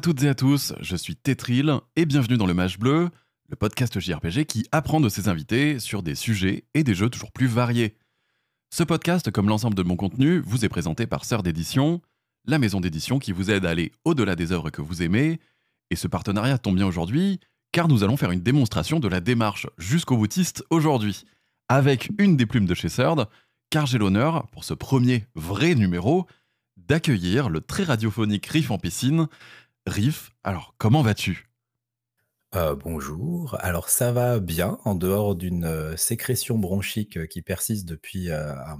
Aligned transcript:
À 0.00 0.02
toutes 0.02 0.22
et 0.22 0.30
à 0.30 0.34
tous, 0.34 0.72
je 0.80 0.96
suis 0.96 1.14
Tetril 1.14 1.74
et 1.94 2.06
bienvenue 2.06 2.38
dans 2.38 2.46
le 2.46 2.54
Mage 2.54 2.78
Bleu, 2.78 3.10
le 3.50 3.54
podcast 3.54 4.00
JRPG 4.00 4.46
qui 4.46 4.66
apprend 4.72 4.98
de 4.98 5.10
ses 5.10 5.28
invités 5.28 5.78
sur 5.78 6.02
des 6.02 6.14
sujets 6.14 6.64
et 6.72 6.84
des 6.84 6.94
jeux 6.94 7.10
toujours 7.10 7.32
plus 7.32 7.46
variés. 7.46 7.98
Ce 8.70 8.82
podcast, 8.82 9.30
comme 9.30 9.50
l'ensemble 9.50 9.74
de 9.74 9.82
mon 9.82 9.96
contenu, 9.96 10.38
vous 10.38 10.64
est 10.64 10.70
présenté 10.70 11.06
par 11.06 11.26
Sœur 11.26 11.42
d'édition, 11.42 12.00
la 12.46 12.58
maison 12.58 12.80
d'édition 12.80 13.18
qui 13.18 13.32
vous 13.32 13.50
aide 13.50 13.66
à 13.66 13.68
aller 13.68 13.92
au-delà 14.06 14.36
des 14.36 14.52
œuvres 14.52 14.70
que 14.70 14.80
vous 14.80 15.02
aimez. 15.02 15.38
Et 15.90 15.96
ce 15.96 16.08
partenariat 16.08 16.56
tombe 16.56 16.76
bien 16.76 16.86
aujourd'hui, 16.86 17.38
car 17.70 17.86
nous 17.86 18.02
allons 18.02 18.16
faire 18.16 18.30
une 18.30 18.40
démonstration 18.40 19.00
de 19.00 19.08
la 19.08 19.20
démarche 19.20 19.66
jusqu'au 19.76 20.16
boutiste 20.16 20.64
aujourd'hui, 20.70 21.26
avec 21.68 22.10
une 22.16 22.38
des 22.38 22.46
plumes 22.46 22.64
de 22.64 22.74
chez 22.74 22.88
Sœur, 22.88 23.28
car 23.68 23.84
j'ai 23.84 23.98
l'honneur, 23.98 24.46
pour 24.46 24.64
ce 24.64 24.72
premier 24.72 25.26
vrai 25.34 25.74
numéro, 25.74 26.26
d'accueillir 26.90 27.50
le 27.50 27.60
très 27.60 27.84
radiophonique 27.84 28.46
Riff 28.46 28.70
en 28.70 28.78
piscine. 28.78 29.28
Riff, 29.86 30.30
alors 30.42 30.74
comment 30.78 31.02
vas-tu? 31.02 31.50
Euh, 32.56 32.74
bonjour. 32.74 33.56
Alors 33.60 33.88
ça 33.88 34.10
va 34.12 34.40
bien, 34.40 34.78
en 34.84 34.94
dehors 34.96 35.36
d'une 35.36 35.64
euh, 35.64 35.96
sécrétion 35.96 36.58
bronchique 36.58 37.16
euh, 37.16 37.26
qui 37.26 37.42
persiste 37.42 37.86
depuis 37.86 38.30
un- 38.32 38.76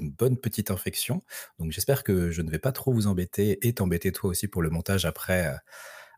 une 0.00 0.10
bonne 0.10 0.36
petite 0.38 0.70
infection. 0.72 1.22
Donc 1.60 1.70
j'espère 1.70 2.02
que 2.02 2.30
je 2.32 2.42
ne 2.42 2.50
vais 2.50 2.58
pas 2.58 2.72
trop 2.72 2.92
vous 2.92 3.06
embêter 3.06 3.64
et 3.66 3.74
t'embêter 3.74 4.10
toi 4.10 4.30
aussi 4.30 4.48
pour 4.48 4.62
le 4.62 4.70
montage 4.70 5.04
après 5.04 5.54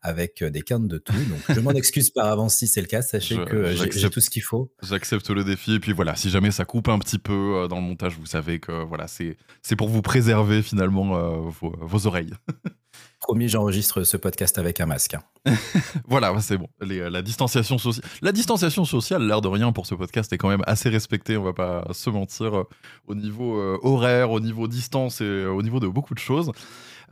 avec 0.05 0.43
euh, 0.43 0.51
des 0.51 0.63
quintes 0.63 0.87
de 0.87 0.99
tout. 0.99 1.13
Donc 1.15 1.41
je 1.57 1.59
m'en 1.61 1.71
excuse 1.73 2.11
par 2.11 2.27
avance 2.27 2.55
si 2.57 2.69
c'est 2.69 2.81
le 2.83 2.87
cas. 2.87 3.03
Sachez 3.03 3.35
Je- 3.37 3.43
que 3.43 3.57
euh, 3.57 3.75
j'ai- 3.91 4.11
tout 4.11 4.21
ce 4.21 4.31
qu'il 4.31 4.43
faut. 4.43 4.71
J'accepte 4.83 5.29
le 5.31 5.43
défi 5.43 5.75
et 5.75 5.81
puis 5.81 5.93
voilà, 5.93 6.15
si 6.15 6.31
jamais 6.31 6.51
ça 6.53 6.65
coupe 6.65 6.89
un 6.89 6.99
petit 7.01 7.19
peu 7.19 7.33
euh, 7.65 7.69
dans 7.69 7.77
le 7.77 7.83
montage, 7.83 8.17
vous 8.19 8.27
savez 8.27 8.61
que 8.61 8.85
voilà, 8.85 9.07
c'est 9.09 9.37
pour 9.77 9.89
vous 9.89 10.03
préserver 10.03 10.63
finalement 10.63 11.17
euh, 11.17 11.31
vos, 11.61 11.75
vos 11.81 12.07
oreilles. 12.07 12.33
Promis, 13.21 13.49
j'enregistre 13.49 14.05
ce 14.05 14.17
podcast 14.19 14.59
avec 14.59 14.81
un 14.81 14.87
masque. 14.87 15.15
hein. 15.15 15.23
voilà, 16.07 16.39
c'est 16.41 16.59
bon. 16.59 16.69
Les, 16.83 17.09
la 17.09 17.23
distanciation 17.23 17.79
sociale, 17.79 18.05
la 18.21 18.33
distanciation 18.33 18.85
sociale, 18.85 19.27
l'air 19.27 19.41
de 19.41 19.49
rien 19.49 19.73
pour 19.73 19.87
ce 19.87 19.95
podcast 19.95 20.31
est 20.35 20.39
quand 20.39 20.51
même 20.51 20.63
assez 20.67 20.91
respectée. 20.91 21.37
On 21.39 21.43
va 21.43 21.55
pas 21.55 21.87
se 21.93 22.11
mentir 22.11 22.65
au 23.07 23.15
niveau 23.15 23.59
euh, 23.59 23.79
horaire, 23.83 24.31
au 24.31 24.41
niveau 24.41 24.69
distance 24.69 25.23
et 25.23 25.25
euh, 25.25 25.49
au 25.49 25.63
niveau 25.63 25.81
de 25.81 25.89
beaucoup 25.89 26.13
de 26.15 26.19
choses. 26.19 26.53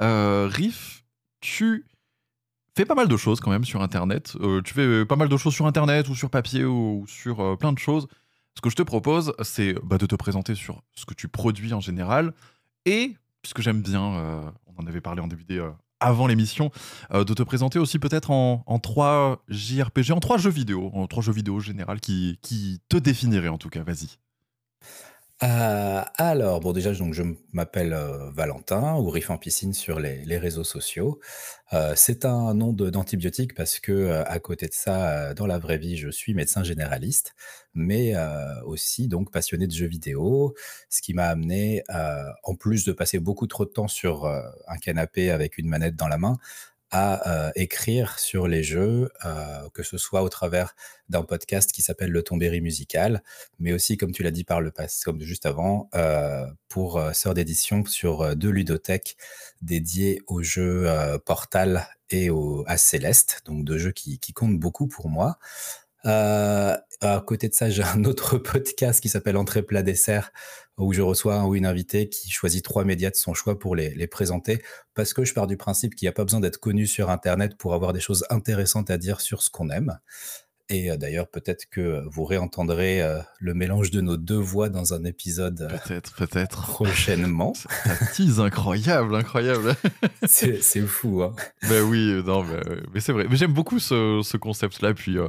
Euh, 0.03 0.49
Riff, 0.53 1.03
tu 1.41 1.87
fais 2.77 2.85
pas 2.85 2.95
mal 2.95 3.09
de 3.09 3.17
choses 3.17 3.41
quand 3.41 3.51
même 3.51 3.65
sur 3.65 3.83
Internet. 3.83 4.35
Euh, 4.41 4.63
tu 4.63 4.75
fais 4.75 5.05
pas 5.05 5.17
mal 5.17 5.29
de 5.29 5.37
choses 5.37 5.55
sur 5.55 5.67
Internet 5.67 6.09
ou 6.09 6.15
sur 6.15 6.31
papier 6.31 6.65
ou, 6.65 7.05
sur 7.07 7.41
euh, 7.41 7.57
plein 7.57 7.73
de 7.73 7.79
choses. 7.79 8.07
Ce 8.55 8.61
que 8.61 8.71
je 8.71 8.77
te 8.77 8.83
propose, 8.83 9.35
c'est 9.43 9.75
bah, 9.83 9.99
de 9.99 10.07
te 10.07 10.15
présenter 10.15 10.55
sur 10.55 10.83
ce 10.95 11.07
que 11.07 11.15
tu 11.15 11.29
produis 11.29 11.73
en 11.73 11.81
général 11.81 12.35
et, 12.85 13.17
puisque 13.41 13.63
j'aime 13.63 13.81
bien, 13.81 14.15
euh, 14.15 14.51
on 14.67 14.83
en 14.83 14.87
avait 14.87 15.01
parlé 15.01 15.23
en 15.23 15.27
début 15.27 15.45
des, 15.45 15.65
avant 16.01 16.27
l'émission, 16.27 16.71
de 17.13 17.23
te 17.23 17.43
présenter 17.45 17.79
aussi 17.79 17.99
peut-être 17.99 18.31
en, 18.31 18.65
en 18.67 18.79
trois 18.79 19.43
JRPG, 19.49 20.11
en 20.11 20.21
trois 20.21 20.37
jeux 20.37 20.51
vidéo, 20.51 20.91
en 20.95 21.07
trois 21.07 21.23
jeux 21.23 21.33
vidéo 21.33 21.61
général 21.61 22.01
qui, 22.01 22.39
qui 22.43 22.81
te 22.89 22.97
définiraient 22.97 23.49
en 23.49 23.59
tout 23.59 23.71
cas. 23.71 23.83
Vas-y. 23.85 24.19
Euh, 25.43 26.03
alors, 26.19 26.61
bon, 26.61 26.73
déjà, 26.73 26.93
donc, 26.93 27.15
je 27.15 27.25
m'appelle 27.53 27.95
euh, 27.95 28.31
Valentin 28.31 28.95
ou 28.97 29.11
Riff 29.11 29.29
en 29.29 29.39
piscine 29.39 29.73
sur 29.73 29.99
les, 29.99 30.25
les 30.25 30.39
réseaux 30.39 30.63
sociaux. 30.63 31.19
Euh, 31.73 31.95
c'est 31.97 32.25
un 32.25 32.55
nom 32.55 32.73
d'antibiotique 32.73 33.55
parce 33.55 33.81
que, 33.81 34.23
à 34.25 34.39
côté 34.39 34.69
de 34.69 34.73
ça, 34.73 35.35
dans 35.35 35.47
la 35.47 35.59
vraie 35.59 35.79
vie, 35.79 35.97
je 35.97 36.11
suis 36.11 36.33
médecin 36.35 36.63
généraliste, 36.63 37.35
mais 37.75 38.15
aussi 38.67 39.09
donc 39.09 39.33
passionné 39.33 39.67
de 39.67 39.73
jeux 39.73 39.87
vidéo, 39.87 40.55
ce 40.91 41.01
qui 41.01 41.15
m'a 41.15 41.25
amené, 41.29 41.83
en 42.45 42.55
plus 42.55 42.85
de 42.85 42.93
passer 42.93 43.19
beaucoup 43.19 43.47
trop 43.47 43.65
de 43.65 43.71
temps 43.71 43.89
sur 43.89 44.27
un 44.27 44.77
canapé 44.77 45.31
avec 45.31 45.57
une 45.57 45.69
manette 45.69 45.97
dans 45.97 46.09
la 46.09 46.19
main, 46.19 46.37
à 46.93 47.47
euh, 47.47 47.53
écrire 47.57 48.19
sur 48.19 48.47
les 48.47 48.63
jeux, 48.63 49.11
euh, 49.25 49.69
que 49.73 49.83
ce 49.83 49.97
soit 49.97 50.23
au 50.23 50.29
travers 50.29 50.77
d'un 51.09 51.23
podcast 51.23 51.73
qui 51.73 51.81
s'appelle 51.81 52.11
Le 52.11 52.23
Tombéry 52.23 52.61
Musical, 52.61 53.23
mais 53.59 53.73
aussi, 53.73 53.97
comme 53.97 54.13
tu 54.13 54.23
l'as 54.23 54.31
dit 54.31 54.45
par 54.45 54.61
le 54.61 54.71
passé, 54.71 55.01
comme 55.05 55.21
juste 55.23 55.47
avant, 55.47 55.89
euh, 55.95 56.47
pour 56.69 57.03
Sœur 57.15 57.35
d'édition 57.35 57.85
sur 57.87 58.37
deux 58.37 58.51
ludothèques 58.51 59.17
dédiées 59.63 60.21
aux 60.27 60.43
jeux 60.43 60.87
Portal 61.25 61.87
et 62.11 62.29
à 62.67 62.77
Céleste, 62.77 63.43
donc 63.45 63.65
deux 63.65 63.79
jeux 63.79 63.93
qui 63.93 64.19
comptent 64.35 64.59
beaucoup 64.59 64.87
pour 64.87 65.09
moi. 65.09 65.39
Euh, 66.07 66.77
à 67.01 67.21
côté 67.21 67.49
de 67.49 67.55
ça, 67.55 67.71
j'ai 67.71 67.83
un 67.83 68.05
autre 68.05 68.39
podcast 68.39 69.01
qui 69.01 69.09
s'appelle 69.09 69.37
Entrée 69.37 69.63
plat 69.63 69.83
dessert, 69.83 70.33
où 70.79 70.93
je 70.93 71.03
reçois 71.03 71.37
un 71.37 71.45
ou 71.45 71.55
une 71.55 71.67
invitée 71.67 72.09
qui 72.09 72.31
choisit 72.31 72.65
trois 72.65 72.85
médias 72.85 73.11
de 73.11 73.17
son 73.17 73.35
choix 73.35 73.59
pour 73.59 73.77
les, 73.77 73.95
les 73.95 74.07
présenter, 74.07 74.63
parce 74.95 75.15
que 75.15 75.25
je 75.25 75.35
pars 75.35 75.47
du 75.47 75.57
principe 75.57 75.95
qu'il 75.95 76.07
n'y 76.07 76.11
a 76.11 76.13
pas 76.13 76.25
besoin 76.25 76.41
d'être 76.41 76.59
connu 76.59 76.87
sur 76.87 77.11
Internet 77.11 77.57
pour 77.57 77.75
avoir 77.75 77.93
des 77.93 78.01
choses 78.01 78.25
intéressantes 78.31 78.91
à 78.91 78.99
dire 78.99 79.21
sur 79.21 79.43
ce 79.43 79.51
qu'on 79.51 79.71
aime. 79.71 79.99
Et 80.69 80.91
euh, 80.91 80.97
d'ailleurs, 80.97 81.29
peut-être 81.29 81.67
que 81.71 82.03
vous 82.09 82.25
réentendrez 82.25 83.03
euh, 83.03 83.19
le 83.39 83.53
mélange 83.53 83.91
de 83.91 84.01
nos 84.01 84.17
deux 84.17 84.39
voix 84.39 84.71
dans 84.71 84.95
un 84.95 85.05
épisode 85.05 85.61
euh, 85.61 85.77
Peut-être, 85.87 86.15
peut-être. 86.15 86.63
prochainement. 86.63 87.53
Tease 88.15 88.41
incroyable, 88.41 89.15
incroyable. 89.15 89.75
C'est 90.27 90.87
fou, 90.87 91.23
hein. 91.23 91.35
ben 91.69 91.83
oui, 91.83 92.23
non, 92.25 92.43
mais, 92.45 92.61
mais 92.95 93.01
c'est 93.01 93.13
vrai. 93.13 93.27
Mais 93.29 93.37
j'aime 93.37 93.53
beaucoup 93.53 93.79
ce, 93.81 94.21
ce 94.25 94.37
concept-là. 94.37 94.95
Puis 94.95 95.19
euh, 95.19 95.29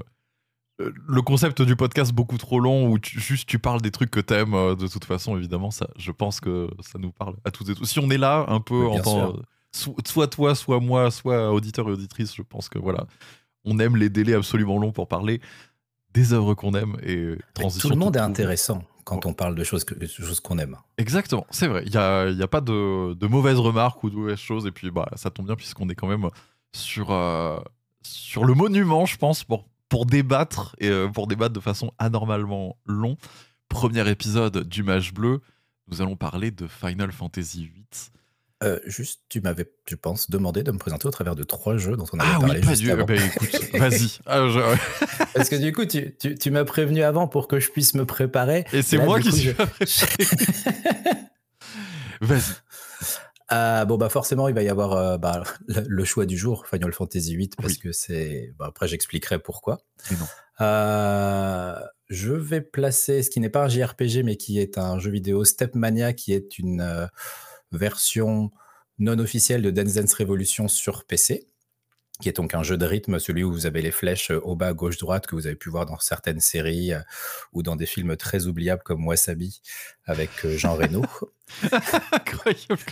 le 0.79 1.21
concept 1.21 1.61
du 1.61 1.75
podcast 1.75 2.11
beaucoup 2.13 2.37
trop 2.37 2.59
long 2.59 2.87
où 2.89 2.97
tu- 2.99 3.19
juste 3.19 3.47
tu 3.47 3.59
parles 3.59 3.81
des 3.81 3.91
trucs 3.91 4.09
que 4.11 4.19
t'aimes. 4.19 4.53
euh, 4.55 4.75
de 4.75 4.87
toute 4.87 5.05
façon, 5.05 5.37
évidemment, 5.37 5.71
ça, 5.71 5.87
je 5.97 6.11
pense 6.11 6.39
que 6.39 6.67
ça 6.81 6.97
nous 6.99 7.11
parle 7.11 7.35
à 7.45 7.51
toutes 7.51 7.69
et 7.69 7.75
tous. 7.75 7.85
Si 7.85 7.99
on 7.99 8.09
est 8.09 8.17
là 8.17 8.45
un 8.47 8.59
peu 8.59 8.87
en 8.87 9.03
sûr. 9.03 9.35
euh, 9.37 9.41
so- 9.71 9.95
soit 10.05 10.27
toi, 10.27 10.55
soit 10.55 10.79
moi, 10.79 11.11
soit 11.11 11.51
auditeur 11.53 11.87
et 11.87 11.91
auditrice, 11.91 12.33
je 12.35 12.41
pense 12.41 12.69
que 12.69 12.79
voilà, 12.79 13.05
on 13.65 13.77
aime 13.79 13.95
les 13.95 14.09
délais 14.09 14.33
absolument 14.33 14.77
longs 14.79 14.91
pour 14.91 15.07
parler 15.07 15.41
des 16.13 16.33
œuvres 16.33 16.53
qu'on 16.55 16.73
aime 16.73 16.97
et 17.03 17.35
transition. 17.53 17.89
Tout 17.89 17.95
le 17.95 17.99
monde 17.99 18.15
est 18.15 18.19
intéressant 18.19 18.83
quand 19.03 19.25
on 19.25 19.33
parle 19.33 19.55
de 19.55 19.63
choses 19.63 19.83
que- 19.83 20.05
choses 20.07 20.39
qu'on 20.39 20.57
aime. 20.59 20.77
Exactement, 20.97 21.45
c'est 21.51 21.67
vrai. 21.67 21.83
Il 21.85 21.91
n'y 21.91 21.97
a, 21.97 22.29
y 22.29 22.41
a 22.43 22.47
pas 22.47 22.61
de, 22.61 23.13
de 23.13 23.27
mauvaises 23.27 23.57
remarques 23.59 24.03
ou 24.03 24.09
de 24.09 24.15
mauvaises 24.15 24.37
choses. 24.39 24.65
Et 24.65 24.71
puis, 24.71 24.89
bah, 24.91 25.09
ça 25.15 25.29
tombe 25.29 25.45
bien 25.47 25.55
puisqu'on 25.55 25.89
est 25.89 25.95
quand 25.95 26.07
même 26.07 26.29
sur, 26.73 27.11
euh, 27.11 27.59
sur 28.03 28.43
le 28.45 28.53
monument, 28.53 29.05
je 29.05 29.17
pense, 29.17 29.43
pour, 29.43 29.65
pour 29.93 30.07
débattre 30.07 30.75
et 30.79 30.89
euh, 30.89 31.07
pour 31.07 31.27
débattre 31.27 31.53
de 31.53 31.59
façon 31.59 31.91
anormalement 31.99 32.77
long. 32.87 33.15
Premier 33.69 34.09
épisode 34.09 34.67
du 34.67 34.81
Mage 34.81 35.13
Bleu. 35.13 35.39
Nous 35.87 36.01
allons 36.01 36.15
parler 36.15 36.49
de 36.49 36.65
Final 36.65 37.11
Fantasy 37.11 37.67
VIII. 37.67 37.85
Euh, 38.63 38.79
juste, 38.87 39.21
tu 39.29 39.39
m'avais, 39.39 39.69
je 39.87 39.93
pense, 39.95 40.31
demandé 40.31 40.63
de 40.63 40.71
me 40.71 40.79
présenter 40.79 41.07
au 41.07 41.11
travers 41.11 41.35
de 41.35 41.43
trois 41.43 41.77
jeux 41.77 41.95
dont 41.95 42.07
on 42.11 42.17
avait 42.19 42.29
Ah 42.33 42.39
parlé 42.39 42.59
oui, 42.61 42.67
juste 42.69 42.81
du. 42.81 42.89
avant. 42.91 43.05
Bah, 43.05 43.13
écoute, 43.17 43.69
vas-y. 43.75 44.17
Ah, 44.25 44.47
je- 44.47 45.25
Parce 45.35 45.49
que 45.49 45.57
du 45.57 45.71
coup, 45.73 45.85
tu, 45.85 46.15
tu, 46.19 46.33
tu 46.39 46.49
m'as 46.49 46.63
prévenu 46.65 47.03
avant 47.03 47.27
pour 47.27 47.47
que 47.47 47.59
je 47.59 47.69
puisse 47.69 47.93
me 47.93 48.05
préparer. 48.07 48.65
Et 48.73 48.81
c'est 48.81 48.97
moi 48.97 49.19
qui 49.19 49.31
suis 49.31 49.41
je- 49.49 49.51
pas 49.51 49.67
préparé. 49.67 50.25
Vas-y. 52.21 52.53
Ah, 53.49 53.85
bon, 53.85 53.97
bah 53.97 54.09
forcément, 54.09 54.47
il 54.47 54.55
va 54.55 54.63
y 54.63 54.69
avoir 54.69 54.93
euh, 54.93 55.17
bah, 55.17 55.43
le, 55.67 56.03
choix 56.05 56.25
du 56.25 56.37
jour, 56.37 56.65
Final 56.67 56.93
Fantasy 56.93 57.35
VIII, 57.35 57.49
parce 57.57 57.73
Oui. 57.73 57.79
que 57.79 57.91
c'est... 57.91 58.53
bah, 58.57 58.65
après, 58.69 58.87
j'expliquerai 58.87 59.39
pourquoi. 59.39 59.79
Non. 60.11 60.25
Euh, 60.61 61.75
je 62.09 62.31
vais 62.33 62.61
placer 62.61 63.23
ce 63.23 63.29
qui 63.29 63.39
n'est 63.39 63.49
pas 63.49 63.65
un 63.65 63.69
JRPG, 63.69 64.23
mais 64.23 64.37
qui 64.37 64.59
est 64.59 64.77
un 64.77 64.99
jeu 64.99 65.11
vidéo 65.11 65.43
Stepmania, 65.43 66.13
qui 66.13 66.33
est 66.33 66.57
une 66.59 66.81
euh, 66.81 67.07
version 67.71 68.51
non 68.99 69.17
officielle 69.19 69.61
de 69.61 69.71
Dance 69.71 69.93
Dance 69.95 70.13
Revolution 70.13 70.67
sur 70.67 71.05
PC, 71.05 71.47
qui 72.21 72.29
est 72.29 72.35
donc 72.37 72.53
un 72.53 72.63
jeu 72.63 72.77
de 72.77 72.85
rythme, 72.85 73.17
celui 73.19 73.43
où 73.43 73.51
vous 73.51 73.65
avez 73.65 73.81
les 73.81 73.91
flèches 73.91 74.31
euh, 74.31 74.39
au 74.41 74.55
bas, 74.55 74.73
gauche, 74.73 74.97
droite, 74.97 75.25
que 75.27 75.35
vous 75.35 75.47
avez 75.47 75.55
pu 75.55 75.69
voir 75.69 75.85
dans 75.85 75.97
certaines 75.99 76.39
séries 76.39 76.93
euh, 76.93 76.99
ou 77.53 77.63
dans 77.63 77.75
des 77.75 77.85
films 77.87 78.15
très 78.17 78.45
oubliables 78.45 78.83
comme 78.83 79.05
Wasabi 79.07 79.61
avec 80.05 80.29
euh, 80.45 80.55
Jean 80.55 80.75
Reno. 80.75 81.03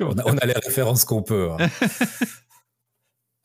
On, 0.01 0.17
a, 0.17 0.23
on 0.25 0.37
a 0.37 0.45
les 0.45 0.53
références 0.53 1.05
qu'on 1.05 1.23
peut. 1.23 1.49
hein. 1.51 1.57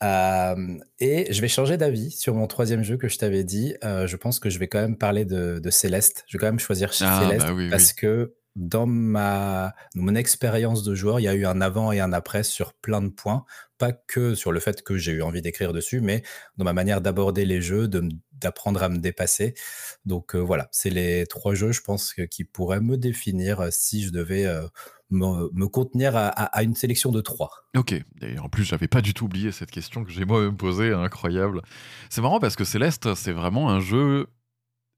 Euh, 0.03 0.77
et 0.99 1.33
je 1.33 1.41
vais 1.41 1.47
changer 1.47 1.75
d'avis 1.75 2.11
sur 2.11 2.35
mon 2.35 2.45
troisième 2.45 2.83
jeu 2.83 2.97
que 2.97 3.07
je 3.07 3.17
t'avais 3.17 3.43
dit. 3.43 3.73
Je 3.81 4.15
pense 4.15 4.39
que 4.39 4.47
je 4.51 4.59
vais 4.59 4.67
quand 4.67 4.79
même 4.79 4.95
parler 4.95 5.25
de, 5.25 5.57
de 5.57 5.69
Céleste. 5.71 6.23
Je 6.27 6.37
vais 6.37 6.41
quand 6.41 6.45
même 6.47 6.59
choisir 6.59 6.91
Ah, 7.01 7.21
Céleste 7.23 7.47
bah 7.47 7.53
oui, 7.53 7.67
parce 7.71 7.89
oui. 7.89 7.95
que 7.97 8.35
dans 8.57 8.87
ma 8.87 9.73
mon 9.95 10.15
expérience 10.15 10.83
de 10.83 10.95
joueur, 10.95 11.19
il 11.19 11.23
y 11.23 11.27
a 11.27 11.35
eu 11.35 11.45
un 11.45 11.61
avant 11.61 11.91
et 11.91 11.99
un 11.99 12.11
après 12.11 12.43
sur 12.43 12.73
plein 12.73 13.01
de 13.01 13.09
points. 13.09 13.45
Pas 13.77 13.91
que 13.91 14.33
sur 14.33 14.51
le 14.51 14.59
fait 14.59 14.81
que 14.81 14.97
j'ai 14.97 15.11
eu 15.11 15.21
envie 15.21 15.43
d'écrire 15.43 15.71
dessus, 15.71 16.01
mais 16.01 16.23
dans 16.57 16.65
ma 16.65 16.73
manière 16.73 16.99
d'aborder 16.99 17.45
les 17.45 17.61
jeux, 17.61 17.87
d'apprendre 18.31 18.81
à 18.81 18.89
me 18.89 18.97
dépasser. 18.97 19.53
Donc 20.05 20.35
euh, 20.35 20.39
voilà, 20.39 20.67
c'est 20.71 20.89
les 20.89 21.27
trois 21.27 21.53
jeux, 21.53 21.71
je 21.71 21.81
pense, 21.81 22.15
qui 22.31 22.43
pourraient 22.43 22.81
me 22.81 22.97
définir 22.97 23.59
euh, 23.59 23.69
si 23.71 24.01
je 24.03 24.11
devais 24.11 24.47
euh, 24.47 24.65
me, 25.11 25.67
contenir 25.67 26.15
à 26.15 26.63
une 26.63 26.75
sélection 26.75 27.11
de 27.11 27.21
trois. 27.21 27.51
Ok, 27.75 27.93
et 27.93 28.39
en 28.39 28.49
plus 28.49 28.63
j'avais 28.63 28.87
pas 28.87 29.01
du 29.01 29.13
tout 29.13 29.25
oublié 29.25 29.51
cette 29.51 29.71
question 29.71 30.03
que 30.03 30.11
j'ai 30.11 30.25
moi-même 30.25 30.57
posée, 30.57 30.91
incroyable. 30.91 31.61
C'est 32.09 32.21
marrant 32.21 32.39
parce 32.39 32.55
que 32.55 32.63
Céleste, 32.63 33.13
c'est 33.13 33.31
vraiment 33.31 33.69
un 33.69 33.79
jeu, 33.79 34.27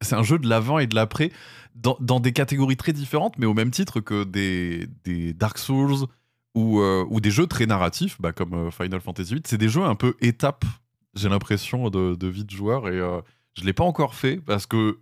c'est 0.01 0.15
un 0.15 0.23
jeu 0.23 0.39
de 0.39 0.47
l'avant 0.47 0.79
et 0.79 0.87
de 0.87 0.95
l'après, 0.95 1.31
dans, 1.75 2.19
des 2.19 2.33
catégories 2.33 2.77
très 2.77 2.93
différentes, 2.93 3.37
mais 3.37 3.45
au 3.45 3.53
même 3.53 3.71
titre 3.71 3.99
que 3.99 4.23
des, 4.23 4.87
Dark 5.33 5.57
Souls 5.57 6.07
ou, 6.55 6.79
euh, 6.79 7.05
ou 7.09 7.21
des 7.21 7.31
jeux 7.31 7.47
très 7.47 7.65
narratifs, 7.65 8.19
bah, 8.19 8.33
comme 8.33 8.53
euh, 8.53 8.71
Final 8.71 8.99
Fantasy 9.01 9.33
VIII. 9.33 9.43
C'est 9.45 9.57
des 9.57 9.69
jeux 9.69 9.83
un 9.83 9.95
peu 9.95 10.15
étapes, 10.19 10.65
j'ai 11.13 11.29
l'impression, 11.29 11.89
de, 11.89 12.15
de 12.15 12.27
vie 12.27 12.43
de 12.43 12.49
joueur. 12.49 12.89
Et 12.89 12.99
euh, 12.99 13.21
je 13.55 13.61
ne 13.61 13.67
l'ai 13.67 13.73
pas 13.73 13.83
encore 13.83 14.15
fait 14.15 14.37
parce 14.37 14.65
que 14.65 14.99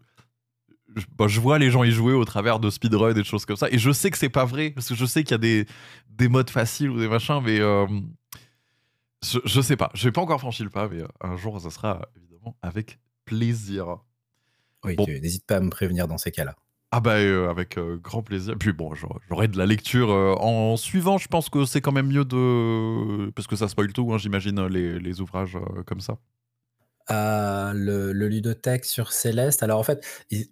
je, 0.96 1.06
bah, 1.18 1.28
je 1.28 1.40
vois 1.40 1.58
les 1.58 1.72
gens 1.72 1.84
y 1.84 1.92
jouer 1.92 2.14
au 2.14 2.26
travers 2.26 2.60
de 2.60 2.70
speedrun 2.70 3.12
et 3.12 3.14
des 3.14 3.24
choses 3.24 3.46
comme 3.46 3.56
ça. 3.56 3.70
Et 3.72 3.80
je 3.80 3.92
sais 3.92 4.12
que 4.12 4.18
c'est 4.18 4.30
pas 4.30 4.46
vrai 4.46 4.72
parce 4.72 4.90
que 4.90 4.96
je 4.96 5.06
sais 5.06 5.24
qu'il 5.24 5.32
y 5.32 5.36
a 5.36 5.40
des, 5.40 5.66
des 6.10 6.28
modes 6.28 6.50
faciles 6.50 6.90
ou 6.90 7.00
des 7.00 7.08
machins, 7.08 7.42
mais 7.44 7.58
je, 7.58 9.40
je 9.44 9.62
sais 9.62 9.78
pas. 9.78 9.90
Je 9.94 10.06
n'ai 10.06 10.12
pas 10.12 10.22
encore 10.22 10.40
franchi 10.40 10.64
le 10.64 10.70
pas, 10.70 10.88
mais 10.88 11.04
un 11.22 11.38
jour, 11.38 11.60
ça 11.60 11.70
sera 11.70 12.08
évidemment 12.16 12.56
avec 12.62 13.00
plaisir. 13.26 13.98
Oui, 14.84 14.96
Bon. 14.96 15.06
tu- 15.06 15.20
n'hésite 15.20 15.46
pas 15.46 15.58
à 15.58 15.60
me 15.60 15.70
prévenir 15.70 16.08
dans 16.08 16.18
ces 16.18 16.32
cas-là. 16.32 16.56
Ah 16.92 17.02
bah 17.02 17.16
euh, 17.18 17.50
avec 17.50 17.78
euh, 17.78 17.98
grand 17.98 18.22
plaisir. 18.24 18.56
Puis 18.58 18.72
bon, 18.72 18.94
j'aurai- 19.30 19.50
de 19.50 19.58
la 19.58 19.66
lecture 19.66 20.10
euh, 20.10 20.36
en 20.36 20.78
suivant. 20.78 21.18
Je 21.18 21.28
pense 21.28 21.50
que 21.50 21.66
c'est 21.66 21.82
quand 21.82 21.92
même 21.92 22.08
mieux 22.08 22.24
de 22.24 23.30
parce 23.32 23.46
que 23.48 23.56
ça 23.58 23.68
spoil 23.68 23.92
tout. 23.92 24.14
hein, 24.14 24.18
J'imagine 24.18 24.66
les, 24.68 24.98
les 25.00 25.20
ouvrages 25.22 25.58
euh, 25.58 25.84
comme 25.84 26.00
ça. 26.00 26.18
Euh, 27.10 27.72
le, 27.74 28.12
le 28.12 28.28
ludothèque 28.28 28.84
sur 28.84 29.14
Céleste. 29.14 29.64
Alors 29.64 29.80
en 29.80 29.84
fait, 29.84 30.06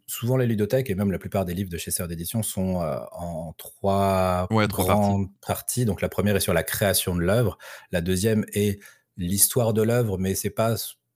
souvent 0.07 0.37
les 0.37 0.45
ludothèques 0.45 0.89
et 0.89 0.95
même 0.95 1.11
la 1.11 1.19
plupart 1.19 1.43
des 1.43 1.53
livres 1.53 1.69
de 1.69 1.77
chez 1.77 1.91
Sœur 1.91 2.07
d'édition 2.07 2.43
sont 2.43 2.81
euh, 2.81 2.97
en 3.11 3.53
trois 3.57 4.47
Ouais, 4.51 4.65
trois 4.69 4.85
grandes 4.85 5.27
parties. 5.45 5.83
Donc 5.85 6.01
la 6.01 6.07
première 6.07 6.35
est 6.37 6.39
sur 6.41 6.53
la 6.53 6.63
création 6.63 7.13
de 7.13 7.21
l'œuvre, 7.21 7.57
la 7.91 7.99
deuxième 7.99 8.45
est 8.53 8.79
l'histoire 9.17 9.73
de 9.73 9.81
l'œuvre, 9.81 10.17
mais 10.17 10.33
c'est 10.33 10.49
pas 10.49 10.75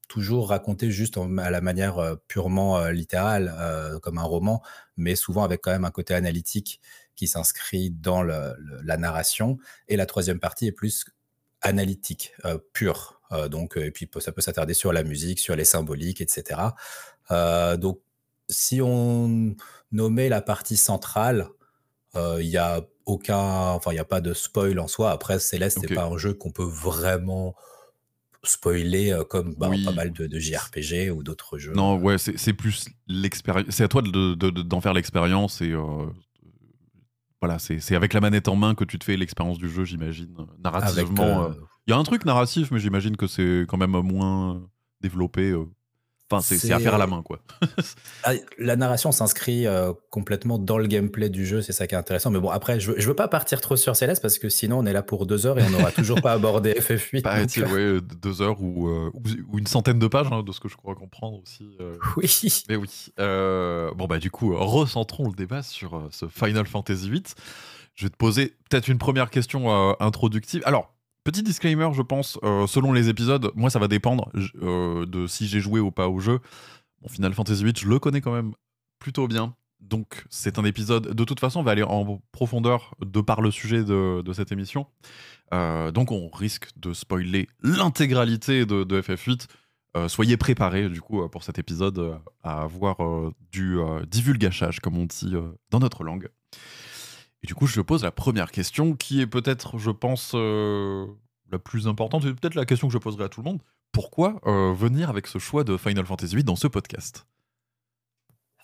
toujours 0.09 0.49
raconté 0.49 0.91
juste 0.91 1.17
en- 1.17 1.37
à 1.37 1.49
la 1.49 1.61
manière 1.61 1.99
euh, 1.99 2.15
purement 2.27 2.77
euh, 2.79 2.91
littérale 2.91 3.55
euh, 3.57 3.99
comme 3.99 4.17
un 4.17 4.23
roman, 4.23 4.61
mais 4.97 5.15
souvent 5.15 5.43
avec 5.45 5.61
quand 5.61 5.71
même 5.71 5.85
un 5.85 5.91
côté 5.91 6.13
analytique 6.13 6.81
qui 7.15 7.27
s'inscrit 7.27 7.91
dans 7.91 8.21
le- 8.23 8.55
le- 8.57 8.81
la 8.81 8.97
narration. 8.97 9.57
Et 9.87 9.95
la 9.95 10.05
troisième 10.05 10.39
partie 10.39 10.67
est 10.67 10.71
plus 10.73 11.05
analytique, 11.61 12.33
euh, 12.45 12.57
pure. 12.73 13.21
Euh, 13.31 13.47
donc, 13.47 13.77
euh, 13.77 13.85
et 13.85 13.91
puis 13.91 14.09
ça 14.19 14.31
peut 14.31 14.41
s'attarder 14.41 14.73
sur 14.73 14.91
la 14.91 15.03
musique, 15.03 15.39
sur 15.39 15.55
les 15.55 15.65
symboliques, 15.65 16.19
etc. 16.21 16.75
Euh, 17.31 17.77
donc, 17.77 17.99
si 18.49 18.81
on 18.81 19.55
nommait 19.91 20.29
la 20.29 20.41
partie 20.41 20.77
centrale, 20.77 21.47
euh, 22.15 22.37
il 22.41 22.47
y 22.49 22.57
a 22.57 22.81
aucun, 23.05 23.37
enfin, 23.37 23.91
il 23.91 23.95
n'y 23.95 23.99
a 23.99 24.05
pas 24.05 24.21
de 24.21 24.33
spoil 24.33 24.79
en 24.79 24.87
soi. 24.87 25.11
Après, 25.11 25.37
Céleste, 25.39 25.77
Ok. 25.77 25.85
c'est 25.87 25.93
pas 25.95 26.05
un 26.05 26.17
jeu 26.17 26.33
qu'on 26.33 26.51
peut 26.51 26.63
vraiment 26.63 27.53
spoiler 28.43 29.11
euh, 29.11 29.23
comme 29.23 29.53
bah, 29.55 29.67
Oui. 29.69 29.83
pas 29.83 29.91
mal 29.91 30.11
de, 30.13 30.27
de 30.27 30.39
JRPG 30.39 31.11
ou 31.11 31.23
d'autres 31.23 31.57
jeux. 31.57 31.73
Non, 31.73 31.97
ouais, 31.97 32.17
c'est 32.17 32.53
plus 32.53 32.87
l'expérience. 33.07 33.67
C'est 33.69 33.83
à 33.83 33.87
toi 33.87 34.01
de- 34.01 34.09
de- 34.35 34.49
de- 34.49 34.61
d'en 34.61 34.81
faire 34.81 34.93
l'expérience 34.93 35.61
et 35.61 35.71
euh, 35.71 36.05
voilà, 37.41 37.57
c'est 37.59 37.95
avec 37.95 38.13
la 38.13 38.19
manette 38.21 38.47
en 38.49 38.55
main 38.55 38.75
que 38.75 38.83
tu 38.83 38.99
te 38.99 39.05
fais 39.05 39.15
l'expérience 39.17 39.57
du 39.57 39.69
jeu, 39.69 39.85
j'imagine. 39.85 40.35
Narrativement, 40.63 41.43
euh, 41.45 41.49
euh, 41.49 41.53
il 41.87 41.91
y 41.91 41.93
a 41.93 41.97
un 41.97 42.03
truc 42.03 42.25
narratif, 42.25 42.71
mais 42.71 42.79
j'imagine 42.79 43.15
que 43.17 43.27
c'est 43.27 43.65
quand 43.67 43.77
même 43.77 43.91
moins 43.91 44.61
développé. 45.01 45.53
Euh. 46.31 46.35
Enfin, 46.37 46.55
c'est 46.57 46.71
à 46.71 46.79
faire 46.79 46.95
à 46.95 46.97
la 46.97 47.07
main, 47.07 47.21
quoi. 47.23 47.39
Ah, 48.23 48.33
la 48.57 48.75
narration 48.75 49.11
s'inscrit 49.11 49.65
euh, 49.65 49.93
complètement 50.09 50.57
dans 50.59 50.77
le 50.77 50.87
gameplay 50.87 51.29
du 51.29 51.45
jeu, 51.45 51.61
c'est 51.61 51.71
ça 51.71 51.87
qui 51.87 51.95
est 51.95 51.97
intéressant. 51.97 52.29
Mais 52.31 52.39
bon, 52.39 52.49
après, 52.49 52.79
je 52.79 52.91
veux, 52.91 52.99
je 52.99 53.07
veux 53.07 53.15
pas 53.15 53.27
partir 53.27 53.61
trop 53.61 53.75
sur 53.77 53.95
Céleste 53.95 54.21
parce 54.21 54.37
que 54.39 54.49
sinon 54.49 54.79
on 54.79 54.85
est 54.85 54.93
là 54.93 55.01
pour 55.01 55.25
deux 55.25 55.45
heures 55.45 55.57
et 55.57 55.63
on 55.63 55.69
n'aura 55.69 55.91
toujours 55.91 56.21
pas 56.21 56.33
abordé 56.33 56.73
FF8. 56.79 57.13
donc, 57.15 57.23
Paraît-il, 57.23 57.63
euh, 57.63 57.95
ouais, 57.95 58.01
deux 58.21 58.41
heures 58.41 58.61
ou, 58.61 58.89
euh, 58.89 59.11
une 59.57 59.67
centaine 59.67 59.99
de 59.99 60.07
pages, 60.07 60.27
hein, 60.31 60.43
de 60.43 60.51
ce 60.51 60.59
que 60.59 60.67
je 60.67 60.75
crois 60.75 60.95
comprendre 60.95 61.39
aussi. 61.41 61.75
euh. 61.79 61.97
oui. 62.17 62.63
Mais 62.67 62.75
oui. 62.75 62.89
Euh, 63.19 63.91
bon, 63.95 64.05
bah, 64.07 64.19
du 64.19 64.29
coup, 64.29 64.53
euh, 64.53 64.57
recentrons 64.59 65.27
le 65.29 65.33
débat 65.35 65.63
sur 65.63 65.95
euh, 65.95 66.07
ce 66.11 66.27
Final 66.27 66.67
Fantasy 66.67 67.09
VIII. 67.09 67.23
Je 67.95 68.05
vais 68.05 68.09
te 68.09 68.17
poser 68.17 68.55
peut-être 68.69 68.87
une 68.87 68.97
première 68.97 69.29
question 69.29 69.71
euh, 69.71 69.93
introductive. 69.99 70.61
Alors, 70.65 70.93
petit 71.29 71.43
disclaimer, 71.43 71.89
je 71.93 72.01
pense, 72.01 72.39
euh, 72.43 72.65
selon 72.65 72.91
les 72.91 73.07
épisodes, 73.07 73.51
moi, 73.53 73.69
ça 73.69 73.77
va 73.77 73.87
dépendre 73.87 74.31
euh, 74.63 75.05
de 75.05 75.27
si 75.27 75.47
j'ai 75.47 75.59
joué 75.59 75.79
ou 75.79 75.91
pas 75.91 76.09
au 76.09 76.19
jeu. 76.19 76.39
Bon, 77.01 77.09
Final 77.09 77.33
Fantasy 77.33 77.63
VIII, 77.63 77.75
je 77.77 77.87
le 77.87 77.99
connais 77.99 78.19
quand 78.19 78.33
même 78.33 78.53
plutôt 78.97 79.27
bien. 79.27 79.55
Donc, 79.79 80.25
c'est 80.31 80.57
un 80.57 80.65
épisode. 80.65 81.13
De 81.13 81.23
toute 81.23 81.39
façon, 81.39 81.59
on 81.59 81.63
va 81.63 81.71
aller 81.71 81.83
en 81.83 82.19
profondeur 82.31 82.95
de 83.05 83.21
par 83.21 83.41
le 83.41 83.51
sujet 83.51 83.83
de, 83.83 84.33
cette 84.33 84.51
émission. 84.51 84.87
Euh, 85.53 85.91
donc, 85.91 86.11
on 86.11 86.29
risque 86.29 86.69
de 86.77 86.93
spoiler 86.93 87.47
l'intégralité 87.61 88.65
de, 88.65 88.83
de 88.83 88.99
FF8. 88.99 89.45
Euh, 89.97 90.07
soyez 90.07 90.35
préparés, 90.35 90.89
du 90.89 90.99
coup, 90.99 91.27
pour 91.29 91.43
cet 91.43 91.59
épisode, 91.59 92.19
à 92.43 92.63
avoir 92.63 92.97
du 93.51 93.77
divulgachage, 94.07 94.79
comme 94.79 94.97
on 94.97 95.05
dit 95.05 95.35
dans 95.69 95.79
notre 95.79 96.03
langue. 96.03 96.27
Et 97.43 97.47
du 97.47 97.55
coup, 97.55 97.67
je 97.67 97.81
pose 97.81 98.03
la 98.03 98.11
première 98.11 98.51
question, 98.51 98.95
qui 98.95 99.21
est 99.21 99.27
peut-être, 99.27 99.77
je 99.77 99.91
pense, 99.91 100.31
euh, 100.35 101.05
la 101.51 101.59
plus 101.59 101.87
importante, 101.87 102.25
et 102.25 102.33
peut-être 102.33 102.55
la 102.55 102.65
question 102.65 102.87
que 102.87 102.93
je 102.93 102.97
poserai 102.97 103.23
à 103.25 103.29
tout 103.29 103.41
le 103.41 103.45
monde. 103.49 103.61
Pourquoi 103.91 104.39
euh, 104.45 104.73
venir 104.73 105.09
avec 105.09 105.25
ce 105.27 105.39
choix 105.39 105.63
de 105.63 105.77
Final 105.77 106.05
Fantasy 106.05 106.35
VIII 106.35 106.43
dans 106.43 106.55
ce 106.55 106.67
podcast? 106.67 107.25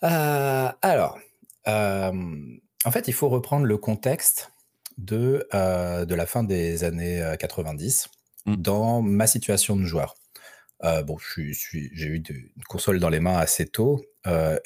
Euh, 0.02 0.68
alors, 0.82 1.18
en 1.66 2.90
fait, 2.90 3.08
il 3.08 3.14
faut 3.14 3.28
reprendre 3.28 3.64
le 3.66 3.76
contexte 3.78 4.52
de, 4.98 5.46
de 5.52 6.14
la 6.14 6.26
fin 6.26 6.44
des 6.44 6.84
années 6.84 7.20
euh, 7.22 7.36
90 7.36 8.08
Mm. 8.48 8.54
dans 8.56 9.02
ma 9.02 9.26
situation 9.26 9.74
de 9.76 9.82
joueur. 9.82 10.14
Bon, 11.04 11.16
j'ai 11.18 12.06
eu 12.06 12.20
de- 12.20 12.32
une 12.32 12.62
console 12.68 13.00
dans 13.00 13.08
les 13.08 13.18
mains 13.18 13.36
assez 13.38 13.66
tôt 13.66 14.04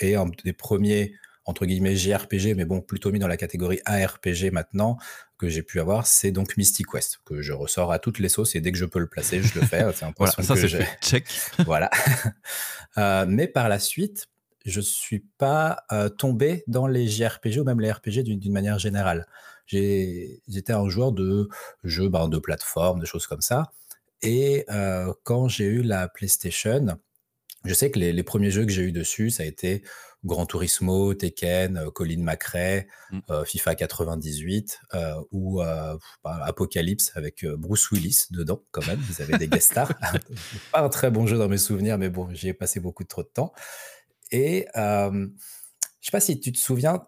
et 0.01 0.17
un 0.17 0.27
des 0.45 0.53
premiers 0.53 1.15
entre 1.51 1.67
guillemets 1.67 1.97
JRPG, 1.97 2.55
mais 2.57 2.65
bon, 2.65 2.81
plutôt 2.81 3.11
mis 3.11 3.19
dans 3.19 3.29
la 3.29 3.37
catégorie 3.37 3.81
ARPG 3.85 4.53
maintenant 4.53 4.97
que 5.37 5.49
j'ai 5.49 5.63
pu 5.63 5.81
avoir, 5.81 6.07
c'est 6.07 6.31
donc 6.31 6.57
Mystic 6.57 6.87
Quest 6.87 7.19
que 7.25 7.43
je 7.43 7.53
ressors 7.53 7.93
à 7.93 7.99
toutes 7.99 8.19
les 8.19 8.29
sauces 8.29 8.55
et 8.55 8.61
dès 8.61 8.73
que 8.73 8.79
je 8.79 8.85
peux 8.85 9.01
le 9.01 9.09
placer, 9.09 9.43
je 9.43 9.59
le 9.59 9.67
fais. 9.67 9.85
C'est 9.95 10.05
un 10.05 10.13
Voilà, 10.19 10.33
ça 10.33 10.43
que 10.43 10.61
c'est 10.61 10.69
j'ai-. 10.69 10.87
Check. 11.03 11.27
voilà. 11.67 11.91
Euh, 12.99 13.27
mais 13.29 13.49
par 13.49 13.69
la 13.69 13.79
suite, 13.79 14.29
je 14.65 14.81
suis 14.81 15.25
pas 15.39 15.85
euh, 15.93 16.09
tombé 16.09 16.63
dans 16.67 16.87
les 16.87 17.09
JRPG 17.09 17.59
ou 17.59 17.65
même 17.65 17.81
les 17.81 17.91
RPG 17.91 18.23
d'une 18.23 18.53
manière 18.53 18.79
générale. 18.79 19.27
J'étais 19.67 20.73
un 20.73 20.89
joueur 20.89 21.13
de 21.13 21.49
jeux 21.85 22.09
ben, 22.09 22.29
de 22.29 22.39
plateforme, 22.39 23.01
de 23.01 23.07
choses 23.07 23.27
comme 23.27 23.41
ça. 23.41 23.71
Et 24.23 24.65
euh, 24.71 25.13
quand 25.23 25.49
j'ai 25.49 25.65
eu 25.65 25.83
la 25.83 26.09
PlayStation, 26.09 26.99
je 27.65 27.75
sais 27.75 27.91
que 27.91 27.99
les, 27.99 28.13
les 28.13 28.23
premiers 28.23 28.51
jeux 28.51 28.67
que 28.67 28.73
j'ai 28.73 28.83
eu 28.83 28.93
dessus, 28.93 29.31
ça 29.31 29.45
a 29.45 29.47
été 29.47 29.83
Gran 30.25 30.45
Turismo, 30.47 31.15
Tekken, 31.15 31.77
euh, 31.79 31.91
Colin 31.91 32.23
McRae, 32.23 32.87
Mm. 33.11 33.19
euh, 33.31 33.45
FIFA 33.45 33.75
98 33.75 34.81
euh, 34.95 35.15
ou 35.33 35.63
euh, 35.63 35.97
bah, 36.23 36.39
Apocalypse 36.45 37.11
avec 37.15 37.45
Bruce 37.47 37.91
Willis 37.91 38.27
dedans 38.31 38.63
quand 38.71 38.87
même. 38.87 39.01
Ils 39.11 39.23
avaient 39.23 39.39
des 39.39 39.49
guest 39.49 39.71
stars. 39.73 39.93
Pas 40.73 40.83
un 40.83 40.89
très 40.89 41.11
bon 41.11 41.27
jeu 41.27 41.39
dans 41.39 41.49
mes 41.49 41.59
souvenirs, 41.59 41.97
mais 41.99 42.09
bon, 42.11 42.29
j'y 42.33 42.49
ai 42.49 42.55
passé 42.55 42.81
beaucoup 42.81 43.03
de 43.03 43.09
trop 43.09 43.23
de 43.23 43.29
temps. 43.29 43.53
Et 44.31 44.67
je 44.75 45.27
sais 46.01 46.11
pas 46.13 46.21
si 46.21 46.39
tu 46.41 46.53
te 46.53 46.59
souviens 46.59 47.05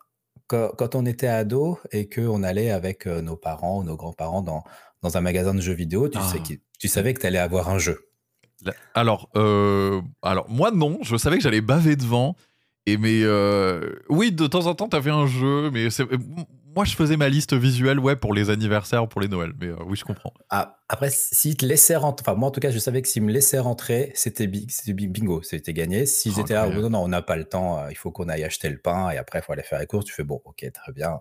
quand, 0.48 0.70
quand 0.76 0.94
on 0.94 1.06
était 1.06 1.28
ado 1.28 1.78
et 1.92 2.08
qu'on 2.08 2.42
allait 2.42 2.70
avec 2.70 3.06
nos 3.06 3.36
parents 3.36 3.78
ou 3.78 3.84
nos 3.84 3.96
grands-parents 3.96 4.42
dans, 4.42 4.64
dans 5.02 5.16
un 5.16 5.20
magasin 5.20 5.54
de 5.54 5.60
jeux 5.60 5.72
vidéo, 5.74 6.08
tu, 6.08 6.18
Ah. 6.20 6.28
sais, 6.32 6.40
qui- 6.40 6.60
tu 6.78 6.88
savais 6.88 7.14
que 7.14 7.20
tu 7.20 7.26
allais 7.26 7.38
avoir 7.38 7.68
un 7.68 7.78
jeu. 7.78 8.08
Alors, 8.94 9.28
alors, 10.22 10.48
moi 10.48 10.70
non, 10.70 10.98
je 11.02 11.16
savais 11.16 11.36
que 11.36 11.42
j'allais 11.42 11.60
baver 11.60 11.96
devant. 11.96 12.36
Et 12.86 12.96
mais 12.96 13.20
euh, 13.22 13.94
oui, 14.08 14.32
de 14.32 14.46
temps 14.46 14.66
en 14.66 14.74
temps, 14.74 14.88
t'avais 14.88 15.10
un 15.10 15.26
jeu, 15.26 15.70
mais 15.70 15.88
c'est- 15.90 16.06
moi 16.74 16.84
je 16.84 16.96
faisais 16.96 17.16
ma 17.16 17.28
liste 17.28 17.54
visuelle, 17.54 18.00
ouais, 18.00 18.16
pour 18.16 18.34
les 18.34 18.50
anniversaires, 18.50 19.06
pour 19.08 19.20
les 19.20 19.28
Noëls. 19.28 19.52
Mais 19.60 19.68
euh, 19.68 19.76
oui, 19.86 19.96
je 19.96 20.04
comprends. 20.04 20.32
Ah, 20.50 20.78
après, 20.88 21.10
s'ils 21.10 21.56
te 21.56 21.64
laissaient 21.64 21.94
rentrer, 21.96 22.24
enfin 22.26 22.36
moi 22.36 22.48
en 22.48 22.50
tout 22.50 22.58
cas, 22.60 22.70
je 22.72 22.78
savais 22.80 23.00
que 23.02 23.06
s'ils 23.08 23.22
me 23.22 23.30
laissaient 23.30 23.60
rentrer, 23.60 24.10
c'était 24.16 24.48
bi- 24.48 24.66
c'était 24.68 24.94
bi- 24.94 25.06
bingo, 25.06 25.42
c'était 25.42 25.72
gagné. 25.72 26.06
S'ils 26.06 26.32
Oh, 26.38 26.40
étaient 26.40 26.54
là, 26.54 26.62
incroyable. 26.62 26.82
non, 26.90 26.98
non, 26.98 27.04
on 27.04 27.08
n'a 27.08 27.22
pas 27.22 27.36
le 27.36 27.44
temps, 27.44 27.78
euh, 27.78 27.86
il 27.90 27.96
faut 27.96 28.10
qu'on 28.10 28.28
aille 28.28 28.42
acheter 28.42 28.68
le 28.68 28.78
pain 28.78 29.10
et 29.10 29.16
après 29.16 29.38
il 29.38 29.42
faut 29.42 29.52
aller 29.52 29.62
faire 29.62 29.78
les 29.78 29.86
courses, 29.86 30.06
tu 30.06 30.12
fais 30.14 30.24
bon, 30.24 30.40
ok, 30.44 30.66
très 30.74 30.92
bien, 30.92 31.20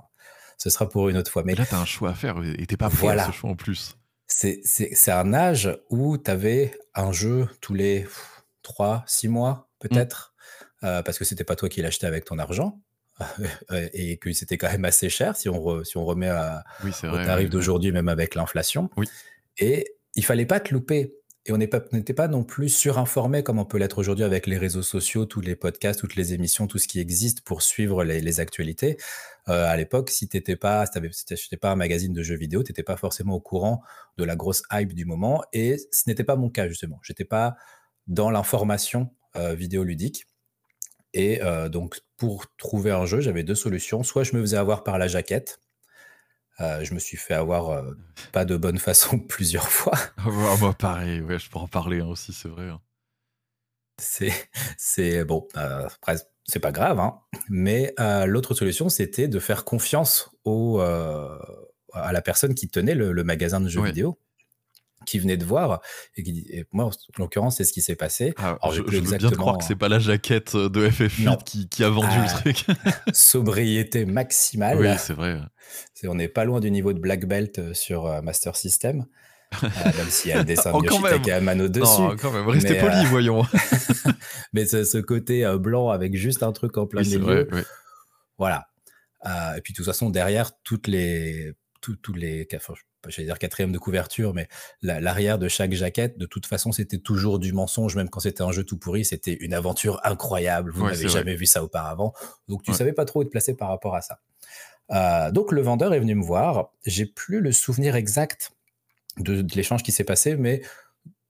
ce 0.58 0.72
sera 0.72 0.90
pour 0.90 1.10
une 1.10 1.18
autre 1.18 1.30
fois. 1.32 1.44
Mais 1.46 1.54
là, 1.54 1.66
t'as 1.70 1.80
un 1.80 1.86
choix 1.86 2.10
à 2.10 2.14
faire 2.16 2.38
et 2.44 2.66
t'es 2.66 2.78
pas 2.78 2.90
prêt 2.90 2.98
Voilà. 3.02 3.26
à 3.26 3.28
ce 3.28 3.32
choix 3.34 3.52
en 3.52 3.56
plus. 3.56 3.98
c'est 4.28 5.12
un 5.12 5.34
âge 5.36 5.70
où 5.92 6.18
tu 6.18 6.32
avais 6.32 6.72
un 6.96 7.12
jeu 7.12 7.48
tous 7.62 7.74
les 7.76 8.08
3, 8.64 9.04
6 9.06 9.28
mois 9.28 9.70
peut-être, 9.80 10.31
euh, 10.84 11.02
parce 11.04 11.18
que 11.20 11.26
c'était 11.26 11.44
pas 11.44 11.56
toi 11.56 11.70
qui 11.70 11.82
l'achetais 11.82 12.08
avec 12.08 12.26
ton 12.26 12.40
argent. 12.40 12.80
euh, 13.72 13.88
et 13.94 14.18
que 14.18 14.34
c'était 14.34 14.58
quand 14.58 14.72
même 14.72 14.86
assez 14.86 15.10
cher 15.10 15.36
si 15.36 15.48
on, 15.48 15.60
re- 15.60 15.84
si 15.84 15.98
on 15.98 16.06
remet 16.06 16.30
à, 16.30 16.64
Oui, 16.84 16.92
c'est 16.92 17.08
au 17.08 17.12
vrai. 17.12 17.26
tarif 17.26 17.46
ouais. 17.46 17.50
d'aujourd'hui, 17.50 17.92
même 17.92 18.08
avec 18.10 18.34
l'inflation. 18.34 18.90
Oui. 18.98 19.08
Et 19.60 19.96
il 20.16 20.26
fallait 20.26 20.46
pas 20.48 20.60
te 20.60 20.74
louper. 20.74 21.14
Et 21.46 21.52
on 21.52 21.58
n'était 21.58 22.14
pas, 22.14 22.28
non 22.28 22.44
plus 22.44 22.70
surinformé 22.70 23.42
comme 23.42 23.58
on 23.58 23.66
peut 23.66 23.80
l'être 23.80 23.98
aujourd'hui 23.98 24.24
avec 24.24 24.46
les 24.46 24.60
réseaux 24.60 24.84
sociaux, 24.84 25.26
tous 25.26 25.42
les 25.42 25.56
podcasts, 25.56 26.00
toutes 26.00 26.16
les 26.16 26.34
émissions, 26.34 26.68
tout 26.68 26.78
ce 26.78 26.88
qui 26.88 27.00
existe 27.00 27.42
pour 27.42 27.64
suivre 27.64 28.04
les, 28.04 28.22
les 28.22 28.40
actualités. 28.40 28.98
Euh, 29.50 29.66
à 29.66 29.76
l'époque, 29.76 30.12
si 30.12 30.30
tu 30.30 30.38
n'étais 30.38 30.56
pas, 30.56 30.86
si 30.86 31.58
pas 31.58 31.72
un 31.72 31.76
magazine 31.76 32.14
de 32.14 32.22
jeux 32.22 32.36
vidéo, 32.38 32.62
tu 32.62 32.72
n'étais 32.72 32.84
pas 32.84 32.96
forcément 32.96 33.34
au 33.34 33.40
courant 33.40 33.82
de 34.18 34.24
la 34.24 34.36
grosse 34.36 34.62
hype 34.72 34.94
du 34.94 35.06
moment. 35.06 35.44
Et 35.52 35.78
ce 35.92 36.04
n'était 36.08 36.24
pas 36.24 36.36
mon 36.36 36.50
cas, 36.50 36.68
justement. 36.68 37.00
J'étais 37.02 37.26
pas 37.26 37.56
dans 38.06 38.30
l'information 38.30 39.10
euh, 39.36 39.56
vidéoludique. 39.56 40.28
Et 41.14 41.42
euh, 41.44 41.70
donc, 41.70 42.00
pour 42.18 42.46
trouver 42.58 42.92
un 42.92 43.06
jeu, 43.06 43.20
j'avais 43.22 43.44
deux 43.44 43.56
solutions. 43.56 44.04
Soit 44.04 44.24
je 44.24 44.36
me 44.36 44.42
faisais 44.42 44.58
avoir 44.58 44.84
par 44.84 44.98
la 44.98 45.08
jaquette, 45.08 45.60
Euh, 46.60 46.84
je 46.84 46.94
me 46.94 47.00
suis 47.00 47.18
fait 47.18 47.34
avoir 47.34 47.70
euh, 47.72 47.94
pas 48.32 48.46
de 48.46 48.56
bonne 48.58 48.78
façon 48.78 49.18
plusieurs 49.30 49.70
fois. 49.70 49.98
Ah 50.18 50.26
bah, 50.26 50.56
moi, 50.60 50.74
pareil, 50.74 51.22
ouais, 51.22 51.40
je 51.40 51.50
peux 51.50 51.58
en 51.60 51.68
parler 51.68 52.02
hein, 52.02 52.08
aussi, 52.08 52.34
c'est 52.34 52.50
vrai. 52.50 52.70
hein. 52.70 52.80
C'est, 53.98 54.34
c'est 54.78 55.24
bon, 55.26 55.48
c'est 56.46 56.60
pas 56.60 56.72
grave, 56.72 57.00
hein. 57.00 57.20
mais 57.50 57.94
l'autre 58.26 58.56
solution, 58.56 58.90
c'était 58.90 59.28
de 59.28 59.40
faire 59.40 59.64
confiance 59.64 60.32
au, 60.44 60.80
à 60.80 62.12
la 62.14 62.22
personne 62.22 62.56
qui 62.56 62.68
tenait 62.68 62.96
le, 62.96 63.12
le 63.12 63.24
magasin 63.24 63.62
de 63.62 63.70
jeux 63.70 63.82
Ouais. 63.82 63.90
vidéo, 63.90 64.18
qui 65.12 65.20
venait 65.20 65.38
de 65.38 65.46
voir. 65.46 65.82
Et, 66.16 66.24
qui, 66.24 66.46
et 66.50 66.66
moi, 66.72 66.86
en 66.86 66.92
l'occurrence, 67.18 67.58
c'est 67.58 67.64
ce 67.66 67.74
qui 67.74 67.82
s'est 67.82 67.96
passé. 67.96 68.34
Ah, 68.38 68.58
Alors, 68.62 68.74
je, 68.74 68.82
veux 68.82 69.02
bien 69.18 69.30
te 69.30 69.36
croire 69.36 69.58
que 69.58 69.64
c'est 69.64 69.76
pas 69.76 69.90
la 69.90 70.00
jaquette 70.00 70.56
de 70.56 70.88
FF8 70.90 71.24
Non. 71.24 71.36
qui, 71.38 71.68
qui 71.70 71.84
a 71.84 71.90
vendu 71.90 72.08
Ah, 72.10 72.26
le 72.46 72.54
truc. 72.54 72.66
sobriété 73.14 74.06
maximale. 74.06 74.78
oui, 74.80 74.88
c'est 74.98 75.14
vrai. 75.14 75.40
C'est- 75.94 76.08
on 76.08 76.16
n'est 76.16 76.28
pas 76.28 76.46
loin 76.46 76.60
du 76.60 76.72
niveau 76.72 76.94
de 76.94 77.00
Black 77.00 77.26
Belt 77.26 77.60
euh, 77.60 77.74
sur 77.74 78.06
euh, 78.06 78.22
Master 78.22 78.56
System, 78.56 79.06
euh, 79.64 79.68
même 79.98 80.08
s'il 80.10 80.32
y 80.32 80.34
a 80.34 80.40
le 80.40 80.44
dessin 80.46 80.72
de 80.80 80.86
Yoshitaka 80.86 81.36
Amano 81.38 81.68
dessus. 81.68 82.02
Non, 82.02 82.16
quand 82.16 82.32
même, 82.32 82.48
restez 82.48 82.76
poli, 82.80 82.96
euh, 82.96 83.08
voyons. 83.10 83.44
Mais 84.54 84.66
ce, 84.66 84.84
ce 84.84 84.98
côté 84.98 85.46
euh, 85.46 85.58
blanc 85.58 85.90
avec 85.90 86.16
juste 86.16 86.44
un 86.44 86.52
truc 86.52 86.78
en 86.78 86.88
plein 86.88 87.02
Oui, 87.04 87.18
milieu, 87.18 87.44
vrai. 87.50 87.66
voilà. 88.38 88.68
Euh, 89.26 89.56
et 89.56 89.62
puis 89.62 89.74
de 89.74 89.78
toute 89.78 89.86
façon, 89.86 90.10
derrière, 90.10 90.52
toutes 90.64 90.88
les, 90.88 91.54
tous 91.82 91.96
tous 91.98 92.14
les, 92.14 92.48
enfin, 92.56 92.74
je 93.08 93.18
vais 93.18 93.26
dire 93.26 93.40
quatrième 93.40 93.72
de 93.72 93.78
couverture, 93.78 94.34
mais 94.34 94.48
la- 94.82 95.00
l'arrière 95.00 95.40
de 95.40 95.48
chaque 95.48 95.74
jaquette, 95.74 96.18
de 96.18 96.26
toute 96.26 96.46
façon, 96.46 96.72
c'était 96.72 97.00
toujours 97.00 97.40
du 97.40 97.54
mensonge, 97.54 97.96
même 97.96 98.10
quand 98.10 98.20
c'était 98.20 98.44
un 98.44 98.52
jeu 98.52 98.64
tout 98.64 98.78
pourri, 98.78 99.06
c'était 99.06 99.34
une 99.34 99.54
aventure 99.54 100.00
incroyable. 100.04 100.72
Vous 100.72 100.84
Ouais, 100.84 100.92
n'avez 100.92 101.04
vrai. 101.08 101.14
jamais 101.14 101.36
vu 101.36 101.46
ça 101.46 101.64
auparavant, 101.64 102.14
donc 102.48 102.64
tu 102.64 102.72
Ouais. 102.72 102.78
savais 102.78 102.94
pas 102.94 103.06
trop 103.06 103.22
où 103.22 103.24
te 103.24 103.30
placer 103.30 103.56
par 103.56 103.70
rapport 103.70 103.96
à 103.96 104.02
ça. 104.02 104.20
Euh, 104.92 105.32
donc 105.32 105.52
le 105.52 105.62
vendeur 105.62 105.94
est 105.94 106.00
venu 106.00 106.16
me 106.16 106.24
voir. 106.24 106.72
J'ai 106.86 107.06
plus 107.06 107.40
le 107.40 107.52
souvenir 107.52 107.96
exact 107.96 108.52
de, 109.18 109.42
de 109.42 109.56
l'échange 109.56 109.84
qui 109.84 109.92
s'est 109.92 110.04
passé, 110.04 110.36
mais 110.36 110.62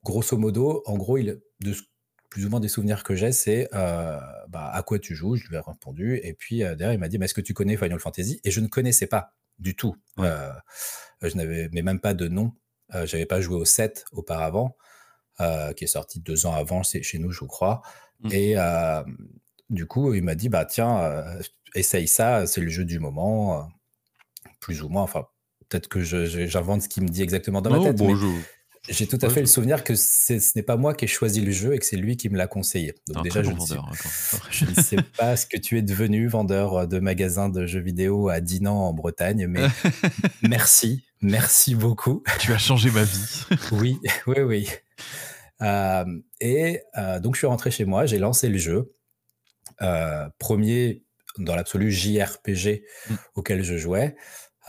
grosso 0.04 0.36
modo, 0.38 0.84
en 0.86 0.98
gros, 0.98 1.18
il, 1.18 1.42
de 1.62 1.76
plus 2.30 2.46
ou 2.46 2.50
moins 2.50 2.60
des 2.60 2.70
souvenirs 2.70 3.04
que 3.04 3.14
j'ai, 3.16 3.32
c'est 3.34 3.68
euh, 3.74 4.20
bah, 4.48 4.72
à 4.74 4.82
quoi 4.84 5.00
tu 5.00 5.16
joues? 5.16 5.36
Je 5.36 5.48
lui 5.48 5.58
ai 5.58 5.60
répondu, 5.60 6.20
et 6.24 6.34
puis 6.34 6.64
euh, 6.64 6.76
derrière 6.76 6.94
il 6.94 7.00
m'a 7.00 7.10
dit, 7.10 7.18
mais 7.20 7.26
est-ce 7.26 7.34
que 7.34 7.42
tu 7.42 7.54
connais 7.54 7.78
Final 7.78 8.00
Fantasy? 8.00 8.40
Et 8.44 8.52
je 8.52 8.62
ne 8.62 8.68
connaissais 8.68 9.06
pas 9.08 9.34
du 9.62 9.76
tout. 9.76 9.96
Ouais. 10.18 10.28
Euh, 10.28 10.52
je 11.22 11.36
n'avais 11.38 11.70
mais 11.72 11.82
même 11.84 12.00
pas 12.02 12.14
de 12.14 12.28
nom. 12.28 12.52
Euh, 12.94 13.06
J'avais 13.06 13.26
pas 13.26 13.40
joué 13.40 13.56
au 13.56 13.64
7 13.64 14.04
auparavant, 14.12 14.76
euh, 15.40 15.72
qui 15.74 15.86
est 15.86 15.88
sorti 15.88 16.20
deux 16.20 16.46
ans 16.46 16.54
avant 16.54 16.84
c'est 16.84 17.02
chez 17.04 17.20
nous, 17.20 17.32
je 17.32 17.46
crois. 17.46 17.82
Mm. 18.20 18.30
Et 18.34 18.58
euh, 18.58 19.02
du 19.70 19.86
coup, 19.86 20.14
il 20.14 20.24
m'a 20.24 20.36
dit, 20.36 20.50
bah 20.50 20.66
tiens, 20.66 21.00
euh, 21.00 21.42
essaye 21.74 22.08
ça, 22.10 22.46
c'est 22.48 22.60
le 22.60 22.70
jeu 22.70 22.84
du 22.84 23.00
moment, 23.00 23.62
euh, 23.62 23.64
plus 24.60 24.82
ou 24.82 24.90
moins. 24.90 25.04
Enfin, 25.04 25.26
peut-être 25.70 25.88
que 25.88 26.02
je- 26.02 26.26
je- 26.26 26.48
j'invente 26.48 26.82
ce 26.82 26.90
qu'il 26.90 27.04
me 27.04 27.08
dit 27.08 27.22
exactement 27.22 27.62
dans 27.62 27.70
ma 27.70 27.80
tête. 27.82 27.96
bon, 27.96 28.10
mais 28.10 28.16
je- 28.20 28.42
j'ai 28.90 29.06
tout 29.08 29.20
à 29.22 29.28
ouais, 29.28 29.34
fait 29.34 29.42
le 29.42 29.46
souvenir 29.46 29.84
que 29.84 29.94
ce 29.96 30.34
n'est 30.56 30.64
pas 30.64 30.76
moi 30.76 30.94
qui 30.96 31.06
ai 31.06 31.08
choisi 31.08 31.42
le 31.42 31.52
jeu 31.52 31.74
et 31.76 31.80
que 31.80 31.86
c'est 31.86 31.98
lui 31.98 32.18
qui 32.18 32.30
me 32.30 32.38
l'a 32.38 32.48
conseillé. 32.48 32.96
Donc 33.08 33.18
un 33.18 33.22
déjà, 33.22 33.44
je 33.44 33.52
bon 33.52 33.56
ne, 33.62 33.66
sais, 33.68 33.76
vendeur. 33.76 33.90
hein, 33.94 34.38
je 34.50 34.66
ne 34.66 34.74
sais 34.74 34.96
pas 35.18 35.36
ce 35.38 35.46
que 35.46 35.58
tu 35.58 35.78
es 35.78 35.82
devenu, 35.84 36.28
vendeur 36.28 36.88
de 36.88 37.00
magasins 37.00 37.50
de 37.50 37.66
jeux 37.68 37.80
vidéo 37.80 38.30
à 38.30 38.42
Dinan 38.42 38.76
en 38.88 38.94
Bretagne, 38.94 39.46
mais 39.48 39.62
merci, 40.42 41.06
merci 41.22 41.76
beaucoup. 41.76 42.24
tu 42.40 42.54
as 42.54 42.58
changé 42.58 42.90
ma 42.92 43.04
vie. 43.04 43.44
Oui, 43.72 44.00
oui, 44.28 44.40
oui. 44.42 44.70
Euh, 45.62 46.06
et 46.40 46.82
euh, 46.98 47.20
donc, 47.20 47.36
je 47.36 47.40
suis 47.40 47.48
rentré 47.48 47.70
chez 47.72 47.86
moi, 47.86 48.06
j'ai 48.08 48.18
lancé 48.18 48.50
le 48.50 48.58
jeu. 48.58 48.96
Euh, 49.84 50.28
premier, 50.40 51.04
dans 51.38 51.56
l'absolu, 51.56 51.92
JRPG 51.92 52.84
Mm. 53.10 53.14
auquel 53.36 53.64
je 53.64 53.78
jouais. 53.78 54.16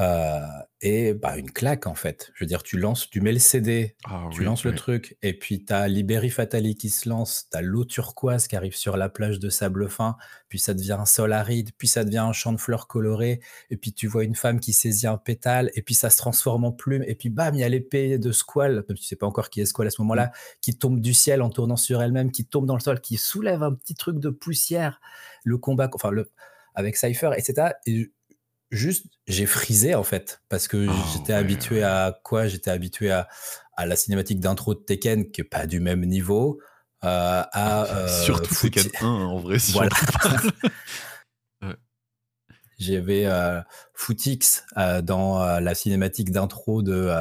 Euh, 0.00 0.40
et 0.80 1.12
bah, 1.12 1.36
une 1.36 1.50
claque, 1.50 1.86
en 1.86 1.94
fait. 1.94 2.32
Je 2.34 2.42
veux 2.44 2.48
dire, 2.48 2.62
tu 2.62 2.78
lances, 2.78 3.08
tu 3.10 3.20
mets 3.20 3.32
le 3.32 3.38
CD, 3.38 3.94
Ah, 4.04 4.28
tu 4.32 4.40
oui, 4.40 4.46
lances 4.46 4.64
le 4.64 4.74
truc, 4.74 5.16
et 5.22 5.38
puis 5.38 5.64
tu 5.64 5.72
as 5.72 5.86
Liberi 5.86 6.30
Fatali 6.30 6.76
qui 6.76 6.88
se 6.88 7.08
lance, 7.08 7.46
tu 7.52 7.58
as 7.58 7.60
l'eau 7.60 7.84
turquoise 7.84 8.48
qui 8.48 8.56
arrive 8.56 8.74
sur 8.74 8.96
la 8.96 9.08
plage 9.08 9.38
de 9.38 9.50
sable 9.50 9.88
fin, 9.90 10.16
puis 10.48 10.58
ça 10.58 10.72
devient 10.72 10.96
un 10.98 11.04
sol 11.04 11.32
aride, 11.32 11.70
puis 11.76 11.88
ça 11.88 12.04
devient 12.04 12.18
un 12.18 12.32
champ 12.32 12.52
de 12.52 12.60
fleurs 12.60 12.88
colorées, 12.88 13.40
et 13.70 13.76
puis 13.76 13.92
tu 13.92 14.06
vois 14.06 14.24
une 14.24 14.34
femme 14.34 14.60
qui 14.60 14.72
saisit 14.72 15.06
un 15.06 15.18
pétale, 15.18 15.70
et 15.74 15.82
puis 15.82 15.94
ça 15.94 16.08
se 16.08 16.16
transforme 16.16 16.64
en 16.64 16.72
plume, 16.72 17.04
et 17.06 17.14
puis 17.14 17.28
bam, 17.28 17.54
il 17.54 17.60
y 17.60 17.64
a 17.64 17.68
l'épée 17.68 18.18
de 18.18 18.32
Squall, 18.32 18.84
même 18.88 18.96
si 18.96 19.02
tu 19.02 19.08
sais 19.08 19.16
pas 19.16 19.26
encore 19.26 19.50
qui 19.50 19.60
est 19.60 19.66
Squall 19.66 19.86
à 19.86 19.90
ce 19.90 20.00
moment-là, 20.00 20.32
qui 20.62 20.76
tombe 20.76 21.00
du 21.00 21.12
ciel 21.12 21.42
en 21.42 21.50
tournant 21.50 21.76
sur 21.76 22.02
elle-même, 22.02 22.32
qui 22.32 22.46
tombe 22.46 22.66
dans 22.66 22.76
le 22.76 22.80
sol, 22.80 23.00
qui 23.00 23.18
soulève 23.18 23.62
un 23.62 23.74
petit 23.74 23.94
truc 23.94 24.18
de 24.18 24.30
poussière, 24.30 25.00
le 25.44 25.58
combat, 25.58 25.90
enfin, 25.92 26.10
le, 26.10 26.30
avec 26.74 26.96
Cypher, 26.96 27.32
etc. 27.36 27.74
Et 27.86 28.10
juste, 28.72 29.06
j'ai 29.28 29.46
frisé 29.46 29.94
en 29.94 30.02
fait, 30.02 30.42
parce 30.48 30.66
que 30.66 30.88
Ah, 30.88 31.04
j'étais 31.12 31.32
ouais, 31.34 31.38
habitué 31.38 31.82
à 31.84 32.18
quoi? 32.24 32.48
J'étais 32.48 32.70
habitué 32.70 33.12
à, 33.12 33.28
à 33.76 33.86
la 33.86 33.94
cinématique 33.94 34.40
d'intro 34.40 34.74
de 34.74 34.80
Tekken, 34.80 35.30
qui 35.30 35.42
est 35.42 35.44
pas 35.44 35.66
du 35.66 35.78
même 35.78 36.04
niveau, 36.04 36.60
euh, 37.04 37.42
à 37.52 37.84
euh, 37.94 38.24
Surtout 38.24 38.52
Footy- 38.54 38.82
Tekken 38.90 38.90
1, 39.02 39.06
en 39.06 39.38
vrai. 39.38 39.58
Si 39.60 39.72
Voilà. 39.72 39.90
J'avais 42.78 43.26
euh, 43.26 43.60
Footix 43.94 44.64
euh, 44.76 45.02
dans 45.02 45.38
la 45.60 45.74
cinématique 45.74 46.32
d'intro 46.32 46.82
de, 46.82 47.12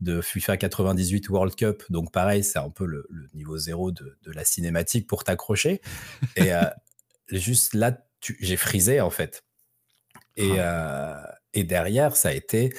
de 0.00 0.20
FIFA 0.20 0.58
98 0.58 1.30
World 1.30 1.54
Cup. 1.54 1.82
Donc 1.88 2.12
pareil, 2.12 2.44
c'est 2.44 2.58
un 2.58 2.68
peu 2.68 2.84
le, 2.84 3.06
le 3.08 3.28
niveau 3.32 3.56
zéro 3.56 3.90
de, 3.90 4.18
de 4.22 4.32
la 4.32 4.44
cinématique 4.44 5.06
pour 5.06 5.24
t'accrocher. 5.24 5.80
Et 6.36 6.50
juste 7.30 7.72
là, 7.72 7.96
j'ai 8.40 8.56
frisé 8.58 9.00
en 9.00 9.08
fait. 9.08 9.44
Et, 10.36 10.50
euh, 10.58 11.14
et 11.54 11.64
derrière, 11.64 12.16
ça 12.16 12.28
a 12.28 12.32
été 12.32 12.72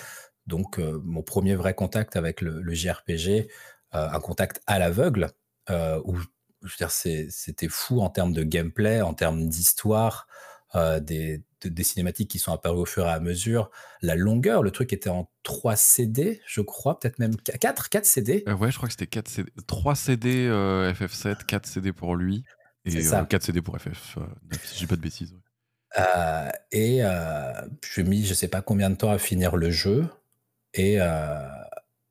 donc 0.45 0.79
euh, 0.79 0.99
mon 1.03 1.23
premier 1.23 1.55
vrai 1.55 1.73
contact 1.73 2.15
avec 2.15 2.41
le, 2.41 2.61
le 2.61 2.73
JRPG, 2.73 3.47
un 3.91 4.19
contact 4.19 4.61
à 4.67 4.79
l'aveugle, 4.79 5.29
où 5.69 6.17
je 6.17 6.23
veux 6.63 6.77
dire, 6.77 6.91
c'était 6.91 7.67
fou 7.69 8.01
en 8.01 8.09
termes 8.09 8.33
de 8.33 8.43
gameplay, 8.43 9.01
en 9.01 9.13
termes 9.13 9.47
d'histoire, 9.47 10.27
des, 10.75 11.41
de- 11.61 11.69
des 11.69 11.83
cinématiques 11.83 12.29
qui 12.29 12.37
sont 12.39 12.51
apparues 12.53 12.79
au 12.81 12.85
fur 12.85 13.05
et 13.07 13.09
à 13.09 13.19
mesure, 13.19 13.71
la 14.01 14.15
longueur, 14.15 14.61
le 14.61 14.69
truc 14.71 14.93
était 14.93 15.09
en 15.09 15.31
3 15.43 15.75
CD, 15.75 16.41
je 16.45 16.61
crois, 16.61 16.99
peut-être 16.99 17.17
même 17.19 17.35
4, 17.37 17.89
4 17.89 18.05
CD. 18.05 18.43
Euh, 18.47 18.53
ouais, 18.55 18.71
je 18.71 18.77
crois 18.77 18.87
que 18.87 18.93
c'était 18.93 19.07
4 19.07 19.27
CD, 19.29 19.51
3 19.65 19.95
CD 19.95 20.45
euh, 20.47 20.93
FF7, 20.93 21.45
4 21.45 21.65
CD 21.65 21.93
pour 21.93 22.15
lui. 22.15 22.43
Et 22.85 22.91
euh, 23.21 23.25
4 23.25 23.43
CD 23.43 23.61
pour 23.61 23.75
FF9, 23.77 24.27
si 24.63 24.73
je 24.75 24.79
dis 24.79 24.87
pas 24.87 24.95
de 24.95 25.01
bêtises. 25.01 25.33
ouais. 25.33 25.39
Euh, 25.99 26.49
et 26.71 26.99
euh, 27.01 27.51
j'ai 27.93 28.03
mis 28.03 28.25
je 28.25 28.33
sais 28.33 28.47
pas 28.47 28.61
combien 28.61 28.89
de 28.89 28.95
temps 28.95 29.11
à 29.11 29.17
finir 29.17 29.55
le 29.55 29.71
jeu 29.71 30.05
et 30.73 30.97
euh, 31.01 31.39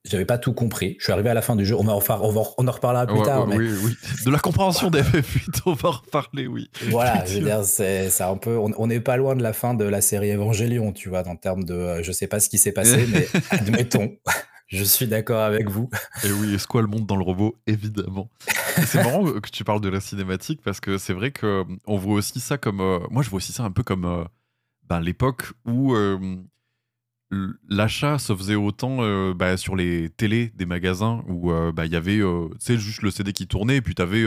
j'avais 0.04 0.24
pas 0.24 0.38
tout 0.38 0.52
compris. 0.52 0.96
Je 0.98 1.04
suis 1.04 1.12
arrivé 1.12 1.30
à 1.30 1.34
la 1.34 1.42
fin 1.42 1.56
du 1.56 1.64
jeu. 1.66 1.74
On, 1.76 1.84
va 1.84 1.92
en, 1.94 2.02
on, 2.22 2.30
va 2.30 2.42
on 2.58 2.66
en 2.66 2.70
reparlera 2.70 3.06
plus 3.06 3.18
Ouais, 3.18 3.24
tard. 3.24 3.46
ouais, 3.48 3.56
mais 3.56 3.64
oui, 3.64 3.74
oui. 3.84 3.92
De 4.24 4.30
la 4.30 4.38
compréhension 4.38 4.90
des 4.90 5.02
FF8, 5.02 5.62
on 5.66 5.72
va 5.74 5.88
en 5.88 5.92
reparler, 5.92 6.46
oui. 6.46 6.70
voilà, 6.90 7.24
je 7.26 7.38
veux 7.38 7.44
dire, 7.44 7.64
c'est 7.64 8.08
un 8.20 8.36
peu. 8.36 8.56
On 8.56 8.70
on 8.76 8.86
n'est 8.88 9.00
pas 9.00 9.16
loin 9.16 9.34
de 9.36 9.42
la 9.42 9.52
fin 9.52 9.74
de 9.74 9.84
la 9.84 10.00
série 10.00 10.30
Evangelion, 10.32 10.92
tu 10.92 11.08
vois, 11.08 11.26
en 11.28 11.36
termes 11.36 11.64
de. 11.64 11.74
euh, 11.74 12.02
je 12.02 12.12
sais 12.12 12.26
pas 12.28 12.40
ce 12.40 12.48
qui 12.48 12.58
s'est 12.58 12.72
passé, 12.72 13.06
mais 13.12 13.26
admettons. 13.50 14.16
Je 14.66 14.82
suis 14.82 15.06
d'accord 15.06 15.40
avec 15.42 15.68
vous. 15.68 15.88
Et 16.24 16.32
oui, 16.32 16.54
et 16.54 16.58
Squall 16.58 16.86
monte 16.86 17.06
dans 17.06 17.16
le 17.16 17.22
robot, 17.22 17.56
évidemment. 17.66 18.28
C'est 18.84 19.02
marrant 19.02 19.24
que 19.40 19.50
tu 19.50 19.64
parles 19.64 19.80
de 19.80 19.88
la 19.88 20.00
cinématique 20.00 20.60
parce 20.62 20.80
que 20.80 20.98
c'est 20.98 21.12
vrai 21.12 21.30
que 21.30 21.46
euh, 21.46 21.64
on 21.86 21.96
voit 21.96 22.14
aussi 22.14 22.40
ça 22.40 22.58
comme. 22.58 22.80
euh, 22.80 22.98
moi, 23.10 23.22
je 23.22 23.30
vois 23.30 23.36
aussi 23.38 23.52
ça 23.52 23.64
un 23.64 23.70
peu 23.70 23.82
comme 23.82 24.04
euh, 24.04 24.24
ben, 24.88 25.00
l'époque 25.00 25.52
où 25.66 25.94
euh, 25.94 26.18
l'achat 27.68 28.18
se 28.18 28.34
faisait 28.34 28.54
autant 28.56 28.98
bah, 29.34 29.56
sur 29.56 29.76
les 29.76 30.10
télés 30.10 30.52
des 30.54 30.66
magasins 30.66 31.22
où 31.28 31.50
bah, 31.72 31.86
il 31.86 31.92
y 31.92 31.96
avait 31.96 32.20
sais, 32.58 32.76
juste 32.78 33.02
le 33.02 33.10
CD 33.10 33.32
qui 33.32 33.46
tournait 33.48 33.76
et 33.76 33.82
puis 33.82 33.94
tu 33.94 34.02
avais 34.02 34.24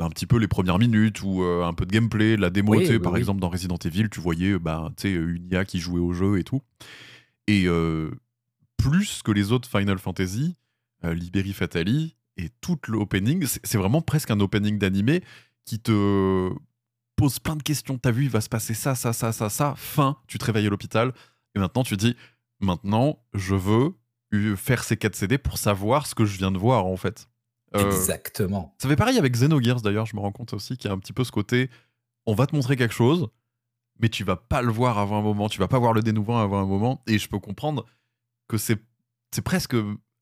un 0.00 0.08
petit 0.08 0.26
peu 0.26 0.38
les 0.38 0.48
premières 0.48 0.78
minutes 0.78 1.22
ou 1.22 1.42
euh, 1.42 1.64
un 1.64 1.72
peu 1.74 1.86
de 1.86 1.92
gameplay, 1.92 2.36
la 2.36 2.50
démo. 2.50 2.74
Oui, 2.74 2.86
oui, 2.88 2.98
par 2.98 3.12
oui. 3.12 3.18
exemple, 3.18 3.40
dans 3.40 3.48
Resident 3.48 3.76
Evil, 3.84 4.08
tu 4.08 4.20
voyais 4.20 4.58
bah, 4.58 4.90
une 5.04 5.48
IA 5.50 5.64
qui 5.64 5.78
jouait 5.78 6.00
au 6.00 6.12
jeu 6.12 6.38
et 6.38 6.44
tout. 6.44 6.62
Et 7.46 7.64
euh, 7.66 8.10
plus 8.80 9.22
que 9.22 9.32
les 9.32 9.52
autres 9.52 9.68
Final 9.68 9.98
Fantasy, 9.98 10.56
euh, 11.04 11.14
Liberi 11.14 11.52
Fatali 11.52 12.16
et 12.36 12.48
tout 12.60 12.78
l'opening, 12.88 13.46
c'est 13.46 13.78
vraiment 13.78 14.00
presque 14.00 14.30
un 14.30 14.40
opening 14.40 14.78
d'animé 14.78 15.22
qui 15.64 15.78
te 15.80 16.50
pose 17.16 17.38
plein 17.38 17.56
de 17.56 17.62
questions. 17.62 17.98
T'as 17.98 18.10
vu, 18.10 18.24
il 18.24 18.30
va 18.30 18.40
se 18.40 18.48
passer 18.48 18.74
ça, 18.74 18.94
ça, 18.94 19.12
ça, 19.12 19.32
ça, 19.32 19.50
ça. 19.50 19.74
Fin, 19.76 20.16
tu 20.26 20.38
te 20.38 20.44
réveilles 20.44 20.66
à 20.66 20.70
l'hôpital 20.70 21.12
et 21.54 21.58
maintenant 21.58 21.82
tu 21.82 21.96
te 21.96 22.00
dis, 22.00 22.16
maintenant 22.60 23.18
je 23.34 23.54
veux 23.54 23.94
faire 24.56 24.84
ces 24.84 24.96
4 24.96 25.14
CD 25.16 25.38
pour 25.38 25.58
savoir 25.58 26.06
ce 26.06 26.14
que 26.14 26.24
je 26.24 26.38
viens 26.38 26.52
de 26.52 26.58
voir 26.58 26.86
en 26.86 26.96
fait. 26.96 27.28
Euh, 27.76 27.86
Exactement. 27.86 28.74
ça 28.78 28.88
fait 28.88 28.96
pareil 28.96 29.16
avec 29.16 29.32
Xenogears 29.32 29.80
d'ailleurs, 29.80 30.06
je 30.06 30.16
me 30.16 30.20
rends 30.20 30.32
compte 30.32 30.54
aussi 30.54 30.76
qu'il 30.76 30.88
y 30.88 30.90
a 30.90 30.94
un 30.94 30.98
petit 30.98 31.12
peu 31.12 31.22
ce 31.22 31.30
côté, 31.30 31.70
on 32.26 32.34
va 32.34 32.46
te 32.46 32.54
montrer 32.54 32.76
quelque 32.76 32.94
chose, 32.94 33.28
mais 34.00 34.08
tu 34.08 34.24
vas 34.24 34.36
pas 34.36 34.62
le 34.62 34.72
voir 34.72 34.98
avant 34.98 35.18
un 35.18 35.22
moment, 35.22 35.48
tu 35.48 35.60
vas 35.60 35.68
pas 35.68 35.78
voir 35.78 35.92
le 35.92 36.02
dénouement 36.02 36.40
avant 36.40 36.60
un 36.60 36.66
moment, 36.66 37.02
et 37.06 37.18
je 37.18 37.28
peux 37.28 37.38
comprendre 37.38 37.86
que 38.58 38.58
c'est 39.32 39.42
presque, 39.44 39.74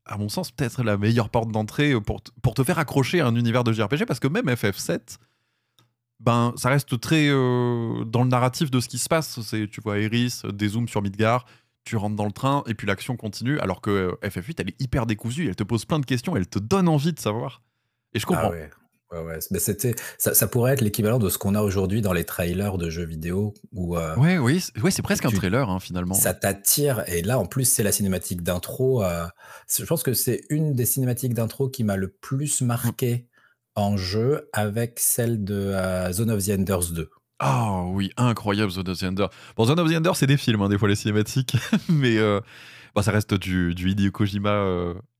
à 0.04 0.16
mon 0.18 0.28
sens, 0.28 0.50
peut-être 0.50 0.82
la 0.82 0.96
meilleure 0.98 1.30
porte 1.30 1.50
d'entrée 1.50 1.98
pour, 2.00 2.22
te- 2.22 2.30
pour 2.42 2.54
te 2.54 2.62
faire 2.62 2.78
accrocher 2.78 3.20
à 3.20 3.26
un 3.26 3.34
univers 3.36 3.64
de 3.64 3.72
JRPG, 3.72 4.04
parce 4.06 4.20
que 4.20 4.28
même 4.28 4.46
FF7, 4.46 5.16
ben, 6.20 6.52
ça 6.56 6.68
reste 6.68 6.98
très 7.00 7.28
euh, 7.28 8.04
dans 8.04 8.22
le 8.24 8.28
narratif 8.28 8.70
de 8.70 8.80
ce 8.80 8.88
qui 8.88 8.98
se 8.98 9.08
passe. 9.08 9.40
C'est, 9.40 9.68
tu 9.68 9.80
vois 9.80 9.98
Eris, 9.98 10.42
des 10.52 10.68
zooms 10.68 10.88
sur 10.88 11.00
Midgar, 11.02 11.46
tu 11.84 11.96
rentres 11.96 12.16
dans 12.16 12.26
le 12.26 12.32
train 12.32 12.64
et 12.66 12.74
puis 12.74 12.86
l'action 12.86 13.16
continue, 13.16 13.58
alors 13.60 13.80
que 13.80 13.90
euh, 13.90 14.12
FF8, 14.28 14.54
elle 14.58 14.68
est 14.70 14.80
hyper 14.82 15.06
décousue, 15.06 15.48
elle 15.48 15.56
te 15.56 15.62
pose 15.64 15.84
plein 15.84 16.00
de 16.00 16.06
questions, 16.06 16.36
elle 16.36 16.48
te 16.48 16.58
donne 16.58 16.88
envie 16.88 17.12
de 17.12 17.20
savoir. 17.20 17.62
Et 18.14 18.18
je 18.18 18.24
Ah 18.28 18.28
comprends. 18.28 18.50
ouais. 18.50 18.70
Ouais, 19.10 19.20
ouais. 19.22 19.38
Mais 19.50 19.58
c'était, 19.58 19.94
ça, 20.18 20.34
ça 20.34 20.46
pourrait 20.46 20.72
être 20.74 20.80
l'équivalent 20.82 21.18
de 21.18 21.28
ce 21.30 21.38
qu'on 21.38 21.54
a 21.54 21.62
aujourd'hui 21.62 22.02
dans 22.02 22.12
les 22.12 22.24
trailers 22.24 22.76
de 22.76 22.90
jeux 22.90 23.06
vidéo 23.06 23.54
où 23.72 23.96
euh, 23.96 24.14
Ouais, 24.16 24.36
oui, 24.38 24.60
c'est 24.60 24.78
ouais, 24.82 24.90
c'est 24.90 25.00
presque 25.02 25.24
un 25.24 25.30
trailer, 25.30 25.68
hein, 25.70 25.80
finalement. 25.80 26.14
ça 26.14 26.34
t'attire. 26.34 27.04
Et 27.08 27.22
là, 27.22 27.38
en 27.38 27.46
plus, 27.46 27.64
c'est 27.64 27.82
la 27.82 27.92
cinématique 27.92 28.42
d'intro. 28.42 29.02
euh, 29.02 29.24
je 29.74 29.84
pense 29.84 30.02
que 30.02 30.12
c'est 30.12 30.42
une 30.50 30.74
des 30.74 30.84
cinématiques 30.84 31.32
d'intro 31.34 31.68
qui 31.70 31.84
m'a 31.84 31.96
le 31.96 32.08
plus 32.08 32.60
marqué 32.60 33.26
en 33.76 33.96
jeu 33.96 34.48
avec 34.52 34.98
celle 34.98 35.42
de 35.42 35.54
euh, 35.54 36.12
Zone 36.12 36.30
of 36.30 36.44
the 36.44 36.50
Enders 36.50 36.90
2. 36.92 37.08
Ah 37.38 37.84
oui, 37.86 38.10
incroyable 38.16 38.70
Zone 38.72 38.88
of 38.90 38.98
the 38.98 39.04
Ender. 39.04 39.26
Bon, 39.56 39.64
Zone 39.64 39.78
of 39.80 39.88
the 39.90 39.94
Ender, 39.96 40.10
c'est 40.14 40.26
des 40.26 40.36
films, 40.36 40.60
hein, 40.62 40.68
des 40.68 40.76
fois 40.76 40.88
les 40.88 40.96
cinématiques, 40.96 41.56
mais 41.88 42.16
bah, 42.94 43.02
ça 43.02 43.12
reste 43.12 43.32
du, 43.34 43.74
du 43.76 43.90
Hideo 43.90 44.10
Kojima 44.10 44.50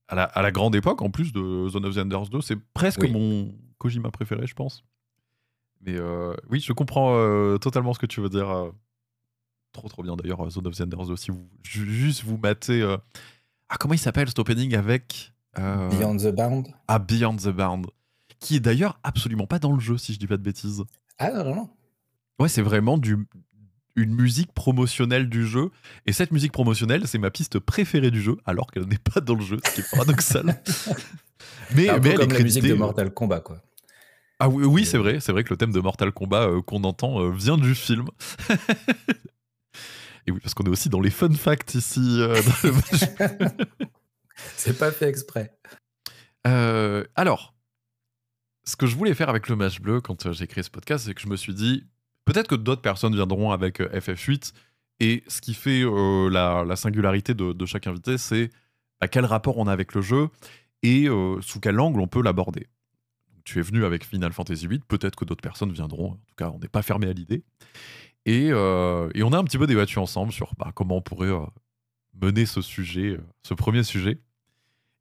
à, 0.09 0.15
la, 0.15 0.23
à 0.23 0.41
la 0.41 0.51
grande 0.51 0.75
époque, 0.75 1.01
en 1.01 1.09
plus 1.09 1.31
de 1.33 1.67
Zone 1.69 1.85
of 1.85 1.95
the 1.95 1.99
Enders 1.99 2.27
2. 2.29 2.41
C'est 2.41 2.57
presque 2.73 3.01
Oui. 3.03 3.11
mon 3.11 3.53
Kojima 3.79 4.11
préféré, 4.11 4.45
je 4.45 4.53
pense. 4.53 4.83
Mais 5.81 5.95
euh, 5.95 6.35
oui, 6.49 6.59
je 6.59 6.73
comprends 6.73 7.15
euh, 7.15 7.57
totalement 7.57 7.93
ce 7.93 7.99
que 7.99 8.05
tu 8.05 8.21
veux 8.21 8.29
dire. 8.29 8.49
euh. 8.49 8.69
trop 9.71 9.87
trop 9.87 10.03
bien 10.03 10.15
d'ailleurs, 10.15 10.47
Zone 10.51 10.67
of 10.67 10.75
the 10.75 10.81
Enders 10.81 11.07
2. 11.07 11.15
Si 11.15 11.31
vous 11.31 11.47
ju- 11.63 11.91
juste 11.91 12.23
vous 12.23 12.37
matez. 12.37 12.81
euh, 12.81 12.97
Ah, 13.69 13.77
comment 13.79 13.93
il 13.93 13.99
s'appelle 13.99 14.27
cet 14.27 14.39
opening 14.39 14.75
avec. 14.75 15.31
euh, 15.57 15.89
Beyond 15.89 16.17
the 16.17 16.35
Bound. 16.35 16.67
Ah, 16.87 16.99
Beyond 16.99 17.37
the 17.37 17.49
Bound. 17.49 17.87
Qui 18.39 18.57
est 18.57 18.59
d'ailleurs 18.59 18.99
absolument 19.03 19.47
pas 19.47 19.59
dans 19.59 19.71
le 19.73 19.79
jeu, 19.79 19.97
si 19.97 20.13
je 20.13 20.19
dis 20.19 20.27
pas 20.27 20.37
de 20.37 20.43
bêtises. 20.43 20.83
Ah 21.17 21.31
non, 21.31 21.43
non, 21.45 21.55
non. 21.55 21.69
Ouais, 22.39 22.47
c'est 22.49 22.61
vraiment 22.61 22.97
du, 22.97 23.17
une 23.97 24.13
musique 24.15 24.53
promotionnelle 24.53 25.27
du 25.29 25.45
jeu. 25.45 25.71
Et 26.05 26.13
cette 26.13 26.31
musique 26.31 26.51
promotionnelle, 26.53 27.05
c'est 27.07 27.17
ma 27.17 27.31
piste 27.31 27.59
préférée 27.59 28.11
du 28.11 28.21
jeu, 28.21 28.37
alors 28.45 28.71
qu'elle 28.71 28.85
n'est 28.87 28.97
pas 28.97 29.19
dans 29.21 29.35
le 29.35 29.41
jeu, 29.43 29.57
ce 29.65 29.71
qui 29.75 29.81
est 29.81 29.91
paradoxal. 29.91 30.45
mais, 31.75 31.87
mais 31.87 31.99
peu 31.99 32.07
elle 32.07 32.13
est 32.13 32.15
comme 32.15 32.31
la 32.31 32.39
musique 32.39 32.61
de 32.63 32.67
créditée, 32.67 32.73
Mortal 32.77 33.13
Kombat, 33.13 33.41
quoi. 33.41 33.61
Ah 34.39 34.47
oui, 34.49 34.65
oui 34.65 34.85
c'est 34.85 34.97
vrai. 34.97 35.19
C'est 35.19 35.31
vrai 35.31 35.43
que 35.43 35.49
le 35.49 35.57
thème 35.57 35.71
de 35.71 35.79
Mortal 35.79 36.11
Kombat 36.11 36.47
euh, 36.47 36.61
qu'on 36.61 36.83
entend 36.83 37.21
euh, 37.21 37.31
vient 37.31 37.57
du 37.57 37.75
film. 37.75 38.07
Et 40.27 40.31
oui, 40.31 40.39
parce 40.41 40.53
qu'on 40.53 40.63
est 40.65 40.69
aussi 40.69 40.89
dans 40.89 41.01
les 41.01 41.09
fun 41.09 41.31
facts 41.33 41.75
ici. 41.75 41.99
euh, 42.21 42.41
dans 42.41 42.69
le 42.69 42.71
match. 42.75 43.55
C'est 44.55 44.77
pas 44.77 44.91
fait 44.91 45.07
exprès. 45.09 45.57
Euh, 46.47 47.03
alors, 47.15 47.53
ce 48.63 48.75
que 48.75 48.85
je 48.85 48.95
voulais 48.95 49.13
faire 49.13 49.29
avec 49.29 49.49
le 49.49 49.55
match 49.55 49.79
bleu 49.81 49.99
quand 50.01 50.31
j'ai 50.31 50.47
créé 50.47 50.63
ce 50.63 50.69
podcast, 50.69 51.05
c'est 51.05 51.13
que 51.13 51.21
je 51.21 51.27
me 51.27 51.35
suis 51.35 51.53
dit, 51.53 51.83
peut-être 52.25 52.47
que 52.47 52.55
d'autres 52.55 52.81
personnes 52.81 53.15
viendront 53.15 53.51
avec 53.51 53.81
euh, 53.81 53.89
FF8, 53.89 54.53
et 55.01 55.23
ce 55.27 55.41
qui 55.41 55.53
fait 55.53 55.81
euh, 55.83 56.29
la, 56.29 56.63
la 56.65 56.75
singularité 56.75 57.33
de, 57.33 57.53
de 57.53 57.65
chaque 57.65 57.87
invité, 57.87 58.17
c'est 58.17 58.49
à 59.01 59.07
quel 59.07 59.25
rapport 59.25 59.57
on 59.57 59.67
a 59.67 59.71
avec 59.73 59.93
le 59.93 60.01
jeu 60.01 60.29
et 60.83 61.07
euh, 61.07 61.41
sous 61.41 61.59
quel 61.59 61.79
angle 61.79 61.99
on 62.01 62.07
peut 62.07 62.21
l'aborder. 62.21 62.67
Tu 63.43 63.59
es 63.59 63.61
venu 63.61 63.85
avec 63.85 64.05
Final 64.05 64.33
Fantasy 64.33 64.67
VIII, 64.67 64.79
peut-être 64.87 65.15
que 65.15 65.25
d'autres 65.25 65.41
personnes 65.41 65.71
viendront, 65.71 66.11
en 66.11 66.15
tout 66.15 66.35
cas 66.37 66.49
on 66.49 66.59
n'est 66.59 66.67
pas 66.67 66.81
fermé 66.81 67.07
à 67.07 67.13
l'idée. 67.13 67.43
Et, 68.25 68.49
euh, 68.51 69.09
on 69.15 69.33
a 69.33 69.37
un 69.37 69.43
petit 69.43 69.57
peu 69.57 69.67
débattu 69.67 69.99
ensemble 69.99 70.31
sur 70.31 70.53
bah, 70.57 70.71
comment 70.73 70.97
on 70.97 71.01
pourrait 71.01 71.29
euh, 71.29 71.45
mener 72.21 72.45
ce 72.45 72.61
sujet, 72.61 73.11
euh, 73.11 73.25
ce 73.43 73.53
premier 73.53 73.83
sujet. 73.83 74.19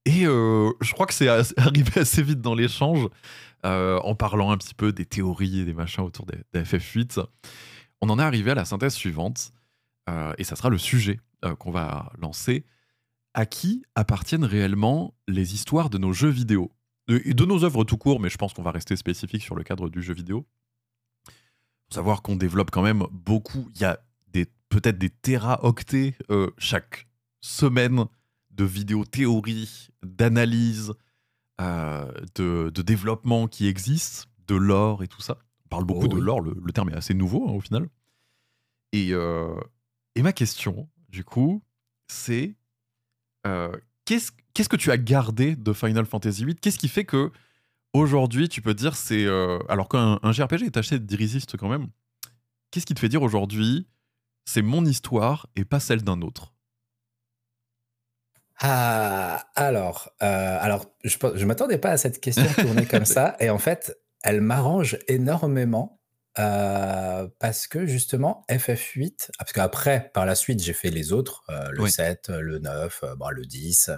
Et 0.05 0.25
je 0.25 0.93
crois 0.93 1.05
que 1.05 1.13
c'est 1.13 1.29
arrivé 1.59 2.01
assez 2.01 2.23
vite 2.23 2.41
dans 2.41 2.55
l'échange, 2.55 3.07
en 3.63 4.15
parlant 4.15 4.51
un 4.51 4.57
petit 4.57 4.75
peu 4.75 4.91
des 4.91 5.05
théories 5.05 5.61
et 5.61 5.65
des 5.67 5.75
machins 5.75 6.03
autour 6.03 6.25
des, 6.25 6.39
des 6.55 6.63
FF8. 6.63 7.23
On 8.01 8.09
en 8.09 8.19
est 8.19 8.23
arrivé 8.23 8.53
à 8.53 8.55
la 8.55 8.65
synthèse 8.65 8.95
suivante, 8.95 9.53
et 10.39 10.45
ça 10.45 10.57
sera 10.57 10.71
le 10.71 10.79
sujet 10.79 11.21
qu'on 11.59 11.71
va 11.71 12.11
lancer. 12.19 12.65
À 13.35 13.45
qui 13.45 13.83
appartiennent 13.95 14.47
réellement 14.47 15.15
les 15.27 15.53
histoires 15.53 15.91
de 15.91 15.99
nos 15.99 16.15
jeux 16.15 16.31
vidéo? 16.31 16.73
De- 17.09 17.33
de 17.33 17.45
nos 17.45 17.65
œuvres 17.65 17.85
tout 17.85 17.97
court, 17.97 18.21
mais 18.21 18.29
je 18.29 18.37
pense 18.37 18.53
qu'on 18.53 18.63
va 18.63 18.71
rester 18.71 18.95
spécifique 18.97 19.43
sur 19.43 19.55
le 19.55 19.65
cadre 19.65 19.89
du 19.89 20.03
jeu 20.03 20.15
vidéo. 20.15 20.47
Faut 21.89 21.95
savoir 21.95 22.23
qu'on 22.23 22.37
développe 22.37 22.71
quand 22.71 22.83
même 22.83 23.05
beaucoup. 23.11 23.69
Il 23.75 23.81
y 23.81 23.85
a 23.85 23.99
des- 24.29 24.47
peut-être 24.69 24.99
des 24.99 25.11
téraoctets 25.11 26.15
euh, 26.31 26.51
chaque 26.59 27.09
semaine 27.41 28.05
de 28.51 28.65
vidéos 28.65 29.05
théories, 29.05 29.89
d'analyses, 30.03 30.93
euh, 31.61 32.11
de, 32.35 32.71
de 32.75 32.83
développement 32.83 33.49
qui 33.49 33.67
existent, 33.69 34.29
de 34.47 34.55
lore 34.57 35.03
et 35.03 35.09
tout 35.09 35.23
ça. 35.23 35.39
On 35.65 35.69
parle 35.69 35.85
beaucoup 35.85 36.05
Oh 36.07 36.09
de 36.09 36.15
oui. 36.17 36.21
lore, 36.21 36.41
le, 36.41 36.55
le 36.63 36.73
terme 36.73 36.91
est 36.91 36.95
assez 36.97 37.15
nouveau 37.15 37.49
hein, 37.49 37.53
au 37.53 37.61
final. 37.61 37.89
Et, 38.93 39.09
euh, 39.13 39.59
et 40.15 40.23
ma 40.23 40.33
question, 40.33 40.89
du 41.09 41.25
coup, 41.25 41.63
c'est 42.09 42.55
qu'est-ce 44.09 44.69
que 44.69 44.77
tu 44.77 44.91
as 44.91 44.99
gardé 44.99 45.57
de 45.57 45.73
Final 45.73 46.07
Fantasy 46.07 46.45
VIII 46.45 46.57
Qu'est-ce 46.57 46.79
qui 46.79 46.89
fait 46.89 47.05
que 47.05 47.31
aujourd'hui 47.93 48.49
tu 48.49 48.63
peux 48.63 48.75
dire 48.75 48.97
c'est 48.97 49.25
euh, 49.25 49.59
alors 49.69 49.89
qu'un 49.89 50.19
un 50.23 50.33
JRPG 50.33 50.65
est 50.65 50.77
acheté 50.77 50.99
d'Irisiste 50.99 51.57
quand 51.57 51.69
même 51.69 51.89
Qu'est-ce 52.71 52.87
qui 52.87 52.95
te 52.95 53.01
fait 53.01 53.09
dire 53.09 53.23
aujourd'hui 53.23 53.87
c'est 54.45 54.63
mon 54.63 54.85
histoire 54.85 55.47
et 55.57 55.65
pas 55.65 55.79
celle 55.79 56.03
d'un 56.03 56.23
autre? 56.23 56.55
Ah, 58.61 59.47
alors, 59.55 60.11
euh, 60.23 60.59
alors 60.61 60.87
je 61.05 61.17
je 61.35 61.45
m'attendais 61.45 61.79
pas 61.79 61.91
à 61.91 61.97
cette 61.97 62.21
question 62.21 62.47
tournée 62.55 62.87
comme 62.87 63.05
ça, 63.17 63.37
et 63.41 63.51
en 63.51 63.59
fait, 63.59 63.97
elle 64.23 64.41
m'arrange 64.41 64.99
énormément 65.07 65.98
parce 67.39 67.67
que 67.67 67.87
justement, 67.87 68.45
FF8, 68.49 69.27
ah, 69.29 69.33
parce 69.39 69.53
qu'après, 69.53 70.11
par 70.15 70.25
la 70.27 70.35
suite, 70.35 70.61
j'ai 70.63 70.73
fait 70.73 70.91
les 70.91 71.13
autres, 71.13 71.43
euh, 71.51 71.71
le 71.73 71.83
Oui. 71.83 71.91
7, 71.91 72.29
le 72.31 72.59
9, 72.59 73.01
euh, 73.03 73.15
bon, 73.17 73.29
le 73.31 73.45
10, 73.45 73.89
euh, 73.89 73.97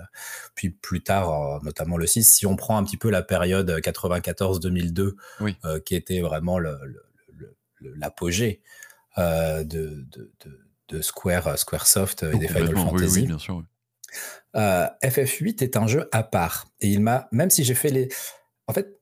puis 0.54 0.70
plus 0.70 1.02
tard, 1.02 1.30
euh, 1.30 1.58
notamment 1.62 1.96
le 1.96 2.06
6. 2.06 2.24
Si 2.24 2.46
on 2.46 2.56
prend 2.56 2.76
un 2.78 2.84
petit 2.84 2.96
peu 2.96 3.10
la 3.10 3.22
période 3.22 3.70
94-2002, 3.80 5.14
Oui. 5.40 5.56
euh, 5.64 5.80
qui 5.80 5.94
était 5.94 6.20
vraiment 6.20 6.58
l'apogée 7.80 8.62
euh, 9.18 9.64
de, 9.64 10.04
de, 10.10 10.32
de- 10.44 10.60
de 10.88 11.02
Square, 11.02 11.56
Squaresoft 11.56 12.24
et 12.24 12.36
des 12.38 12.48
Final 12.48 12.74
oui, 12.74 12.82
Fantasy. 12.82 13.20
oui, 13.20 13.26
bien 13.26 13.38
sûr. 13.38 13.56
oui. 13.58 13.64
Euh, 14.56 14.88
FF8 15.04 15.62
est 15.62 15.76
un 15.76 15.86
jeu 15.86 16.08
à 16.10 16.24
part. 16.24 16.66
Et 16.80 16.88
il 16.88 17.00
m'a, 17.00 17.28
même 17.30 17.48
si 17.50 17.62
j'ai 17.62 17.76
fait 17.76 17.90
les. 17.90 18.08
En 18.66 18.72
fait, 18.72 18.99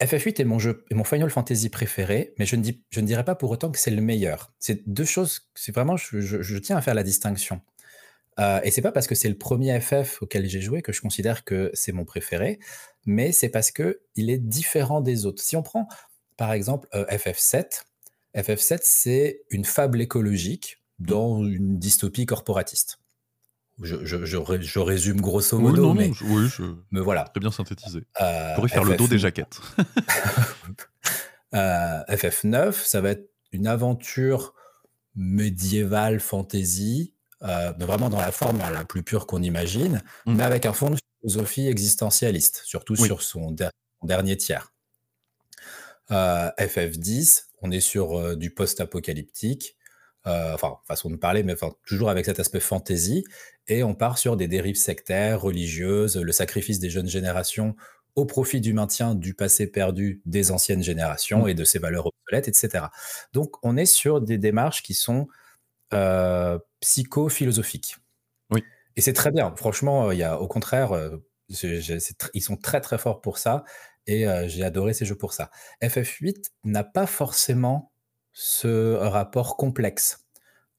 FF8 0.00 0.40
est 0.40 0.44
mon 0.44 0.58
jeu, 0.58 0.84
est 0.90 0.94
mon 0.94 1.04
Fantasy 1.04 1.68
préféré, 1.68 2.34
mais 2.38 2.46
je 2.46 2.56
ne, 2.56 2.62
dis, 2.62 2.82
je 2.90 3.00
ne 3.00 3.06
dirais 3.06 3.24
pas 3.24 3.34
pour 3.34 3.50
autant 3.50 3.70
que 3.70 3.78
c'est 3.78 3.90
le 3.90 4.00
meilleur. 4.00 4.52
C'est 4.58 4.88
deux 4.88 5.04
choses, 5.04 5.50
c'est 5.54 5.72
vraiment, 5.74 5.96
je, 5.96 6.58
tiens 6.58 6.76
à 6.76 6.80
faire 6.80 6.94
la 6.94 7.02
distinction. 7.02 7.60
Euh, 8.38 8.60
et 8.64 8.70
c'est 8.70 8.80
pas 8.80 8.92
parce 8.92 9.06
que 9.06 9.14
c'est 9.14 9.28
le 9.28 9.36
premier 9.36 9.78
FF 9.78 10.22
auquel 10.22 10.48
j'ai 10.48 10.62
joué 10.62 10.80
que 10.80 10.92
je 10.92 11.02
considère 11.02 11.44
que 11.44 11.70
c'est 11.74 11.92
mon 11.92 12.06
préféré, 12.06 12.58
mais 13.04 13.32
c'est 13.32 13.50
parce 13.50 13.70
que 13.70 14.00
il 14.16 14.30
est 14.30 14.38
différent 14.38 15.02
des 15.02 15.26
autres. 15.26 15.42
Si 15.42 15.56
on 15.56 15.62
prend, 15.62 15.86
par 16.38 16.52
exemple, 16.52 16.88
euh, 16.94 17.04
FF7, 17.06 17.82
FF7, 18.34 18.80
c'est 18.82 19.42
une 19.50 19.66
fable 19.66 20.00
écologique 20.00 20.82
dans 20.98 21.44
une 21.44 21.78
dystopie 21.78 22.24
corporatiste. 22.24 22.99
Je, 23.82 24.04
je- 24.04 24.24
je 24.24 24.36
ré- 24.36 24.62
je 24.62 24.78
résume 24.78 25.20
grosso 25.20 25.56
Oui, 25.56 25.62
modo, 25.64 25.82
non, 25.82 25.94
mais, 25.94 26.08
non, 26.08 26.14
oui, 26.24 26.48
je- 26.48 26.62
mais 26.90 27.00
voilà. 27.00 27.24
très 27.24 27.40
bien 27.40 27.50
synthétisé. 27.50 28.00
Euh, 28.20 28.50
Je 28.50 28.54
pourrais 28.56 28.68
faire 28.68 28.84
le 28.84 28.96
dos 28.96 29.08
des 29.08 29.18
jaquettes. 29.18 29.60
Euh, 31.52 32.04
FF9, 32.08 32.74
ça 32.84 33.00
va 33.00 33.10
être 33.10 33.28
une 33.50 33.66
aventure 33.66 34.54
médiévale 35.16 36.20
fantasy, 36.20 37.12
euh, 37.42 37.72
mais 37.76 37.86
vraiment 37.86 38.08
dans 38.08 38.20
la 38.20 38.30
forme 38.30 38.58
la 38.58 38.84
plus 38.84 39.02
pure 39.02 39.26
qu'on 39.26 39.42
imagine, 39.42 40.00
Mm. 40.26 40.34
mais 40.36 40.44
avec 40.44 40.64
un 40.64 40.72
fond 40.72 40.90
de 40.90 40.96
philosophie 41.20 41.66
existentialiste, 41.66 42.62
surtout 42.64 42.94
Oui. 42.96 43.04
sur 43.04 43.22
son, 43.22 43.50
der- 43.50 43.72
son 44.00 44.06
dernier 44.06 44.36
tiers. 44.36 44.72
Euh, 46.12 46.50
FF10, 46.58 47.48
on 47.62 47.72
est 47.72 47.80
sur 47.80 48.36
du 48.36 48.52
post-apocalyptique, 48.54 49.76
euh, 50.28 50.54
enfin, 50.54 50.76
façon 50.86 51.10
de 51.10 51.16
parler, 51.16 51.42
mais 51.42 51.54
enfin, 51.54 51.72
toujours 51.84 52.10
avec 52.10 52.26
cet 52.26 52.38
aspect 52.38 52.60
fantasy, 52.60 53.24
et 53.70 53.84
on 53.84 53.94
part 53.94 54.18
sur 54.18 54.36
des 54.36 54.48
dérives 54.48 54.76
sectaires, 54.76 55.40
religieuses, 55.40 56.16
le 56.16 56.32
sacrifice 56.32 56.80
des 56.80 56.90
jeunes 56.90 57.08
générations 57.08 57.76
au 58.16 58.26
profit 58.26 58.60
du 58.60 58.72
maintien 58.72 59.14
du 59.14 59.32
passé 59.32 59.68
perdu 59.68 60.20
des 60.26 60.50
anciennes 60.50 60.82
générations 60.82 61.44
Mm. 61.44 61.48
et 61.48 61.54
de 61.54 61.64
ses 61.64 61.78
valeurs 61.78 62.06
obsolètes, 62.06 62.48
etc. 62.48 62.86
Donc, 63.32 63.54
on 63.62 63.76
est 63.76 63.86
sur 63.86 64.20
des 64.20 64.38
démarches 64.38 64.82
qui 64.82 64.94
sont 64.94 65.28
euh, 65.94 66.58
psycho-philosophiques. 66.80 67.96
Oui. 68.50 68.64
Et 68.96 69.00
c'est 69.00 69.12
très 69.12 69.30
bien. 69.30 69.54
Franchement, 69.56 70.10
il 70.10 70.18
y 70.18 70.24
a, 70.24 70.40
au 70.40 70.48
contraire, 70.48 70.92
euh, 70.92 71.16
ils 71.48 72.42
sont 72.42 72.56
très 72.56 72.80
très 72.80 72.98
forts 72.98 73.20
pour 73.20 73.38
ça 73.38 73.64
et 74.06 74.26
euh, 74.26 74.48
j'ai 74.48 74.64
adoré 74.64 74.92
ces 74.94 75.04
jeux 75.04 75.16
pour 75.16 75.32
ça. 75.32 75.50
FF8 75.82 76.50
n'a 76.64 76.84
pas 76.84 77.06
forcément 77.06 77.92
ce 78.32 78.94
rapport 78.94 79.56
complexe. 79.56 80.26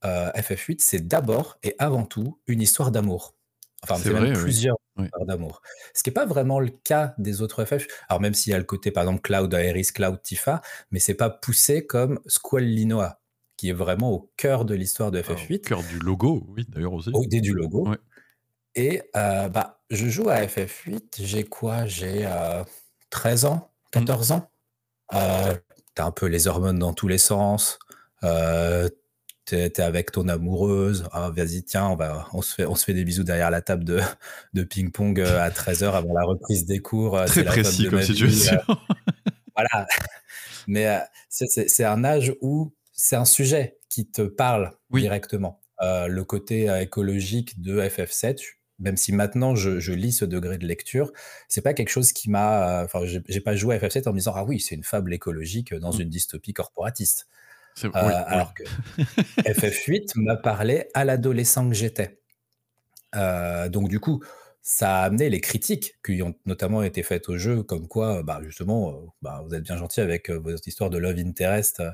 Euh, 0.05 0.31
FF8, 0.31 0.77
c'est 0.79 1.07
d'abord 1.07 1.57
et 1.63 1.75
avant 1.79 2.05
tout 2.05 2.39
une 2.47 2.61
histoire 2.61 2.91
d'amour. 2.91 3.35
Enfin, 3.83 3.95
C'est 4.01 4.13
même 4.13 4.23
oui. 4.23 4.33
plusieurs 4.33 4.77
Oui. 4.97 5.05
histoires 5.05 5.25
d'amour. 5.25 5.61
Ce 5.95 6.03
qui 6.03 6.09
n'est 6.09 6.13
pas 6.13 6.25
vraiment 6.25 6.59
le 6.59 6.69
cas 6.69 7.15
des 7.17 7.41
autres 7.41 7.65
FF. 7.65 7.87
Alors, 8.09 8.21
même 8.21 8.33
s'il 8.35 8.51
y 8.51 8.53
a 8.53 8.57
le 8.59 8.63
côté, 8.63 8.91
par 8.91 9.03
exemple, 9.03 9.21
Cloud 9.21 9.53
Aeris, 9.53 9.87
Cloud 9.93 10.21
Tifa, 10.21 10.61
mais 10.91 10.99
c'est 10.99 11.15
pas 11.15 11.29
poussé 11.29 11.85
comme 11.87 12.19
Squall 12.27 12.63
Linoa, 12.65 13.19
qui 13.57 13.69
est 13.69 13.73
vraiment 13.73 14.11
au 14.11 14.31
cœur 14.37 14.65
de 14.65 14.75
l'histoire 14.75 15.09
de 15.11 15.17
Ah, 15.27 15.31
au 15.31 15.35
FF8. 15.35 15.61
cœur 15.61 15.81
du 15.83 15.97
logo, 15.99 16.45
oui, 16.49 16.65
d'ailleurs 16.69 16.93
aussi. 16.93 17.09
Au 17.13 17.23
idée 17.23 17.41
du 17.41 17.53
logo. 17.53 17.87
Ouais. 17.89 17.97
Et 18.75 19.01
euh, 19.15 19.49
bah, 19.49 19.81
je 19.89 20.07
joue 20.07 20.29
à 20.29 20.41
FF8, 20.45 21.15
j'ai 21.23 21.43
quoi? 21.43 21.85
J'ai 21.87 22.25
euh, 22.25 22.63
13 23.09 23.45
ans, 23.45 23.67
Mmh. 23.95 23.99
14 24.05 24.31
ans. 24.31 24.49
Euh, 25.13 25.53
t'as 25.95 26.05
un 26.05 26.11
peu 26.11 26.27
les 26.27 26.47
hormones 26.47 26.79
dans 26.79 26.93
tous 26.93 27.07
les 27.09 27.17
sens. 27.17 27.77
Euh, 28.23 28.87
t'es, 29.45 29.69
t'es 29.69 29.81
avec 29.81 30.11
ton 30.11 30.27
amoureuse. 30.27 31.05
Ah, 31.11 31.29
vas-y, 31.35 31.63
tiens, 31.63 31.87
on, 31.87 31.95
va, 31.95 32.27
on, 32.33 32.41
se 32.41 32.53
fait, 32.55 32.65
on 32.65 32.75
se 32.75 32.85
fait 32.85 32.93
des 32.93 33.03
bisous 33.03 33.23
derrière 33.23 33.51
la 33.51 33.61
table 33.61 33.83
de, 33.83 33.99
de 34.53 34.63
ping-pong 34.63 35.19
euh, 35.19 35.41
à 35.41 35.49
13h 35.49 35.91
avant 35.93 36.13
la 36.13 36.23
reprise 36.23 36.65
des 36.65 36.79
cours. 36.79 37.17
Euh, 37.17 37.25
Très 37.25 37.43
précis 37.43 37.87
comme 37.87 37.99
vie. 37.99 38.05
situation. 38.05 38.59
Euh, 38.69 38.75
voilà. 39.55 39.87
Mais 40.67 40.99
c'est, 41.29 41.83
un 41.83 42.03
âge 42.03 42.33
où 42.41 42.71
c'est 42.93 43.15
un 43.15 43.25
sujet 43.25 43.77
qui 43.89 44.05
te 44.07 44.21
parle 44.21 44.71
Oui. 44.91 45.01
directement. 45.01 45.59
Euh, 45.81 46.07
le 46.07 46.23
côté 46.23 46.67
écologique 46.79 47.59
de 47.61 47.81
FF7, 47.81 48.39
même 48.77 48.97
si 48.97 49.11
maintenant 49.11 49.55
je, 49.55 49.79
je 49.79 49.91
lis 49.93 50.11
ce 50.11 50.25
degré 50.25 50.57
de 50.59 50.67
lecture, 50.67 51.11
c'est 51.47 51.61
pas 51.61 51.73
quelque 51.73 51.89
chose 51.89 52.13
qui 52.13 52.29
m'a. 52.29 52.83
Enfin, 52.83 52.99
j'ai 53.05 53.41
pas 53.41 53.55
joué 53.55 53.75
à 53.75 53.79
FF7 53.79 54.07
en 54.07 54.13
me 54.13 54.17
disant 54.19 54.33
ah 54.35 54.43
oui, 54.43 54.59
c'est 54.59 54.75
une 54.75 54.83
fable 54.83 55.13
écologique 55.13 55.73
dans 55.73 55.91
Mm. 55.93 56.01
une 56.01 56.09
dystopie 56.09 56.53
corporatiste. 56.53 57.27
Euh, 57.83 57.89
oui, 57.93 58.01
oui. 58.03 58.13
alors 58.27 58.53
que 58.53 58.63
FF8 59.43 60.11
m'a 60.15 60.35
parlé 60.35 60.87
à 60.93 61.05
l'adolescent 61.05 61.67
que 61.69 61.75
j'étais. 61.75 62.19
Euh, 63.15 63.69
donc 63.69 63.89
du 63.89 63.99
coup, 63.99 64.23
ça 64.61 64.99
a 64.99 65.03
amené 65.03 65.29
les 65.29 65.41
critiques 65.41 65.95
qui 66.05 66.21
ont 66.21 66.35
notamment 66.45 66.83
été 66.83 67.03
faites 67.03 67.29
au 67.29 67.37
jeu, 67.37 67.63
comme 67.63 67.87
quoi, 67.87 68.23
bah, 68.23 68.39
justement, 68.43 68.91
euh, 68.91 69.07
bah, 69.21 69.43
vous 69.45 69.55
êtes 69.55 69.63
bien 69.63 69.77
gentil 69.77 70.01
avec 70.01 70.29
euh, 70.29 70.37
votre 70.37 70.67
histoire 70.67 70.89
de 70.89 70.97
love 70.97 71.17
interest 71.17 71.79
euh, 71.79 71.91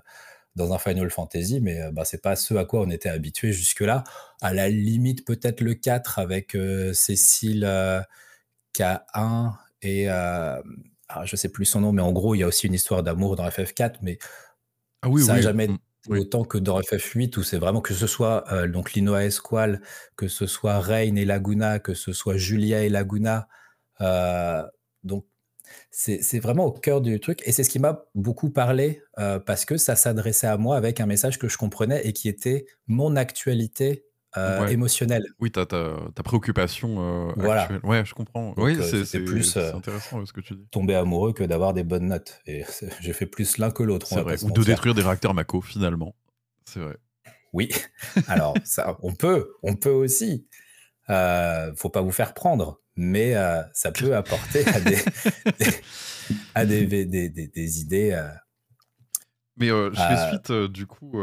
dans 0.55 0.73
un 0.73 0.77
Final 0.79 1.09
Fantasy, 1.09 1.61
mais 1.61 1.81
euh, 1.81 1.91
bah, 1.91 2.03
c'est 2.05 2.21
pas 2.21 2.35
ce 2.35 2.55
à 2.55 2.65
quoi 2.65 2.81
on 2.81 2.89
était 2.89 3.09
habitué 3.09 3.53
jusque-là. 3.53 4.03
À 4.41 4.53
la 4.53 4.69
limite, 4.69 5.25
peut-être 5.25 5.61
le 5.61 5.75
4 5.75 6.19
avec 6.19 6.55
euh, 6.55 6.93
Cécile 6.93 7.63
euh, 7.65 8.01
K1 8.75 9.53
et 9.81 10.09
euh, 10.09 10.61
ah, 11.09 11.25
je 11.25 11.35
sais 11.37 11.49
plus 11.49 11.65
son 11.65 11.81
nom, 11.81 11.93
mais 11.93 12.01
en 12.01 12.11
gros, 12.11 12.35
il 12.35 12.39
y 12.39 12.43
a 12.43 12.47
aussi 12.47 12.67
une 12.67 12.73
histoire 12.73 13.01
d'amour 13.03 13.35
dans 13.37 13.47
FF4, 13.47 13.95
mais 14.01 14.17
Ah 15.01 15.09
oui, 15.09 15.23
ça 15.23 15.33
n'a 15.33 15.39
oui. 15.39 15.43
jamais 15.43 15.67
mm, 15.67 15.71
été 15.71 15.81
oui. 16.09 16.19
autant 16.19 16.43
que 16.45 16.57
dans 16.57 16.79
FF8 16.79 17.37
où 17.39 17.43
c'est 17.43 17.57
vraiment 17.57 17.81
que 17.81 17.93
ce 17.93 18.07
soit 18.07 18.51
euh, 18.53 18.67
donc 18.67 18.93
Linoa 18.93 19.25
Esqual, 19.25 19.81
que 20.15 20.27
ce 20.27 20.47
soit 20.47 20.79
Rain 20.79 21.15
et 21.15 21.25
Laguna, 21.25 21.79
que 21.79 21.93
ce 21.93 22.13
soit 22.13 22.37
Julia 22.37 22.83
et 22.83 22.89
Laguna. 22.89 23.47
euh, 24.01 24.63
donc 25.03 25.25
c'est 25.91 26.21
c'est 26.23 26.39
vraiment 26.39 26.65
au 26.65 26.71
cœur 26.73 27.01
du 27.01 27.19
truc 27.19 27.41
et 27.45 27.51
c'est 27.53 27.63
ce 27.63 27.69
qui 27.69 27.79
m'a 27.79 28.05
beaucoup 28.15 28.51
parlé 28.51 29.01
euh, 29.19 29.39
parce 29.39 29.65
que 29.65 29.77
ça 29.77 29.95
s'adressait 29.97 30.47
à 30.47 30.57
moi 30.57 30.77
avec 30.77 31.01
un 31.01 31.07
message 31.07 31.39
que 31.39 31.49
je 31.49 31.57
comprenais 31.57 32.05
et 32.07 32.13
qui 32.13 32.29
était 32.29 32.67
mon 32.87 33.15
actualité 33.17 34.05
euh, 34.35 34.61
Ouais. 34.65 34.73
émotionnelle. 34.73 35.25
Oui, 35.39 35.51
ta, 35.51 35.65
préoccupation 36.23 37.29
euh, 37.29 37.33
Voilà. 37.37 37.61
actuelle. 37.63 37.79
Ouais, 37.83 38.03
je 38.05 38.13
comprends. 38.13 38.49
Donc, 38.49 38.57
oui, 38.57 38.75
euh, 38.77 39.05
c'est 39.05 39.19
plus, 39.21 39.55
euh, 39.57 39.73
intéressant 39.73 40.25
ce 40.25 40.33
que 40.33 40.41
tu 40.41 40.55
dis. 40.55 40.67
Tomber 40.69 40.95
amoureux 40.95 41.33
que 41.33 41.43
d'avoir 41.43 41.73
des 41.73 41.83
bonnes 41.83 42.07
notes. 42.07 42.41
Et 42.45 42.63
j'ai 43.01 43.13
fait 43.13 43.25
plus 43.25 43.57
l'un 43.57 43.71
que 43.71 43.83
l'autre. 43.83 44.07
Ou 44.43 44.51
de 44.51 44.63
détruire 44.63 44.93
des 44.93 45.01
réacteurs 45.01 45.33
Mako, 45.33 45.61
finalement. 45.61 46.15
C'est 46.65 46.79
vrai. 46.81 46.97
Oui, 47.53 47.69
alors 48.27 48.55
ça, 48.65 48.97
on 49.01 49.13
peut, 49.13 49.53
on 49.63 49.75
peut 49.75 49.89
aussi. 49.91 50.47
Euh, 51.09 51.73
faut 51.77 51.89
pas 51.89 52.01
vous 52.01 52.11
faire 52.11 52.33
prendre, 52.33 52.81
mais 52.97 53.35
euh, 53.37 53.61
ça 53.73 53.93
peut 53.93 54.13
apporter 54.13 54.67
à 54.67 54.81
des, 54.81 54.97
des- 55.59 55.81
à 56.53 56.65
des, 56.65 56.85
des, 56.85 57.05
des- 57.05 57.29
des- 57.29 57.47
des 57.47 57.79
idées. 57.79 58.11
euh, 58.11 58.27
Mais 59.55 59.67
je 59.67 59.91
fais 59.95 60.27
suite, 60.29 60.51
du 60.51 60.85
coup, 60.85 61.17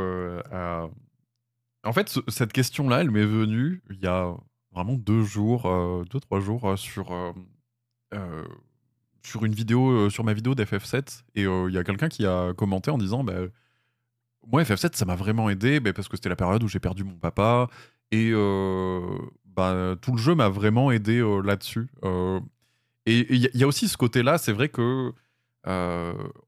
à... 0.50 0.88
En 1.84 1.92
fait, 1.92 2.08
ce- 2.08 2.20
cette 2.28 2.52
question-là, 2.52 3.00
elle 3.02 3.10
m'est 3.10 3.24
venue 3.26 3.82
il 3.90 4.00
y 4.00 4.06
a 4.06 4.34
vraiment 4.72 4.94
deux 4.94 5.22
jours, 5.22 5.66
euh, 5.66 6.04
deux, 6.10 6.20
trois 6.20 6.40
jours, 6.40 6.64
euh, 6.68 6.76
sur, 6.76 7.12
euh, 7.12 8.44
sur 9.22 9.44
une 9.44 9.54
vidéo, 9.54 10.10
sur 10.10 10.24
ma 10.24 10.34
vidéo 10.34 10.54
d'FF7. 10.54 11.24
Et 11.34 11.42
il 11.44 11.72
y 11.72 11.78
a 11.78 11.84
quelqu'un 11.84 12.08
qui 12.08 12.26
a 12.26 12.52
commenté 12.54 12.90
en 12.90 12.98
disant, 12.98 13.24
bah, 13.24 13.34
moi, 14.46 14.62
FF7, 14.62 14.96
ça 14.96 15.04
m'a 15.04 15.16
vraiment 15.16 15.48
aidé, 15.50 15.80
bah, 15.80 15.92
parce 15.92 16.08
que 16.08 16.16
c'était 16.16 16.28
la 16.28 16.36
période 16.36 16.62
où 16.62 16.68
j'ai 16.68 16.80
perdu 16.80 17.04
mon 17.04 17.16
papa. 17.16 17.68
Et 18.10 18.32
bah, 19.44 19.96
tout 20.00 20.12
le 20.12 20.18
jeu 20.18 20.34
m'a 20.34 20.48
vraiment 20.48 20.90
aidé 20.90 21.22
là-dessus. 21.44 21.88
Et 23.06 23.26
il 23.34 23.50
y, 23.54 23.62
a- 23.64 23.66
aussi 23.66 23.88
ce 23.88 23.96
côté-là, 23.96 24.38
c'est 24.38 24.52
vrai 24.52 24.68
que 24.68 25.12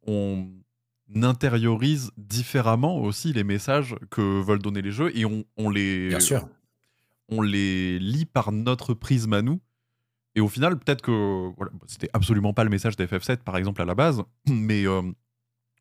on 0.06 0.48
intériorise 1.14 2.10
différemment 2.16 2.98
aussi 2.98 3.32
les 3.32 3.44
messages 3.44 3.96
que 4.10 4.40
veulent 4.42 4.62
donner 4.62 4.82
les 4.82 4.90
jeux 4.90 5.16
et 5.16 5.24
on, 5.24 5.44
on 5.56 5.70
les 5.70 6.08
bien 6.08 6.20
sûr. 6.20 6.48
on 7.28 7.42
les 7.42 7.98
lit 7.98 8.26
par 8.26 8.52
notre 8.52 8.94
prisme 8.94 9.32
à 9.32 9.42
nous. 9.42 9.60
Et 10.34 10.40
au 10.40 10.48
final, 10.48 10.78
peut-être 10.78 11.00
que 11.00 11.50
voilà, 11.56 11.72
c'était 11.86 12.10
absolument 12.12 12.52
pas 12.52 12.64
le 12.64 12.70
message 12.70 12.96
d'FF7 12.96 13.38
par 13.38 13.56
exemple 13.56 13.80
à 13.80 13.84
la 13.84 13.94
base, 13.94 14.22
mais 14.46 14.86
euh, 14.86 15.02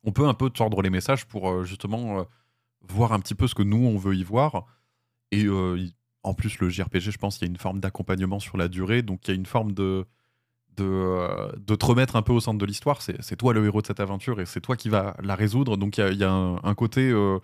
on 0.04 0.12
peut 0.12 0.26
un 0.26 0.34
peu 0.34 0.48
tordre 0.50 0.80
les 0.80 0.90
messages 0.90 1.26
pour 1.26 1.50
euh, 1.50 1.64
justement 1.64 2.20
euh, 2.20 2.24
voir 2.88 3.12
un 3.12 3.20
petit 3.20 3.34
peu 3.34 3.46
ce 3.48 3.54
que 3.54 3.62
nous 3.62 3.84
on 3.84 3.98
veut 3.98 4.14
y 4.14 4.24
voir. 4.24 4.66
Et 5.32 5.46
en 6.22 6.34
plus, 6.34 6.60
le 6.60 6.68
JRPG, 6.68 7.10
je 7.10 7.18
pense 7.18 7.36
qu'il 7.36 7.48
y 7.48 7.50
a 7.50 7.52
une 7.52 7.58
forme 7.58 7.80
d'accompagnement 7.80 8.38
sur 8.38 8.56
la 8.56 8.68
durée, 8.68 9.02
donc 9.02 9.26
il 9.26 9.30
y 9.30 9.32
a 9.32 9.36
une 9.36 9.44
forme 9.44 9.72
de 9.72 10.06
de, 10.76 10.84
euh, 10.84 11.52
de 11.56 11.74
te 11.74 11.86
remettre 11.86 12.16
un 12.16 12.22
peu 12.22 12.32
au 12.32 12.40
centre 12.40 12.58
de 12.58 12.66
l'histoire. 12.66 13.02
C'est 13.02 13.36
toi 13.36 13.52
le 13.52 13.64
héros 13.64 13.82
de 13.82 13.86
cette 13.86 14.00
aventure 14.00 14.40
et 14.40 14.46
c'est 14.46 14.60
toi 14.60 14.76
qui 14.76 14.88
vas 14.88 15.16
la 15.22 15.34
résoudre. 15.34 15.76
Donc 15.76 15.98
il 15.98 16.00
y 16.00 16.04
a, 16.04 16.10
il 16.10 16.18
y 16.18 16.24
a 16.24 16.30
un, 16.30 16.56
un 16.62 16.74
côté 16.74 17.10
euh, 17.10 17.38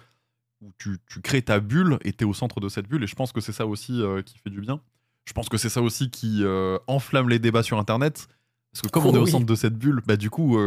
où 0.60 0.72
tu, 0.78 0.98
tu 1.08 1.20
crées 1.20 1.42
ta 1.42 1.60
bulle 1.60 1.98
et 2.02 2.12
tu 2.12 2.24
es 2.24 2.26
au 2.26 2.34
centre 2.34 2.60
de 2.60 2.68
cette 2.68 2.88
bulle. 2.88 3.04
Et 3.04 3.06
je 3.06 3.14
pense 3.14 3.32
que 3.32 3.40
c'est 3.40 3.52
ça 3.52 3.66
aussi 3.66 4.00
euh, 4.00 4.22
qui 4.22 4.38
fait 4.38 4.50
du 4.50 4.60
bien. 4.60 4.80
Je 5.24 5.32
pense 5.32 5.48
que 5.48 5.56
c'est 5.56 5.68
ça 5.68 5.82
aussi 5.82 6.10
qui 6.10 6.40
euh, 6.42 6.78
enflamme 6.86 7.28
les 7.28 7.38
débats 7.38 7.62
sur 7.62 7.78
Internet. 7.78 8.28
Parce 8.72 8.82
que 8.82 8.88
comme 8.88 9.06
on 9.06 9.12
est 9.14 9.18
au 9.18 9.26
centre 9.26 9.46
de 9.46 9.54
cette 9.54 9.76
bulle, 9.76 10.02
bah, 10.06 10.16
du 10.16 10.30
coup, 10.30 10.58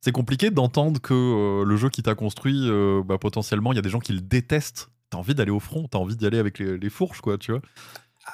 c'est 0.00 0.12
compliqué 0.12 0.50
d'entendre 0.50 1.00
que 1.00 1.64
le 1.64 1.76
jeu 1.76 1.88
qui 1.88 2.02
t'a 2.02 2.14
construit, 2.14 2.70
bah, 3.04 3.18
potentiellement, 3.18 3.72
il 3.72 3.76
y 3.76 3.78
a 3.78 3.82
des 3.82 3.90
gens 3.90 3.98
qui 3.98 4.12
le 4.12 4.20
détestent. 4.20 4.90
T'as 5.10 5.18
envie 5.18 5.34
d'aller 5.34 5.50
au 5.50 5.58
front, 5.58 5.88
t'as 5.88 5.98
envie 5.98 6.14
d'y 6.14 6.24
aller 6.24 6.38
avec 6.38 6.60
les, 6.60 6.78
les 6.78 6.90
fourches, 6.90 7.20
quoi, 7.20 7.36
tu 7.36 7.50
vois. 7.50 7.60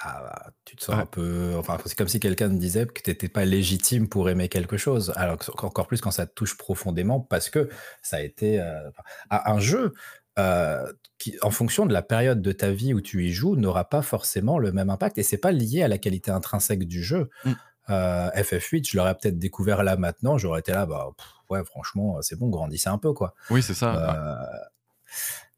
Ah, 0.03 0.51
tu 0.65 0.77
te 0.77 0.85
sens 0.85 0.95
Ouais. 0.97 1.03
un 1.03 1.07
peu. 1.07 1.55
Enfin, 1.59 1.79
c'est 1.87 1.97
comme 1.97 2.09
si 2.09 2.21
quelqu'un 2.21 2.49
te 2.49 2.55
disait 2.55 2.87
que 2.87 3.01
tu 3.03 3.11
n'étais 3.11 3.29
pas 3.29 3.45
légitime 3.45 4.09
pour 4.09 4.29
aimer 4.31 4.49
quelque 4.49 4.77
chose. 4.77 5.13
Alors 5.17 5.39
que- 5.39 5.51
encore 5.65 5.87
plus 5.87 6.01
quand 6.01 6.11
ça 6.11 6.27
te 6.27 6.33
touche 6.35 6.57
profondément, 6.57 7.21
parce 7.21 7.51
que 7.51 7.69
ça 8.03 8.17
a 8.17 8.21
été 8.21 8.61
euh, 8.61 8.91
un 9.31 9.59
jeu 9.59 9.93
euh, 10.39 10.93
qui, 11.19 11.37
en 11.43 11.51
fonction 11.51 11.87
de 11.87 11.93
la 11.95 12.03
période 12.03 12.43
de 12.43 12.53
ta 12.53 12.71
vie 12.71 12.93
où 12.95 13.01
tu 13.01 13.25
y 13.25 13.33
joues, 13.33 13.57
n'aura 13.57 13.89
pas 13.89 14.03
forcément 14.03 14.59
le 14.59 14.71
même 14.73 14.91
impact. 14.91 15.17
Et 15.19 15.23
c'est 15.23 15.39
pas 15.39 15.51
lié 15.53 15.83
à 15.83 15.89
la 15.89 15.99
qualité 15.99 16.31
intrinsèque 16.31 16.85
du 16.85 17.03
jeu. 17.03 17.31
Mm. 17.45 17.53
Euh, 17.89 18.31
FF8, 18.31 18.91
je 18.91 18.97
l'aurais 18.97 19.15
peut-être 19.15 19.39
découvert 19.39 19.83
là 19.85 19.97
maintenant, 19.97 20.37
j'aurais 20.39 20.59
été 20.61 20.73
là, 20.73 20.87
bah 20.87 21.09
pff, 21.17 21.27
ouais, 21.51 21.65
franchement, 21.65 22.21
c'est 22.21 22.37
bon, 22.37 22.49
grandissez 22.49 22.89
un 22.89 22.99
peu, 22.99 23.13
quoi. 23.13 23.35
Oui, 23.49 23.63
c'est 23.63 23.75
ça. 23.75 24.37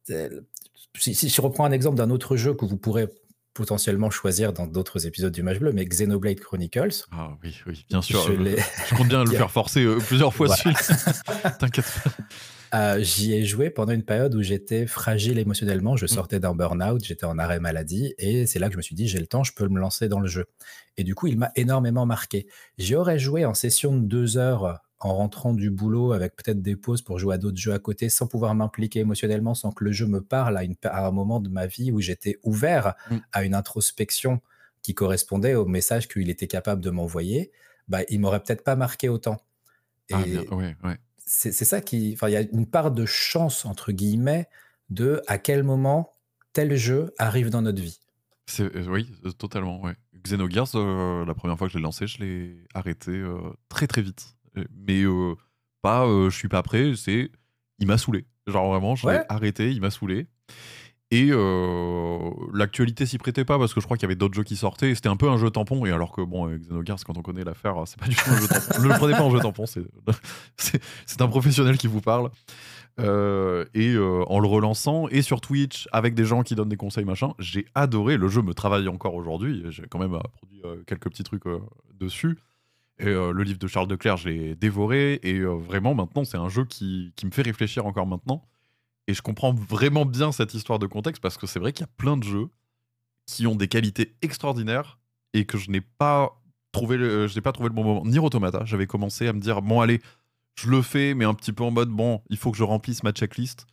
ouais. 0.07 0.29
Si, 0.96 1.14
si 1.14 1.29
je 1.29 1.40
reprends 1.40 1.64
un 1.64 1.72
exemple 1.72 1.96
d'un 1.96 2.11
autre 2.11 2.37
jeu 2.37 2.55
que 2.55 2.64
vous 2.64 2.77
pourrez 2.77 3.09
potentiellement 3.59 4.09
choisir 4.09 4.53
dans 4.53 4.68
d'autres 4.68 5.05
épisodes 5.09 5.33
du 5.33 5.42
Match 5.42 5.59
Bleu, 5.59 5.73
mais 5.73 5.85
Xenoblade 5.85 6.38
Chronicles, 6.38 7.05
Ah 7.11 7.31
oui, 7.42 7.53
oui, 7.66 7.85
bien 7.90 8.01
sûr. 8.01 8.23
je 8.23 8.94
compte 8.97 9.09
bien 9.09 9.25
le 9.25 9.31
faire 9.37 9.51
forcer 9.51 9.83
euh, 9.85 9.99
plusieurs 9.99 10.33
fois 10.33 10.47
Voilà. 10.47 11.53
T'inquiète 11.59 11.85
pas. 12.05 12.11
Euh, 12.79 13.03
J'y 13.03 13.33
ai 13.35 13.44
joué 13.44 13.71
pendant 13.71 13.92
une 13.92 14.05
période 14.05 14.33
où 14.37 14.42
j'étais 14.42 14.87
fragile 14.87 15.40
émotionnellement. 15.40 15.97
Je 15.97 16.07
sortais 16.07 16.38
d'un 16.38 16.55
burn-out, 16.55 17.05
j'étais 17.05 17.25
en 17.27 17.37
arrêt 17.37 17.59
maladie, 17.59 18.14
et 18.18 18.47
c'est 18.47 18.61
là 18.61 18.68
que 18.68 18.75
je 18.75 18.77
me 18.77 18.83
suis 18.83 18.94
dit 18.94 19.09
j'ai 19.09 19.18
le 19.18 19.27
temps, 19.27 19.42
je 19.42 19.53
peux 19.53 19.66
me 19.66 19.81
lancer 19.81 20.09
dans 20.09 20.21
le 20.21 20.29
jeu. 20.29 20.44
Et 20.97 21.03
du 21.03 21.16
coup, 21.16 21.27
il 21.27 21.37
m'a 21.37 21.51
énormément 21.57 22.07
marqué. 22.07 22.47
J'y 22.79 22.94
aurais 22.94 23.18
joué 23.18 23.44
en 23.44 23.55
session 23.55 23.97
de 23.97 24.07
deux 24.07 24.37
heures 24.37 24.79
en 25.00 25.14
rentrant 25.14 25.52
du 25.54 25.70
boulot 25.70 26.12
avec 26.12 26.34
peut-être 26.37 26.61
des 26.61 26.74
pauses 26.76 27.02
pour 27.02 27.18
jouer 27.18 27.34
à 27.34 27.38
d'autres 27.38 27.56
jeux 27.58 27.72
à 27.72 27.78
côté 27.78 28.08
sans 28.08 28.26
pouvoir 28.26 28.54
m'impliquer 28.54 29.00
émotionnellement, 29.00 29.54
sans 29.54 29.70
que 29.72 29.84
le 29.84 29.92
jeu 29.92 30.06
me 30.06 30.20
parle 30.20 30.56
à, 30.56 30.64
une, 30.64 30.74
à 30.84 31.06
un 31.06 31.11
moment 31.12 31.38
de 31.40 31.48
ma 31.48 31.66
vie 31.66 31.92
où 31.92 32.00
j'étais 32.00 32.38
ouvert 32.42 32.94
Mm. 33.11 33.16
à 33.32 33.44
une 33.44 33.54
introspection 33.54 34.40
qui 34.82 34.94
correspondait 34.94 35.54
au 35.54 35.66
message 35.66 36.08
qu'il 36.08 36.28
était 36.30 36.46
capable 36.48 36.80
de 36.82 36.90
m'envoyer. 36.90 37.52
Bah, 37.88 38.00
il 38.08 38.20
m'aurait 38.20 38.42
peut-être 38.42 38.64
pas 38.64 38.76
marqué 38.76 39.08
autant. 39.08 39.37
Et 40.08 40.14
Ah, 40.14 40.22
bien, 40.24 40.42
ouais, 40.56 40.76
ouais. 40.84 40.98
c'est 41.24 41.52
c'est 41.52 41.64
ça 41.64 41.80
qui. 41.80 42.12
Enfin, 42.14 42.28
il 42.28 42.32
y 42.32 42.37
a 42.37 42.40
une 42.42 42.66
part 42.66 42.90
de 42.90 43.04
chance, 43.06 43.64
entre 43.66 43.92
guillemets, 43.92 44.48
de 44.90 45.20
à 45.26 45.38
quel 45.38 45.62
moment 45.62 46.12
tel 46.52 46.74
jeu 46.76 47.12
arrive 47.18 47.50
dans 47.50 47.62
notre 47.62 47.80
vie. 47.82 48.00
C'est- 48.46 48.74
euh, 48.74 48.87
oui, 48.88 49.12
euh, 49.26 49.30
totalement. 49.32 49.80
Ouais. 49.82 49.94
Xenogears, 50.24 50.74
euh, 50.74 51.24
la 51.26 51.34
première 51.34 51.56
fois 51.58 51.66
que 51.68 51.72
je 51.74 51.78
l'ai 51.78 51.82
lancé, 51.84 52.06
je 52.06 52.18
l'ai 52.18 52.56
arrêté 52.74 53.11
euh, 53.12 53.38
très 53.68 53.87
très 53.87 54.02
vite. 54.02 54.34
Euh, 54.56 54.64
Mais 54.87 55.02
euh, 55.02 55.34
pas, 55.82 56.06
euh, 56.06 56.30
je 56.30 56.37
suis 56.37 56.48
pas 56.48 56.62
prêt. 56.62 56.92
C'est, 56.96 57.30
il 57.78 57.87
m'a 57.87 57.98
saulé. 57.98 58.24
Genre 58.46 58.68
vraiment, 58.70 58.94
je 58.96 59.06
Ouais. 59.06 59.24
arrêté, 59.28 59.70
il 59.72 59.80
m'a 59.80 59.90
saoulé. 59.90 60.26
Et 61.11 61.28
euh, 61.30 62.30
l'actualité 62.52 63.06
s'y 63.06 63.16
prêtait 63.16 63.46
pas 63.46 63.58
parce 63.58 63.72
que 63.72 63.80
je 63.80 63.87
crois 63.87 63.96
qu'il 63.96 64.02
y 64.04 64.08
avait 64.08 64.14
d'autres 64.14 64.34
jeux 64.34 64.42
qui 64.44 64.56
sortaient. 64.56 64.94
C'était 64.94 65.08
un 65.08 65.16
peu 65.16 65.28
un 65.30 65.38
jeu 65.38 65.48
tampon. 65.50 65.87
Et 65.87 65.90
alors 65.90 66.12
que, 66.12 66.20
bon, 66.20 66.44
avec 66.46 66.61
Xenogears, 66.61 67.02
quand 67.04 67.16
on 67.16 67.22
connaît 67.22 67.44
l'affaire, 67.44 67.76
c'est 67.87 67.98
pas 67.98 68.06
du 68.08 68.14
tout 68.14 68.28
un 68.30 68.37
jeu 68.38 68.46
tampon. 68.48 68.82
Ne 68.82 68.88
le 68.88 68.94
prenez 68.94 69.12
pas 69.14 69.22
en 69.22 69.30
jeu 69.30 69.40
tampon, 69.40 69.64
c'est 69.66 69.84
c'est 71.06 71.22
un 71.22 71.28
professionnel 71.28 71.78
qui 71.78 71.87
vous 71.87 72.02
parle. 72.02 72.30
Euh, 73.00 73.64
et 73.74 73.94
euh, 73.94 74.24
en 74.26 74.40
le 74.40 74.48
relançant, 74.48 75.08
et 75.08 75.22
sur 75.22 75.40
Twitch, 75.40 75.88
avec 75.92 76.14
des 76.14 76.24
gens 76.24 76.42
qui 76.42 76.54
donnent 76.56 76.68
des 76.68 76.76
conseils, 76.76 77.04
machin, 77.04 77.32
j'ai 77.38 77.64
adoré. 77.74 78.16
Le 78.16 78.28
jeu 78.28 78.42
me 78.42 78.52
travaille 78.52 78.88
encore 78.88 79.14
aujourd'hui. 79.14 79.64
J'ai 79.68 79.84
quand 79.88 80.00
même 80.00 80.18
produit 80.37 80.61
quelques 80.87 81.08
petits 81.08 81.22
trucs 81.22 81.44
dessus. 81.98 82.37
Et 83.00 83.04
le 83.04 83.42
livre 83.42 83.58
de 83.58 83.66
Charles 83.66 83.88
Leclerc, 83.88 84.16
je 84.16 84.28
l'ai 84.28 84.54
dévoré. 84.56 85.20
Et 85.22 85.40
vraiment, 85.40 85.94
maintenant, 85.94 86.24
c'est 86.24 86.37
un 86.37 86.48
jeu 86.48 86.64
qui, 86.64 87.12
qui 87.14 87.26
me 87.26 87.30
fait 87.30 87.42
réfléchir 87.42 87.87
encore 87.87 88.06
maintenant. 88.06 88.44
Et 89.08 89.14
je 89.14 89.22
comprends 89.22 89.52
vraiment 89.52 90.04
bien 90.04 90.32
cette 90.32 90.52
histoire 90.52 90.78
de 90.78 90.87
contexte 90.87 91.22
parce 91.22 91.38
que 91.38 91.46
c'est 91.46 91.58
vrai 91.58 91.72
qu'il 91.72 91.80
y 91.80 91.88
a 91.88 91.92
plein 91.96 92.16
de 92.16 92.22
jeux 92.22 92.48
qui 93.26 93.46
ont 93.46 93.56
des 93.56 93.66
qualités 93.66 94.14
extraordinaires 94.20 94.98
et 95.32 95.46
que 95.46 95.56
je 95.58 95.70
n'ai 95.70 95.80
pas 95.80 96.42
trouvé 96.72 96.98
le, 96.98 97.26
je 97.26 97.34
n'ai 97.34 97.40
pas 97.40 97.52
trouvé 97.52 97.70
le 97.70 97.74
bon 97.74 97.84
moment. 97.84 98.04
Nier 98.04 98.18
Automata, 98.18 98.64
j'avais 98.66 98.87
commencé 98.87 99.26
à 99.26 99.32
me 99.32 99.40
dire 99.40 99.62
bon 99.62 99.80
allez, 99.80 100.00
je 100.56 100.68
le 100.68 100.82
fais 100.82 101.14
mais 101.14 101.24
un 101.24 101.32
petit 101.32 101.52
peu 101.52 101.64
en 101.64 101.70
mode 101.70 101.88
bon, 101.88 102.22
il 102.28 102.37
faut 102.37 102.50
que 102.50 102.58
je 102.58 102.64
remplisse 102.64 103.02
ma 103.02 103.12
checklist. 103.12 103.66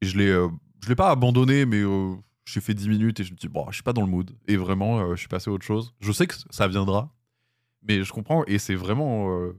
Et 0.00 0.06
je 0.06 0.16
l'ai 0.16 0.28
euh, 0.28 0.48
je 0.82 0.88
l'ai 0.88 0.96
pas 0.96 1.10
abandonné 1.10 1.66
mais 1.66 1.80
euh, 1.80 2.14
j'ai 2.46 2.62
fait 2.62 2.72
10 2.72 2.88
minutes 2.88 3.20
et 3.20 3.24
je 3.24 3.32
me 3.32 3.36
dis 3.36 3.48
bon, 3.48 3.66
je 3.68 3.74
suis 3.74 3.82
pas 3.82 3.92
dans 3.92 4.02
le 4.02 4.08
mood 4.08 4.30
et 4.48 4.56
vraiment 4.56 5.00
euh, 5.00 5.14
je 5.14 5.20
suis 5.20 5.28
passé 5.28 5.50
à 5.50 5.52
autre 5.52 5.66
chose. 5.66 5.94
Je 6.00 6.10
sais 6.10 6.26
que 6.26 6.34
ça 6.48 6.68
viendra 6.68 7.14
mais 7.82 8.02
je 8.04 8.12
comprends 8.12 8.44
et 8.46 8.58
c'est 8.58 8.74
vraiment 8.74 9.28
le 9.30 9.56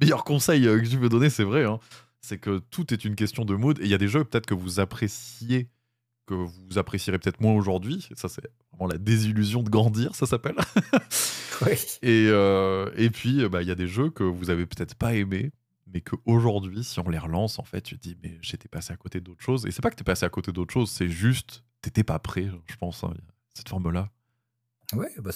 meilleur 0.00 0.24
conseil 0.24 0.62
que 0.62 0.84
je 0.84 0.98
veux 0.98 1.08
donner, 1.08 1.30
c'est 1.30 1.44
vrai 1.44 1.64
hein 1.64 1.78
c'est 2.20 2.38
que 2.38 2.58
tout 2.58 2.92
est 2.92 3.04
une 3.04 3.16
question 3.16 3.44
de 3.44 3.54
mood. 3.54 3.78
Et 3.80 3.84
il 3.84 3.88
y 3.88 3.94
a 3.94 3.98
des 3.98 4.08
jeux 4.08 4.24
peut-être 4.24 4.46
que 4.46 4.54
vous 4.54 4.80
appréciez, 4.80 5.68
que 6.26 6.34
vous 6.34 6.78
apprécierez 6.78 7.18
peut-être 7.18 7.40
moins 7.40 7.54
aujourd'hui. 7.54 8.06
Ça, 8.14 8.28
c'est 8.28 8.42
vraiment 8.72 8.86
la 8.86 8.98
désillusion 8.98 9.62
de 9.62 9.70
grandir, 9.70 10.14
ça 10.14 10.26
s'appelle. 10.26 10.56
oui. 11.62 11.72
Et, 12.02 12.28
euh, 12.28 12.90
et 12.96 13.10
puis, 13.10 13.48
bah, 13.48 13.62
il 13.62 13.68
y 13.68 13.70
a 13.70 13.74
des 13.74 13.88
jeux 13.88 14.10
que 14.10 14.24
vous 14.24 14.50
avez 14.50 14.66
peut-être 14.66 14.94
pas 14.94 15.14
aimés, 15.14 15.52
mais 15.86 16.00
qu'aujourd'hui, 16.00 16.84
si 16.84 17.00
on 17.00 17.08
les 17.08 17.18
relance, 17.18 17.58
en 17.58 17.64
fait, 17.64 17.80
tu 17.80 17.96
te 17.96 18.02
dis, 18.02 18.16
mais 18.22 18.38
j'étais 18.42 18.68
passé 18.68 18.92
à 18.92 18.96
côté 18.96 19.20
d'autres 19.20 19.42
choses. 19.42 19.64
Et 19.66 19.70
c'est 19.70 19.82
pas 19.82 19.90
que 19.90 19.96
tu 19.96 20.02
es 20.02 20.04
passé 20.04 20.26
à 20.26 20.28
côté 20.28 20.52
d'autres 20.52 20.72
choses, 20.72 20.90
c'est 20.90 21.08
juste, 21.08 21.64
t'étais 21.80 22.04
pas 22.04 22.18
prêt, 22.18 22.50
je 22.66 22.76
pense, 22.76 23.04
hein, 23.04 23.14
cette 23.54 23.68
forme-là. 23.68 24.10
Ouais, 24.94 25.10
bah 25.18 25.32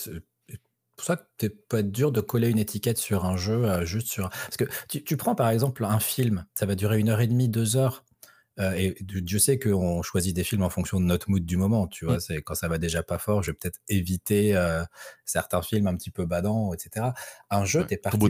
pour 0.97 1.05
ça 1.07 1.17
que 1.17 1.47
ça 1.47 1.79
être 1.79 1.91
dur 1.91 2.13
de 2.13 2.21
coller 2.21 2.49
une 2.49 2.59
étiquette 2.59 2.99
sur 2.99 3.25
un 3.25 3.37
jeu, 3.37 3.65
euh, 3.65 3.85
juste 3.85 4.09
sur 4.09 4.29
parce 4.31 4.57
que 4.57 4.65
tu 4.89 5.03
tu 5.05 5.17
prends 5.17 5.35
par 5.35 5.51
exemple 5.51 5.85
un 5.85 6.01
film, 6.01 6.45
ça 6.55 6.67
va 6.67 6.75
durer 6.75 6.99
une 6.99 7.09
heure 7.09 7.21
et 7.21 7.27
demie, 7.27 7.49
deux 7.49 7.77
heures. 7.77 8.05
Euh, 8.59 8.73
et 8.77 8.95
Dieu 9.01 9.38
sait 9.38 9.59
qu'on 9.59 10.03
choisit 10.03 10.37
des 10.37 10.45
films 10.45 10.62
en 10.62 10.69
fonction 10.69 11.01
de 11.01 11.07
notre 11.07 11.31
mood 11.31 11.45
du 11.45 11.57
moment, 11.57 11.87
tu 11.87 12.05
vois? 12.05 12.17
Mm. 12.17 12.21
C'est 12.21 12.43
quand 12.43 12.55
ça 12.55 12.69
va 12.69 12.77
déjà 12.77 13.03
pas 13.03 13.17
fort, 13.17 13.43
je 13.43 13.51
vais 13.51 13.57
peut-être 13.57 13.81
éviter, 13.88 14.55
euh, 14.55 14.85
certains 15.25 15.62
films 15.62 15.87
un 15.87 15.97
petit 15.97 16.11
peu 16.11 16.27
badants 16.27 16.75
etc. 16.75 17.07
Un 17.49 17.65
jeu, 17.65 17.87
tu 17.87 17.95
es 17.95 17.97
parti 17.97 18.19
pour, 18.19 18.29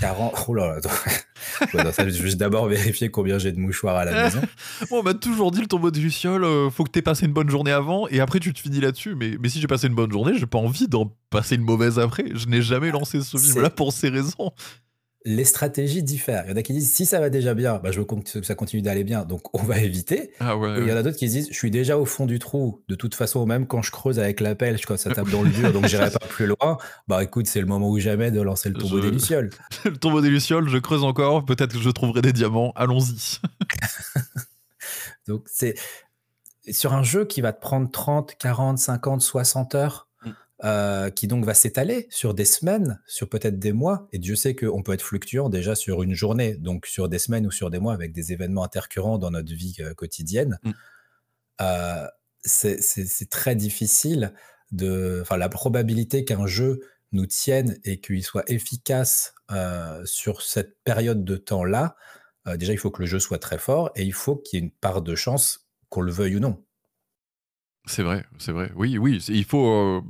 40 0.00 0.44
oh 0.48 0.54
là 0.54 0.76
là, 0.76 0.80
je 1.72 2.02
vais 2.02 2.10
juste 2.12 2.36
d'abord 2.36 2.66
vérifier 2.66 3.10
combien 3.10 3.38
j'ai 3.38 3.50
de 3.50 3.58
mouchoirs 3.58 3.96
à 3.96 4.04
la 4.04 4.24
maison. 4.24 4.40
on 4.92 5.02
m'a 5.02 5.14
toujours 5.14 5.50
dit 5.50 5.60
le 5.60 5.66
tombeau 5.66 5.90
des 5.90 6.00
lucioles, 6.00 6.70
faut 6.70 6.84
que 6.84 6.90
tu 6.92 7.00
aies 7.00 7.02
passé 7.02 7.26
une 7.26 7.32
bonne 7.32 7.50
journée 7.50 7.72
avant 7.72 8.06
et 8.08 8.20
après 8.20 8.38
tu 8.38 8.52
te 8.52 8.60
finis 8.60 8.80
là-dessus. 8.80 9.16
Mais 9.16 9.36
mais 9.40 9.48
si 9.48 9.60
j'ai 9.60 9.66
passé 9.66 9.88
une 9.88 9.94
bonne 9.94 10.12
journée, 10.12 10.38
j'ai 10.38 10.46
pas 10.46 10.58
envie 10.58 10.86
d'en 10.86 11.16
passer 11.30 11.56
une 11.56 11.64
mauvaise 11.64 11.98
après. 11.98 12.26
Je 12.32 12.46
n'ai 12.46 12.62
jamais 12.62 12.92
lancé 12.92 13.20
ce 13.20 13.36
film-là 13.36 13.70
pour 13.70 13.92
ces 13.92 14.08
raisons 14.08 14.52
les 15.24 15.44
stratégies 15.44 16.02
diffèrent. 16.02 16.44
Il 16.46 16.50
y 16.50 16.52
en 16.52 16.56
a 16.56 16.62
qui 16.62 16.72
disent 16.72 16.92
si 16.92 17.06
ça 17.06 17.20
va 17.20 17.30
déjà 17.30 17.54
bien, 17.54 17.80
bah, 17.82 17.90
je 17.92 18.00
veux 18.00 18.06
que 18.06 18.42
ça 18.42 18.54
continue 18.54 18.82
d'aller 18.82 19.04
bien, 19.04 19.24
donc 19.24 19.54
on 19.54 19.62
va 19.62 19.78
éviter. 19.78 20.32
Ah 20.40 20.54
et 20.54 20.80
il 20.80 20.88
y 20.88 20.92
en 20.92 20.96
a 20.96 21.02
d'autres 21.02 21.16
qui 21.16 21.28
disent 21.28 21.48
je 21.50 21.56
suis 21.56 21.70
déjà 21.70 21.98
au 21.98 22.04
fond 22.04 22.26
du 22.26 22.38
trou. 22.38 22.82
De 22.88 22.94
toute 22.94 23.14
façon, 23.14 23.46
même 23.46 23.66
quand 23.66 23.82
je 23.82 23.90
creuse 23.90 24.18
avec 24.18 24.40
la 24.40 24.54
pelle, 24.54 24.84
quand 24.84 24.96
ça 24.96 25.14
tape 25.14 25.30
dans 25.30 25.42
le 25.42 25.50
dur, 25.50 25.72
donc 25.72 25.86
j'irai 25.86 26.10
pas 26.10 26.26
plus 26.28 26.46
loin. 26.46 26.78
Bah 27.08 27.22
écoute, 27.22 27.46
c'est 27.46 27.60
le 27.60 27.66
moment 27.66 27.88
ou 27.88 27.98
jamais 27.98 28.30
de 28.30 28.40
lancer 28.40 28.68
le 28.68 28.76
tombeau 28.76 29.00
des 29.00 29.10
lucioles. 29.10 29.50
le 29.84 29.96
tombeau 29.96 30.20
des 30.20 30.30
lucioles, 30.30 30.68
je 30.68 30.78
creuse 30.78 31.04
encore. 31.04 31.44
Peut-être 31.44 31.72
que 31.72 31.80
je 31.80 31.90
trouverai 31.90 32.22
des 32.22 32.32
diamants. 32.32 32.72
Allons-y. 32.74 33.38
donc 35.26 35.44
c'est 35.46 35.74
sur 36.70 36.92
un 36.92 37.02
jeu 37.02 37.24
qui 37.24 37.40
va 37.40 37.52
te 37.52 37.60
prendre 37.60 37.90
30, 37.90 38.36
40, 38.38 38.78
50, 38.78 39.20
60 39.20 39.74
heures 39.74 40.08
euh, 40.64 41.10
qui 41.10 41.26
donc 41.26 41.44
va 41.44 41.54
s'étaler 41.54 42.06
sur 42.08 42.34
des 42.34 42.44
semaines, 42.44 43.00
sur 43.04 43.28
peut-être 43.28 43.58
des 43.58 43.72
mois. 43.72 44.06
Et 44.12 44.20
Dieu 44.20 44.36
sait 44.36 44.54
qu'on 44.54 44.84
peut 44.84 44.92
être 44.92 45.02
fluctuant 45.02 45.48
déjà 45.48 45.74
sur 45.74 46.04
une 46.04 46.14
journée, 46.14 46.54
donc 46.54 46.86
sur 46.86 47.08
des 47.08 47.18
semaines 47.18 47.48
ou 47.48 47.50
sur 47.50 47.68
des 47.68 47.80
mois 47.80 47.94
avec 47.94 48.12
des 48.12 48.32
événements 48.32 48.62
intercurrents 48.62 49.18
dans 49.18 49.32
notre 49.32 49.52
vie 49.52 49.74
euh, 49.80 49.92
quotidienne. 49.94 50.60
Mm. 50.62 50.70
Euh, 51.62 52.06
c'est 52.44 53.28
très 53.28 53.56
difficile 53.56 54.34
de. 54.70 55.18
Enfin, 55.22 55.36
la 55.36 55.48
probabilité 55.48 56.24
qu'un 56.24 56.46
jeu 56.46 56.80
nous 57.10 57.26
tienne 57.26 57.76
et 57.82 58.00
qu'il 58.00 58.22
soit 58.22 58.48
efficace 58.48 59.34
sur 60.04 60.42
cette 60.42 60.78
période 60.82 61.24
de 61.24 61.36
temps-là, 61.36 61.94
déjà, 62.56 62.72
il 62.72 62.78
faut 62.78 62.90
que 62.90 63.02
le 63.02 63.06
jeu 63.06 63.20
soit 63.20 63.38
très 63.38 63.58
fort 63.58 63.90
et 63.94 64.02
il 64.02 64.14
faut 64.14 64.34
qu'il 64.36 64.58
y 64.58 64.62
ait 64.62 64.64
une 64.64 64.72
part 64.72 65.02
de 65.02 65.14
chance, 65.14 65.68
qu'on 65.88 66.00
le 66.00 66.10
veuille 66.10 66.36
ou 66.36 66.40
non. 66.40 66.64
C'est 67.86 68.02
vrai, 68.02 68.24
c'est 68.38 68.52
vrai. 68.52 68.72
Oui, 68.74 68.98
oui, 68.98 69.22
il 69.28 69.44
faut 69.44 70.02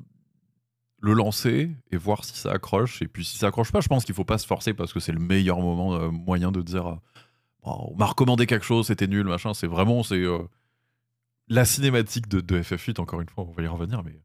le 1.03 1.15
lancer 1.15 1.71
et 1.91 1.97
voir 1.97 2.25
si 2.25 2.35
ça 2.37 2.53
accroche. 2.53 3.03
Et 3.03 3.09
puis 3.09 3.25
si 3.25 3.37
ça 3.37 3.49
accroche 3.49 3.73
pas, 3.73 3.81
je 3.81 3.89
pense 3.89 4.05
qu'il 4.05 4.15
faut 4.15 4.25
pas 4.25 4.39
se 4.39 4.47
forcer 4.47 4.73
parce 4.73 4.93
que 4.93 5.01
c'est 5.01 5.13
le 5.13 5.19
meilleur 5.19 5.61
moment 5.61 5.95
euh, 5.95 6.09
moyen 6.11 6.53
de 6.53 6.63
dire 6.63 6.87
euh, 6.87 6.97
on 7.65 7.95
m'a 7.97 8.07
recommandé 8.07 8.47
quelque 8.47 8.65
chose, 8.65 8.87
c'était 8.87 9.09
nul, 9.09 9.25
machin. 9.25 9.53
C'est 9.53 9.67
vraiment 9.67 10.03
c'est 10.05 10.15
euh, 10.15 10.39
la 11.49 11.65
cinématique 11.65 12.29
de, 12.29 12.41
de, 12.41 12.63
FF8. 12.63 13.01
Encore 13.01 13.21
une 13.21 13.29
fois, 13.29 13.45
on 13.45 13.53
va 13.53 13.63
y 13.63 13.67
revenir, 13.67 14.03
mais 14.05 14.21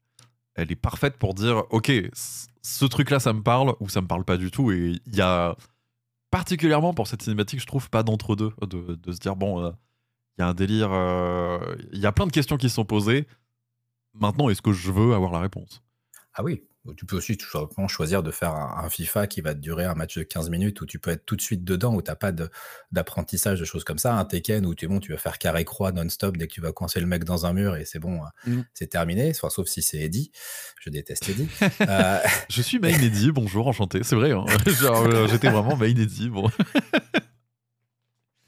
elle 0.54 0.72
est 0.72 0.76
parfaite 0.76 1.18
pour 1.18 1.34
dire 1.34 1.64
ok, 1.72 1.92
ce 2.14 2.86
truc-là, 2.86 3.20
ça 3.20 3.34
me 3.34 3.42
parle 3.42 3.76
ou 3.80 3.90
ça 3.90 4.02
me 4.02 4.08
parle 4.08 4.24
pas 4.24 4.38
du 4.38 4.52
tout. 4.52 4.72
Et 4.72 5.02
il 5.08 5.16
y 5.16 5.22
a 5.22 5.56
particulièrement 6.30 6.94
pour 6.94 7.08
cette 7.08 7.24
cinématique, 7.24 7.60
je 7.60 7.66
trouve 7.66 7.90
pas 7.90 8.04
d'entre 8.04 8.36
deux 8.36 8.54
de, 8.62 8.96
de, 8.96 9.12
se 9.12 9.20
dire 9.20 9.36
bon, 9.36 9.68
il 9.68 10.42
y 10.42 10.44
a 10.44 10.48
un 10.48 10.54
délire, 10.54 10.92
il 11.92 12.00
y 12.00 12.06
a 12.06 12.12
plein 12.12 12.28
de 12.28 12.32
questions 12.32 12.58
qui 12.58 12.70
se 12.70 12.76
sont 12.76 12.86
posées. 12.86 13.28
Maintenant, 14.14 14.50
est-ce 14.50 14.62
que 14.62 14.74
je 14.74 14.92
veux 14.92 15.14
avoir 15.16 15.32
la 15.32 15.40
réponse? 15.40 15.82
Ah 16.34 16.44
oui, 16.44 16.67
tu 16.96 17.06
peux 17.06 17.18
aussi 17.18 17.38
tout 17.38 17.50
simplement 17.50 17.88
choisir 17.88 18.24
de 18.24 18.32
faire 18.32 18.54
un, 18.54 18.90
FIFA 18.90 19.28
qui 19.28 19.42
va 19.42 19.54
durer 19.54 19.86
un 19.86 19.96
match 19.96 20.18
de 20.18 20.24
15 20.24 20.50
minutes 20.50 20.80
où 20.82 20.86
tu 20.86 21.00
peux 21.00 21.12
être 21.12 21.26
tout 21.26 21.36
de 21.36 21.42
suite 21.42 21.64
dedans, 21.64 21.94
où 21.94 22.02
tu 22.02 22.10
n'as 22.10 22.16
pas 22.16 22.32
d'apprentissage 22.92 23.60
de, 23.60 23.66
choses 23.66 23.84
comme 23.84 23.98
ça. 23.98 24.14
Un 24.16 24.26
Tekken 24.26 24.66
où 24.66 24.76
tu 24.76 24.88
bon, 24.88 25.00
tu 25.00 25.12
vas 25.12 25.18
faire 25.18 25.38
carré-croix 25.38 25.92
non-stop 25.92 26.38
dès 26.38 26.48
que 26.48 26.54
tu 26.54 26.62
vas 26.62 26.72
coincer 26.72 27.00
le 27.00 27.06
mec 27.06 27.24
dans 27.24 27.46
un 27.46 27.54
mur 27.54 27.76
et 27.76 27.86
c'est 27.86 28.00
bon, 28.00 28.22
euh, 28.22 28.52
mmh. 28.52 28.64
c'est 28.74 28.88
terminé. 28.88 29.30
Enfin, 29.30 29.50
sauf 29.50 29.68
si 29.68 29.82
c'est 29.82 30.00
Eddie. 30.00 30.32
Je 30.80 30.90
déteste 30.90 31.30
Eddie. 31.30 31.50
Euh, 31.88 32.20
je 32.50 32.62
suis 32.62 32.80
Main 32.80 32.90
Eddie, 32.90 33.32
bonjour, 33.32 33.68
enchanté. 33.68 34.02
C'est 34.04 34.16
vrai, 34.16 34.32
hein. 34.32 34.46
euh, 34.84 35.28
j'étais 35.28 35.50
vraiment 35.50 35.76
Main 35.78 35.88
Eddie. 35.88 36.30
Bon. 36.30 36.50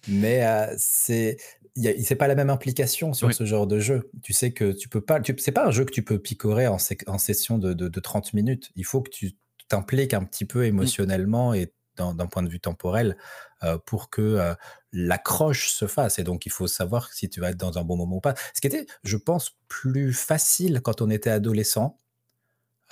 Mais 0.07 0.43
c'est 0.77 1.37
c'est 1.75 2.15
pas 2.15 2.27
la 2.27 2.35
même 2.35 2.49
implication 2.49 3.13
sur 3.13 3.33
ce 3.33 3.45
genre 3.45 3.67
de 3.67 3.79
jeu. 3.79 4.09
Tu 4.21 4.33
sais 4.33 4.51
que 4.51 4.71
tu 4.71 4.89
peux 4.89 5.01
pas, 5.01 5.19
c'est 5.37 5.51
pas 5.51 5.65
un 5.65 5.71
jeu 5.71 5.85
que 5.85 5.91
tu 5.91 6.03
peux 6.03 6.19
picorer 6.19 6.67
en, 6.67 6.77
en 7.07 7.17
session 7.17 7.57
de, 7.57 7.73
de, 7.73 7.99
30 7.99 8.33
minutes. 8.33 8.71
Il 8.75 8.85
faut 8.85 9.01
que 9.01 9.09
tu 9.09 9.33
t'impliques 9.67 10.13
un 10.13 10.23
petit 10.23 10.45
peu 10.45 10.65
émotionnellement 10.65 11.53
et 11.53 11.73
d'un 11.97 12.27
point 12.27 12.43
de 12.43 12.49
vue 12.49 12.59
temporel 12.59 13.17
euh, 13.63 13.77
pour 13.85 14.09
que 14.09 14.21
euh, 14.21 14.53
l'accroche 14.93 15.69
se 15.69 15.87
fasse. 15.87 16.19
Et 16.19 16.23
donc, 16.23 16.45
il 16.45 16.51
faut 16.51 16.67
savoir 16.67 17.11
si 17.11 17.29
tu 17.29 17.41
vas 17.41 17.49
être 17.49 17.57
dans 17.57 17.77
un 17.77 17.83
bon 17.83 17.97
moment 17.97 18.17
ou 18.17 18.21
pas. 18.21 18.35
Ce 18.53 18.61
qui 18.61 18.67
était, 18.67 18.85
je 19.03 19.17
pense, 19.17 19.57
plus 19.67 20.13
facile 20.13 20.81
quand 20.81 21.01
on 21.01 21.09
était 21.09 21.29
adolescent 21.29 21.97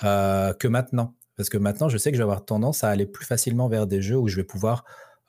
euh, 0.04 0.52
que 0.52 0.68
maintenant. 0.68 1.14
Parce 1.36 1.48
que 1.48 1.56
maintenant, 1.56 1.88
je 1.88 1.98
sais 1.98 2.10
que 2.10 2.16
je 2.16 2.20
vais 2.20 2.24
avoir 2.24 2.44
tendance 2.44 2.84
à 2.84 2.90
aller 2.90 3.06
plus 3.06 3.24
facilement 3.24 3.68
vers 3.68 3.86
des 3.86 4.02
jeux 4.02 4.18
où 4.18 4.28
je 4.28 4.36
vais 4.36 4.44
pouvoir 4.44 4.84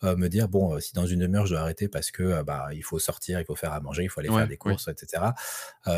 euh, 0.05 0.15
me 0.15 0.29
dire 0.29 0.47
bon, 0.47 0.75
euh, 0.75 0.79
si 0.79 0.93
dans 0.93 1.05
une 1.05 1.19
demi-heure 1.19 1.45
je 1.45 1.53
dois 1.53 1.62
arrêter 1.62 1.89
parce 1.89 2.09
que 2.09 2.23
euh, 2.23 2.43
bah 2.43 2.69
il 2.71 2.83
faut 2.83 2.99
sortir, 2.99 3.39
il 3.39 3.45
faut 3.45 3.55
faire 3.55 3.73
à 3.73 3.81
manger, 3.81 4.03
il 4.03 4.09
faut 4.09 4.21
aller 4.21 4.29
faire 4.29 4.47
des 4.47 4.55
courses, 4.55 4.88
etc. 4.88 5.23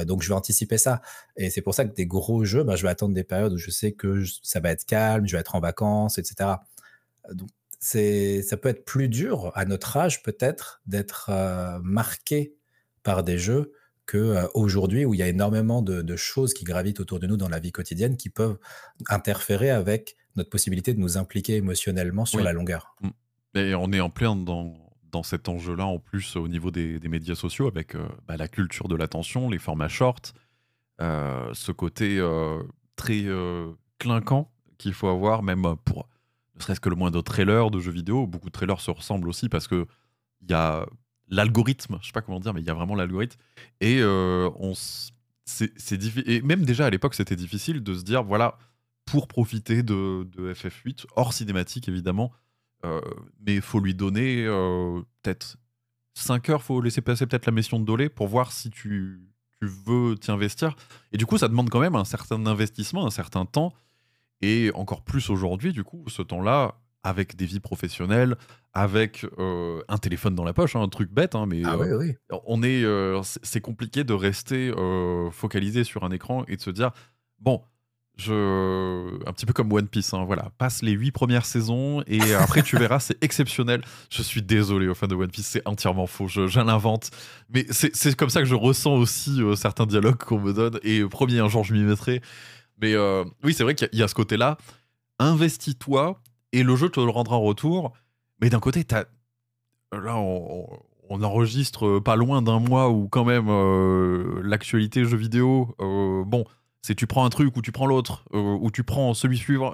donc 0.06 0.24
je 0.24 0.30
vais 0.30 0.34
anticiper 0.34 0.80
ça. 0.80 1.02
Et 1.38 1.52
c'est 1.52 1.62
pour 1.62 1.76
ça 1.76 1.86
que 1.86 1.94
des 1.94 2.08
gros 2.08 2.44
jeux, 2.44 2.64
bah, 2.64 2.76
je 2.76 2.82
vais 2.82 2.90
attendre 2.90 3.14
des 3.14 3.24
périodes 3.24 3.54
où 3.54 3.58
je 3.58 3.70
sais 3.70 3.92
que 3.92 4.24
ça 4.42 4.60
va 4.60 4.72
être 4.72 4.86
calme, 4.86 5.28
je 5.28 5.34
vais 5.36 5.40
être 5.40 5.56
en 5.56 5.60
vacances, 5.60 6.18
etc. 6.18 6.50
Donc 7.32 7.50
c'est 7.80 8.42
ça 8.42 8.58
peut 8.58 8.70
être 8.70 8.86
plus 8.86 9.08
dur 9.08 9.52
à 9.54 9.66
notre 9.66 9.96
âge 9.98 10.24
peut-être 10.24 10.82
d'être 10.88 11.30
marqué 11.84 12.56
par 13.04 13.24
des 13.24 13.38
jeux 13.38 13.74
que 14.08 14.48
aujourd'hui 14.56 15.06
où 15.06 15.14
il 15.14 15.20
y 15.20 15.24
a 15.24 15.28
énormément 15.28 15.84
de, 15.84 16.16
choses 16.16 16.56
qui 16.56 16.64
gravitent 16.64 17.00
autour 17.00 17.20
de 17.20 17.28
nous 17.28 17.38
dans 17.38 17.50
la 17.50 17.60
vie 17.60 17.72
quotidienne 17.72 18.18
qui 18.18 18.30
peuvent 18.30 18.58
interférer 19.10 19.70
avec 19.70 20.16
notre 20.36 20.50
possibilité 20.50 20.96
de 20.96 21.00
nous 21.00 21.18
impliquer 21.20 21.58
émotionnellement 21.58 22.26
sur 22.26 22.42
la 22.42 22.52
longueur. 22.52 22.96
Et 23.56 23.76
on 23.76 23.92
est 23.92 24.00
en 24.00 24.10
plein 24.10 24.36
dans, 24.36 24.74
dans 25.12 25.24
cet 25.24 25.50
enjeu-là, 25.50 25.86
en 25.86 26.00
plus 26.00 26.36
au 26.36 26.48
niveau 26.48 26.72
des, 26.72 27.00
des 27.00 27.08
médias 27.10 27.36
sociaux, 27.36 27.68
avec 27.68 27.96
euh, 27.96 28.08
bah, 28.28 28.38
la 28.38 28.48
culture 28.48 28.88
de 28.88 28.96
l'attention, 28.96 29.50
les 29.50 29.60
formats 29.60 29.90
short, 29.90 30.34
euh, 31.02 31.50
ce 31.54 31.72
côté 31.72 32.18
euh, 32.20 32.62
très 32.96 33.26
clinquant 34.00 34.52
qu'il 34.78 34.94
faut 34.94 35.08
avoir, 35.08 35.44
même 35.44 35.76
pour 35.86 36.08
ne 36.56 36.62
serait-ce 36.62 36.80
que 36.80 36.90
le 36.90 36.96
moins 36.96 37.12
de 37.12 37.22
trailers 37.22 37.72
de 37.72 37.80
jeux 37.80 37.92
vidéo. 37.92 38.28
Beaucoup 38.28 38.48
de 38.48 38.54
trailers 38.54 38.80
se 38.80 38.92
ressemblent 38.92 39.28
aussi 39.28 39.50
parce 39.50 39.68
que 39.68 39.88
il 40.42 40.52
y 40.52 40.54
a 40.54 40.86
l'algorithme, 41.30 41.98
je 42.02 42.08
sais 42.08 42.12
pas 42.12 42.22
comment 42.22 42.40
dire, 42.40 42.54
mais 42.54 42.62
il 42.62 42.68
y 42.68 42.70
a 42.70 42.74
vraiment 42.74 42.96
l'algorithme. 42.96 43.40
Et 43.80 44.04
on 44.04 44.74
Et 46.28 46.42
même 46.42 46.66
déjà 46.66 46.86
à 46.86 46.90
l'époque, 46.90 47.16
c'était 47.16 47.36
difficile 47.36 47.84
de 47.84 47.94
se 47.94 48.04
dire, 48.04 48.24
voilà, 48.24 48.58
pour 49.06 49.28
profiter 49.28 49.82
de, 49.84 50.28
de 50.36 50.54
FF8, 50.54 51.06
hors 51.16 51.34
cinématique 51.34 51.88
évidemment, 51.88 52.32
mais 52.84 53.56
il 53.56 53.62
faut 53.62 53.80
lui 53.80 53.94
donner 53.94 54.46
euh, 54.46 55.02
peut-être 55.22 55.58
5 56.16 56.50
heures, 56.50 56.64
faut 56.64 56.82
laisser 56.82 57.02
passer 57.02 57.26
peut-être 57.26 57.46
la 57.46 57.52
mission 57.52 57.80
de 57.80 57.86
Dolé 57.86 58.10
pour 58.10 58.28
voir 58.28 58.52
si 58.52 58.70
tu, 58.70 59.22
tu 59.60 59.68
veux 59.86 60.16
t'y 60.16 60.32
investir. 60.32 60.76
Et 61.12 61.18
du 61.18 61.26
coup, 61.26 61.38
ça 61.38 61.48
demande 61.48 61.70
quand 61.70 61.80
même 61.80 61.96
un 61.96 62.06
certain 62.06 62.46
investissement, 62.46 63.06
un 63.06 63.12
certain 63.12 63.46
temps. 63.46 63.74
Et 64.42 64.72
encore 64.74 65.04
plus 65.04 65.30
aujourd'hui, 65.30 65.72
du 65.72 65.84
coup, 65.84 66.04
ce 66.08 66.22
temps-là, 66.22 66.76
avec 67.04 67.36
des 67.36 67.46
vies 67.46 67.60
professionnelles, 67.60 68.36
avec 68.74 69.26
euh, 69.40 69.82
un 69.88 69.98
téléphone 69.98 70.36
dans 70.36 70.44
la 70.44 70.54
poche, 70.54 70.76
hein, 70.76 70.82
un 70.82 70.88
truc 70.88 71.12
bête, 71.12 71.36
hein, 71.36 71.46
mais 71.48 71.64
ah 71.66 71.76
euh, 71.76 72.14
on 72.46 72.64
est, 72.64 72.84
euh, 72.84 73.22
c'est 73.24 73.62
compliqué 73.62 74.04
de 74.04 74.14
rester 74.14 74.72
focalisé 75.32 75.84
sur 75.84 76.04
un 76.04 76.12
écran 76.12 76.44
et 76.48 76.56
de 76.56 76.62
se 76.62 76.70
dire 76.70 76.92
bon, 77.40 77.62
je, 78.22 79.28
un 79.28 79.34
petit 79.34 79.46
peu 79.46 79.54
comme 79.54 79.72
One 79.72 79.88
Piece, 79.88 80.14
hein, 80.14 80.24
voilà, 80.26 80.52
passe 80.58 80.82
les 80.82 80.92
huit 80.92 81.12
premières 81.12 81.46
saisons 81.46 82.04
et 82.08 82.34
après 82.36 82.64
tu 82.64 82.78
verras, 82.78 83.00
c'est 83.00 83.22
exceptionnel. 83.24 83.82
Je 84.10 84.22
suis 84.22 84.42
désolé 84.42 84.88
aux 84.88 84.94
fans 84.94 85.08
de 85.08 85.16
One 85.16 85.30
Piece, 85.30 85.48
c'est 85.48 85.68
entièrement 85.68 86.08
faux, 86.08 86.28
je, 86.28 86.60
l'invente, 86.62 87.12
mais 87.54 87.66
c'est 87.72 88.16
comme 88.16 88.30
ça 88.30 88.42
que 88.42 88.48
je 88.48 88.56
ressens 88.56 88.94
aussi 88.94 89.42
certains 89.56 89.86
dialogues 89.86 90.18
qu'on 90.18 90.40
me 90.40 90.54
donne 90.54 90.80
et 90.84 91.04
premier 91.04 91.40
un 91.40 91.50
jour 91.50 91.64
je 91.64 91.74
m'y 91.74 91.84
mettrai. 91.84 92.22
Mais 92.82 92.96
oui, 93.44 93.54
c'est 93.54 93.64
vrai 93.64 93.76
qu'il 93.76 93.90
y, 93.94 94.04
a 94.04 94.08
ce 94.08 94.16
côté-là. 94.16 94.58
Investis-toi 95.20 96.20
et 96.52 96.64
le 96.64 96.76
jeu 96.76 96.90
te 96.90 97.00
le 97.00 97.10
rendra 97.10 97.36
en 97.36 97.42
retour. 97.42 97.94
Mais 98.42 98.50
d'un 98.50 98.60
côté, 98.60 98.86
as... 98.92 99.06
là, 99.92 100.18
on, 100.18 100.68
enregistre 101.10 102.00
pas 102.00 102.16
loin 102.16 102.42
d'un 102.42 102.60
mois 102.60 102.90
où 102.90 103.10
quand 103.10 103.26
même 103.26 103.50
euh, 103.50 104.42
l'actualité 104.44 105.04
jeu 105.04 105.18
vidéo, 105.18 105.76
euh, 105.82 106.24
bon, 106.26 106.46
c'est 106.82 106.96
tu 106.96 107.08
prends 107.08 107.26
un 107.26 107.30
truc 107.30 107.56
ou 107.56 107.62
tu 107.62 107.72
prends 107.72 107.86
l'autre, 107.86 108.26
euh, 108.34 108.58
ou 108.60 108.72
tu 108.72 108.84
prends 108.84 109.14
celui 109.14 109.38
suivant, 109.38 109.74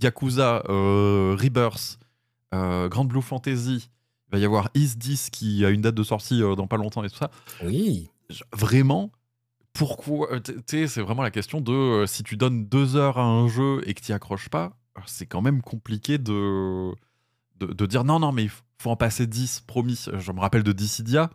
Yakuza, 0.00 0.62
Rebirth, 0.66 1.98
Grand 2.52 3.04
Blue 3.04 3.22
Fantasy, 3.22 3.90
il 4.28 4.32
va 4.32 4.38
y 4.38 4.44
avoir 4.44 4.68
Is 4.74 4.96
10 4.96 5.30
qui 5.30 5.64
a 5.64 5.70
une 5.70 5.82
date 5.82 5.94
de 5.94 6.02
sortie 6.02 6.40
dans 6.40 6.66
pas 6.66 6.76
longtemps 6.76 7.04
et 7.04 7.08
tout 7.08 7.16
ça. 7.16 7.30
Oui. 7.62 8.10
Vraiment, 8.52 9.12
pourquoi 9.72 10.28
C'est 10.66 11.00
vraiment 11.00 11.22
la 11.22 11.30
question 11.30 11.60
de 11.60 12.04
si 12.06 12.22
tu 12.22 12.36
donnes 12.36 12.66
deux 12.66 12.96
heures 12.96 13.18
à 13.18 13.24
un 13.24 13.48
jeu 13.48 13.82
et 13.86 13.94
que 13.94 14.00
tu 14.00 14.12
accroches 14.12 14.48
pas, 14.48 14.76
c'est 15.06 15.26
quand 15.26 15.42
même 15.42 15.62
compliqué 15.62 16.18
de, 16.18 16.92
de, 17.58 17.86
dire 17.86 18.04
non, 18.04 18.20
non, 18.20 18.32
mais 18.32 18.44
il 18.44 18.50
faut 18.78 18.90
en 18.90 18.96
passer 18.96 19.26
10, 19.26 19.64
promis. 19.66 20.06
Je 20.12 20.32
me 20.32 20.40
rappelle 20.40 20.62
de 20.62 20.72
Dissidia, 20.72 21.30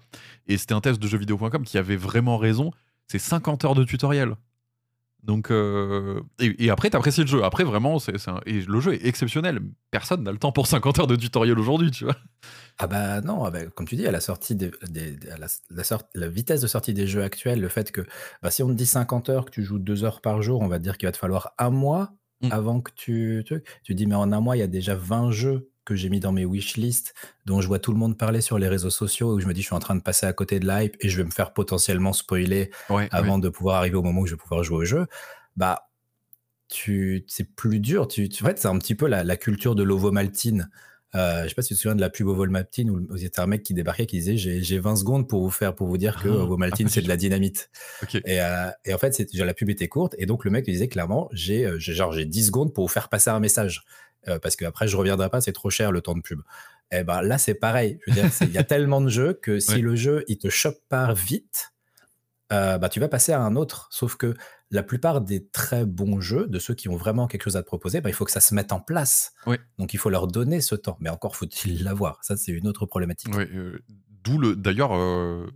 et 0.47 0.57
c'était 0.57 0.73
un 0.73 0.81
test 0.81 1.01
de 1.01 1.07
jeuxvideo.com 1.07 1.63
qui 1.63 1.77
avait 1.77 1.97
vraiment 1.97 2.37
raison. 2.37 2.71
C'est 3.07 3.19
50 3.19 3.65
heures 3.65 3.75
de 3.75 3.83
tutoriel. 3.83 4.35
Donc, 5.23 5.51
euh, 5.51 6.21
et, 6.39 6.69
après, 6.69 6.89
t'apprécies 6.89 7.21
le 7.21 7.27
jeu. 7.27 7.43
Après, 7.43 7.63
vraiment, 7.63 7.99
c'est, 7.99 8.13
et 8.45 8.61
le 8.61 8.79
jeu 8.79 8.93
est 8.93 9.05
exceptionnel. 9.05 9.59
Personne 9.91 10.23
n'a 10.23 10.31
le 10.31 10.37
temps 10.37 10.51
pour 10.51 10.67
50 10.67 10.99
heures 10.99 11.07
de 11.07 11.15
tutoriel 11.15 11.59
aujourd'hui, 11.59 11.91
tu 11.91 12.05
vois. 12.05 12.15
Ah 12.77 12.87
bah 12.87 13.21
non, 13.21 13.43
ah 13.43 13.51
bah, 13.51 13.65
comme 13.75 13.87
tu 13.87 13.95
dis, 13.97 14.07
à 14.07 14.11
la 14.11 14.21
sortie 14.21 14.55
des, 14.55 14.71
la, 15.37 15.47
la, 16.15 16.27
vitesse 16.29 16.61
de 16.61 16.67
sortie 16.67 16.93
des 16.93 17.07
jeux 17.07 17.23
actuels, 17.23 17.59
le 17.59 17.67
fait 17.67 17.91
que 17.91 18.01
bah, 18.41 18.51
si 18.51 18.63
on 18.63 18.67
te 18.69 18.73
dit 18.73 18.85
50 18.85 19.29
heures, 19.29 19.45
que 19.45 19.51
tu 19.51 19.63
joues 19.63 19.79
2 19.79 20.05
heures 20.05 20.21
par 20.21 20.41
jour, 20.41 20.61
on 20.61 20.67
va 20.67 20.79
dire 20.79 20.97
qu'il 20.97 21.07
va 21.07 21.11
te 21.11 21.17
falloir 21.17 21.53
un 21.57 21.69
mois 21.69 22.13
Mmh. 22.41 22.51
avant 22.51 22.79
que 22.79 22.91
tu, 22.95 23.43
tu 23.45 23.61
tu 23.83 23.95
dis: 23.95 24.05
«Mais 24.05 24.15
en 24.15 24.31
un 24.31 24.39
mois, 24.39 24.55
il 24.55 24.59
y 24.59 24.63
a 24.63 24.67
déjà 24.67 24.95
20 24.95 25.31
jeux 25.31 25.68
que 25.85 25.95
j'ai 25.95 26.09
mis 26.09 26.19
dans 26.19 26.31
mes 26.31 26.45
wishlist, 26.45 27.13
dont 27.45 27.61
je 27.61 27.67
vois 27.67 27.79
tout 27.79 27.91
le 27.91 27.97
monde 27.97 28.17
parler 28.17 28.41
sur 28.41 28.59
les 28.59 28.67
réseaux 28.67 28.89
sociaux, 28.89 29.33
où 29.33 29.39
je 29.39 29.47
me 29.47 29.53
dis: 29.53 29.61
"Je 29.61 29.67
suis 29.67 29.75
en 29.75 29.79
train 29.79 29.95
de 29.95 30.01
passer 30.01 30.25
à 30.25 30.33
côté 30.33 30.59
de 30.59 30.67
l'hype 30.67 30.95
et 30.99 31.09
je 31.09 31.17
vais 31.17 31.23
me 31.23 31.31
faire 31.31 31.53
potentiellement 31.53 32.13
spoiler 32.13 32.71
avant 33.11 33.39
de 33.39 33.49
pouvoir 33.49 33.77
arriver 33.77 33.95
au 33.95 34.03
moment 34.03 34.21
où 34.21 34.27
je 34.27 34.33
vais 34.33 34.37
pouvoir 34.37 34.63
jouer 34.63 34.77
au 34.77 34.85
jeu"», 34.85 35.07
bah, 35.55 35.89
tu 36.69 37.25
c'est 37.27 37.55
plus 37.55 37.79
dur. 37.79 38.07
Tu 38.07 38.29
en 38.41 38.45
fait, 38.45 38.59
c'est 38.59 38.67
un 38.67 38.77
petit 38.77 38.95
peu 38.95 39.07
la 39.07 39.23
la 39.23 39.37
culture 39.37 39.75
de 39.75 39.83
l'ovomaltine. 39.83 40.69
Euh, 41.15 41.43
je 41.43 41.49
sais 41.49 41.55
pas 41.55 41.63
si 41.63 41.69
tu 41.69 41.73
te 41.75 41.79
souviens 41.79 41.95
de 41.95 42.01
la 42.01 42.11
pub 42.11 42.27
Ovomaltine 42.27 42.91
où 42.91 43.17
c'était 43.17 43.39
un 43.39 43.47
mec 43.47 43.63
qui 43.63 43.73
débarquait 43.73 44.05
qui 44.05 44.17
disait 44.17 44.37
j'ai 44.37 44.79
20 44.79 44.95
secondes 44.95 45.27
pour 45.27 45.41
vous 45.41 45.49
faire 45.49 45.73
pour 45.73 45.87
vous 45.87 45.97
dire 45.97 46.21
que 46.21 46.29
oh, 46.29 46.41
Ovomaltine 46.41 46.87
c'est 46.87 47.01
de 47.01 47.07
la 47.07 47.17
dynamite. 47.17 47.71
Et, 48.25 48.39
euh, 48.41 48.69
et, 48.85 48.93
en 48.93 48.99
fait 48.99 49.15
c'est 49.15 49.33
la 49.33 49.55
pub 49.55 49.71
était 49.71 49.87
courte 49.87 50.13
et 50.19 50.27
donc 50.27 50.45
le 50.45 50.51
mec 50.51 50.65
disait 50.65 50.87
clairement 50.87 51.27
j'ai 51.31 51.65
euh, 51.65 51.79
genre 51.79 52.11
j'ai 52.11 52.25
10 52.25 52.47
secondes 52.47 52.73
pour 52.75 52.83
vous 52.83 52.93
faire 52.93 53.09
passer 53.09 53.31
un 53.31 53.39
message 53.39 53.85
euh, 54.27 54.39
parce 54.39 54.55
que 54.55 54.65
après 54.65 54.87
je 54.87 54.97
reviendrai 54.97 55.29
pas 55.29 55.41
c'est 55.41 55.53
trop 55.53 55.69
cher 55.69 55.91
le 55.91 56.01
temps 56.01 56.15
de 56.15 56.21
pub. 56.21 56.41
Et 56.91 56.99
eh 56.99 57.03
ben 57.03 57.21
là 57.21 57.37
c'est 57.37 57.53
pareil. 57.53 57.99
Il 58.07 58.51
y 58.51 58.57
a 58.57 58.63
tellement 58.63 59.01
de 59.01 59.09
jeux 59.09 59.33
que 59.33 59.59
si 59.59 59.81
le 59.81 59.95
jeu 59.95 60.23
il 60.27 60.37
te 60.37 60.49
chope 60.49 60.79
pas 60.89 61.13
vite 61.13 61.71
euh, 62.51 62.77
bah, 62.77 62.89
tu 62.89 62.99
vas 62.99 63.07
passer 63.07 63.31
à 63.31 63.41
un 63.41 63.55
autre. 63.55 63.87
Sauf 63.91 64.15
que 64.15 64.35
la 64.71 64.83
plupart 64.83 65.21
des 65.21 65.47
très 65.47 65.85
bons 65.85 66.19
jeux, 66.19 66.47
de 66.47 66.59
ceux 66.59 66.73
qui 66.73 66.89
ont 66.89 66.95
vraiment 66.95 67.27
quelque 67.27 67.43
chose 67.43 67.57
à 67.57 67.61
te 67.61 67.67
proposer, 67.67 68.01
bah, 68.01 68.09
il 68.09 68.13
faut 68.13 68.25
que 68.25 68.31
ça 68.31 68.39
se 68.39 68.55
mette 68.55 68.71
en 68.71 68.79
place. 68.79 69.33
Donc 69.77 69.93
il 69.93 69.97
faut 69.97 70.09
leur 70.09 70.27
donner 70.27 70.61
ce 70.61 70.75
temps. 70.75 70.97
Mais 70.99 71.09
encore 71.09 71.35
faut-il 71.35 71.83
l'avoir. 71.83 72.23
Ça, 72.23 72.37
c'est 72.37 72.51
une 72.51 72.67
autre 72.67 72.85
problématique. 72.85 73.33
Euh, 73.35 73.79
d'où 74.23 74.37
le. 74.37 74.55
D'ailleurs, 74.55 74.95
euh, 74.95 75.47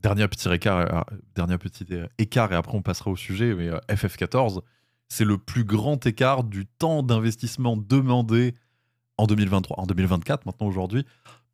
dernier 0.00 0.26
petit 0.28 0.48
écart, 0.50 1.06
dernier 1.34 1.58
petit 1.58 1.86
écart, 2.18 2.52
et 2.52 2.56
après 2.56 2.76
on 2.76 2.82
passera 2.82 3.10
au 3.10 3.16
sujet. 3.16 3.54
Mais 3.54 3.70
FF14, 3.94 4.62
c'est 5.12 5.26
le 5.26 5.36
plus 5.36 5.64
grand 5.64 6.06
écart 6.06 6.42
du 6.42 6.64
temps 6.64 7.02
d'investissement 7.02 7.76
demandé 7.76 8.54
en 9.18 9.26
2023, 9.26 9.78
en 9.78 9.86
2024 9.86 10.46
maintenant 10.46 10.66
aujourd'hui, 10.66 11.04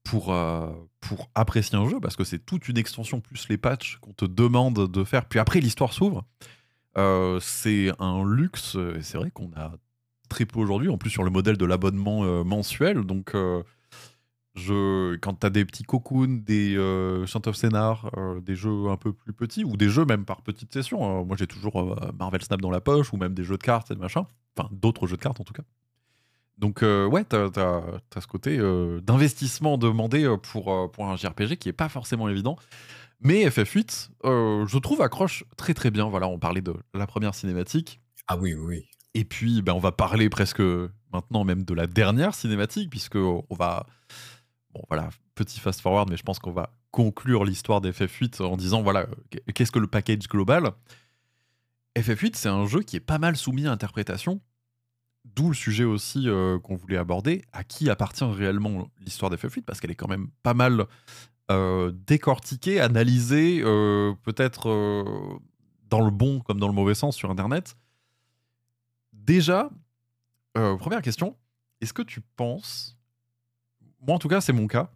pour, 0.05 0.33
euh, 0.33 0.71
pour 1.01 1.29
apprécier 1.35 1.77
un 1.77 1.89
jeu, 1.89 1.99
parce 2.01 2.15
que 2.15 2.23
c'est 2.23 2.39
toute 2.39 2.69
une 2.69 2.79
extension 2.79 3.21
plus 3.21 3.49
les 3.49 3.59
patchs 3.59 3.97
qu'on 3.97 4.13
te 4.13 4.25
demande 4.25 4.89
de 4.89 5.05
faire. 5.05 5.25
Puis 5.25 5.41
après, 5.41 5.59
l'histoire 5.59 5.93
s'ouvre. 5.93 6.25
Euh, 6.97 7.41
c'est 7.41 7.91
un 7.99 8.25
luxe, 8.25 8.77
et 8.77 9.03
c'est 9.03 9.19
vrai 9.19 9.33
qu'on 9.33 9.51
a 9.57 9.73
très 10.29 10.47
peu 10.47 10.61
aujourd'hui, 10.61 10.89
en 10.89 10.97
plus 10.97 11.11
sur 11.11 11.25
le 11.25 11.31
modèle 11.31 11.57
de 11.57 11.65
l'abonnement 11.65 12.23
euh, 12.23 12.45
mensuel. 12.45 13.03
Donc, 13.03 13.35
je, 14.59 15.17
quand 15.17 15.41
tu 15.41 15.47
as 15.47 15.51
des 15.51 15.65
petits 15.65 15.85
cocoons, 15.85 16.43
des 16.45 16.75
Chant 17.27 17.43
of 17.47 17.57
Scénar, 17.57 18.11
des 18.43 18.55
jeux 18.55 18.89
un 18.89 18.97
peu 18.97 19.13
plus 19.13 19.33
petits, 19.33 19.65
ou 19.65 19.77
des 19.77 19.89
jeux 19.89 20.05
même 20.05 20.25
par 20.25 20.43
petite 20.43 20.73
session, 20.73 21.05
hein. 21.05 21.25
moi 21.25 21.37
j'ai 21.39 21.47
toujours 21.47 21.97
Marvel 22.19 22.43
Snap 22.43 22.61
dans 22.61 22.71
la 22.71 22.81
poche, 22.81 23.13
ou 23.13 23.17
même 23.17 23.35
des 23.35 23.45
jeux 23.45 23.57
de 23.57 23.63
cartes 23.63 23.91
et 23.91 23.97
machin, 23.97 24.27
enfin 24.57 24.69
d'autres 24.73 25.07
jeux 25.07 25.17
de 25.17 25.23
cartes 25.23 25.41
en 25.41 25.45
tout 25.45 25.55
cas. 25.55 25.65
Donc, 26.59 26.83
euh, 26.83 27.07
ouais, 27.07 27.25
tu 27.25 27.37
as, 27.37 28.21
ce 28.21 28.27
côté 28.27 28.59
euh, 28.59 29.01
d'investissement 29.01 29.79
demandé 29.79 30.25
euh, 30.25 30.37
pour, 30.37 30.91
pour 30.91 31.07
un 31.07 31.17
JRPG 31.17 31.57
qui 31.57 31.69
est 31.69 31.73
pas 31.73 31.89
forcément 31.89 32.29
évident. 32.29 32.57
Mais 33.21 33.47
FF8, 33.49 34.11
je 34.25 34.79
trouve, 34.79 35.01
accroche 35.01 35.45
très 35.57 35.75
très 35.75 35.91
bien. 35.91 36.09
Voilà, 36.09 36.29
on 36.29 36.39
parlait 36.39 36.61
de 36.61 36.75
la 36.95 37.07
première 37.07 37.35
cinématique. 37.35 38.01
Ah 38.27 38.37
oui, 38.37 38.55
oui. 38.55 38.85
Et 39.15 39.25
puis, 39.25 39.63
ben, 39.63 39.73
on 39.73 39.81
va 39.81 39.93
parler 39.93 40.29
presque 40.29 40.63
maintenant 41.13 41.45
même 41.45 41.65
de 41.65 41.75
la 41.75 41.87
dernière 41.87 42.35
cinématique, 42.35 42.91
puisque 42.91 43.17
on 43.17 43.45
va. 43.51 43.87
Bon, 44.75 44.83
voilà, 44.89 45.09
petit 45.35 45.61
fast 45.61 45.81
forward, 45.81 46.11
mais 46.11 46.17
je 46.17 46.23
pense 46.23 46.39
qu'on 46.39 46.53
va 46.53 46.75
conclure 46.91 47.45
l'histoire 47.45 47.81
d'FF8 47.81 48.43
en 48.43 48.57
disant 48.57 48.83
voilà, 48.83 49.07
qu'est-ce 49.55 49.73
que 49.73 49.79
le 49.79 49.87
package 49.87 50.29
global? 50.29 50.73
FF8, 51.97 52.33
c'est 52.35 52.49
un 52.49 52.67
jeu 52.67 52.83
qui 52.83 52.97
est 52.97 53.01
pas 53.01 53.19
mal 53.19 53.37
soumis 53.37 53.67
à 53.67 53.73
interprétation 53.73 54.41
D'où 55.35 55.49
le 55.49 55.55
sujet 55.55 55.85
aussi 55.85 56.29
euh, 56.29 56.59
qu'on 56.59 56.77
voulait 56.77 56.97
aborder, 56.97 57.45
à 57.53 57.65
qui 57.65 57.91
appartient 57.91 58.25
réellement 58.25 58.89
l'histoire 59.01 59.31
d'FF8, 59.31 59.63
parce 59.63 59.81
qu'elle 59.81 59.91
est 59.91 59.97
quand 59.97 60.09
même 60.09 60.29
pas 60.43 60.55
mal 60.55 60.87
euh, 61.51 61.93
décortiquée, 62.07 62.81
analysée, 62.81 63.61
euh, 63.63 64.15
peut-être 64.23 64.69
dans 65.89 66.01
le 66.01 66.11
bon 66.11 66.41
comme 66.41 66.59
dans 66.59 66.69
le 66.69 66.75
mauvais 66.75 66.95
sens 66.95 67.17
sur 67.17 67.31
Internet. 67.31 67.77
Déjà, 69.13 69.71
première 70.55 71.03
question, 71.03 71.37
est-ce 71.81 71.93
que 71.93 72.03
tu 72.03 72.21
penses, 72.21 72.98
moi 74.01 74.17
en 74.17 74.19
tout 74.19 74.29
cas 74.29 74.41
c'est 74.41 74.53
mon 74.53 74.67
cas, 74.67 74.91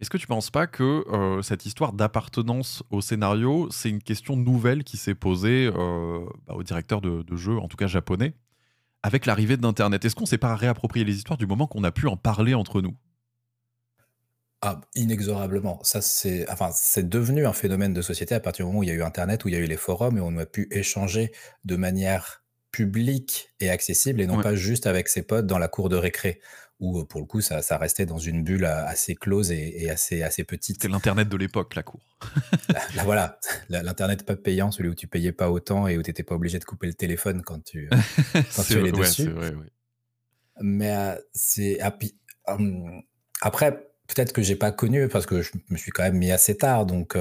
est-ce 0.00 0.10
que 0.10 0.16
tu 0.16 0.26
penses 0.26 0.50
pas 0.50 0.66
que 0.66 1.04
cette 1.42 1.66
histoire 1.66 1.92
d'appartenance 1.92 2.84
au 2.90 3.00
scénario, 3.00 3.68
c'est 3.72 3.90
une 3.90 4.02
question 4.02 4.36
nouvelle 4.36 4.84
qui 4.84 4.96
s'est 4.96 5.16
posée 5.16 5.70
bah, 5.72 6.54
au 6.54 6.62
directeur 6.62 7.00
de, 7.00 7.22
de, 7.22 7.36
jeu, 7.36 7.58
en 7.58 7.66
tout 7.66 7.76
cas 7.76 7.88
japonais, 7.88 8.34
avec 9.02 9.26
l'arrivée 9.26 9.56
d'Internet? 9.56 10.04
Est-ce 10.04 10.14
qu'on 10.14 10.22
ne 10.22 10.28
s'est 10.28 10.38
pas 10.38 10.54
réapproprié 10.54 11.04
les 11.04 11.16
histoires 11.16 11.36
du 11.36 11.48
moment 11.48 11.66
qu'on 11.66 11.82
a 11.82 11.90
pu 11.90 12.06
en 12.06 12.16
parler 12.16 12.54
entre 12.54 12.80
nous? 12.80 12.94
Ah, 14.60 14.80
inexorablement. 14.96 15.78
Ça, 15.84 16.00
c'est, 16.00 16.48
enfin, 16.50 16.70
c'est 16.72 17.08
devenu 17.08 17.46
un 17.46 17.52
phénomène 17.52 17.92
de 17.92 18.02
société 18.02 18.34
à 18.34 18.40
partir 18.40 18.64
du 18.64 18.68
moment 18.68 18.80
où 18.80 18.82
il 18.82 18.88
y 18.88 18.92
a 18.92 18.94
eu 18.94 19.02
Internet, 19.02 19.44
où 19.44 19.48
il 19.48 19.54
y 19.54 19.56
a 19.56 19.60
eu 19.60 19.66
les 19.66 19.76
forums 19.76 20.18
et 20.18 20.20
on 20.20 20.36
a 20.36 20.46
pu 20.46 20.66
échanger 20.72 21.30
de 21.64 21.76
manière 21.76 22.42
publique 22.72 23.50
et 23.60 23.70
accessible 23.70 24.20
et 24.20 24.26
non 24.26 24.42
pas 24.42 24.54
juste 24.54 24.86
avec 24.86 25.08
ses 25.08 25.22
potes 25.22 25.46
dans 25.46 25.58
la 25.58 25.68
cour 25.68 25.88
de 25.88 25.96
récré 25.96 26.40
où 26.80 27.04
pour 27.04 27.20
le 27.20 27.26
coup 27.26 27.40
ça, 27.40 27.62
ça 27.62 27.76
restait 27.76 28.06
dans 28.06 28.18
une 28.18 28.42
bulle 28.42 28.64
assez 28.64 29.14
close 29.14 29.50
et, 29.50 29.90
assez, 29.90 30.22
assez 30.22 30.44
petite. 30.44 30.76
C'était 30.76 30.92
l'internet 30.92 31.28
de 31.28 31.36
l'époque, 31.36 31.74
la 31.74 31.82
cour. 31.82 32.00
là, 32.94 33.04
voilà, 33.04 33.38
l'internet 33.68 34.24
pas 34.24 34.36
payant, 34.36 34.70
celui 34.70 34.88
où 34.88 34.94
tu 34.94 35.06
payais 35.06 35.32
pas 35.32 35.50
autant 35.50 35.88
et 35.88 35.98
où 35.98 36.02
tu 36.02 36.10
n'étais 36.10 36.22
pas 36.22 36.34
obligé 36.34 36.58
de 36.58 36.64
couper 36.64 36.86
le 36.86 36.94
téléphone 36.94 37.42
quand 37.42 37.62
tu, 37.64 37.88
quand 38.56 38.62
tu 38.62 38.78
allais 38.78 38.92
dessus. 38.92 39.30
Vrai, 39.30 39.52
Mais 40.60 41.18
c'est 41.32 41.80
hum, 42.46 43.02
après 43.40 43.90
peut-être 44.06 44.32
que 44.32 44.42
j'ai 44.42 44.56
pas 44.56 44.72
connu 44.72 45.08
parce 45.08 45.26
que 45.26 45.42
je 45.42 45.52
me 45.70 45.76
suis 45.76 45.90
quand 45.90 46.02
même 46.02 46.16
mis 46.16 46.30
assez 46.30 46.56
tard, 46.56 46.86
donc 46.86 47.16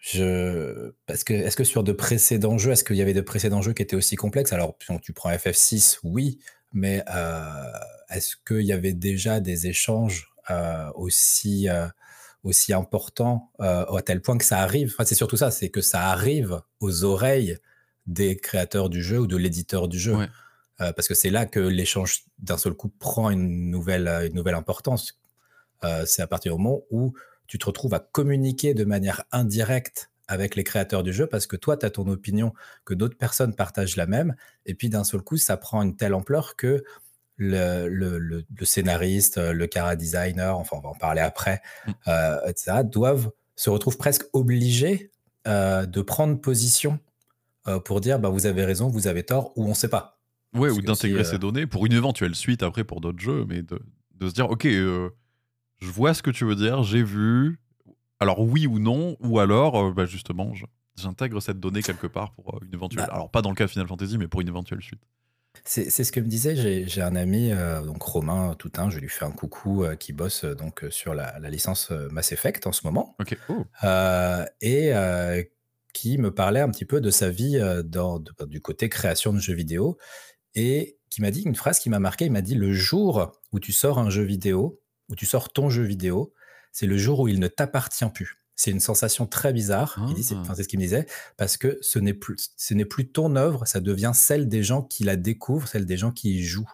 je 0.00 0.92
parce 1.06 1.24
que 1.24 1.34
est-ce 1.34 1.56
que 1.56 1.64
sur 1.64 1.84
de 1.84 1.92
précédents 1.92 2.56
jeux, 2.56 2.72
est-ce 2.72 2.84
qu'il 2.84 2.96
y 2.96 3.02
avait 3.02 3.14
de 3.14 3.20
précédents 3.20 3.60
jeux 3.60 3.74
qui 3.74 3.82
étaient 3.82 3.96
aussi 3.96 4.16
complexes? 4.16 4.52
Alors, 4.52 4.76
si 4.80 4.98
tu 5.00 5.12
prends 5.12 5.30
FF6, 5.30 5.98
oui, 6.02 6.38
mais 6.72 7.04
est-ce 8.10 8.36
qu'il 8.46 8.62
y 8.62 8.72
avait 8.72 8.92
déjà 8.92 9.40
des 9.40 9.66
échanges 9.66 10.32
aussi 10.94 11.68
aussi 12.42 12.72
importants 12.72 13.52
à 13.58 14.02
tel 14.04 14.20
point 14.20 14.38
que 14.38 14.44
ça 14.44 14.60
arrive? 14.60 14.92
Enfin, 14.92 15.04
c'est 15.04 15.14
surtout 15.14 15.36
ça, 15.36 15.50
c'est 15.50 15.68
que 15.68 15.80
ça 15.80 16.08
arrive 16.08 16.60
aux 16.80 17.04
oreilles 17.04 17.58
des 18.06 18.36
créateurs 18.36 18.88
du 18.88 19.02
jeu 19.02 19.18
ou 19.20 19.26
de 19.26 19.36
l'éditeur 19.36 19.88
du 19.88 19.98
jeu. 19.98 20.16
parce 20.78 21.08
que 21.08 21.14
c'est 21.14 21.30
là 21.30 21.46
que 21.46 21.60
l'échange 21.60 22.24
d'un 22.38 22.56
seul 22.56 22.74
coup 22.74 22.88
prend 22.88 23.30
une 23.30 23.70
nouvelle, 23.70 24.08
une 24.26 24.34
nouvelle 24.34 24.54
importance. 24.54 25.18
c'est 26.06 26.22
à 26.22 26.26
partir 26.26 26.56
du 26.56 26.62
moment 26.62 26.82
où 26.90 27.12
tu 27.46 27.58
te 27.58 27.66
retrouves 27.66 27.94
à 27.94 27.98
communiquer 27.98 28.74
de 28.74 28.84
manière 28.84 29.24
indirecte 29.32 30.10
avec 30.28 30.54
les 30.54 30.62
créateurs 30.62 31.02
du 31.02 31.12
jeu 31.12 31.26
parce 31.26 31.48
que 31.48 31.56
toi, 31.56 31.76
tu 31.76 31.84
as 31.84 31.90
ton 31.90 32.06
opinion, 32.06 32.54
que 32.84 32.94
d'autres 32.94 33.18
personnes 33.18 33.56
partagent 33.56 33.96
la 33.96 34.06
même, 34.06 34.36
et 34.64 34.74
puis 34.74 34.88
d'un 34.88 35.02
seul 35.02 35.22
coup, 35.22 35.36
ça 35.36 35.56
prend 35.56 35.82
une 35.82 35.96
telle 35.96 36.14
ampleur 36.14 36.54
que 36.54 36.84
le, 37.40 38.18
le, 38.18 38.44
scénariste, 38.64 39.38
le 39.38 39.66
cara 39.66 39.96
designer, 39.96 40.58
enfin 40.58 40.76
on 40.76 40.80
va 40.80 40.90
en 40.90 40.94
parler 40.94 41.20
après, 41.20 41.62
mm. 41.86 41.90
euh, 42.08 42.46
etc., 42.46 42.78
doivent 42.84 43.30
se 43.56 43.70
retrouvent 43.70 43.98
presque 43.98 44.24
obligés 44.32 45.10
euh, 45.46 45.84
de 45.86 46.00
prendre 46.02 46.40
position 46.40 46.98
euh, 47.68 47.78
pour 47.78 48.00
dire 48.00 48.18
bah, 48.18 48.28
vous 48.28 48.46
avez 48.46 48.64
raison, 48.64 48.88
vous 48.88 49.06
avez 49.06 49.22
tort, 49.22 49.52
ou 49.56 49.64
on 49.66 49.70
ne 49.70 49.74
sait 49.74 49.88
pas. 49.88 50.18
Ouais, 50.54 50.70
ou 50.70 50.80
d'intégrer 50.80 51.24
ces 51.24 51.38
données 51.38 51.66
pour 51.66 51.86
une 51.86 51.92
éventuelle 51.92 52.34
suite 52.34 52.62
après 52.62 52.84
pour 52.84 53.00
d'autres 53.00 53.20
jeux, 53.20 53.44
mais 53.48 53.62
de, 53.62 53.80
de 54.14 54.28
se 54.28 54.34
dire 54.34 54.50
ok, 54.50 54.66
je 55.80 55.90
vois 55.90 56.14
ce 56.14 56.22
que 56.22 56.30
tu 56.30 56.44
veux 56.44 56.56
dire, 56.56 56.82
j'ai 56.82 57.02
vu. 57.02 57.58
Alors 58.18 58.40
oui 58.40 58.66
ou 58.66 58.78
non, 58.78 59.16
ou 59.20 59.38
alors 59.38 59.76
euh, 59.76 59.92
bah, 59.92 60.04
justement, 60.04 60.52
j'intègre 60.96 61.40
cette 61.40 61.58
donnée 61.58 61.82
quelque 61.82 62.06
part 62.06 62.32
pour 62.32 62.54
euh, 62.54 62.58
une 62.66 62.74
éventuelle. 62.74 63.06
Bah 63.06 63.14
alors 63.14 63.30
pas 63.30 63.40
dans 63.40 63.48
le 63.48 63.54
cas 63.54 63.66
Final 63.66 63.88
Fantasy, 63.88 64.18
mais 64.18 64.28
pour 64.28 64.42
une 64.42 64.48
éventuelle 64.48 64.82
suite. 64.82 65.02
C'est 65.64 65.90
ce 65.90 66.12
que 66.12 66.20
me 66.20 66.26
disait, 66.26 66.56
j'ai 66.86 67.02
un 67.02 67.16
ami, 67.16 67.52
euh, 67.52 67.82
donc 67.82 68.02
Romain 68.02 68.54
Toutain, 68.54 68.88
je 68.88 68.98
lui 68.98 69.08
fais 69.08 69.24
un 69.24 69.30
coucou, 69.30 69.84
qui 69.98 70.12
bosse 70.12 70.44
donc 70.44 70.84
sur 70.90 71.14
la, 71.14 71.38
licence 71.50 71.90
Mass 71.90 72.32
Effect 72.32 72.66
en 72.66 72.72
ce 72.72 72.86
moment. 72.86 73.16
Ok. 73.20 73.36
Oh. 73.48 73.64
et 74.60 74.92
qui 75.92 76.18
me 76.18 76.32
parlait 76.32 76.60
un 76.60 76.70
petit 76.70 76.84
peu 76.84 77.00
de 77.00 77.10
sa 77.10 77.30
vie 77.30 77.60
dans, 77.84 78.18
du 78.18 78.60
côté 78.60 78.88
création 78.88 79.32
de 79.32 79.38
jeux 79.38 79.54
vidéo. 79.54 79.98
Et 80.54 80.98
qui 81.10 81.20
m'a 81.20 81.30
dit 81.30 81.42
une 81.42 81.56
phrase 81.56 81.80
qui 81.80 81.90
m'a 81.90 81.98
marqué. 81.98 82.26
Il 82.26 82.32
m'a 82.32 82.42
dit 82.42 82.54
Le 82.54 82.72
jour 82.72 83.32
où 83.52 83.60
tu 83.60 83.72
sors 83.72 83.98
un 83.98 84.10
jeu 84.10 84.22
vidéo, 84.22 84.80
où 85.08 85.14
tu 85.14 85.26
sors 85.26 85.52
ton 85.52 85.68
jeu 85.68 85.82
vidéo, 85.82 86.32
c'est 86.72 86.86
le 86.86 86.96
jour 86.96 87.20
où 87.20 87.28
il 87.28 87.40
ne 87.40 87.48
t'appartient 87.48 88.08
plus. 88.14 88.39
C'est 88.60 88.72
une 88.72 88.80
sensation 88.80 89.26
très 89.26 89.54
bizarre. 89.54 89.98
c'est, 90.20 90.34
ah. 90.34 90.54
ce 90.54 90.60
qu'il 90.64 90.78
me 90.78 90.84
disait, 90.84 91.06
parce 91.38 91.56
que 91.56 91.78
ce 91.80 91.98
n'est 91.98 92.12
plus, 92.12 92.50
ce 92.58 92.74
n'est 92.74 92.84
plus 92.84 93.08
ton 93.08 93.34
œuvre, 93.34 93.66
ça 93.66 93.80
devient 93.80 94.10
celle 94.12 94.48
des 94.48 94.62
gens 94.62 94.82
qui 94.82 95.02
la 95.02 95.16
découvrent, 95.16 95.66
celle 95.66 95.86
des 95.86 95.96
gens 95.96 96.10
qui 96.10 96.36
y 96.36 96.42
jouent. 96.42 96.70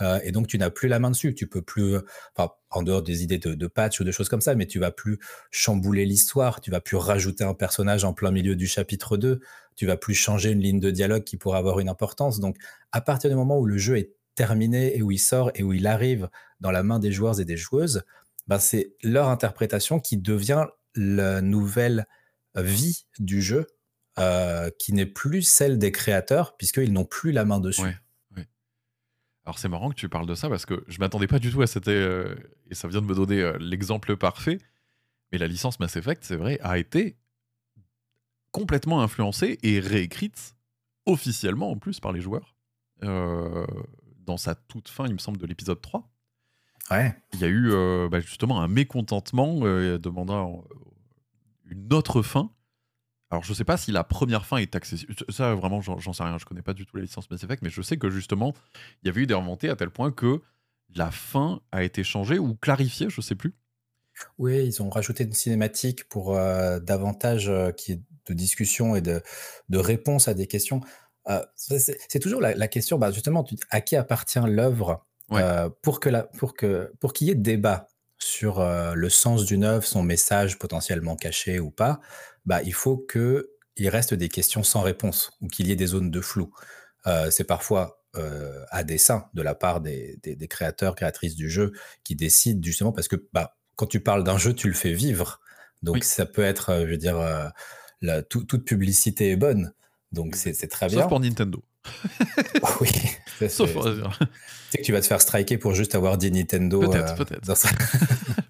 Euh, 0.00 0.18
et 0.24 0.32
donc 0.32 0.48
tu 0.48 0.58
n'as 0.58 0.70
plus 0.70 0.88
la 0.88 0.98
main 0.98 1.12
dessus. 1.12 1.32
Tu 1.32 1.46
peux 1.46 1.62
plus, 1.62 1.94
enfin, 2.34 2.50
en 2.70 2.82
dehors 2.82 3.02
des 3.02 3.22
idées 3.22 3.38
de, 3.38 3.66
patch 3.68 4.00
ou 4.00 4.04
de 4.04 4.10
choses 4.10 4.28
comme 4.28 4.40
ça, 4.40 4.56
mais 4.56 4.66
tu 4.66 4.80
vas 4.80 4.90
plus 4.90 5.20
chambouler 5.52 6.06
l'histoire. 6.06 6.60
Tu 6.60 6.72
vas 6.72 6.80
plus 6.80 6.96
rajouter 6.96 7.44
un 7.44 7.54
personnage 7.54 8.02
en 8.02 8.14
plein 8.14 8.32
milieu 8.32 8.56
du 8.56 8.66
chapitre 8.66 9.16
2. 9.16 9.38
Tu 9.76 9.86
vas 9.86 9.96
plus 9.96 10.14
changer 10.14 10.50
une 10.50 10.60
ligne 10.60 10.80
de 10.80 10.90
dialogue 10.90 11.22
qui 11.22 11.36
pourrait 11.36 11.58
avoir 11.58 11.78
une 11.78 11.88
importance. 11.88 12.40
Donc, 12.40 12.56
à 12.90 13.00
partir 13.00 13.30
du 13.30 13.36
moment 13.36 13.60
où 13.60 13.66
le 13.66 13.78
jeu 13.78 13.96
est 13.96 14.12
terminé 14.34 14.96
et 14.96 15.02
où 15.02 15.12
il 15.12 15.20
sort 15.20 15.52
et 15.54 15.62
où 15.62 15.72
il 15.72 15.86
arrive 15.86 16.28
dans 16.58 16.72
la 16.72 16.82
main 16.82 16.98
des 16.98 17.12
joueurs 17.12 17.38
et 17.38 17.44
des 17.44 17.56
joueuses, 17.56 18.02
ben 18.48 18.58
c'est 18.58 18.96
leur 19.04 19.28
interprétation 19.28 20.00
qui 20.00 20.16
devient 20.16 20.66
la 20.94 21.40
nouvelle 21.40 22.06
vie 22.54 23.06
du 23.18 23.40
jeu, 23.42 23.66
euh, 24.18 24.70
qui 24.78 24.92
n'est 24.92 25.06
plus 25.06 25.42
celle 25.42 25.78
des 25.78 25.92
créateurs, 25.92 26.56
puisqu'ils 26.56 26.92
n'ont 26.92 27.04
plus 27.04 27.32
la 27.32 27.44
main 27.44 27.60
dessus. 27.60 27.82
Alors 29.44 29.58
c'est 29.58 29.68
marrant 29.68 29.90
que 29.90 29.96
tu 29.96 30.08
parles 30.08 30.26
de 30.26 30.36
ça, 30.36 30.48
parce 30.48 30.66
que 30.66 30.84
je 30.86 31.00
m'attendais 31.00 31.26
pas 31.26 31.40
du 31.40 31.50
tout 31.50 31.62
à 31.62 31.66
cette... 31.66 31.88
Euh, 31.88 32.36
et 32.70 32.76
ça 32.76 32.86
vient 32.86 33.02
de 33.02 33.06
me 33.06 33.14
donner 33.14 33.40
euh, 33.40 33.56
l'exemple 33.58 34.16
parfait, 34.16 34.58
mais 35.32 35.38
la 35.38 35.48
licence 35.48 35.80
Mass 35.80 35.96
Effect, 35.96 36.22
c'est 36.22 36.36
vrai, 36.36 36.60
a 36.62 36.78
été 36.78 37.16
complètement 38.52 39.02
influencée 39.02 39.58
et 39.64 39.80
réécrite 39.80 40.54
officiellement 41.06 41.72
en 41.72 41.78
plus 41.78 41.98
par 41.98 42.12
les 42.12 42.20
joueurs 42.20 42.54
dans 44.24 44.36
sa 44.36 44.54
toute 44.54 44.88
fin, 44.88 45.06
il 45.06 45.14
me 45.14 45.18
semble, 45.18 45.38
de 45.38 45.46
l'épisode 45.46 45.80
3. 45.80 46.08
Ouais. 46.90 47.14
Il 47.32 47.40
y 47.40 47.44
a 47.44 47.48
eu 47.48 47.70
euh, 47.70 48.08
bah, 48.10 48.20
justement 48.20 48.60
un 48.60 48.68
mécontentement 48.68 49.60
euh, 49.62 49.98
demandant 49.98 50.64
euh, 50.70 50.74
une 51.70 51.92
autre 51.92 52.22
fin. 52.22 52.50
Alors, 53.30 53.44
je 53.44 53.54
sais 53.54 53.64
pas 53.64 53.78
si 53.78 53.92
la 53.92 54.04
première 54.04 54.44
fin 54.44 54.58
est 54.58 54.76
accessible. 54.76 55.14
Ça, 55.30 55.54
vraiment, 55.54 55.80
j'en 55.80 56.12
sais 56.12 56.22
rien. 56.22 56.36
Je 56.38 56.44
connais 56.44 56.62
pas 56.62 56.74
du 56.74 56.84
tout 56.84 56.96
la 56.96 57.02
licence 57.02 57.30
Mass 57.30 57.42
Effect, 57.42 57.62
mais 57.62 57.70
je 57.70 57.80
sais 57.80 57.96
que 57.96 58.10
justement, 58.10 58.52
il 59.02 59.06
y 59.06 59.08
avait 59.08 59.22
eu 59.22 59.26
des 59.26 59.34
remontées 59.34 59.70
à 59.70 59.76
tel 59.76 59.88
point 59.88 60.12
que 60.12 60.42
la 60.94 61.10
fin 61.10 61.62
a 61.72 61.82
été 61.82 62.04
changée 62.04 62.38
ou 62.38 62.54
clarifiée, 62.54 63.08
je 63.08 63.22
sais 63.22 63.34
plus. 63.34 63.54
Oui, 64.36 64.66
ils 64.66 64.82
ont 64.82 64.90
rajouté 64.90 65.24
une 65.24 65.32
cinématique 65.32 66.06
pour 66.10 66.34
davantage 66.34 67.50
qui 67.78 68.02
de 68.26 68.34
discussion 68.34 68.94
et 68.96 69.00
de, 69.00 69.22
de 69.68 69.78
réponse 69.78 70.28
à 70.28 70.34
des 70.34 70.46
questions. 70.46 70.80
Euh, 71.28 71.40
c'est 71.56 72.18
toujours 72.20 72.40
la, 72.40 72.68
question, 72.68 72.98
bah, 72.98 73.10
justement, 73.10 73.44
à 73.70 73.80
qui 73.80 73.96
appartient 73.96 74.40
l'œuvre? 74.44 75.06
Euh, 75.32 75.68
pour 75.82 76.00
que 76.00 76.10
pour 76.36 76.54
que 76.54 76.92
pour 77.00 77.12
qu'il 77.12 77.28
y 77.28 77.30
ait 77.30 77.34
débat 77.34 77.88
sur 78.18 78.60
euh, 78.60 78.94
le 78.94 79.08
sens 79.08 79.44
d'une 79.44 79.64
œuvre, 79.64 79.84
son 79.84 80.02
message 80.02 80.58
potentiellement 80.58 81.16
caché 81.16 81.60
ou 81.60 81.70
pas, 81.70 82.00
bah, 82.46 82.62
il 82.62 82.74
faut 82.74 82.96
que 82.96 83.50
il 83.76 83.88
reste 83.88 84.14
des 84.14 84.28
questions 84.28 84.62
sans 84.62 84.82
réponse 84.82 85.32
ou 85.40 85.48
qu'il 85.48 85.66
y 85.66 85.72
ait 85.72 85.76
des 85.76 85.86
zones 85.86 86.10
de 86.10 86.20
flou. 86.20 86.52
c'est 87.30 87.44
parfois 87.44 88.04
à 88.70 88.84
dessein 88.84 89.24
de 89.32 89.40
la 89.40 89.54
part 89.54 89.80
des, 89.80 90.18
des, 90.22 90.48
créateurs, 90.48 90.94
créatrices 90.94 91.34
du 91.34 91.48
jeu 91.48 91.72
qui 92.04 92.14
décident 92.14 92.60
justement 92.62 92.92
parce 92.92 93.08
que 93.08 93.16
bah, 93.32 93.56
quand 93.76 93.86
tu 93.86 94.00
parles 94.00 94.24
d'un 94.24 94.36
jeu, 94.36 94.52
tu 94.52 94.68
le 94.68 94.74
fais 94.74 94.92
vivre. 94.92 95.40
Donc 95.82 96.04
ça 96.04 96.26
peut 96.26 96.42
être, 96.42 96.80
je 96.80 96.90
veux 96.90 96.98
dire, 96.98 97.16
la, 98.02 98.22
toute 98.22 98.66
publicité 98.66 99.30
est 99.30 99.36
bonne. 99.36 99.72
Donc 100.12 100.36
c'est 100.36 100.68
très 100.68 100.88
bien. 100.88 101.00
Sauf 101.00 101.08
pour 101.08 101.20
Nintendo. 101.20 101.64
oui. 102.80 102.90
Sauf 103.48 103.72
pour... 103.72 103.84
Tu 103.84 103.90
sais 104.70 104.78
que 104.78 104.82
tu 104.84 104.92
vas 104.92 105.00
te 105.00 105.06
faire 105.06 105.20
striker 105.20 105.58
pour 105.58 105.74
juste 105.74 105.94
avoir 105.94 106.16
dit 106.16 106.30
Nintendo. 106.30 106.80
Peut-être, 106.80 107.20
euh, 107.20 107.24
peut-être. 107.24 107.66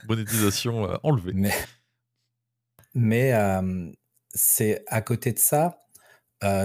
Monétisation 0.09 0.91
euh, 0.91 0.97
enlevée. 1.03 1.33
Mais, 1.35 1.55
mais 2.95 3.33
euh, 3.33 3.91
c'est 4.33 4.85
à 4.87 5.01
côté 5.01 5.33
de 5.33 5.39
ça, 5.39 5.79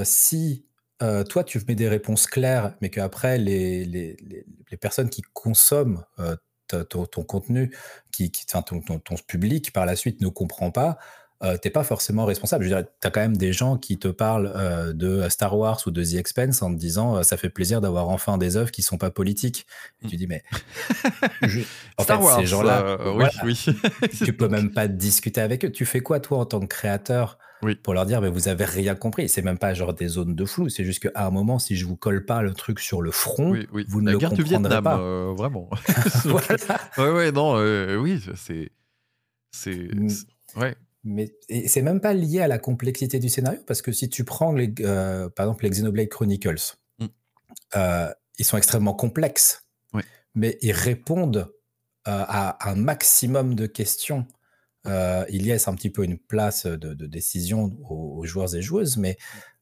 si 0.03 0.65
toi 0.99 1.43
tu 1.43 1.59
mets 1.67 1.75
des 1.75 1.87
réponses 1.87 2.27
claires, 2.27 2.75
mais 2.81 2.89
qu'après 2.89 3.37
les, 3.37 3.85
les, 3.85 4.17
les, 4.71 4.77
personnes 4.77 5.09
qui 5.09 5.21
consomment 5.33 6.03
ton, 6.67 7.05
ton, 7.05 7.23
contenu, 7.23 7.75
qui, 8.11 8.31
qui 8.31 8.45
ton, 8.45 8.61
ton, 8.61 8.99
ton, 8.99 9.15
public 9.15 9.71
par 9.71 9.85
la 9.85 9.95
suite 9.95 10.21
ne 10.21 10.27
comprend 10.27 10.71
pas, 10.71 10.97
euh, 11.43 11.55
t'es 11.55 11.69
pas 11.69 11.83
forcément 11.83 12.25
responsable. 12.25 12.63
Je 12.65 12.69
veux 12.69 12.75
dire, 12.81 12.89
t'as 12.99 13.11
quand 13.11 13.19
même 13.19 13.37
des 13.37 13.53
gens 13.53 13.77
qui 13.77 13.99
te 13.99 14.07
parlent 14.07 14.51
euh, 14.55 14.91
de 14.91 15.29
Star 15.29 15.55
Wars 15.55 15.79
ou 15.85 15.91
de 15.91 16.03
The 16.03 16.15
Expense 16.15 16.63
en 16.63 16.73
te 16.73 16.79
disant 16.79 17.17
euh, 17.17 17.23
ça 17.23 17.37
fait 17.37 17.49
plaisir 17.49 17.79
d'avoir 17.79 18.09
enfin 18.09 18.39
des 18.39 18.57
œuvres 18.57 18.71
qui 18.71 18.81
sont 18.81 18.97
pas 18.97 19.11
politiques. 19.11 19.67
Et 20.03 20.07
tu 20.07 20.15
dis 20.15 20.25
mais 20.25 20.43
en 21.97 22.03
Star 22.03 22.23
fait, 22.23 22.41
ces 22.41 22.45
gens-là, 22.47 22.97
oui, 23.15 23.25
oui. 23.43 23.65
tu 24.25 24.33
peux 24.33 24.47
même 24.47 24.71
pas 24.71 24.87
discuter 24.87 25.39
avec 25.39 25.63
eux. 25.63 25.71
Tu 25.71 25.85
fais 25.85 25.99
quoi 25.99 26.19
toi 26.19 26.39
en 26.39 26.45
tant 26.45 26.59
que 26.59 26.65
créateur 26.65 27.37
pour 27.83 27.93
leur 27.93 28.07
dire 28.07 28.19
mais 28.19 28.29
vous 28.29 28.47
avez 28.47 28.65
rien 28.65 28.95
compris? 28.95 29.29
C'est 29.29 29.43
même 29.43 29.59
pas 29.59 29.75
genre 29.75 29.93
des 29.93 30.07
zones 30.07 30.33
de 30.33 30.45
flou. 30.45 30.69
C'est 30.69 30.85
juste 30.85 31.07
qu'à 31.07 31.27
un 31.27 31.29
moment, 31.29 31.59
si 31.59 31.75
je 31.75 31.85
vous 31.85 31.97
colle 31.97 32.25
pas 32.25 32.41
le 32.41 32.55
truc 32.55 32.79
sur 32.79 33.03
le 33.03 33.11
front, 33.11 33.53
vous 33.89 34.01
ne 34.01 34.07
La 34.07 34.13
le 34.13 34.17
guerre 34.17 34.29
comprendrez 34.29 34.35
du 34.35 34.43
Vietnam, 34.43 34.83
pas. 34.83 34.97
vraiment. 35.33 35.69
voilà. 36.25 36.47
Ouais, 36.97 37.11
ouais, 37.11 37.31
non, 37.31 37.57
oui, 38.01 38.23
c'est, 38.35 38.71
c'est, 39.51 39.93
mm. 39.93 40.07
ouais. 40.55 40.75
Mais 41.09 41.33
c'est 41.67 41.81
même 41.81 42.01
pas 42.01 42.13
lié 42.13 42.41
à 42.41 42.49
la 42.49 42.59
complexité 42.59 43.17
du 43.19 43.29
scénario, 43.29 43.61
parce 43.65 43.81
que 43.81 43.93
si 43.93 44.09
tu 44.09 44.25
prends 44.25 44.51
les, 44.51 44.73
euh, 44.81 45.29
par 45.29 45.45
exemple 45.45 45.63
les 45.63 45.69
Xenoblade 45.69 46.09
Chronicles, 46.09 46.75
mmh. 46.99 47.05
euh, 47.77 48.13
ils 48.37 48.43
sont 48.43 48.57
extrêmement 48.57 48.93
complexes, 48.93 49.63
mais 50.35 50.57
ils 50.61 50.73
répondent 50.73 51.49
euh, 52.07 52.25
à 52.27 52.69
un 52.69 52.75
maximum 52.75 53.55
de 53.55 53.67
questions. 53.67 54.27
il 54.85 55.45
laisse 55.45 55.69
un 55.69 55.75
petit 55.75 55.89
peu 55.89 56.03
une 56.03 56.19
place 56.19 56.65
de, 56.65 56.93
décision 57.07 57.75
aux, 57.89 58.25
joueurs 58.25 58.53
et 58.53 58.61
joueuses, 58.61 58.97
mais 58.97 59.17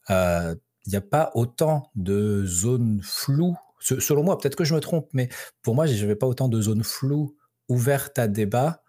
il 0.09 0.57
n'y 0.87 0.95
a 0.95 1.01
pas 1.01 1.31
autant 1.35 1.91
de 1.93 2.43
zones 2.43 3.01
floues. 3.03 3.55
Selon 3.79 4.23
moi, 4.23 4.39
peut-être 4.39 4.55
que 4.55 4.63
je 4.63 4.73
me 4.73 4.79
trompe, 4.79 5.09
mais 5.13 5.29
pour 5.61 5.75
moi, 5.75 5.85
je 5.85 6.01
n'avais 6.01 6.15
pas 6.15 6.27
autant 6.27 6.49
de 6.49 6.59
zones 6.59 6.83
floues 6.83 7.37
ouvertes 7.69 8.17
à 8.17 8.27
débat 8.27 8.81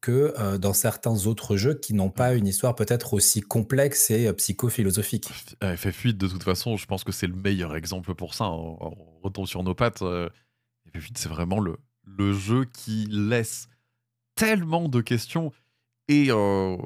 que 0.00 0.56
dans 0.56 0.72
certains 0.72 1.26
autres 1.26 1.56
jeux 1.56 1.74
qui 1.74 1.94
n'ont 1.94 2.10
pas 2.10 2.34
une 2.34 2.46
histoire 2.46 2.74
peut-être 2.74 3.14
aussi 3.14 3.40
complexe 3.40 4.10
et 4.10 4.32
psychophilosophique. 4.32 5.28
FF8, 5.60 6.16
de 6.16 6.26
toute 6.26 6.42
façon, 6.42 6.76
je 6.76 6.86
pense 6.86 7.04
que 7.04 7.12
c'est 7.12 7.26
le 7.26 7.34
meilleur 7.34 7.76
exemple 7.76 8.14
pour 8.14 8.34
ça. 8.34 8.46
On, 8.46 8.96
retombe 9.22 9.46
sur 9.46 9.62
nos 9.62 9.74
pattes. 9.74 10.00
FF8, 10.00 11.12
c'est 11.16 11.28
vraiment 11.28 11.60
le, 11.60 11.76
le 12.04 12.32
jeu 12.32 12.64
qui 12.64 13.06
laisse 13.10 13.68
tellement 14.34 14.88
de 14.88 15.00
questions 15.00 15.52
et, 16.10 16.26
euh, 16.30 16.76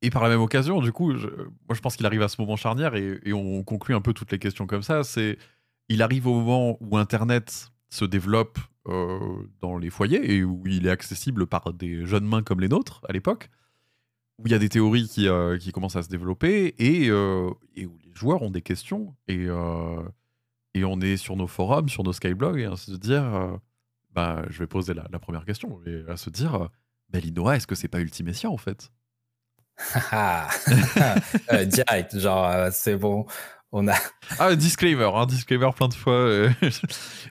et 0.00 0.08
par 0.08 0.22
la 0.22 0.30
même 0.30 0.40
occasion, 0.40 0.80
du 0.80 0.92
coup, 0.92 1.12
moi 1.12 1.74
je 1.74 1.80
pense 1.80 1.96
qu'il 1.96 2.06
arrive 2.06 2.22
à 2.22 2.28
ce 2.28 2.40
moment 2.40 2.56
charnière 2.56 2.94
et, 2.94 3.20
et, 3.24 3.34
on 3.34 3.62
conclut 3.62 3.94
un 3.94 4.00
peu 4.00 4.14
toutes 4.14 4.32
les 4.32 4.38
questions 4.38 4.66
comme 4.66 4.82
ça. 4.82 5.04
C'est 5.04 5.36
il 5.90 6.00
arrive 6.00 6.26
au 6.26 6.34
moment 6.34 6.78
où 6.80 6.96
Internet 6.96 7.70
se 7.90 8.04
développe 8.04 8.58
euh, 8.88 9.18
dans 9.60 9.76
les 9.76 9.90
foyers 9.90 10.34
et 10.34 10.44
où 10.44 10.62
il 10.66 10.86
est 10.86 10.90
accessible 10.90 11.46
par 11.46 11.72
des 11.72 12.06
jeunes 12.06 12.26
mains 12.26 12.42
comme 12.42 12.60
les 12.60 12.68
nôtres 12.68 13.02
à 13.08 13.12
l'époque, 13.12 13.50
où 14.38 14.46
il 14.46 14.52
y 14.52 14.54
a 14.54 14.58
des 14.58 14.68
théories 14.68 15.08
qui, 15.08 15.28
euh, 15.28 15.58
qui 15.58 15.72
commencent 15.72 15.96
à 15.96 16.02
se 16.02 16.08
développer 16.08 16.74
et, 16.78 17.06
et, 17.06 17.12
où 17.12 17.58
les 17.76 18.14
joueurs 18.14 18.42
ont 18.42 18.50
des 18.50 18.62
questions 18.62 19.14
et, 19.28 19.48
et 20.74 20.84
on 20.84 21.00
est 21.00 21.16
sur 21.16 21.36
nos 21.36 21.46
forums, 21.46 21.88
sur 21.88 22.04
nos 22.04 22.12
skyblogs 22.12 22.58
et 22.58 22.66
à 22.66 22.76
se 22.76 22.92
dire 22.92 23.58
bah, 24.12 24.44
je 24.48 24.58
vais 24.58 24.66
poser 24.66 24.94
la, 24.94 25.04
première 25.18 25.44
question 25.44 25.80
et 25.86 26.04
à 26.08 26.16
se 26.16 26.30
dire 26.30 26.68
bah, 27.10 27.20
Linoa, 27.20 27.56
est-ce 27.56 27.66
que 27.66 27.74
c'est 27.74 27.88
pas 27.88 28.00
Ultimecia 28.00 28.50
en 28.50 28.56
fait? 28.56 28.90
Euh, 31.52 31.64
Direct, 31.64 32.18
genre, 32.18 32.46
euh, 32.46 32.70
c'est 32.72 32.96
bon, 32.96 33.26
on 33.72 33.88
a. 33.88 33.94
ah, 34.38 34.54
disclaimer, 34.56 35.04
un 35.04 35.22
hein, 35.22 35.26
disclaimer 35.26 35.70
plein 35.74 35.88
de 35.88 35.94
fois. 35.94 36.14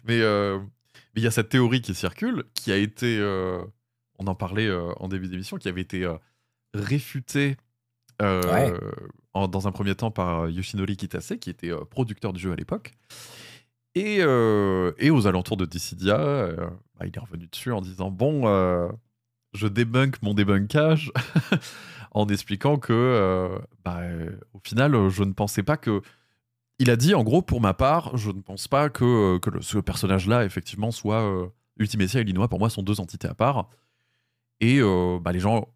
Euh, 0.09 0.59
mais 1.13 1.21
il 1.21 1.23
y 1.23 1.27
a 1.27 1.31
cette 1.31 1.49
théorie 1.49 1.81
qui 1.81 1.93
circule, 1.93 2.45
qui 2.53 2.71
a 2.71 2.77
été, 2.77 3.19
on 4.17 4.27
en 4.27 4.35
parlait 4.35 4.69
en 4.97 5.07
début 5.07 5.27
d'émission, 5.27 5.57
qui 5.57 5.67
avait 5.67 5.81
été 5.81 6.07
réfutée 6.73 7.57
dans 8.19 9.67
un 9.67 9.71
premier 9.71 9.95
temps 9.95 10.11
par 10.11 10.49
Yoshinori 10.49 10.97
Kitase, 10.97 11.33
qui 11.41 11.49
était 11.49 11.71
producteur 11.89 12.33
du 12.33 12.39
jeu 12.39 12.51
à 12.51 12.55
l'époque. 12.55 12.93
Et, 13.95 14.17
et, 14.17 15.09
aux 15.09 15.27
alentours 15.27 15.57
de 15.57 15.65
Dissidia, 15.65 16.17
bah, 16.97 17.05
il 17.05 17.15
est 17.15 17.19
revenu 17.19 17.47
dessus 17.47 17.71
en 17.71 17.81
disant 17.81 18.11
Bon, 18.11 18.43
je 19.53 19.67
débunk 19.67 20.21
mon 20.21 20.33
débunkage 20.33 21.11
en 22.11 22.27
expliquant 22.27 22.77
que, 22.77 23.59
bah, 23.83 24.01
au 24.53 24.59
final, 24.63 25.09
je 25.09 25.23
ne 25.23 25.33
pensais 25.33 25.63
pas 25.63 25.77
que. 25.77 26.01
Il 26.79 26.89
a 26.89 26.95
dit, 26.95 27.13
en 27.13 27.23
gros, 27.23 27.41
pour 27.41 27.61
ma 27.61 27.73
part, 27.73 28.15
je 28.17 28.31
ne 28.31 28.41
pense 28.41 28.67
pas 28.67 28.89
que, 28.89 29.37
que 29.39 29.61
ce 29.61 29.77
personnage-là, 29.77 30.45
effectivement, 30.45 30.91
soit 30.91 31.51
Ultimecia 31.77 32.21
et 32.21 32.23
Linois, 32.23 32.47
pour 32.47 32.59
moi, 32.59 32.69
sont 32.69 32.83
deux 32.83 32.99
entités 32.99 33.27
à 33.27 33.33
part. 33.33 33.69
Et 34.61 34.79
bah, 35.21 35.33
les 35.33 35.39
gens 35.39 35.67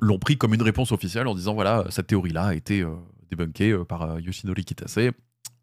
l'ont 0.00 0.18
pris 0.18 0.38
comme 0.38 0.54
une 0.54 0.62
réponse 0.62 0.90
officielle 0.90 1.26
en 1.26 1.34
disant 1.34 1.54
voilà, 1.54 1.84
cette 1.90 2.06
théorie-là 2.06 2.46
a 2.46 2.54
été 2.54 2.82
débunkée 3.28 3.76
par 3.86 4.18
Yoshinori 4.20 4.64
Kitase. 4.64 5.12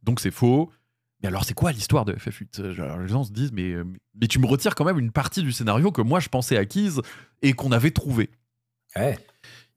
Donc 0.03 0.19
c'est 0.19 0.31
faux. 0.31 0.71
Mais 1.21 1.27
alors, 1.27 1.43
c'est 1.43 1.53
quoi 1.53 1.71
l'histoire 1.71 2.05
de 2.05 2.13
FF8 2.13 3.01
Les 3.01 3.07
gens 3.07 3.23
se 3.23 3.31
disent, 3.31 3.51
mais, 3.51 3.75
mais 4.15 4.27
tu 4.27 4.39
me 4.39 4.47
retires 4.47 4.75
quand 4.75 4.85
même 4.85 4.99
une 4.99 5.11
partie 5.11 5.41
du 5.41 5.51
scénario 5.51 5.91
que 5.91 6.01
moi 6.01 6.19
je 6.19 6.29
pensais 6.29 6.57
acquise 6.57 7.01
et 7.41 7.53
qu'on 7.53 7.71
avait 7.71 7.91
trouvé. 7.91 8.29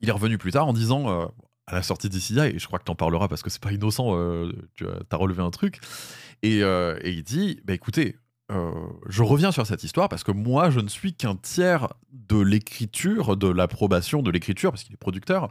Il 0.00 0.08
est 0.08 0.12
revenu 0.12 0.38
plus 0.38 0.52
tard 0.52 0.68
en 0.68 0.72
disant, 0.72 1.10
euh, 1.10 1.26
à 1.66 1.74
la 1.74 1.82
sortie 1.82 2.08
d'Issidia, 2.08 2.48
et 2.48 2.58
je 2.58 2.66
crois 2.66 2.78
que 2.78 2.84
tu 2.84 2.90
en 2.90 2.94
parleras 2.94 3.28
parce 3.28 3.42
que 3.42 3.50
c'est 3.50 3.62
pas 3.62 3.72
innocent, 3.72 4.16
euh, 4.16 4.52
tu 4.74 4.86
as, 4.86 5.16
relevé 5.16 5.42
un 5.42 5.50
truc, 5.50 5.80
et, 6.42 6.62
euh, 6.62 6.98
et 7.02 7.12
il 7.12 7.22
dit, 7.22 7.60
bah 7.64 7.74
écoutez, 7.74 8.16
je 9.08 9.22
reviens 9.22 9.50
sur 9.50 9.66
cette 9.66 9.82
histoire 9.82 10.10
parce 10.10 10.24
que 10.24 10.30
moi, 10.30 10.68
je 10.68 10.80
ne 10.80 10.88
suis 10.88 11.14
qu'un 11.14 11.36
tiers 11.36 11.88
de 12.12 12.38
l'écriture, 12.38 13.34
de 13.34 13.48
l'approbation 13.48 14.20
de 14.20 14.30
l'écriture, 14.30 14.72
parce 14.72 14.84
qu'il 14.84 14.92
est 14.92 14.98
producteur. 14.98 15.48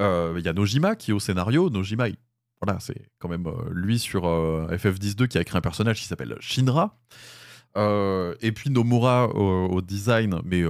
Il 0.00 0.42
y 0.44 0.48
a 0.48 0.52
Nojima 0.52 0.96
qui 0.96 1.12
est 1.12 1.14
au 1.14 1.20
scénario. 1.20 1.70
Nojima, 1.70 2.08
il 2.08 2.16
voilà, 2.62 2.78
c'est 2.78 3.10
quand 3.18 3.28
même 3.28 3.46
euh, 3.46 3.70
lui 3.72 3.98
sur 3.98 4.26
euh, 4.26 4.68
FF102 4.70 5.26
qui 5.26 5.36
a 5.36 5.40
écrit 5.40 5.58
un 5.58 5.62
personnage 5.62 6.00
qui 6.00 6.06
s'appelle 6.06 6.36
Shinra. 6.40 6.96
Euh, 7.76 8.36
et 8.40 8.52
puis 8.52 8.70
Nomura 8.70 9.28
au, 9.28 9.80
design, 9.80 10.40
mais 10.44 10.62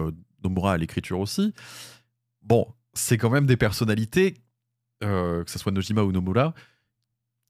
Nomura 0.42 0.72
à 0.72 0.78
l'écriture 0.78 1.20
aussi. 1.20 1.52
Bon, 2.40 2.66
c'est 2.94 3.18
quand 3.18 3.28
même 3.28 3.46
des 3.46 3.58
personnalités, 3.58 4.34
que 5.02 5.50
ce 5.50 5.58
soit 5.58 5.72
Nojima 5.72 6.02
ou 6.02 6.12
Nomura, 6.12 6.54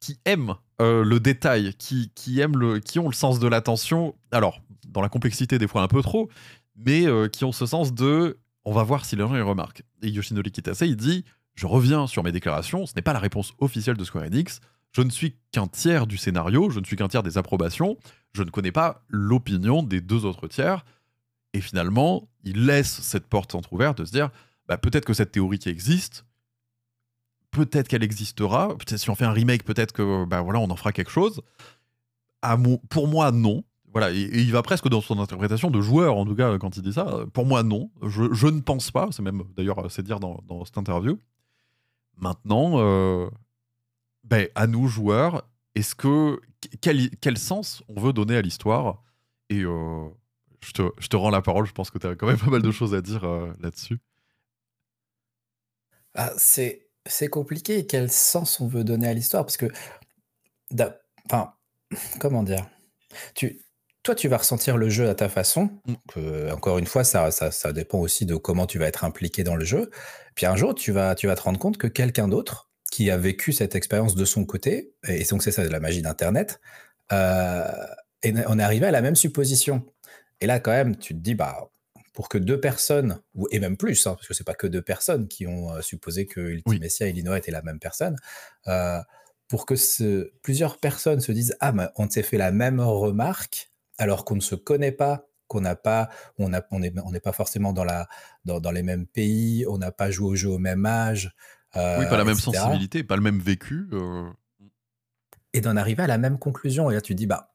qui 0.00 0.18
aiment 0.24 0.54
le 0.80 1.18
détail, 1.18 1.74
qui, 1.74 2.10
qui, 2.14 2.40
aiment 2.40 2.58
le, 2.58 2.80
qui 2.80 2.98
ont 2.98 3.08
le 3.08 3.14
sens 3.14 3.38
de 3.38 3.46
l'attention. 3.46 4.16
Alors, 4.32 4.60
dans 4.88 5.00
la 5.00 5.08
complexité, 5.08 5.58
des 5.58 5.68
fois 5.68 5.82
un 5.82 5.88
peu 5.88 6.02
trop, 6.02 6.28
mais 6.76 7.06
qui 7.30 7.44
ont 7.44 7.52
ce 7.52 7.66
sens 7.66 7.94
de 7.94 8.38
on 8.64 8.72
va 8.72 8.82
voir 8.82 9.04
si 9.04 9.16
les 9.16 9.22
gens 9.22 9.36
y 9.36 9.40
remarquent. 9.40 9.82
Et 10.02 10.08
Yoshinori 10.08 10.50
Kitase, 10.50 10.82
il 10.82 10.96
dit 10.96 11.24
je 11.54 11.66
reviens 11.66 12.06
sur 12.06 12.22
mes 12.22 12.32
déclarations, 12.32 12.86
ce 12.86 12.92
n'est 12.96 13.02
pas 13.02 13.12
la 13.12 13.18
réponse 13.18 13.52
officielle 13.58 13.96
de 13.96 14.04
Square 14.04 14.24
Enix. 14.24 14.60
Je 14.92 15.02
ne 15.02 15.10
suis 15.10 15.36
qu'un 15.52 15.66
tiers 15.66 16.06
du 16.06 16.16
scénario, 16.16 16.70
je 16.70 16.80
ne 16.80 16.84
suis 16.84 16.96
qu'un 16.96 17.08
tiers 17.08 17.22
des 17.22 17.38
approbations, 17.38 17.96
je 18.32 18.42
ne 18.42 18.50
connais 18.50 18.72
pas 18.72 19.04
l'opinion 19.08 19.82
des 19.82 20.00
deux 20.00 20.24
autres 20.24 20.48
tiers. 20.48 20.84
Et 21.54 21.60
finalement, 21.60 22.28
il 22.44 22.66
laisse 22.66 23.00
cette 23.00 23.26
porte 23.26 23.54
entrouverte 23.54 23.98
de 23.98 24.04
se 24.04 24.12
dire 24.12 24.30
bah, 24.66 24.78
peut-être 24.78 25.04
que 25.04 25.14
cette 25.14 25.32
théorie 25.32 25.58
qui 25.58 25.68
existe, 25.68 26.24
peut-être 27.52 27.86
qu'elle 27.86 28.02
existera, 28.02 28.68
peut-être 28.76 28.98
si 28.98 29.10
on 29.10 29.14
fait 29.14 29.24
un 29.24 29.32
remake, 29.32 29.62
peut-être 29.62 29.92
que 29.92 30.24
bah, 30.24 30.40
voilà, 30.40 30.58
on 30.58 30.70
en 30.70 30.76
fera 30.76 30.90
quelque 30.92 31.10
chose. 31.10 31.40
Pour 32.90 33.06
moi, 33.06 33.30
non. 33.30 33.62
Voilà, 33.92 34.10
il 34.10 34.50
va 34.50 34.62
presque 34.62 34.88
dans 34.88 35.02
son 35.02 35.20
interprétation 35.20 35.70
de 35.70 35.80
joueur, 35.82 36.16
en 36.16 36.24
tout 36.24 36.34
cas, 36.34 36.58
quand 36.58 36.76
il 36.76 36.82
dit 36.82 36.94
ça. 36.94 37.26
Pour 37.34 37.44
moi, 37.44 37.62
non. 37.62 37.90
Je, 38.02 38.46
ne 38.46 38.60
pense 38.60 38.90
pas. 38.90 39.08
C'est 39.12 39.22
même, 39.22 39.44
d'ailleurs, 39.54 39.90
c'est 39.90 40.02
dire 40.02 40.18
dans, 40.18 40.64
cette 40.64 40.78
interview. 40.78 41.18
Maintenant, 42.16 42.74
euh, 42.76 43.28
ben, 44.24 44.48
à 44.54 44.66
nous 44.66 44.88
joueurs, 44.88 45.42
est-ce 45.74 45.94
que 45.94 46.40
quel, 46.80 47.38
sens 47.38 47.82
on 47.88 48.00
veut 48.00 48.14
donner 48.14 48.36
à 48.36 48.42
l'histoire? 48.42 49.02
Et 49.50 49.60
euh, 49.60 50.08
je, 50.62 50.72
te, 50.72 50.82
je, 50.98 51.08
te, 51.08 51.16
rends 51.16 51.30
la 51.30 51.42
parole. 51.42 51.66
Je 51.66 51.72
pense 51.72 51.90
que 51.90 51.98
tu 51.98 52.06
as 52.06 52.16
quand 52.16 52.26
même 52.26 52.38
pas 52.38 52.50
mal 52.50 52.62
de 52.62 52.70
choses 52.70 52.94
à 52.94 53.02
dire 53.02 53.24
euh, 53.24 53.52
là-dessus. 53.60 53.98
Ah, 56.14 56.32
c'est 56.38 56.81
c'est 57.06 57.28
compliqué. 57.28 57.86
Quel 57.86 58.10
sens 58.10 58.60
on 58.60 58.68
veut 58.68 58.84
donner 58.84 59.08
à 59.08 59.14
l'histoire 59.14 59.44
Parce 59.44 59.56
que, 59.56 59.66
enfin, 61.26 61.54
comment 62.20 62.42
dire? 62.42 62.66
Tu, 63.34 63.60
toi, 64.02 64.14
tu 64.14 64.28
vas 64.28 64.38
ressentir 64.38 64.76
le 64.76 64.88
jeu 64.88 65.08
à 65.08 65.14
ta 65.14 65.28
façon. 65.28 65.70
Mm. 65.86 66.50
encore 66.52 66.78
une 66.78 66.86
fois, 66.86 67.04
ça, 67.04 67.30
ça, 67.30 67.50
ça, 67.50 67.72
dépend 67.72 67.98
aussi 67.98 68.26
de 68.26 68.34
comment 68.34 68.66
tu 68.66 68.78
vas 68.78 68.86
être 68.86 69.04
impliqué 69.04 69.44
dans 69.44 69.56
le 69.56 69.64
jeu. 69.64 69.90
Puis 70.34 70.46
un 70.46 70.56
jour, 70.56 70.74
tu 70.74 70.92
vas, 70.92 71.14
tu 71.14 71.26
vas 71.26 71.36
te 71.36 71.42
rendre 71.42 71.58
compte 71.58 71.78
que 71.78 71.86
quelqu'un 71.86 72.28
d'autre 72.28 72.70
qui 72.90 73.10
a 73.10 73.16
vécu 73.16 73.52
cette 73.52 73.74
expérience 73.74 74.14
de 74.14 74.24
son 74.24 74.44
côté, 74.44 74.92
et 75.08 75.24
donc 75.24 75.42
c'est 75.42 75.50
ça 75.50 75.64
la 75.64 75.80
magie 75.80 76.02
d'Internet, 76.02 76.60
euh, 77.10 77.70
et 78.22 78.34
on 78.46 78.58
est 78.58 78.62
arrivé 78.62 78.86
à 78.86 78.90
la 78.90 79.00
même 79.00 79.16
supposition. 79.16 79.84
Et 80.40 80.46
là, 80.46 80.60
quand 80.60 80.72
même, 80.72 80.96
tu 80.96 81.14
te 81.14 81.18
dis, 81.20 81.34
bah, 81.34 81.70
pour 82.12 82.28
que 82.28 82.38
deux 82.38 82.60
personnes, 82.60 83.20
ou, 83.34 83.48
et 83.50 83.60
même 83.60 83.76
plus, 83.76 84.06
hein, 84.06 84.14
parce 84.14 84.28
que 84.28 84.34
c'est 84.34 84.44
pas 84.44 84.54
que 84.54 84.66
deux 84.66 84.82
personnes 84.82 85.28
qui 85.28 85.46
ont 85.46 85.72
euh, 85.72 85.80
supposé 85.80 86.26
que 86.26 86.40
Ultimessia 86.40 87.06
et 87.06 87.12
Linois 87.12 87.38
étaient 87.38 87.50
la 87.50 87.62
même 87.62 87.78
personne, 87.78 88.16
euh, 88.68 89.00
pour 89.48 89.66
que 89.66 89.76
ce, 89.76 90.30
plusieurs 90.42 90.78
personnes 90.78 91.20
se 91.20 91.32
disent, 91.32 91.56
ah, 91.60 91.72
mais 91.72 91.88
on 91.96 92.08
s'est 92.08 92.22
fait 92.22 92.38
la 92.38 92.52
même 92.52 92.80
remarque, 92.80 93.70
alors 93.98 94.24
qu'on 94.24 94.36
ne 94.36 94.40
se 94.40 94.54
connaît 94.54 94.92
pas, 94.92 95.26
qu'on 95.46 95.60
n'a 95.60 95.76
pas, 95.76 96.08
on 96.38 96.48
n'est 96.48 96.62
on 96.70 97.12
pas 97.20 97.32
forcément 97.32 97.72
dans, 97.74 97.84
la, 97.84 98.08
dans, 98.44 98.70
les 98.70 98.82
mêmes 98.82 99.06
pays, 99.06 99.66
on 99.68 99.76
n'a 99.76 99.92
pas 99.92 100.10
joué 100.10 100.28
au 100.28 100.34
jeu 100.34 100.48
au 100.48 100.58
même 100.58 100.86
âge. 100.86 101.34
Euh, 101.76 101.98
oui, 101.98 102.06
pas 102.08 102.16
la 102.16 102.24
même 102.24 102.36
sensibilité, 102.36 103.04
pas 103.04 103.16
le 103.16 103.22
même 103.22 103.38
vécu. 103.38 103.88
Euh. 103.92 104.30
Et 105.52 105.60
d'en 105.60 105.76
arriver 105.76 106.02
à 106.02 106.06
la 106.06 106.16
même 106.16 106.38
conclusion. 106.38 106.90
Et 106.90 106.94
là, 106.94 107.02
tu 107.02 107.14
dis, 107.14 107.26
bah, 107.26 107.52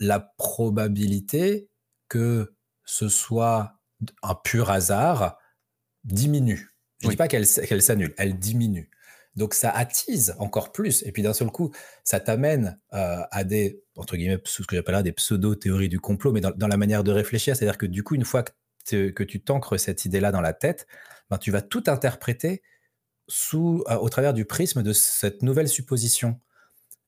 la 0.00 0.20
probabilité 0.20 1.68
que 2.08 2.54
ce 2.86 3.08
soit 3.08 3.77
un 4.22 4.34
pur 4.34 4.70
hasard 4.70 5.38
diminue. 6.04 6.74
Je 7.00 7.06
ne 7.06 7.10
dis 7.12 7.16
pas 7.16 7.28
qu'elle 7.28 7.46
s'annule, 7.46 8.14
elle 8.16 8.38
diminue. 8.38 8.90
Donc 9.36 9.54
ça 9.54 9.70
attise 9.70 10.34
encore 10.38 10.72
plus. 10.72 11.04
Et 11.06 11.12
puis 11.12 11.22
d'un 11.22 11.32
seul 11.32 11.50
coup, 11.50 11.70
ça 12.02 12.18
t'amène 12.18 12.80
euh, 12.92 13.22
à 13.30 13.44
des, 13.44 13.82
entre 13.96 14.16
guillemets, 14.16 14.40
ce 14.44 14.62
que 14.62 14.74
j'appelle 14.74 15.02
des 15.02 15.12
pseudo-théories 15.12 15.88
du 15.88 16.00
complot, 16.00 16.32
mais 16.32 16.40
dans, 16.40 16.68
la 16.68 16.76
manière 16.76 17.04
de 17.04 17.12
réfléchir. 17.12 17.54
C'est-à-dire 17.54 17.78
que 17.78 17.86
du 17.86 18.02
coup, 18.02 18.16
une 18.16 18.24
fois 18.24 18.44
que, 18.90 19.10
que 19.10 19.22
tu 19.22 19.40
t'ancres 19.40 19.78
cette 19.78 20.04
idée-là 20.04 20.32
dans 20.32 20.40
la 20.40 20.54
tête, 20.54 20.88
ben, 21.30 21.38
tu 21.38 21.52
vas 21.52 21.62
tout 21.62 21.84
interpréter 21.86 22.62
sous, 23.28 23.84
euh, 23.88 23.96
au 23.96 24.08
travers 24.08 24.34
du 24.34 24.44
prisme 24.44 24.82
de 24.82 24.92
cette 24.92 25.42
nouvelle 25.42 25.68
supposition. 25.68 26.40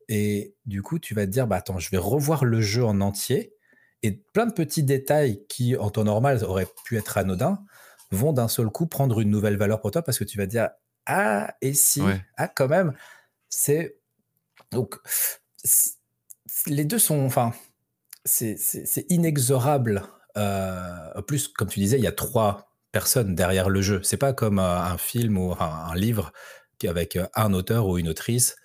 Et 0.08 0.54
du 0.66 0.82
coup, 0.82 0.98
tu 0.98 1.14
vas 1.14 1.26
te 1.26 1.30
dire, 1.32 1.46
bah, 1.46 1.56
attends, 1.56 1.78
je 1.78 1.90
vais 1.90 1.98
revoir 1.98 2.44
le 2.44 2.60
jeu 2.60 2.84
en 2.84 3.00
entier. 3.00 3.54
Et 4.02 4.12
plein 4.32 4.46
de 4.46 4.52
petits 4.52 4.82
détails 4.82 5.44
qui, 5.48 5.76
en 5.76 5.90
temps 5.90 6.04
normal, 6.04 6.42
auraient 6.44 6.68
pu 6.84 6.96
être 6.96 7.18
anodins, 7.18 7.62
vont 8.10 8.32
d'un 8.32 8.48
seul 8.48 8.68
coup 8.70 8.86
prendre 8.86 9.20
une 9.20 9.30
nouvelle 9.30 9.56
valeur 9.56 9.80
pour 9.80 9.90
toi 9.90 10.02
parce 10.02 10.18
que 10.18 10.24
tu 10.24 10.38
vas 10.38 10.46
te 10.46 10.50
dire, 10.50 10.70
ah, 11.06 11.54
et 11.60 11.74
si, 11.74 12.02
ah, 12.36 12.48
quand 12.48 12.68
même, 12.68 12.92
c'est. 13.48 13.98
Donc, 14.70 14.96
les 16.66 16.84
deux 16.84 16.98
sont. 16.98 17.24
Enfin, 17.24 17.52
c'est 18.24 19.06
inexorable. 19.08 20.02
Euh, 20.36 21.10
en 21.16 21.22
plus, 21.22 21.48
comme 21.48 21.68
tu 21.68 21.80
disais, 21.80 21.98
il 21.98 22.04
y 22.04 22.08
a 22.08 22.12
trois 22.12 22.70
personnes 22.92 23.34
derrière 23.34 23.68
le 23.68 23.82
jeu. 23.82 24.00
C'est 24.02 24.16
pas 24.16 24.32
comme 24.32 24.58
euh, 24.58 24.78
un 24.78 24.98
film 24.98 25.38
ou 25.38 25.54
un, 25.58 25.94
livre 25.94 26.32
avec 26.88 27.16
euh, 27.16 27.26
un 27.34 27.52
auteur 27.52 27.86
ou 27.86 27.98
une 27.98 28.08
autrice 28.08 28.56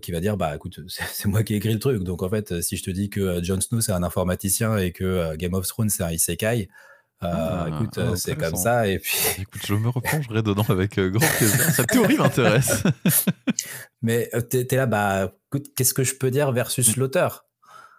qui 0.00 0.12
va 0.12 0.20
dire 0.20 0.36
bah 0.36 0.54
écoute 0.54 0.80
c'est 0.88 1.26
moi 1.28 1.42
qui 1.42 1.54
ai 1.54 1.56
écrit 1.56 1.72
le 1.72 1.78
truc 1.78 2.02
donc 2.02 2.22
en 2.22 2.28
fait 2.28 2.60
si 2.62 2.76
je 2.76 2.82
te 2.82 2.90
dis 2.90 3.10
que 3.10 3.42
Jon 3.42 3.60
Snow 3.60 3.80
c'est 3.80 3.92
un 3.92 4.02
informaticien 4.02 4.76
et 4.76 4.92
que 4.92 5.34
Game 5.36 5.54
of 5.54 5.66
Thrones 5.66 5.90
c'est 5.90 6.02
un 6.02 6.10
isekai 6.10 6.68
Euh, 7.22 7.28
Ah, 7.30 7.68
écoute, 7.68 7.94
ah, 7.98 8.00
euh, 8.00 8.16
c'est 8.16 8.36
comme 8.36 8.56
ça 8.56 8.88
et 8.88 8.98
puis 8.98 9.16
Écoute, 9.38 9.62
je 9.64 9.74
me 9.74 9.88
replongerai 9.88 10.42
dedans 10.42 10.64
avec 10.68 10.98
euh, 10.98 11.10
grand 11.10 11.26
plaisir. 11.36 11.60
Cette 11.70 11.86
théorie 11.86 12.16
m'intéresse. 12.16 12.82
mais 14.02 14.28
tu 14.50 14.58
es 14.58 14.76
là, 14.76 14.86
bah, 14.86 15.32
écoute, 15.48 15.68
qu'est-ce 15.76 15.94
que 15.94 16.02
je 16.04 16.16
peux 16.16 16.30
dire 16.30 16.50
versus 16.52 16.96
l'auteur? 16.96 17.46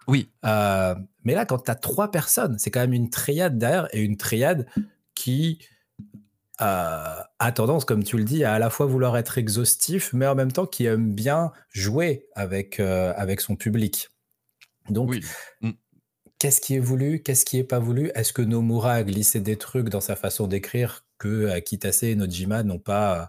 Oui. 0.06 0.30
Mais 0.42 1.34
là, 1.34 1.46
quand 1.46 1.58
tu 1.58 1.70
as 1.70 1.74
3 1.74 2.10
personnes, 2.10 2.58
c'est 2.58 2.70
quand 2.70 2.80
même 2.80 2.92
une 2.92 3.08
triade 3.08 3.56
derrière 3.56 3.88
et 3.92 4.02
une 4.02 4.18
triade 4.18 4.66
qui, 5.14 5.58
heu, 6.60 6.64
a 7.38 7.52
tendance, 7.54 7.84
comme 7.84 8.04
tu 8.04 8.16
le 8.18 8.24
dis, 8.24 8.44
à 8.44 8.54
à 8.54 8.58
la 8.58 8.70
fois 8.70 8.86
vouloir 8.86 9.16
être 9.16 9.38
exhaustif, 9.38 10.12
mais 10.12 10.26
en 10.26 10.34
même 10.34 10.52
temps 10.52 10.66
qui 10.66 10.86
aime 10.86 11.14
bien 11.14 11.52
jouer 11.70 12.26
avec, 12.34 12.80
heu, 12.80 13.12
avec 13.16 13.40
son 13.40 13.56
public. 13.56 14.08
Donc 14.90 15.16
Oui. 15.16 15.34
Mmh. 15.60 15.74
qu'est-ce 16.38 16.60
qui 16.60 16.74
est 16.74 16.78
voulu? 16.80 17.22
Qu'est-ce 17.22 17.44
qui 17.44 17.58
est 17.58 17.64
pas 17.64 17.78
voulu? 17.78 18.10
Est-ce 18.14 18.32
que 18.32 18.42
Nomura 18.42 18.94
a 18.94 19.02
glissé 19.04 19.40
des 19.40 19.56
trucs 19.56 19.88
dans 19.88 20.00
sa 20.00 20.16
façon 20.16 20.46
d'écrire 20.46 21.04
que, 21.18 21.28
heu, 21.56 21.60
Kitase 21.60 22.02
et 22.04 22.14
Nojima 22.16 22.62
n'ont 22.62 22.78
pas 22.78 23.28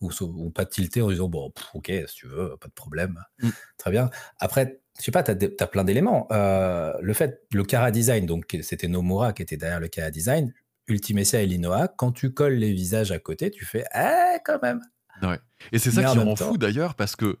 ou 0.00 0.10
sont 0.12 0.26
ou 0.36 0.50
pas 0.50 0.66
tilté 0.66 1.02
en 1.02 1.08
disant: 1.10 1.28
«Bon, 1.28 1.50
pff, 1.50 1.66
OK, 1.74 1.90
si 2.06 2.14
tu 2.14 2.26
veux, 2.28 2.56
pas 2.58 2.68
de 2.68 2.72
problème, 2.74 3.18
Mmh. 3.42 3.56
très 3.78 3.90
bien». 3.92 4.10
Après, 4.40 4.80
je 4.98 5.04
sais 5.04 5.12
pas, 5.12 5.22
tu 5.24 5.32
as 5.60 5.66
plein 5.68 5.84
d'éléments. 5.84 6.28
Heu, 6.32 6.92
le 7.02 7.14
fait 7.14 7.42
le 7.52 7.64
chara 7.70 7.90
design, 7.92 8.26
donc 8.26 8.56
c'était 8.62 8.88
Nomura 8.88 9.32
qui 9.34 9.42
était 9.42 9.56
derrière 9.58 9.80
le 9.80 9.88
chara 9.94 10.10
design, 10.10 10.54
Ultimecia 10.88 11.42
et 11.42 11.46
Linoa, 11.46 11.88
quand 11.88 12.12
tu 12.12 12.32
colles 12.32 12.54
les 12.54 12.72
visages 12.72 13.12
à 13.12 13.18
côté, 13.18 13.50
tu 13.50 13.64
fais: 13.64 13.84
«Eh, 13.94 14.38
quand 14.44 14.60
même!» 14.62 14.80
Ouais. 15.22 15.40
Et 15.72 15.78
c'est 15.78 15.90
ça 15.90 16.04
qui 16.04 16.18
rend 16.18 16.36
fou 16.36 16.58
d'ailleurs, 16.58 16.94
parce 16.94 17.16
que 17.16 17.38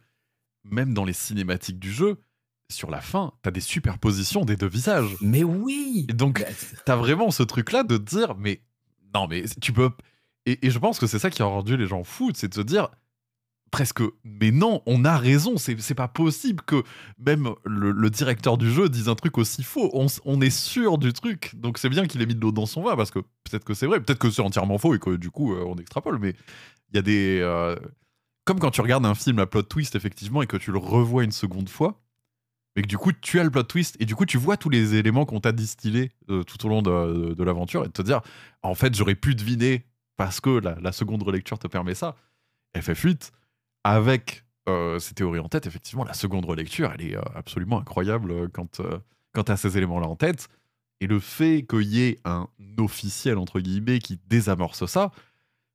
même 0.64 0.94
dans 0.94 1.04
les 1.04 1.12
cinématiques 1.12 1.78
du 1.78 1.92
jeu, 1.92 2.20
sur 2.70 2.90
la 2.90 3.00
fin, 3.00 3.32
tu 3.42 3.48
as 3.48 3.52
des 3.52 3.60
superpositions 3.60 4.44
des 4.44 4.56
2 4.56 4.66
visages. 4.66 5.16
Mais 5.20 5.44
oui! 5.44 6.06
Et 6.08 6.12
donc, 6.12 6.40
Bah, 6.40 6.46
tu 6.84 6.90
as 6.92 6.96
vraiment 6.96 7.30
ce 7.30 7.42
truc-là 7.44 7.84
de 7.84 7.96
te 7.96 8.02
dire: 8.02 8.34
«Mais 8.36 8.62
non, 9.14 9.28
mais 9.28 9.44
tu 9.60 9.72
peux» 9.72 9.90
et 10.46 10.66
et 10.66 10.70
je 10.70 10.78
pense 10.78 10.98
que 10.98 11.06
c'est 11.06 11.18
ça 11.18 11.30
qui 11.30 11.42
a 11.42 11.44
rendu 11.46 11.76
les 11.76 11.86
gens 11.86 12.02
fous, 12.04 12.32
c'est 12.34 12.48
de 12.48 12.54
se 12.54 12.60
dire 12.60 12.88
presque: 13.70 14.00
«Mais 14.24 14.50
non, 14.52 14.82
on 14.86 15.04
a 15.04 15.16
raison, 15.18 15.56
c'est 15.58 15.94
pas 15.94 16.08
possible 16.08 16.62
que 16.64 16.82
même 17.18 17.50
le 17.64 18.10
directeur 18.10 18.58
du 18.58 18.70
jeu 18.72 18.88
dise 18.88 19.08
un 19.08 19.14
truc 19.14 19.38
aussi 19.38 19.62
faux. 19.62 19.90
On 19.94 20.06
on 20.24 20.40
est 20.40 20.50
sûr 20.50 20.98
du 20.98 21.12
truc». 21.12 21.52
Donc 21.56 21.78
c'est 21.78 21.88
bien 21.88 22.06
qu'il 22.06 22.22
ait 22.22 22.26
mis 22.26 22.34
de 22.34 22.40
l'eau 22.40 22.52
dans 22.52 22.66
son 22.66 22.82
vin 22.82 22.96
parce 22.96 23.10
que 23.10 23.18
peut-être 23.20 23.64
que 23.64 23.74
c'est 23.74 23.86
vrai, 23.86 24.00
peut-être 24.00 24.18
que 24.18 24.30
c'est 24.30 24.42
entièrement 24.42 24.78
faux 24.78 24.94
et 24.94 24.98
que 24.98 25.16
du 25.16 25.30
coup, 25.30 25.52
heu, 25.54 25.64
on 25.66 25.76
extrapole, 25.76 26.18
mais 26.18 26.34
il 26.92 26.96
y 26.96 26.98
a 26.98 27.02
des, 27.02 27.40
heu 27.42 27.76
comme 28.44 28.60
quand 28.60 28.70
tu 28.72 28.80
regardes 28.82 29.06
un 29.06 29.14
film 29.14 29.38
à 29.40 29.46
plot 29.46 29.62
twist 29.64 29.96
effectivement 29.96 30.42
et 30.42 30.46
que 30.48 30.56
tu 30.58 30.72
le 30.72 30.78
revois 30.78 31.24
une 31.24 31.32
seconde 31.32 31.68
fois, 31.68 32.00
mais 32.76 32.82
que 32.82 32.88
du 32.88 32.98
coup 32.98 33.12
tu 33.12 33.40
as 33.40 33.44
le 33.44 33.50
plot 33.50 33.64
twist 33.64 33.96
et 34.00 34.06
du 34.06 34.14
coup 34.16 34.26
tu 34.26 34.38
vois 34.38 34.56
tous 34.58 34.70
les 34.70 34.94
éléments 34.96 35.26
qu'on 35.26 35.40
t'a 35.40 35.52
distillés, 35.52 36.12
heu, 36.30 36.44
tout 36.44 36.64
au 36.66 36.68
long 36.70 36.82
de 36.82 37.34
de 37.34 37.44
l'aventure 37.44 37.84
et 37.84 37.88
de 37.88 37.92
te 37.92 38.02
dire: 38.02 38.20
«En 38.62 38.74
fait, 38.76 38.94
j'aurais 38.96 39.14
pu 39.16 39.34
deviner 39.36 39.86
parce 40.16 40.40
que 40.40 40.50
la 40.60 40.76
la 40.80 40.92
seconde 40.92 41.22
relecture 41.24 41.58
te 41.58 41.68
permet 41.68 41.94
ça». 41.94 42.16
FF8 42.76 43.32
avec, 43.86 44.44
heu, 44.68 44.98
ces 44.98 45.14
théories 45.14 45.38
en 45.38 45.48
tête, 45.48 45.66
effectivement, 45.66 46.04
la 46.04 46.14
seconde 46.14 46.44
relecture, 46.44 46.90
elle 46.92 47.02
est, 47.06 47.14
heu, 47.16 47.20
absolument 47.34 47.78
incroyable, 47.80 48.32
heu, 48.32 48.48
quand, 48.52 48.82
quand 49.32 49.44
tu 49.44 49.52
as 49.52 49.56
ces 49.56 49.76
éléments-là 49.78 50.08
en 50.08 50.16
tête 50.16 50.48
et 51.00 51.06
le 51.06 51.20
fait 51.20 51.64
qu'il 51.68 51.82
y 51.82 52.02
ait 52.02 52.18
un 52.24 52.48
«officiel» 52.78 53.38
entre 53.38 53.60
guillemets 53.60 53.98
qui 53.98 54.18
désamorce 54.26 54.86
ça, 54.86 55.12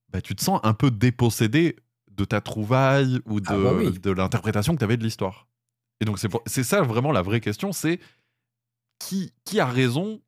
bah, 0.10 0.20
tu 0.22 0.36
te 0.36 0.44
sens 0.44 0.60
un 0.64 0.74
peu 0.74 0.92
dépossédé 0.92 1.78
de 2.12 2.26
ta 2.26 2.42
trouvaille 2.42 3.20
ou 3.26 3.40
de 3.40 3.48
Ah 3.50 3.58
bah 3.58 3.74
oui. 3.78 3.98
de 3.98 4.12
l'interprétation 4.12 4.74
que 4.74 4.80
tu 4.80 4.84
avais 4.84 4.98
de 4.98 5.04
l'histoire. 5.04 5.48
Et 6.02 6.06
donc 6.06 6.20
c'est 6.20 6.64
ça 6.64 6.82
vraiment 6.82 7.12
la 7.12 7.22
vraie 7.22 7.40
question, 7.40 7.72
c'est 7.72 8.00
qui 9.00 9.32
qui 9.46 9.60
a 9.60 9.66
raison? 9.66 10.22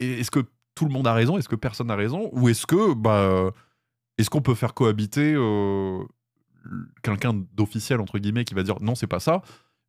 Est-ce 0.00 0.30
que 0.30 0.40
tout 0.74 0.84
le 0.86 0.92
monde 0.92 1.06
a 1.06 1.12
raison? 1.12 1.36
Est-ce 1.36 1.48
que 1.48 1.56
personne 1.56 1.88
n'a 1.88 1.96
raison? 1.96 2.30
Ou 2.32 2.48
est-ce 2.48 2.66
que, 2.66 2.94
bah, 2.94 3.50
est-ce 4.16 4.30
qu'on 4.30 4.40
peut 4.42 4.54
faire 4.54 4.74
cohabiter, 4.74 5.34
quelqu'un 7.02 7.34
«d'officiel» 7.54 8.00
entre 8.00 8.18
guillemets 8.18 8.44
qui 8.44 8.54
va 8.54 8.62
dire: 8.62 8.80
«Non, 8.80 8.94
c'est 8.94 9.06
pas 9.06 9.20
ça», 9.20 9.42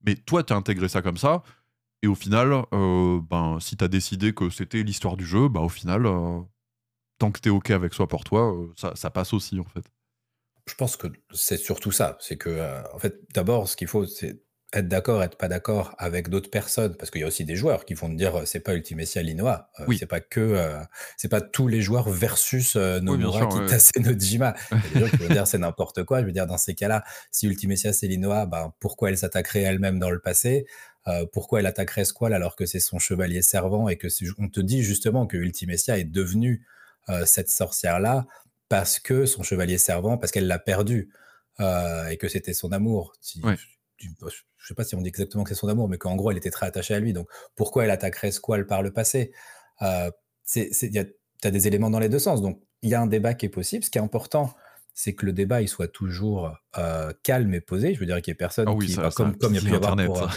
mais 0.06 0.16
toi 0.16 0.44
tu 0.44 0.54
as 0.54 0.56
intégré 0.56 0.88
ça 0.90 1.02
comme 1.02 1.18
ça 1.18 1.44
et 2.02 2.08
au 2.08 2.16
final, 2.16 2.54
heu, 2.74 3.20
ben, 3.30 3.60
si 3.60 3.76
tu 3.76 3.84
as 3.84 3.88
décidé 3.90 4.34
que 4.34 4.50
c'était 4.50 4.84
l'histoire 4.84 5.18
du 5.18 5.26
jeu, 5.26 5.50
bah, 5.50 5.60
au 5.62 5.70
final, 5.70 6.06
heu, 6.06 6.44
tant 7.18 7.32
que 7.32 7.40
tu 7.40 7.50
es 7.50 7.52
OK 7.52 7.72
avec 7.72 7.94
soi 7.94 8.08
pour 8.08 8.24
toi, 8.24 8.54
heu, 8.54 8.74
ça 8.76 9.10
passe 9.10 9.34
aussi, 9.34 9.60
en 9.60 9.66
fait. 9.66 9.84
Je 10.68 10.76
pense 10.76 10.96
que 10.98 11.08
c'est 11.34 11.58
surtout 11.58 11.92
ça. 11.92 12.18
C'est 12.22 12.38
que, 12.38 12.50
heu, 12.50 12.84
en 12.94 13.00
fait, 13.00 13.20
d'abord, 13.34 13.68
ce 13.68 13.76
qu'il 13.76 13.88
faut, 13.88 14.06
c'est 14.06 14.42
être 14.74 14.88
d'accord, 14.88 15.24
être 15.24 15.38
pas 15.38 15.48
d'accord 15.48 15.96
avec 15.98 16.30
d'autres 16.30 16.50
personnes, 16.52 16.96
parce 16.96 17.12
qu'il 17.12 17.22
y 17.22 17.24
a 17.24 17.28
aussi 17.28 17.46
des 17.46 17.56
joueurs 17.56 17.86
qui 17.86 17.94
vont 17.96 18.10
te 18.10 18.16
dire, 18.16 18.44
c'est 18.46 18.60
pas 18.60 18.76
Ultimecia 18.76 19.22
Linoa, 19.24 19.72
heu, 19.80 19.86
Oui. 19.86 19.98
c'est 19.98 20.06
pas 20.08 20.20
que, 20.22 20.40
heu, 20.42 20.78
c'est 21.18 21.28
pas 21.30 21.42
tous 21.42 21.68
les 21.68 21.82
joueurs 21.82 22.10
versus, 22.10 22.76
Oui, 23.08 23.18
bien 23.18 23.28
Nomura, 23.28 23.46
ouais, 23.54 23.70
ouais. 23.72 23.76
Kitase 23.76 23.90
et 23.96 24.00
Nojima. 24.02 24.56
Il 24.84 24.88
y 24.88 24.88
a 24.88 24.90
des 24.92 25.00
gens 25.00 25.10
qui 25.10 25.22
vont 25.22 25.30
dire: 25.30 25.48
«C'est 25.48 25.58
n'importe 25.58 26.04
quoi». 26.04 26.22
Je 26.22 26.26
veux 26.28 26.32
dire, 26.32 26.48
dans 26.48 26.58
ces 26.58 26.76
cas-là, 26.76 27.04
si 27.32 27.48
Ultimecia 27.48 27.94
c'est 27.94 28.08
Linoa, 28.08 28.46
ben, 28.46 28.74
pourquoi 28.80 29.10
elle 29.10 29.18
s'attaquerait 29.18 29.62
elle-même 29.62 30.00
dans 30.00 30.12
le 30.12 30.20
passé? 30.20 30.66
Heu, 31.08 31.26
pourquoi 31.34 31.60
elle 31.62 31.66
attaquerait 31.68 32.06
Squall 32.06 32.34
alors 32.34 32.56
que 32.56 32.66
c'est 32.68 32.80
son 32.80 33.00
chevalier 33.00 33.42
servant 33.42 33.90
et 33.90 33.98
que 33.98 34.08
on 34.38 34.50
te 34.50 34.60
dit 34.62 34.84
justement 34.84 35.26
que 35.28 35.38
Ultimecia 35.38 35.98
est 35.98 36.04
devenue, 36.06 36.66
heu, 37.10 37.26
cette 37.26 37.50
sorcière-là 37.50 38.28
parce 38.70 39.00
que 39.00 39.26
son 39.26 39.42
chevalier 39.44 39.78
servant, 39.80 40.18
parce 40.20 40.32
qu'elle 40.32 40.48
l'a 40.48 40.60
perdu, 40.60 41.10
et 41.60 42.18
que 42.18 42.28
c'était 42.30 42.54
son 42.54 42.72
amour. 42.72 43.14
Si 43.22 43.42
Ouais. 43.44 43.60
Je 44.70 44.76
sais 44.76 44.76
pas 44.76 44.84
si 44.84 44.94
on 44.94 45.02
dit 45.02 45.10
exactement 45.10 45.44
que 45.44 45.50
c'est 45.50 45.60
son 45.60 45.68
amour, 45.68 45.90
mais 45.90 45.98
qu'en 45.98 46.16
gros, 46.16 46.30
elle 46.30 46.38
était 46.38 46.52
très 46.52 46.68
attachée 46.68 46.94
à 46.94 47.00
lui. 47.00 47.12
Donc, 47.12 47.28
pourquoi 47.56 47.86
elle 47.86 47.90
attaquerait 47.90 48.30
Squall 48.30 48.68
par 48.68 48.84
le 48.84 48.94
passé? 48.94 49.32
A 49.80 50.12
tu 50.46 50.68
as 51.44 51.52
des 51.52 51.68
éléments 51.68 51.90
dans 51.90 51.98
les 51.98 52.10
2 52.10 52.20
sens. 52.20 52.44
Donc, 52.44 52.62
il 52.84 52.90
y 52.90 52.94
a 52.94 53.02
un 53.02 53.08
débat 53.08 53.34
qui 53.34 53.48
est 53.48 53.50
possible. 53.50 53.84
Ce 53.84 53.90
qui 53.90 53.98
est 53.98 54.02
important, 54.02 54.54
c'est 54.94 55.16
que 55.16 55.26
le 55.26 55.34
débat, 55.34 55.64
il 55.64 55.68
soit 55.68 55.88
toujours, 55.88 56.56
heu, 56.78 57.14
calme 57.24 57.52
et 57.56 57.62
posé. 57.62 57.96
Je 57.96 58.00
veux 58.00 58.06
dire 58.06 58.18
qu'il 58.18 58.32
y 58.32 58.34
ait 58.34 58.36
personne 58.36 58.70
oui, 58.70 58.86
qui 58.86 58.94
ça 58.94 59.02
bah, 59.02 59.10
ça 59.10 59.16
comme 59.16 59.36
comme 59.36 59.56
il 59.56 59.64
y 59.64 59.66
a 59.66 59.70
pu 59.70 59.76
avoir 59.76 59.96
pour, 59.96 60.18
ça. 60.18 60.30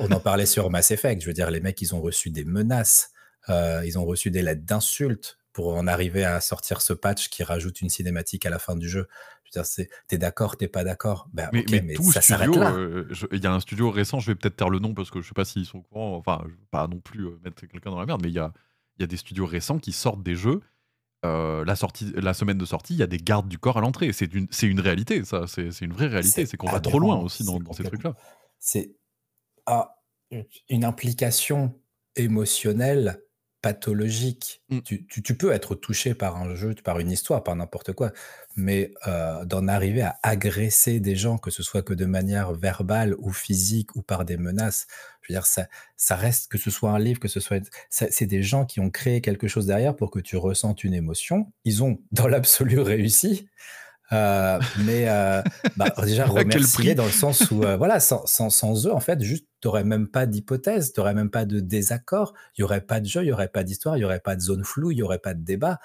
on 0.00 0.12
en 0.12 0.20
parlait 0.20 0.44
sur 0.44 0.68
Mass 0.68 0.90
Effect. 0.90 1.22
Je 1.22 1.26
veux 1.26 1.32
dire, 1.32 1.50
les 1.50 1.60
mecs, 1.60 1.80
ils 1.80 1.94
ont 1.94 2.02
reçu 2.02 2.28
des 2.28 2.44
menaces, 2.44 3.12
heu, 3.48 3.80
ils 3.86 3.98
ont 3.98 4.04
reçu 4.04 4.30
des 4.30 4.42
lettres 4.42 4.66
d'insultes 4.66 5.38
pour 5.54 5.74
en 5.74 5.86
arriver 5.86 6.24
à 6.24 6.38
sortir 6.42 6.82
ce 6.82 6.92
patch 6.92 7.30
qui 7.30 7.44
rajoute 7.44 7.80
une 7.80 7.88
cinématique 7.88 8.44
à 8.44 8.50
la 8.50 8.58
fin 8.58 8.76
du 8.76 8.90
jeu. 8.90 9.08
Je 9.52 9.58
veux 9.58 9.62
dire, 9.62 9.66
c'est 9.66 9.88
tu 10.08 10.14
es 10.14 10.18
d'accord, 10.18 10.56
tu 10.56 10.64
es 10.64 10.68
pas 10.68 10.84
d'accord? 10.84 11.28
Ben, 11.32 11.48
Mais 11.52 11.60
OK, 11.60 11.70
mais 11.70 11.80
mais 11.82 11.94
tout 11.94 12.02
ça 12.12 12.20
s'arrête 12.20 12.54
là. 12.56 12.72
je 13.10 13.26
il 13.32 13.42
y 13.42 13.46
a 13.46 13.52
un 13.52 13.60
studio 13.60 13.90
récent, 13.90 14.20
je 14.20 14.30
vais 14.30 14.34
peut-être 14.34 14.56
taire 14.56 14.70
le 14.70 14.78
nom 14.78 14.94
parce 14.94 15.10
que 15.10 15.20
je 15.20 15.28
sais 15.28 15.34
pas 15.34 15.44
s'ils 15.44 15.66
sont 15.66 15.78
au 15.78 15.82
courant, 15.82 16.16
enfin, 16.16 16.40
je 16.44 16.50
veux 16.50 16.66
pas 16.70 16.86
non 16.86 17.00
plus, 17.00 17.24
heu, 17.24 17.38
mettre 17.44 17.66
quelqu'un 17.66 17.90
dans 17.90 17.98
la 17.98 18.06
merde, 18.06 18.20
mais 18.22 18.28
il 18.28 18.34
y 18.34 18.38
a 18.38 18.52
y 18.98 19.02
a 19.04 19.06
des 19.06 19.16
studios 19.16 19.46
récents 19.46 19.78
qui 19.78 19.92
sortent 19.92 20.22
des 20.22 20.34
jeux, 20.36 20.60
heu, 21.24 21.64
la 21.64 21.76
sortie 21.76 22.12
la 22.14 22.34
semaine 22.34 22.58
de 22.58 22.64
sortie, 22.64 22.94
il 22.94 22.98
y 23.00 23.02
a 23.02 23.06
des 23.06 23.18
gardes 23.18 23.48
du 23.48 23.58
corps 23.58 23.78
à 23.78 23.80
l'entrée. 23.80 24.12
C'est 24.12 24.32
une 24.34 24.46
c'est 24.50 24.66
une 24.66 24.80
réalité 24.80 25.24
ça, 25.24 25.46
c'est 25.46 25.80
une 25.80 25.92
vraie 25.92 26.08
réalité, 26.08 26.46
C'est 26.46 26.56
qu'on 26.56 26.68
va 26.70 26.80
trop 26.80 26.98
loin 27.00 27.16
aussi 27.18 27.44
dans 27.44 27.58
dans 27.58 27.72
ces 27.72 27.84
trucs-là. 27.84 28.14
c'est 28.58 28.94
ah, 29.66 29.96
une 30.68 30.84
implication 30.84 31.80
émotionnelle 32.16 33.22
pathologique. 33.62 34.62
Mmh. 34.68 34.80
Tu 34.80 35.06
tu 35.06 35.22
tu 35.22 35.36
peux 35.36 35.52
être 35.52 35.74
touché 35.74 36.14
par 36.14 36.36
un 36.36 36.54
jeu, 36.54 36.74
par 36.82 36.98
une 36.98 37.10
histoire, 37.10 37.42
par 37.42 37.56
n'importe 37.56 37.92
quoi, 37.92 38.12
mais 38.56 38.92
heu, 39.06 39.44
d'en 39.44 39.68
arriver 39.68 40.02
à 40.02 40.18
agresser 40.22 41.00
des 41.00 41.16
gens, 41.16 41.38
que 41.38 41.50
ce 41.50 41.62
soit 41.62 41.82
que 41.82 41.94
de 41.94 42.06
manière 42.06 42.52
verbale 42.52 43.14
ou 43.18 43.32
physique 43.32 43.94
ou 43.96 44.02
par 44.02 44.24
des 44.24 44.36
menaces, 44.36 44.86
je 45.22 45.32
veux 45.32 45.36
dire 45.36 45.46
ça 45.46 45.66
ça 45.96 46.16
reste 46.16 46.50
que 46.50 46.58
ce 46.58 46.70
soit 46.70 46.90
un 46.90 46.98
livre, 46.98 47.20
que 47.20 47.28
ce 47.28 47.40
soit 47.40 47.62
c'est 47.90 48.26
des 48.26 48.42
gens 48.42 48.64
qui 48.64 48.80
ont 48.80 48.90
créé 48.90 49.20
quelque 49.20 49.48
chose 49.48 49.66
derrière 49.66 49.94
pour 49.96 50.10
que 50.10 50.20
tu 50.20 50.36
ressentes 50.36 50.84
une 50.84 50.94
émotion. 50.94 51.52
Ils 51.64 51.82
ont 51.84 52.00
dans 52.12 52.28
l'absolu 52.28 52.80
réussi, 52.80 53.48
heu, 54.12 54.58
mais 54.84 55.08
heu, 55.08 55.42
bah, 55.76 55.92
déjà 56.04 56.26
remercier 56.26 56.94
dans 56.94 57.06
le 57.06 57.12
sens 57.12 57.50
où, 57.50 57.56
voilà, 57.60 58.00
sans 58.00 58.24
sans 58.26 58.50
sans 58.50 58.86
eux, 58.86 58.92
en 58.92 59.00
fait, 59.00 59.22
juste, 59.22 59.46
tu 59.60 59.68
aurais 59.68 59.84
même 59.84 60.08
pas 60.08 60.26
d'hypothèse, 60.26 60.92
tu 60.92 61.00
aurais 61.00 61.14
même 61.14 61.30
pas 61.30 61.44
de 61.44 61.60
désaccord, 61.60 62.34
il 62.56 62.62
y 62.62 62.64
aurait 62.64 62.80
pas 62.82 63.00
de 63.00 63.06
jeu, 63.06 63.22
il 63.24 63.28
y 63.28 63.32
aurait 63.32 63.48
pas 63.48 63.64
d'histoire, 63.64 63.96
il 63.96 64.00
y 64.00 64.04
aurait 64.04 64.20
pas 64.20 64.36
de 64.36 64.40
zone 64.40 64.64
floue, 64.64 64.92
il 64.92 64.98
y 64.98 65.02
aurait 65.02 65.18
pas 65.18 65.34
de 65.34 65.42
débat. 65.42 65.78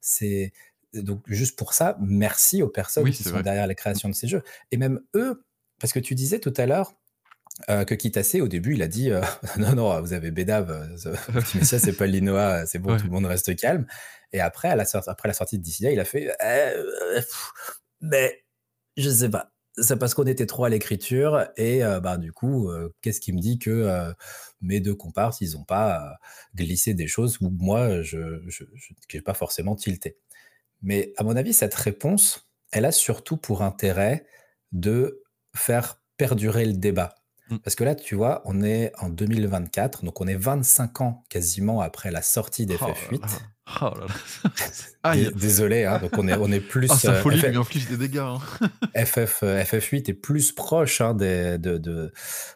C'est 0.00 0.52
donc 0.94 1.22
juste 1.28 1.58
pour 1.58 1.74
ça, 1.74 1.96
merci 2.00 2.62
aux 2.62 2.68
personnes 2.70 3.10
Oui, 3.10 3.12
qui 3.12 3.24
sont 3.24 3.40
vrai. 3.40 3.42
derrière 3.42 3.66
la 3.66 3.74
création 3.74 4.08
de 4.08 4.14
ces 4.14 4.28
jeux 4.28 4.42
et 4.72 4.78
même 4.78 5.00
eux 5.14 5.44
parce 5.80 5.92
que 5.92 6.00
tu 6.00 6.14
disais 6.14 6.40
tout 6.40 6.54
à 6.56 6.66
l'heure, 6.66 6.94
heu, 7.70 7.84
que 7.84 7.94
Kitase, 7.94 8.36
au 8.36 8.48
début, 8.48 8.74
il 8.74 8.82
a 8.82 8.88
dit, 8.88 9.10
heu: 9.10 9.20
«Non, 9.58 9.74
non, 9.74 10.00
vous 10.00 10.12
avez 10.12 10.30
bédave, 10.30 10.88
Ultimecia, 11.34 11.78
c'est 11.78 11.94
pas 11.94 12.06
Linoa, 12.06 12.66
c'est 12.66 12.78
bon, 12.78 12.94
Ouais. 12.94 12.96
tout 12.96 13.06
le 13.06 13.12
monde 13.12 13.26
reste 13.26 13.54
calme» 13.56 13.86
et 14.32 14.40
après 14.40 14.68
à 14.68 14.76
la 14.76 14.84
après 15.06 15.28
la 15.28 15.34
sortie 15.34 15.58
de 15.58 15.62
Dissidia, 15.62 15.90
il 15.92 16.00
a 16.00 16.04
fait: 16.04 16.28
«Heu, 16.44 17.22
mais 18.00 18.44
je 18.96 19.10
sais 19.10 19.30
pas, 19.30 19.52
c'est 19.80 19.98
parce 19.98 20.14
qu'on 20.14 20.26
était 20.26 20.46
trop 20.46 20.64
à 20.64 20.68
l'écriture 20.68 21.46
et 21.56 21.84
euh, 21.84 22.00
bah, 22.00 22.16
du 22.16 22.32
coup, 22.32 22.70
euh, 22.70 22.94
qu'est-ce 23.00 23.20
qui 23.20 23.32
me 23.32 23.40
dit 23.40 23.58
que 23.58 23.70
euh, 23.70 24.12
mes 24.60 24.80
deux 24.80 24.94
comparses, 24.94 25.40
ils 25.40 25.52
n'ont 25.52 25.64
pas 25.64 26.18
glissé 26.54 26.94
des 26.94 27.06
choses 27.06 27.38
où 27.40 27.50
moi, 27.50 28.02
je 28.02 28.18
n'ai 29.12 29.20
pas 29.20 29.34
forcément 29.34 29.76
tilté. 29.76 30.16
Mais 30.82 31.12
à 31.16 31.24
mon 31.24 31.36
avis, 31.36 31.52
cette 31.52 31.74
réponse, 31.74 32.48
elle 32.72 32.84
a 32.84 32.92
surtout 32.92 33.36
pour 33.36 33.62
intérêt 33.62 34.26
de 34.72 35.22
faire 35.54 36.00
perdurer 36.16 36.64
le 36.64 36.74
débat. 36.74 37.14
Mmh. 37.50 37.58
Parce 37.58 37.74
que 37.74 37.84
là, 37.84 37.94
tu 37.94 38.14
vois, 38.14 38.42
on 38.44 38.62
est 38.62 38.92
en 38.98 39.08
2024, 39.08 40.04
donc 40.04 40.20
on 40.20 40.26
est 40.26 40.36
25 40.36 41.00
ans 41.00 41.24
quasiment 41.28 41.80
après 41.80 42.10
la 42.10 42.22
sortie 42.22 42.66
des 42.66 42.76
oh, 42.80 42.92
8 43.10 43.22
Oh 43.82 43.90
ah. 45.02 45.14
Désolé, 45.34 45.84
hein, 45.84 45.98
donc 45.98 46.16
on 46.16 46.26
est, 46.26 46.34
on 46.34 46.50
est 46.50 46.60
plus. 46.68 46.88
Ah, 46.90 46.96
sa 46.96 47.12
euh, 47.12 47.22
folie 47.22 47.38
euh, 47.38 47.42
FF... 47.42 47.48
lui 47.50 47.56
inflige 47.58 47.88
des 47.88 47.96
dégâts. 47.96 48.18
Hein. 48.18 48.40
FF, 49.04 49.42
FF8 49.42 49.94
euh, 49.94 50.10
est 50.10 50.14
plus 50.14 50.52
proche 50.52 51.00
hein, 51.00 51.14
des, 51.14 51.58
de, 51.58 51.76
de, 51.78 52.12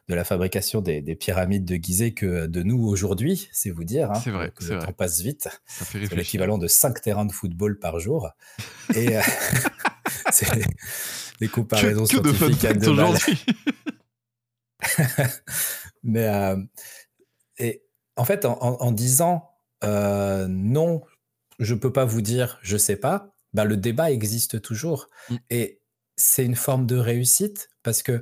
la 0.08 0.24
fabrication 0.24 0.80
des, 0.80 1.02
pyramides 1.14 1.64
de 1.64 1.76
Gizeh 1.76 2.14
que 2.14 2.46
de 2.46 2.62
nous 2.62 2.86
aujourd'hui, 2.86 3.48
c'est 3.52 3.70
vous 3.70 3.84
dire. 3.84 4.10
Hein. 4.10 4.20
c'est 4.24 4.30
vrai. 4.30 4.52
le 4.60 4.92
passe 4.92 5.20
vite. 5.20 5.48
C'est 5.66 6.14
l'équivalent 6.14 6.58
de 6.58 6.66
5 6.66 7.00
terrains 7.00 7.26
de 7.26 7.32
football 7.32 7.78
par 7.78 7.98
jour. 8.00 8.30
Et 8.94 9.16
euh, 9.16 9.20
c'est 10.30 10.46
des 11.40 11.48
comparaisons 11.48 12.06
que, 12.06 12.16
que 12.16 12.32
scientifiques 12.32 12.78
de 12.78 12.88
aujourd'hui. 12.88 13.44
Mais 16.02 16.56
et 17.58 17.82
en 18.16 18.24
fait, 18.24 18.44
en, 18.44 18.58
en, 18.60 18.76
en 18.80 18.92
10 18.92 19.20
euh, 19.84 20.46
non, 20.48 21.02
je 21.58 21.74
peux 21.74 21.92
pas 21.92 22.04
vous 22.04 22.22
dire, 22.22 22.58
je 22.62 22.76
sais 22.76 22.96
pas, 22.96 23.34
bah, 23.52 23.64
le 23.64 23.76
débat 23.76 24.10
existe 24.10 24.62
toujours. 24.62 25.08
Mmh. 25.28 25.36
Et 25.50 25.80
c'est 26.16 26.44
une 26.44 26.56
forme 26.56 26.86
de 26.86 26.96
réussite 26.96 27.70
parce 27.82 28.02
que, 28.02 28.20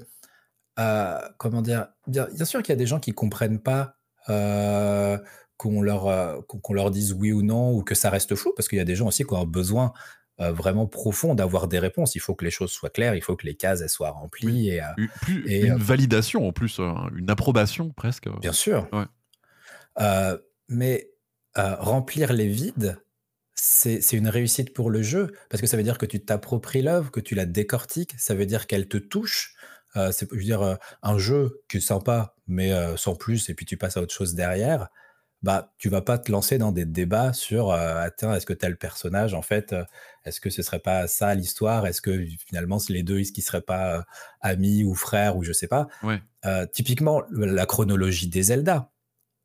euh, 0.79 1.19
comment 1.39 1.63
dire, 1.63 1.89
bien, 2.07 2.27
sûr 2.45 2.63
qu'il 2.63 2.73
y 2.73 2.77
a 2.77 2.77
des 2.77 2.87
gens 2.87 3.01
qui 3.01 3.13
comprennent 3.13 3.61
pas 3.61 3.97
euh, 4.29 5.19
qu'on 5.57 5.83
leur, 5.83 6.47
qu'on 6.47 6.73
leur 6.73 6.91
dise 6.91 7.13
oui 7.13 7.33
ou 7.33 7.43
non 7.43 7.73
ou 7.73 7.83
que 7.83 7.95
ça 7.95 8.09
reste 8.09 8.35
flou 8.35 8.53
parce 8.57 8.69
qu'il 8.69 8.79
y 8.79 8.81
a 8.81 8.85
des 8.85 8.97
gens 8.97 9.09
aussi 9.09 9.25
qui 9.25 9.35
ont 9.35 9.43
un 9.43 9.47
besoin 9.47 9.93
vraiment 10.39 10.87
profond 10.87 11.35
d'avoir 11.35 11.69
des 11.69 11.79
réponses. 11.79 12.15
Il 12.15 12.21
faut 12.21 12.35
que 12.35 12.47
les 12.47 12.51
choses 12.51 12.71
soient 12.71 12.89
claires, 12.89 13.15
il 13.15 13.21
faut 13.21 13.37
que 13.37 13.45
les 13.45 13.57
cases 13.57 13.83
elles 13.83 13.91
soient 13.91 14.09
remplies. 14.09 14.71
Et, 14.71 14.81
et, 15.47 15.67
une 15.67 15.77
validation 15.77 16.49
en 16.49 16.53
plus, 16.53 16.81
une 17.15 17.29
approbation 17.29 17.91
presque. 17.91 18.27
Bien 18.41 18.55
sûr. 18.55 18.89
mais 20.71 21.11
remplir 21.57 22.33
les 22.33 22.49
vides, 22.49 22.99
c'est 23.55 24.13
une 24.13 24.29
réussite 24.29 24.73
pour 24.73 24.91
le 24.91 25.03
jeu, 25.03 25.33
parce 25.51 25.61
que 25.61 25.67
ça 25.67 25.77
veut 25.77 25.83
dire 25.83 25.99
que 25.99 26.07
tu 26.07 26.25
t'appropries 26.25 26.83
l'œuvre, 26.83 27.11
que 27.11 27.21
tu 27.21 27.35
la 27.35 27.47
décortiques, 27.47 28.15
ça 28.19 28.35
veut 28.35 28.47
dire 28.47 28.67
qu'elle 28.67 28.89
te 28.89 28.97
touche. 28.97 29.55
c'est, 29.95 30.29
je 30.31 30.37
veux 30.37 30.43
dire, 30.43 30.79
un 31.03 31.19
jeu 31.19 31.63
qui 31.69 31.79
est 31.79 31.81
sympa, 31.81 32.35
mais 32.47 32.73
sans 32.97 33.17
plus, 33.17 33.49
et 33.51 33.55
puis 33.55 33.67
tu 33.67 33.77
passes 33.77 33.97
à 33.97 34.03
autre 34.03 34.15
chose 34.15 34.35
derrière, 34.35 34.89
bah, 35.43 35.73
tu 35.79 35.89
vas 35.89 36.03
pas 36.03 36.19
te 36.19 36.31
lancer 36.31 36.59
dans 36.59 36.71
des 36.71 36.85
débats 36.85 37.33
sur 37.33 37.73
attends, 37.73 38.35
est-ce 38.35 38.47
que 38.47 38.53
tel 38.53 38.77
personnage, 38.77 39.35
en 39.35 39.43
fait, 39.43 39.75
est-ce 40.25 40.41
que 40.41 40.51
ce 40.51 40.63
serait 40.63 40.81
pas 40.81 41.07
ça 41.07 41.35
l'histoire? 41.35 41.87
Est-ce 41.87 42.03
que 42.03 42.25
finalement, 42.47 42.79
c'est 42.79 42.93
les 42.93 43.03
deux, 43.03 43.21
est-ce 43.21 43.33
qu'ils 43.33 43.43
seraient 43.45 43.63
pas 43.63 44.05
amis 44.41 44.85
ou 44.85 44.95
frères 44.95 45.37
ou 45.37 45.43
je 45.43 45.53
sais 45.53 45.69
pas? 45.69 45.89
Typiquement, 46.73 47.23
la 47.31 47.67
chronologie 47.67 48.29
des 48.29 48.45
Zelda. 48.45 48.91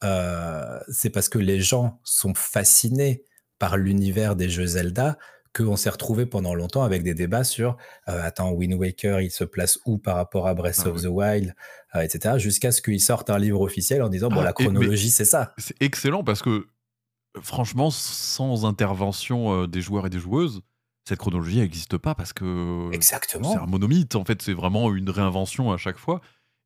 Euh, 0.03 0.79
c'est 0.89 1.09
parce 1.09 1.29
que 1.29 1.37
les 1.37 1.61
gens 1.61 1.99
sont 2.03 2.33
fascinés 2.33 3.23
par 3.59 3.77
l'univers 3.77 4.35
des 4.35 4.49
jeux 4.49 4.65
Zelda 4.65 5.17
qu'on 5.53 5.77
s'est 5.77 5.89
retrouvé 5.89 6.25
pendant 6.25 6.53
longtemps 6.53 6.83
avec 6.83 7.01
des 7.01 7.13
débats 7.13 7.45
sur 7.45 7.77
euh, 8.09 8.21
attends 8.21 8.51
Wind 8.51 8.73
Waker 8.73 9.21
il 9.21 9.31
se 9.31 9.45
place 9.45 9.79
où 9.85 9.97
par 9.97 10.17
rapport 10.17 10.47
à 10.47 10.53
Breath 10.53 10.81
ah 10.83 10.89
of 10.89 11.01
the 11.01 11.07
Wild 11.07 11.55
euh, 11.95 12.01
etc 12.01 12.35
jusqu'à 12.39 12.73
ce 12.73 12.81
qu'ils 12.81 12.99
sortent 12.99 13.29
un 13.29 13.39
livre 13.39 13.61
officiel 13.61 14.03
en 14.03 14.09
disant 14.09 14.27
bon 14.27 14.41
ah, 14.41 14.43
la 14.43 14.53
chronologie 14.53 15.09
c'est 15.09 15.23
ça. 15.23 15.53
c'est 15.57 15.81
excellent 15.81 16.25
parce 16.25 16.41
que 16.41 16.67
franchement 17.41 17.89
sans 17.89 18.65
intervention 18.65 19.65
des 19.65 19.79
joueurs 19.79 20.07
et 20.07 20.09
des 20.09 20.19
joueuses 20.19 20.61
cette 21.07 21.19
chronologie 21.19 21.59
n'existe 21.59 21.97
pas 21.97 22.15
parce 22.15 22.33
que 22.33 22.89
exactement. 22.91 23.53
c'est 23.53 23.59
un 23.59 23.67
monomythe. 23.67 24.15
En 24.15 24.25
fait 24.25 24.41
c'est 24.41 24.53
vraiment 24.53 24.93
une 24.93 25.09
réinvention 25.09 25.71
à 25.71 25.77
chaque 25.77 25.99
fois. 25.99 26.19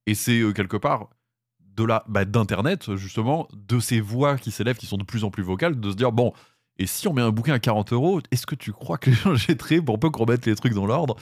Et 0.06 0.16
c'est 0.16 0.42
quelque 0.56 0.78
part 0.78 1.10
de 1.80 1.88
la 1.88 2.04
bah, 2.08 2.26
d'internet 2.26 2.96
justement 2.96 3.48
de 3.54 3.80
ces 3.80 4.02
voix 4.02 4.38
qui 4.38 4.52
s'élèvent 4.52 4.78
qui 4.78 4.86
sont 4.86 4.98
de 4.98 5.04
plus 5.04 5.24
en 5.24 5.32
plus 5.32 5.44
vocales 5.44 5.80
de 5.80 5.92
se 5.92 5.96
dire 5.96 6.12
bon 6.12 6.34
et 6.78 6.86
si 6.86 7.08
on 7.08 7.14
met 7.14 7.22
un 7.22 7.32
bouquin 7.32 7.54
à 7.54 7.60
40 7.60 7.94
euros 7.94 8.22
est-ce 8.32 8.46
que 8.46 8.56
tu 8.56 8.72
crois 8.72 8.98
que 8.98 9.10
les 9.10 9.16
gens 9.16 9.36
jetteraient 9.36 9.82
pour 9.82 10.00
peu 10.00 10.10
qu'on 10.10 10.26
remette 10.26 10.46
les 10.46 10.56
trucs 10.56 10.74
dans 10.74 10.86
l'ordre? 10.86 11.16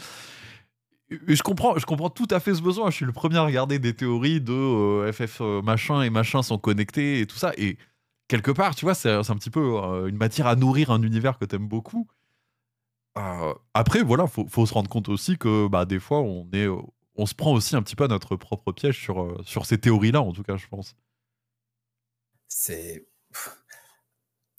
Je 1.09 1.41
comprends, 1.41 1.77
je 1.77 1.85
comprends 1.85 2.09
tout 2.09 2.27
à 2.31 2.39
fait 2.39 2.53
ce 2.53 2.61
besoin. 2.61 2.89
Je 2.89 2.95
suis 2.95 3.05
le 3.05 3.13
premier 3.13 3.37
à 3.37 3.43
regarder 3.43 3.79
des 3.79 3.93
théories 3.95 4.41
de 4.41 5.09
FF 5.13 5.41
euh, 5.41 5.59
euh, 5.59 5.61
machin 5.61 6.01
et 6.01 6.09
machin 6.09 6.43
sont 6.43 6.57
connectés 6.57 7.21
et 7.21 7.25
tout 7.25 7.37
ça. 7.37 7.53
Et 7.57 7.77
quelque 8.27 8.51
part, 8.51 8.75
tu 8.75 8.83
vois, 8.83 8.93
c'est 8.93 9.09
un 9.09 9.23
petit 9.23 9.49
peu 9.49 9.77
euh, 9.81 10.07
une 10.07 10.17
matière 10.17 10.47
à 10.47 10.57
nourrir 10.57 10.91
un 10.91 11.01
univers 11.01 11.37
que 11.37 11.45
t'aimes 11.45 11.67
beaucoup. 11.67 12.07
après, 13.73 14.03
voilà, 14.03 14.27
faut, 14.27 14.45
faut 14.47 14.65
se 14.65 14.73
rendre 14.73 14.89
compte 14.89 15.09
aussi 15.09 15.37
que 15.37 15.67
bah, 15.67 15.85
des 15.85 15.99
fois, 15.99 16.19
on 16.19 16.47
est 16.51 16.67
on 17.17 17.25
se 17.25 17.33
prend 17.33 17.53
aussi 17.53 17.75
un 17.75 17.81
petit 17.81 17.95
peu 17.95 18.05
à 18.05 18.07
notre 18.07 18.35
propre 18.35 18.71
piège 18.71 19.01
sur, 19.01 19.21
euh, 19.21 19.41
sur 19.43 19.65
ces 19.65 19.77
théories-là, 19.77 20.21
en 20.21 20.31
tout 20.31 20.43
cas, 20.43 20.55
je 20.55 20.67
pense. 20.67 20.95
C'est. 22.47 23.07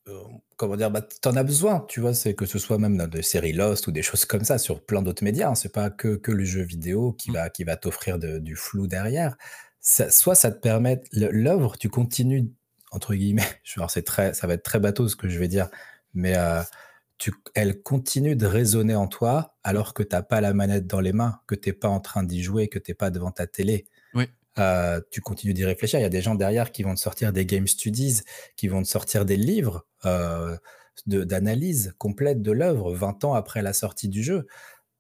Euh, 0.09 0.23
comment 0.57 0.77
dire 0.77 0.91
bah, 0.91 1.03
T'en 1.23 1.37
as 1.37 1.45
besoin, 1.45 1.85
tu 1.89 2.01
vois, 2.01 2.15
c'est 2.15 2.35
que 2.35 2.47
ce 2.47 2.59
soit 2.59 2.79
même 2.79 2.97
dans 2.97 3.07
des 3.07 3.23
séries 3.23 3.53
Lost 3.53 3.87
ou 3.87 3.93
des 3.93 4.03
choses 4.03 4.25
comme 4.25 4.45
ça, 4.45 4.59
sur 4.59 4.85
plein 4.85 5.03
d'autres 5.03 5.25
médias. 5.25 5.51
Hein. 5.51 5.55
c'est 5.55 5.73
pas 5.73 5.91
que, 5.91 6.17
que 6.17 6.33
le 6.33 6.45
jeu 6.45 6.63
vidéo 6.63 7.13
qui, 7.13 7.31
mm. 7.31 7.35
va, 7.35 7.51
qui 7.51 7.65
va 7.65 7.77
t'offrir 7.77 8.19
du 8.19 8.57
flou 8.57 8.87
derrière. 8.87 9.37
soit 9.81 10.35
ça 10.35 10.51
te 10.51 10.59
permet. 10.59 11.01
L'œuvre, 11.13 11.77
tu 11.77 11.89
continues, 11.89 12.51
entre 12.91 13.15
guillemets, 13.15 13.49
c'est 13.89 14.05
très, 14.05 14.35
ça 14.35 14.47
va 14.47 14.55
être 14.55 14.65
très 14.65 14.81
bateau 14.81 15.09
ce 15.09 15.17
que 15.17 15.29
je 15.29 15.39
vais 15.39 15.49
dire, 15.49 15.69
mais. 16.15 16.37
Euh, 16.37 16.63
elle 17.55 17.83
continue 17.83 18.37
de 18.37 18.47
résonner 18.47 18.95
en 18.95 19.09
toi 19.09 19.57
alors 19.65 19.95
que 19.95 20.03
tu 20.03 20.15
n'as 20.15 20.23
pas 20.23 20.41
la 20.41 20.55
manette 20.55 20.87
dans 20.87 21.01
les 21.01 21.13
mains, 21.13 21.41
que 21.47 21.55
tu 21.55 21.69
n'es 21.69 21.73
pas 21.73 21.89
en 21.89 22.01
train 22.01 22.23
d'y 22.23 22.43
jouer, 22.43 22.69
que 22.69 22.79
tu 22.79 22.91
n'es 22.91 22.95
pas 22.95 23.11
devant 23.11 23.31
ta 23.31 23.47
télé. 23.47 23.87
Oui. 24.15 24.29
Euh, 24.59 25.01
tu 25.11 25.21
continues 25.21 25.55
d'y 25.55 25.65
réfléchir. 25.65 26.01
Il 26.01 26.03
y 26.03 26.07
a 26.07 26.11
des 26.11 26.23
gens 26.23 26.35
derrière 26.35 26.73
qui 26.73 26.83
vont 26.83 26.95
te 26.95 27.01
sortir 27.01 27.33
des 27.33 27.47
game 27.47 27.67
studies, 27.67 28.23
qui 28.57 28.69
vont 28.69 28.83
te 28.83 28.89
sortir 28.89 29.25
des 29.25 29.37
livres 29.37 29.87
euh, 30.05 30.57
d'analyse 31.07 31.95
complète 31.99 32.43
de 32.43 32.53
l'œuvre 32.53 32.93
20 32.93 33.25
ans 33.25 33.35
après 33.35 33.63
la 33.63 33.73
sortie 33.73 34.09
du 34.09 34.23
jeu, 34.23 34.47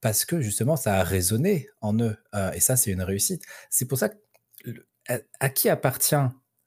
parce 0.00 0.24
que 0.24 0.40
justement, 0.40 0.76
ça 0.76 0.94
a 0.94 1.02
résonné 1.02 1.68
en 1.80 1.98
eux. 2.00 2.16
Euh, 2.34 2.52
et 2.52 2.60
ça, 2.60 2.76
c'est 2.76 2.92
une 2.92 3.02
réussite. 3.02 3.42
C'est 3.68 3.86
pour 3.86 3.98
ça 3.98 4.10
que 4.10 4.16
à 5.40 5.48
qui 5.48 5.68
appartient 5.68 6.16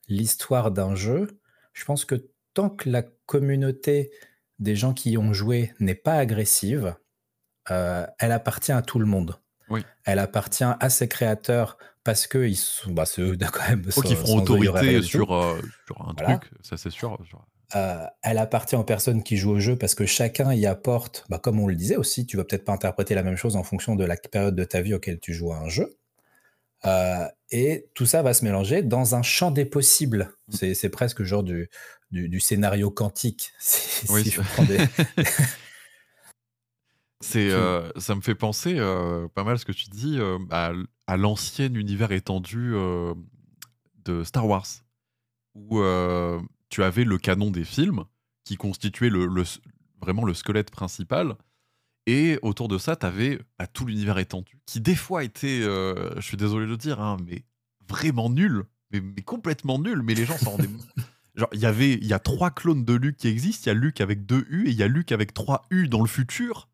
l'histoire 0.07 0.71
d'un 0.71 0.95
jeu? 0.95 1.27
Je 1.73 1.85
pense 1.85 2.05
que 2.05 2.15
tant 2.53 2.69
que 2.69 2.89
la 2.89 3.03
communauté 3.25 4.11
des 4.61 4.75
gens 4.75 4.93
qui 4.93 5.11
y 5.11 5.17
ont 5.17 5.33
joué 5.33 5.73
n'est 5.79 5.95
pas 5.95 6.13
agressive, 6.13 6.95
euh, 7.69 8.05
elle 8.19 8.31
appartient 8.31 8.71
à 8.71 8.81
tout 8.81 8.99
le 8.99 9.05
monde. 9.05 9.41
Oui. 9.69 9.83
Elle 10.05 10.19
appartient 10.19 10.63
à 10.63 10.89
ses 10.89 11.07
créateurs 11.07 11.77
parce 12.03 12.27
que 12.27 12.47
ils 12.47 12.55
sont, 12.55 12.91
bah, 12.91 13.05
c'est 13.05 13.21
eux 13.21 13.37
quand 13.51 13.67
même. 13.69 13.85
qui 13.85 14.15
feront 14.15 14.37
autorité 14.37 15.01
sur, 15.01 15.33
euh, 15.33 15.59
sur, 15.85 16.07
un 16.07 16.13
truc, 16.13 16.51
ça 16.61 16.77
c'est 16.77 16.89
sûr. 16.89 17.17
Euh, 17.75 18.05
elle 18.21 18.37
appartient 18.37 18.75
aux 18.75 18.83
personnes 18.83 19.23
qui 19.23 19.37
jouent 19.37 19.51
au 19.51 19.59
jeu 19.59 19.77
parce 19.77 19.95
que 19.95 20.05
chacun 20.05 20.53
y 20.53 20.65
apporte, 20.65 21.25
bah, 21.29 21.39
comme 21.39 21.59
on 21.59 21.67
le 21.67 21.75
disait 21.75 21.95
aussi, 21.95 22.25
tu 22.25 22.37
vas 22.37 22.43
peut-être 22.43 22.65
pas 22.65 22.73
interpréter 22.73 23.15
la 23.15 23.23
même 23.23 23.37
chose 23.37 23.55
en 23.55 23.63
fonction 23.63 23.95
de 23.95 24.03
la 24.03 24.17
période 24.17 24.55
de 24.55 24.63
ta 24.63 24.81
vie 24.81 24.93
auquel 24.93 25.19
tu 25.19 25.33
joues 25.33 25.53
à 25.53 25.57
un 25.57 25.69
jeu. 25.69 25.97
Et 26.83 27.87
tout 27.93 28.05
ça 28.05 28.21
va 28.21 28.33
se 28.33 28.43
mélanger 28.43 28.81
dans 28.81 29.15
un 29.15 29.21
champ 29.21 29.51
des 29.51 29.65
possibles. 29.65 30.33
Mm. 30.47 30.73
C'est 30.73 30.89
presque 30.89 31.23
genre 31.23 31.43
du, 31.43 31.69
du, 32.11 32.39
scénario 32.39 32.91
quantique. 32.91 33.51
oui, 34.09 34.23
C'est, 37.21 37.49
euh, 37.51 37.91
ça 37.97 38.15
me 38.15 38.21
fait 38.21 38.35
penser 38.35 38.75
euh, 38.77 39.27
pas 39.29 39.43
mal 39.43 39.57
ce 39.59 39.65
que 39.65 39.71
tu 39.71 39.89
dis 39.89 40.17
euh, 40.19 40.37
à, 40.49 41.17
l'ancien 41.17 41.73
univers 41.73 42.11
étendu 42.11 42.73
de 44.05 44.23
Star 44.23 44.47
Wars, 44.47 44.67
où 45.55 45.81
tu 46.69 46.83
avais 46.83 47.03
le 47.03 47.17
canon 47.17 47.51
des 47.51 47.65
films 47.65 48.05
qui 48.45 48.55
constituait 48.55 49.09
le, 49.09 49.27
vraiment 50.01 50.23
le 50.23 50.33
squelette 50.33 50.71
principal, 50.71 51.35
et 52.07 52.39
autour 52.41 52.67
de 52.67 52.77
ça, 52.77 52.95
tu 52.95 53.05
avais 53.05 53.39
bah, 53.59 53.67
tout 53.67 53.85
l'univers 53.85 54.17
étendu, 54.17 54.59
qui 54.65 54.81
des 54.81 54.95
fois 54.95 55.23
était, 55.23 55.61
je 55.61 56.21
suis 56.21 56.37
désolé 56.37 56.65
de 56.65 56.71
le 56.71 56.77
dire, 56.77 56.99
hein, 56.99 57.17
mais 57.27 57.45
vraiment 57.87 58.29
nul, 58.29 58.63
mais, 58.91 59.01
mais, 59.01 59.21
complètement 59.21 59.79
nul, 59.79 60.01
mais 60.01 60.13
les 60.13 60.25
gens 60.25 60.37
s'en 60.37 60.51
rendaient 60.51 60.69
Genre, 61.35 61.49
il 61.53 61.59
y 61.59 61.65
avait, 61.65 61.93
il 61.93 62.05
y 62.05 62.13
a 62.13 62.19
trois 62.19 62.51
clones 62.51 62.83
de 62.83 62.93
Luke 62.93 63.15
qui 63.17 63.27
existent. 63.29 63.63
Il 63.65 63.67
y 63.67 63.71
a 63.71 63.79
Luke 63.79 64.01
avec 64.01 64.25
deux 64.25 64.45
U 64.49 64.67
et 64.67 64.71
il 64.71 64.75
y 64.75 64.83
a 64.83 64.87
Luke 64.87 65.11
avec 65.11 65.33
trois 65.33 65.65
U 65.69 65.87
dans 65.87 66.01
le 66.01 66.07
futur. 66.07 66.67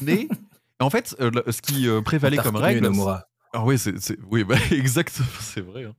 Mais 0.00 0.28
en 0.80 0.90
fait, 0.90 1.16
euh, 1.20 1.30
ce 1.50 1.60
qui 1.60 1.88
euh, 1.88 2.00
prévalait 2.00 2.36
comme 2.36 2.56
règle. 2.56 2.88
Ah 3.52 3.64
oui, 3.64 3.78
c'est, 3.78 3.96
oui, 4.30 4.44
bah, 4.44 4.56
exactement, 4.70 5.26
c'est 5.40 5.60
vrai. 5.60 5.84
Hein. 5.84 5.94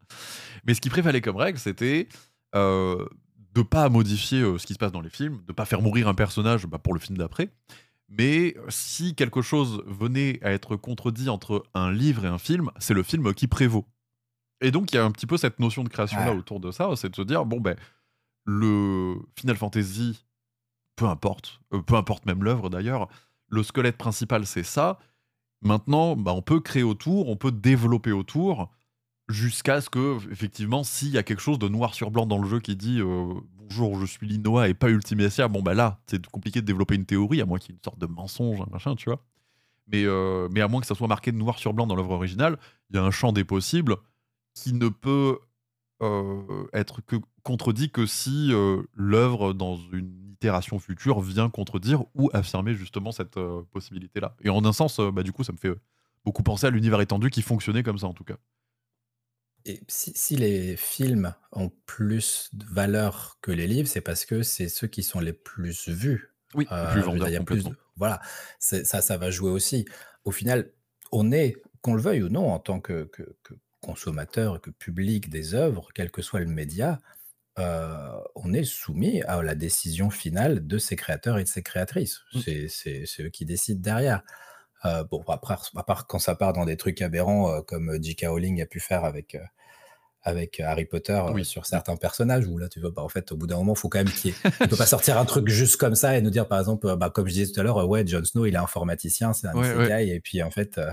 Mais 0.65 0.73
ce 0.73 0.81
qui 0.81 0.89
prévalait 0.89 1.21
comme 1.21 1.35
règle, 1.35 1.59
c'était 1.59 2.07
euh, 2.55 3.05
de 3.53 3.61
pas 3.61 3.89
modifier 3.89 4.41
euh, 4.41 4.57
ce 4.57 4.65
qui 4.65 4.73
se 4.73 4.79
passe 4.79 4.91
dans 4.91 5.01
les 5.01 5.09
films, 5.09 5.41
de 5.45 5.51
pas 5.51 5.65
faire 5.65 5.81
mourir 5.81 6.07
un 6.07 6.13
personnage 6.13 6.67
bah, 6.67 6.77
pour 6.77 6.93
le 6.93 6.99
film 6.99 7.17
d'après. 7.17 7.49
Mais 8.09 8.55
si 8.69 9.13
quelque 9.13 9.41
chose 9.41 9.83
venait 9.85 10.39
à 10.43 10.51
être 10.51 10.75
contredit 10.75 11.29
entre 11.29 11.63
un 11.73 11.91
livre 11.91 12.25
et 12.25 12.27
un 12.27 12.39
film, 12.39 12.71
c'est 12.79 12.93
le 12.93 13.03
film 13.03 13.33
qui 13.33 13.47
prévaut. 13.47 13.85
Et 14.61 14.71
donc, 14.71 14.91
il 14.91 14.95
y 14.95 14.99
a 14.99 15.05
un 15.05 15.11
petit 15.11 15.27
peu 15.27 15.37
cette 15.37 15.59
notion 15.59 15.83
de 15.83 15.89
création-là 15.89 16.33
autour 16.33 16.59
de 16.59 16.71
ça, 16.71 16.89
c'est 16.95 17.09
de 17.09 17.15
se 17.15 17.21
dire, 17.21 17.45
bon, 17.45 17.61
ben, 17.61 17.77
le 18.45 19.15
Final 19.37 19.55
Fantasy, 19.55 20.25
peu 20.95 21.05
importe, 21.05 21.61
euh, 21.73 21.81
peu 21.81 21.95
importe 21.95 22.25
même 22.25 22.43
l'œuvre 22.43 22.69
d'ailleurs, 22.69 23.07
le 23.47 23.63
squelette 23.63 23.97
principal, 23.97 24.45
c'est 24.45 24.63
ça. 24.63 24.99
Maintenant, 25.61 26.15
bah, 26.15 26.33
on 26.33 26.41
peut 26.41 26.59
créer 26.59 26.83
autour, 26.83 27.29
on 27.29 27.35
peut 27.35 27.51
développer 27.51 28.11
autour, 28.11 28.71
jusqu'à 29.29 29.81
ce 29.81 29.89
que, 29.89 30.17
effectivement, 30.31 30.83
s'il 30.83 31.09
y 31.09 31.17
a 31.17 31.23
quelque 31.23 31.41
chose 31.41 31.59
de 31.59 31.69
noir 31.69 31.93
sur 31.93 32.11
blanc 32.11 32.25
dans 32.25 32.39
le 32.39 32.49
jeu 32.49 32.59
qui 32.59 32.75
dit, 32.75 32.99
euh, 32.99 33.33
bonjour, 33.69 33.99
je 33.99 34.05
suis 34.05 34.27
Linoa 34.27 34.67
et 34.67 34.73
pas 34.73 34.89
Ultimessière, 34.89 35.49
bon 35.49 35.61
bah 35.61 35.73
là, 35.73 35.99
c'est 36.07 36.25
compliqué 36.27 36.61
de 36.61 36.65
développer 36.65 36.95
une 36.95 37.05
théorie, 37.05 37.41
à 37.41 37.45
moins 37.45 37.59
qu'il 37.59 37.71
y 37.71 37.73
ait 37.73 37.77
une 37.77 37.83
sorte 37.83 37.99
de 37.99 38.07
mensonge, 38.07 38.59
machin, 38.71 38.95
tu 38.95 39.09
vois. 39.09 39.23
Mais, 39.87 40.03
euh, 40.05 40.47
mais 40.51 40.61
à 40.61 40.67
moins 40.67 40.81
que 40.81 40.87
ça 40.87 40.95
soit 40.95 41.07
marqué 41.07 41.31
noir 41.31 41.57
sur 41.57 41.73
blanc 41.73 41.87
dans 41.87 41.95
l'œuvre 41.95 42.11
originale, 42.11 42.57
il 42.89 42.95
y 42.95 42.99
a 42.99 43.03
un 43.03 43.11
champ 43.11 43.31
des 43.31 43.43
possibles 43.43 43.97
qui 44.53 44.73
ne 44.73 44.89
peut 44.89 45.39
euh, 46.01 46.67
être 46.73 47.01
que 47.01 47.15
contredit 47.43 47.89
que 47.89 48.05
si 48.05 48.49
euh, 48.51 48.83
l'œuvre, 48.93 49.53
dans 49.53 49.77
une 49.91 50.31
itération 50.31 50.79
future, 50.79 51.21
vient 51.21 51.49
contredire 51.49 52.03
ou 52.15 52.29
affirmer 52.33 52.73
justement 52.73 53.11
cette 53.11 53.39
possibilité-là. 53.71 54.35
Et 54.41 54.49
en 54.49 54.63
un 54.65 54.73
sens, 54.73 54.99
bah, 54.99 55.23
du 55.23 55.31
coup, 55.31 55.43
ça 55.43 55.53
me 55.53 55.57
fait 55.57 55.73
beaucoup 56.23 56.43
penser 56.43 56.67
à 56.67 56.69
l'univers 56.69 57.01
étendu 57.01 57.29
qui 57.29 57.41
fonctionnait 57.41 57.83
comme 57.83 57.97
ça, 57.97 58.07
en 58.07 58.13
tout 58.13 58.23
cas. 58.23 58.37
Et 59.65 59.81
si, 59.87 60.13
si 60.15 60.35
les 60.35 60.75
films 60.77 61.33
ont 61.51 61.69
plus 61.85 62.49
de 62.53 62.65
valeur 62.65 63.37
que 63.41 63.51
les 63.51 63.67
livres, 63.67 63.87
c'est 63.89 64.01
parce 64.01 64.25
que 64.25 64.41
c'est 64.43 64.69
ceux 64.69 64.87
qui 64.87 65.03
sont 65.03 65.19
les 65.19 65.33
plus 65.33 65.87
vus. 65.89 66.33
Oui, 66.55 66.65
Euh, 66.71 66.91
plus 66.91 67.01
je 67.01 67.05
veux 67.05 67.11
dire, 67.11 67.11
vendeur 67.11 67.27
il 67.29 67.33
y 67.33 67.37
a 67.37 67.43
plus 67.43 67.63
de- 67.65 67.75
voilà, 67.97 68.21
c'est- 68.59 68.85
ça, 68.85 69.01
ça 69.01 69.17
va 69.17 69.29
jouer 69.31 69.51
aussi. 69.51 69.85
Au 70.23 70.31
final, 70.31 70.71
on 71.11 71.31
est, 71.31 71.55
qu'on 71.81 71.93
le 71.93 72.01
veuille 72.01 72.23
ou 72.23 72.29
non, 72.29 72.51
en 72.51 72.59
tant 72.59 72.79
que, 72.79 73.03
que- 73.05 73.35
que 73.43 73.53
consommateur 73.81 74.55
et 74.57 74.59
que 74.59 74.69
public 74.71 75.29
des 75.29 75.53
œuvres, 75.53 75.89
quel 75.93 76.09
que 76.11 76.21
soit 76.21 76.39
le 76.39 76.45
média, 76.47 76.99
euh, 77.59 78.17
on 78.35 78.53
est 78.53 78.63
soumis 78.63 79.21
à 79.23 79.41
la 79.43 79.55
décision 79.55 80.09
finale 80.09 80.65
de 80.65 80.77
ses 80.77 80.95
créateurs 80.95 81.37
et 81.39 81.43
de 81.43 81.49
ses 81.49 81.63
créatrices. 81.63 82.21
Mm. 82.33 82.39
C'est 82.41 82.67
c'est- 82.69 83.05
c'est 83.05 83.23
eux 83.23 83.29
qui 83.29 83.45
décident 83.45 83.81
derrière. 83.81 84.23
Euh, 84.85 85.03
bon, 85.03 85.23
après, 85.27 85.55
à 85.75 85.83
part 85.83 86.07
quand 86.07 86.19
ça 86.19 86.35
part 86.35 86.53
dans 86.53 86.65
des 86.65 86.77
trucs 86.77 87.01
aberrants, 87.01 87.51
euh, 87.53 87.61
comme 87.61 87.97
J.K. 88.01 88.25
Rowling 88.27 88.61
a 88.61 88.65
pu 88.65 88.79
faire 88.79 89.03
avec, 89.03 89.35
euh, 89.35 89.39
avec 90.21 90.59
Harry 90.59 90.85
Potter 90.85 91.13
euh, 91.13 91.31
Oui. 91.33 91.45
sur 91.45 91.65
certains 91.65 91.95
personnages, 91.95 92.45
où 92.47 92.57
là, 92.57 92.67
tu 92.69 92.79
vois, 92.79 92.91
bah, 92.91 93.01
en 93.01 93.09
fait, 93.09 93.31
au 93.31 93.37
bout 93.37 93.47
d'un 93.47 93.57
moment, 93.57 93.73
il 93.73 93.79
faut 93.79 93.89
quand 93.89 93.99
même 93.99 94.09
qu'il. 94.13 94.33
On 94.61 94.67
peut 94.67 94.75
pas 94.77 94.85
sortir 94.85 95.17
un 95.17 95.25
truc 95.25 95.47
juste 95.49 95.77
comme 95.77 95.95
ça 95.95 96.17
et 96.17 96.21
nous 96.21 96.29
dire, 96.29 96.47
par 96.47 96.59
exemple, 96.59 96.87
euh, 96.87 96.95
bah, 96.95 97.09
comme 97.09 97.27
je 97.27 97.33
disais 97.33 97.51
tout 97.51 97.59
à 97.59 97.63
l'heure, 97.63 97.77
euh, 97.77 97.85
ouais, 97.85 98.05
Jon 98.07 98.23
Snow, 98.23 98.45
il 98.45 98.53
est 98.53 98.57
informaticien, 98.57 99.33
c'est 99.33 99.47
un 99.47 99.53
Ouais, 99.55 100.07
et 100.07 100.19
puis 100.19 100.41
en 100.43 100.51
fait, 100.51 100.77
euh, 100.77 100.91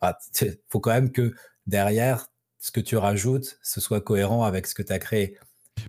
bah, 0.00 0.18
il 0.42 0.58
faut 0.68 0.80
quand 0.80 0.92
même 0.92 1.12
que 1.12 1.34
derrière, 1.66 2.26
ce 2.60 2.72
que 2.72 2.80
tu 2.80 2.96
rajoutes, 2.96 3.58
ce 3.62 3.80
soit 3.80 4.00
cohérent 4.00 4.42
avec 4.44 4.66
ce 4.66 4.74
que 4.74 4.82
tu 4.82 4.92
as 4.92 4.98
créé. 4.98 5.38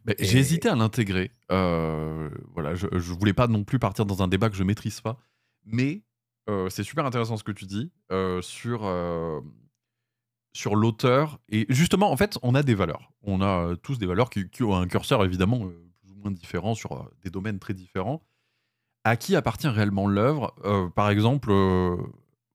Mais 0.06 0.16
J'ai 0.20 0.38
hésité 0.38 0.70
à 0.70 0.76
l'intégrer. 0.76 1.32
euh, 1.52 2.30
voilà, 2.54 2.76
je, 2.76 2.86
je 2.91 3.14
voulais 3.14 3.34
pas 3.34 3.47
non 3.47 3.64
plus 3.64 3.80
partir 3.80 4.06
dans 4.06 4.22
un 4.22 4.28
débat 4.28 4.50
que 4.50 4.56
je 4.56 4.64
maîtrise 4.64 5.02
pas. 5.02 5.20
Mais 5.66 6.04
c'est 6.70 6.84
super 6.84 7.06
intéressant 7.06 7.38
ce 7.38 7.43
que 7.43 7.52
tu 7.52 7.66
dis 7.66 7.91
sur, 8.41 8.91
sur 10.54 10.76
l'auteur. 10.76 11.39
Et 11.50 11.66
justement, 11.70 12.12
en 12.12 12.18
fait, 12.18 12.38
on 12.41 12.56
a 12.56 12.64
des 12.64 12.76
valeurs. 12.76 13.12
On 13.24 13.41
a 13.41 13.76
tous 13.78 13.97
des 13.97 14.06
valeurs 14.06 14.30
qui, 14.30 14.64
ont 14.64 14.76
un 14.76 14.88
curseur 14.88 15.24
évidemment 15.26 15.60
plus 15.60 16.12
ou 16.12 16.16
moins 16.16 16.32
différent 16.32 16.76
sur 16.76 17.10
des 17.24 17.30
domaines 17.30 17.60
très 17.60 17.74
différents. 17.74 18.24
À 19.04 19.16
qui 19.16 19.36
appartient 19.36 19.68
réellement 19.68 20.08
l'œuvre? 20.08 20.54
Par 20.95 21.10
exemple, 21.10 21.52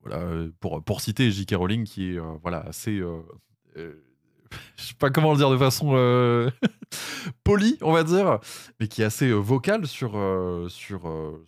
voilà, 0.02 0.46
pour, 0.60 0.82
pour 0.82 1.00
citer 1.00 1.30
J.K. 1.30 1.54
Rowling, 1.54 1.84
qui 1.84 2.14
est 2.14 2.18
voilà, 2.42 2.60
assez. 2.60 3.00
je 3.76 4.82
sais 4.82 4.94
pas 4.94 5.10
comment 5.10 5.32
le 5.32 5.38
dire 5.38 5.50
de 5.50 5.56
façon 5.56 5.94
polie, 7.44 7.78
on 7.82 7.92
va 7.92 8.04
dire, 8.04 8.38
mais 8.80 8.88
qui 8.88 9.02
est 9.02 9.04
assez 9.04 9.28
euh, 9.28 9.36
vocal 9.36 9.86
sur, 9.86 10.12
sur 10.68 11.02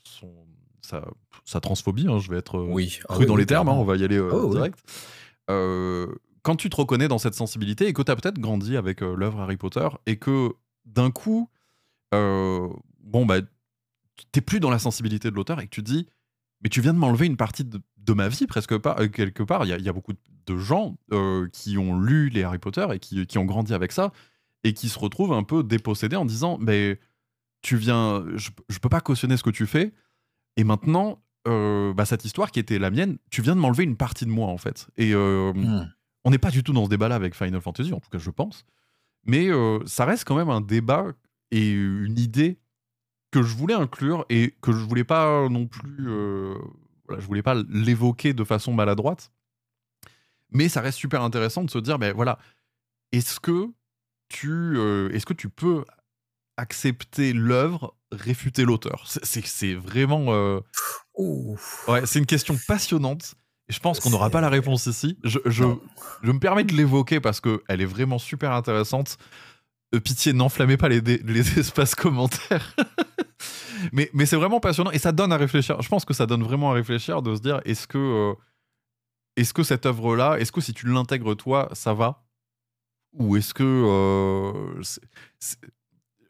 son, 0.04 0.32
sa, 0.80 1.04
sa 1.46 1.60
transphobie. 1.60 2.06
hein, 2.08 2.18
je 2.18 2.30
vais 2.30 2.36
être 2.36 2.58
euh, 2.58 2.66
Oui, 2.68 2.98
ah 3.08 3.14
cru 3.14 3.24
dans 3.24 3.34
oui, 3.34 3.40
les 3.40 3.46
termes, 3.46 3.68
hein, 3.70 3.72
on 3.78 3.84
va 3.84 3.96
y 3.96 4.04
aller 4.04 4.18
euh, 4.18 4.30
Oh, 4.30 4.50
direct. 4.52 4.78
Euh, 5.48 6.06
quand 6.42 6.56
tu 6.56 6.68
te 6.68 6.76
reconnais 6.76 7.08
dans 7.08 7.18
cette 7.18 7.34
sensibilité 7.34 7.86
et 7.86 7.92
que 7.94 8.02
tu 8.02 8.10
as 8.12 8.16
peut-être 8.16 8.38
grandi 8.38 8.76
avec 8.76 9.00
l'œuvre 9.00 9.40
Harry 9.40 9.56
Potter 9.56 9.88
et 10.06 10.16
que 10.18 10.50
d'un 10.84 11.10
coup, 11.10 11.48
bon, 12.12 13.26
bah, 13.26 13.38
t'es 14.32 14.40
plus 14.40 14.60
dans 14.60 14.70
la 14.70 14.78
sensibilité 14.78 15.30
de 15.30 15.34
l'auteur 15.36 15.60
et 15.60 15.64
que 15.64 15.70
tu 15.70 15.82
te 15.82 15.90
dis, 15.90 16.06
mais 16.62 16.68
tu 16.70 16.80
viens 16.80 16.94
de 16.94 16.98
m'enlever 16.98 17.26
une 17.26 17.36
partie 17.36 17.64
de, 17.64 17.80
de 17.98 18.12
ma 18.12 18.28
vie, 18.28 18.46
presque 18.46 18.76
pas, 18.78 18.96
euh, 19.00 19.08
quelque 19.08 19.42
part. 19.42 19.64
Il 19.64 19.68
y, 19.68 19.72
a- 19.72 19.78
il 19.78 19.84
y 19.84 19.88
a 19.88 19.92
beaucoup 19.92 20.12
de 20.46 20.56
gens 20.56 20.96
euh, 21.12 21.48
qui 21.52 21.76
ont 21.78 21.98
lu 21.98 22.28
les 22.28 22.42
Harry 22.44 22.58
Potter 22.58 22.86
et 22.92 22.98
qui, 22.98 23.26
qui 23.26 23.38
ont 23.38 23.44
grandi 23.44 23.74
avec 23.74 23.92
ça 23.92 24.12
et 24.64 24.72
qui 24.72 24.88
se 24.88 24.98
retrouvent 24.98 25.32
un 25.32 25.42
peu 25.42 25.62
dépossédés 25.62 26.16
en 26.16 26.24
disant, 26.24 26.58
mais 26.60 26.98
tu 27.62 27.76
viens, 27.76 28.24
je, 28.36 28.50
je 28.68 28.78
peux 28.78 28.88
pas 28.88 29.00
cautionner 29.00 29.36
ce 29.36 29.42
que 29.42 29.50
tu 29.50 29.66
fais 29.66 29.92
et 30.56 30.64
maintenant, 30.64 31.20
euh, 31.46 31.92
bah, 31.94 32.04
cette 32.04 32.24
histoire 32.24 32.50
qui 32.50 32.58
était 32.58 32.78
la 32.78 32.90
mienne, 32.90 33.18
tu 33.30 33.42
viens 33.42 33.54
de 33.54 33.60
m'enlever 33.60 33.84
une 33.84 33.96
partie 33.96 34.24
de 34.26 34.30
moi 34.30 34.48
en 34.48 34.58
fait. 34.58 34.88
Et 34.96 35.12
euh, 35.14 35.52
Hmm. 35.54 35.90
on 36.24 36.30
n'est 36.30 36.38
pas 36.38 36.50
du 36.50 36.62
tout 36.62 36.72
dans 36.72 36.84
ce 36.84 36.90
débat-là 36.90 37.14
avec 37.14 37.34
Final 37.34 37.60
Fantasy, 37.60 37.92
en 37.92 38.00
tout 38.00 38.10
cas 38.10 38.18
je 38.18 38.30
pense. 38.30 38.64
Mais 39.24 39.48
euh, 39.48 39.78
ça 39.86 40.04
reste 40.04 40.24
quand 40.24 40.36
même 40.36 40.50
un 40.50 40.60
débat 40.60 41.06
et 41.50 41.70
une 41.70 42.18
idée 42.18 42.58
que 43.30 43.42
je 43.42 43.54
voulais 43.54 43.74
inclure 43.74 44.24
et 44.28 44.54
que 44.60 44.72
je 44.72 44.78
voulais 44.78 45.04
pas 45.04 45.48
non 45.48 45.66
plus, 45.66 46.06
voilà, 47.06 47.20
je 47.20 47.26
voulais 47.26 47.42
pas 47.42 47.54
l'évoquer 47.68 48.32
de 48.32 48.44
façon 48.44 48.72
maladroite. 48.72 49.30
Mais 50.52 50.68
ça 50.68 50.80
reste 50.80 50.98
super 50.98 51.22
intéressant 51.22 51.64
de 51.64 51.70
se 51.70 51.78
dire, 51.78 51.98
ben 51.98 52.14
voilà, 52.14 52.38
est-ce 53.12 53.40
que 53.40 53.68
tu, 54.28 54.78
est-ce 55.12 55.26
que 55.26 55.34
tu 55.34 55.48
peux 55.48 55.84
accepter 56.56 57.32
l'œuvre, 57.32 57.94
réfuter 58.16 58.64
l'auteur 58.64 59.04
C'est- 59.06 59.74
vraiment, 59.74 60.26
euh, 60.28 60.60
ouais, 61.88 62.04
c'est 62.06 62.18
une 62.18 62.26
question 62.26 62.56
passionnante. 62.66 63.34
Et 63.68 63.72
je 63.72 63.80
pense 63.80 63.98
qu'on 63.98 64.10
n'aura 64.10 64.30
pas 64.30 64.40
la 64.40 64.48
réponse 64.48 64.86
ici. 64.86 65.18
Je, 65.24 65.38
je, 65.46 65.64
me 66.22 66.38
permets 66.38 66.62
de 66.64 66.72
l'évoquer 66.72 67.18
parce 67.20 67.40
qu'elle 67.40 67.80
est 67.80 67.84
vraiment 67.86 68.18
super 68.18 68.52
intéressante. 68.52 69.18
Euh, 69.94 70.00
pitié, 70.00 70.32
n'enflammez 70.32 70.76
pas 70.76 70.88
les, 70.88 71.00
les 71.00 71.40
espaces 71.58 71.94
commentaires. 71.94 72.76
mais 73.92 74.08
mais 74.12 74.24
c'est 74.26 74.36
vraiment 74.36 74.60
passionnant 74.60 74.90
et 74.92 74.98
ça 74.98 75.12
donne 75.12 75.32
à 75.32 75.36
réfléchir. 75.36 75.80
Je 75.82 75.88
pense 75.88 76.04
que 76.04 76.14
ça 76.14 76.26
donne 76.26 76.42
vraiment 76.44 76.70
à 76.70 76.74
réfléchir 76.74 77.22
de 77.22 77.34
se 77.34 77.40
dire 77.40 77.60
est-ce 77.64 77.86
que, 77.88 77.98
euh, 77.98 78.34
est-ce 79.36 79.52
que 79.52 79.62
cette 79.64 79.84
œuvre-là, 79.86 80.36
est-ce 80.38 80.52
que 80.52 80.60
si 80.60 80.72
tu 80.72 80.86
l'intègres 80.86 81.34
toi, 81.36 81.68
ça 81.72 81.92
va? 81.92 82.24
Ou 83.14 83.36
est-ce 83.36 83.52
que. 83.54 83.64
euh, 83.64 84.82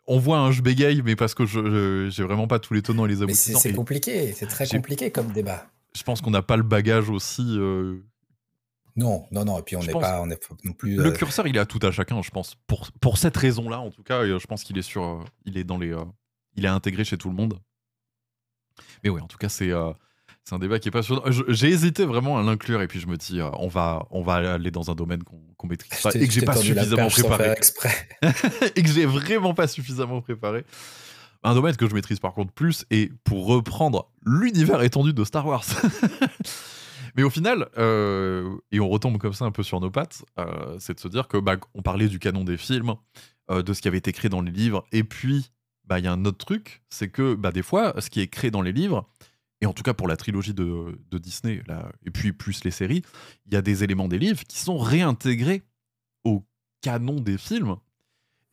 on 0.07 0.18
voit 0.18 0.38
un 0.38 0.52
je 0.52 0.62
bégaye, 0.62 1.02
mais 1.02 1.16
parce 1.16 1.34
que 1.34 1.46
je 1.46 2.09
j'ai 2.11 2.22
vraiment 2.22 2.46
pas 2.46 2.59
tous 2.59 2.74
les 2.74 2.82
tenants 2.82 3.07
et 3.07 3.09
les 3.09 3.22
aboutissants. 3.22 3.59
c'est 3.59 3.72
compliqué, 3.72 4.32
c'est 4.32 4.46
très 4.46 4.66
compliqué 4.66 5.11
comme 5.11 5.32
débat. 5.32 5.66
je 5.94 6.02
pense 6.02 6.20
qu'on 6.20 6.30
n'a 6.30 6.42
pas 6.42 6.57
le 6.57 6.62
bagage 6.62 7.11
aussi. 7.11 7.44
euh, 7.59 7.98
Non, 8.96 9.26
non, 9.30 9.44
non, 9.44 9.59
et 9.59 9.62
puis 9.62 9.76
on 9.76 9.82
n'est 9.82 9.92
pas, 9.92 10.20
on 10.22 10.26
non 10.26 10.72
plus. 10.72 10.96
Le 10.96 11.07
euh, 11.07 11.12
curseur, 11.12 11.46
il 11.46 11.57
est 11.57 11.61
à 11.61 11.66
tout 11.66 11.80
à 11.82 11.90
chacun, 11.90 12.22
je 12.22 12.30
pense. 12.30 12.57
Pour, 12.66 12.90
pour 13.00 13.18
cette 13.18 13.36
raison-là, 13.36 13.80
en 13.80 13.90
tout 13.90 14.02
cas, 14.02 14.22
euh, 14.22 14.38
je 14.38 14.46
pense 14.46 14.64
qu'il 14.64 14.78
est 14.78 14.82
sur, 14.82 15.24
il 15.44 15.59
est 15.59 15.64
dans 15.64 15.78
les, 15.78 15.94
il 16.57 16.64
est 16.64 16.68
intégré 16.68 17.04
chez 17.04 17.18
tout 17.18 17.28
le 17.28 17.34
monde. 17.34 17.59
Mais 19.02 19.11
oui, 19.11 19.20
en 19.20 19.26
tout 19.26 19.38
cas, 19.38 19.48
c'est, 19.48 19.72
c'est 20.49 20.55
un 20.55 20.59
débat 20.59 20.78
qui 20.78 20.88
est 20.88 20.92
passionnant. 20.92 21.22
J'ai 21.49 21.68
hésité 21.68 22.05
vraiment 22.05 22.38
à 22.38 22.42
l'inclure 22.42 22.80
et 22.80 22.86
puis 22.86 23.01
je 23.01 23.07
me 23.07 23.16
dis, 23.16 23.40
euh, 23.40 23.51
on 23.59 23.68
va, 23.68 24.07
on 24.11 24.22
va 24.22 24.55
aller 24.55 24.70
dans 24.70 24.90
un 24.90 24.94
domaine 24.94 25.22
qu'on 25.22 25.40
qu'on 25.57 25.66
maîtrise 25.66 26.01
pas 26.01 26.14
et 26.14 26.26
que 26.26 26.32
j'ai 26.32 26.42
pas 26.42 26.57
suffisamment 26.57 27.09
préparé 27.09 27.51
exprès. 27.51 28.09
et 28.76 28.82
que 28.82 28.88
j'ai 28.88 29.07
vraiment 29.07 29.55
pas 29.55 29.66
suffisamment 29.66 30.20
préparé. 30.20 30.64
Un 31.42 31.55
domaine 31.55 31.76
que 31.76 31.88
je 31.88 31.94
maîtrise 31.94 32.18
par 32.18 32.34
contre 32.34 32.53
plus, 32.53 32.84
et 32.90 33.11
pour 33.24 33.47
reprendre 33.47 34.11
l'univers 34.24 34.82
étendu 34.82 35.12
de 35.12 35.24
Star 35.24 35.47
Wars. 35.47 35.64
Mais 37.16 37.22
au 37.22 37.30
final, 37.30 37.68
euh, 37.78 38.57
et 38.72 38.80
on 38.80 38.88
retombe 38.88 39.16
comme 39.16 39.32
ça 39.32 39.47
un 39.47 39.51
peu 39.51 39.62
sur 39.62 39.80
nos 39.80 39.90
pattes, 39.90 40.24
euh, 40.38 40.76
c'est 40.78 40.94
de 40.94 41.01
se 41.01 41.09
dire 41.09 41.28
que 41.28 41.38
bah, 41.38 41.57
on 41.74 41.80
parlait 41.80 42.09
du 42.09 42.18
canon 42.18 42.44
des 42.44 42.59
films, 42.59 42.94
euh, 43.51 43.62
de 43.62 43.72
ce 43.72 43.80
qui 43.80 43.88
avait 43.88 43.99
été 43.99 44.12
créé 44.12 44.28
dans 44.28 44.42
les 44.42 44.51
livres, 44.51 44.84
et 44.92 45.03
puis 45.03 45.51
bah, 45.84 45.99
il 45.99 46.05
y 46.05 46.09
a 46.09 46.12
un 46.12 46.24
autre 46.26 46.38
truc, 46.38 46.82
c'est 46.90 47.09
que 47.09 47.34
bah, 47.34 47.53
des 47.53 47.62
fois, 47.62 47.94
ce 48.01 48.11
qui 48.11 48.20
est 48.20 48.26
créé 48.26 48.51
dans 48.51 48.61
les 48.61 48.72
livres, 48.72 49.09
et 49.61 49.66
en 49.66 49.72
tout 49.72 49.82
cas 49.82 49.94
pour 49.94 50.09
la 50.09 50.16
trilogie 50.16 50.54
de, 50.54 50.98
de 51.11 51.18
Disney, 51.18 51.62
là, 51.66 51.90
et 52.04 52.11
puis 52.11 52.32
plus 52.32 52.62
les 52.64 52.70
séries, 52.70 53.02
il 53.46 53.54
y 53.54 53.57
a 53.57 53.62
des 53.62 53.84
éléments 53.84 54.09
des 54.09 54.18
livres 54.18 54.44
qui 54.44 54.59
sont 54.59 54.78
réintégrés 54.78 55.62
au 56.24 56.44
canon 56.82 57.20
des 57.20 57.38
films. 57.38 57.76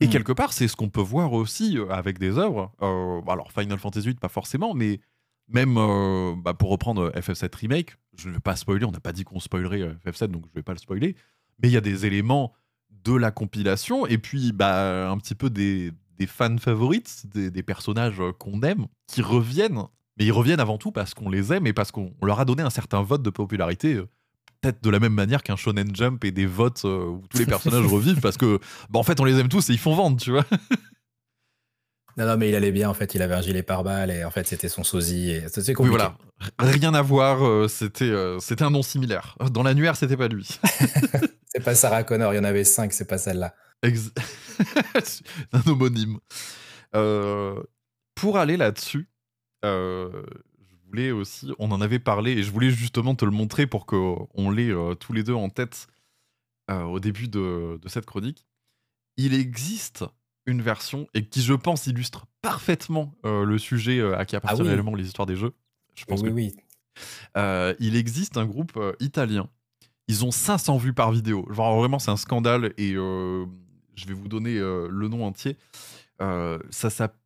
Et 0.00 0.06
Hmm. 0.06 0.10
quelque 0.10 0.32
part, 0.32 0.52
c'est 0.52 0.66
ce 0.66 0.74
qu'on 0.76 0.90
peut 0.90 1.00
voir 1.00 1.32
aussi 1.32 1.78
euh, 1.78 1.88
avec 1.90 2.18
des 2.18 2.36
œuvres. 2.36 2.72
Euh, 2.82 3.20
alors, 3.30 3.52
Final 3.52 3.78
Fantasy 3.78 4.06
VIII, 4.08 4.16
pas 4.16 4.28
forcément, 4.28 4.74
mais 4.74 5.00
même 5.48 5.76
euh, 5.78 6.34
bah, 6.36 6.54
pour 6.54 6.70
reprendre 6.70 7.10
FF7 7.12 7.54
Remake, 7.56 7.96
je 8.16 8.28
ne 8.28 8.34
vais 8.34 8.40
pas 8.40 8.56
spoiler, 8.56 8.84
on 8.86 8.90
n'a 8.90 9.00
pas 9.00 9.12
dit 9.12 9.24
qu'on 9.24 9.40
spoilerait 9.40 9.82
euh, 9.82 9.94
FF7, 10.04 10.28
donc 10.28 10.44
je 10.46 10.50
ne 10.50 10.54
vais 10.54 10.62
pas 10.62 10.72
le 10.72 10.78
spoiler. 10.78 11.14
Mais 11.62 11.68
il 11.68 11.72
y 11.72 11.76
a 11.76 11.80
des 11.82 12.06
éléments 12.06 12.54
de 12.90 13.14
la 13.14 13.30
compilation, 13.30 14.06
et 14.06 14.18
puis 14.18 14.52
bah, 14.52 15.10
un 15.10 15.18
petit 15.18 15.34
peu 15.34 15.48
des, 15.50 15.92
des 16.18 16.26
fans 16.26 16.56
favorites, 16.58 17.26
des, 17.32 17.50
des 17.50 17.62
personnages 17.62 18.20
qu'on 18.38 18.62
aime, 18.62 18.86
qui 19.06 19.22
reviennent. 19.22 19.84
Mais 20.18 20.24
ils 20.26 20.32
reviennent 20.32 20.60
avant 20.60 20.78
tout 20.78 20.92
parce 20.92 21.12
qu'on 21.14 21.28
les 21.28 21.52
aime 21.52 21.66
et 21.66 21.72
parce 21.72 21.90
qu'on 21.90 22.12
on 22.20 22.26
leur 22.26 22.38
a 22.40 22.44
donné 22.44 22.62
un 22.62 22.70
certain 22.70 23.02
vote 23.02 23.22
de 23.22 23.30
popularité. 23.30 23.94
euh, 23.94 24.08
Peut-être 24.60 24.82
de 24.82 24.88
la 24.90 24.98
même 25.00 25.12
manière 25.12 25.42
qu'un 25.42 25.56
Shonen 25.56 25.94
Jump 25.94 26.24
et 26.24 26.30
des 26.30 26.46
votes 26.46 26.82
euh, 26.84 27.06
où 27.06 27.22
tous 27.28 27.38
les 27.38 27.46
personnages 27.46 27.84
revivent 27.86 28.20
parce 28.20 28.36
que, 28.38 28.58
bah, 28.90 28.98
en 28.98 29.02
fait, 29.02 29.20
on 29.20 29.24
les 29.24 29.38
aime 29.38 29.48
tous 29.48 29.68
et 29.68 29.72
ils 29.74 29.78
font 29.78 29.94
vendre, 29.94 30.18
tu 30.20 30.30
vois. 30.30 30.44
Non, 32.16 32.26
non, 32.26 32.36
mais 32.36 32.48
il 32.48 32.54
allait 32.54 32.70
bien, 32.70 32.88
en 32.88 32.94
fait, 32.94 33.16
il 33.16 33.22
avait 33.22 33.34
un 33.34 33.40
gilet 33.40 33.64
pare-balles 33.64 34.12
et 34.12 34.24
en 34.24 34.30
fait, 34.30 34.46
c'était 34.46 34.68
son 34.68 34.84
sosie. 34.84 35.32
Et... 35.32 35.44
C'est 35.48 35.76
Oui, 35.80 35.88
voilà. 35.88 36.16
Rien 36.60 36.94
à 36.94 37.02
voir, 37.02 37.44
euh, 37.44 37.66
c'était 37.66 38.12
c'était 38.38 38.62
un 38.62 38.70
nom 38.70 38.82
similaire. 38.82 39.36
Dans 39.50 39.64
l'annuaire, 39.64 39.96
c'était 39.96 40.16
pas 40.16 40.28
lui. 40.28 40.48
C'est 41.56 41.62
pas 41.64 41.74
Sarah 41.76 42.02
Connor, 42.04 42.32
il 42.32 42.36
y 42.36 42.40
en 42.40 42.44
avait 42.44 42.64
cinq, 42.64 42.92
c'est 42.92 43.04
pas 43.04 43.16
celle-là. 43.18 43.54
Ex- 43.84 44.10
un 45.52 45.60
homonyme. 45.70 46.18
Euh, 46.96 47.62
pour 48.16 48.38
aller 48.38 48.56
là-dessus, 48.56 49.08
je 49.64 50.76
voulais 50.86 51.10
aussi, 51.10 51.52
on 51.58 51.70
en 51.72 51.80
avait 51.80 51.98
parlé 51.98 52.32
et 52.32 52.42
je 52.42 52.50
voulais 52.50 52.70
justement 52.70 53.14
te 53.14 53.24
le 53.24 53.30
montrer 53.30 53.66
pour 53.66 53.86
qu'on 53.86 54.50
l'ait 54.50 54.72
tous 55.00 55.12
les 55.12 55.22
deux 55.22 55.34
en 55.34 55.48
tête 55.48 55.88
au 56.68 57.00
début 57.00 57.28
de, 57.28 57.78
cette 57.86 58.06
chronique. 58.06 58.46
Il 59.16 59.34
existe 59.34 60.04
une 60.46 60.60
version 60.60 61.06
et 61.14 61.26
qui, 61.26 61.40
je 61.42 61.54
pense, 61.54 61.86
illustre 61.86 62.26
parfaitement 62.42 63.14
le 63.24 63.58
sujet 63.58 64.00
à 64.14 64.24
qui 64.24 64.36
ah 64.36 64.38
appartient 64.38 64.62
réellement 64.62 64.94
les 64.94 65.06
histoires 65.06 65.26
des 65.26 65.36
jeux. 65.36 65.52
Je 65.94 66.04
pense 66.04 66.20
oui, 66.22 66.28
que... 66.28 66.34
oui. 66.34 67.76
il 67.80 67.96
existe 67.96 68.36
un 68.36 68.46
groupe 68.46 68.78
italien. 69.00 69.48
Ils 70.06 70.24
ont 70.24 70.30
500 70.30 70.76
vues 70.76 70.92
par 70.92 71.12
vidéo. 71.12 71.46
Genre, 71.50 71.78
vraiment, 71.78 71.98
c'est 71.98 72.10
un 72.10 72.18
scandale 72.18 72.74
et 72.76 72.92
je 72.92 74.06
vais 74.06 74.14
vous 74.14 74.28
donner 74.28 74.58
le 74.58 75.08
nom 75.08 75.24
entier. 75.26 75.56
ça 76.18 76.90
s'appelle. 76.90 77.18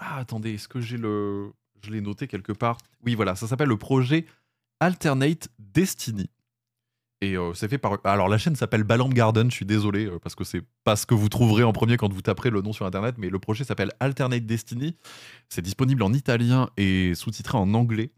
Ah, 0.00 0.18
attendez, 0.18 0.54
est-ce 0.54 0.68
que 0.68 0.80
j'ai 0.80 0.96
le. 0.96 1.52
Je 1.82 1.90
l'ai 1.90 2.00
noté 2.00 2.26
quelque 2.26 2.52
part. 2.52 2.78
Oui, 3.04 3.14
voilà, 3.14 3.34
ça 3.34 3.46
s'appelle 3.46 3.68
le 3.68 3.76
projet 3.76 4.26
Alternate 4.80 5.48
Destiny. 5.58 6.30
Et 7.20 7.34
c'est 7.54 7.68
fait 7.68 7.78
par. 7.78 7.98
Alors, 8.04 8.28
la 8.28 8.38
chaîne 8.38 8.54
s'appelle 8.54 8.84
Balamb 8.84 9.12
Garden, 9.12 9.50
je 9.50 9.56
suis 9.56 9.66
désolé, 9.66 10.08
parce 10.22 10.36
que 10.36 10.44
c'est 10.44 10.62
pas 10.84 10.94
ce 10.94 11.04
que 11.04 11.14
vous 11.14 11.28
trouverez 11.28 11.64
en 11.64 11.72
premier 11.72 11.96
quand 11.96 12.12
vous 12.12 12.22
taperez 12.22 12.50
le 12.50 12.62
nom 12.62 12.72
sur 12.72 12.86
internet, 12.86 13.16
mais 13.18 13.28
le 13.28 13.40
projet 13.40 13.64
s'appelle 13.64 13.90
Alternate 13.98 14.46
Destiny. 14.46 14.94
C'est 15.48 15.62
disponible 15.62 16.04
en 16.04 16.12
italien 16.12 16.70
et 16.76 17.16
sous-titré 17.16 17.58
en 17.58 17.74
anglais. 17.74 18.12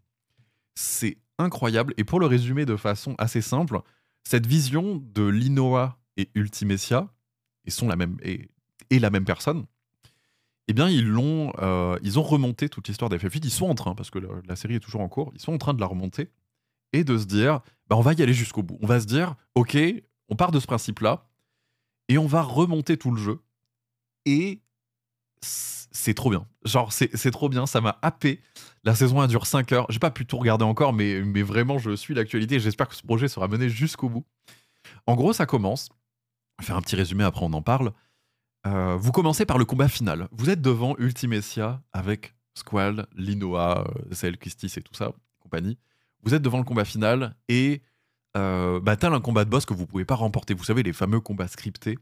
C'est 0.75 1.17
incroyable. 1.39 1.95
Et 1.97 2.03
pour 2.03 2.19
le 2.19 2.27
résumer 2.27 2.65
de 2.65 2.75
façon 2.75 3.15
assez 3.17 3.41
simple, 3.41 3.79
cette 4.23 4.45
vision 4.45 5.01
de 5.13 5.25
Linoa 5.25 5.97
et 6.17 6.29
Ultimecia, 6.35 7.07
et 7.65 7.71
sont 7.71 7.87
la 7.87 7.95
même, 7.95 8.17
et, 8.21 8.49
la 8.99 9.09
même 9.09 9.25
personne, 9.25 9.65
eh 10.67 10.73
bien, 10.73 10.89
ils, 10.89 11.07
l'ont, 11.07 11.51
euh, 11.59 11.97
ils 12.01 12.19
ont 12.19 12.23
remonté 12.23 12.69
toute 12.69 12.87
l'histoire 12.87 13.09
d'FF8. 13.09 13.41
Ils 13.43 13.51
sont 13.51 13.69
en 13.69 13.75
train, 13.75 13.95
parce 13.95 14.09
que 14.09 14.19
la, 14.19 14.55
série 14.55 14.75
est 14.75 14.79
toujours 14.79 15.01
en 15.01 15.09
cours, 15.09 15.31
ils 15.33 15.41
sont 15.41 15.53
en 15.53 15.57
train 15.57 15.73
de 15.73 15.81
la 15.81 15.87
remonter 15.87 16.29
et 16.93 17.03
de 17.03 17.17
se 17.17 17.25
dire, 17.25 17.61
bah, 17.89 17.95
on 17.97 18.01
va 18.01 18.13
y 18.13 18.21
aller 18.21 18.33
jusqu'au 18.33 18.63
bout. 18.63 18.77
On 18.81 18.87
va 18.87 18.99
se 18.99 19.05
dire, 19.05 19.35
ok, 19.55 19.77
on 20.29 20.35
part 20.35 20.51
de 20.51 20.59
ce 20.59 20.67
principe-là 20.67 21.27
et 22.09 22.17
on 22.17 22.27
va 22.27 22.41
remonter 22.41 22.97
tout 22.97 23.11
le 23.11 23.21
jeu. 23.21 23.39
Et 24.25 24.61
c'est 25.41 26.13
trop 26.13 26.29
bien. 26.29 26.47
Genre, 26.63 26.91
c'est 26.93 27.31
trop 27.31 27.49
bien, 27.49 27.65
ça 27.65 27.81
m'a 27.81 27.97
happé. 28.01 28.39
La 28.83 28.95
saison 28.95 29.21
1 29.21 29.27
dure 29.27 29.45
5 29.45 29.71
heures. 29.71 29.85
J'ai 29.89 29.99
pas 29.99 30.11
pu 30.11 30.25
tout 30.25 30.37
regarder 30.37 30.63
encore, 30.63 30.93
mais, 30.93 31.21
mais 31.21 31.41
vraiment, 31.41 31.77
je 31.77 31.95
suis 31.95 32.13
l'actualité. 32.13 32.59
J'espère 32.59 32.87
que 32.87 32.95
ce 32.95 33.03
projet 33.03 33.27
sera 33.27 33.47
mené 33.47 33.69
jusqu'au 33.69 34.09
bout. 34.09 34.25
En 35.05 35.15
gros, 35.15 35.33
ça 35.33 35.45
commence. 35.45 35.89
Vais 36.59 36.65
faire 36.65 36.77
un 36.77 36.81
petit 36.81 36.95
résumé, 36.95 37.23
après 37.23 37.43
on 37.43 37.53
en 37.53 37.61
parle. 37.61 37.91
Euh, 38.67 38.95
vous 38.95 39.11
commencez 39.11 39.45
par 39.45 39.57
le 39.57 39.65
combat 39.65 39.87
final. 39.87 40.27
Vous 40.31 40.49
êtes 40.49 40.61
devant 40.61 40.95
Ultimecia 40.97 41.81
avec 41.93 42.35
Squall, 42.53 43.07
Linoa, 43.15 43.91
Cell, 44.11 44.37
Christis 44.37 44.77
et 44.77 44.81
tout 44.81 44.93
ça, 44.93 45.11
compagnie. 45.39 45.77
Vous 46.23 46.33
êtes 46.33 46.41
devant 46.41 46.59
le 46.59 46.63
combat 46.63 46.85
final 46.85 47.35
et 47.47 47.81
euh, 48.37 48.79
bah, 48.79 48.95
un 49.01 49.19
combat 49.19 49.45
de 49.45 49.49
boss 49.49 49.65
que 49.65 49.73
vous 49.73 49.85
pouvez 49.85 50.05
pas 50.05 50.15
remporter. 50.15 50.53
Vous 50.53 50.63
savez, 50.63 50.83
les 50.83 50.93
fameux 50.93 51.19
combats 51.19 51.47
scriptés. 51.47 51.97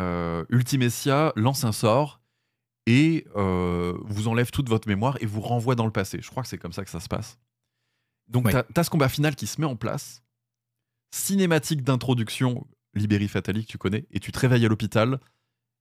Euh, 0.00 0.44
Ultimecia 0.48 1.32
lance 1.36 1.64
un 1.64 1.72
sort 1.72 2.20
et 2.86 3.26
euh, 3.36 3.96
vous 4.04 4.28
enlève 4.28 4.50
toute 4.50 4.68
votre 4.68 4.88
mémoire 4.88 5.16
et 5.20 5.26
vous 5.26 5.40
renvoie 5.40 5.74
dans 5.74 5.86
le 5.86 5.92
passé. 5.92 6.18
Je 6.22 6.30
crois 6.30 6.42
que 6.42 6.48
c'est 6.48 6.58
comme 6.58 6.72
ça 6.72 6.84
que 6.84 6.90
ça 6.90 7.00
se 7.00 7.08
passe. 7.08 7.38
Donc, 8.28 8.48
tu 8.48 8.56
as, 8.56 8.84
ce 8.84 8.90
combat 8.90 9.08
final 9.08 9.34
qui 9.34 9.46
se 9.46 9.60
met 9.60 9.66
en 9.66 9.76
place. 9.76 10.22
Cinématique 11.12 11.82
d'introduction, 11.82 12.66
Liberi 12.94 13.26
Fatali, 13.26 13.66
que 13.66 13.72
tu 13.72 13.78
connais, 13.78 14.06
et 14.10 14.20
tu 14.20 14.30
te 14.30 14.38
réveilles 14.38 14.64
à 14.64 14.68
l'hôpital. 14.68 15.18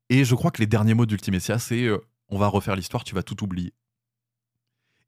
Et 0.10 0.26
je 0.26 0.36
crois 0.36 0.51
que 0.51 0.60
les 0.60 0.68
derniers 0.68 0.93
mots 0.93 1.05
d'Ultimecia, 1.05 1.60
c'est 1.60 1.84
euh, 1.84 1.99
on 2.30 2.38
va 2.38 2.47
refaire 2.47 2.76
l'histoire, 2.76 3.03
tu 3.03 3.16
vas 3.16 3.24
tout 3.24 3.43
oublier. 3.43 3.74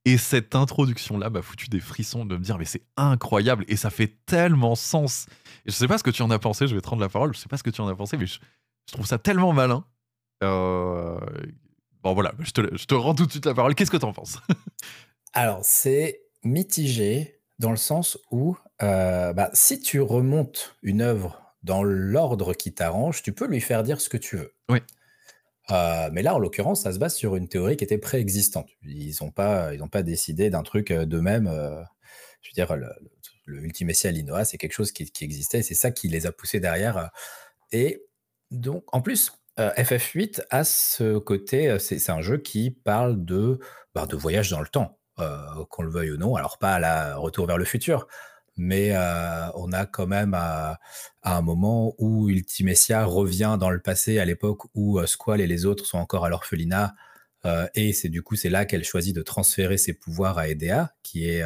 Et 0.06 0.18
cette 0.18 0.56
introduction-là 0.56 1.30
m'a 1.30 1.42
foutu 1.44 1.70
des 1.70 1.80
frissons 1.80 2.26
de 2.26 2.36
me 2.36 2.44
dire, 2.44 2.58
mais 2.58 2.66
c'est 2.66 2.84
incroyable 2.98 3.66
et 3.68 3.76
ça 3.76 3.92
fait 3.92 4.18
tellement 4.26 4.76
sens. 4.76 5.28
Et 5.66 5.72
je 5.72 5.76
sais 5.76 5.88
pas 5.88 6.00
ce 6.00 6.04
que 6.04 6.10
tu 6.10 6.24
en 6.24 6.32
as 6.32 6.40
pensé, 6.40 6.68
je 6.68 6.74
vais 6.74 6.82
te 6.82 6.90
rendre 6.90 7.04
la 7.04 7.10
parole, 7.10 7.34
je 7.36 7.40
sais 7.40 7.50
pas 7.50 7.58
ce 7.58 7.64
que 7.64 7.70
tu 7.70 7.82
en 7.82 7.88
as 7.88 7.96
pensé, 7.96 8.18
mais 8.18 8.26
je, 8.26 8.40
trouve 8.92 9.06
ça 9.06 9.20
tellement 9.20 9.54
malin. 9.54 9.86
Euh, 10.44 11.20
Bon, 12.04 12.14
voilà, 12.14 12.34
je 12.40 12.52
te, 12.52 12.94
rends 12.96 13.14
tout 13.14 13.26
de 13.26 13.32
suite 13.32 13.46
la 13.46 13.54
parole. 13.54 13.76
Qu'est-ce 13.76 13.92
que 13.92 13.98
tu 13.98 14.06
en 14.06 14.14
penses? 14.14 14.40
Alors, 15.34 15.60
c'est 15.62 16.24
mitigé 16.44 17.40
dans 17.60 17.70
le 17.70 17.78
sens 17.78 18.18
où 18.32 18.58
euh, 18.82 19.34
bah, 19.34 19.52
si 19.54 19.80
tu 19.80 20.02
remontes 20.02 20.76
une 20.82 21.02
œuvre 21.02 21.41
dans 21.64 21.84
l'ordre 21.84 22.54
qui 22.54 22.74
t'arrange, 22.74 23.24
tu 23.24 23.34
peux 23.34 23.48
lui 23.48 23.62
faire 23.62 23.84
dire 23.84 24.02
ce 24.02 24.10
que 24.10 24.18
tu 24.18 24.38
veux. 24.38 24.54
Oui. 24.70 24.80
Euh, 25.70 26.10
mais 26.12 26.22
là, 26.22 26.36
en 26.36 26.40
l'occurrence, 26.40 26.84
ça 26.84 26.92
se 26.92 27.00
base 27.00 27.16
sur 27.16 27.36
une 27.36 27.48
théorie 27.48 27.78
qui 27.78 27.84
était 27.84 27.98
préexistante. 27.98 28.68
Ils 28.84 29.16
n'ont 29.22 29.32
pas, 29.32 29.74
ils 29.74 29.90
pas 29.90 30.04
décidé 30.04 30.50
d'un 30.50 30.64
truc 30.64 30.92
euh, 30.92 31.06
d'eux-mêmes. 31.06 31.46
je 32.42 32.50
veux 32.50 32.54
dire, 32.54 32.76
le, 32.76 32.90
le 33.46 33.62
Ultimessia 33.64 34.12
Linoa, 34.12 34.46
c'est 34.46 34.58
quelque 34.58 34.74
chose 34.74 34.92
qui, 34.92 35.10
qui 35.12 35.24
existait. 35.24 35.62
C'est 35.62 35.76
ça 35.76 35.92
qui 35.92 36.08
les 36.08 36.26
a 36.26 36.32
poussés 36.32 36.60
derrière. 36.60 37.12
Et 37.72 38.04
donc, 38.50 38.84
en 38.94 39.02
plus, 39.02 39.32
euh, 39.60 39.72
FF8 39.78 40.42
a 40.50 40.64
ce 40.64 41.18
côté, 41.18 41.70
euh, 41.70 41.80
c'est 41.80 42.10
un 42.10 42.22
jeu 42.22 42.38
qui 42.38 42.72
parle 42.72 43.24
de, 43.24 43.60
bah, 43.94 44.06
de 44.06 44.16
voyage 44.16 44.50
dans 44.50 44.62
le 44.62 44.68
temps, 44.68 45.00
euh, 45.20 45.66
qu'on 45.70 45.84
le 45.84 45.92
veuille 45.92 46.12
ou 46.12 46.18
non. 46.18 46.36
Alors 46.36 46.58
pas 46.58 46.74
à 46.74 46.80
la 46.80 47.16
Retour 47.18 47.48
vers 47.48 47.58
le 47.58 47.66
futur, 47.66 48.08
mais 48.58 48.96
on 49.56 49.72
a 49.72 49.86
quand 49.86 50.08
même 50.08 50.34
à, 50.34 50.80
un 51.24 51.42
moment 51.42 51.96
où 51.98 52.30
Ultimecia 52.30 53.06
revient 53.06 53.58
dans 53.60 53.70
le 53.70 53.80
passé, 53.80 54.20
à 54.20 54.26
l'époque 54.26 54.64
où 54.76 55.04
Squall 55.06 55.42
et 55.42 55.48
les 55.48 55.66
autres 55.66 55.86
sont 55.86 55.98
encore 55.98 56.26
à 56.26 56.30
l'orphelinat, 56.30 56.94
et 57.76 57.94
c'est 57.94 58.10
du 58.10 58.22
coup 58.22 58.36
c'est 58.36 58.50
là 58.50 58.66
qu'elle 58.66 58.84
choisit 58.84 59.16
de 59.16 59.22
transférer 59.22 59.78
ses 59.78 59.94
pouvoirs 59.94 60.38
à 60.38 60.48
Edea, 60.48 60.94
qui 61.04 61.28
est 61.28 61.44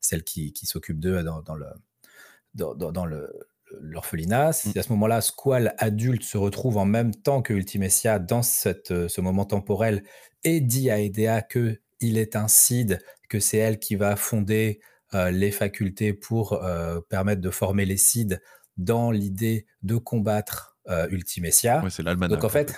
celle 0.00 0.24
qui, 0.24 0.52
s'occupe 0.64 0.98
d'eux 0.98 1.22
dans, 1.22 1.54
le 1.54 1.66
dans, 2.54 3.06
l'orphelinat. 3.78 4.52
Si 4.52 4.70
mm. 4.70 4.78
à 4.78 4.82
ce 4.82 4.92
moment-là, 4.92 5.20
Squall 5.20 5.74
adulte 5.78 6.24
se 6.24 6.38
retrouve 6.38 6.76
en 6.76 6.84
même 6.84 7.14
temps 7.14 7.42
que 7.42 7.52
Ultimecia 7.52 8.18
dans 8.18 8.42
cette, 8.42 8.90
euh, 8.90 9.08
ce 9.08 9.20
moment 9.20 9.44
temporel 9.44 10.02
et 10.44 10.60
dit 10.60 10.90
à 10.90 10.98
Edea 10.98 11.42
que 11.42 11.80
il 12.00 12.16
est 12.16 12.34
un 12.34 12.48
Cid, 12.48 12.98
que 13.28 13.40
c'est 13.40 13.58
elle 13.58 13.78
qui 13.78 13.94
va 13.94 14.16
fonder 14.16 14.80
euh, 14.80 14.86
les 15.12 15.50
facultés 15.50 16.12
pour 16.12 16.52
euh, 16.52 17.00
permettre 17.08 17.40
de 17.40 17.50
former 17.50 17.84
les 17.84 17.96
Cids 17.96 18.38
dans 18.76 19.10
l'idée 19.10 19.66
de 19.82 19.96
combattre 19.96 20.76
Ultimecia. 21.10 21.82
c'est 21.88 22.02
Donc 22.02 22.44
en 22.44 22.48
fait, 22.48 22.74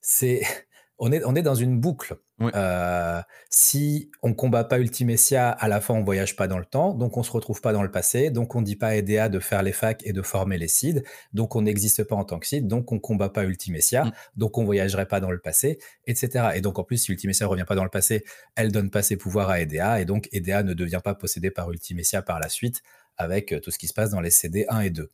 c'est 0.00 0.42
on 0.98 1.12
est, 1.12 1.22
on 1.24 1.34
est 1.34 1.42
dans 1.42 1.54
une 1.54 1.78
boucle. 1.78 2.16
Euh, 2.40 3.22
si 3.48 4.10
on 4.22 4.34
combat 4.34 4.64
pas 4.64 4.80
Ultimecia, 4.80 5.50
à 5.50 5.68
la 5.68 5.80
fin 5.80 5.94
on 5.94 6.02
voyage 6.02 6.34
pas 6.34 6.48
dans 6.48 6.58
le 6.58 6.64
temps, 6.64 6.92
donc 6.92 7.16
on 7.16 7.22
se 7.22 7.30
retrouve 7.30 7.60
pas 7.60 7.72
dans 7.72 7.82
le 7.82 7.90
passé, 7.92 8.30
donc 8.30 8.56
on 8.56 8.62
dit 8.62 8.74
pas 8.74 8.88
à 8.88 8.94
EDA 8.96 9.28
de 9.28 9.38
faire 9.38 9.62
les 9.62 9.72
facs 9.72 10.02
et 10.04 10.12
de 10.12 10.20
former 10.20 10.58
les 10.58 10.66
Cids, 10.66 11.02
donc 11.32 11.54
on 11.54 11.62
n'existe 11.62 12.02
pas 12.02 12.16
en 12.16 12.24
tant 12.24 12.40
que 12.40 12.46
Cid, 12.46 12.66
donc 12.66 12.90
on 12.90 12.98
combat 12.98 13.28
pas 13.28 13.44
Ultimecia, 13.44 14.06
mm. 14.06 14.12
donc 14.36 14.58
on 14.58 14.64
voyagerait 14.64 15.06
pas 15.06 15.20
dans 15.20 15.30
le 15.30 15.38
passé, 15.38 15.78
etc. 16.06 16.48
Et 16.56 16.60
donc 16.60 16.78
en 16.78 16.84
plus 16.84 16.98
si 16.98 17.12
Ultimecia 17.12 17.46
revient 17.46 17.64
pas 17.66 17.76
dans 17.76 17.84
le 17.84 17.90
passé, 17.90 18.24
elle 18.56 18.72
donne 18.72 18.90
pas 18.90 19.02
ses 19.02 19.16
pouvoirs 19.16 19.50
à 19.50 19.60
EDA, 19.60 20.00
et 20.00 20.04
donc 20.04 20.28
EDA 20.32 20.64
ne 20.64 20.74
devient 20.74 21.00
pas 21.02 21.14
possédé 21.14 21.52
par 21.52 21.70
Ultimecia 21.70 22.22
par 22.22 22.40
la 22.40 22.48
suite 22.48 22.82
avec 23.16 23.52
euh, 23.52 23.60
tout 23.60 23.70
ce 23.70 23.78
qui 23.78 23.86
se 23.86 23.94
passe 23.94 24.10
dans 24.10 24.20
les 24.20 24.30
CD 24.30 24.66
1 24.68 24.80
et 24.80 24.90
2. 24.90 25.08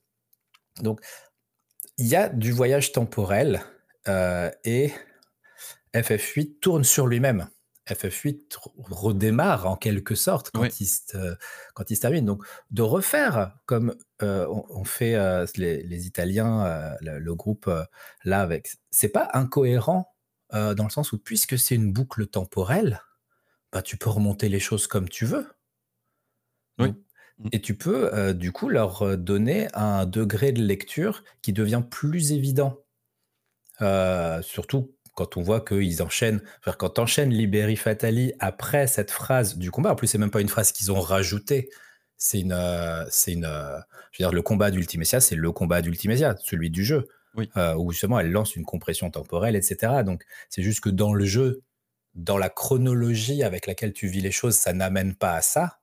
Donc 0.83 1.01
il 1.99 2.07
y 2.07 2.17
a 2.17 2.31
du 2.31 2.51
voyage 2.51 2.93
temporel 2.93 3.61
euh, 4.09 4.51
et 4.65 4.91
FF8 5.95 6.61
tourne 6.61 6.85
sur 6.85 7.07
lui-même. 7.07 7.49
FF8 7.89 8.57
redémarre 8.89 9.67
en 9.67 9.77
quelque 9.77 10.15
sorte 10.15 10.51
quand, 10.53 10.81
il, 10.81 10.87
se, 10.87 11.37
quand 11.75 11.91
il 11.91 11.97
se 11.97 12.01
termine. 12.01 12.25
Donc, 12.25 12.45
de 12.71 12.83
refaire 12.83 13.57
comme 13.67 13.95
euh, 14.23 14.47
on, 14.49 14.85
fait 14.85 15.15
euh, 15.15 15.47
les, 15.57 16.07
Italiens, 16.07 16.65
euh, 16.67 17.19
le, 17.19 17.35
groupe 17.35 17.71
là 18.25 18.41
avec, 18.41 18.71
c'est 18.91 19.09
pas 19.09 19.29
incohérent 19.33 20.15
dans 20.53 20.85
le 20.85 20.91
sens 20.91 21.13
où 21.13 21.19
puisque 21.19 21.57
c'est 21.57 21.77
une 21.77 21.93
boucle 21.93 22.27
temporelle, 22.27 23.01
bah, 23.73 23.83
tu 23.83 23.97
peux 23.97 24.11
remonter 24.11 24.49
les 24.49 24.59
choses 24.59 24.89
comme 24.89 25.09
tu 25.09 25.25
veux. 25.25 25.49
Oui. 26.79 26.93
Et 27.53 27.61
tu 27.61 27.77
peux 27.77 28.35
du 28.35 28.53
coup 28.53 28.69
leur 28.69 29.17
donner 29.17 29.69
un 29.75 30.07
degré 30.07 30.53
de 30.53 30.61
lecture 30.61 31.25
qui 31.41 31.53
devient 31.53 31.83
plus 31.89 32.33
évident. 32.33 32.85
surtout 34.43 34.95
quand 35.21 35.37
on 35.37 35.43
voit 35.43 35.61
qu'ils 35.61 36.03
enchaînent, 36.03 36.41
enfin, 36.61 36.75
quand 36.79 36.99
enchaînes 36.99 37.29
Liberi 37.29 37.77
Fatali 37.77 38.33
après 38.39 38.87
cette 38.87 39.11
phrase 39.11 39.59
du 39.59 39.71
combat, 39.71 39.93
en 39.93 39.95
plus 39.95 40.07
c'est 40.07 40.17
même 40.17 40.31
pas 40.31 40.41
une 40.41 40.49
phrase 40.49 40.73
qu'ils 40.73 40.91
ont 40.91 41.01
rajoutée, 41.01 41.69
c'est 42.17 42.41
une, 42.41 42.55
euh, 42.55 43.05
c'est 43.11 43.35
une, 43.35 43.45
euh, 43.45 43.77
je 44.13 44.23
veux 44.23 44.27
dire 44.27 44.33
le 44.33 44.41
combat 44.41 44.71
d'Ultimecia, 44.71 45.21
c'est 45.21 45.37
le 45.37 45.53
combat 45.53 45.83
d'Ultimecia, 45.83 46.37
celui 46.43 46.71
du 46.71 46.87
jeu, 46.87 47.07
euh, 47.59 47.75
où 47.75 47.93
justement 47.93 48.19
elle 48.19 48.33
lance 48.33 48.57
une 48.57 48.65
compression 48.65 49.11
temporelle, 49.11 49.57
etc. 49.57 50.05
Donc 50.07 50.25
c'est 50.49 50.63
juste 50.63 50.81
que 50.81 50.89
dans 50.89 51.13
le 51.13 51.27
jeu, 51.27 51.65
dans 52.15 52.39
la 52.39 52.49
chronologie 52.49 53.43
avec 53.43 53.67
laquelle 53.67 53.93
tu 53.93 54.07
vis 54.07 54.23
les 54.23 54.33
choses, 54.33 54.55
ça 54.55 54.73
n'amène 54.73 55.15
pas 55.15 55.35
à 55.35 55.43
ça. 55.43 55.81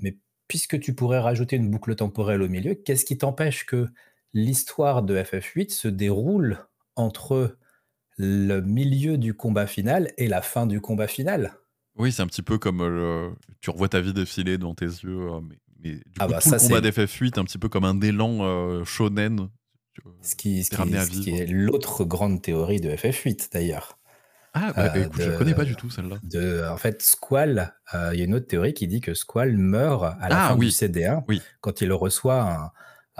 mais 0.00 0.18
puisque 0.48 0.78
tu 0.80 0.94
pourrais 0.94 1.20
rajouter 1.20 1.56
une 1.56 1.70
boucle 1.70 1.94
temporelle 1.94 2.42
au 2.42 2.48
milieu, 2.48 2.74
qu'est-ce 2.74 3.06
qui 3.06 3.16
t'empêche 3.16 3.64
que 3.64 3.86
l'histoire 4.34 5.02
de 5.02 5.16
FF8 5.16 5.70
se 5.70 5.88
déroule 5.88 6.58
entre 6.94 7.56
le 8.18 8.60
milieu 8.60 9.16
du 9.18 9.34
combat 9.34 9.66
final 9.66 10.10
et 10.18 10.28
la 10.28 10.42
fin 10.42 10.66
du 10.66 10.80
combat 10.80 11.06
final. 11.06 11.52
Oui, 11.96 12.12
c'est 12.12 12.22
un 12.22 12.26
petit 12.26 12.42
peu 12.42 12.58
comme 12.58 12.80
euh, 12.80 13.30
tu 13.60 13.70
revois 13.70 13.88
ta 13.88 14.00
vie 14.00 14.12
défiler 14.12 14.58
devant 14.58 14.74
tes 14.74 14.84
yeux. 14.86 15.20
euh, 15.32 15.40
mais, 15.40 15.56
mais 15.82 15.94
du 15.94 16.02
Ah 16.18 16.26
coup, 16.26 16.32
bah 16.32 16.38
tout 16.40 16.48
ça, 16.48 16.56
le 16.56 16.62
combat 16.62 16.80
c'est 16.82 16.90
d'FF8, 17.04 17.38
un 17.40 17.44
petit 17.44 17.58
peu 17.58 17.68
comme 17.68 17.84
un 17.84 18.00
élan 18.00 18.38
euh, 18.42 18.84
shonen. 18.84 19.48
ce 20.22 20.36
qui, 20.36 20.62
ce 20.64 20.70
qui, 20.70 20.76
ce 20.76 21.30
est 21.30 21.46
l'autre 21.46 22.04
grande 22.04 22.40
théorie 22.42 22.80
de 22.80 22.90
FF8 22.90 23.52
d'ailleurs. 23.52 23.98
Ah, 24.54 24.72
bah, 24.74 24.96
écoute, 24.98 25.20
je 25.20 25.30
connais 25.36 25.54
pas 25.54 25.64
du 25.64 25.76
tout 25.76 25.90
celle-là. 25.90 26.18
en 26.72 26.76
fait, 26.76 27.02
Squall, 27.02 27.74
il 28.12 28.18
y 28.18 28.22
a 28.22 28.24
une 28.24 28.34
autre 28.34 28.46
théorie 28.46 28.74
qui 28.74 28.88
dit 28.88 29.00
que 29.00 29.14
Squall 29.14 29.56
meurt 29.56 30.02
à 30.20 30.28
la 30.28 30.46
Ah 30.46 30.48
fin 30.50 30.54
du 30.56 30.66
oui, 30.66 30.72
CD1 30.72 31.24
oui. 31.28 31.42
quand 31.60 31.80
il 31.80 31.92
reçoit 31.92 32.42
un, 32.42 32.70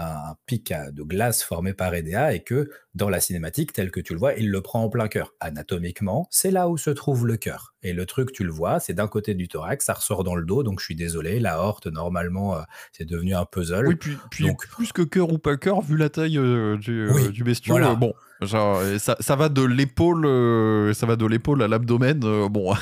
un 0.00 0.34
pic 0.46 0.72
de 0.92 1.02
glace 1.02 1.42
formé 1.42 1.74
par 1.74 1.92
EDA 1.92 2.32
et 2.32 2.40
que 2.44 2.70
dans 2.94 3.08
la 3.08 3.18
cinématique, 3.20 3.72
tel 3.72 3.90
que 3.90 3.98
tu 4.00 4.12
le 4.12 4.18
vois, 4.20 4.34
il 4.34 4.48
le 4.50 4.60
prend 4.62 4.84
en 4.84 4.88
plein 4.88 5.08
cœur. 5.08 5.34
Anatomiquement, 5.40 6.28
c'est 6.30 6.52
là 6.52 6.68
où 6.68 6.78
se 6.78 6.90
trouve 6.90 7.26
le 7.26 7.36
cœur. 7.36 7.74
Et 7.82 7.92
le 7.92 8.06
truc, 8.06 8.32
tu 8.32 8.44
le 8.44 8.50
vois, 8.52 8.78
c'est 8.80 8.92
d'un 8.94 9.08
côté 9.08 9.34
du 9.34 9.48
thorax, 9.48 9.84
ça 9.84 9.94
ressort 9.94 10.22
dans 10.24 10.36
le 10.36 10.44
dos, 10.44 10.62
donc 10.62 10.78
je 10.80 10.84
suis 10.84 10.94
désolé, 10.96 11.40
la 11.40 11.60
horte, 11.60 11.86
normalement, 11.88 12.56
euh, 12.56 12.60
c'est 12.92 13.04
devenu 13.04 13.34
un 13.34 13.40
Oui, 13.40 13.46
puzzle. 13.50 13.96
puis, 13.96 14.16
puis 14.30 14.46
Donc, 14.46 14.66
plus 14.68 14.92
que 14.92 15.02
cœur 15.02 15.32
ou 15.32 15.38
pas 15.38 15.56
cœur, 15.56 15.80
vu 15.82 15.96
la 15.96 16.08
taille 16.08 16.38
euh, 16.38 16.76
du, 16.76 17.08
euh, 17.08 17.12
oui, 17.12 17.28
du 17.30 17.44
voilà. 17.66 17.94
bon, 17.94 18.14
genre, 18.40 18.80
ça, 18.98 19.16
ça 19.18 19.36
va 19.36 19.48
de 19.48 19.62
l'épaule, 19.62 20.24
euh, 20.26 20.94
ça 20.94 21.06
va 21.06 21.16
de 21.16 21.26
l'épaule 21.26 21.62
à 21.62 21.68
l'abdomen. 21.68 22.20
bon, 22.48 22.72
à 22.72 22.78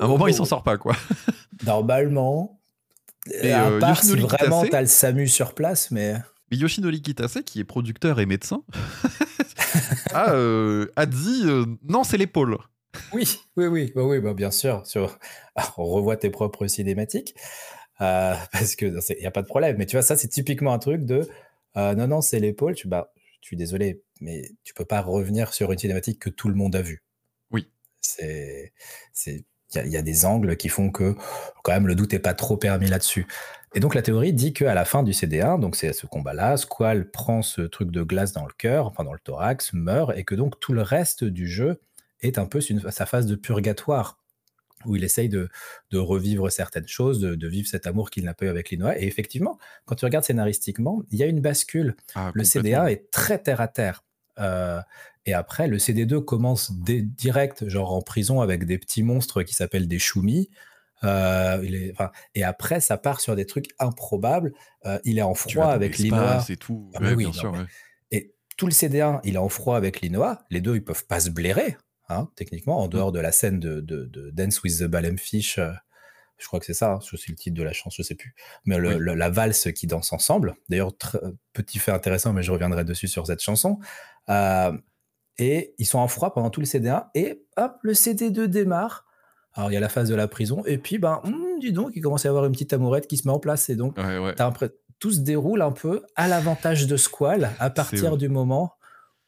un 0.00 0.06
moment, 0.08 0.26
il 0.26 0.34
s'en 0.34 0.44
Oh, 0.44 0.46
sort 0.46 0.62
pas, 0.62 0.78
quoi. 0.78 0.94
Normalement, 1.66 2.59
Et 3.30 3.52
à 3.52 3.68
euh, 3.68 3.80
part 3.80 4.02
si 4.02 4.10
Yoshinori 4.10 4.36
vraiment 4.36 4.62
Kitase, 4.62 4.70
t'as 4.70 4.80
le 4.80 4.86
SAMU 4.86 5.28
sur 5.28 5.54
place, 5.54 5.90
mais... 5.90 6.14
mais 6.50 6.56
Yoshinori 6.56 7.02
Kitase, 7.02 7.40
qui 7.44 7.60
est 7.60 7.64
producteur 7.64 8.18
et 8.20 8.26
médecin, 8.26 8.62
a, 10.12 10.32
euh, 10.32 10.86
a 10.96 11.06
dit 11.06 11.42
euh, 11.44 11.66
non, 11.88 12.04
c'est 12.04 12.16
l'épaule. 12.16 12.58
Oui, 13.12 13.40
oui, 13.56 13.66
oui, 13.66 13.92
bah 13.94 14.02
oui, 14.02 14.20
bah 14.20 14.34
bien 14.34 14.50
sûr. 14.50 14.86
Sur... 14.86 15.18
Alors, 15.54 15.74
on 15.78 15.84
revoit 15.84 16.16
tes 16.16 16.30
propres 16.30 16.66
cinématiques, 16.66 17.34
euh, 18.00 18.34
parce 18.52 18.76
que 18.76 18.86
il 18.86 19.20
n'y 19.20 19.26
a 19.26 19.30
pas 19.30 19.42
de 19.42 19.46
problème. 19.46 19.76
Mais 19.78 19.86
tu 19.86 19.96
vois, 19.96 20.02
ça, 20.02 20.16
c'est 20.16 20.28
typiquement 20.28 20.72
un 20.72 20.78
truc 20.78 21.04
de 21.04 21.28
euh, 21.76 21.94
non, 21.94 22.08
non, 22.08 22.20
c'est 22.20 22.40
l'épaule. 22.40 22.74
Tu, 22.74 22.88
bah, 22.88 23.12
je 23.40 23.46
suis 23.46 23.56
désolé, 23.56 24.02
mais 24.20 24.50
tu 24.64 24.74
peux 24.74 24.84
pas 24.84 25.00
revenir 25.00 25.54
sur 25.54 25.72
une 25.72 25.78
cinématique 25.78 26.18
que 26.18 26.30
tout 26.30 26.48
le 26.48 26.54
monde 26.54 26.74
a 26.76 26.82
vue. 26.82 27.04
Oui. 27.50 27.68
C'est, 28.00 28.72
il 29.74 29.78
y, 29.78 29.80
a- 29.80 29.86
il 29.86 29.92
y 29.92 29.96
a 29.96 30.02
des 30.02 30.24
angles 30.24 30.56
qui 30.56 30.68
font 30.68 30.90
que 30.90 31.14
quand 31.62 31.72
même 31.72 31.86
le 31.86 31.94
doute 31.94 32.12
est 32.14 32.18
pas 32.18 32.34
trop 32.34 32.56
permis 32.56 32.88
là-dessus. 32.88 33.26
Et 33.74 33.80
donc 33.80 33.94
la 33.94 34.02
théorie 34.02 34.32
dit 34.32 34.52
qu'à 34.52 34.74
la 34.74 34.84
fin 34.84 35.02
du 35.04 35.12
CD1, 35.12 35.58
donc 35.60 35.76
c'est 35.76 35.92
ce 35.92 36.06
combat-là, 36.06 36.56
Squall 36.56 37.08
prend 37.10 37.40
ce 37.42 37.60
truc 37.62 37.90
de 37.92 38.02
glace 38.02 38.32
dans 38.32 38.44
le 38.46 38.52
cœur, 38.56 38.86
enfin 38.86 39.04
dans 39.04 39.12
le 39.12 39.20
thorax, 39.20 39.72
meurt, 39.72 40.12
et 40.16 40.24
que 40.24 40.34
donc 40.34 40.58
tout 40.58 40.72
le 40.72 40.82
reste 40.82 41.22
du 41.24 41.48
jeu 41.48 41.80
est 42.20 42.38
un 42.38 42.46
peu 42.46 42.60
une- 42.68 42.90
sa 42.90 43.06
phase 43.06 43.26
de 43.26 43.36
purgatoire, 43.36 44.18
où 44.86 44.96
il 44.96 45.04
essaye 45.04 45.28
de, 45.28 45.48
de 45.92 45.98
revivre 45.98 46.50
certaines 46.50 46.88
choses, 46.88 47.20
de, 47.20 47.34
de 47.36 47.48
vivre 47.48 47.68
cet 47.68 47.86
amour 47.86 48.10
qu'il 48.10 48.24
n'a 48.24 48.34
pas 48.34 48.46
eu 48.46 48.48
avec 48.48 48.70
Linois. 48.70 48.98
Et 48.98 49.06
effectivement, 49.06 49.58
quand 49.84 49.94
tu 49.94 50.04
regardes 50.04 50.24
scénaristiquement, 50.24 51.02
il 51.12 51.18
y 51.18 51.22
a 51.22 51.26
une 51.26 51.40
bascule. 51.40 51.94
Ah, 52.14 52.32
Le 52.34 52.42
complètement. 52.42 52.84
CD1 52.86 52.90
est 52.90 53.10
très 53.10 53.38
terre 53.38 53.60
à 53.60 53.68
terre. 53.68 54.02
Euh, 54.38 54.80
et 55.26 55.34
après, 55.34 55.68
le 55.68 55.78
CD2 55.78 56.24
commence 56.24 56.72
direct, 56.72 57.68
genre 57.68 57.92
en 57.92 58.02
prison, 58.02 58.40
avec 58.40 58.64
des 58.64 58.78
petits 58.78 59.02
monstres 59.02 59.42
qui 59.42 59.54
s'appellent 59.54 59.88
des 59.88 59.98
choumis. 59.98 60.50
Euh, 61.04 61.60
il 61.64 61.74
est, 61.74 61.92
enfin, 61.92 62.10
et 62.34 62.44
après, 62.44 62.80
ça 62.80 62.98
part 62.98 63.20
sur 63.20 63.34
des 63.36 63.46
trucs 63.46 63.68
improbables. 63.78 64.52
Euh, 64.86 64.98
il 65.04 65.18
est 65.18 65.22
en 65.22 65.34
froid 65.34 65.66
avec 65.68 65.96
Linois. 65.98 66.44
et 66.48 66.56
tout. 66.56 66.90
Ah, 66.94 67.00
Ouais, 67.00 67.08
oui, 67.10 67.16
bien 67.24 67.26
non, 67.28 67.32
sûr, 67.32 67.52
mais- 67.52 67.58
ouais. 67.60 67.64
Et 68.12 68.34
tout 68.56 68.66
le 68.66 68.72
CD1, 68.72 69.20
il 69.24 69.34
est 69.36 69.38
en 69.38 69.48
froid 69.48 69.76
avec 69.76 70.00
Linois. 70.02 70.42
Les 70.50 70.60
deux, 70.60 70.76
ils 70.76 70.84
peuvent 70.84 71.06
pas 71.06 71.20
se 71.20 71.30
blairer, 71.30 71.76
hein, 72.10 72.28
techniquement, 72.36 72.80
en 72.80 72.86
Mm. 72.86 72.90
dehors 72.90 73.12
de 73.12 73.20
la 73.20 73.32
scène 73.32 73.58
de, 73.60 73.80
de- 73.80 74.04
de 74.06 74.30
Dance 74.30 74.62
with 74.62 74.78
the 74.80 74.84
Baleine 74.84 75.16
Fish. 75.18 75.58
euh, 75.58 75.70
je 76.36 76.46
crois 76.46 76.58
que 76.60 76.64
c'est 76.66 76.74
ça, 76.74 76.92
hein, 76.92 76.98
c'est 77.02 77.28
le 77.28 77.34
titre 77.34 77.56
de 77.56 77.62
la 77.62 77.72
chanson, 77.74 77.96
je 78.02 78.06
sais 78.06 78.14
plus. 78.14 78.34
Mais 78.64 78.78
le- 78.78 78.88
Oui. 78.90 78.94
le- 78.98 79.14
la 79.14 79.28
valse 79.30 79.68
qui 79.74 79.86
danse 79.86 80.12
ensemble. 80.12 80.54
D'ailleurs, 80.70 80.92
petit 81.52 81.78
fait 81.78 81.92
intéressant, 81.92 82.32
mais 82.32 82.42
je 82.42 82.50
reviendrai 82.50 82.82
dessus 82.84 83.08
sur 83.08 83.26
cette 83.26 83.40
chanson. 83.42 83.78
Et 85.38 85.74
ils 85.78 85.86
sont 85.86 85.98
en 85.98 86.08
froid 86.08 86.32
pendant 86.34 86.50
tout 86.50 86.60
le 86.60 86.66
CD1. 86.66 87.06
Et 87.14 87.44
hop, 87.56 87.72
le 87.82 87.92
CD2 87.92 88.44
démarre. 88.46 89.06
Alors, 89.54 89.70
il 89.70 89.74
y 89.74 89.76
a 89.76 89.80
la 89.80 89.88
phase 89.88 90.08
de 90.08 90.14
la 90.14 90.28
prison. 90.28 90.62
Et 90.66 90.78
puis, 90.78 90.98
ben, 90.98 91.20
hum, 91.24 91.58
dis 91.60 91.72
donc, 91.72 91.92
il 91.94 92.00
commence 92.02 92.24
à 92.24 92.28
y 92.28 92.30
avoir 92.30 92.44
une 92.44 92.52
petite 92.52 92.72
amourette 92.72 93.06
qui 93.06 93.16
se 93.16 93.26
met 93.26 93.32
en 93.34 93.40
place. 93.40 93.68
Et 93.68 93.76
donc, 93.76 93.96
Ouais, 93.96 94.18
ouais. 94.18 94.34
tout 94.98 95.10
se 95.10 95.20
déroule 95.20 95.62
un 95.62 95.72
peu 95.72 96.02
à 96.14 96.28
l'avantage 96.28 96.86
de 96.86 96.96
Squall 96.96 97.50
à 97.58 97.70
partir 97.70 98.16
du 98.18 98.28
moment 98.28 98.74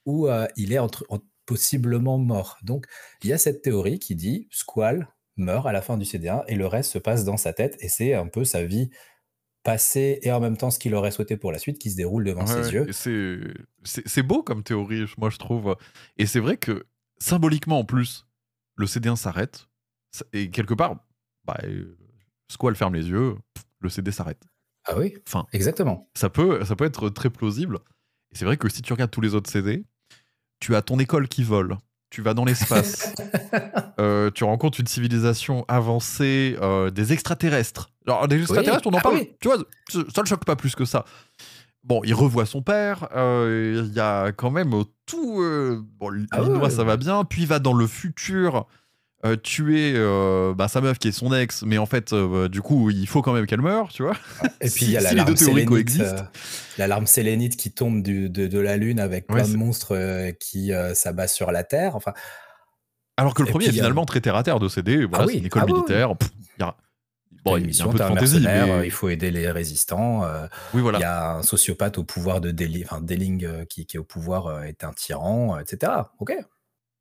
où 0.04 0.28
euh, 0.28 0.46
il 0.56 0.72
est 0.72 0.78
entre, 0.78 1.04
en- 1.08 1.18
possiblement 1.46 2.18
mort. 2.18 2.58
Donc, 2.62 2.86
il 3.24 3.30
y 3.30 3.32
a 3.32 3.38
cette 3.38 3.62
théorie 3.62 3.98
qui 3.98 4.14
dit 4.14 4.48
Squall 4.50 5.08
meurt 5.36 5.66
à 5.66 5.72
la 5.72 5.80
fin 5.82 5.96
du 5.96 6.04
CD1 6.04 6.44
et 6.46 6.54
le 6.56 6.66
reste 6.66 6.92
se 6.92 6.98
passe 6.98 7.24
dans 7.24 7.36
sa 7.38 7.52
tête 7.52 7.76
et 7.80 7.88
c'est 7.88 8.12
un 8.14 8.26
peu 8.26 8.44
sa 8.44 8.64
vie 8.64 8.90
passée 9.62 10.18
et 10.22 10.32
en 10.32 10.40
même 10.40 10.56
temps 10.56 10.70
ce 10.70 10.78
qu'il 10.78 10.94
aurait 10.94 11.10
souhaité 11.10 11.36
pour 11.36 11.52
la 11.52 11.58
suite 11.58 11.78
qui 11.78 11.90
se 11.90 11.96
déroule 11.96 12.24
devant 12.24 12.44
Ouais, 12.46 12.62
ses 12.62 12.72
yeux. 12.72 12.86
C'est, 13.84 14.22
beau 14.22 14.42
comme 14.42 14.62
théorie, 14.62 15.04
moi 15.18 15.30
je 15.30 15.38
trouve. 15.38 15.76
Et 16.16 16.26
c'est 16.26 16.40
vrai 16.40 16.56
que 16.56 16.84
symboliquement 17.18 17.78
en 17.78 17.84
plus, 17.84 18.26
le 18.76 18.86
CD1 18.86 19.16
s'arrête. 19.16 19.68
Et 20.32 20.50
quelque 20.50 20.74
part, 20.74 20.96
bah, 21.44 21.58
euh, 21.64 21.96
Squall 22.50 22.74
ferme 22.76 22.94
les 22.94 23.08
yeux, 23.08 23.34
pff, 23.54 23.64
le 23.80 23.88
CD 23.88 24.10
s'arrête. 24.12 24.42
Ah 24.84 24.98
oui, 24.98 25.14
Enfin, 25.28 25.46
exactement. 25.52 26.08
ça 26.14 26.28
peut, 26.28 26.64
ça 26.64 26.74
peut 26.76 26.84
être 26.84 27.08
très 27.08 27.30
plausible. 27.30 27.78
Et 28.32 28.36
c'est 28.36 28.44
vrai 28.44 28.56
que 28.56 28.68
si 28.68 28.82
tu 28.82 28.92
regardes 28.92 29.10
tous 29.12 29.20
les 29.20 29.34
autres 29.34 29.48
CD, 29.50 29.84
tu 30.58 30.74
as 30.74 30.82
ton 30.82 30.98
école 30.98 31.28
qui 31.28 31.44
vole, 31.44 31.76
tu 32.12 32.20
vas 32.20 32.34
dans 32.34 32.44
l'espace, 32.44 33.14
euh, 33.98 34.30
tu 34.30 34.44
rencontres 34.44 34.78
une 34.80 34.86
civilisation 34.86 35.64
avancée, 35.66 36.58
euh, 36.60 36.90
des 36.90 37.14
extraterrestres. 37.14 37.88
Alors, 38.06 38.28
des 38.28 38.38
extraterrestres, 38.38 38.86
on 38.86 38.92
en 38.92 38.98
Ah 38.98 39.02
parle, 39.02 39.14
oui. 39.16 39.30
tu 39.40 39.48
vois, 39.48 39.56
ça 39.88 40.20
le 40.20 40.26
choque 40.26 40.44
pas 40.44 40.54
plus 40.54 40.74
que 40.74 40.84
ça. 40.84 41.06
Bon, 41.82 42.02
il 42.04 42.12
revoit 42.12 42.44
son 42.44 42.60
père, 42.60 43.08
euh, 43.16 43.82
il 43.88 43.94
y 43.94 44.00
a 44.00 44.30
quand 44.32 44.50
même 44.50 44.72
tout. 45.06 45.42
bon, 45.98 46.10
Ah 46.32 46.42
ouais, 46.42 46.70
ça 46.70 46.84
va 46.84 46.98
bien, 46.98 47.24
puis 47.24 47.42
il 47.42 47.48
va 47.48 47.58
dans 47.58 47.72
le 47.72 47.86
futur. 47.86 48.66
Euh, 49.24 49.36
tuer 49.36 49.92
euh, 49.94 50.52
bah, 50.54 50.66
sa 50.68 50.80
meuf 50.80 50.98
qui 50.98 51.08
est 51.08 51.12
son 51.12 51.32
ex, 51.32 51.62
mais 51.62 51.78
en 51.78 51.86
fait, 51.86 52.12
euh, 52.12 52.48
du 52.48 52.60
coup, 52.60 52.90
il 52.90 53.06
faut 53.06 53.22
quand 53.22 53.32
même 53.32 53.46
qu'elle 53.46 53.60
meure, 53.60 53.88
tu 53.88 54.02
vois. 54.02 54.16
Et 54.60 54.68
puis 54.68 54.70
Si- 54.70 54.84
il 54.86 54.90
y 54.92 54.96
a 54.96 55.00
si 55.00 55.06
les 55.06 55.10
l'alarme 55.12 55.28
deux 55.28 55.34
théories 55.36 55.52
sélénite, 55.52 55.68
coexistent. 55.68 56.18
euh, 56.20 56.38
l'alarme 56.78 57.06
sélénite 57.06 57.56
qui 57.56 57.70
tombe 57.72 58.02
du- 58.02 58.28
de, 58.30 58.46
de 58.48 58.58
la 58.58 58.76
Lune 58.76 58.98
avec 59.00 59.28
Ouais, 59.30 59.36
plein 59.36 59.44
c'est- 59.44 59.52
de 59.52 59.56
monstres 59.58 59.94
euh, 59.96 60.32
qui 60.32 60.72
euh, 60.72 60.94
s'abattent 60.94 61.30
sur 61.30 61.52
la 61.52 61.62
Terre. 61.62 61.94
Enfin, 61.96 62.12
Alors 63.16 63.34
que 63.34 63.42
le 63.42 63.48
Et 63.48 63.50
premier 63.52 63.66
puis, 63.66 63.74
est 63.74 63.76
il 63.76 63.80
finalement 63.80 64.04
très 64.06 64.20
terre 64.20 64.34
à 64.36 64.42
terre 64.42 64.58
de 64.58 64.68
CD. 64.68 65.04
Voilà, 65.04 65.24
Ah 65.24 65.26
c'est 65.28 65.34
oui, 65.34 65.38
une 65.38 65.46
école 65.46 65.62
ah 65.62 65.66
oui. 65.66 65.72
militaire. 65.74 66.16
pff, 66.16 66.30
il 66.58 66.60
y 66.60 66.64
a, 66.64 66.76
bon, 67.44 67.56
il 67.56 67.60
une 67.60 67.60
y 67.60 67.62
a 67.62 67.64
un 67.64 67.66
mission, 67.68 67.90
peu 67.90 67.98
de 67.98 68.02
fantaisie, 68.02 68.40
mercenaire, 68.40 68.78
mais 68.78 68.86
il 68.86 68.90
faut 68.90 69.08
aider 69.08 69.30
les 69.30 69.48
résistants. 69.52 70.24
euh, 70.24 70.46
oui, 70.74 70.80
Il 70.80 70.82
voilà. 70.82 70.98
y 70.98 71.04
a 71.04 71.34
un 71.36 71.42
sociopathe 71.42 71.98
au 71.98 72.02
pouvoir 72.04 72.40
de 72.40 72.50
Deling, 72.50 72.84
enfin 72.84 73.00
Deling 73.00 73.44
euh, 73.44 73.64
qui, 73.66 73.86
qui 73.86 73.96
est 73.96 74.00
au 74.00 74.04
pouvoir 74.04 74.46
euh, 74.46 74.62
est 74.62 74.82
un 74.82 74.92
tyran, 74.92 75.56
euh, 75.56 75.60
etc. 75.60 75.92
Ok. 76.18 76.32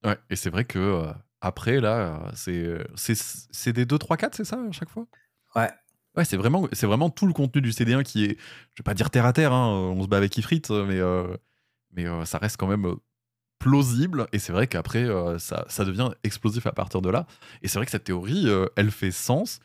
Ouais, 0.04 0.18
et 0.30 0.36
c'est 0.36 0.50
vrai 0.52 0.66
que 0.66 0.78
euh, 0.80 1.12
après, 1.42 1.80
là, 1.82 1.98
euh, 2.26 2.32
c'est, 2.36 2.56
euh, 2.56 2.84
c'est, 2.96 3.16
c'est 3.18 3.74
des 3.74 3.86
2, 3.86 3.98
3, 3.98 4.18
4, 4.18 4.36
c'est 4.36 4.46
ça, 4.46 4.58
à 4.58 4.72
chaque 4.72 4.90
fois? 4.90 5.08
Ouais. 5.56 5.70
Ouais, 6.16 6.26
c'est 6.26 6.38
vraiment, 6.38 6.68
c'est 6.74 6.88
vraiment 6.88 7.10
tout 7.10 7.26
le 7.26 7.34
contenu 7.34 7.62
du 7.62 7.72
CD1 7.72 8.04
qui 8.04 8.26
est, 8.26 8.38
je 8.38 8.80
vais 8.82 8.84
pas 8.84 8.94
dire 8.94 9.10
terre 9.10 9.26
à 9.26 9.34
terre, 9.34 9.54
hein, 9.54 9.70
on 9.96 10.04
se 10.04 10.08
bat 10.08 10.18
avec 10.18 10.38
Ifrit, 10.38 10.62
mais, 10.70 11.00
euh, 11.00 11.36
mais 11.94 12.06
euh, 12.06 12.26
ça 12.26 12.38
reste 12.38 12.58
quand 12.58 12.68
même 12.68 12.86
euh, 12.86 12.96
plausible. 13.60 14.28
Et 14.34 14.40
c'est 14.40 14.52
vrai 14.52 14.68
qu'après, 14.68 15.04
euh, 15.06 15.40
ça, 15.40 15.66
ça 15.70 15.86
devient 15.86 16.10
explosif 16.24 16.66
à 16.68 16.74
partir 16.74 17.02
de 17.02 17.10
là. 17.10 17.28
Et 17.62 17.70
c'est 17.70 17.80
vrai 17.80 17.86
que 17.86 17.92
cette 17.92 18.04
théorie, 18.04 18.50
euh, 18.50 18.66
elle 18.76 18.92
fait 18.92 19.12
sens. 19.12 19.60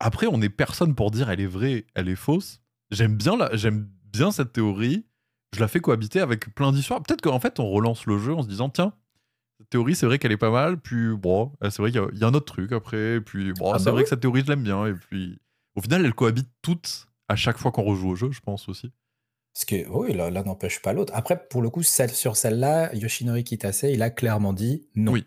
Après, 0.00 0.26
on 0.26 0.38
n'est 0.38 0.48
personne 0.48 0.94
pour 0.94 1.10
dire 1.10 1.30
elle 1.30 1.40
est 1.40 1.46
vraie, 1.46 1.86
elle 1.94 2.08
est 2.08 2.16
fausse. 2.16 2.60
J'aime 2.90 3.16
bien, 3.16 3.36
la, 3.36 3.54
j'aime 3.56 3.88
bien 4.12 4.30
cette 4.32 4.52
théorie. 4.52 5.06
Je 5.54 5.60
la 5.60 5.68
fais 5.68 5.80
cohabiter 5.80 6.20
avec 6.20 6.54
plein 6.54 6.72
d'histoires. 6.72 7.02
Peut-être 7.02 7.22
qu'en 7.22 7.40
fait, 7.40 7.60
on 7.60 7.70
relance 7.70 8.06
le 8.06 8.18
jeu 8.18 8.34
en 8.34 8.42
se 8.42 8.48
disant 8.48 8.68
tiens, 8.68 8.92
cette 9.58 9.70
théorie, 9.70 9.94
c'est 9.94 10.06
vrai 10.06 10.18
qu'elle 10.18 10.32
est 10.32 10.36
pas 10.36 10.50
mal. 10.50 10.78
Puis, 10.80 11.14
bon, 11.16 11.52
euh, 11.62 11.70
c'est 11.70 11.80
vrai 11.82 11.90
qu'il 11.90 12.00
y 12.00 12.04
a- 12.04 12.08
il 12.12 12.18
y, 12.18 12.24
a 12.24 12.26
un 12.26 12.34
autre 12.34 12.52
truc 12.52 12.72
après. 12.72 13.20
Puis, 13.20 13.52
bon, 13.54 13.72
Ah 13.72 13.78
c'est 13.78 13.86
bah 13.86 13.90
vrai 13.92 14.00
oui. 14.00 14.04
que 14.04 14.10
cette 14.10 14.20
théorie, 14.20 14.42
je 14.42 14.46
l'aime 14.48 14.62
bien. 14.62 14.86
Et 14.86 14.92
puis, 14.94 15.38
au 15.74 15.80
final, 15.82 16.04
elles 16.04 16.14
cohabitent 16.14 16.50
toutes 16.62 17.06
à 17.28 17.36
chaque 17.36 17.58
fois 17.58 17.72
qu'on 17.72 17.82
rejoue 17.82 18.10
au 18.10 18.14
jeu, 18.16 18.30
je 18.32 18.40
pense 18.40 18.68
aussi. 18.68 18.92
Parce 19.54 19.64
que 19.64 19.88
oui, 19.88 20.12
l'un 20.12 20.30
n'empêche 20.30 20.82
pas 20.82 20.92
l'autre. 20.92 21.12
Après, 21.16 21.48
pour 21.48 21.62
le 21.62 21.70
coup, 21.70 21.82
celle, 21.82 22.10
sur 22.10 22.36
celle-là, 22.36 22.94
Yoshinori 22.94 23.42
Kitase, 23.44 23.84
il 23.84 24.02
a 24.02 24.10
clairement 24.10 24.52
dit 24.52 24.86
non. 24.94 25.12
Oui. 25.12 25.24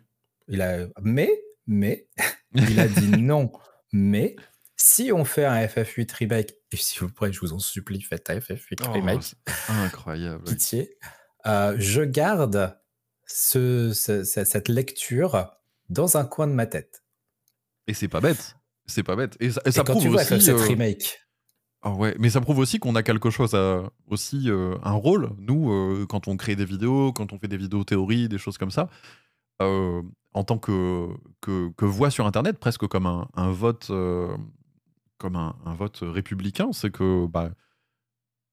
Il 0.48 0.62
a, 0.62 0.86
mais, 1.02 1.32
mais, 1.66 2.08
il 2.54 2.80
a 2.80 2.88
dit 2.88 3.10
non. 3.20 3.52
Mais, 3.92 4.36
si 4.76 5.12
on 5.12 5.26
fait 5.26 5.46
un 5.46 5.66
FF8 5.66 6.14
remake, 6.14 6.54
et 6.72 6.78
s'il 6.78 7.02
vous 7.02 7.10
plaît, 7.12 7.34
je 7.34 7.40
vous 7.40 7.54
en 7.54 7.60
supplie, 7.60 8.02
faites 8.02 8.30
un 8.30 8.38
FF8 8.38 8.84
Oh, 8.88 8.92
remake, 8.92 9.34
incroyable. 9.68 10.44
pitié, 10.44 10.96
euh, 11.48 11.76
je 11.80 12.02
garde 12.04 12.78
ce, 13.32 13.94
ce- 13.94 14.24
ce- 14.24 14.44
cette 14.44 14.68
lecture 14.70 15.52
dans 15.90 16.18
un 16.18 16.26
coin 16.26 16.48
de 16.48 16.54
ma 16.54 16.66
tête. 16.66 17.04
Et 17.88 17.94
c'est 17.94 18.08
pas 18.08 18.22
bête. 18.22 18.56
C'est 18.86 19.04
pas 19.04 19.16
bête. 19.16 19.38
Et 19.40 19.52
ça, 19.52 19.62
et 19.66 19.70
Et 19.70 19.72
ça 19.72 19.84
quand 19.84 19.94
prouve 19.94 20.04
tu 20.04 20.10
vois 20.10 20.22
aussi. 20.22 20.34
FF7 20.34 20.50
euh, 20.52 20.64
remake, 20.68 21.20
Ah 21.82 21.92
ouais, 21.92 22.16
mais 22.20 22.30
ça 22.30 22.42
prouve 22.42 22.58
aussi 22.60 22.80
qu'on 22.80 22.96
a 22.96 23.04
quelque 23.04 23.30
chose, 23.30 23.54
à, 23.54 23.84
aussi 24.08 24.50
euh, 24.50 24.76
un 24.84 24.94
rôle, 24.94 25.30
nous, 25.38 25.72
euh, 25.72 26.06
quand 26.10 26.28
on 26.28 26.38
crée 26.38 26.56
des 26.56 26.66
vidéos, 26.66 27.14
quand 27.14 27.32
on 27.34 27.40
fait 27.40 27.48
des 27.48 27.58
vidéos 27.58 27.84
théories, 27.84 28.28
des 28.30 28.38
choses 28.40 28.58
comme 28.58 28.72
ça, 28.72 28.90
en 29.62 30.44
tant 30.46 30.58
que, 30.58 31.08
que, 31.42 31.70
que, 31.76 31.86
voix 31.86 32.10
sur 32.12 32.26
Internet, 32.26 32.58
presque 32.60 32.88
comme 32.88 33.06
un, 33.06 33.28
un 33.36 33.52
vote, 33.52 33.88
comme 35.18 35.36
un, 35.36 35.56
un, 35.66 35.74
vote 35.76 36.00
républicain, 36.02 36.72
c'est 36.72 36.92
que 36.92 37.26
bah, 37.28 37.52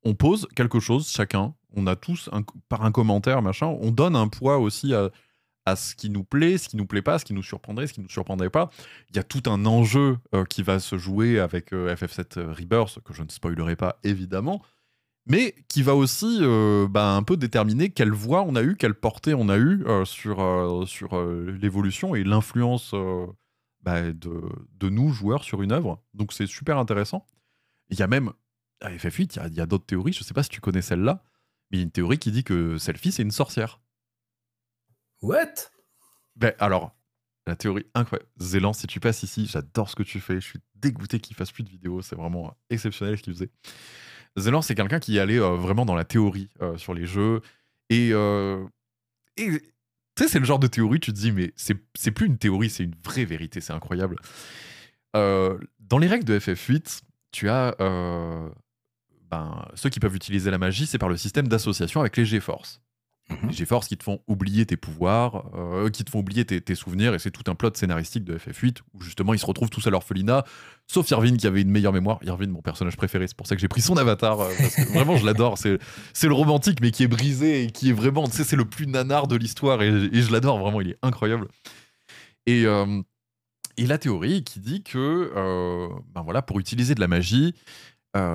on 0.02 0.14
pose 0.14 0.48
quelque 0.56 0.80
chose 0.80 1.08
chacun, 1.08 1.54
on 1.76 1.86
a 1.86 1.96
tous, 1.96 2.28
par 2.68 2.84
un 2.84 2.92
commentaire, 2.92 3.42
machin, 3.42 3.66
on 3.80 3.90
donne 3.90 4.16
un 4.16 4.28
poids 4.28 4.58
aussi 4.58 4.94
à, 4.94 5.10
à 5.66 5.74
ce 5.74 5.94
qui 5.94 6.08
nous 6.08 6.24
plaît, 6.24 6.56
ce 6.56 6.68
qui 6.68 6.76
nous 6.76 6.86
plaît 6.86 7.02
pas, 7.02 7.18
ce 7.18 7.24
qui 7.24 7.34
nous 7.34 7.42
surprendrait, 7.42 7.88
ce 7.88 7.92
qui 7.92 8.00
nous 8.00 8.08
surprendrait 8.08 8.50
pas. 8.50 8.70
Il 9.10 9.16
y 9.16 9.18
a 9.18 9.24
tout 9.24 9.42
un 9.46 9.66
enjeu 9.66 10.18
euh, 10.32 10.44
qui 10.44 10.62
va 10.62 10.78
se 10.78 10.96
jouer 10.96 11.40
avec 11.40 11.72
euh, 11.72 11.94
FF7 11.94 12.38
euh, 12.38 12.52
Rebirth, 12.52 13.00
que 13.04 13.12
je 13.12 13.22
ne 13.22 13.28
spoilerai 13.28 13.74
pas 13.74 13.98
évidemment, 14.04 14.62
mais 15.26 15.56
qui 15.68 15.82
va 15.82 15.96
aussi 15.96 16.38
bah, 16.88 17.16
un 17.16 17.24
peu 17.24 17.36
déterminer 17.36 17.90
quelle 17.90 18.12
voix 18.12 18.44
on 18.44 18.54
a 18.54 18.62
eu, 18.62 18.76
quelle 18.76 18.94
portée 18.94 19.34
on 19.34 19.48
a 19.48 19.58
eu 19.58 19.84
sur, 20.04 20.84
sur 20.86 21.20
l'évolution 21.20 22.14
et 22.14 22.22
l'influence 22.22 22.94
bah, 23.82 24.02
de, 24.02 24.42
de, 24.78 24.88
nous, 24.88 25.08
joueurs, 25.10 25.42
sur 25.42 25.62
une 25.62 25.72
œuvre. 25.72 26.00
Donc 26.14 26.32
c'est 26.32 26.46
super 26.46 26.78
intéressant. 26.78 27.26
Il 27.90 27.98
y 27.98 28.04
a 28.04 28.06
même, 28.06 28.34
à 28.80 28.92
FF8, 28.92 29.40
il 29.50 29.56
y 29.56 29.58
a, 29.58 29.64
a 29.64 29.66
d'autres 29.66 29.86
théories, 29.86 30.12
je 30.12 30.20
ne 30.20 30.24
sais 30.24 30.32
pas 30.32 30.44
si 30.44 30.48
tu 30.48 30.60
connais 30.60 30.80
celle-là, 30.80 31.24
mais 31.70 31.78
il 31.78 31.80
y 31.80 31.82
a 31.82 31.84
une 31.84 31.90
théorie 31.90 32.18
qui 32.18 32.30
dit 32.30 32.44
que 32.44 32.78
Selfie, 32.78 33.12
c'est 33.12 33.22
une 33.22 33.30
sorcière. 33.30 33.80
What? 35.22 35.70
Ben 36.36 36.54
alors, 36.58 36.96
la 37.46 37.56
théorie 37.56 37.86
incroyable. 37.94 38.28
Zélan, 38.38 38.72
si 38.72 38.86
tu 38.86 39.00
passes 39.00 39.22
ici, 39.22 39.46
j'adore 39.46 39.88
ce 39.88 39.96
que 39.96 40.02
tu 40.02 40.20
fais. 40.20 40.34
Je 40.34 40.46
suis 40.46 40.60
dégoûté 40.74 41.20
qu'il 41.20 41.36
fasse 41.36 41.52
plus 41.52 41.62
de 41.62 41.70
vidéos. 41.70 42.02
C'est 42.02 42.16
vraiment 42.16 42.56
exceptionnel 42.70 43.16
ce 43.16 43.22
qu'il 43.22 43.32
faisait. 43.32 43.50
Zélan, 44.36 44.62
c'est 44.62 44.74
quelqu'un 44.74 44.98
qui 44.98 45.18
allait 45.18 45.38
euh, 45.38 45.56
vraiment 45.56 45.86
dans 45.86 45.94
la 45.94 46.04
théorie 46.04 46.50
euh, 46.60 46.76
sur 46.76 46.92
les 46.92 47.06
jeux. 47.06 47.40
Et, 47.88 48.10
euh, 48.12 48.66
et 49.36 49.60
tu 49.60 49.62
sais, 50.18 50.28
c'est 50.28 50.38
le 50.38 50.44
genre 50.44 50.58
de 50.58 50.66
théorie, 50.66 51.00
tu 51.00 51.12
te 51.12 51.18
dis, 51.18 51.32
mais 51.32 51.52
c'est 51.56 52.10
plus 52.10 52.26
une 52.26 52.38
théorie, 52.38 52.68
c'est 52.68 52.84
une 52.84 52.96
vraie 53.04 53.24
vérité. 53.24 53.60
C'est 53.60 53.72
incroyable. 53.72 54.16
dans 55.14 55.98
les 55.98 56.08
règles 56.08 56.24
de 56.24 56.38
FF8, 56.38 57.02
tu 57.30 57.48
as 57.48 57.76
ben, 59.30 59.66
ceux 59.74 59.90
qui 59.90 60.00
peuvent 60.00 60.14
utiliser 60.14 60.50
la 60.50 60.58
magie, 60.58 60.86
c'est 60.86 60.98
par 60.98 61.08
le 61.08 61.16
système 61.16 61.48
d'association 61.48 62.00
avec 62.00 62.16
les 62.16 62.24
GeForce. 62.24 62.80
Mmh. 63.28 63.50
GeForce 63.50 63.88
qui 63.88 63.96
te 63.96 64.04
font 64.04 64.20
oublier 64.28 64.66
tes 64.66 64.76
pouvoirs, 64.76 65.50
euh, 65.56 65.90
qui 65.90 66.04
te 66.04 66.10
font 66.10 66.20
oublier 66.20 66.44
tes, 66.44 66.74
souvenirs, 66.76 67.12
et 67.12 67.18
c'est 67.18 67.32
tout 67.32 67.42
un 67.50 67.56
plot 67.56 67.72
scénaristique 67.74 68.22
de 68.22 68.38
FF8 68.38 68.78
où 68.94 69.02
justement 69.02 69.34
ils 69.34 69.40
se 69.40 69.46
retrouvent 69.46 69.70
tous 69.70 69.84
à 69.88 69.90
l'orphelinat, 69.90 70.44
sauf 70.86 71.10
Irvine 71.10 71.36
qui 71.36 71.48
avait 71.48 71.62
une 71.62 71.70
meilleure 71.70 71.92
mémoire. 71.92 72.20
Irvine, 72.22 72.50
mon 72.50 72.62
personnage 72.62 72.96
préféré, 72.96 73.26
c'est 73.26 73.36
pour 73.36 73.48
ça 73.48 73.56
que 73.56 73.60
j'ai 73.60 73.66
pris 73.66 73.80
son 73.80 73.96
avatar, 73.96 74.40
euh, 74.40 74.52
parce 74.56 74.76
que 74.76 74.92
vraiment 74.92 75.16
je 75.16 75.26
l'adore. 75.26 75.58
C'est, 75.58 75.78
c'est 76.12 76.28
le 76.28 76.34
romantique, 76.34 76.78
mais 76.80 76.92
qui 76.92 77.02
est 77.02 77.08
brisé 77.08 77.64
et 77.64 77.70
qui 77.72 77.90
est 77.90 77.92
vraiment, 77.92 78.28
tu 78.28 78.36
sais, 78.36 78.44
c'est 78.44 78.56
le 78.56 78.64
plus 78.64 78.86
nanar 78.86 79.26
de 79.26 79.34
l'histoire, 79.34 79.82
et, 79.82 79.90
je 80.12 80.30
l'adore 80.30 80.58
vraiment, 80.58 80.80
il 80.80 80.90
est 80.90 80.98
incroyable. 81.02 81.48
Et, 82.46 82.64
euh, 82.64 83.02
et 83.76 83.86
la 83.86 83.98
théorie 83.98 84.44
qui 84.44 84.60
dit 84.60 84.84
que, 84.84 85.32
ben 86.14 86.22
voilà, 86.22 86.42
pour 86.42 86.60
utiliser 86.60 86.94
de 86.94 87.00
la 87.00 87.08
magie, 87.08 87.54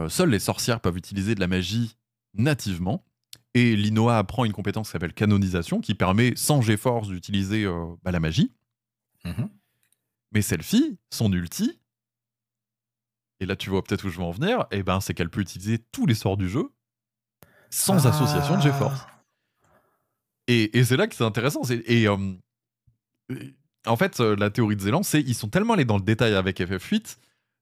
seules 0.09 0.29
les 0.29 0.39
sorcières 0.39 0.79
peuvent 0.79 0.97
utiliser 0.97 1.35
de 1.35 1.39
la 1.39 1.47
magie 1.47 1.95
nativement. 2.33 3.03
Et 3.53 3.75
l'INOA 3.75 4.17
apprend 4.17 4.45
une 4.45 4.53
compétence 4.53 4.87
qui 4.87 4.91
s'appelle 4.93 5.13
canonisation, 5.13 5.81
qui 5.81 5.93
permet 5.93 6.33
sans 6.35 6.61
GeForce 6.61 7.09
d'utiliser 7.09 7.65
euh, 7.65 7.85
bah, 8.03 8.11
la 8.11 8.19
magie. 8.19 8.53
Mhm. 9.25 9.49
Mais 10.31 10.41
celle-ci, 10.41 10.97
son 11.09 11.31
ulti, 11.33 11.79
et 13.41 13.45
là 13.45 13.57
tu 13.57 13.69
vois 13.69 13.83
peut-être 13.83 14.05
où 14.05 14.09
je 14.09 14.17
veux 14.17 14.23
en 14.23 14.31
venir, 14.31 14.61
et 14.71 14.77
eh 14.77 14.83
ben, 14.83 15.01
c'est 15.01 15.13
qu'elle 15.13 15.29
peut 15.29 15.41
utiliser 15.41 15.79
tous 15.91 16.05
les 16.05 16.15
sorts 16.15 16.37
du 16.37 16.49
jeu 16.49 16.71
sans 17.69 18.07
association 18.07 18.57
de 18.57 18.61
GeForce. 18.61 19.05
Et, 20.47 20.77
et 20.77 20.83
c'est 20.85 20.97
là 20.97 21.07
que 21.07 21.15
c'est 21.15 21.23
intéressant. 21.23 21.61
Et 21.69 22.07
euh, 22.07 22.17
en 23.85 23.95
fait, 23.97 24.19
euh, 24.19 24.35
la 24.37 24.49
théorie 24.49 24.75
de 24.75 24.81
Zéland, 24.81 25.03
c'est 25.03 25.21
ils 25.21 25.35
sont 25.35 25.49
tellement 25.49 25.73
allés 25.73 25.85
dans 25.85 25.97
le 25.97 26.03
détail 26.03 26.35
avec 26.35 26.59
FF8 26.59 27.17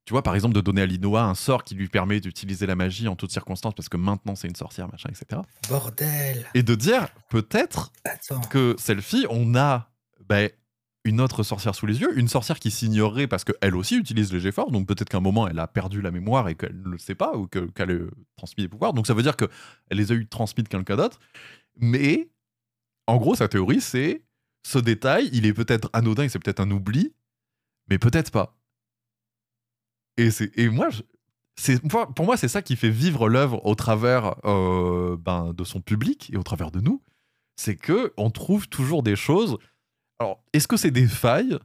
tu 0.09 0.13
vois, 0.13 0.23
par 0.23 0.33
exemple, 0.33 0.55
de 0.55 0.61
donner 0.61 0.81
à 0.81 0.87
Linoa 0.87 1.21
un 1.21 1.35
sort 1.35 1.63
qui 1.63 1.75
lui 1.75 1.87
permet 1.87 2.19
d'utiliser 2.19 2.65
la 2.65 2.73
magie 2.75 3.07
en 3.07 3.15
toutes 3.15 3.29
circonstances 3.29 3.75
parce 3.75 3.89
que 3.89 3.97
maintenant 3.97 4.33
c'est 4.33 4.47
une 4.47 4.55
sorcière, 4.55 4.89
machin, 4.91 5.07
etc. 5.09 5.39
Bordel 5.69 6.47
Et 6.55 6.63
de 6.63 6.73
dire, 6.73 7.09
peut-être 7.29 7.91
que 8.49 8.75
celle-ci, 8.79 9.27
on 9.29 9.53
a 9.53 9.91
ben, 10.27 10.49
une 11.05 11.21
autre 11.21 11.43
sorcière 11.43 11.75
sous 11.75 11.85
les 11.85 12.01
yeux, 12.01 12.17
une 12.17 12.27
sorcière 12.27 12.59
qui 12.59 12.71
s'ignorerait 12.71 13.27
parce 13.27 13.43
qu'elle 13.43 13.75
aussi 13.75 13.97
utilise 13.97 14.33
le 14.33 14.39
GeForce, 14.39 14.71
donc 14.71 14.87
peut-être 14.87 15.09
qu'à 15.09 15.19
un 15.19 15.21
moment 15.21 15.47
elle 15.47 15.59
a 15.59 15.67
perdu 15.67 16.01
la 16.01 16.09
mémoire 16.09 16.49
et 16.49 16.55
qu'elle 16.55 16.81
ne 16.81 16.89
le 16.89 16.97
sait 16.97 17.13
pas 17.13 17.37
ou 17.37 17.45
qu'elle 17.45 17.91
a 17.91 17.99
transmis 18.35 18.63
des 18.63 18.67
pouvoirs. 18.67 18.93
Donc 18.93 19.05
ça 19.05 19.13
veut 19.13 19.21
dire 19.21 19.37
qu'elle 19.37 19.47
les 19.91 20.11
a 20.11 20.15
eu 20.15 20.25
transmis 20.27 20.63
de 20.63 20.69
quelqu'un 20.69 20.95
d'autre. 20.95 21.19
Mais 21.77 22.31
en 23.05 23.17
gros, 23.17 23.35
sa 23.35 23.47
théorie, 23.47 23.79
c'est 23.79 24.23
ce 24.65 24.79
détail, 24.79 25.29
il 25.33 25.45
est 25.45 25.53
peut-être 25.53 25.87
anodin 25.93 26.23
et 26.23 26.29
c'est 26.29 26.39
peut-être 26.39 26.61
un 26.61 26.71
oubli, 26.71 27.13
mais 27.91 27.99
peut-être 27.99 28.31
pas. 28.31 28.58
Et, 30.19 30.29
et 30.55 30.69
moi, 30.69 30.89
c'est 31.55 31.81
pour 31.81 32.25
moi, 32.25 32.37
c'est 32.37 32.47
ça 32.47 32.61
qui 32.61 32.75
fait 32.75 32.89
vivre 32.89 33.29
l'œuvre 33.29 33.65
au 33.65 33.75
travers 33.75 34.35
euh, 34.45 35.17
ben, 35.17 35.53
de 35.53 35.63
son 35.63 35.81
public 35.81 36.29
et 36.33 36.37
au 36.37 36.43
travers 36.43 36.71
de 36.71 36.79
nous. 36.79 37.01
C'est 37.55 37.75
que 37.75 38.13
on 38.17 38.29
trouve 38.29 38.67
toujours 38.69 39.03
des 39.03 39.15
choses. 39.15 39.57
Alors, 40.19 40.43
est-ce 40.53 40.67
que 40.67 40.77
c'est 40.77 40.91
des 40.91 41.07
failles? 41.07 41.57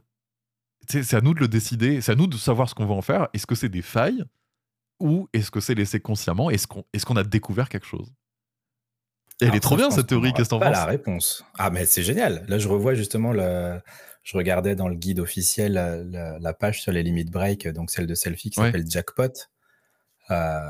C'est 0.87 1.13
à 1.15 1.21
nous 1.21 1.33
de 1.33 1.39
le 1.39 1.47
décider. 1.47 2.01
C'est 2.01 2.11
à 2.11 2.15
nous 2.15 2.27
de 2.27 2.37
savoir 2.37 2.69
ce 2.69 2.75
qu'on 2.75 2.85
va 2.85 2.93
en 2.93 3.01
faire. 3.01 3.27
Est-ce 3.33 3.47
que 3.47 3.55
c'est 3.55 3.69
des 3.69 3.81
failles? 3.81 4.23
Ou 4.99 5.27
est-ce 5.33 5.51
que 5.51 5.59
c'est 5.59 5.75
laissé 5.75 5.99
consciemment? 5.99 6.49
Est-ce 6.49 6.67
qu'on 6.67 6.85
est 6.93 7.03
qu'on 7.03 7.15
a 7.17 7.23
découvert 7.23 7.69
quelque 7.69 7.87
chose? 7.87 8.13
Elle 9.41 9.55
est 9.55 9.59
trop 9.59 9.75
bien 9.75 9.89
cette 9.91 10.07
théorie. 10.07 10.31
Qu'est-ce 10.33 10.49
que 10.49 10.55
t'en 10.55 10.59
penses? 10.59 10.71
la 10.71 10.85
réponse. 10.85 11.45
Ah 11.57 11.69
mais 11.69 11.85
c'est 11.85 12.03
génial. 12.03 12.45
Là, 12.47 12.57
je 12.57 12.67
revois 12.67 12.93
justement 12.93 13.33
le 13.33 13.81
je 14.25 14.35
regardais 14.35 14.75
dans 14.75 14.87
le 14.87 14.95
guide 14.95 15.19
officiel 15.19 15.73
la, 16.41 16.53
page 16.53 16.81
sur 16.81 16.91
les 16.91 17.03
limites 17.03 17.29
break, 17.29 17.67
donc 17.67 17.91
celle 17.91 18.07
de 18.07 18.15
Selfie 18.15 18.49
qui 18.49 18.59
s'appelle 18.59 18.89
Jackpot. 18.89 19.31
Euh, 20.31 20.67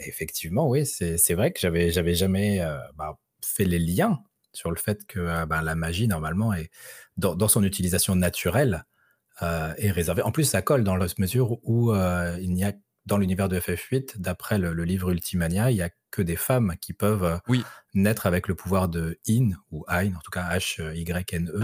effectivement, 0.00 0.68
oui, 0.68 0.84
c'est 0.84 1.34
vrai 1.34 1.52
que 1.52 1.60
j'avais 1.60 1.92
j'avais 1.92 2.14
jamais 2.14 2.60
euh, 2.60 2.76
bah, 2.96 3.16
fait 3.44 3.64
les 3.64 3.78
liens 3.78 4.18
sur 4.52 4.72
le 4.72 4.76
fait 4.76 5.06
que 5.06 5.20
euh, 5.20 5.46
bah, 5.46 5.62
la 5.62 5.76
magie 5.76 6.08
normalement 6.08 6.52
est 6.52 6.68
dans, 7.16 7.46
son 7.46 7.62
utilisation 7.62 8.16
naturelle 8.16 8.84
est 9.40 9.90
réservée. 9.90 10.22
En 10.22 10.32
plus, 10.32 10.44
ça 10.44 10.60
colle 10.60 10.82
dans 10.82 10.96
la 10.96 11.06
mesure 11.18 11.58
où 11.62 11.94
il 11.94 12.52
n'y 12.52 12.64
a 12.64 12.72
dans 13.04 13.18
l'univers 13.18 13.48
de 13.48 13.60
FF8, 13.60 14.18
d'après 14.18 14.58
le, 14.58 14.72
livre 14.82 15.10
Ultimania, 15.10 15.70
il 15.70 15.74
n'y 15.74 15.82
a 15.82 15.90
que 16.10 16.22
des 16.22 16.34
femmes 16.34 16.74
qui 16.80 16.92
peuvent 16.92 17.40
naître 17.94 18.26
avec 18.26 18.48
le 18.48 18.56
pouvoir 18.56 18.88
de 18.88 19.20
In, 19.28 19.50
ou 19.70 19.84
Ein, 19.86 20.16
en 20.16 20.20
tout 20.20 20.32
cas 20.32 20.48
H-Y-N-E. 20.58 21.60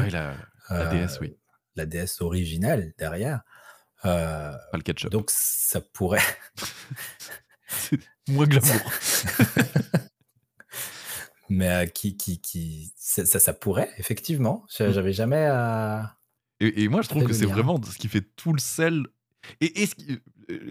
La 0.73 0.87
DS, 0.87 1.19
oui. 1.21 1.29
Euh, 1.29 1.37
la 1.77 1.87
DS 1.87 2.21
originale 2.21 2.93
derrière. 2.99 3.43
Euh, 4.05 4.53
Pas 4.71 4.77
le 4.77 4.83
ketchup. 4.83 5.11
Donc 5.11 5.31
ça 5.31 5.81
pourrait. 5.81 6.21
moins 8.29 8.47
glamour. 8.47 8.81
Mais 11.49 11.69
euh, 11.69 11.87
qui, 11.87 12.17
qui, 12.17 12.41
qui, 12.41 12.93
ça, 12.97 13.27
ça, 13.27 13.53
pourrait, 13.53 13.91
effectivement. 13.99 14.65
Mm. 14.81 14.91
J'avais 14.93 15.13
jamais. 15.13 15.49
Et, 16.61 16.89
moi, 16.89 17.03
je 17.03 17.09
trouve 17.09 17.25
que 17.25 17.33
c'est 17.33 17.47
vraiment 17.47 17.81
ce 17.83 17.99
qui 17.99 18.09
fait 18.09 18.23
tout 18.37 18.53
le 18.53 18.61
sel. 18.61 19.07
Et, 19.61 19.87
ce, 19.87 19.95
qui, 19.97 20.21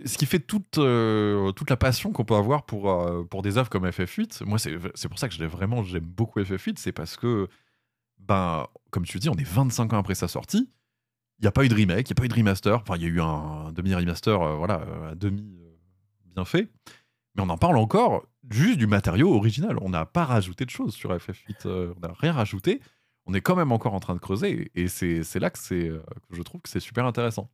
ce, 0.05 0.17
qui, 0.17 0.25
fait 0.25 0.39
toute, 0.39 0.71
toute 0.71 1.69
la 1.69 1.77
passion 1.77 2.13
qu'on 2.13 2.23
peut 2.23 2.35
avoir 2.35 2.65
pour, 2.65 3.27
pour 3.29 3.41
des 3.41 3.57
œuvres 3.57 3.69
comme 3.69 3.85
FF8, 3.85 4.45
moi, 4.45 4.57
c'est 4.57 5.07
pour 5.09 5.19
ça 5.19 5.27
que 5.27 5.43
vraiment 5.43 5.83
j'aime 5.83 6.05
beaucoup 6.05 6.39
FF8, 6.39 6.77
c'est 6.77 6.93
parce 6.93 7.17
que 7.17 7.49
ben, 8.27 8.68
comme 8.91 9.06
tu 9.06 9.19
dis, 9.19 9.30
on 9.30 9.35
est 9.35 9.48
25 9.48 9.93
ans 9.93 9.99
après 9.99 10.15
sa 10.15 10.27
sortie. 10.27 10.69
Il 11.39 11.45
n'y 11.45 11.48
a 11.48 11.52
pas 11.52 11.65
eu 11.65 11.69
de 11.69 11.73
remake, 11.73 12.10
il 12.10 12.14
n'y 12.14 12.18
a 12.18 12.19
pas 12.19 12.26
eu 12.26 12.27
de 12.27 12.35
remaster. 12.35 12.80
Enfin, 12.80 12.95
il 12.98 13.02
y 13.02 13.06
a 13.06 13.10
eu 13.10 13.19
un, 13.22 13.72
demi-remaster, 13.72 14.39
euh, 14.39 14.56
voilà, 14.56 14.81
euh, 14.81 15.11
à 15.11 15.15
demi 15.15 15.57
euh, 15.60 15.72
bien 16.35 16.45
fait. 16.45 16.69
Mais 17.34 17.41
on 17.41 17.49
en 17.49 17.57
parle 17.57 17.77
encore 17.77 18.27
juste 18.49 18.77
du 18.77 18.85
matériau 18.85 19.34
original. 19.34 19.77
On 19.81 19.89
n'a 19.89 20.06
pas 20.06 20.26
rajouté 20.26 20.65
de 20.65 20.69
choses 20.69 20.93
sur 20.93 21.15
FF8. 21.15 21.68
on 21.68 21.99
n'a 21.99 22.14
rien 22.19 22.34
rajouté. 22.34 22.81
On 23.26 23.34
est 23.34 23.41
quand 23.41 23.56
même 23.56 23.72
encore 23.72 23.93
en 23.93 23.99
train 23.99 24.14
de 24.14 24.19
creuser. 24.19 24.72
Et 24.76 24.88
c'est 24.88 25.39
là 25.39 25.49
que, 25.49 25.60
que 25.60 26.02
je 26.31 26.41
trouve 26.41 26.61
que 26.61 26.69
c'est 26.69 26.80
super 26.80 27.06
intéressant. 27.06 27.49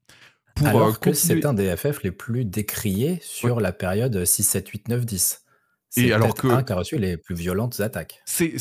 Pour, 0.55 0.67
Alors 0.67 0.99
que 0.99 1.13
c'est 1.13 1.45
un 1.45 1.53
des 1.53 1.75
FF 1.77 2.01
les 2.03 2.11
plus 2.11 2.43
décriés 2.43 3.19
sur 3.21 3.59
la 3.61 3.71
période 3.71 4.25
6, 4.25 4.43
7, 4.43 4.67
8, 4.67 4.87
9, 4.89 5.05
10. 5.05 5.45
C'est 5.89 6.11
alors 6.11 6.33
que 6.33 6.47
un 6.47 6.63
qui 6.63 6.73
a 6.73 6.75
reçu 6.75 6.97
les 6.97 7.15
plus 7.15 7.35
violentes 7.35 7.79
attaques. 7.79 8.21
C'est 8.25 8.57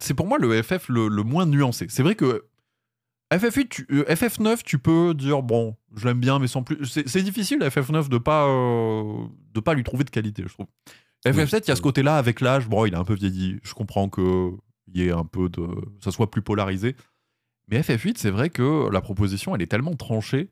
c'est 0.00 0.14
pour 0.14 0.26
moi 0.26 0.38
le 0.38 0.62
FF 0.62 0.88
le, 0.88 1.08
moins 1.22 1.46
nuancé. 1.46 1.86
C'est 1.88 2.02
vrai 2.02 2.14
que 2.14 2.46
FF8, 3.32 3.86
euh, 3.92 4.04
FF9, 4.04 4.62
tu 4.64 4.78
peux 4.78 5.14
dire 5.14 5.42
bon, 5.42 5.76
je 5.94 6.06
l'aime 6.06 6.20
bien, 6.20 6.38
mais 6.38 6.48
sans 6.48 6.62
plus. 6.62 6.84
C'est 7.06 7.22
difficile 7.22 7.60
FF9 7.60 8.08
de 8.08 8.18
pas 8.18 8.46
euh, 8.48 9.24
de 9.52 9.60
pas 9.60 9.74
lui 9.74 9.84
trouver 9.84 10.04
de 10.04 10.10
qualité, 10.10 10.42
je 10.46 10.52
trouve. 10.52 10.66
FF7, 11.26 11.62
il 11.64 11.68
y 11.68 11.70
a 11.70 11.76
ce 11.76 11.82
côté-là 11.82 12.16
avec 12.16 12.40
l'âge. 12.40 12.68
Bon, 12.68 12.86
il 12.86 12.94
est 12.94 12.96
un 12.96 13.04
peu 13.04 13.14
vieilli. 13.14 13.60
Je 13.62 13.74
comprends 13.74 14.08
que 14.08 14.52
y 14.92 15.02
ait 15.02 15.12
un 15.12 15.24
peu 15.24 15.48
de, 15.48 15.68
ça 16.00 16.10
soit 16.10 16.30
plus 16.30 16.42
polarisé. 16.42 16.96
Mais 17.68 17.80
FF8, 17.80 18.14
c'est 18.16 18.30
vrai 18.30 18.50
que 18.50 18.88
la 18.90 19.00
proposition, 19.00 19.54
elle 19.54 19.62
est 19.62 19.66
tellement 19.70 19.94
tranchée 19.94 20.50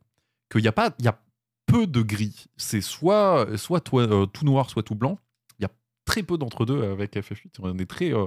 qu'il 0.53 0.61
n'y 0.61 0.69
a 0.69 0.73
pas, 0.73 0.95
il 1.01 1.05
y 1.05 1.09
a, 1.09 1.21
peu 1.69 1.87
de 1.87 2.03
gris. 2.03 2.47
C'est 2.57 2.81
soit, 2.81 3.47
soit 3.57 3.81
toi- 3.81 4.09
euh, 4.09 4.27
tout 4.27 4.45
noir, 4.45 4.69
soit 4.71 4.83
tout 4.83 4.95
blanc. 4.97 5.19
Il 5.59 5.63
y 5.63 5.67
a 5.67 5.71
très 6.05 6.25
peu 6.25 6.37
d'entre 6.39 6.65
deux 6.67 6.83
avec 6.83 7.15
FF8. 7.15 7.59
On 7.61 7.79
est 7.79 7.87
très 7.87 8.13
euh, 8.13 8.27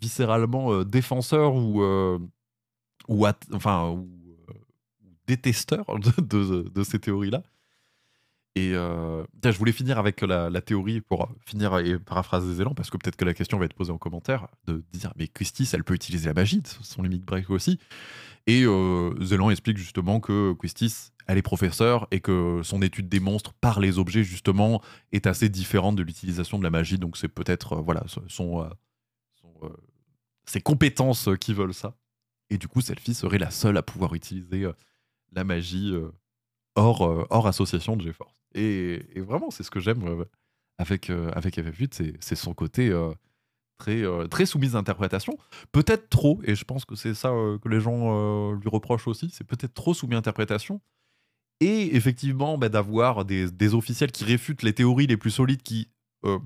viscéralement 0.00 0.72
euh, 0.72 0.84
défenseur 0.84 1.54
ou, 1.54 1.82
euh, 1.82 2.18
ou, 3.08 3.26
enfin, 3.52 3.96
euh, 3.96 4.52
détesteur 5.26 5.86
de, 6.18 6.68
de- 6.68 6.82
ces 6.84 6.98
théories-là. 6.98 7.42
Et 8.56 8.72
tiens, 9.42 9.50
je 9.50 9.58
voulais 9.58 9.72
finir 9.72 9.98
avec 9.98 10.20
la, 10.20 10.60
théorie 10.60 11.00
pour 11.00 11.28
finir 11.44 11.76
et 11.78 11.98
paraphraser 11.98 12.54
Zélan, 12.54 12.72
parce 12.72 12.88
que 12.88 12.96
peut-être 12.96 13.16
que 13.16 13.24
la 13.24 13.34
question 13.34 13.58
va 13.58 13.64
être 13.64 13.74
posée 13.74 13.90
en 13.90 13.98
commentaire, 13.98 14.46
de 14.68 14.84
dire 14.92 15.12
mais 15.16 15.26
Christie, 15.26 15.68
elle 15.72 15.82
peut 15.82 15.94
utiliser 15.94 16.28
la 16.28 16.34
magie, 16.34 16.62
son 16.82 17.02
limite 17.02 17.24
break 17.24 17.50
aussi. 17.50 17.80
Et 18.46 18.64
Zélan 19.22 19.50
explique 19.50 19.76
justement 19.76 20.20
que 20.20 20.52
Quistis, 20.52 21.10
elle 21.26 21.36
est 21.36 21.42
professeure 21.42 22.06
et 22.12 22.20
que 22.20 22.60
son 22.62 22.80
étude 22.80 23.08
démontre 23.08 23.54
par 23.54 23.80
les 23.80 23.98
objets 23.98 24.22
justement 24.22 24.80
est 25.10 25.26
assez 25.26 25.48
différente 25.48 25.96
de 25.96 26.04
l'utilisation 26.04 26.56
de 26.56 26.62
la 26.62 26.70
magie. 26.70 26.98
Donc 26.98 27.16
c'est 27.16 27.26
peut-être 27.26 27.74
voilà 27.74 28.04
son, 28.28 28.68
son, 30.46 30.58
euh, 30.58 30.60
compétences 30.60 31.28
euh, 31.28 31.36
qui 31.36 31.54
veulent 31.54 31.74
ça. 31.74 31.96
Et 32.50 32.58
du 32.58 32.68
coup, 32.68 32.80
celle-ci 32.80 33.14
serait 33.14 33.38
la 33.38 33.50
seule 33.50 33.76
à 33.76 33.82
pouvoir 33.82 34.14
utiliser 34.14 34.64
euh, 34.64 34.72
la 35.32 35.44
magie 35.44 35.92
hors, 36.76 37.00
hors 37.30 37.46
association 37.46 37.96
de 37.96 38.02
GeForce. 38.02 38.44
Et, 38.54 39.02
et 39.14 39.20
vraiment, 39.20 39.50
c'est 39.50 39.62
ce 39.64 39.70
que 39.70 39.80
j'aime 39.80 40.24
avec, 40.78 41.10
avec 41.10 41.58
FF8, 41.58 42.16
c'est- 42.20 42.34
son 42.36 42.54
côté 42.54 42.92
très, 43.78 44.04
très 44.28 44.46
soumis 44.46 44.76
à 44.76 44.78
interprétation. 44.78 45.36
Peut-être 45.72 46.08
trop, 46.08 46.40
et 46.44 46.54
je 46.54 46.64
pense 46.64 46.84
que 46.84 46.94
c'est 46.94 47.14
ça 47.14 47.30
que 47.30 47.68
les 47.68 47.80
gens 47.80 48.52
lui 48.52 48.68
reprochent 48.68 49.08
aussi, 49.08 49.28
c'est 49.30 49.42
peut-être 49.42 49.74
trop 49.74 49.92
soumis 49.92 50.14
à 50.14 50.18
interprétation. 50.18 50.80
Et 51.60 51.96
effectivement, 51.96 52.58
bah, 52.58 52.68
d'avoir 52.68 53.24
des, 53.24 53.50
des 53.50 53.74
officiels 53.74 54.12
qui 54.12 54.24
réfutent 54.24 54.62
les 54.62 54.72
théories 54.74 55.06
les 55.06 55.16
plus 55.16 55.30
solides, 55.30 55.62
qui 55.62 55.88
euh, 56.24 56.38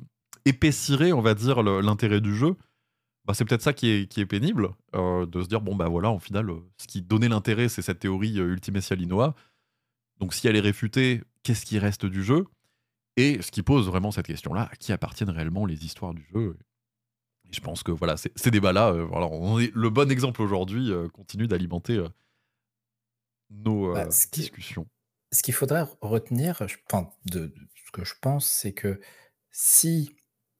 épaissiraient, 0.45 1.13
on 1.13 1.21
va 1.23 1.35
dire, 1.35 1.63
l'intérêt 1.63 2.21
du 2.21 2.35
jeu. 2.35 2.57
Bah, 3.29 3.35
c'est 3.35 3.45
peut-être 3.45 3.61
ça 3.63 3.75
qui 3.75 3.91
est, 3.91 4.09
qui 4.11 4.21
est 4.23 4.27
pénible, 4.27 4.71
euh, 4.95 5.27
de 5.27 5.43
se 5.43 5.49
dire, 5.49 5.61
bon, 5.61 5.77
bah 5.77 5.87
voilà, 5.89 6.11
au 6.11 6.19
final, 6.19 6.49
euh, 6.49 6.61
ce 6.79 6.87
qui 6.87 7.03
donnait 7.03 7.29
l'intérêt, 7.29 7.69
c'est 7.69 7.83
cette 7.83 7.99
théorie 7.99 8.41
euh, 8.41 8.53
Ultimessia 8.55 8.97
Linoa. 8.97 9.35
Donc 10.19 10.33
si 10.33 10.49
elle 10.49 10.57
est 10.57 10.61
réfutée, 10.61 11.23
qu'est-ce 11.43 11.67
qui 11.67 11.79
reste 11.79 12.07
du 12.07 12.25
jeu? 12.25 12.47
Et 13.19 13.43
ce 13.43 13.51
qui 13.51 13.63
pose 13.63 13.87
vraiment 13.87 14.11
cette 14.13 14.27
question-là, 14.27 14.71
à 14.73 14.77
qui 14.77 14.93
appartiennent 14.93 15.29
réellement 15.29 15.67
les 15.67 15.85
histoires 15.85 16.15
du 16.15 16.27
jeu? 16.33 16.57
Et 17.45 17.53
je 17.53 17.61
pense 17.61 17.83
que 17.83 17.93
voilà, 17.93 18.17
ces, 18.17 18.33
ces 18.35 18.51
débats-là, 18.51 18.93
euh, 18.93 19.69
le 19.75 19.91
bon 19.91 20.11
exemple 20.11 20.41
aujourd'hui 20.41 20.91
continue 21.13 21.47
d'alimenter 21.49 22.03
nos 23.51 23.93
Bah, 23.93 24.11
ce 24.11 24.27
qui- 24.27 24.41
discussions. 24.41 24.87
Ce 25.33 25.43
qu'il 25.43 25.53
faudrait 25.53 25.85
retenir, 26.01 26.67
je 26.67 26.77
enfin, 26.91 27.11
de, 27.27 27.49
de 27.49 27.69
ce 27.85 27.91
que 27.93 28.05
je 28.07 28.15
pense, 28.23 28.47
c'est 28.49 28.73
que 28.73 28.99
si 29.51 30.17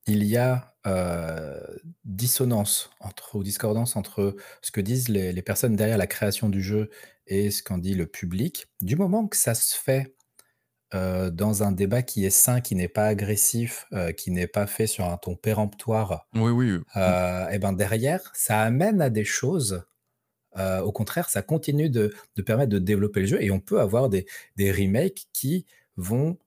il 0.07 0.25
y 0.25 0.37
a 0.37 0.75
euh, 0.89 1.61
dissonance 2.05 2.91
entre, 3.01 3.37
ou 3.37 3.43
discordance 3.45 3.95
entre 3.97 4.35
ce 4.63 4.71
que 4.73 4.81
disent 4.81 5.09
les, 5.09 5.33
les 5.33 5.43
personnes 5.43 5.77
derrière 5.77 5.99
la 5.99 6.07
création 6.07 6.49
du 6.49 6.63
jeu 6.63 6.91
et 7.27 7.51
ce 7.51 7.63
qu'en 7.63 7.79
dit 7.79 7.95
le 7.95 8.07
public, 8.07 8.67
du 8.81 8.97
moment 8.97 9.29
que 9.29 9.37
ça 9.37 9.55
se 9.55 9.77
fait 9.77 10.15
euh, 10.95 11.31
dans 11.31 11.63
un 11.63 11.73
débat 11.73 12.03
qui 12.03 12.25
est 12.25 12.31
sain, 12.31 12.61
qui 12.63 12.75
n'est 12.75 12.89
pas 12.89 13.07
agressif, 13.07 13.87
euh, 13.93 14.13
qui 14.13 14.31
n'est 14.31 14.47
pas 14.47 14.67
fait 14.67 14.87
sur 14.87 15.05
un 15.05 15.19
ton 15.19 15.37
péremptoire, 15.37 16.27
Oui, 16.35 16.51
oui. 16.51 16.81
et 16.97 17.59
ben 17.59 17.73
derrière, 17.75 18.33
ça 18.35 18.63
amène 18.63 19.03
à 19.03 19.11
des 19.11 19.25
choses. 19.25 19.85
au 20.57 20.93
contraire, 20.93 21.29
ça 21.31 21.43
continue 21.43 21.91
de, 21.91 22.15
de 22.37 22.43
permettre 22.43 22.71
de 22.71 22.79
développer 22.79 23.21
le 23.21 23.27
jeu 23.27 23.43
et 23.43 23.51
on 23.51 23.61
peut 23.61 23.81
avoir 23.81 24.09
des, 24.09 24.27
des 24.57 24.73
remakes 24.73 25.27
qui 25.35 25.67
vont 25.97 26.39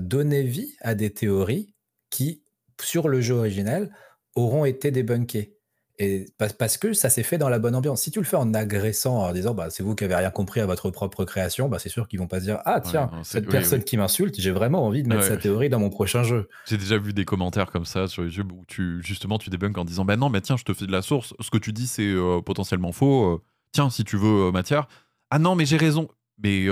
donner 0.00 0.42
vie 0.44 0.74
à 0.80 0.94
des 0.94 1.12
théories 1.12 1.74
qui, 2.10 2.42
sur 2.82 3.08
le 3.08 3.20
jeu 3.20 3.34
original, 3.34 3.90
auront 4.34 4.64
été 4.64 4.90
débunkées. 4.90 5.58
Et 6.00 6.26
parce, 6.38 6.76
que 6.76 6.92
ça 6.92 7.10
s'est 7.10 7.24
fait 7.24 7.38
dans 7.38 7.48
la 7.48 7.58
bonne 7.58 7.74
ambiance. 7.74 8.02
Si 8.02 8.12
tu 8.12 8.20
le 8.20 8.24
fais 8.24 8.36
en 8.36 8.54
agressant, 8.54 9.18
en 9.18 9.32
disant 9.32 9.52
bah, 9.52 9.68
c'est 9.68 9.82
vous 9.82 9.96
qui 9.96 10.04
avez 10.04 10.14
rien 10.14 10.30
compris 10.30 10.60
à 10.60 10.66
votre 10.66 10.90
propre 10.90 11.24
création, 11.24 11.68
bah, 11.68 11.80
c'est 11.80 11.88
sûr 11.88 12.06
qu'ils 12.06 12.20
vont 12.20 12.28
pas 12.28 12.38
se 12.38 12.44
dire 12.44 12.60
ah 12.66 12.80
tiens, 12.80 13.10
cette 13.24 13.46
oui, 13.46 13.50
personne 13.50 13.80
oui. 13.80 13.84
qui 13.84 13.96
m'insulte, 13.96 14.40
j'ai 14.40 14.52
vraiment 14.52 14.86
envie 14.86 15.02
de 15.02 15.08
mettre 15.08 15.22
Ouais, 15.22 15.28
sa 15.28 15.36
théorie 15.36 15.68
dans 15.68 15.80
mon 15.80 15.90
prochain 15.90 16.22
jeu. 16.22 16.48
J'ai 16.66 16.76
déjà 16.76 16.98
vu 16.98 17.12
des 17.12 17.24
commentaires 17.24 17.72
comme 17.72 17.84
ça 17.84 18.06
sur 18.06 18.22
YouTube 18.22 18.52
où 18.52 18.64
tu 18.68 19.02
justement 19.02 19.38
tu 19.38 19.50
débunks 19.50 19.76
en 19.76 19.84
disant 19.84 20.04
bah 20.04 20.16
non 20.16 20.28
mais 20.28 20.40
tiens 20.40 20.56
je 20.56 20.62
te 20.62 20.72
fais 20.72 20.86
de 20.86 20.92
la 20.92 21.02
source 21.02 21.34
ce 21.40 21.50
que 21.50 21.58
tu 21.58 21.72
dis 21.72 21.88
c'est 21.88 22.06
euh, 22.06 22.40
potentiellement 22.42 22.92
faux 22.92 23.34
euh, 23.34 23.42
tiens 23.72 23.90
si 23.90 24.04
tu 24.04 24.16
veux 24.16 24.48
euh, 24.48 24.52
matière 24.52 24.86
ah 25.30 25.40
non 25.40 25.56
mais 25.56 25.66
j'ai 25.66 25.76
raison 25.76 26.08
mais 26.40 26.68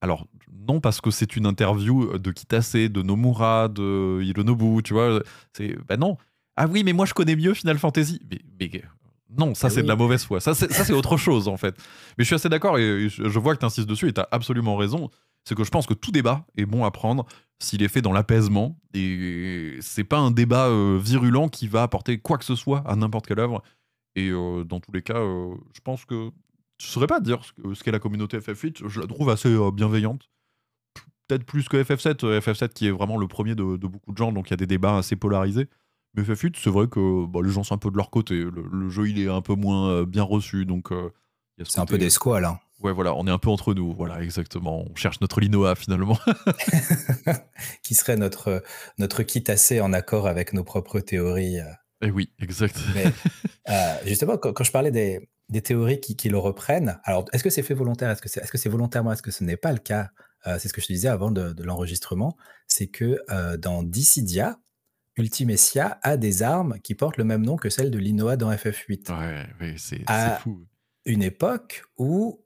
alors 0.00 0.28
non 0.68 0.80
parce 0.80 1.00
que 1.00 1.10
c'est 1.10 1.36
une 1.36 1.46
interview 1.46 2.18
de 2.18 2.30
Kitase 2.30 2.72
de 2.74 3.02
Nomura 3.02 3.68
de 3.68 4.20
Hironobu 4.22 4.82
tu 4.82 4.92
vois 4.94 5.22
c'est 5.52 5.76
bah 5.88 5.96
non 5.96 6.16
ah 6.56 6.66
oui 6.66 6.82
mais 6.84 6.92
moi 6.92 7.06
je 7.06 7.14
connais 7.14 7.36
mieux 7.36 7.54
Final 7.54 7.78
Fantasy 7.78 8.20
mais, 8.30 8.40
mais 8.60 8.82
non 9.36 9.54
ça 9.54 9.66
Ah 9.66 9.70
c'est 9.70 9.82
de 9.82 9.88
la 9.88 9.96
mauvaise 9.96 10.24
foi 10.24 10.40
ça 10.40 10.54
c'est 10.54 10.92
autre 10.92 11.16
chose 11.16 11.48
en 11.48 11.56
fait 11.56 11.74
mais 12.16 12.24
je 12.24 12.26
suis 12.26 12.34
assez 12.34 12.48
d'accord 12.48 12.78
et 12.78 13.08
je 13.08 13.38
vois 13.38 13.54
que 13.54 13.60
tu 13.60 13.66
insistes 13.66 13.88
dessus 13.88 14.08
et 14.08 14.12
tu 14.12 14.20
as 14.20 14.28
absolument 14.30 14.76
raison 14.76 15.10
c'est 15.44 15.54
que 15.54 15.62
je 15.64 15.70
pense 15.70 15.86
que 15.86 15.94
tout 15.94 16.10
débat 16.10 16.44
est 16.56 16.66
bon 16.66 16.84
à 16.84 16.90
prendre 16.90 17.24
s'il 17.60 17.80
est 17.84 17.88
fait 17.88 18.02
dans 18.02 18.12
l'apaisement. 18.12 18.76
Et 18.94 19.76
c'est 19.80 20.02
pas 20.04 20.18
un 20.18 20.32
débat 20.32 20.66
euh, 20.66 20.98
virulent 21.00 21.48
qui 21.48 21.68
va 21.68 21.84
apporter 21.84 22.18
quoi 22.18 22.36
que 22.36 22.44
ce 22.44 22.56
soit 22.56 22.82
à 22.84 22.96
n'importe 22.96 23.26
quelle 23.28 23.38
œuvre. 23.38 23.62
Et 24.16 24.28
euh, 24.30 24.64
dans 24.64 24.80
tous 24.80 24.90
les 24.90 25.02
cas, 25.02 25.16
euh, 25.18 25.54
je 25.72 25.80
pense 25.80 26.04
que 26.04 26.30
je 26.78 26.86
saurais 26.86 27.06
pas 27.06 27.20
dire 27.20 27.44
ce 27.44 27.52
que- 27.52 27.74
ce 27.74 27.84
qu'est 27.84 27.92
la 27.92 28.00
communauté 28.00 28.38
FF8. 28.38 28.88
Je 28.88 29.00
la 29.00 29.06
trouve 29.06 29.30
assez 29.30 29.48
euh, 29.48 29.70
bienveillante. 29.70 30.28
Peut-être 31.28 31.44
plus 31.44 31.68
que 31.68 31.76
FF7. 31.82 32.24
euh, 32.24 32.40
FF7 32.40 32.68
qui 32.68 32.86
est 32.88 32.90
vraiment 32.90 33.16
le 33.16 33.26
premier 33.26 33.54
de, 33.54 33.76
de 33.76 33.86
beaucoup 33.86 34.12
de 34.12 34.16
gens, 34.16 34.32
donc 34.32 34.48
il 34.48 34.52
y 34.52 34.54
a 34.54 34.56
des 34.58 34.66
débats 34.66 34.98
assez 34.98 35.16
polarisés. 35.16 35.68
Mais 36.14 36.22
FF8, 36.22 36.54
c'est 36.56 36.70
vrai 36.70 36.86
que 36.88 37.26
bah, 37.26 37.40
les 37.44 37.50
gens 37.50 37.62
sont 37.62 37.74
un 37.74 37.78
peu 37.78 37.90
de 37.90 37.96
leur 37.96 38.10
côté. 38.10 38.34
Le, 38.36 38.64
le 38.72 38.88
jeu, 38.88 39.08
il 39.08 39.18
est 39.20 39.28
un 39.28 39.42
peu 39.42 39.54
moins 39.54 39.90
euh, 39.90 40.06
bien 40.06 40.22
reçu, 40.22 40.64
donc 40.64 40.92
euh, 40.92 41.10
ce 41.58 41.64
C'est 41.64 41.80
un 41.80 41.86
peu 41.86 41.98
des 41.98 42.10
squales. 42.10 42.44
Hein. 42.44 42.58
Ouais, 42.80 42.92
voilà, 42.92 43.14
on 43.14 43.26
est 43.26 43.30
un 43.30 43.38
peu 43.38 43.48
entre 43.48 43.74
nous. 43.74 43.94
Voilà, 43.94 44.22
exactement. 44.22 44.84
On 44.90 44.94
cherche 44.94 45.20
notre 45.20 45.40
Linoa 45.40 45.74
finalement. 45.74 46.18
qui 47.82 47.94
serait 47.94 48.16
notre, 48.16 48.62
notre 48.98 49.22
kit 49.22 49.44
assez 49.48 49.80
en 49.80 49.92
accord 49.92 50.26
avec 50.26 50.52
nos 50.52 50.64
propres 50.64 51.00
théories. 51.00 51.60
euh. 51.60 51.64
Et 52.02 52.10
oui, 52.10 52.30
exact. 52.38 52.78
Mais 52.94 53.06
euh, 53.70 53.94
justement, 54.06 54.36
quand, 54.36 54.52
quand 54.52 54.64
je 54.64 54.72
parlais 54.72 54.90
des, 54.90 55.28
des 55.48 55.62
théories 55.62 56.00
qui, 56.00 56.16
qui 56.16 56.28
le 56.28 56.38
reprennent, 56.38 56.98
alors 57.04 57.24
est-ce 57.32 57.42
que 57.42 57.50
c'est 57.50 57.62
fait 57.62 57.74
volontaire? 57.74 58.10
Est-ce 58.10 58.22
que 58.22 58.28
c'est 58.28 58.40
est 58.40 58.44
-ce 58.54 58.56
c'est 58.58 58.68
volontairement? 58.68 59.12
Est-ce 59.12 59.22
que 59.22 59.30
ce 59.30 59.44
n'est 59.44 59.56
pas 59.56 59.72
le 59.72 59.78
cas? 59.78 60.10
Euh, 60.46 60.58
C'est 60.58 60.68
ce 60.68 60.72
que 60.72 60.80
je 60.80 60.86
te 60.86 60.92
disais 60.92 61.08
avant 61.08 61.30
de, 61.30 61.52
de 61.52 61.62
l'enregistrement. 61.62 62.36
C'est 62.68 62.86
que 62.88 63.20
euh, 63.30 63.56
dans 63.56 63.82
Dissidia, 63.82 64.58
Ultimessia 65.16 65.98
a 66.02 66.16
des 66.16 66.42
armes 66.42 66.78
qui 66.82 66.94
portent 66.94 67.16
le 67.16 67.24
même 67.24 67.42
nom 67.44 67.56
que 67.56 67.70
celles 67.70 67.90
de 67.90 67.98
Linoa 67.98 68.36
dans 68.36 68.50
FF8. 68.52 69.10
Ouais, 69.10 69.46
ouais, 69.60 69.74
c'est 69.78 70.02
fou. 70.40 70.66
Une 71.06 71.22
époque 71.22 71.84
où 71.96 72.42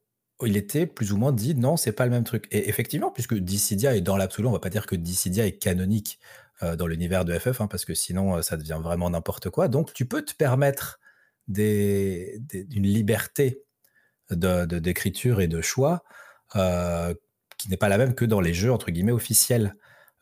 il 0.47 0.56
était 0.56 0.86
plus 0.86 1.12
ou 1.12 1.16
moins 1.16 1.32
dit 1.32 1.55
non, 1.55 1.77
c'est 1.77 1.93
pas 1.93 2.05
le 2.05 2.10
même 2.12 2.24
truc. 2.24 2.47
Et 2.51 2.68
effectivement, 2.68 3.10
puisque 3.10 3.35
Dissidia 3.35 3.97
est 3.97 4.01
dans 4.01 4.16
l'absolu, 4.16 4.47
on 4.48 4.52
va 4.52 4.60
pas 4.60 4.70
dire 4.70 4.86
que 4.86 4.94
Dissidia 4.97 5.47
est 5.47 5.59
canonique 5.59 6.18
euh, 6.62 6.77
dans 6.77 6.86
l'univers 6.86 7.24
de 7.24 7.36
FF, 7.39 7.60
hein, 7.60 7.66
parce 7.66 7.85
que 7.85 7.94
sinon 7.94 8.36
euh, 8.36 8.43
ça 8.43 8.56
devient 8.56 8.78
vraiment 8.82 9.10
n'importe 9.10 9.51
quoi. 9.51 9.68
Donc 9.68 9.93
tu 9.93 10.06
peux 10.06 10.22
te 10.22 10.35
permettre 10.35 11.01
des, 11.48 12.39
des- 12.40 12.66
une 12.70 12.85
liberté 12.86 13.64
de- 14.31 14.64
de- 14.66 14.78
d'écriture 14.78 15.40
et 15.40 15.48
de 15.48 15.60
choix 15.60 16.05
euh, 16.56 17.14
qui 17.62 17.69
n'est 17.70 17.77
pas 17.77 17.89
la 17.89 17.99
même 17.99 18.15
que 18.15 18.24
dans 18.24 18.41
les 18.41 18.55
jeux 18.55 18.73
entre 18.73 18.91
guillemets 18.91 19.12
officiels 19.12 19.74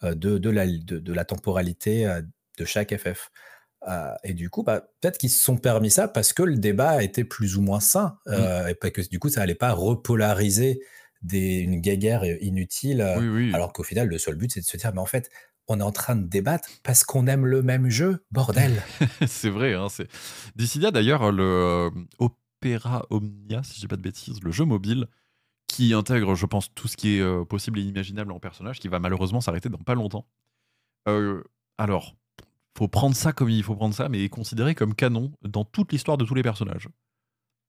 euh, 0.05 0.15
de, 0.15 0.39
de 0.39 0.51
la, 0.51 0.67
de, 0.67 0.99
de 0.99 1.13
la 1.13 1.25
temporalité 1.25 2.07
euh, 2.07 2.23
de 2.59 2.65
chaque 2.65 2.97
FF. 2.97 3.31
Euh, 3.89 4.11
et 4.25 4.35
du 4.35 4.51
coup, 4.51 4.65
bah, 4.65 4.89
peut-être 5.01 5.19
qu'ils 5.19 5.31
se 5.31 5.43
sont 5.43 5.57
permis 5.57 5.91
ça 5.91 6.09
parce 6.09 6.33
que 6.33 6.43
le 6.43 6.57
débat 6.57 7.03
était 7.03 7.23
plus 7.25 7.57
ou 7.57 7.63
moins 7.63 7.79
sain 7.81 8.19
euh, 8.27 8.67
et 8.67 8.75
pas 8.75 8.91
que 8.91 9.01
du 9.09 9.21
coup 9.21 9.29
ça 9.29 9.41
allait 9.43 9.55
pas 9.55 9.73
repolariser 9.73 10.81
des, 11.23 11.59
une 11.59 11.81
guéguerre 11.81 12.25
inutile. 12.41 13.01
euh, 13.01 13.19
Oui, 13.21 13.29
oui. 13.29 13.55
alors 13.55 13.73
qu'au 13.73 13.83
final, 13.85 14.09
le 14.09 14.19
seul 14.19 14.35
but, 14.37 14.51
c'est 14.53 14.61
de 14.61 14.65
se 14.67 14.77
dire, 14.77 14.93
mais 14.95 15.01
en 15.01 15.07
fait, 15.07 15.31
on 15.69 15.81
est 15.81 15.85
en 15.85 15.93
train 15.93 16.17
de 16.17 16.27
débattre 16.27 16.69
parce 16.83 17.05
qu'on 17.05 17.27
aime 17.27 17.45
le 17.47 17.63
même 17.63 17.89
jeu, 17.91 18.25
bordel. 18.31 18.83
c'est 19.27 19.51
vrai. 19.51 19.75
Hein, 19.75 19.89
c'est... 19.91 20.09
Dissidia, 20.57 20.91
d'ailleurs, 20.91 21.31
le 21.31 21.91
Opera 22.19 23.05
Omnia, 23.11 23.63
si 23.63 23.75
je 23.77 23.81
dis 23.81 23.87
pas 23.89 23.97
de 23.97 24.03
bêtises, 24.03 24.41
le 24.43 24.51
jeu 24.51 24.65
mobile 24.65 25.07
qui 25.87 25.95
intègre, 25.95 26.35
je 26.35 26.45
pense, 26.47 26.75
tout 26.75 26.89
ce 26.89 26.97
qui 26.97 27.17
est 27.17 27.21
euh, 27.21 27.45
possible 27.45 27.79
et 27.79 27.83
inimaginable 27.83 28.33
en 28.33 28.41
personnage, 28.41 28.81
qui 28.81 28.89
va 28.89 28.99
malheureusement 28.99 29.41
s'arrêter 29.41 29.69
dans 29.69 29.79
pas 29.79 29.95
longtemps. 29.95 30.27
Euh, 31.07 31.43
alors, 31.79 32.17
faut 32.77 32.89
prendre 32.89 33.15
ça 33.15 33.33
comme 33.33 33.49
il 33.49 33.63
faut 33.63 33.77
prendre 33.77 33.95
ça, 33.95 34.09
mais 34.09 34.29
considéré 34.29 34.75
comme 34.75 34.95
canon 34.95 35.31
dans 35.43 35.65
toute 35.65 35.93
l'histoire 35.93 36.17
de 36.19 36.25
tous 36.25 36.35
les 36.35 36.43
personnages. 36.43 36.89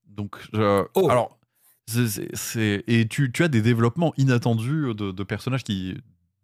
Donc, 0.07 0.38
je- 0.53 0.86
Oh. 0.95 1.10
alors, 1.10 1.38
c'est- 1.86 2.84
et 2.88 3.07
tu, 3.07 3.31
tu 3.31 3.44
as 3.44 3.48
des 3.48 3.61
développements 3.61 4.14
inattendus 4.18 4.94
de, 4.95 5.11
de 5.11 5.23
personnages 5.23 5.64
qui, 5.64 5.95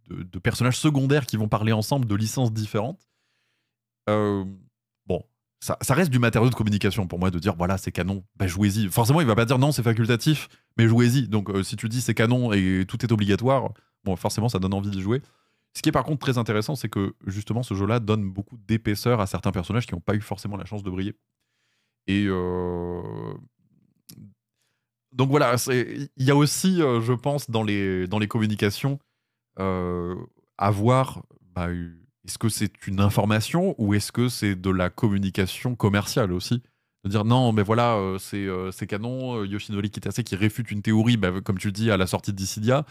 de, 0.07 0.21
de 0.21 0.39
personnages 0.39 0.77
secondaires 0.77 1.25
qui 1.25 1.35
vont 1.37 1.47
parler 1.47 1.71
ensemble 1.71 2.05
de 2.05 2.15
licences 2.15 2.53
différentes. 2.53 3.01
Euh, 4.07 4.45
bon, 5.07 5.23
ça, 5.59 5.77
ça 5.81 5.95
reste 5.95 6.11
du 6.11 6.19
matériau 6.19 6.49
de 6.49 6.55
communication 6.55 7.07
pour 7.07 7.17
moi 7.17 7.31
de 7.31 7.39
dire 7.39 7.55
voilà 7.55 7.77
c'est 7.79 7.91
canon, 7.91 8.23
bah 8.35 8.45
jouez-y. 8.45 8.87
Forcément 8.89 9.19
il 9.21 9.25
va 9.27 9.35
pas 9.35 9.45
dire 9.45 9.57
non 9.57 9.71
c'est 9.71 9.81
facultatif, 9.83 10.47
mais 10.77 10.87
jouez-y. 10.87 11.27
Donc 11.27 11.49
euh, 11.49 11.63
si 11.63 11.75
tu 11.75 11.89
dis 11.89 12.01
c'est 12.01 12.13
canon 12.13 12.53
et 12.53 12.85
tout 12.87 13.03
est 13.05 13.11
obligatoire, 13.11 13.71
bon, 14.03 14.15
forcément 14.15 14.49
ça 14.49 14.59
donne 14.59 14.73
envie 14.73 14.89
d'y 14.89 15.01
jouer. 15.01 15.21
Ce 15.73 15.81
qui 15.81 15.89
est 15.89 15.91
par 15.91 16.05
contre 16.05 16.19
très 16.19 16.37
intéressant, 16.37 16.75
c'est 16.75 16.89
que 16.89 17.15
justement 17.27 17.63
ce 17.63 17.73
jeu-là 17.73 17.99
donne 17.99 18.29
beaucoup 18.31 18.57
d'épaisseur 18.57 19.19
à 19.19 19.27
certains 19.27 19.51
personnages 19.51 19.85
qui 19.85 19.93
n'ont 19.93 20.01
pas 20.01 20.15
eu 20.15 20.21
forcément 20.21 20.57
la 20.57 20.65
chance 20.65 20.83
de 20.83 20.89
briller. 20.89 21.15
Et 22.07 22.25
euh, 22.27 23.01
donc 25.11 25.29
voilà, 25.29 25.55
il 25.69 26.09
y 26.17 26.29
a 26.29 26.35
aussi, 26.35 26.81
euh, 26.81 27.01
je 27.01 27.13
pense, 27.13 27.49
dans 27.49 27.63
les, 27.63 28.05
dans 28.07 28.19
les 28.19 28.27
communications, 28.27 28.99
euh, 29.59 30.15
avoir 30.57 31.23
bah, 31.55 31.69
est-ce 31.71 32.37
que 32.37 32.49
c'est 32.49 32.85
une 32.87 32.99
information 32.99 33.75
ou 33.77 33.93
est-ce 33.93 34.11
que 34.11 34.27
c'est 34.27 34.55
de 34.55 34.69
la 34.69 34.89
communication 34.89 35.75
commerciale 35.75 36.33
aussi? 36.33 36.61
De 37.05 37.11
dire 37.11 37.25
non, 37.25 37.51
mais 37.51 37.63
voilà, 37.63 37.95
euh, 37.95 38.71
c'est 38.71 38.87
canon, 38.87 39.43
Yoshinori 39.43 39.89
Kitase 39.89 40.23
qui 40.23 40.35
réfute 40.35 40.71
une 40.71 40.81
théorie, 40.81 41.17
bah, 41.17 41.31
comme 41.43 41.57
tu 41.57 41.71
dis, 41.71 41.91
à 41.91 41.97
la 41.97 42.07
sortie 42.07 42.31
de 42.31 42.37
Dissidia. 42.37 42.85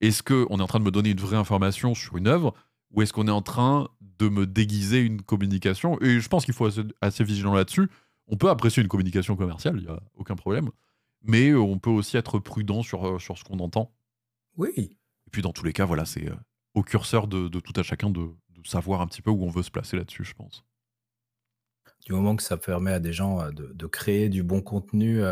Est-ce 0.00 0.22
qu'on 0.22 0.58
est 0.58 0.62
en 0.62 0.66
train 0.66 0.80
de 0.80 0.84
me 0.84 0.90
donner 0.90 1.10
une 1.10 1.20
vraie 1.20 1.36
information 1.36 1.94
sur 1.94 2.16
une 2.16 2.26
œuvre 2.26 2.54
ou 2.90 3.02
est-ce 3.02 3.12
qu'on 3.12 3.26
est 3.26 3.32
en 3.32 3.42
train 3.42 3.88
de 4.00 4.28
me 4.28 4.46
déguiser 4.46 5.00
une 5.00 5.22
communication? 5.22 6.00
Et 6.00 6.20
je 6.20 6.28
pense 6.28 6.44
qu'il 6.44 6.54
faut 6.54 6.68
être 6.68 6.94
assez 7.00 7.24
vigilant 7.24 7.54
là-dessus. 7.54 7.88
On 8.28 8.36
peut 8.36 8.50
apprécier 8.50 8.82
une 8.82 8.88
communication 8.88 9.36
commerciale, 9.36 9.76
il 9.78 9.84
n'y 9.84 9.90
a 9.90 10.00
aucun 10.16 10.36
problème 10.36 10.70
mais 11.24 11.50
euh, 11.50 11.58
on 11.58 11.78
peut 11.78 11.90
aussi 11.90 12.16
être 12.16 12.38
prudent 12.38 12.82
sur, 12.82 13.06
euh, 13.06 13.18
sur 13.18 13.36
ce 13.36 13.44
qu'on 13.44 13.58
entend. 13.58 13.92
Oui. 14.56 14.70
Et 14.76 15.30
puis 15.32 15.42
dans 15.42 15.52
tous 15.52 15.64
les 15.64 15.72
cas, 15.72 15.84
voilà, 15.84 16.04
c'est 16.04 16.28
euh, 16.28 16.36
au 16.74 16.82
curseur 16.82 17.26
de, 17.26 17.48
tout 17.48 17.72
à 17.76 17.82
chacun 17.82 18.10
de, 18.10 18.30
savoir 18.64 19.02
un 19.02 19.06
petit 19.06 19.20
peu 19.20 19.30
où 19.30 19.44
on 19.44 19.50
veut 19.50 19.62
se 19.62 19.70
placer 19.70 19.94
là-dessus, 19.96 20.24
je 20.24 20.32
pense. 20.32 20.64
Du 22.04 22.12
moment 22.12 22.36
que 22.36 22.42
ça 22.42 22.56
permet 22.56 22.92
à 22.92 23.00
des 23.00 23.12
gens 23.12 23.50
de, 23.50 23.86
créer 23.86 24.28
du 24.28 24.42
bon 24.42 24.60
contenu, 24.60 25.22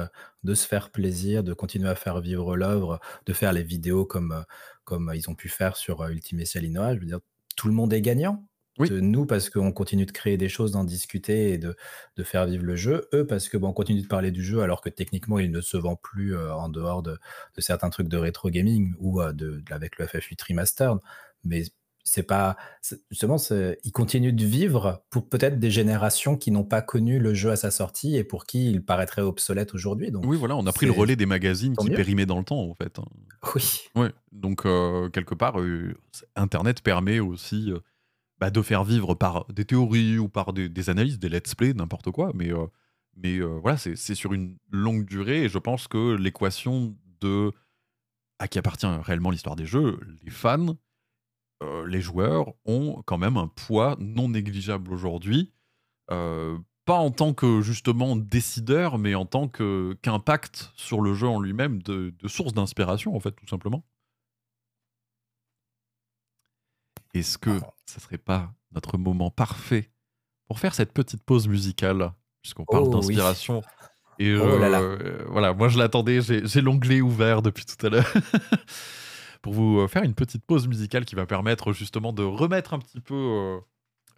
de 0.43 0.55
se 0.55 0.67
faire 0.67 0.91
plaisir, 0.91 1.45
de 1.45 1.53
continuer 1.53 1.89
à 1.89 1.95
faire 1.95 2.21
vivre 2.21 2.57
l'œuvre, 2.57 2.99
de 3.27 3.33
faire 3.35 3.53
les 3.53 3.63
vidéos 3.63 4.07
comme, 4.07 4.45
comme 4.85 5.13
ils 5.15 5.29
ont 5.29 5.35
pu 5.35 5.51
faire 5.51 5.77
sur 5.77 6.03
Ultimate 6.07 6.47
Salinoa, 6.47 6.95
je 6.95 7.01
veux 7.01 7.07
dire, 7.07 7.21
tout 7.57 7.69
le 7.69 7.75
monde 7.75 7.93
est 7.93 8.01
gagnant. 8.01 8.47
Nous, 8.79 9.27
parce 9.27 9.51
qu'on 9.51 9.71
continue 9.71 10.07
de 10.07 10.13
créer 10.13 10.37
des 10.39 10.49
choses, 10.49 10.73
d'en 10.73 10.85
discuter 10.85 11.53
et 11.53 11.59
de, 11.59 11.77
de 12.17 12.23
faire 12.23 12.47
vivre 12.47 12.65
le 12.65 12.75
jeu. 12.75 13.09
Eux, 13.13 13.27
parce 13.27 13.49
que 13.49 13.57
bon, 13.57 13.73
continue 13.73 14.01
de 14.01 14.07
parler 14.07 14.31
du 14.31 14.43
jeu 14.43 14.63
alors 14.63 14.81
que 14.81 14.89
techniquement, 14.89 15.39
il 15.39 15.51
ne 15.51 15.61
se 15.61 15.77
vend 15.77 15.97
plus 15.97 16.35
euh, 16.35 16.55
en 16.55 16.69
dehors 16.69 17.03
de, 17.03 17.19
de 17.55 17.61
certains 17.61 17.91
trucs 17.91 18.09
de 18.09 18.17
rétro 18.17 18.49
gaming 18.49 18.95
ou 18.99 19.21
euh, 19.21 19.33
de, 19.33 19.63
avec 19.71 19.99
le 19.99 20.07
FF8 20.07 20.49
Remastered. 20.49 20.99
Mais 21.45 21.65
c'est 22.05 22.23
pas. 22.23 22.57
Justement, 23.11 23.37
ils 23.85 23.93
continuent 23.93 24.35
de 24.35 24.45
vivre 24.45 25.05
pour 25.11 25.29
peut-être 25.29 25.59
des 25.59 25.71
générations 25.71 26.37
qui 26.37 26.51
n'ont 26.51 26.65
pas 26.65 26.83
connu 26.83 27.19
le 27.19 27.35
jeu 27.35 27.51
à 27.51 27.57
sa 27.57 27.71
sortie 27.71 28.17
et 28.17 28.25
pour 28.25 28.45
qui 28.47 28.71
il 28.71 28.85
paraîtrait 28.85 29.23
obsolète 29.23 29.75
aujourd'hui. 29.75 30.11
Donc, 30.11 30.25
oui, 30.27 30.37
voilà, 30.37 30.57
on 30.57 30.67
a 30.67 30.73
pris 30.73 30.87
le 30.87 30.93
relais 30.93 31.17
des 31.17 31.27
magazines 31.27 31.77
qui 31.77 31.91
périmaient 31.91 32.27
dans 32.27 32.39
le 32.39 32.45
temps, 32.45 32.63
en 32.63 32.75
fait. 32.75 32.99
Hein. 32.99 33.05
Oui. 33.55 33.83
Ouais, 33.95 34.13
donc, 34.33 34.67
euh, 34.67 35.09
quelque 35.11 35.35
part, 35.35 35.57
Internet 36.37 36.83
permet 36.83 37.21
aussi 37.21 37.73
bah, 38.43 38.51
de 38.51 38.61
faire 38.61 38.83
vivre 38.83 39.15
par 39.15 39.47
des 39.53 39.65
théories 39.65 40.19
ou 40.19 40.29
par 40.29 40.53
des, 40.53 40.91
analyses, 40.91 41.21
des 41.21 41.29
let's 41.29 41.55
play, 41.55 41.75
n'importe 41.75 42.11
quoi. 42.11 42.33
Mais, 42.35 42.53
euh, 42.53 42.67
mais 43.17 43.37
euh, 43.37 43.61
voilà, 43.63 43.77
c'est 43.77 44.17
sur 44.17 44.33
une 44.33 44.59
longue 44.69 45.05
durée 45.05 45.45
et 45.45 45.49
je 45.49 45.59
pense 45.59 45.87
que 45.87 46.17
l'équation 46.17 46.97
de 47.21 47.53
à 48.41 48.49
qui 48.49 48.59
appartient 48.59 48.85
réellement 48.85 49.31
l'histoire 49.31 49.55
des 49.55 49.65
jeux, 49.65 50.01
les 50.25 50.33
fans, 50.33 50.77
euh, 51.63 51.87
les 51.87 52.01
joueurs 52.01 52.53
ont 52.65 53.03
quand 53.07 53.19
même 53.19 53.37
un 53.37 53.49
poids 53.49 53.97
non 53.99 54.29
négligeable 54.29 54.93
aujourd'hui. 54.93 55.53
pas 56.09 56.95
en 56.95 57.11
tant 57.11 57.33
que 57.33 57.61
justement 57.63 58.17
décideur, 58.17 58.99
mais 58.99 59.15
en 59.15 59.25
tant 59.25 59.49
qu'impact 59.49 60.73
sur 60.75 61.01
le 61.01 61.15
jeu 61.15 61.29
en 61.29 61.41
lui-même, 61.41 61.83
de, 61.83 62.13
de 62.19 62.29
source 62.29 62.53
d'inspiration 62.53 63.15
en 63.15 63.21
fait, 63.21 63.33
tout 63.33 63.47
simplement. 63.47 63.85
Est-ce 67.15 67.39
que 67.39 67.61
ça 67.87 68.01
serait 68.01 68.19
pas 68.19 68.53
notre 68.73 68.97
moment 68.97 69.31
parfait 69.31 69.91
pour 70.47 70.59
faire 70.59 70.75
cette 70.75 70.93
petite 70.93 71.23
pause 71.23 71.47
musicale, 71.47 72.13
puisqu'on 72.43 72.65
parle 72.65 72.85
oh 72.87 72.91
d'inspiration 72.91 73.63
Et 74.19 74.35
oh 74.35 74.43
euh, 74.43 75.25
voilà, 75.29 75.53
moi 75.53 75.69
je 75.69 75.79
l'attendais, 75.79 76.21
j'ai 76.23 76.61
l'onglet 76.61 77.01
ouvert 77.01 77.43
depuis 77.43 77.65
tout 77.65 77.87
à 77.87 77.91
l'heure. 77.91 78.13
pour 79.43 79.53
vous 79.53 79.81
euh, 79.81 79.89
faire 79.89 80.03
une 80.03 80.15
petite 80.15 80.45
pause 80.45 80.67
musicale 80.69 81.05
qui 81.05 81.15
va 81.15 81.27
permettre 81.27 81.73
justement 81.73 82.13
de 82.13 82.23
remettre 82.23 82.75
un 82.75 82.79
petit 82.79 83.01
peu 83.01 83.61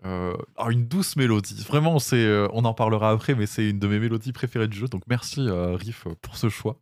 euh, 0.05 0.37
une 0.71 0.87
douce 0.87 1.17
mélodie. 1.17 1.65
Vraiment, 1.67 1.99
c'est, 1.99 2.47
on 2.53 2.65
en 2.65 2.75
parlera 2.75 3.11
après, 3.11 3.35
mais 3.35 3.47
c'est 3.47 3.71
une 3.71 3.79
de 3.79 3.89
mes 3.89 3.99
mélodies 3.99 4.33
préférées 4.33 4.69
du 4.69 4.77
jeu. 4.77 4.89
Donc 4.89 5.03
merci 5.09 5.47
Riff 5.51 6.07
pour 6.21 6.37
ce 6.37 6.49
choix. 6.49 6.79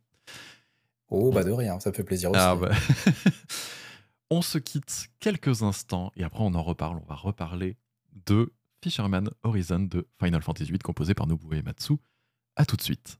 Oh 1.09 1.31
bah 1.31 1.43
de 1.43 1.51
rien, 1.51 1.79
ça 1.79 1.91
fait 1.91 2.03
plaisir 2.03 2.31
ah, 2.33 2.55
aussi. 2.55 2.65
Ah 2.65 2.69
bah. 2.69 2.75
On 4.29 4.41
se 4.41 4.57
quitte 4.57 5.09
quelques 5.19 5.61
instants 5.61 6.11
et 6.15 6.23
après 6.23 6.39
on 6.41 6.55
en 6.55 6.63
reparle. 6.63 6.97
On 6.97 7.07
va 7.07 7.13
reparler 7.13 7.77
de 8.25 8.51
Fisherman 8.81 9.29
Horizon 9.43 9.81
de 9.81 10.07
Final 10.19 10.41
Fantasy 10.41 10.71
VIII 10.71 10.79
composé 10.79 11.13
par 11.13 11.27
Nobuo 11.27 11.53
Ematsu. 11.53 11.93
A 12.55 12.65
tout 12.65 12.75
de 12.75 12.81
suite. 12.81 13.19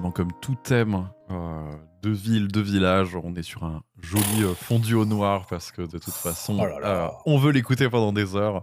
Finalement, 0.00 0.12
comme 0.12 0.32
tout 0.40 0.54
thème 0.54 1.08
euh, 1.30 1.76
de 2.02 2.10
ville, 2.10 2.48
de 2.48 2.60
village, 2.60 3.14
on 3.16 3.34
est 3.36 3.42
sur 3.42 3.64
un 3.64 3.82
joli 4.00 4.42
euh, 4.44 4.54
fondu 4.54 4.94
au 4.94 5.04
noir 5.04 5.46
parce 5.46 5.70
que 5.72 5.82
de 5.82 5.98
toute 5.98 6.14
façon, 6.14 6.58
Oh 6.58 6.64
là 6.66 6.80
là. 6.80 6.88
euh, 6.88 7.08
on 7.26 7.36
veut 7.38 7.52
l'écouter 7.52 7.88
pendant 7.90 8.12
des 8.12 8.34
heures. 8.34 8.62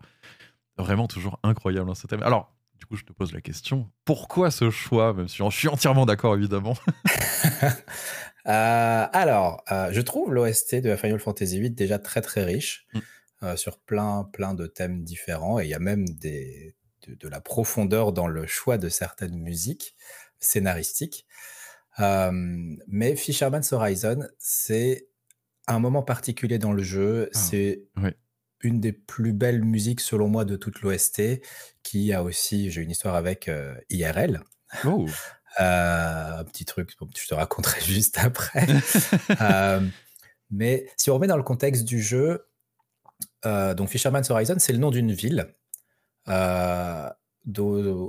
Vraiment 0.80 1.07
toujours 1.07 1.39
incroyable 1.43 1.89
hein, 1.89 1.95
ce 1.95 2.07
thème. 2.07 2.23
Alors, 2.23 2.55
du 2.80 2.85
coup, 2.88 2.95
je 2.95 3.03
te 3.03 3.14
pose 3.14 3.34
la 3.34 3.41
question 3.41 3.88
pourquoi 4.05 4.49
ce 4.51 4.69
choix 4.72 5.14
Même 5.14 5.27
si 5.27 5.38
je 5.43 5.49
suis 5.55 5.68
entièrement 5.68 6.05
d'accord, 6.07 6.35
évidemment? 6.35 6.76
Alors, 8.45 9.64
je 9.91 10.01
trouve 10.01 10.34
l'OST 10.34 10.76
de 10.76 10.95
Final 10.95 11.19
Fantasy 11.19 11.59
VIII 11.59 11.72
déjà 11.72 11.99
très 11.99 12.22
très 12.22 12.43
riche 12.43 12.88
Mm. 13.41 13.55
sur 13.55 13.77
plein 13.77 14.23
plein 14.34 14.55
de 14.55 14.65
thèmes 14.65 15.03
différents 15.03 15.59
et 15.59 15.65
il 15.65 15.69
y 15.69 15.76
a 15.76 15.80
même 15.80 16.07
des, 16.09 16.76
de, 17.07 17.14
de 17.14 17.27
la 17.27 17.39
profondeur 17.39 18.11
dans 18.11 18.26
le 18.27 18.47
choix 18.47 18.80
de 18.80 18.89
certaines 18.89 19.38
musiques 19.38 19.93
scénaristiques. 20.39 21.26
Euh, 21.99 22.31
mais 22.88 23.15
Fisherman's 23.15 23.72
Horizon, 23.73 24.27
c'est 24.38 25.07
un 25.68 25.80
moment 25.80 26.03
particulier 26.03 26.59
dans 26.59 26.73
le 26.73 26.84
jeu. 26.84 27.30
Ah, 27.34 27.38
c'est 27.38 27.84
une 28.61 28.80
des 28.80 28.93
plus 28.93 29.34
belles 29.34 29.64
musiques 29.64 30.01
selon 30.01 30.27
moi 30.27 30.45
de 30.45 30.55
toute 30.55 30.81
l'OST 30.81 31.41
qui 31.84 32.14
a 32.14 32.23
aussi, 32.23 32.72
j'ai 32.72 32.81
une 32.81 32.91
histoire 32.91 33.15
avec 33.15 33.47
euh, 33.47 33.76
IRL. 33.89 34.41
Oh 34.85 35.05
Euh, 35.59 36.39
un 36.39 36.43
petit 36.43 36.65
truc, 36.65 36.91
je 37.15 37.27
te 37.27 37.34
raconterai 37.34 37.81
juste 37.85 38.19
après. 38.19 38.68
Mais 40.51 40.88
si 40.97 41.09
on 41.09 41.15
remet 41.15 41.27
dans 41.27 41.38
le 41.38 41.43
contexte 41.43 41.84
du 41.84 42.01
jeu, 42.01 42.47
euh, 43.45 43.73
donc 43.73 43.89
Fisherman's 43.89 44.30
Horizon, 44.30 44.55
c'est 44.59 44.73
le 44.73 44.80
nom 44.80 44.91
d'une 44.91 45.11
ville. 45.11 45.53
Euh, 46.30 47.09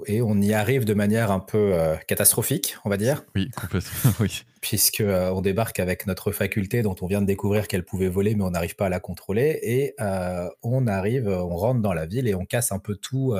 et 0.07 0.21
on 0.23 0.41
y 0.41 0.53
arrive 0.53 0.85
de 0.85 0.95
manière 0.95 1.31
un 1.31 1.39
peu 1.39 1.73
euh, 1.75 1.95
catastrophique, 2.09 2.77
on 2.85 2.91
va 2.91 2.97
dire, 2.97 3.25
Oui, 3.37 3.51
complètement. 3.53 4.11
oui. 4.21 4.43
puisque 4.61 5.01
euh, 5.01 5.31
on 5.31 5.41
débarque 5.41 5.79
avec 5.79 6.07
notre 6.07 6.33
faculté 6.33 6.83
dont 6.83 6.97
on 7.03 7.07
vient 7.07 7.21
de 7.21 7.27
découvrir 7.27 7.69
qu'elle 7.69 7.85
pouvait 7.85 8.09
voler, 8.09 8.35
mais 8.35 8.43
on 8.43 8.51
n'arrive 8.51 8.75
pas 8.75 8.87
à 8.87 8.89
la 8.89 8.99
contrôler. 9.01 9.59
Et 9.63 9.95
euh, 10.01 10.49
on 10.63 10.87
arrive, 10.89 11.29
on 11.29 11.57
rentre 11.57 11.81
dans 11.81 11.93
la 11.93 12.07
ville 12.07 12.27
et 12.27 12.35
on 12.35 12.45
casse 12.47 12.73
un 12.73 12.79
peu 12.81 12.97
tout. 12.97 13.37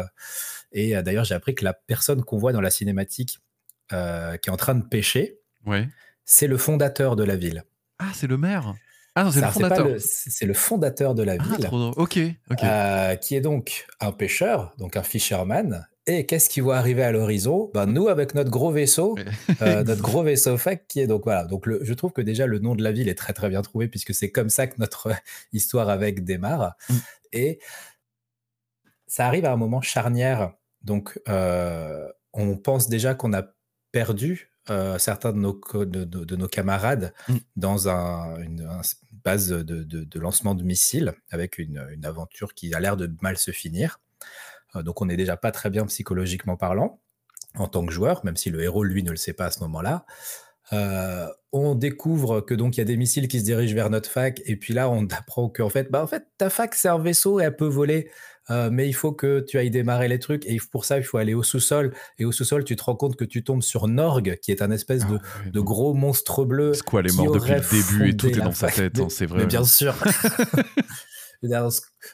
et 0.73 0.95
d'ailleurs, 1.03 1.25
j'ai 1.25 1.35
appris 1.35 1.55
que 1.55 1.65
la 1.65 1.73
personne 1.73 2.23
qu'on 2.23 2.39
voit 2.39 2.53
dans 2.53 2.61
la 2.61 2.71
cinématique 2.71 3.39
qui 3.91 3.95
est 3.97 4.51
en 4.51 4.57
train 4.57 4.75
de 4.75 4.85
pêcher, 4.85 5.39
Ouais. 5.67 5.89
c'est 6.25 6.47
le 6.47 6.57
fondateur 6.59 7.17
de 7.17 7.25
la 7.25 7.35
ville. 7.37 7.65
Ah, 7.99 8.11
c'est 8.15 8.27
le 8.29 8.37
maire 8.39 8.75
Ah 9.27 9.31
c'est 9.33 9.41
le 9.41 9.47
fondateur. 9.49 9.87
le- 9.89 9.99
C'est 9.99 10.31
c'est 10.31 10.47
le 10.47 10.55
fondateur 10.55 11.15
de 11.15 11.23
la 11.23 11.37
Ah, 11.39 11.43
ville, 11.57 11.65
trop. 11.67 11.91
Ok, 11.97 12.19
euh, 12.63 13.17
qui 13.17 13.35
est 13.37 13.41
donc 13.41 13.87
un 14.01 14.13
pêcheur, 14.13 14.75
donc 14.79 14.97
un 14.97 15.03
fisherman. 15.03 15.87
Et 16.07 16.25
qu'est-ce 16.25 16.49
qui 16.49 16.61
voit 16.61 16.79
arriver 16.79 17.03
à 17.03 17.13
l'horizon? 17.13 17.71
Ben, 17.75 17.85
Nous, 17.85 18.09
avec 18.09 18.35
notre 18.35 18.51
gros 18.51 18.71
vaisseau, 18.71 19.17
euh, 19.61 19.85
notre 19.85 20.01
gros 20.01 20.23
vaisseau 20.23 20.57
fac, 20.57 20.87
qui 20.89 21.01
est 21.01 21.07
donc 21.07 21.25
voilà. 21.25 21.45
Donc 21.45 21.67
le- 21.67 21.81
je 21.85 21.93
trouve 21.93 22.13
que 22.13 22.23
déjà 22.23 22.47
le 22.47 22.59
nom 22.61 22.75
de 22.75 22.83
la 22.83 22.93
ville 22.93 23.09
est 23.11 23.15
très 23.15 23.35
très 23.35 23.49
bien 23.51 23.61
trouvé, 23.63 23.89
puisque 23.89 24.15
c'est 24.15 24.31
comme 24.31 24.49
ça 24.49 24.67
que 24.67 24.77
notre 24.79 25.09
histoire 25.53 25.89
avec 25.91 26.25
démarre. 26.25 26.75
Mm. 26.89 26.95
Et 27.35 27.59
ça 29.07 29.27
arrive 29.27 29.45
à 29.45 29.53
un 29.53 29.57
moment 29.57 29.81
charnière. 29.83 30.53
Donc 30.83 31.19
euh, 31.29 32.09
on 32.33 32.57
pense 32.57 32.89
déjà 32.89 33.15
qu'on 33.15 33.33
a 33.35 33.43
perdu 33.93 34.48
euh, 34.71 34.99
certains 34.99 35.33
de 35.33 35.39
nos, 35.39 35.55
co- 35.55 35.85
de, 35.85 36.05
de- 36.05 36.25
de 36.25 36.37
nos 36.37 36.49
camarades 36.49 37.13
dans 37.57 37.89
un- 37.89 38.39
une, 38.41 38.63
un 38.63 38.81
base 39.25 39.49
de, 39.49 40.19
lancement 40.19 40.55
de 40.55 40.63
missiles 40.63 41.15
avec 41.31 41.59
une, 41.59 41.87
une 41.93 42.05
aventure 42.05 42.55
qui 42.55 42.73
a 42.75 42.81
l'air 42.81 42.97
de 42.97 43.11
mal 43.23 43.37
se 43.39 43.51
finir. 43.51 44.01
Euh, 44.77 44.83
donc 44.83 45.01
on 45.03 45.07
n'est 45.07 45.17
déjà 45.17 45.37
pas 45.37 45.51
très 45.53 45.71
bien 45.71 45.87
psychologiquement 45.87 46.57
parlant 46.57 47.01
en 47.55 47.67
tant 47.67 47.85
que 47.87 47.93
joueur, 47.93 48.25
même 48.25 48.37
si 48.37 48.51
le 48.51 48.63
héros 48.63 48.85
lui 48.85 49.03
ne 49.03 49.11
le 49.11 49.17
sait 49.17 49.33
pas 49.33 49.47
à 49.47 49.51
ce 49.51 49.61
moment-là. 49.61 50.05
Euh, 50.75 51.27
on 51.53 51.75
découvre 51.75 52.43
que 52.43 52.53
donc 52.53 52.77
il 52.77 52.81
y 52.81 52.83
a 52.83 52.85
des 52.85 52.99
missiles 52.99 53.27
qui 53.27 53.41
se 53.41 53.45
dirigent 53.45 53.75
vers 53.75 53.89
notre 53.89 54.11
fac 54.11 54.43
et 54.45 54.55
puis 54.57 54.75
là 54.75 54.91
on 54.91 55.07
apprend 55.19 55.49
qu'en 55.49 55.71
fait 55.71 55.91
bah 55.91 56.03
en 56.03 56.07
fait 56.07 56.27
ta 56.37 56.51
fac 56.51 56.75
c'est 56.75 56.89
un 56.89 56.99
vaisseau 56.99 57.41
et 57.41 57.45
elle 57.45 57.57
peut 57.57 57.67
voler 57.67 58.11
euh, 58.51 58.71
mais 58.73 58.89
il 58.89 58.93
faut 58.93 59.13
que 59.13 59.41
tu 59.41 59.59
ailles 59.59 59.71
démarrer 59.71 60.09
les 60.09 60.19
trucs 60.19 60.47
et 60.47 60.59
pour 60.71 60.85
ça 60.85 60.99
il 60.99 61.03
faut 61.05 61.19
aller 61.19 61.35
au 61.35 61.43
sous-sol. 61.43 61.93
Et 62.19 62.25
au 62.25 62.33
sous-sol 62.33 62.65
tu 62.65 62.77
te 62.77 62.83
rends 62.85 62.97
compte 62.97 63.17
que 63.17 63.25
tu 63.25 63.45
tombes 63.45 63.63
sur 63.63 63.89
Norg 63.89 64.39
qui 64.43 64.51
est 64.51 64.63
un 64.63 64.71
espèce 64.71 65.03
Ah 65.05 65.09
de, 65.09 65.15
ouais, 65.15 65.21
de 65.47 65.51
donc, 65.51 65.65
gros 65.67 65.95
monstre 65.95 66.45
bleu 66.45 66.73
Squall 66.75 67.07
est 67.09 67.17
mort 67.17 67.33
depuis 67.33 67.53
le 67.53 67.61
début 67.61 68.09
et 68.11 68.17
tout 68.17 68.27
est 68.29 68.33
dans 68.43 68.53
sa 68.53 68.69
tête, 68.71 68.95
de- 68.95 69.03
hein, 69.03 69.07
c'est 69.11 69.27
vrai. 69.27 69.41
mais 69.41 69.47
bien 69.47 69.65
sûr 69.65 69.95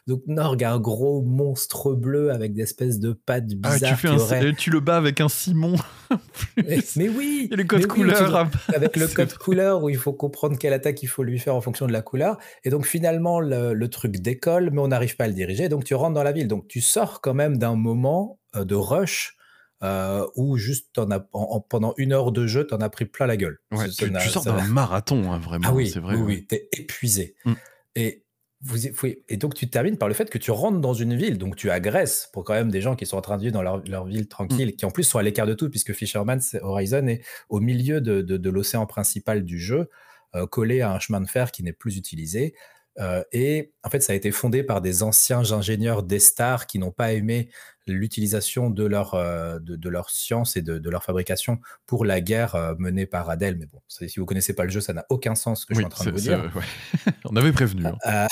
Donc 0.07 0.23
Norg 0.27 0.63
a 0.65 0.73
un 0.73 0.79
gros 0.79 1.23
monstre 1.23 1.95
bleu 1.95 2.31
avec 2.31 2.53
des 2.53 2.63
espèces 2.63 3.01
de 3.01 3.13
pattes 3.13 3.45
Ah, 3.45 3.49
tu, 3.49 3.57
bizarres 3.57 3.99
fais 3.99 4.09
un, 4.49 4.53
tu 4.53 4.71
le 4.71 4.81
bats 4.81 4.97
avec 4.97 5.21
un 5.21 5.29
Simon. 5.29 5.77
mais, 6.57 6.79
mais 6.97 7.09
oui 7.09 7.49
Et 7.51 7.57
les 7.57 7.67
codes 7.67 7.81
mais 7.81 7.87
oui, 8.03 8.13
tu- 8.13 8.75
avec 8.75 8.97
le 8.97 9.07
code 9.09 9.29
vrai. 9.29 9.39
couleur 9.39 9.83
où 9.83 9.89
il 9.89 9.97
faut 9.97 10.13
comprendre 10.13 10.59
quelle 10.59 10.73
attaque 10.73 11.03
il 11.03 11.07
faut 11.07 11.23
lui 11.23 11.39
faire 11.39 11.55
en 11.55 11.61
fonction 11.61 11.87
de 11.87 11.93
la 11.93 12.03
couleur. 12.03 12.39
Et 12.65 12.71
donc 12.71 12.87
finalement, 12.87 13.41
le, 13.41 13.73
le 13.75 13.89
truc 13.89 14.17
décolle, 14.19 14.71
mais 14.73 14.81
on 14.81 14.89
n'arrive 14.89 15.17
pas 15.17 15.25
à 15.25 15.29
le 15.29 15.35
diriger. 15.35 15.69
Donc 15.69 15.85
tu 15.85 15.95
rentres 15.95 16.15
dans 16.15 16.23
la 16.23 16.33
ville. 16.33 16.49
Donc 16.49 16.69
tu 16.69 16.81
sors 16.81 17.21
quand 17.21 17.35
même 17.35 17.57
d'un 17.57 17.75
moment 17.77 18.39
euh, 18.57 18.65
de 18.65 18.75
rush 18.75 19.37
euh, 19.83 20.27
où 20.37 20.57
juste 20.57 20.91
t'en 20.95 21.11
as, 21.11 21.27
en- 21.33 21.43
en- 21.57 21.61
pendant 21.61 21.95
une 21.99 22.13
heure 22.13 22.33
de 22.33 22.47
jeu, 22.47 22.67
tu 22.67 22.75
en 22.75 22.79
as 22.81 22.89
pris 22.89 23.05
plein 23.07 23.27
la 23.27 23.37
gueule. 23.37 23.59
Ouais, 23.73 23.91
Ça 23.91 24.07
tu, 24.07 24.29
sors 24.29 24.45
d'un 24.45 24.65
marathon, 24.67 25.31
hein, 25.33 25.39
vraiment. 25.39 25.69
Ah 25.71 25.75
oui, 25.75 25.89
c'est 25.89 26.01
vrai. 26.01 26.15
oui, 26.15 26.21
ouais. 26.21 26.27
oui, 26.27 26.47
t'es 26.47 26.69
épuisé. 26.73 27.35
Mm. 27.45 27.53
Et, 27.97 28.24
vous, 28.65 28.87
et 29.29 29.37
donc 29.37 29.55
tu 29.55 29.69
termines 29.69 29.99
par 29.99 30.09
le 30.09 30.15
fait 30.15 30.31
que 30.31 30.39
tu 30.39 30.51
rentres 30.51 30.81
dans 30.81 30.95
une 30.95 31.15
ville, 31.15 31.37
donc 31.39 31.55
tu 31.57 31.71
agresses 31.71 32.31
pour 32.33 32.45
quand 32.45 32.55
même 32.55 32.71
des 32.71 32.81
gens 32.81 32.97
qui 32.97 33.05
sont 33.07 33.17
en 33.19 33.21
train 33.21 33.37
de 33.37 33.43
vivre 33.43 33.53
dans 33.53 33.63
leur, 33.63 33.83
leur 33.87 34.07
ville 34.07 34.27
tranquille, 34.27 34.69
Mm. 34.69 34.77
qui 34.77 34.85
en 34.87 34.91
plus 34.91 35.05
sont 35.05 35.19
à 35.19 35.23
l'écart 35.23 35.47
de 35.47 35.55
tout, 35.55 35.69
puisque 35.71 35.93
Fisherman's 35.93 36.57
Horizon 36.63 37.07
est 37.09 37.21
au 37.51 37.61
milieu 37.61 38.01
de, 38.01 38.23
de- 38.23 38.37
de 38.39 38.51
l'océan 38.51 38.87
principal 38.87 39.45
du 39.45 39.59
jeu, 39.61 39.91
euh, 40.35 40.47
collé 40.47 40.81
à 40.81 40.91
un 40.93 40.99
chemin 40.99 41.21
de 41.21 41.29
fer 41.29 41.53
qui 41.53 41.63
n'est 41.63 41.73
plus 41.75 41.97
utilisé. 41.99 42.55
Euh, 43.01 43.23
et 43.33 43.73
en 43.83 43.91
fait, 43.91 44.01
ça 44.01 44.13
a 44.13 44.17
été 44.17 44.31
fondé 44.31 44.63
par 44.63 44.81
des 44.81 45.03
anciens 45.03 45.53
ingénieurs 45.53 46.03
d'Estar 46.03 46.67
qui 46.67 46.79
n'ont 46.79 46.93
pas 46.93 47.13
aimé 47.13 47.49
l'utilisation 47.87 48.71
de 48.71 48.85
leur, 48.85 49.15
euh, 49.15 49.59
de, 49.59 49.77
de 49.77 49.89
leur 49.89 50.11
science 50.11 50.57
et 50.57 50.63
de, 50.63 50.79
de 50.79 50.91
leur 50.91 51.03
fabrication 51.05 51.59
pour 51.87 52.05
la 52.05 52.21
guerre 52.21 52.55
euh, 52.55 52.75
menée 52.79 53.07
par 53.07 53.29
Adel. 53.29 53.57
Mais 53.59 53.67
bon, 53.67 53.81
si 53.89 54.19
vous 54.19 54.27
connaissez 54.27 54.55
pas 54.55 54.65
le 54.65 54.71
jeu, 54.71 54.81
ça 54.81 54.93
n'a 54.93 55.05
aucun 55.11 55.35
sens 55.35 55.63
ce 55.63 55.67
que 55.67 55.75
je 55.75 55.79
suis 55.81 55.87
en 55.87 55.89
train 55.91 56.05
de 56.07 56.11
vous 56.13 56.19
dire. 56.21 56.51
ouais. 56.55 57.13
On 57.25 57.37
avait 57.37 57.53
prévenu. 57.53 57.85
hein. 57.87 57.97
Euh, 58.07 58.27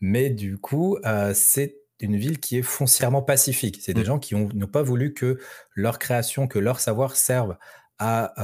mais 0.00 0.30
du 0.30 0.58
coup, 0.58 0.98
c'est 1.34 1.76
une 2.00 2.16
ville 2.16 2.40
qui 2.40 2.58
est 2.58 2.62
foncièrement 2.62 3.22
pacifique. 3.22 3.78
C'est 3.80 3.94
des 3.94 4.02
Mm. 4.02 4.04
gens 4.04 4.18
qui 4.18 4.34
ont- 4.34 4.48
n'ont 4.54 4.66
pas 4.66 4.82
voulu 4.82 5.14
que 5.14 5.38
leur 5.74 5.98
création, 5.98 6.46
que 6.46 6.58
leur 6.58 6.78
savoir 6.80 7.16
serve 7.16 7.56
à 7.98 8.34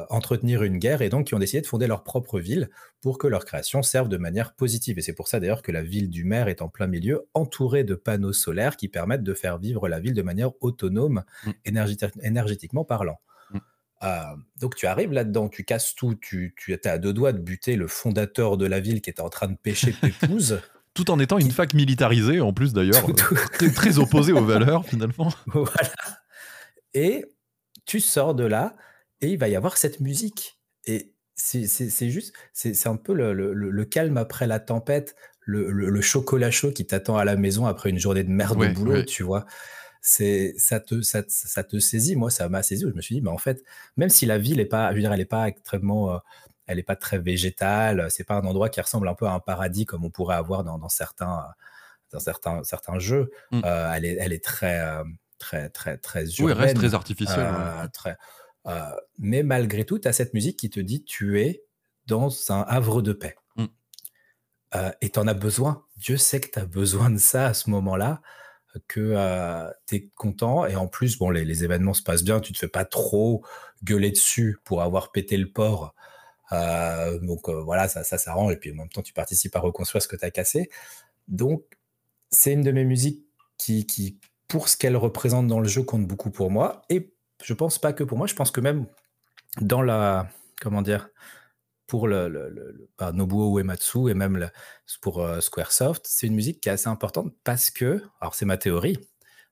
euh, 0.00 0.04
entretenir 0.08 0.62
une 0.62 0.78
guerre 0.78 1.02
et 1.02 1.10
donc 1.10 1.26
qui 1.26 1.34
ont 1.34 1.38
décidé 1.38 1.60
de 1.60 1.66
fonder 1.66 1.86
leur 1.86 2.04
propre 2.04 2.40
ville 2.40 2.70
pour 3.02 3.18
que 3.18 3.26
leur 3.26 3.44
création 3.44 3.82
serve 3.82 4.08
de 4.08 4.16
manière 4.16 4.54
positive. 4.54 4.98
Et 4.98 5.02
c'est 5.02 5.12
pour 5.12 5.28
ça 5.28 5.40
d'ailleurs 5.40 5.60
que 5.62 5.72
la 5.72 5.82
ville 5.82 6.08
du 6.08 6.24
maire 6.24 6.48
est 6.48 6.62
en 6.62 6.68
plein 6.70 6.86
milieu, 6.86 7.28
entourée 7.34 7.84
de 7.84 7.94
panneaux 7.94 8.32
solaires 8.32 8.76
qui 8.78 8.88
permettent 8.88 9.22
de 9.22 9.34
faire 9.34 9.58
vivre 9.58 9.88
la 9.88 10.00
ville 10.00 10.14
de 10.14 10.22
manière 10.22 10.50
autonome, 10.62 11.22
Mm. 11.44 11.50
énergéti- 11.66 12.20
énergétiquement 12.22 12.84
parlant. 12.84 13.20
Mm. 13.50 13.58
Euh, 14.04 14.22
donc 14.60 14.74
tu 14.74 14.86
arrives 14.86 15.12
là-dedans, 15.12 15.48
tu 15.50 15.64
casses 15.64 15.94
tout, 15.94 16.14
tu, 16.14 16.54
tu 16.56 16.72
étais 16.72 16.88
à 16.88 16.96
deux 16.98 17.12
doigts 17.12 17.32
de 17.32 17.40
buter 17.40 17.76
le 17.76 17.88
fondateur 17.88 18.56
de 18.56 18.64
la 18.66 18.80
ville 18.80 19.02
qui 19.02 19.10
était 19.10 19.20
en 19.22 19.28
train 19.28 19.48
de 19.48 19.56
pêcher 19.56 19.92
Pépouze. 20.00 20.60
Tout 20.94 21.10
en 21.10 21.18
étant 21.18 21.38
une 21.38 21.50
fac 21.50 21.74
militarisée, 21.74 22.40
en 22.40 22.52
plus 22.54 22.72
d'ailleurs, 22.72 23.06
euh, 23.10 23.12
très, 23.52 23.70
très 23.70 23.98
opposée 23.98 24.32
aux 24.32 24.44
valeurs 24.44 24.86
finalement. 24.86 25.28
voilà. 25.46 25.90
Et 26.94 27.24
tu 27.84 28.00
sors 28.00 28.34
de 28.34 28.44
là 28.44 28.74
et 29.20 29.28
il 29.28 29.38
va 29.38 29.48
y 29.48 29.56
avoir 29.56 29.76
cette 29.76 30.00
musique. 30.00 30.58
Et 30.86 31.12
c'est 31.36 32.10
juste, 32.10 32.32
c'est 32.52 32.86
un 32.86 32.96
peu 32.96 33.12
le, 33.14 33.32
le- 33.32 33.52
le- 33.54 33.70
le 33.70 33.84
calme 33.84 34.16
après 34.18 34.46
la 34.46 34.60
tempête, 34.60 35.16
le, 35.40 36.00
chocolat 36.00 36.50
chaud 36.50 36.70
qui 36.72 36.86
t'attend 36.86 37.16
à 37.16 37.24
la 37.24 37.36
maison 37.36 37.66
après 37.66 37.90
une 37.90 37.98
journée 37.98 38.24
de 38.24 38.30
merde 38.30 38.56
Ouais, 38.58 38.70
au 38.70 38.72
boulot, 38.72 38.92
ouais. 38.92 39.04
tu 39.04 39.22
vois. 39.22 39.44
C'est 40.00 40.54
ça 40.58 40.80
te, 40.80 41.00
ça, 41.02 41.22
te- 41.22 41.30
ça 41.30 41.64
te 41.64 41.78
saisit. 41.78 42.14
Moi, 42.16 42.30
ça 42.30 42.48
m'a 42.48 42.62
saisi. 42.62 42.82
Je 42.86 42.94
me 42.94 43.00
suis 43.00 43.16
dit, 43.16 43.20
mais 43.22 43.30
en 43.30 43.38
fait, 43.38 43.62
même 43.96 44.10
si 44.10 44.26
la 44.26 44.38
ville 44.38 44.60
est 44.60 44.66
pas, 44.66 44.90
je 44.90 44.94
veux 44.96 45.00
dire, 45.00 45.12
elle 45.12 45.20
est 45.20 45.24
pas 45.24 45.48
extrêmement, 45.48 46.14
euh, 46.14 46.18
elle 46.66 46.78
est 46.78 46.82
pas 46.82 46.96
très 46.96 47.18
végétale. 47.18 48.06
C'est 48.10 48.24
pas 48.24 48.34
un 48.36 48.44
endroit 48.44 48.68
qui 48.68 48.80
ressemble 48.80 49.08
un 49.08 49.14
peu 49.14 49.26
à 49.26 49.32
un 49.32 49.40
paradis 49.40 49.86
comme 49.86 50.04
on 50.04 50.10
pourrait 50.10 50.36
avoir 50.36 50.62
dans, 50.62 50.78
dans 50.78 50.88
certains, 50.90 51.38
euh, 51.38 51.52
dans 52.12 52.20
certains, 52.20 52.62
certains 52.64 52.98
jeux. 52.98 53.30
Mm. 53.50 53.62
Euh, 53.64 53.92
elle 53.94 54.04
est, 54.04 54.16
elle 54.20 54.32
est 54.34 54.44
très, 54.44 54.78
euh, 54.80 55.02
très, 55.38 55.68
très, 55.70 55.96
très 55.98 56.24
Oui, 56.24 56.34
elle 56.38 56.44
reste 56.46 56.58
urbaine, 56.58 56.74
très 56.76 56.94
artificielle. 56.94 57.40
euh, 57.40 57.82
ouais. 57.82 57.88
très, 57.92 58.16
euh, 58.66 58.80
mais 59.18 59.42
malgré 59.42 59.84
tout, 59.84 59.98
tu 59.98 60.08
as 60.08 60.12
cette 60.12 60.34
musique 60.34 60.58
qui 60.58 60.70
te 60.70 60.80
dit 60.80 61.04
tu 61.04 61.40
es 61.40 61.64
dans 62.06 62.30
un 62.50 62.62
havre 62.62 63.02
de 63.02 63.12
paix. 63.12 63.36
Mm. 63.56 63.64
Euh, 64.74 64.90
et 65.00 65.10
tu 65.10 65.18
en 65.18 65.26
as 65.26 65.34
besoin. 65.34 65.84
Dieu 65.96 66.16
sait 66.16 66.40
que 66.40 66.50
tu 66.50 66.58
as 66.58 66.66
besoin 66.66 67.10
de 67.10 67.18
ça 67.18 67.46
à 67.46 67.54
ce 67.54 67.70
moment-là, 67.70 68.22
que 68.88 69.70
tu 69.86 69.94
es 69.94 70.08
content. 70.16 70.66
Et 70.66 70.76
en 70.76 70.88
plus, 70.88 71.18
bon, 71.18 71.30
les, 71.30 71.44
les 71.44 71.64
événements 71.64 71.94
se 71.94 72.02
passent 72.02 72.24
bien, 72.24 72.40
tu 72.40 72.52
te 72.52 72.58
fais 72.58 72.68
pas 72.68 72.84
trop 72.84 73.44
gueuler 73.84 74.10
dessus 74.10 74.58
pour 74.64 74.82
avoir 74.82 75.12
pété 75.12 75.36
le 75.36 75.50
port. 75.50 75.94
Euh, 76.52 77.18
donc 77.20 77.48
euh, 77.48 77.62
voilà, 77.62 77.88
ça, 77.88 78.04
ça 78.04 78.18
s'arrange. 78.18 78.52
Et 78.52 78.56
puis 78.56 78.72
en 78.72 78.76
même 78.76 78.88
temps, 78.88 79.02
tu 79.02 79.12
participes 79.12 79.54
à 79.56 79.60
reconstruire 79.60 80.02
ce 80.02 80.08
que 80.08 80.16
tu 80.16 80.24
as 80.24 80.30
cassé. 80.30 80.70
Donc, 81.28 81.62
c'est 82.30 82.52
une 82.52 82.62
de 82.62 82.72
mes 82.72 82.84
musiques 82.84 83.24
qui, 83.58 83.86
qui 83.86 84.18
pour 84.48 84.68
ce 84.68 84.76
qu'elle 84.76 84.96
représente 84.96 85.46
dans 85.46 85.60
le 85.60 85.68
jeu, 85.68 85.82
compte 85.82 86.06
beaucoup 86.06 86.30
pour 86.30 86.50
moi. 86.50 86.82
Et 86.90 87.13
je 87.44 87.54
pense 87.54 87.78
pas 87.78 87.92
que 87.92 88.04
pour 88.04 88.18
moi, 88.18 88.26
je 88.26 88.34
pense 88.34 88.50
que 88.50 88.60
même 88.60 88.86
dans 89.60 89.82
la 89.82 90.28
comment 90.60 90.82
dire? 90.82 91.10
Pour 91.88 92.08
le 92.08 92.28
le 92.28 92.48
le 92.50 92.72
le 92.72 92.90
bah, 92.98 93.12
Nobuo 93.12 93.58
Uematsu 93.60 94.10
et 94.10 94.14
même 94.14 94.38
le 94.38 94.48
pour, 95.02 95.22
heu, 95.24 95.40
Squaresoft, 95.42 96.06
c'est 96.08 96.26
une 96.28 96.34
musique 96.34 96.60
qui 96.62 96.68
est 96.70 96.72
assez 96.72 96.88
importante 96.88 97.34
parce 97.44 97.70
que 97.70 98.02
alors 98.20 98.34
c'est 98.34 98.46
ma 98.46 98.56
théorie, 98.58 98.98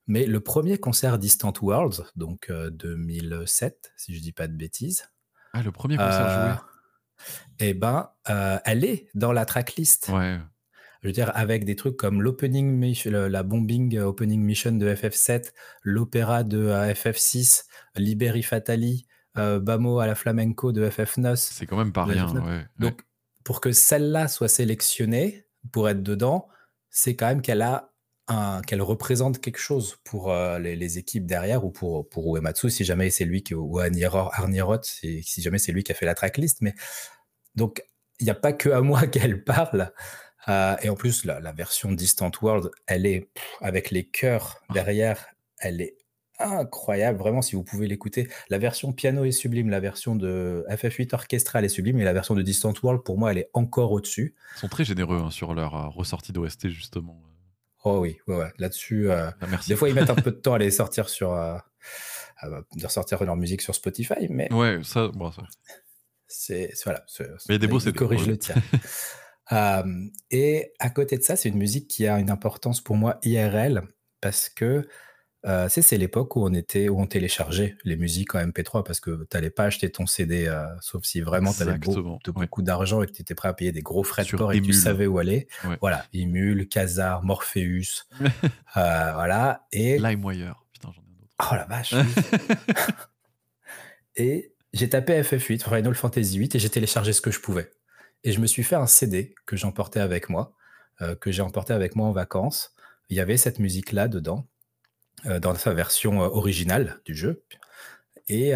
mais 0.09 0.27
le 0.27 0.40
premier 0.40 0.78
concert 0.78 1.19
Distant 1.19 1.52
Worlds, 1.62 2.05
donc 2.16 2.51
heu, 2.51 2.70
2007 2.70 3.93
si 3.97 4.14
je 4.16 4.23
dis 4.23 4.32
pas 4.32 4.48
de 4.48 4.55
bêtises, 4.55 5.10
Ah, 5.55 5.62
le 5.62 5.73
premier 5.73 5.98
concert 5.98 6.28
heu 6.28 6.28
joué? 6.28 6.60
et 7.59 7.74
ben, 7.74 8.10
elle 8.64 8.85
est 8.85 9.09
dans 9.14 9.32
la 9.32 9.44
tracklist. 9.44 10.09
Ouais. 10.09 10.40
Je 11.02 11.08
veux 11.08 11.12
dire 11.12 11.32
avec 11.34 11.64
des 11.64 11.74
trucs 11.74 11.96
comme 11.96 12.22
l'opening 12.22 12.94
la 13.12 13.42
bombing 13.42 13.98
opening 13.98 14.40
mission 14.40 14.72
de 14.72 14.94
FF7, 14.94 15.52
l'opéra 15.82 16.44
de, 16.44 16.58
heu, 16.58 16.92
FF6, 16.92 17.64
Liberi 17.96 18.42
Fatali, 18.42 19.06
heu, 19.36 19.58
Bamo 19.58 19.98
alla 19.98 20.14
flamenco 20.14 20.70
de 20.70 20.88
FF9 20.88 21.36
C'est 21.36 21.66
quand 21.66 21.76
même 21.76 21.92
pas 21.92 22.04
rien, 22.04 22.26
FF9. 22.26 22.34
ouais, 22.34 22.50
ouais. 22.50 22.66
Donc 22.78 23.02
pour 23.42 23.60
que 23.60 23.72
celle-là 23.72 24.28
soit 24.28 24.48
sélectionnée 24.48 25.46
pour 25.72 25.88
être 25.88 26.02
dedans, 26.02 26.48
c'est 26.90 27.16
quand 27.16 27.26
même 27.26 27.42
qu'elle 27.42 27.62
a 27.62 27.88
qu'elle 28.66 28.80
représente 28.80 29.40
quelque 29.40 29.58
chose 29.58 29.98
pour, 30.04 30.32
les 30.32 30.74
les 30.74 30.98
équipes 30.98 31.26
derrière 31.26 31.66
ou 31.66 31.70
pour 31.70 32.08
pour 32.08 32.34
Uematsu 32.34 32.70
si 32.70 32.82
jamais 32.82 33.10
c'est 33.10 33.26
lui 33.26 33.42
qui 33.42 33.54
ou 33.54 33.78
Aniro 33.78 34.30
Arniroth 34.32 34.86
si 34.86 35.22
si 35.22 35.42
jamais 35.42 35.58
c'est 35.58 35.72
lui 35.72 35.82
qui 35.82 35.92
a 35.92 35.94
fait 35.94 36.06
la 36.06 36.14
tracklist. 36.14 36.62
Mais 36.62 36.74
donc 37.56 37.82
il 38.20 38.26
y 38.26 38.30
a 38.30 38.34
pas 38.34 38.52
que 38.52 38.70
à 38.70 38.80
moi 38.80 39.06
qu'elle 39.08 39.44
parle, 39.44 39.92
heu 40.48 40.77
et 40.82 40.89
en 40.89 40.94
plus 40.97 41.24
la 41.24 41.40
la 41.40 41.52
version 41.52 41.93
Distant 41.93 42.31
World, 42.43 42.70
elle 42.86 43.06
est 43.06 43.31
pff, 43.35 43.44
avec 43.60 43.90
les 43.90 44.05
chœurs 44.05 44.62
Ah, 44.69 44.74
derrière, 44.74 45.27
elle 45.59 45.81
est 45.81 45.97
incroyable. 46.39 47.19
Vraiment, 47.19 47.43
si 47.43 47.55
vous 47.56 47.62
pouvez 47.62 47.86
l'écouter. 47.86 48.28
La 48.48 48.59
version 48.59 48.93
piano 48.93 49.24
est 49.24 49.31
sublime, 49.32 49.70
la 49.70 49.81
version 49.81 50.16
de 50.16 50.64
FF8 50.69 51.14
orchestrale 51.14 51.64
est 51.64 51.69
sublime 51.69 52.01
et 52.01 52.05
la 52.05 52.12
version 52.12 52.35
de 52.35 52.43
Distant 52.43 52.73
World, 52.82 53.02
pour 53.02 53.19
moi, 53.19 53.31
elle 53.31 53.39
est 53.39 53.51
encore 53.52 53.93
au-dessus. 53.93 54.35
ils 54.56 54.59
sont 54.59 54.69
très 54.69 54.85
généreux, 54.85 55.19
hein, 55.19 55.31
sur 55.31 55.55
leur, 55.55 55.74
heu, 55.77 55.89
ressortie 55.89 56.32
d'OST 56.32 56.69
justement, 56.69 57.20
Oh 57.85 57.98
oui, 58.01 58.19
ouais, 58.28 58.36
ouais, 58.36 58.52
là-dessus, 58.59 59.06
heu, 59.06 59.09
là 59.10 59.35
des 59.66 59.74
fois, 59.74 59.89
ils 59.89 59.94
mettent 59.94 60.10
un 60.10 60.14
peu 60.23 60.31
de 60.31 60.36
temps 60.36 60.55
à 60.55 60.59
les 60.59 60.70
sortir 60.70 61.09
sur, 61.09 61.31
bah, 61.31 61.64
de 62.77 62.86
ressortir 62.86 63.23
leur 63.24 63.36
musique 63.36 63.60
sur 63.60 63.74
Spotify, 63.74 64.28
mais 64.31 64.52
Ouais, 64.52 64.81
ça, 64.82 65.09
bon 65.09 65.31
ça 65.32 65.43
c'est 66.28 66.70
c'est 66.74 66.85
voilà, 66.85 67.05
c'est 67.06 67.28
mais 67.28 67.35
il 67.48 67.52
y 67.52 67.55
a 67.55 67.59
des 67.59 67.66
beaux 67.66 67.78
pour 67.78 67.93
corrigent 67.93 68.27
le 68.27 68.32
le 68.32 68.39
et 70.30 70.72
à 70.78 70.90
côté 70.90 71.16
de 71.18 71.22
ça, 71.22 71.36
c'est 71.36 71.48
une 71.48 71.58
musique 71.58 71.88
qui 71.88 72.06
a 72.06 72.18
une 72.18 72.30
importance 72.30 72.80
pour 72.80 72.96
moi 72.96 73.18
IRL 73.22 73.82
parce 74.20 74.48
que, 74.48 74.86
c'est 75.68 75.98
l'époque 75.98 76.36
où 76.36 76.44
on 76.44 76.54
était 76.54 76.88
où 76.88 77.00
on 77.00 77.06
téléchargeait 77.06 77.76
les 77.82 77.96
musiques 77.96 78.34
en 78.36 78.38
MP3 78.38 78.84
parce 78.84 79.00
que 79.00 79.26
tu 79.28 79.36
allais 79.36 79.50
pas 79.50 79.64
acheter 79.64 79.90
ton 79.90 80.06
CD, 80.06 80.46
heu, 80.46 80.64
sauf 80.80 81.02
si 81.04 81.20
vraiment 81.20 81.52
tu 81.52 81.62
avais 81.62 81.72
beau 81.78 81.90
Exactement, 81.90 82.20
de 82.24 82.30
ouais. 82.30 82.46
beaucoup 82.46 82.62
d'argent 82.62 83.02
et 83.02 83.06
que 83.06 83.12
tu 83.12 83.22
étais 83.22 83.34
prêt 83.34 83.48
à 83.48 83.52
payer 83.52 83.72
des 83.72 83.82
gros 83.82 84.04
frais 84.04 84.22
de 84.22 84.28
Sur 84.28 84.38
port 84.38 84.52
et 84.52 84.60
que 84.60 84.66
tu 84.66 84.72
savais 84.72 85.06
où 85.06 85.18
aller. 85.18 85.48
ouais. 85.64 85.76
Voilà, 85.80 86.06
Emule, 86.14 86.68
Kazaa, 86.68 87.20
Morpheus, 87.24 88.04
heu, 88.20 88.28
voilà 88.74 89.66
et 89.72 89.98
LimeWire, 89.98 90.64
putain, 90.72 90.92
j'en 90.94 91.02
ai 91.02 91.06
un 91.06 91.24
autre. 91.24 91.50
oh 91.50 91.54
la 91.56 91.64
vache, 91.64 91.94
et 94.16 94.54
j'ai 94.72 94.88
tapé 94.88 95.20
FF8, 95.22 95.64
Final 95.64 95.94
Fantasy 95.94 96.38
VIII 96.38 96.50
et 96.54 96.58
j'ai 96.58 96.70
téléchargé 96.70 97.12
ce 97.12 97.20
que 97.20 97.30
je 97.32 97.40
pouvais 97.40 97.70
et 98.24 98.32
je 98.32 98.40
me 98.40 98.47
suis 98.47 98.62
fait 98.62 98.77
un 98.77 98.86
CD 98.86 99.35
que 99.47 99.57
j'emportais 99.57 100.01
avec 100.01 100.28
moi, 100.28 100.55
heu, 101.03 101.15
que 101.16 101.31
j'ai 101.32 101.43
emporté 101.43 101.73
avec 101.73 101.97
moi 101.97 102.07
en 102.09 102.12
vacances. 102.12 102.74
Il 103.11 103.16
y 103.16 103.20
avait 103.20 103.36
cette 103.36 103.59
musique-là 103.59 104.09
dedans, 104.09 104.47
heu, 105.27 105.40
dans 105.40 105.55
sa 105.57 105.74
version, 105.74 106.23
heu, 106.23 106.27
originale 106.27 107.01
du 107.07 107.15
jeu. 107.15 107.44
Et 108.28 108.55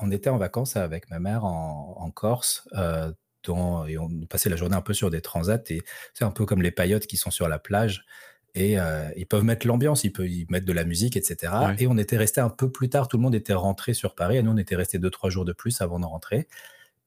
on 0.00 0.10
était 0.10 0.30
en 0.30 0.38
vacances 0.38 0.76
avec 0.76 1.10
ma 1.10 1.18
mère 1.20 1.44
en 1.44 1.96
en 1.98 2.10
Corse, 2.10 2.68
et 3.88 3.98
on 3.98 4.10
passait 4.28 4.50
la 4.50 4.56
journée 4.56 4.76
un 4.76 4.82
peu 4.82 4.94
sur 4.94 5.10
des 5.10 5.20
transats 5.20 5.62
et 5.70 5.82
c'est 6.14 6.24
un 6.24 6.30
peu 6.30 6.46
comme 6.46 6.62
les 6.62 6.70
paillotes 6.70 7.06
qui 7.06 7.16
sont 7.16 7.30
sur 7.30 7.48
la 7.48 7.58
plage. 7.58 8.04
Et 8.54 8.76
ils 9.16 9.26
peuvent 9.26 9.44
mettre 9.44 9.66
l'ambiance, 9.66 10.04
ils 10.04 10.12
peuvent 10.12 10.28
ils 10.28 10.46
mettent 10.50 10.64
de 10.64 10.72
la 10.72 10.84
musique 10.84 11.16
et 11.16 11.22
cetera. 11.22 11.68
Ouais. 11.70 11.76
et 11.78 11.86
on 11.86 11.96
était 11.98 12.16
resté 12.16 12.40
un 12.40 12.50
peu 12.50 12.70
plus 12.70 12.88
tard, 12.90 13.08
tout 13.08 13.16
le 13.16 13.22
monde 13.22 13.34
était 13.34 13.54
rentré 13.54 13.94
sur 13.94 14.14
Paris. 14.14 14.36
Et 14.36 14.42
nous 14.42 14.52
on 14.52 14.56
était 14.56 14.76
restés 14.76 14.98
deux 14.98 15.10
trois 15.10 15.30
jours 15.30 15.44
de 15.44 15.52
plus 15.52 15.80
avant 15.80 15.98
de 16.00 16.06
rentrer 16.06 16.48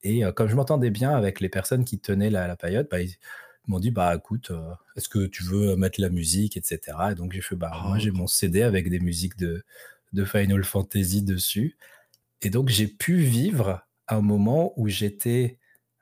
et 0.04 0.24
heu, 0.26 0.32
comme 0.32 0.48
je 0.48 0.56
m'entendais 0.56 0.90
bien 0.92 1.12
avec 1.16 1.40
les 1.42 1.50
personnes 1.50 1.86
qui 1.86 2.00
tenaient 2.00 2.30
la 2.30 2.48
la 2.48 2.56
paillote, 2.56 2.88
bah, 2.92 3.02
ils 3.02 3.16
m'ont 3.68 3.80
dit: 3.80 3.92
«Bah, 3.92 4.16
écoute, 4.16 4.52
heu, 4.52 4.62
est-ce 4.96 5.10
que 5.10 5.26
tu 5.28 5.44
veux 5.44 5.76
mettre 5.76 6.00
la 6.02 6.10
musique?» 6.10 6.58
et 6.58 6.62
cetera 6.64 7.12
et 7.12 7.16
donc 7.16 7.34
j'ai 7.34 7.42
fait: 7.42 7.56
«Bah, 7.56 7.72
moi 7.84 7.98
Oh 7.98 8.00
j'ai 8.00 8.12
mon 8.12 8.28
CD 8.28 8.62
avec 8.64 8.90
des 8.90 9.00
musiques 9.00 9.38
de 9.38 9.64
de 10.14 10.26
Final 10.26 10.64
Fantasy 10.64 11.24
dessus» 11.24 11.78
et 12.42 12.50
donc 12.50 12.70
j'ai 12.70 12.88
pu 12.88 13.18
vivre 13.18 13.82
un 14.08 14.22
moment 14.22 14.74
où 14.78 14.88
j'étais, 14.88 15.60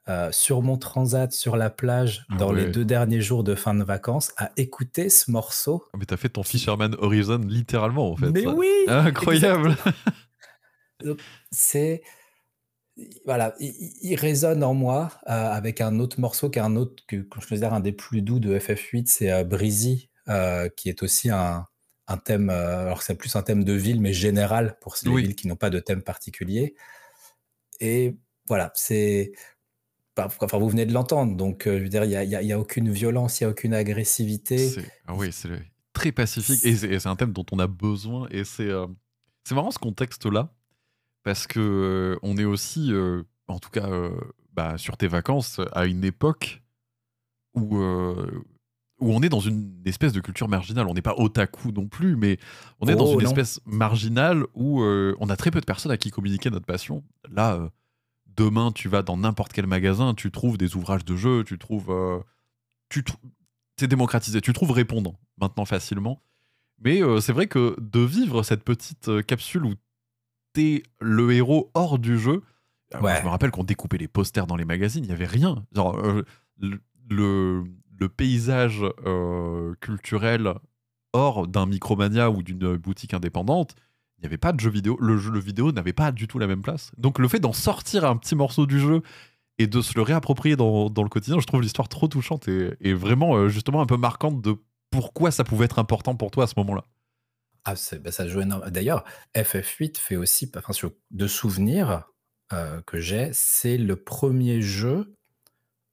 heu, 0.09 0.30
sur 0.31 0.61
mon 0.61 0.77
transat, 0.77 1.31
sur 1.31 1.55
la 1.57 1.69
plage, 1.69 2.26
ah 2.30 2.38
dans 2.38 2.51
les. 2.51 2.65
2 2.65 2.85
derniers 2.85 3.22
jours 3.22 3.43
de 3.43 3.55
fin 3.55 3.73
de 3.73 3.84
vacances, 3.84 4.31
à 4.38 4.51
écouter 4.57 5.09
ce 5.09 5.31
morceau 5.31 5.84
Ah 5.93 5.97
mais 5.97 6.05
tu 6.05 6.17
fait 6.17 6.30
ton 6.30 6.43
Fisherman 6.43 6.95
Horizon 6.99 7.39
littéralement 7.47 8.11
en 8.11 8.15
fait. 8.15 8.31
mais 8.31 8.45
oui! 8.45 8.69
Incroyable! 8.88 9.76
C'est 11.51 12.01
voilà, 13.26 13.55
il 13.59 14.15
résonne 14.15 14.63
en 14.63 14.73
moi, 14.73 15.11
heu, 15.27 15.31
avec 15.31 15.81
un 15.81 15.99
autre 15.99 16.19
morceau 16.19 16.49
qui 16.49 16.59
est 16.59 16.61
un 16.61 16.76
autre 16.77 17.03
que 17.07 17.17
que 17.17 17.41
je 17.41 17.47
considère 17.47 17.73
un 17.73 17.81
des 17.81 17.91
plus 17.91 18.22
doux 18.22 18.39
de 18.39 18.57
FF8, 18.57 19.07
c'est, 19.09 19.31
heu, 19.31 19.43
Breezy, 19.43 20.09
heu, 20.30 20.69
qui 20.77 20.89
est 20.89 21.03
aussi 21.03 21.30
un 21.30 21.67
un 22.07 22.17
thème, 22.17 22.49
heu, 22.51 22.53
alors 22.53 23.01
c'est 23.01 23.15
plus 23.15 23.35
un 23.35 23.41
thème 23.43 23.63
de 23.63 23.73
ville, 23.73 23.99
mais 24.01 24.13
général 24.13 24.77
pour 24.80 24.95
Oui. 25.03 25.26
villes 25.26 25.35
qui 25.35 25.47
n'ont 25.47 25.55
pas 25.55 25.69
de 25.72 25.80
thème 25.80 26.03
particulier 26.03 26.76
et 27.80 28.17
voilà, 28.47 28.72
c'est 28.76 29.31
bah, 30.17 30.30
enfin, 30.41 30.59
vous 30.59 30.69
venez 30.69 30.85
de 30.88 30.93
l'entendre, 30.93 31.35
donc 31.38 31.63
je 31.65 31.72
veux 31.72 31.89
dire, 31.89 32.05
il 32.05 32.11
y 32.11 32.53
a 32.53 32.59
aucune 32.59 32.91
violence, 32.91 33.41
il 33.41 33.45
y 33.45 33.47
a 33.47 33.51
aucune 33.51 33.73
agressivité. 33.76 34.72
C'est 34.73 34.91
ah 35.05 35.15
oui, 35.15 35.31
c'est 35.31 35.72
très 35.93 36.11
pacifique 36.11 36.59
et 36.63 36.76
c'est 36.76 37.07
un 37.07 37.15
thème 37.15 37.34
dont 37.34 37.45
on 37.51 37.59
a 37.59 37.67
besoin 37.67 38.27
et 38.30 38.43
c'est, 38.43 38.69
c'est 39.43 39.55
marrant 39.55 39.72
ce 39.72 39.80
contexte-là 39.80 40.55
parce 41.26 41.47
que, 41.47 41.60
heu, 41.60 42.19
on 42.22 42.38
est 42.38 42.45
aussi, 42.45 42.91
heu, 42.93 43.26
en 43.47 43.60
tout 43.60 43.72
cas, 43.72 43.89
heu, 43.89 44.11
bah, 44.53 44.77
sur 44.77 44.95
tes 44.95 45.07
vacances, 45.07 45.60
à 45.73 45.88
une 45.88 46.06
époque 46.06 46.61
où, 47.56 47.77
où 47.77 49.11
on 49.14 49.22
est 49.22 49.30
dans 49.30 49.39
une 49.41 49.81
espèce 49.85 50.14
de 50.14 50.22
culture 50.22 50.47
marginale. 50.49 50.88
On 50.88 50.93
n'est 50.93 51.02
pas 51.02 51.15
otaku 51.18 51.72
non 51.72 51.88
plus, 51.88 52.15
mais 52.15 52.38
on 52.81 52.88
est 52.88 52.95
dans 52.95 53.06
Oh 53.06 53.14
une 53.14 53.22
non! 53.22 53.30
espèce 53.30 53.60
marginale 53.65 54.45
où, 54.56 54.81
on 54.84 55.30
a 55.30 55.35
très 55.38 55.52
peu 55.52 55.61
de 55.61 55.65
personnes 55.65 55.91
à 55.91 55.97
qui 55.97 56.11
communiquer 56.11 56.49
notre 56.52 56.65
passion. 56.65 57.03
Là, 57.31 57.69
demain, 58.38 58.72
tu 58.72 58.89
vas 58.89 59.02
dans 59.03 59.18
n'importe 59.18 59.53
quel 59.53 59.68
magasin, 59.68 60.14
tu 60.14 60.31
trouves 60.31 60.57
des 60.57 60.76
ouvrages 60.76 61.06
de 61.06 61.15
jeux, 61.15 61.43
tu 61.43 61.57
trouves, 61.57 61.93
tu 62.89 63.03
c'est 63.80 63.88
démocratisé, 63.88 64.41
tu 64.41 64.53
trouves 64.53 64.72
répondant 64.72 65.19
maintenant 65.39 65.65
facilement. 65.65 66.22
Mais, 66.84 67.02
c'est 67.22 67.34
vrai 67.34 67.47
que 67.47 67.76
de 67.80 68.02
vivre 68.02 68.43
cette 68.43 68.64
petite, 68.64 69.23
capsule 69.26 69.65
où 69.65 69.73
le 70.99 71.32
héros 71.34 71.72
hors 71.73 71.99
du 71.99 72.18
jeu, 72.19 72.41
je 72.94 73.23
me 73.23 73.30
rappelle 73.30 73.52
qu'on 73.52 73.64
découpait 73.64 73.98
les 73.98 74.07
posters 74.07 74.48
dans 74.48 74.56
les 74.56 74.65
magazines, 74.65 75.03
il 75.03 75.10
y 75.10 75.14
avait 75.14 75.26
rien. 75.26 75.65
Genre, 75.73 75.98
heu, 75.99 76.26
le 76.60 76.80
le 77.10 77.64
le 77.99 78.10
paysage, 78.10 78.84
heu, 79.06 79.76
culturel 79.82 80.53
hors 81.14 81.48
d'un 81.48 81.65
Micromania 81.65 82.30
ou 82.30 82.44
d'une 82.44 82.76
boutique 82.77 83.14
indépendante, 83.14 83.76
il 84.18 84.22
n'y 84.22 84.27
avait 84.27 84.38
pas 84.38 84.52
de 84.53 84.60
jeux 84.60 84.69
vidéo. 84.69 84.98
Le 84.99 85.18
jeu 85.18 85.32
le 85.32 85.40
vidéo 85.40 85.72
n'avait 85.72 85.94
pas 85.94 86.11
du 86.11 86.27
tout 86.27 86.40
la 86.40 86.48
même 86.48 86.61
place. 86.61 86.91
Donc 86.98 87.19
le 87.19 87.27
fait 87.27 87.40
d'en 87.40 87.53
sortir 87.53 88.06
un 88.06 88.18
petit 88.18 88.36
morceau 88.36 88.65
du 88.65 88.80
jeu 88.80 89.02
et 89.57 89.68
de 89.68 89.82
se 89.82 89.94
le 89.95 90.02
réapproprier 90.02 90.56
dans 90.56 90.90
dans 90.90 91.03
le 91.03 91.10
quotidien, 91.10 91.40
je 91.40 91.45
trouve 91.48 91.61
l'histoire 91.61 91.88
trop 91.90 92.07
touchante 92.07 92.48
et 92.48 92.76
et 92.82 92.94
vraiment, 92.94 93.38
heu, 93.38 93.49
justement 93.49 93.82
un 93.82 93.86
peu 93.86 93.98
marquante 93.98 94.41
de 94.41 94.56
pourquoi 94.91 95.32
ça 95.32 95.44
pouvait 95.44 95.65
être 95.65 95.80
important 95.80 96.15
pour 96.15 96.32
toi 96.32 96.45
à 96.45 96.48
ce 96.48 96.53
moment-là. 96.57 96.84
Ah, 97.66 97.74
bah, 98.00 98.12
ça 98.12 98.28
joue 98.28 98.42
énorme 98.42 98.70
d'ailleurs, 98.70 99.04
FF8 99.36 99.98
fait 99.98 100.16
aussi 100.16 100.52
enfin, 100.56 100.72
sur 100.74 100.92
de 101.12 101.28
souvenirs, 101.28 102.06
heu, 102.54 102.82
que 102.86 103.00
j'ai, 103.00 103.32
c'est 103.34 103.78
le 103.78 103.96
premier 103.96 104.62
jeu, 104.62 105.16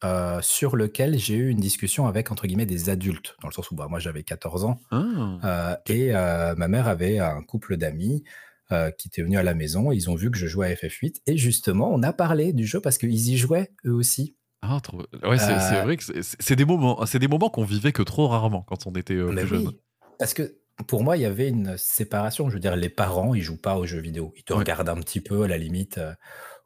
heu, 0.05 0.39
sur 0.43 0.77
lequel 0.77 1.19
j'ai 1.19 1.35
eu 1.37 1.49
une 1.49 1.61
discussion 1.61 2.07
avec, 2.07 2.31
entre 2.31 2.47
guillemets, 2.47 2.67
«des 2.67 2.91
adultes». 2.91 3.37
Dans 3.43 3.49
le 3.49 3.55
sens 3.55 3.71
où, 3.71 3.75
bah, 3.75 3.87
moi 3.89 3.99
j'avais 3.99 4.23
14 4.23 4.65
ans, 4.65 4.81
Ah! 4.91 5.79
OK. 5.81 5.91
et 5.91 6.13
ma 6.13 6.69
mère 6.69 6.89
avait 6.89 7.19
un 7.19 7.43
couple 7.43 7.77
d'amis, 7.77 8.25
qui 8.99 9.09
étaient 9.09 9.23
venus 9.23 9.39
à 9.39 9.43
la 9.43 9.55
maison. 9.55 9.93
Ils 9.93 10.09
ont 10.09 10.15
vu 10.15 10.31
que 10.31 10.39
je 10.39 10.47
jouais 10.47 10.73
à 10.73 10.77
FF8 10.77 11.21
et 11.27 11.37
justement, 11.37 11.91
on 11.93 12.03
a 12.03 12.13
parlé 12.13 12.53
du 12.55 12.67
jeu 12.67 12.81
parce 12.81 12.97
qu'ils 12.99 13.29
y 13.29 13.37
jouaient 13.37 13.71
eux 13.87 13.93
aussi. 13.93 14.37
Ah 14.63 14.79
trop 14.83 14.99
ouais, 15.25 15.39
c'est 15.39 15.83
vrai 15.83 15.97
que 15.97 16.05
c'est 16.23 16.57
des 16.57 16.65
moments 16.65 17.05
des 17.05 17.29
moments 17.29 17.51
qu'on 17.51 17.65
vivait 17.65 17.93
que 17.93 18.03
trop 18.03 18.29
rarement 18.29 18.63
quand 18.63 18.87
on 18.87 18.93
était, 18.93 19.19
plus 19.19 19.47
jeune. 19.47 19.67
oui, 19.67 19.79
parce 20.19 20.35
que 20.35 20.62
pour 20.89 21.03
moi, 21.05 21.17
il 21.17 21.23
y 21.23 21.27
avait 21.27 21.49
une 21.49 21.77
séparation. 21.79 22.49
Je 22.49 22.55
veux 22.55 22.61
dire, 22.61 22.77
les 22.77 22.89
parents, 22.89 23.35
ils 23.35 23.43
jouent 23.43 23.61
pas 23.61 23.77
aux 23.77 23.87
jeux 23.87 24.01
vidéo. 24.01 24.33
Ils 24.37 24.45
te 24.45 24.53
Ouais. 24.53 24.65
regardent 24.65 24.89
un 24.89 24.97
petit 24.97 25.21
peu 25.21 25.43
à 25.45 25.49
la 25.49 25.59
limite, 25.59 25.99
heu, 25.99 26.15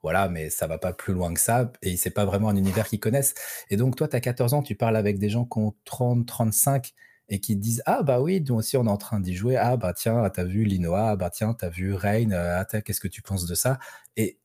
voilà, 0.03 0.29
mais 0.29 0.51
ça 0.51 0.67
va 0.67 0.79
pas 0.79 0.93
plus 0.93 1.13
loin 1.15 1.35
que 1.35 1.41
ça 1.41 1.73
et 1.83 1.97
c'est 1.97 2.11
pas 2.11 2.25
vraiment 2.25 2.49
un 2.51 2.57
univers 2.57 2.87
qu'ils 2.89 3.01
connaissent 3.01 3.35
et 3.71 3.77
donc 3.77 3.97
toi, 3.97 4.09
tu 4.09 4.17
as 4.17 4.21
14 4.21 4.55
ans, 4.55 4.63
tu 4.63 4.75
parles 4.77 4.97
avec 4.97 5.19
des 5.19 5.29
gens 5.31 5.45
qui 5.45 5.59
ont 5.59 5.75
30-35 5.85 6.93
et 7.29 7.41
qui 7.41 7.57
te 7.57 7.61
disent: 7.63 7.83
«Ah 7.87 8.03
bah 8.05 8.21
oui, 8.21 8.41
nous 8.49 8.55
aussi, 8.57 8.77
on 8.77 8.87
est 8.87 8.91
en 8.91 8.97
train 8.99 9.19
d'y 9.21 9.35
jouer. 9.35 9.57
Ah 9.57 9.77
bah 9.77 9.93
tiens, 9.95 10.29
tu 10.31 10.41
as 10.41 10.45
vu 10.45 10.65
Linoa? 10.65 11.11
Ah 11.11 11.17
bah 11.17 11.31
tiens, 11.31 11.55
tu 11.59 11.65
as 11.65 11.69
vu 11.71 11.93
Rain? 11.95 12.31
Ah 12.33 12.65
qu'est-ce 12.83 13.01
que 13.01 13.09
tu 13.09 13.23
penses 13.23 13.47
de 13.47 13.55
ça?» 13.57 13.79
et 14.17 14.39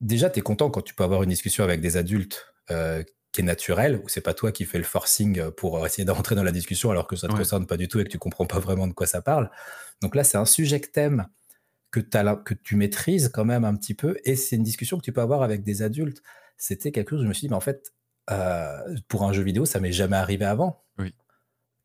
déjà, 0.00 0.30
tu 0.30 0.38
es 0.38 0.42
content 0.42 0.70
quand 0.70 0.82
tu 0.82 0.94
peux 0.94 1.04
avoir 1.04 1.22
une 1.22 1.30
discussion 1.30 1.64
avec 1.64 1.80
des 1.80 1.96
adultes 1.96 2.54
euh, 2.70 3.02
qui 3.36 3.42
est 3.42 3.44
naturelle, 3.44 4.00
où 4.02 4.08
c'est 4.08 4.22
pas 4.22 4.34
toi 4.34 4.50
qui 4.50 4.64
fais 4.64 4.78
le 4.78 4.84
forcing 4.84 5.50
pour 5.50 5.84
essayer 5.86 6.04
d'entrer 6.04 6.34
dans 6.34 6.42
la 6.42 6.52
discussion 6.52 6.90
alors 6.90 7.06
que 7.06 7.16
ça 7.16 7.28
te 7.28 7.34
concerne 7.34 7.66
pas 7.66 7.76
du 7.76 7.86
tout 7.86 8.00
et 8.00 8.04
que 8.04 8.08
tu 8.08 8.18
comprends 8.18 8.46
pas 8.46 8.58
vraiment 8.58 8.86
de 8.86 8.92
quoi 8.94 9.06
ça 9.06 9.20
parle. 9.20 9.50
Donc 10.00 10.14
là, 10.14 10.24
c'est 10.24 10.38
un 10.38 10.46
sujet 10.46 10.80
que 10.80 10.88
t'aimes, 10.88 11.26
que, 11.90 12.00
que 12.00 12.54
tu 12.54 12.76
maîtrises 12.76 13.30
quand 13.32 13.44
même 13.44 13.64
un 13.64 13.76
petit 13.76 13.94
peu, 13.94 14.16
et 14.24 14.36
c'est 14.36 14.56
une 14.56 14.62
discussion 14.62 14.98
que 14.98 15.04
tu 15.04 15.12
peux 15.12 15.20
avoir 15.20 15.42
avec 15.42 15.62
des 15.62 15.82
adultes. 15.82 16.22
C'était 16.56 16.92
quelque 16.92 17.10
chose 17.10 17.20
où 17.20 17.24
je 17.24 17.28
me 17.28 17.34
suis 17.34 17.42
dit, 17.42 17.50
mais 17.50 17.56
en 17.56 17.60
fait, 17.60 17.92
euh, 18.30 18.96
pour 19.08 19.24
un 19.24 19.32
jeu 19.32 19.42
vidéo, 19.42 19.66
ça 19.66 19.80
m'est 19.80 19.92
jamais 19.92 20.16
arrivé 20.16 20.44
avant. 20.44 20.82
Oui. 20.98 21.14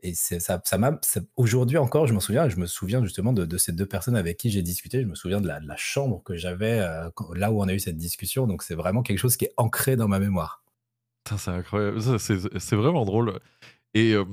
Et 0.03 0.15
ça, 0.15 0.60
ça 0.64 0.78
m'a. 0.78 0.99
Aujourd'hui 1.36 1.78
encore, 1.78 2.07
je 2.07 2.14
m'en 2.14 2.19
souviens. 2.19 2.49
Je 2.49 2.56
me 2.56 2.65
souviens 2.65 3.03
justement 3.03 3.34
de, 3.34 3.57
ces 3.57 3.72
deux 3.72 3.86
personnes 3.86 4.15
avec 4.15 4.38
qui 4.38 4.49
j'ai 4.49 4.64
discuté. 4.64 5.02
Je 5.02 5.07
me 5.07 5.14
souviens 5.14 5.41
de 5.41 5.48
la, 5.48 5.76
chambre 5.76 6.23
que 6.23 6.36
j'avais 6.36 6.80
euh, 6.80 7.10
là 7.36 7.52
où 7.52 7.61
on 7.61 7.68
a 7.68 7.73
eu 7.73 7.80
cette 7.80 7.98
discussion. 7.98 8.48
Donc 8.48 8.64
c'est 8.64 8.73
vraiment 8.73 9.03
quelque 9.03 9.19
chose 9.19 9.38
qui 9.38 9.45
est 9.45 9.53
ancré 9.57 9.95
dans 9.95 10.07
ma 10.07 10.19
mémoire. 10.19 10.64
C'est 11.30 11.52
incroyable. 11.52 12.02
C'est 12.19 12.76
vraiment 12.76 13.06
drôle. 13.06 13.39
Et 13.93 14.14
euh, 14.14 14.26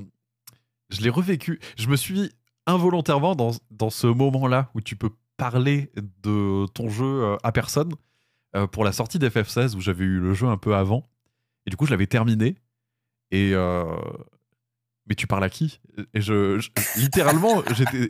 je 0.90 1.01
l'ai 1.01 1.10
revécu. 1.10 1.60
Je 1.77 1.89
me 1.89 1.97
suis 1.97 2.31
involontairement 2.66 3.35
dans, 3.35 3.52
dans 3.70 3.90
ce 3.90 4.06
moment-là 4.06 4.70
où 4.74 4.81
tu 4.81 4.97
peux 4.97 5.10
parler 5.36 5.93
de 6.23 6.66
ton 6.74 6.89
jeu 6.89 7.05
euh, 7.05 7.36
à 7.43 7.52
personne 7.52 7.93
pour 8.73 8.82
la 8.82 8.93
sortie 8.93 9.19
d'FF16 9.19 9.77
où 9.77 9.81
j'avais 9.81 10.05
eu 10.05 10.19
le 10.19 10.32
jeu 10.35 10.47
un 10.48 10.56
peu 10.56 10.74
avant. 10.74 11.05
Et 11.66 11.70
du 11.70 11.77
coup, 11.77 11.85
je 11.85 11.90
l'avais 11.90 12.06
terminé. 12.06 12.56
Et, 13.31 13.55
mais 15.09 15.15
tu 15.15 15.27
parles 15.27 15.44
à 15.44 15.48
qui? 15.48 15.81
Et 16.12 16.20
je, 16.20 16.60
littéralement, 16.97 17.62
j'étais, 17.74 18.09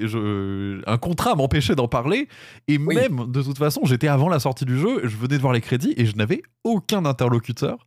un 0.86 0.98
contrat 0.98 1.34
m'empêchait 1.36 1.76
d'en 1.76 1.88
parler. 1.88 2.28
Et 2.66 2.78
même, 2.78 3.30
de 3.30 3.42
toute 3.42 3.58
façon, 3.58 3.82
j'étais 3.84 4.08
avant 4.08 4.28
la 4.28 4.40
sortie 4.40 4.64
du 4.64 4.78
jeu, 4.78 5.00
je 5.04 5.16
venais 5.16 5.36
de 5.36 5.40
voir 5.40 5.52
les 5.52 5.60
crédits 5.60 5.94
et 5.96 6.06
je 6.06 6.16
n'avais 6.16 6.42
aucun 6.64 7.04
interlocuteur. 7.04 7.86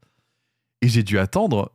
Et 0.82 0.88
j'ai 0.88 1.04
dû 1.04 1.20
attendre 1.20 1.72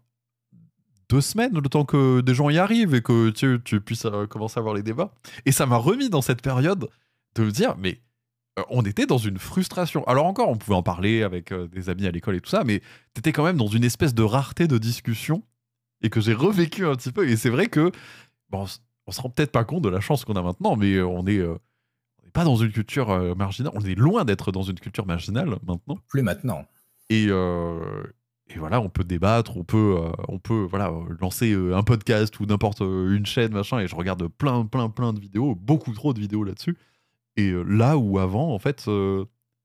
deux 1.09 1.21
semaines 1.21 1.55
le 1.55 1.69
temps 1.69 1.85
que 1.85 2.21
des 2.21 2.35
gens 2.35 2.51
y 2.51 2.59
arrivent 2.59 2.95
et 2.95 3.03
que 3.03 3.31
tu, 3.31 3.61
tu 3.65 3.81
puisses 3.81 4.07
euh, 4.07 4.27
commencer 4.27 4.59
à 4.59 4.63
voir 4.63 4.75
les 4.75 4.83
débats. 4.83 5.13
Et 5.45 5.53
ça 5.53 5.67
m'a 5.67 5.77
remis 5.77 6.11
dans 6.11 6.23
cette 6.23 6.43
période 6.43 6.89
de 7.37 7.45
me 7.45 7.51
dire, 7.51 7.77
mais 7.79 8.01
euh, 8.59 8.63
on 8.71 8.83
était 8.83 9.07
dans 9.07 9.19
une 9.19 9.39
frustration. 9.39 10.05
Alors 10.07 10.27
encore, 10.27 10.49
on 10.49 10.57
pouvait 10.57 10.77
en 10.77 10.83
parler 10.83 11.23
avec 11.23 11.53
euh, 11.53 11.69
des 11.69 11.89
amis 11.89 12.07
à 12.07 12.11
l'école 12.11 12.35
et 12.35 12.41
tout 12.41 12.51
ça, 12.51 12.65
mais 12.65 12.83
t'étais 13.15 13.33
quand 13.33 13.45
même 13.45 13.57
dans 13.57 13.69
une 13.69 13.85
espèce 13.85 14.15
de 14.15 14.23
rareté 14.25 14.67
de 14.67 14.79
discussion 14.79 15.45
et 16.03 16.11
que 16.11 16.21
j'ai 16.21 16.35
revécu 16.35 16.87
un 16.87 16.95
petit 16.97 17.13
peu. 17.13 17.29
Et 17.29 17.37
c'est 17.37 17.51
vrai 17.51 17.69
que, 17.69 17.93
bon, 18.51 18.67
on 19.07 19.13
se 19.13 19.21
rend 19.21 19.31
peut-être 19.31 19.53
pas 19.53 19.65
compte 19.65 19.83
de 19.83 19.89
la 19.89 20.01
chance 20.01 20.25
qu'on 20.25 20.35
a 20.35 20.43
maintenant, 20.43 20.77
mais 20.77 21.01
on 21.01 21.27
est, 21.27 21.39
euh, 21.39 21.57
pas 22.33 22.45
dans 22.45 22.57
une 22.57 22.73
culture 22.73 23.11
euh, 23.11 23.35
marginale. 23.35 23.73
On 23.75 23.81
est 23.81 23.95
loin 23.95 24.25
d'être 24.25 24.53
dans 24.53 24.63
une 24.63 24.79
culture 24.79 25.07
marginale 25.07 25.57
maintenant. 25.67 25.99
Plus 26.09 26.23
maintenant. 26.23 26.67
Et, 27.09 27.27
euh, 27.29 28.03
et 28.49 28.59
voilà, 28.59 28.81
on 28.81 28.89
peut 28.89 29.05
débattre, 29.05 29.57
on 29.57 29.65
peut, 29.65 29.99
on 30.29 30.39
peut 30.39 30.67
voilà, 30.71 30.93
lancer 31.21 31.53
un 31.53 31.83
podcast 31.83 32.39
ou 32.39 32.47
n'importe 32.47 32.81
une 32.81 33.27
chaîne, 33.27 33.53
machin, 33.53 33.81
et 33.81 33.89
je 33.89 33.97
regarde 33.97 34.29
plein, 34.29 34.65
plein, 34.65 34.89
plein 34.89 35.13
de 35.13 35.19
vidéos, 35.19 35.57
beaucoup 35.57 35.93
trop 35.93 36.13
de 36.13 36.21
vidéos 36.21 36.45
là-dessus. 36.45 36.77
Et 37.37 37.53
là 37.67 37.99
où 37.99 38.19
avant, 38.19 38.55
en 38.55 38.59
fait, 38.61 38.89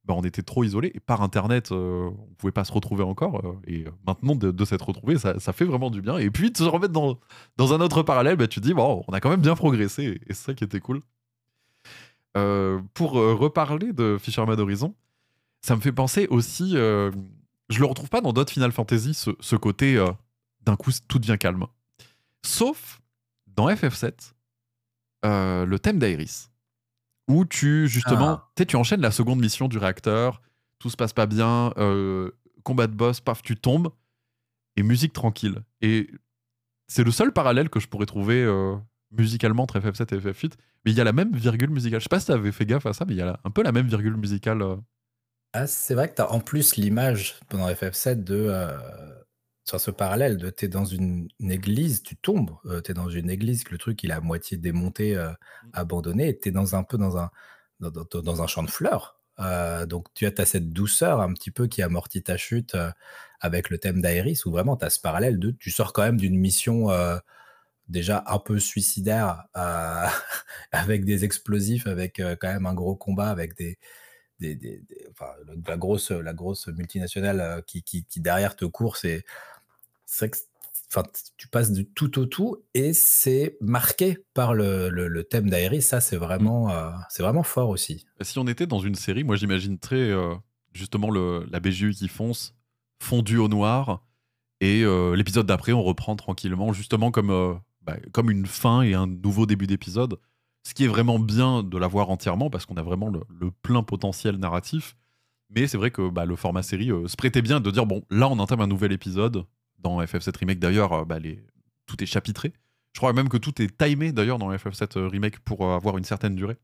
bah, 0.06 0.16
on 0.18 0.24
était 0.24 0.42
trop 0.42 0.64
isolés. 0.64 0.92
Et 0.96 1.00
par 1.00 1.22
Internet, 1.22 1.72
euh, 1.72 2.10
on 2.10 2.34
pouvait 2.38 2.52
pas 2.52 2.66
se 2.66 2.72
retrouver 2.72 3.04
encore. 3.04 3.46
Euh, 3.46 3.54
et 3.68 3.86
euh, 3.86 3.92
maintenant, 4.08 4.36
de, 4.36 4.66
s'être 4.66 4.88
retrouvé, 4.88 5.18
ça, 5.18 5.54
fait 5.54 5.66
vraiment 5.66 5.92
du 5.92 6.02
bien. 6.02 6.18
Et 6.18 6.32
puis, 6.32 6.52
de 6.52 6.58
se 6.58 6.64
remettre 6.64 6.94
dans, 6.94 7.20
dans 7.58 7.74
un 7.74 7.82
autre 7.82 8.02
parallèle, 8.02 8.36
bah, 8.36 8.48
tu 8.48 8.60
dis, 8.60 8.74
bon, 8.74 9.04
on 9.08 9.14
a 9.14 9.20
quand 9.20 9.30
même 9.30 9.42
bien 9.42 9.56
progressé. 9.56 10.20
Et 10.28 10.34
c'est 10.34 10.46
ça 10.46 10.54
qui 10.54 10.64
était 10.64 10.80
cool. 10.80 11.02
pour 12.94 13.12
reparler 13.14 13.94
de 13.94 14.18
Fisherman 14.20 14.60
Horizon, 14.60 14.96
ça 15.62 15.76
me 15.76 15.82
fait 15.82 15.92
penser 15.92 16.28
aussi. 16.30 16.76
Je 17.72 17.80
le 17.80 17.86
retrouve 17.86 18.10
pas 18.10 18.22
dans 18.22 18.34
d'autres 18.34 18.54
Final 18.54 18.72
Fantasy, 18.72 19.14
ce, 19.14 19.32
ce 19.40 19.56
côté 19.56 20.04
d'un 20.62 20.76
coup, 20.76 20.92
tout 21.08 21.20
devient 21.20 21.38
calme. 21.40 21.66
Sauf 22.46 23.02
dans 23.48 23.70
FF7, 23.70 24.34
le 25.24 25.78
thème 25.78 26.00
d'Aeris 26.00 26.52
où 27.32 27.46
tu 27.46 27.88
justement, 27.88 28.42
ah. 28.42 28.66
tu 28.66 28.76
enchaînes 28.76 29.02
la 29.02 29.12
seconde 29.12 29.40
mission 29.40 29.68
du 29.68 29.78
réacteur, 29.78 30.42
tout 30.80 30.90
se 30.90 30.98
passe 30.98 31.14
pas 31.14 31.26
bien, 31.26 31.74
euh, 31.78 32.32
combat 32.64 32.88
de 32.88 32.94
boss, 32.94 33.22
paf, 33.22 33.42
tu 33.42 33.56
tombes, 33.56 33.90
et 34.76 34.84
musique 34.84 35.14
tranquille. 35.14 35.60
Et 35.82 36.10
c'est 36.88 37.04
le 37.04 37.12
seul 37.12 37.32
parallèle 37.32 37.70
que 37.70 37.80
je 37.80 37.88
pourrais 37.88 38.06
trouver 38.06 38.44
euh, 38.44 38.76
musicalement 39.12 39.64
entre 39.64 39.80
FF7 39.80 40.16
et 40.16 40.20
FF8, 40.20 40.54
mais 40.86 40.92
il 40.92 40.98
y 40.98 41.02
a 41.02 41.04
la 41.04 41.14
même 41.14 41.34
virgule 41.36 41.70
musicale. 41.70 42.00
Je 42.00 42.04
sais 42.04 42.10
pas 42.10 42.20
si 42.20 42.28
tu 42.28 42.32
avais 42.32 42.52
fait 42.52 42.66
gaffe 42.66 42.86
à 42.86 42.94
ça, 42.94 43.06
mais 43.06 43.14
il 43.14 43.18
y 43.18 43.22
a 43.22 43.40
un 43.44 43.50
peu 43.50 43.64
la 43.64 43.72
même 43.72 43.88
virgule 43.88 44.18
musicale. 44.18 44.64
Euh. 45.56 45.60
Ah, 45.64 45.68
c'est 45.68 45.96
vrai 45.96 46.10
que 46.10 46.16
tu 46.16 46.22
as 46.22 46.32
en 46.32 46.40
plus 46.40 46.76
l'image 46.76 47.40
pendant 47.50 47.70
FF7 47.70 48.24
de 48.24 48.50
sur 49.66 49.80
ce 49.80 49.92
parallèle 49.92 50.38
de 50.38 50.50
tu 50.50 50.66
es 50.66 50.68
dans 50.68 50.86
une, 50.86 51.30
église, 51.40 52.04
tu 52.04 52.16
tombes, 52.18 52.52
euh, 52.66 52.82
tu 52.82 52.92
es 52.92 52.94
dans 52.94 53.10
une 53.10 53.30
église, 53.30 53.64
le 53.70 53.78
truc 53.78 54.04
il 54.04 54.12
est 54.12 54.14
à 54.14 54.20
moitié 54.22 54.58
démonté, 54.58 55.16
euh, 55.16 55.30
mmh. 55.30 55.70
abandonné, 55.74 56.30
et 56.30 56.40
tu 56.40 56.50
es 56.50 56.52
dans 56.52 56.76
un 56.76 56.84
peu 56.84 56.98
dans 56.98 57.18
un, 57.18 57.32
dans, 57.80 58.44
un 58.44 58.48
champ 58.48 58.64
de 58.64 58.70
fleurs. 58.70 59.22
Euh, 59.40 59.86
donc 59.86 60.08
tu 60.14 60.26
as, 60.26 60.46
cette 60.46 60.72
douceur 60.74 61.22
un 61.22 61.34
petit 61.34 61.52
peu 61.52 61.68
qui 61.68 61.82
amortit 61.82 62.24
ta 62.24 62.38
chute 62.38 62.76
avec 63.40 63.70
le 63.70 63.78
thème 63.78 64.02
d'Aéris, 64.02 64.42
où 64.46 64.52
vraiment 64.52 64.78
tu 64.78 64.86
as 64.86 64.90
ce 64.90 65.00
parallèle 65.00 65.40
de 65.40 65.52
tu 65.52 65.72
sors 65.72 65.94
quand 65.94 66.04
même 66.04 66.18
d'une 66.18 66.38
mission 66.38 66.90
déjà 67.88 68.24
un 68.28 68.40
peu 68.40 68.60
suicidaire 68.60 69.46
avec 70.72 71.06
des 71.06 71.24
explosifs, 71.24 71.88
avec 71.88 72.22
quand 72.42 72.48
même 72.48 72.66
un 72.66 72.74
gros 72.74 72.96
combat, 72.96 73.30
avec 73.30 73.56
des, 73.56 73.78
des, 74.42 74.84
enfin, 75.12 75.32
la, 75.68 75.78
grosse, 75.78 76.12
la 76.12 76.34
grosse 76.34 76.68
multinationale 76.68 77.64
qui, 77.68 77.84
qui, 77.84 78.04
qui 78.06 78.20
derrière 78.20 78.56
te 78.56 78.66
court, 78.66 78.98
c'est 78.98 79.24
que 80.20 80.38
enfin, 80.94 81.08
tu 81.38 81.48
passes 81.48 81.72
du 81.72 81.86
tout 81.86 82.20
au 82.20 82.26
tout 82.26 82.64
et 82.74 82.94
c'est 82.94 83.58
marqué 83.62 84.18
par 84.34 84.54
le, 84.54 84.90
le, 84.90 85.24
thème 85.24 85.50
d'Aéris. 85.50 85.82
Ça, 85.82 86.02
c'est 86.02 86.18
vraiment, 86.18 86.68
mmh. 86.68 86.72
euh, 86.72 86.92
c'est 87.10 87.24
vraiment 87.24 87.44
fort 87.44 87.70
aussi. 87.70 88.06
Si 88.22 88.38
on 88.40 88.48
était 88.48 88.68
dans 88.68 88.80
une 88.80 88.96
série, 88.96 89.24
moi 89.24 89.36
j'imagine 89.36 89.80
très 89.80 89.96
euh, 89.96 90.36
justement 90.74 91.10
le, 91.10 91.48
la 91.50 91.60
BGU 91.60 91.92
qui 91.92 92.08
fonce, 92.08 92.56
fondu 93.00 93.38
au 93.38 93.48
noir, 93.48 94.06
et 94.60 94.84
euh, 94.84 95.16
l'épisode 95.16 95.48
d'après, 95.48 95.72
on 95.72 95.82
reprend 95.82 96.16
tranquillement, 96.16 96.72
justement 96.74 97.10
comme, 97.10 97.60
bah, 97.82 97.98
comme 98.12 98.30
une 98.30 98.46
fin 98.46 98.84
et 98.84 98.94
un 98.94 99.08
nouveau 99.08 99.46
début 99.46 99.68
d'épisode. 99.68 100.20
Ce 100.64 100.74
qui 100.74 100.84
est 100.84 100.88
vraiment 100.88 101.20
bien 101.20 101.64
de 101.64 101.78
l'avoir 101.78 102.10
entièrement 102.10 102.50
parce 102.50 102.66
qu'on 102.66 102.78
a 102.78 102.84
vraiment 102.84 103.10
le, 103.10 103.52
plein 103.64 103.84
potentiel 103.84 104.38
narratif. 104.38 104.96
Mais 105.50 105.68
c'est 105.68 105.78
vrai 105.78 105.92
que 105.92 106.10
bah, 106.10 106.26
le 106.26 106.36
format 106.36 106.64
série 106.64 106.90
se 107.08 107.16
prêtait 107.16 107.42
bien 107.42 107.60
de 107.60 107.72
dire 107.72 107.86
bon, 107.86 108.04
là 108.10 108.30
on 108.30 108.40
entame 108.40 108.62
un 108.62 108.68
nouvel 108.68 108.92
épisode, 108.92 109.46
dans 109.82 110.02
FF7 110.02 110.38
Remake. 110.38 110.60
D'ailleurs, 110.60 110.94
euh, 110.94 111.06
bah, 111.06 111.18
tout 111.86 112.02
est 112.02 112.06
chapitré. 112.06 112.54
Je 112.94 113.00
crois 113.00 113.14
même 113.14 113.30
que 113.30 113.38
tout 113.38 113.62
est 113.62 113.78
timé 113.78 114.12
d'ailleurs 114.12 114.38
dans 114.38 114.52
FF7 114.52 114.98
euh, 114.98 115.08
Remake 115.08 115.40
pour 115.40 115.66
euh, 115.66 115.76
avoir 115.76 115.98
une 115.98 116.04
certaine 116.04 116.36
durée. 116.36 116.58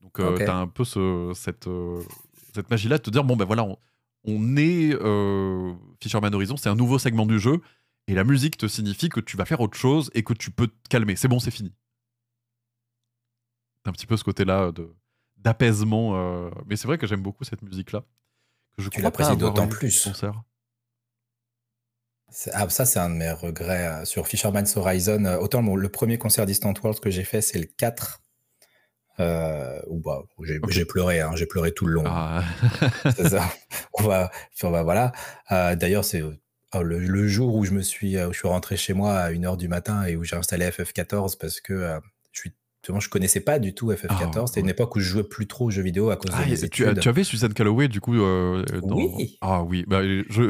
Donc 0.00 0.36
tu 0.36 0.42
as 0.44 0.56
un 0.56 0.68
peu 0.68 0.84
cette, 1.34 1.68
cette 2.54 2.70
magie-là 2.70 2.98
de 2.98 3.02
te 3.02 3.10
dire 3.10 3.24
bon 3.24 3.36
ben 3.36 3.44
voilà, 3.44 3.66
on, 4.24 4.56
est 4.56 4.96
Fisherman 6.00 6.32
Horizon, 6.32 6.56
c'est 6.56 6.68
un 6.68 6.76
nouveau 6.76 7.00
segment 7.00 7.26
du 7.26 7.40
jeu 7.40 7.60
et 8.06 8.14
la 8.14 8.22
musique 8.22 8.56
te 8.56 8.68
signifie 8.68 9.08
que 9.08 9.18
tu 9.18 9.36
vas 9.36 9.44
faire 9.44 9.60
autre 9.60 9.76
chose 9.76 10.08
et 10.14 10.22
que 10.22 10.32
tu 10.32 10.52
peux 10.52 10.68
te 10.68 10.88
calmer. 10.88 11.16
C'est 11.16 11.26
bon, 11.26 11.40
c'est 11.40 11.50
fini. 11.50 11.72
Un 13.84 13.92
petit 13.92 14.06
peu 14.06 14.16
ce 14.16 14.24
côté-là 14.24 14.72
de 14.72 14.94
d'apaisement. 15.36 16.50
Mais 16.66 16.76
c'est 16.76 16.86
vrai 16.86 16.98
que 16.98 17.06
j'aime 17.06 17.22
beaucoup 17.22 17.44
cette 17.44 17.62
musique-là. 17.62 18.04
Que 18.76 18.82
je 18.82 18.88
tu 18.88 19.00
l'apprécies 19.00 19.36
d'autant 19.36 19.68
plus. 19.68 20.04
Concert. 20.04 20.42
Ah, 22.52 22.68
ça, 22.68 22.84
c'est 22.84 22.98
un 22.98 23.08
de 23.08 23.14
mes 23.14 23.30
regrets 23.30 23.86
euh, 23.86 24.04
sur 24.04 24.26
Fisherman's 24.26 24.76
Horizon. 24.76 25.24
Euh, 25.24 25.38
autant 25.38 25.62
le 25.62 25.88
premier 25.88 26.18
concert 26.18 26.44
Distant 26.44 26.74
World 26.82 27.00
que 27.00 27.10
j'ai 27.10 27.24
fait, 27.24 27.40
c'est 27.40 27.58
le 27.58 27.66
4. 27.66 28.20
Euh, 29.20 29.80
bah, 29.88 30.22
j'ai 30.38 30.84
pleuré, 30.84 31.20
hein, 31.20 31.32
j'ai 31.34 31.46
pleuré 31.46 31.72
tout 31.72 31.86
le 31.86 31.94
long. 31.94 32.04
Ah. 32.06 32.44
c'est 33.16 33.30
ça. 33.30 33.50
On 33.98 34.02
va, 34.02 34.30
voilà. 34.60 35.12
D'ailleurs, 35.50 36.04
c'est 36.04 36.22
oh, 36.22 36.82
le, 36.82 37.28
jour 37.28 37.54
où 37.54 37.64
je 37.64 37.72
me 37.72 37.82
suis, 37.82 38.22
où 38.22 38.32
je 38.32 38.38
suis 38.38 38.48
rentré 38.48 38.76
chez 38.76 38.92
moi 38.92 39.14
à 39.14 39.32
1h 39.32 39.56
du 39.56 39.68
matin 39.68 40.04
et 40.04 40.14
où 40.14 40.22
j'ai 40.22 40.36
installé 40.36 40.68
FF14 40.68 41.38
parce 41.38 41.60
que 41.60 41.98
je 42.98 43.08
connaissais 43.08 43.40
pas 43.40 43.58
du 43.58 43.74
tout 43.74 43.92
FF14. 43.92 44.32
Ah, 44.36 44.46
C'était 44.46 44.60
une 44.60 44.68
époque 44.68 44.96
où 44.96 45.00
je 45.00 45.08
jouais 45.08 45.24
plus 45.24 45.46
trop 45.46 45.66
aux 45.66 45.70
jeux 45.70 45.82
vidéo 45.82 46.10
à 46.10 46.16
cause 46.16 46.30
ah, 46.34 46.44
de 46.44 46.50
mes 46.50 46.68
tu, 46.68 46.84
tu, 47.00 47.08
avais 47.08 47.24
Suzanne 47.24 47.54
Calloway, 47.54 47.88
du 47.88 48.00
coup. 48.00 48.14
Euh, 48.14 48.64
oui. 48.82 49.38
Ah 49.40 49.62
oui. 49.62 49.84
Bah, 49.86 50.00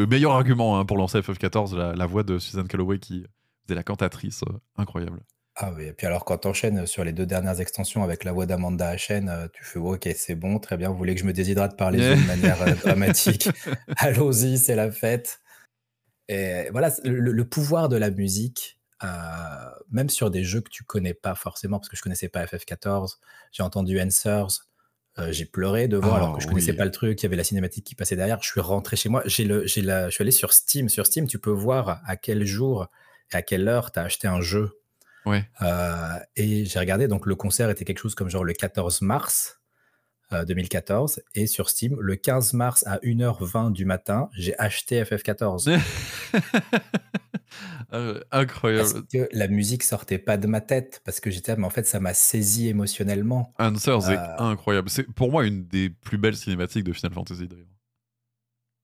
meilleur 0.09 0.33
argument 0.33 0.79
hein, 0.79 0.85
pour 0.85 0.97
lancer 0.97 1.21
FF14, 1.21 1.95
la, 1.95 2.07
voix 2.07 2.23
de 2.23 2.39
Suzanne 2.39 2.69
Calloway 2.69 2.99
qui 2.99 3.25
faisait 3.67 3.75
la 3.75 3.83
cantatrice. 3.83 4.43
Euh, 4.49 4.53
incroyable. 4.77 5.21
Ah 5.61 5.73
oui, 5.77 5.87
et 5.87 5.93
puis 5.93 6.07
alors 6.07 6.25
quand 6.25 6.39
t'enchaînes 6.39 6.87
sur 6.87 7.03
les 7.03 7.13
deux 7.13 7.27
dernières 7.27 7.61
extensions 7.61 8.05
avec 8.05 8.23
la 8.23 8.31
voix 8.31 8.47
d'Amanda 8.47 8.91
Hachen, 8.91 9.29
euh, 9.29 9.49
tu 9.53 9.65
fais 9.65 9.81
ok, 9.81 10.09
c'est 10.15 10.37
bon, 10.37 10.61
très 10.61 10.77
bien, 10.77 10.89
vous 10.89 10.97
voulez 10.97 11.17
que 11.17 11.21
je 11.21 11.27
me 11.27 11.33
déshydrate 11.33 11.77
par 11.77 11.91
les 11.91 11.99
yeux 12.09 12.15
de 12.15 12.27
manière 12.27 12.77
dramatique? 12.77 13.49
Allons-y, 13.97 14.57
c'est 14.57 14.77
la 14.77 14.93
fête. 14.93 15.41
Et 16.29 16.69
voilà, 16.71 16.93
le, 17.05 17.45
pouvoir 17.45 17.89
de 17.89 17.97
la 17.97 18.11
musique, 18.11 18.78
euh, 19.05 19.71
même 19.91 20.09
sur 20.09 20.31
des 20.31 20.45
jeux 20.45 20.61
que 20.61 20.71
tu 20.71 20.85
connais 20.85 21.15
pas 21.15 21.35
forcément, 21.35 21.79
parce 21.79 21.89
que 21.89 21.97
je 21.97 22.03
connaissais 22.03 22.29
pas 22.29 22.45
FF14, 22.45 23.17
j'ai 23.53 23.63
entendu 23.63 24.01
Answers, 24.01 24.65
Euh, 25.19 25.33
j'ai 25.33 25.47
pleuré 25.47 25.89
de 25.89 25.97
voir, 25.97 26.15
alors 26.15 26.31
Ah 26.35 26.37
que 26.37 26.43
je 26.45 26.47
connaissais 26.47 26.71
oui. 26.71 26.77
pas 26.77 26.85
le 26.85 26.93
truc, 26.93 27.21
il 27.21 27.25
y 27.25 27.27
avait 27.27 27.35
la 27.35 27.43
cinématique 27.43 27.85
qui 27.85 27.97
passait 27.97 28.15
derrière. 28.15 28.39
Je 28.41 28.49
suis 28.53 28.61
rentré 28.61 28.95
chez 28.95 29.09
moi. 29.09 29.21
J'ai 29.27 29.43
le, 29.43 29.67
j'ai 29.67 29.83
la, 29.83 30.11
je 30.11 30.15
suis 30.15 30.23
allé 30.23 30.31
sur 30.31 30.53
Steam. 30.53 30.89
Sur 30.89 31.07
Steam, 31.07 31.27
tu 31.27 31.41
peux 31.41 31.51
voir 31.51 32.01
à 32.07 32.17
quel 32.17 32.45
jour 32.47 32.87
et 33.33 33.37
à 33.37 33.43
quelle 33.43 33.67
heure 33.67 33.91
tu 33.91 33.99
as 33.99 34.03
acheté 34.05 34.29
un 34.29 34.41
jeu. 34.41 34.79
Ouais. 35.27 35.45
Euh, 35.63 36.19
et 36.37 36.65
j'ai 36.67 36.79
regardé, 36.79 37.09
donc 37.09 37.27
le 37.27 37.35
concert 37.35 37.69
était 37.69 37.85
quelque 37.85 37.99
chose 37.99 38.15
comme 38.15 38.31
genre 38.31 38.45
le 38.45 38.53
14 38.53 39.01
mars 39.03 39.61
2014. 40.31 41.23
Et 41.35 41.47
sur 41.47 41.71
Steam, 41.71 41.97
le 42.01 42.17
15 42.17 42.53
mars 42.53 42.85
à 42.87 42.99
1h20 42.99 43.73
du 43.73 43.85
matin, 43.85 44.29
j'ai 44.35 44.59
acheté 44.59 45.03
FF14. 45.03 45.79
Euh, 47.95 48.21
Parce 48.21 48.25
incroyable. 48.31 49.07
que 49.11 49.29
la 49.33 49.49
musique 49.49 49.83
sortait 49.83 50.19
pas 50.19 50.37
de 50.37 50.47
ma 50.47 50.61
tête. 50.61 51.01
Parce 51.05 51.21
que 51.21 51.31
j'étais, 51.31 51.57
mais 51.57 51.67
en 51.67 51.71
fait, 51.71 51.87
ça 51.87 52.01
m'a 52.01 52.15
saisi 52.15 52.69
émotionnellement. 52.69 53.55
Answers 53.59 54.11
est 54.13 54.19
Euh, 54.19 54.39
incroyable. 54.39 54.91
C'est 54.91 55.05
pour 55.11 55.31
moi 55.31 55.47
une 55.47 55.67
des 55.67 55.89
plus 55.91 56.19
belles 56.19 56.37
cinématiques 56.37 56.85
de 56.85 56.93
Final 56.93 57.15
Fantasy 57.15 57.49
d'ailleurs. 57.49 57.65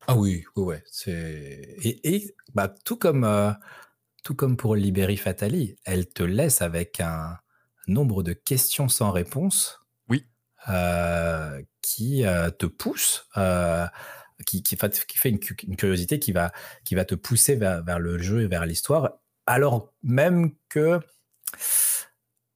Ah 0.06 0.16
oui, 0.16 0.44
oui, 0.56 0.62
ouais. 0.64 0.82
C'est... 0.90 1.76
Et, 1.82 2.14
et, 2.14 2.34
bah, 2.54 2.72
tout, 2.84 2.96
comme, 2.96 3.24
euh, 3.24 3.52
tout 4.22 4.34
comme 4.34 4.56
pour 4.56 4.76
Liberi 4.76 5.16
Fatali, 5.16 5.76
elle 5.84 6.06
te 6.08 6.22
laisse 6.22 6.60
avec 6.62 7.00
un 7.00 7.38
nombre 7.86 8.22
de 8.22 8.32
questions 8.32 8.88
sans 8.88 9.10
réponse 9.12 9.80
euh, 9.80 9.83
qui 11.80 12.24
euh, 12.24 12.50
te 12.50 12.66
pousse, 12.66 13.28
euh, 13.36 13.86
qui, 14.46 14.62
qui, 14.62 14.76
fa- 14.76 14.88
qui 14.88 15.18
fait 15.18 15.30
une, 15.30 15.38
cu- 15.38 15.56
une 15.66 15.76
curiosité 15.76 16.18
qui 16.18 16.32
va, 16.32 16.52
qui 16.84 16.94
va 16.94 17.04
te 17.04 17.14
pousser 17.14 17.56
vers, 17.56 17.82
vers 17.84 17.98
le 17.98 18.18
jeu 18.18 18.42
et 18.42 18.46
vers 18.46 18.66
l'histoire, 18.66 19.12
alors 19.46 19.92
même 20.02 20.52
que 20.68 21.00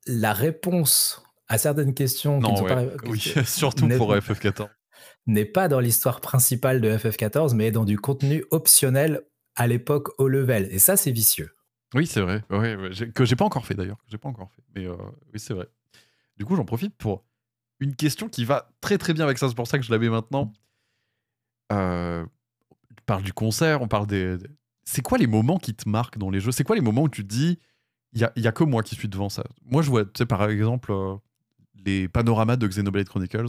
la 0.07 0.33
réponse 0.33 1.23
à 1.49 1.59
certaines 1.59 1.95
questions 1.95 2.41
Non, 2.41 2.57
sont 2.57 2.65
ouais. 2.65 2.87
pas 2.87 2.97
Oui, 3.07 3.21
surtout 3.47 3.89
pour 3.89 4.15
FF14. 4.15 4.69
n'est 5.27 5.45
pas 5.45 5.69
dans 5.69 5.81
l'histoire 5.81 6.21
principale 6.21 6.81
de 6.81 6.97
FF14, 6.97 7.55
mais 7.55 7.71
dans 7.71 7.85
du 7.85 7.99
contenu 7.99 8.45
optionnel 8.51 9.23
à 9.57 9.67
l'époque 9.67 10.09
au 10.19 10.29
level. 10.29 10.69
Et 10.71 10.79
ça, 10.79 10.97
c'est 10.97 11.11
vicieux. 11.11 11.51
Oui, 11.95 12.07
c'est 12.07 12.21
vrai. 12.21 12.43
Ouais, 12.51 12.77
ouais, 12.77 12.91
que 13.15 13.25
j'ai 13.25 13.37
pas 13.37 13.45
encore 13.47 13.67
fait 13.67 13.75
d'ailleurs. 13.75 13.97
que 13.99 14.11
J'ai 14.11 14.19
pas 14.19 14.29
encore 14.29 14.51
fait. 14.55 14.63
Mais 14.75 14.87
euh, 14.87 14.95
oui, 15.33 15.41
c'est 15.41 15.55
vrai. 15.55 15.67
Du 16.37 16.45
coup, 16.45 16.55
j'en 16.55 16.65
profite 16.67 16.95
pour 16.97 17.25
une 17.81 17.95
question 17.97 18.29
qui 18.29 18.45
va 18.45 18.71
très 18.81 18.99
très 18.99 19.15
bien 19.15 19.25
avec 19.25 19.39
ça. 19.39 19.49
C'est 19.49 19.55
pour 19.55 19.67
ça 19.67 19.79
que 19.79 19.85
je 19.85 19.91
l'avais 19.91 20.09
maintenant. 20.09 20.53
Euh, 21.73 22.25
on 22.25 23.03
parle 23.07 23.23
du 23.23 23.33
concert, 23.33 23.83
on 23.83 23.89
parle 23.89 24.07
des. 24.07 24.39
des- 24.39 24.49
C'est 24.85 25.03
quoi 25.03 25.19
les 25.19 25.27
moments 25.27 25.59
qui 25.59 25.75
te 25.75 25.89
marquent 25.89 26.19
dans 26.19 26.31
les 26.31 26.41
jeux? 26.41 26.53
C'est 26.53 26.65
quoi 26.65 26.77
les 26.77 26.83
moments 26.83 27.03
où 27.03 27.09
tu 27.09 27.23
te 27.23 27.29
dis, 27.29 27.59
il 28.13 28.21
y 28.21 28.25
a, 28.25 28.33
y 28.37 28.47
a 28.47 28.53
que 28.53 28.65
moi 28.65 28.83
qui 28.83 28.95
suis 28.95 29.09
devant 29.09 29.29
ça? 29.29 29.45
Moi, 29.65 29.83
je 29.83 29.91
vois, 29.91 30.05
tu 30.05 30.13
sais, 30.17 30.27
par 30.27 30.49
exemple, 30.49 30.93
euh, 30.93 31.17
les 31.85 32.09
panoramas 32.09 32.57
de 32.57 32.67
Xenoblade 32.67 33.09
Chronicles. 33.09 33.49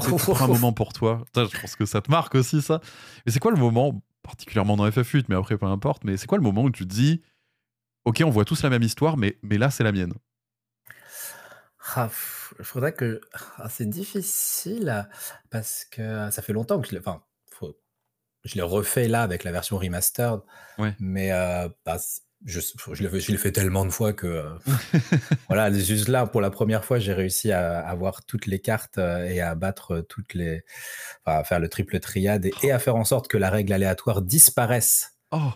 C'est 0.00 0.10
un 0.40 0.46
moment 0.46 0.72
pour 0.72 0.92
toi. 0.92 1.22
Putain, 1.26 1.46
je 1.46 1.60
pense 1.60 1.76
que 1.76 1.84
ça 1.84 2.00
te 2.00 2.10
marque 2.10 2.34
aussi, 2.36 2.62
ça. 2.62 2.80
Mais 3.26 3.32
c'est 3.32 3.40
quoi 3.40 3.50
le 3.50 3.58
moment, 3.58 4.02
particulièrement 4.22 4.76
dans 4.76 4.88
FF8, 4.90 5.26
mais 5.28 5.34
après, 5.34 5.58
peu 5.58 5.66
importe, 5.66 6.04
mais 6.04 6.16
c'est 6.16 6.26
quoi 6.26 6.38
le 6.38 6.44
moment 6.44 6.62
où 6.62 6.70
tu 6.70 6.86
te 6.86 6.94
dis, 6.94 7.20
ok, 8.04 8.22
on 8.24 8.30
voit 8.30 8.44
tous 8.44 8.62
la 8.62 8.70
même 8.70 8.82
histoire, 8.82 9.16
mais, 9.16 9.38
mais 9.42 9.58
là, 9.58 9.70
c'est 9.70 9.84
la 9.84 9.92
mienne? 9.92 10.14
Ah, 11.96 12.08
Il 12.58 12.64
faudrait 12.64 12.92
que. 12.92 13.20
ah, 13.58 13.68
c'est 13.68 13.88
difficile 13.88 15.08
parce 15.50 15.84
que 15.90 16.30
ça 16.30 16.42
fait 16.42 16.52
longtemps 16.52 16.80
que 16.80 16.86
je 16.88 16.92
l'ai. 16.92 16.98
Enfin, 17.00 17.22
faut- 17.50 17.76
je 18.44 18.54
l'ai 18.54 18.62
refait 18.62 19.08
là 19.08 19.22
avec 19.22 19.44
la 19.44 19.52
version 19.52 19.78
remastered. 19.78 20.40
Ouais. 20.78 20.94
Mais 21.00 21.32
euh, 21.32 21.68
bah, 21.84 21.98
je, 22.44 22.60
je 22.92 23.02
l'ai 23.06 23.20
je 23.20 23.30
l'ai 23.32 23.38
fait 23.38 23.52
tellement 23.52 23.84
de 23.84 23.90
fois 23.90 24.12
que. 24.12 24.26
euh, 24.26 24.50
voilà, 25.48 25.72
juste 25.72 26.08
là, 26.08 26.26
pour 26.26 26.40
la 26.40 26.50
première 26.50 26.84
fois, 26.84 26.98
j'ai 26.98 27.12
réussi 27.12 27.52
à 27.52 27.80
avoir 27.80 28.24
toutes 28.24 28.46
les 28.46 28.60
cartes 28.60 28.98
euh, 28.98 29.24
et 29.26 29.40
à 29.40 29.54
battre 29.54 30.00
toutes 30.08 30.34
les. 30.34 30.62
Enfin, 31.24 31.38
à 31.38 31.44
faire 31.44 31.60
le 31.60 31.68
triple 31.68 31.98
triade 32.00 32.46
et, 32.46 32.52
et 32.62 32.72
à 32.72 32.78
faire 32.78 32.96
en 32.96 33.04
sorte 33.04 33.28
que 33.28 33.36
la 33.38 33.50
règle 33.50 33.72
aléatoire 33.72 34.22
disparaisse. 34.22 35.16
Oh, 35.30 35.52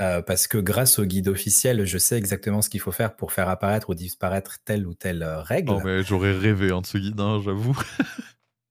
Euh, 0.00 0.22
parce 0.22 0.46
que 0.46 0.56
grâce 0.58 0.98
au 0.98 1.04
guide 1.04 1.28
officiel, 1.28 1.84
je 1.84 1.98
sais 1.98 2.16
exactement 2.16 2.62
ce 2.62 2.70
qu'il 2.70 2.80
faut 2.80 2.92
faire 2.92 3.16
pour 3.16 3.32
faire 3.32 3.48
apparaître 3.48 3.90
ou 3.90 3.94
disparaître 3.94 4.58
telle 4.64 4.86
ou 4.86 4.94
telle 4.94 5.22
euh, 5.22 5.42
règle. 5.42 5.72
oh, 5.72 5.80
mais 5.84 6.02
j'aurais 6.02 6.32
rêvé 6.32 6.70
hein, 6.70 6.80
de 6.80 6.86
ce 6.86 6.96
guide, 6.98 7.20
hein, 7.20 7.40
j'avoue. 7.44 7.76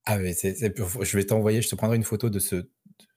Ah 0.05 0.17
c'est, 0.33 0.55
c'est- 0.55 0.73
je 0.75 1.17
vais 1.17 1.23
t'envoyer, 1.25 1.61
je 1.61 1.69
te 1.69 1.75
prendrai 1.75 1.95
une 1.97 2.03
photo 2.03 2.29
de 2.31 2.39
ce, 2.39 2.67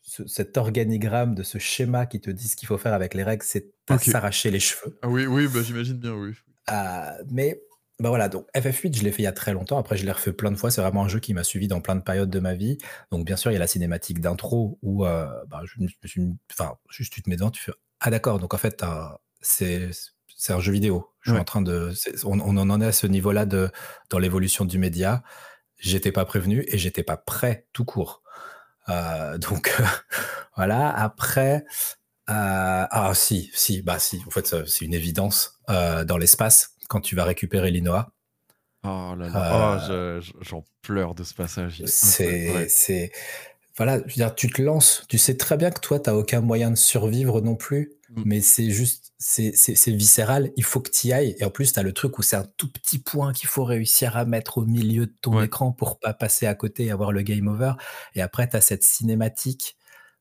ce- 0.02 0.26
cet 0.26 0.58
organigramme, 0.58 1.34
de 1.34 1.42
ce 1.42 1.56
schéma 1.58 2.04
qui 2.04 2.20
te 2.20 2.28
dit 2.30 2.48
ce 2.48 2.56
qu'il 2.56 2.66
faut 2.66 2.76
faire 2.76 2.92
avec 2.92 3.14
les 3.14 3.22
règles, 3.22 3.44
c'est 3.44 3.72
à 3.88 3.96
s'arracher 3.98 4.50
les 4.50 4.60
cheveux. 4.60 4.98
Ah 5.00 5.08
oui, 5.08 5.24
oui, 5.26 5.48
bah, 5.48 5.60
j'imagine 5.62 5.96
bien, 5.96 6.12
oui. 6.12 6.32
Euh, 6.70 7.02
mais 7.30 7.62
bah 7.98 8.08
voilà, 8.10 8.28
donc 8.28 8.46
FF8, 8.54 8.94
je 8.98 9.04
l'ai 9.04 9.12
fait 9.12 9.22
il 9.22 9.24
y 9.24 9.28
a 9.28 9.32
très 9.32 9.52
longtemps. 9.54 9.78
Après, 9.78 9.96
je 9.96 10.04
l'ai 10.04 10.12
refait 10.12 10.32
plein 10.32 10.50
de 10.50 10.56
fois. 10.56 10.70
C'est 10.70 10.80
vraiment 10.82 11.04
un 11.04 11.08
jeu 11.08 11.20
qui 11.20 11.32
m'a 11.34 11.44
suivi 11.44 11.66
dans 11.68 11.80
plein 11.80 11.94
de 11.96 12.02
périodes 12.02 12.30
de 12.30 12.40
ma 12.40 12.52
vie. 12.54 12.76
Donc, 13.10 13.24
bien 13.24 13.36
sûr, 13.36 13.50
il 13.52 13.54
y 13.54 13.56
a 13.56 13.60
la 13.60 13.66
cinématique 13.68 14.20
d'intro 14.20 14.78
où, 14.82 15.06
euh, 15.06 15.28
bah, 15.48 15.62
je 15.64 15.80
me 15.82 15.88
suis, 16.04 16.22
enfin, 16.52 16.74
juste 16.90 17.12
tu 17.12 17.22
te 17.22 17.30
mets 17.30 17.36
dedans, 17.36 17.50
tu 17.50 17.62
fais 17.62 17.72
ah 18.02 18.10
d'accord. 18.10 18.38
Donc 18.38 18.54
en 18.54 18.58
fait, 18.58 18.84
c'est 19.40 19.90
c'est 20.36 20.52
un 20.52 20.60
jeu 20.60 20.72
vidéo. 20.72 21.08
Je 21.20 21.30
suis 21.30 21.34
Ouais. 21.36 21.40
en 21.40 21.44
train 21.44 21.62
de, 21.62 21.92
on, 22.24 22.40
on 22.40 22.56
en 22.56 22.80
est 22.80 22.86
à 22.86 22.92
ce 22.92 23.06
niveau-là 23.06 23.46
de 23.46 23.70
dans 24.10 24.18
l'évolution 24.18 24.64
du 24.64 24.78
média. 24.78 25.22
J'étais 25.78 26.12
pas 26.12 26.24
prévenu 26.24 26.64
et 26.68 26.78
j'étais 26.78 27.02
pas 27.04 27.16
prêt 27.16 27.66
tout 27.72 27.84
court. 27.84 28.22
Euh, 28.88 29.38
donc 29.38 29.72
voilà. 30.56 30.90
Après, 30.90 31.64
euh, 32.30 32.86
ah 32.90 33.12
si, 33.14 33.50
si, 33.54 33.82
bah 33.82 33.98
si. 33.98 34.22
En 34.26 34.30
fait, 34.30 34.46
c'est 34.66 34.84
une 34.84 34.94
évidence 34.94 35.60
euh, 35.70 36.04
dans 36.04 36.18
l'espace 36.18 36.70
quand 36.88 37.00
tu 37.00 37.14
vas 37.16 37.24
récupérer 37.24 37.70
Linoa. 37.70 38.12
Oh 38.84 39.14
là 39.16 39.28
là, 39.28 39.76
oh, 39.78 39.84
je- 39.88 40.20
je- 40.20 40.32
j'en 40.40 40.64
pleure 40.82 41.14
de 41.14 41.22
ce 41.22 41.34
passage. 41.34 41.84
C'est. 41.86 42.52
Ouais. 42.52 42.68
Voilà, 43.76 43.98
je 43.98 44.02
veux 44.04 44.14
dire, 44.14 44.34
tu 44.34 44.48
te 44.50 44.60
lances, 44.62 45.04
tu 45.08 45.18
sais 45.18 45.36
très 45.36 45.56
bien 45.56 45.70
que 45.70 45.80
toi, 45.80 45.98
t'as 45.98 46.12
aucun 46.14 46.40
moyen 46.40 46.70
de 46.70 46.76
survivre 46.76 47.40
non 47.40 47.54
plus, 47.56 47.92
Mm. 48.14 48.22
mais 48.26 48.40
c'est 48.42 48.70
juste, 48.70 49.14
c'est, 49.16 49.52
c'est, 49.54 49.74
c'est 49.74 49.90
viscéral, 49.90 50.50
il 50.56 50.64
faut 50.64 50.80
que 50.80 50.90
tu 50.90 51.06
y 51.06 51.12
ailles. 51.14 51.34
Et 51.38 51.44
en 51.46 51.50
plus, 51.50 51.72
t'as 51.72 51.82
le 51.82 51.92
truc 51.94 52.18
où 52.18 52.22
c'est 52.22 52.36
un 52.36 52.46
tout 52.58 52.70
petit 52.70 52.98
point 52.98 53.32
qu'il 53.32 53.48
faut 53.48 53.64
réussir 53.64 54.18
à 54.18 54.26
mettre 54.26 54.58
au 54.58 54.66
milieu 54.66 55.06
de 55.06 55.14
ton 55.22 55.38
Ouais. 55.38 55.46
écran 55.46 55.72
pour 55.72 55.98
pas 55.98 56.12
passer 56.12 56.46
à 56.46 56.54
côté 56.54 56.84
et 56.84 56.90
avoir 56.90 57.10
le 57.12 57.22
game 57.22 57.48
over. 57.48 57.72
Et 58.14 58.20
après, 58.20 58.46
t'as 58.46 58.60
cette 58.60 58.82
cinématique 58.82 59.78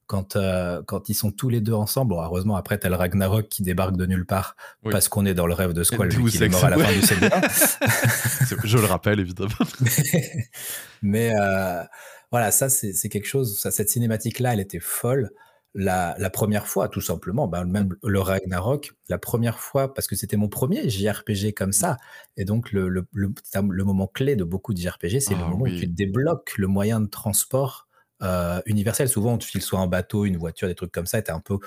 quand, 0.08 0.38
euh, 0.38 0.82
quand 0.88 1.10
ils 1.10 1.14
sont 1.16 1.32
tous 1.32 1.50
les 1.50 1.60
deux 1.60 1.74
ensemble. 1.74 2.12
Bon, 2.12 2.22
heureusement, 2.22 2.56
après, 2.56 2.78
t'as 2.78 2.88
le 2.88 2.96
Ragnarok 2.96 3.50
qui 3.50 3.62
débarque 3.62 3.98
de 3.98 4.06
nulle 4.06 4.26
part 4.26 4.56
Oui. 4.86 4.92
parce 4.94 5.10
qu'on 5.10 5.26
est 5.26 5.34
dans 5.34 5.48
le 5.48 5.54
rêve 5.54 5.74
de 5.74 5.84
Squall, 5.84 6.10
vu 6.14 6.30
qu'il 6.32 6.44
est 6.44 6.48
mort 6.50 6.64
à 6.64 6.70
la 6.70 6.78
ouais. 6.78 6.86
fin 6.86 6.94
du 6.94 7.02
CD1. 7.02 7.42
C'est- 8.48 8.56
je 8.64 8.78
le 8.78 8.86
rappelle, 8.86 9.20
évidemment. 9.20 9.50
Mais 11.02 11.34
euh, 11.38 11.84
voilà, 12.32 12.52
ça, 12.52 12.70
c'est 12.70 13.10
quelque 13.10 13.28
chose. 13.28 13.60
Ça, 13.60 13.72
cette 13.72 13.90
cinématique-là, 13.90 14.54
elle 14.54 14.60
était 14.60 14.80
folle. 14.80 15.32
La, 15.74 16.16
la 16.18 16.30
première 16.30 16.68
fois, 16.68 16.90
tout 16.90 17.00
simplement, 17.00 17.48
ben, 17.48 17.64
même 17.64 17.96
le 18.04 18.20
Ragnarok, 18.20 18.92
la 19.08 19.18
première 19.18 19.60
fois, 19.60 19.94
parce 19.94 20.06
que 20.08 20.18
c'était 20.18 20.36
mon 20.36 20.50
premier 20.50 20.90
JRPG 20.90 21.54
comme 21.54 21.72
ça. 21.72 21.98
Et 22.36 22.44
donc, 22.44 22.74
le, 22.74 22.90
le, 22.90 23.08
le, 23.14 23.30
le 23.70 23.84
moment 23.86 24.08
clé 24.08 24.36
de 24.36 24.44
beaucoup 24.44 24.74
de 24.74 24.80
JRPG, 24.80 25.22
c'est 25.22 25.36
le 25.36 25.46
Ah 25.46 25.48
moment 25.48 25.66
oui. 25.66 25.72
où 25.76 25.80
tu 25.80 25.88
débloques 25.88 26.58
le 26.58 26.68
moyen 26.68 27.00
de 27.00 27.08
transport 27.08 27.88
euh, 28.22 28.62
universel. 28.66 29.08
Souvent, 29.08 29.34
on 29.34 29.38
te 29.38 29.46
file 29.46 29.62
soit 29.62 29.80
un 29.80 29.88
bateau, 29.88 30.26
une 30.26 30.38
voiture, 30.38 30.68
des 30.68 30.76
trucs 30.76 30.92
comme 30.92 31.06
ça, 31.06 31.20
et 31.20 31.24
t'es 31.24 31.32
un 31.32 31.40
peu 31.40 31.60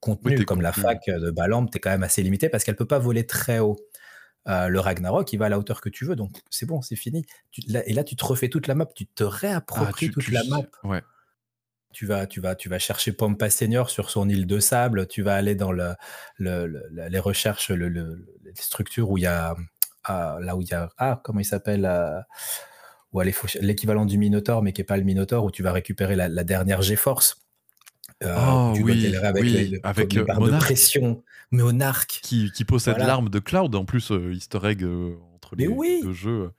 contenu, 0.00 0.36
Oui, 0.38 0.44
comme 0.44 0.60
la 0.62 0.72
fac 0.72 1.06
de 1.08 1.30
Balamb, 1.30 1.68
t'es 1.70 1.78
quand 1.80 1.90
même 1.90 2.02
assez 2.04 2.22
limité 2.22 2.48
parce 2.48 2.64
qu'elle 2.64 2.76
peut 2.76 2.86
pas 2.86 2.98
voler 2.98 3.26
très 3.26 3.58
haut. 3.60 3.76
Euh, 4.48 4.68
le 4.68 4.80
Ragnarok, 4.80 5.32
il 5.32 5.36
va 5.38 5.46
à 5.46 5.48
la 5.50 5.58
hauteur 5.58 5.80
que 5.80 5.88
tu 5.90 6.04
veux, 6.06 6.16
donc 6.16 6.30
c'est 6.48 6.64
bon, 6.66 6.80
c'est 6.80 6.96
fini. 6.96 7.26
Tu- 7.50 7.60
là- 7.68 7.86
et 7.86 7.92
là, 7.92 8.02
tu 8.02 8.16
te 8.16 8.24
refais 8.24 8.48
toute 8.48 8.66
la 8.66 8.74
map, 8.74 8.86
tu 8.86 9.06
te 9.06 9.22
réappropries 9.24 10.06
Ah, 10.06 10.08
tu- 10.08 10.10
toute 10.10 10.24
tu- 10.24 10.30
la 10.32 10.42
map. 10.44 10.62
Ouais. 10.84 11.02
Tu 11.92 12.06
vas, 12.06 12.26
tu 12.26 12.40
vas, 12.40 12.54
tu 12.54 12.68
vas 12.68 12.78
chercher 12.78 13.12
Pampa 13.12 13.50
Senior 13.50 13.90
sur 13.90 14.10
son 14.10 14.28
île 14.28 14.46
de 14.46 14.58
sable. 14.60 15.06
Tu 15.06 15.22
vas 15.22 15.34
aller 15.34 15.54
dans 15.54 15.72
le, 15.72 15.94
le- 16.38 16.66
le- 16.66 16.86
le- 16.90 17.08
les 17.08 17.18
recherches, 17.18 17.70
le- 17.70 17.88
le- 17.88 18.26
les 18.44 18.52
structures 18.54 19.10
où 19.10 19.18
il 19.18 19.22
y 19.22 19.26
a, 19.26 19.54
ah, 20.04 20.38
là 20.40 20.56
où 20.56 20.62
il 20.62 20.68
y 20.68 20.74
a, 20.74 20.90
ah, 20.98 21.20
comment 21.24 21.40
il 21.40 21.44
s'appelle, 21.44 21.84
euh, 21.86 22.20
ou 23.12 23.20
aller 23.20 23.32
faucher- 23.32 23.60
l'équivalent 23.62 24.04
du 24.06 24.18
Minotaur, 24.18 24.62
mais 24.62 24.72
qui 24.72 24.82
est 24.82 24.84
pas 24.84 24.96
le 24.98 25.02
Minotaur, 25.02 25.44
où 25.44 25.50
tu 25.50 25.62
vas 25.62 25.72
récupérer 25.72 26.14
la, 26.14 26.28
la 26.28 26.44
dernière 26.44 26.82
G-Force. 26.82 27.36
Euh, 28.22 28.34
Oh, 28.38 28.72
tu 28.74 28.82
oui, 28.82 29.14
avec 29.16 29.42
oui, 29.42 29.50
les, 29.52 29.80
avec, 29.82 30.16
euh, 30.16 30.24
de 30.24 30.58
pression, 30.58 31.22
Monarque. 31.50 32.20
Qui, 32.22 32.50
qui 32.52 32.64
possède 32.64 32.94
Voilà. 32.94 33.06
l'arme 33.08 33.28
de 33.30 33.38
Cloud, 33.38 33.74
en 33.74 33.84
plus, 33.84 34.10
euh, 34.10 34.32
easter 34.34 34.58
egg 34.64 34.82
euh, 34.84 35.14
entre 35.34 35.56
les 35.56 35.68
oui. 35.68 36.00
deux 36.02 36.12
jeux. 36.12 36.50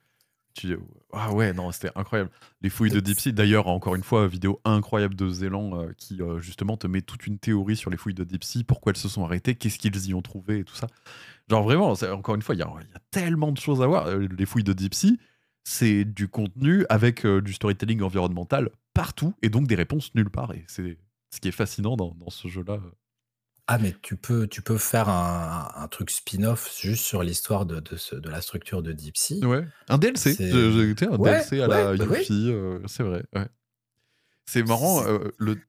Tu... 0.54 0.76
Ah 1.12 1.32
ouais, 1.32 1.52
non, 1.52 1.70
c'était 1.70 1.90
incroyable. 1.94 2.30
Les 2.60 2.70
fouilles 2.70 2.90
de 2.90 2.98
Deep 2.98 3.20
Sea, 3.20 3.32
d'ailleurs, 3.32 3.68
encore 3.68 3.94
une 3.94 4.02
fois, 4.02 4.26
vidéo 4.26 4.60
incroyable 4.64 5.14
de 5.14 5.28
Zélan 5.28 5.80
euh, 5.80 5.92
qui 5.96 6.20
euh, 6.20 6.40
justement 6.40 6.76
te 6.76 6.88
met 6.88 7.02
toute 7.02 7.26
une 7.28 7.38
théorie 7.38 7.76
sur 7.76 7.88
les 7.88 7.96
fouilles 7.96 8.14
de 8.14 8.24
Deep 8.24 8.42
Sea, 8.42 8.64
pourquoi 8.64 8.90
elles 8.90 8.96
se 8.98 9.08
sont 9.08 9.24
arrêtées, 9.24 9.54
qu'est-ce 9.54 9.78
qu'ils 9.78 10.06
y 10.08 10.12
ont 10.12 10.22
trouvé 10.22 10.58
et 10.58 10.64
tout 10.64 10.74
ça. 10.74 10.88
Genre 11.48 11.62
vraiment, 11.62 11.92
encore 12.12 12.34
une 12.34 12.42
fois, 12.42 12.56
il 12.56 12.58
y, 12.58 12.62
a- 12.62 12.72
il 12.80 12.88
y 12.92 12.96
a 12.96 13.00
tellement 13.12 13.52
de 13.52 13.58
choses 13.58 13.80
à 13.80 13.86
voir. 13.86 14.06
Euh, 14.08 14.26
Les 14.36 14.44
fouilles 14.46 14.64
de 14.64 14.72
Deep 14.72 14.92
Sea, 14.94 15.18
c'est 15.62 16.04
du 16.04 16.26
contenu 16.26 16.84
avec 16.88 17.24
euh, 17.24 17.40
du 17.40 17.52
storytelling 17.52 18.02
environnemental 18.02 18.70
partout 18.92 19.34
et 19.42 19.50
donc 19.50 19.68
des 19.68 19.76
réponses 19.76 20.12
nulle 20.16 20.30
part. 20.30 20.52
Et 20.52 20.64
c'est 20.66 20.98
ce 21.32 21.38
qui 21.40 21.46
est 21.46 21.52
fascinant 21.52 21.96
dans, 21.96 22.12
dans 22.18 22.30
ce 22.30 22.48
jeu-là. 22.48 22.80
Ah, 23.72 23.78
mais 23.78 23.94
tu 24.02 24.16
peux 24.16 24.48
tu 24.48 24.62
peux 24.62 24.78
faire 24.78 25.08
un 25.08 25.70
un 25.76 25.86
truc 25.86 26.10
spin-off 26.10 26.76
juste 26.80 27.04
sur 27.04 27.22
l'histoire 27.22 27.66
de 27.66 27.78
de 27.78 27.96
ce 27.96 28.16
de 28.16 28.28
la 28.28 28.40
structure 28.40 28.82
de 28.82 28.90
DeepSeek. 28.90 29.44
Ouais, 29.44 29.64
un 29.88 29.96
DLC, 29.96 30.34
j'ai 30.36 30.82
écouté 30.82 31.06
un 31.06 31.16
ouais, 31.16 31.36
DLC 31.36 31.60
à 31.60 31.68
ouais, 31.68 31.96
la 31.96 31.96
bah. 31.96 32.04
Yuffie, 32.04 32.50
heu, 32.50 32.82
c'est 32.86 33.04
vrai. 33.04 33.22
C'est 34.46 34.64
marrant, 34.64 35.06
heu, 35.06 35.32
le 35.38 35.54
tu 35.54 35.62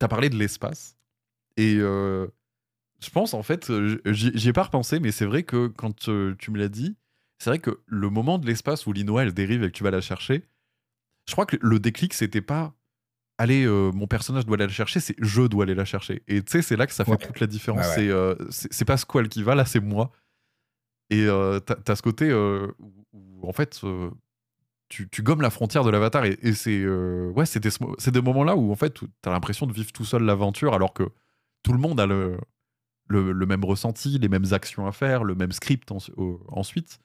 as 0.00 0.08
parlé 0.08 0.30
de 0.30 0.36
l'espace 0.36 0.96
et 1.56 1.76
heu, 1.76 2.32
je 3.00 3.10
pense 3.10 3.34
en 3.34 3.44
fait, 3.44 3.70
j'y 4.06 4.48
ai 4.48 4.52
pas 4.52 4.64
repensé, 4.64 4.98
mais 4.98 5.12
c'est 5.12 5.26
vrai 5.26 5.44
que 5.44 5.68
quand, 5.68 5.94
tu 5.96 6.50
me 6.50 6.58
l'as 6.58 6.68
dit, 6.68 6.96
c'est 7.38 7.50
vrai 7.50 7.60
que 7.60 7.82
le 7.86 8.10
moment 8.10 8.38
de 8.38 8.48
l'espace 8.48 8.84
où 8.88 8.92
Linoa 8.92 9.22
elle 9.22 9.32
dérive 9.32 9.62
et 9.62 9.68
que 9.68 9.76
tu 9.76 9.84
vas 9.84 9.92
la 9.92 10.00
chercher, 10.00 10.42
je 11.28 11.32
crois 11.34 11.46
que 11.46 11.56
le 11.60 11.78
déclic 11.78 12.14
c'était 12.14 12.40
pas: 12.40 12.74
«Allez, 13.42 13.64
heu, 13.66 13.90
mon 13.92 14.06
personnage 14.06 14.46
doit 14.46 14.56
aller 14.56 14.66
la 14.66 14.72
chercher», 14.72 15.00
c'est: 15.00 15.16
«Je 15.20 15.42
dois 15.42 15.64
aller 15.64 15.74
la 15.74 15.84
chercher» 15.84 16.22
et 16.28 16.42
tu 16.42 16.52
sais, 16.52 16.62
c'est 16.62 16.76
là 16.76 16.86
que 16.86 16.92
ça 16.94 17.04
fait 17.04 17.12
Ouais, 17.12 17.16
toute 17.16 17.40
la 17.40 17.46
ouais, 17.46 17.52
différence. 17.52 17.86
ouais. 17.88 17.94
C'est, 17.96 18.08
heu, 18.08 18.36
c'est 18.50 18.84
pas 18.84 18.96
Squall 18.96 19.28
qui 19.28 19.42
va, 19.42 19.54
là, 19.54 19.64
c'est 19.64 19.80
moi 19.80 20.12
et 21.10 21.24
heu, 21.26 21.60
tu 21.66 21.72
as 21.72 21.76
tu 21.76 21.92
as 21.92 21.96
ce 21.96 22.02
côté, 22.02 22.30
heu, 22.30 22.74
où 23.12 23.48
en 23.48 23.52
fait, 23.52 23.80
tu 24.88 25.08
tu 25.08 25.22
gommes 25.22 25.40
la 25.40 25.50
frontière 25.50 25.84
de 25.84 25.90
l'avatar 25.90 26.24
et 26.24 26.38
et 26.42 26.52
c'est, 26.54 26.86
ouais, 26.86 27.46
c'est 27.46 27.60
des 28.10 28.20
moments-là 28.22 28.56
où 28.56 28.70
en 28.72 28.76
fait, 28.76 28.94
tu 28.94 29.06
as 29.26 29.30
l'impression 29.30 29.66
de 29.66 29.72
vivre 29.72 29.92
tout 29.92 30.04
seul 30.04 30.22
l'aventure 30.24 30.74
alors 30.74 30.92
que 30.92 31.04
tout 31.62 31.72
le 31.72 31.78
monde 31.78 32.00
a 32.00 32.06
le 32.06 32.38
le 33.08 33.32
le 33.32 33.46
même 33.46 33.64
ressenti, 33.64 34.18
les 34.18 34.28
mêmes 34.28 34.52
actions 34.52 34.86
à 34.86 34.92
faire, 34.92 35.24
le 35.24 35.34
même 35.34 35.52
script 35.52 35.90
au 36.16 36.40
ensuite. 36.48 36.98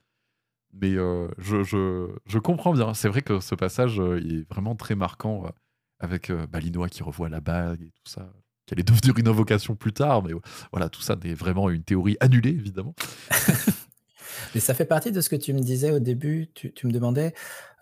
Mais 0.73 0.93
je 0.93 1.63
je 1.63 2.09
je 2.25 2.39
comprends 2.39 2.73
bien. 2.73 2.93
C'est 2.93 3.09
vrai 3.09 3.21
que 3.23 3.39
ce 3.39 3.55
passage, 3.55 3.97
il 4.23 4.41
est 4.41 4.49
vraiment 4.49 4.75
très 4.75 4.95
marquant, 4.95 5.45
avec, 5.99 6.29
heu, 6.29 6.47
bah, 6.47 6.59
Linoa 6.59 6.89
qui 6.89 7.03
revoit 7.03 7.29
la 7.29 7.41
bague 7.41 7.81
et 7.81 7.91
tout 7.91 8.11
ça, 8.11 8.31
qui 8.65 8.73
allait 8.73 8.83
devenir 8.83 9.17
une 9.17 9.27
invocation 9.27 9.75
plus 9.75 9.93
tard, 9.93 10.23
mais 10.23 10.33
voilà, 10.71 10.89
tout 10.89 11.01
ça 11.01 11.15
n'est 11.15 11.33
vraiment 11.33 11.69
une 11.69 11.83
théorie 11.83 12.17
annulée, 12.19 12.51
évidemment. 12.51 12.95
Mais 14.53 14.59
ça 14.61 14.73
fait 14.73 14.85
partie 14.85 15.11
de 15.11 15.21
ce 15.21 15.29
que 15.29 15.35
tu 15.35 15.53
me 15.53 15.59
disais 15.59 15.91
au 15.91 15.99
début. 15.99 16.49
Tu 16.53 16.73
tu 16.73 16.87
me 16.87 16.91
demandais, 16.91 17.33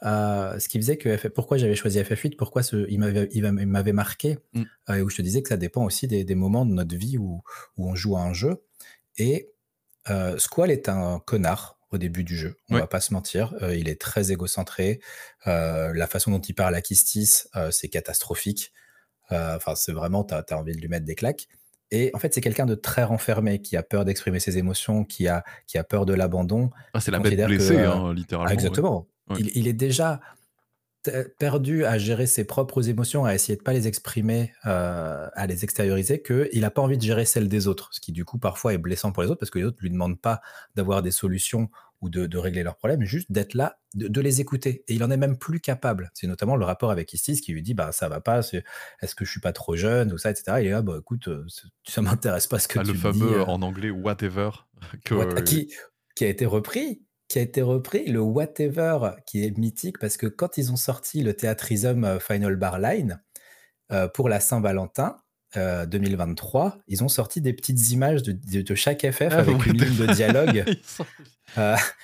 heu, 0.04 0.60
ce 0.60 0.68
qui 0.68 0.80
faisait 0.80 0.98
que 0.98 1.28
pourquoi 1.30 1.58
j'avais 1.58 1.76
choisi 1.76 2.00
FF8, 2.00 2.36
pourquoi 2.38 2.64
ce 2.64 2.86
il 2.90 3.00
m'avait 3.00 3.94
marqué, 3.94 4.38
heu, 4.56 4.96
et 4.98 5.02
où 5.02 5.10
je 5.10 5.18
te 5.18 5.22
disais 5.22 5.42
que 5.42 5.50
ça 5.50 5.58
dépend 5.58 5.86
aussi 5.86 6.08
des 6.08 6.24
des 6.24 6.36
moments 6.36 6.66
de 6.66 6.74
notre 6.74 6.96
vie 6.96 7.18
où 7.18 7.42
où 7.78 7.90
on 7.90 7.96
joue 7.96 8.18
à 8.18 8.22
un 8.22 8.34
jeu 8.34 8.64
et 9.18 9.52
heu, 10.10 10.38
Squall 10.40 10.72
est 10.72 10.90
un 10.90 11.20
connard 11.26 11.75
au 11.92 11.98
début 12.00 12.24
du 12.24 12.38
jeu, 12.38 12.58
on 12.70 12.76
Ouais. 12.76 12.86
va 12.86 12.88
pas 12.88 13.02
se 13.02 13.14
mentir, 13.14 13.54
heu, 13.62 13.76
il 13.78 13.90
est 13.90 14.00
très 14.02 14.32
égocentré, 14.32 15.00
heu, 15.48 15.94
la 15.94 16.08
façon 16.08 16.32
dont 16.32 16.40
il 16.42 16.54
parle 16.56 16.76
à 16.76 16.82
Kistis, 16.82 17.48
heu, 17.56 17.72
c'est 17.72 17.90
catastrophique, 17.90 18.74
enfin, 19.32 19.76
c'est 19.76 19.94
vraiment 19.94 20.24
tu 20.26 20.34
as 20.36 20.58
envie 20.60 20.74
de 20.74 20.82
lui 20.82 20.90
mettre 20.90 21.06
des 21.06 21.16
claques 21.16 21.48
et 21.92 22.12
en 22.16 22.20
fait, 22.20 22.34
c'est 22.34 22.42
quelqu'un 22.42 22.66
de 22.68 22.76
très 22.76 23.04
renfermé, 23.06 23.62
qui 23.62 23.78
a 23.78 23.84
peur 23.84 24.06
d'exprimer 24.06 24.40
ses 24.42 24.58
émotions, 24.60 25.06
qui 25.06 25.28
a 25.30 25.44
qui 25.68 25.78
a 25.80 25.84
peur 25.86 26.06
de 26.08 26.14
l'abandon, 26.16 26.72
Ah, 26.94 27.00
c'est 27.02 27.12
la 27.12 27.20
bête 27.20 27.42
que, 27.42 27.52
blessée, 27.52 27.84
heu 27.86 27.86
hein, 27.86 28.14
ah 28.44 28.54
littéralement, 28.54 28.70
ouais. 28.70 28.80
exactement, 28.86 29.08
Ouais. 29.30 29.40
il 29.40 29.52
il 29.58 29.68
est 29.68 29.74
déjà 29.74 30.22
perdu 31.40 31.86
à 31.86 31.98
gérer 31.98 32.26
ses 32.28 32.46
propres 32.46 32.90
émotions, 32.90 33.26
à 33.26 33.34
essayer 33.36 33.58
de 33.58 33.64
pas 33.64 33.74
les 33.74 33.88
exprimer, 33.88 34.52
heu, 34.66 34.70
à 34.70 35.46
les 35.48 35.64
extérioriser, 35.64 36.22
qu'il 36.22 36.64
a 36.66 36.72
pas 36.72 36.82
envie 36.82 36.98
de 36.98 37.04
gérer 37.04 37.26
celles 37.26 37.48
des 37.50 37.68
autres. 37.68 37.90
Ce 37.94 38.00
qui 38.02 38.12
du 38.12 38.26
coup 38.26 38.38
parfois 38.40 38.74
est 38.74 38.78
blessant 38.78 39.12
pour 39.12 39.24
les 39.24 39.30
autres 39.30 39.40
parce 39.40 39.52
que 39.52 39.60
les 39.60 39.66
autres 39.66 39.78
lui 39.82 39.90
demandent 39.92 40.20
pas 40.20 40.42
d'avoir 40.76 41.02
des 41.02 41.12
solutions 41.12 41.70
ou 42.02 42.10
de 42.10 42.28
de 42.28 42.38
régler 42.38 42.64
leurs 42.64 42.76
problèmes, 42.78 43.04
juste 43.04 43.32
d'être 43.32 43.54
là, 43.54 43.80
de 43.96 44.08
de 44.08 44.22
les 44.22 44.42
écouter 44.42 44.84
et 44.88 44.94
il 44.96 45.04
en 45.04 45.12
est 45.12 45.18
même 45.18 45.38
plus 45.38 45.60
capable. 45.62 46.12
C'est 46.14 46.28
notamment 46.28 46.56
le 46.58 46.66
rapport 46.66 46.92
avec 46.92 47.08
Kistis 47.08 47.42
qui 47.42 47.54
lui 47.54 47.64
dit: 47.64 47.74
«Bah, 47.74 47.92
ça 47.92 48.10
va 48.10 48.20
pas, 48.22 48.42
est-ce 49.02 49.16
que 49.16 49.26
je 49.26 49.32
suis 49.32 49.40
pas 49.42 49.54
trop 49.54 49.76
jeune?» 49.76 50.12
ou 50.14 50.18
ça 50.18 50.32
et. 50.32 50.62
Il 50.62 50.68
est 50.68 50.72
là: 50.72 50.82
«Bah, 50.82 50.98
écoute, 51.00 51.30
ce 51.48 51.68
ça 51.88 52.02
m'intéresse 52.02 52.48
pas 52.48 52.60
ce 52.60 52.68
que 52.68 52.78
Ah, 52.78 52.84
le 52.84 52.94
tu 52.94 52.98
dis, 53.00 53.34
fameux 53.34 53.36
heu». 53.36 53.46
en 53.48 53.62
anglais 53.62 53.90
whatever 53.90 54.50
What 55.10 55.28
que 55.34 55.42
qui 55.46 55.74
qui 56.16 56.26
a 56.26 56.30
été 56.30 56.46
repris 56.46 57.04
qui 57.36 57.40
a 57.40 57.42
été 57.42 57.62
repris, 57.62 58.06
le 58.06 58.22
whatever 58.22 59.10
qui 59.26 59.44
est 59.44 59.58
mythique 59.58 60.00
parce 60.00 60.16
que 60.16 60.26
quand 60.26 60.58
ils 60.58 60.72
ont 60.72 60.78
sorti 60.78 61.22
le 61.22 61.34
Theatrhythm, 61.34 62.06
heu, 62.06 62.20
Final 62.20 62.56
Bar 62.56 62.80
Line, 62.80 63.22
heu, 63.92 64.08
pour 64.14 64.30
la 64.30 64.40
Saint-Valentin, 64.40 65.18
heu, 65.58 65.86
2023, 65.86 66.78
ils 66.88 67.04
ont 67.04 67.10
sorti 67.10 67.42
des 67.42 67.52
petites 67.52 67.92
images 67.92 68.24
de 68.24 68.32
de 68.32 68.62
de 68.62 68.76
chaque 68.76 69.02
FF 69.02 69.28
ah 69.32 69.40
avec 69.40 69.66
une 69.66 69.74
ligne 69.74 69.98
de 69.98 70.14
dialogue, 70.14 70.64
sont 70.86 71.06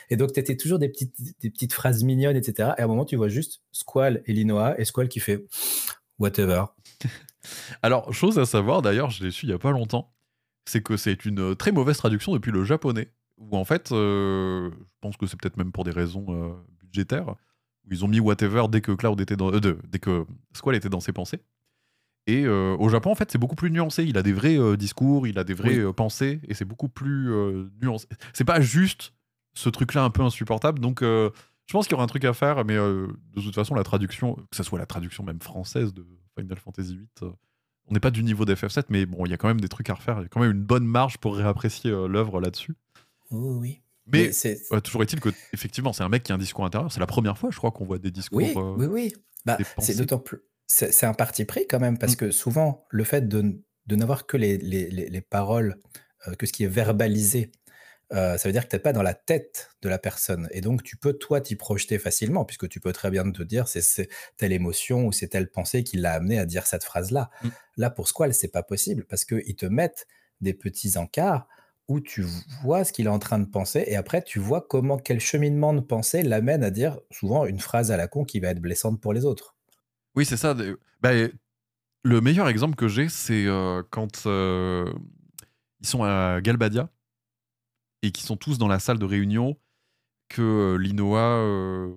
et 0.09 0.17
donc 0.17 0.33
tu 0.33 0.41
étais 0.41 0.57
toujours 0.57 0.79
des 0.79 0.89
petites 0.89 1.15
des 1.39 1.49
petites 1.49 1.71
phrases 1.71 2.03
mignonnes 2.03 2.35
et 2.35 2.43
cetera. 2.43 2.75
Et 2.77 2.81
à 2.81 2.83
un 2.83 2.87
moment 2.87 3.05
tu 3.05 3.15
vois 3.15 3.29
juste 3.29 3.61
Squall 3.71 4.23
et 4.25 4.33
Linoa 4.33 4.77
et 4.81 4.83
Squall 4.83 5.07
qui 5.07 5.21
fait: 5.21 5.45
«Whatever». 6.19 6.65
alors, 7.81 8.13
chose 8.13 8.37
à 8.37 8.45
savoir 8.45 8.81
d'ailleurs, 8.81 9.11
je 9.11 9.23
l'ai 9.23 9.31
su 9.31 9.45
il 9.45 9.49
y 9.51 9.53
a 9.53 9.59
pas 9.59 9.71
longtemps, 9.71 10.13
c'est 10.65 10.83
que 10.83 10.97
c'est 10.97 11.23
une, 11.23 11.55
très 11.55 11.71
mauvaise 11.71 11.95
traduction 11.95 12.33
depuis 12.33 12.51
le 12.51 12.65
japonais, 12.65 13.13
où 13.41 13.57
en 13.57 13.65
fait, 13.65 13.91
heu, 13.91 14.71
je 14.71 14.85
pense 15.01 15.17
que 15.17 15.25
c'est 15.27 15.39
peut-être 15.39 15.57
même 15.57 15.71
pour 15.71 15.83
des 15.83 15.91
raisons, 15.91 16.25
heu, 16.29 16.53
budgétaires, 16.79 17.29
où 17.29 17.91
ils 17.91 18.05
ont 18.05 18.07
mis 18.07 18.19
whatever 18.19 18.65
dès 18.69 18.81
que 18.81 18.91
Cloud 18.91 19.19
était 19.19 19.35
dans 19.35 19.51
de 19.51 19.77
dès 19.87 19.99
que 19.99 20.25
Squall 20.53 20.75
était 20.75 20.89
dans 20.89 20.99
ses 20.99 21.11
pensées 21.13 21.41
et 22.27 22.47
au 22.47 22.87
Japon, 22.87 23.11
en 23.11 23.15
fait, 23.15 23.31
c'est 23.31 23.39
beaucoup 23.39 23.55
plus 23.55 23.71
nuancé. 23.71 24.03
Il 24.05 24.15
a 24.15 24.21
des 24.21 24.31
vrais, 24.31 24.77
discours, 24.77 25.25
il 25.25 25.39
a 25.39 25.43
des 25.43 25.55
vraies, 25.55 25.83
Oui. 25.83 25.93
pensées 25.93 26.39
et 26.47 26.53
c'est 26.53 26.65
beaucoup 26.65 26.87
plus, 26.87 27.29
nuancé. 27.81 28.07
C'est 28.33 28.45
pas 28.45 28.61
juste 28.61 29.13
ce 29.55 29.69
truc-là 29.69 30.03
un 30.03 30.11
peu 30.11 30.21
insupportable 30.21 30.79
donc 30.79 31.01
je 31.01 31.31
pense 31.73 31.87
qu'il 31.87 31.93
y 31.93 31.95
aura 31.95 32.03
un 32.03 32.07
truc 32.07 32.23
à 32.25 32.33
faire 32.33 32.63
mais 32.63 32.75
de 32.75 33.07
toute 33.41 33.55
façon, 33.55 33.73
la 33.73 33.83
traduction, 33.83 34.35
que 34.35 34.55
ça 34.55 34.63
soit 34.63 34.77
la 34.77 34.85
traduction 34.85 35.23
même 35.23 35.41
française 35.41 35.93
de 35.93 36.05
Final 36.37 36.57
Fantasy 36.59 36.95
VIII, 36.95 37.31
on 37.87 37.93
n'est 37.93 37.99
pas 37.99 38.11
du 38.11 38.23
niveau 38.23 38.45
d'FF7 38.45 38.83
mais 38.89 39.05
bon, 39.07 39.25
il 39.25 39.31
y 39.31 39.33
a 39.33 39.37
quand 39.37 39.47
même 39.47 39.59
des 39.59 39.67
trucs 39.67 39.89
à 39.89 39.95
refaire. 39.95 40.19
Il 40.19 40.21
y 40.21 40.25
a 40.25 40.29
quand 40.29 40.41
même 40.41 40.51
une 40.51 40.63
bonne 40.63 40.85
marge 40.85 41.17
pour 41.17 41.35
réapprécier, 41.35 41.89
l'œuvre 41.89 42.39
là-dessus. 42.39 42.75
Oui, 43.31 43.49
oui. 43.59 43.83
Mais 44.13 44.29
Mais 44.29 44.31
c'est 44.31 44.61
ouais, 44.71 44.81
toujours 44.81 45.03
est-il 45.03 45.19
qu'effectivement, 45.19 45.93
c'est 45.93 46.03
un 46.03 46.09
mec 46.09 46.23
qui 46.23 46.31
a 46.31 46.35
un 46.35 46.37
discours 46.37 46.65
intérieur. 46.65 46.91
C'est 46.91 46.99
la 46.99 47.07
première 47.07 47.37
fois, 47.37 47.49
je 47.51 47.57
crois, 47.57 47.71
qu'on 47.71 47.85
voit 47.85 47.99
des 47.99 48.11
discours, 48.11 48.51
Oui, 48.51 48.59
heu, 48.59 48.77
oui, 48.77 48.85
oui. 48.87 49.13
Bah, 49.45 49.63
c'est 49.77 49.95
d'autant 49.95 50.19
plus 50.19 50.39
c'est 50.67 50.91
c'est 50.93 51.05
un 51.05 51.13
parti 51.13 51.43
pris 51.45 51.67
quand 51.67 51.79
même 51.81 51.97
parce 51.97 52.15
Mmh. 52.15 52.15
que 52.15 52.31
souvent 52.31 52.85
le 52.89 53.03
fait 53.03 53.27
de 53.27 53.61
n'avoir 53.89 54.25
que 54.25 54.37
les 54.37 54.57
les 54.57 54.89
les 54.89 55.09
les 55.09 55.21
paroles, 55.21 55.79
heu, 56.27 56.35
que 56.35 56.45
ce 56.45 56.53
qui 56.53 56.63
est 56.63 56.67
verbalisé, 56.67 57.51
heu, 58.13 58.37
ça 58.37 58.49
veut 58.49 58.53
dire 58.53 58.65
que 58.65 58.69
tu 58.69 58.75
es 58.77 58.79
pas 58.79 58.93
dans 58.93 59.03
la 59.03 59.13
tête 59.15 59.71
de 59.83 59.89
la 59.89 59.99
personne 59.99 60.49
et 60.51 60.61
donc 60.61 60.83
tu 60.83 60.97
peux 60.97 61.13
toi 61.13 61.41
t'y 61.41 61.55
projeter 61.57 61.99
facilement 61.99 62.45
puisque 62.45 62.69
tu 62.69 62.79
peux 62.81 62.93
très 62.93 63.11
bien 63.11 63.29
te 63.31 63.43
dire: 63.43 63.67
«C'est 63.69 63.81
c'est 63.81 64.09
telle 64.37 64.53
émotion 64.53 65.07
ou 65.07 65.11
c'est 65.13 65.29
telle 65.29 65.51
pensée 65.51 65.83
qui 65.83 65.97
l'a 65.97 66.13
amené 66.13 66.39
à 66.39 66.45
dire 66.47 66.67
cette 66.67 66.83
phrase-là». 66.85 67.31
Mmh. 67.41 67.51
Là, 67.77 67.89
pour 67.91 68.07
Squall, 68.09 68.33
c'est 68.33 68.49
pas 68.51 68.63
possible 68.63 69.05
parce 69.07 69.25
qu'ils 69.25 69.55
te 69.55 69.65
mettent 69.67 70.07
des 70.41 70.53
petits 70.53 70.97
encarts 70.97 71.47
où 71.87 71.99
tu 71.99 72.23
vois 72.61 72.83
ce 72.85 72.93
qu'il 72.93 73.05
est 73.07 73.09
en 73.09 73.19
train 73.19 73.39
de 73.39 73.45
penser 73.45 73.83
et 73.87 73.95
après 73.95 74.23
tu 74.23 74.39
vois 74.39 74.61
comment 74.61 74.97
quel 74.97 75.19
cheminement 75.19 75.73
de 75.73 75.81
pensée 75.81 76.23
l'amène 76.23 76.63
à 76.63 76.71
dire 76.71 76.99
souvent 77.11 77.45
une 77.45 77.59
phrase 77.59 77.91
à 77.91 77.97
la 77.97 78.07
con 78.07 78.23
qui 78.25 78.39
va 78.39 78.49
être 78.49 78.61
blessante 78.61 79.01
pour 79.01 79.13
les 79.13 79.25
autres. 79.25 79.55
Oui, 80.15 80.25
c'est 80.25 80.37
ça, 80.37 80.53
bah, 81.01 81.11
le 82.03 82.21
meilleur 82.21 82.49
exemple 82.49 82.75
que 82.75 82.87
j'ai, 82.87 83.09
c'est, 83.09 83.45
heu, 83.47 83.83
quand, 83.91 84.25
heu, 84.27 84.93
ils 85.81 85.87
sont 85.87 86.03
à 86.03 86.41
Galbadia 86.41 86.89
et 88.01 88.11
qu'ils 88.11 88.25
sont 88.25 88.37
tous 88.37 88.57
dans 88.57 88.67
la 88.67 88.79
salle 88.79 88.99
de 88.99 89.05
réunion, 89.05 89.57
que, 90.29 90.41
heu, 90.75 90.77
Linoa, 90.77 91.89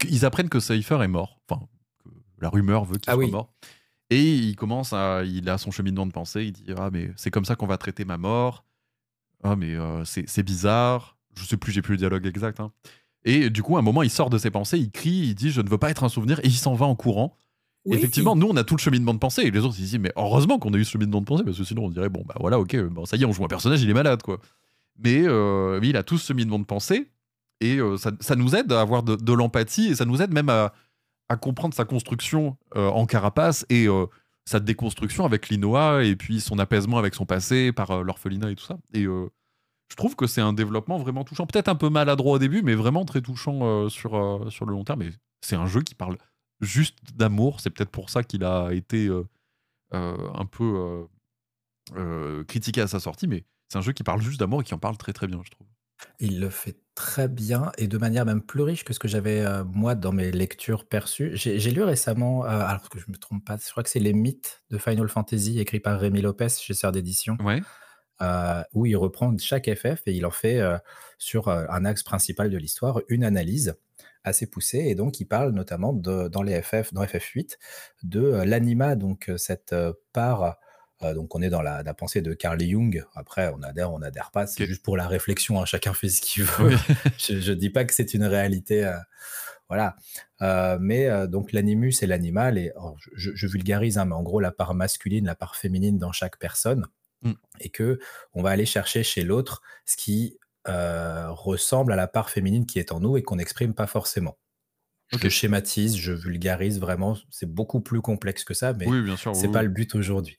qu'ils 0.00 0.24
apprennent 0.24 0.48
que 0.48 0.60
Seifer 0.60 1.02
est 1.02 1.08
mort. 1.08 1.40
Enfin, 1.50 1.68
que 2.04 2.10
la 2.40 2.50
rumeur 2.50 2.84
veut 2.84 2.98
qu'il 2.98 3.06
Ah 3.06 3.16
soit 3.16 3.28
oui. 3.28 3.30
mort 3.30 3.54
et 4.10 4.34
il 4.36 4.56
commence 4.56 4.92
à 4.92 5.24
il 5.24 5.48
a 5.50 5.58
son 5.58 5.70
cheminement 5.72 6.06
de 6.06 6.12
pensée, 6.12 6.44
il 6.46 6.52
dit: 6.52 6.66
«Ah 6.76 6.90
mais 6.92 7.10
c'est 7.16 7.30
comme 7.32 7.44
ça 7.46 7.56
qu'on 7.56 7.66
va 7.68 7.78
traiter 7.78 8.04
ma 8.06 8.18
mort. 8.18 8.66
Ah 9.46 9.56
mais, 9.56 9.72
heu, 9.74 10.02
c'est 10.04 10.42
bizarre». 10.42 11.16
Je 11.38 11.44
sais 11.44 11.56
plus, 11.58 11.70
j'ai 11.72 11.82
plus 11.82 11.92
le 11.92 11.98
dialogue 11.98 12.26
exact, 12.26 12.60
hein 12.60 12.72
et 13.28 13.50
du 13.50 13.62
coup, 13.62 13.76
à 13.76 13.80
un 13.80 13.82
moment, 13.82 14.04
il 14.04 14.08
sort 14.10 14.30
de 14.30 14.38
ses 14.38 14.50
pensées, 14.52 14.78
il 14.78 14.90
crie, 14.92 15.10
il 15.10 15.34
dit: 15.34 15.50
«Je 15.50 15.60
ne 15.60 15.68
veux 15.68 15.78
pas 15.78 15.90
être 15.90 16.04
un 16.04 16.08
souvenir» 16.08 16.38
et 16.44 16.46
il 16.46 16.54
s'en 16.56 16.74
va 16.74 16.86
en 16.86 16.94
courant. 16.94 17.36
Effectivement, 17.90 18.36
nous, 18.36 18.46
on 18.48 18.56
a 18.56 18.62
tout 18.64 18.76
le 18.76 18.80
cheminement 18.80 19.14
de 19.14 19.18
pensée 19.18 19.42
et 19.42 19.50
les 19.50 19.60
autres, 19.60 19.74
ils 19.78 19.84
se 19.84 19.90
disent: 19.90 19.98
«Mais 19.98 20.12
heureusement 20.16 20.58
qu'on 20.60 20.72
a 20.72 20.76
eu 20.76 20.84
ce 20.84 20.92
cheminement 20.92 21.20
de 21.20 21.26
pensée 21.26 21.42
parce 21.44 21.58
que 21.58 21.64
sinon 21.64 21.86
on 21.86 21.90
dirait 21.90 22.08
bon, 22.08 22.22
bah, 22.24 22.36
voilà, 22.40 22.58
OK, 22.60 22.76
bon, 22.76 23.04
ça 23.04 23.16
y 23.16 23.22
est, 23.22 23.26
on 23.26 23.32
joue 23.32 23.44
un 23.44 23.48
personnage, 23.48 23.82
il 23.82 23.90
est 23.90 23.94
malade, 23.94 24.22
quoi». 24.22 24.38
Mais 24.98 25.22
lui, 25.80 25.88
il 25.90 25.96
a 25.96 26.02
tout 26.04 26.18
ce 26.18 26.26
cheminement 26.28 26.58
de 26.60 26.64
pensée 26.64 27.10
et 27.60 27.76
heu, 27.78 27.96
ça 27.96 28.12
ça 28.20 28.36
nous 28.36 28.54
aide 28.54 28.70
à 28.72 28.80
avoir 28.80 29.02
de 29.02 29.16
de 29.16 29.32
l'empathie 29.32 29.88
et 29.88 29.94
ça 29.96 30.04
nous 30.04 30.22
aide 30.22 30.32
même 30.32 30.48
à 30.48 30.72
à 31.28 31.36
comprendre 31.36 31.74
sa 31.74 31.84
construction, 31.84 32.56
heu, 32.76 32.88
en 32.88 33.06
carapace 33.06 33.66
et 33.70 33.88
sa 34.46 34.60
déconstruction 34.60 35.24
avec 35.26 35.48
Linoa 35.48 36.04
et 36.04 36.16
puis 36.16 36.40
son 36.40 36.58
apaisement 36.58 36.98
avec 36.98 37.14
son 37.14 37.26
passé 37.26 37.72
par, 37.72 37.90
heu, 37.90 38.02
l'orphelinat 38.02 38.50
et 38.50 38.54
tout 38.56 38.64
ça 38.64 38.78
et 38.94 39.04
heu, 39.04 39.28
je 39.90 39.96
trouve 39.96 40.16
que 40.16 40.26
c'est 40.26 40.40
un 40.40 40.52
développement 40.52 40.98
vraiment 40.98 41.22
touchant. 41.24 41.46
Peut-être 41.46 41.68
un 41.68 41.76
peu 41.76 41.90
maladroit 41.90 42.32
au 42.34 42.38
début, 42.38 42.62
mais 42.62 42.74
vraiment 42.74 43.04
très 43.04 43.20
touchant, 43.20 43.60
heu, 43.62 43.88
sur, 43.88 44.46
sur 44.50 44.66
le 44.66 44.72
long 44.72 44.84
terme 44.84 45.02
et 45.02 45.10
c'est 45.42 45.56
un 45.56 45.66
jeu 45.66 45.82
qui 45.82 45.94
parle 45.94 46.18
juste 46.60 46.98
d'amour. 47.14 47.60
C'est 47.60 47.70
peut-être 47.70 47.90
pour 47.90 48.10
ça 48.10 48.22
qu'il 48.22 48.42
a 48.44 48.72
été, 48.72 49.08
un 49.92 50.46
peu, 50.50 51.06
critiqué 52.48 52.80
à 52.80 52.86
sa 52.88 53.00
sortie, 53.00 53.28
mais 53.28 53.44
c'est 53.68 53.78
un 53.78 53.82
jeu 53.82 53.92
qui 53.92 54.02
parle 54.02 54.22
juste 54.22 54.40
d'amour 54.40 54.62
et 54.62 54.64
qui 54.64 54.74
en 54.74 54.78
parle 54.78 54.96
très, 54.96 55.12
très 55.12 55.26
bien, 55.26 55.40
je 55.44 55.50
trouve. 55.50 55.66
Il 56.18 56.40
le 56.40 56.50
fait 56.50 56.78
très 56.94 57.28
bien 57.28 57.72
et 57.76 57.88
de 57.88 57.98
manière 57.98 58.24
même 58.24 58.40
plus 58.42 58.62
riche 58.62 58.84
que 58.84 58.92
ce 58.94 58.98
que 58.98 59.08
j'avais, 59.08 59.40
heu, 59.44 59.64
moi 59.64 59.94
dans 59.94 60.12
mes 60.12 60.32
lectures 60.32 60.86
perçues. 60.88 61.32
J'ai 61.36 61.58
j'ai 61.58 61.70
lu 61.70 61.82
récemment, 61.82 62.44
heu, 62.44 62.48
alors 62.48 62.88
que 62.88 62.98
je 62.98 63.06
me 63.10 63.16
trompe 63.16 63.44
pas, 63.44 63.56
je 63.62 63.70
crois 63.70 63.82
que 63.82 63.90
c'est 63.90 63.98
Les 64.00 64.12
Mythes 64.14 64.62
de 64.70 64.78
Final 64.78 65.08
Fantasy 65.08 65.58
écrit 65.60 65.80
par 65.80 66.00
Rémi 66.00 66.22
Lopez 66.22 66.48
chez 66.58 66.74
Sœur 66.74 66.92
d'édition, 66.92 67.38
Ouais. 67.38 67.66
heu, 68.22 68.62
où 68.74 68.86
il 68.86 68.96
reprend 68.96 69.36
chaque 69.38 69.72
FF 69.74 70.02
et 70.06 70.12
il 70.12 70.26
en 70.26 70.30
fait, 70.30 70.60
sur, 71.18 71.48
un 71.50 71.84
axe 71.84 72.02
principal 72.02 72.50
de 72.50 72.58
l'histoire, 72.58 73.00
une 73.08 73.24
analyse 73.24 73.76
assez 74.24 74.46
poussée 74.48 74.78
et 74.88 74.94
donc 74.96 75.20
il 75.20 75.26
parle 75.26 75.52
notamment 75.52 75.92
de 75.92 76.28
dans 76.28 76.42
les 76.42 76.60
FF 76.62 76.92
dans 76.94 77.02
FF8 77.04 77.58
de, 78.02 78.20
l'anima 78.44 78.96
donc 78.96 79.30
cette, 79.36 79.74
part, 80.12 80.56
heu, 81.02 81.14
donc 81.14 81.34
on 81.34 81.42
est 81.42 81.50
dans 81.50 81.62
la 81.62 81.82
la 81.82 81.94
pensée 81.94 82.22
de 82.22 82.34
Carl 82.34 82.60
Jung. 82.60 83.04
Après 83.14 83.52
on 83.54 83.62
adhère, 83.62 83.92
on 83.92 84.02
adhère 84.02 84.30
pas, 84.30 84.46
c'est 84.46 84.66
juste 84.66 84.82
pour 84.82 84.96
la 84.96 85.06
réflexion, 85.08 85.60
hein, 85.60 85.64
chacun 85.64 85.94
fait 85.94 86.08
ce 86.08 86.20
qu'il 86.20 86.44
veut. 86.44 86.70
Oui. 86.70 86.76
Je 87.18 87.40
je 87.40 87.52
dis 87.52 87.70
pas 87.70 87.84
que 87.84 87.94
c'est 87.94 88.14
une 88.14 88.24
réalité, 88.24 88.84
heu, 88.84 88.94
voilà, 89.68 89.96
heu, 90.42 90.78
mais 90.80 91.26
donc 91.28 91.52
l'animus 91.52 91.94
et 92.02 92.06
l'animal 92.06 92.58
et 92.58 92.70
alors 92.70 92.96
je 93.14 93.46
vulgarise, 93.46 93.98
hein, 93.98 94.04
mais 94.06 94.14
en 94.14 94.22
gros 94.22 94.40
la 94.40 94.52
part 94.52 94.74
masculine, 94.74 95.26
la 95.26 95.34
part 95.34 95.56
féminine 95.56 95.98
dans 95.98 96.12
chaque 96.12 96.38
personne 96.38 96.86
Mmh. 97.22 97.32
et 97.60 97.70
que 97.70 97.98
on 98.34 98.42
va 98.42 98.50
aller 98.50 98.66
chercher 98.66 99.02
chez 99.02 99.24
l'autre 99.24 99.62
ce 99.84 99.96
qui, 99.96 100.38
ressemble 100.68 101.92
à 101.92 101.96
la 101.96 102.08
part 102.08 102.28
féminine 102.28 102.66
qui 102.66 102.80
est 102.80 102.90
en 102.90 102.98
nous 102.98 103.16
et 103.16 103.22
qu'on 103.22 103.36
n'exprime 103.36 103.72
pas 103.72 103.86
forcément. 103.86 104.36
Je 105.12 105.28
schématise, 105.28 105.96
je 105.96 106.12
vulgarise 106.12 106.80
vraiment, 106.80 107.16
c'est 107.30 107.48
beaucoup 107.48 107.80
plus 107.80 108.00
complexe 108.00 108.42
que 108.42 108.54
ça, 108.54 108.72
mais 108.72 108.86
Oui, 108.86 109.02
bien 109.02 109.16
sûr, 109.16 109.32
c'est 109.32 109.48
oui, 109.48 109.52
pas 109.52 109.62
le 109.62 109.68
but 109.68 109.94
aujourd'hui. 109.94 110.36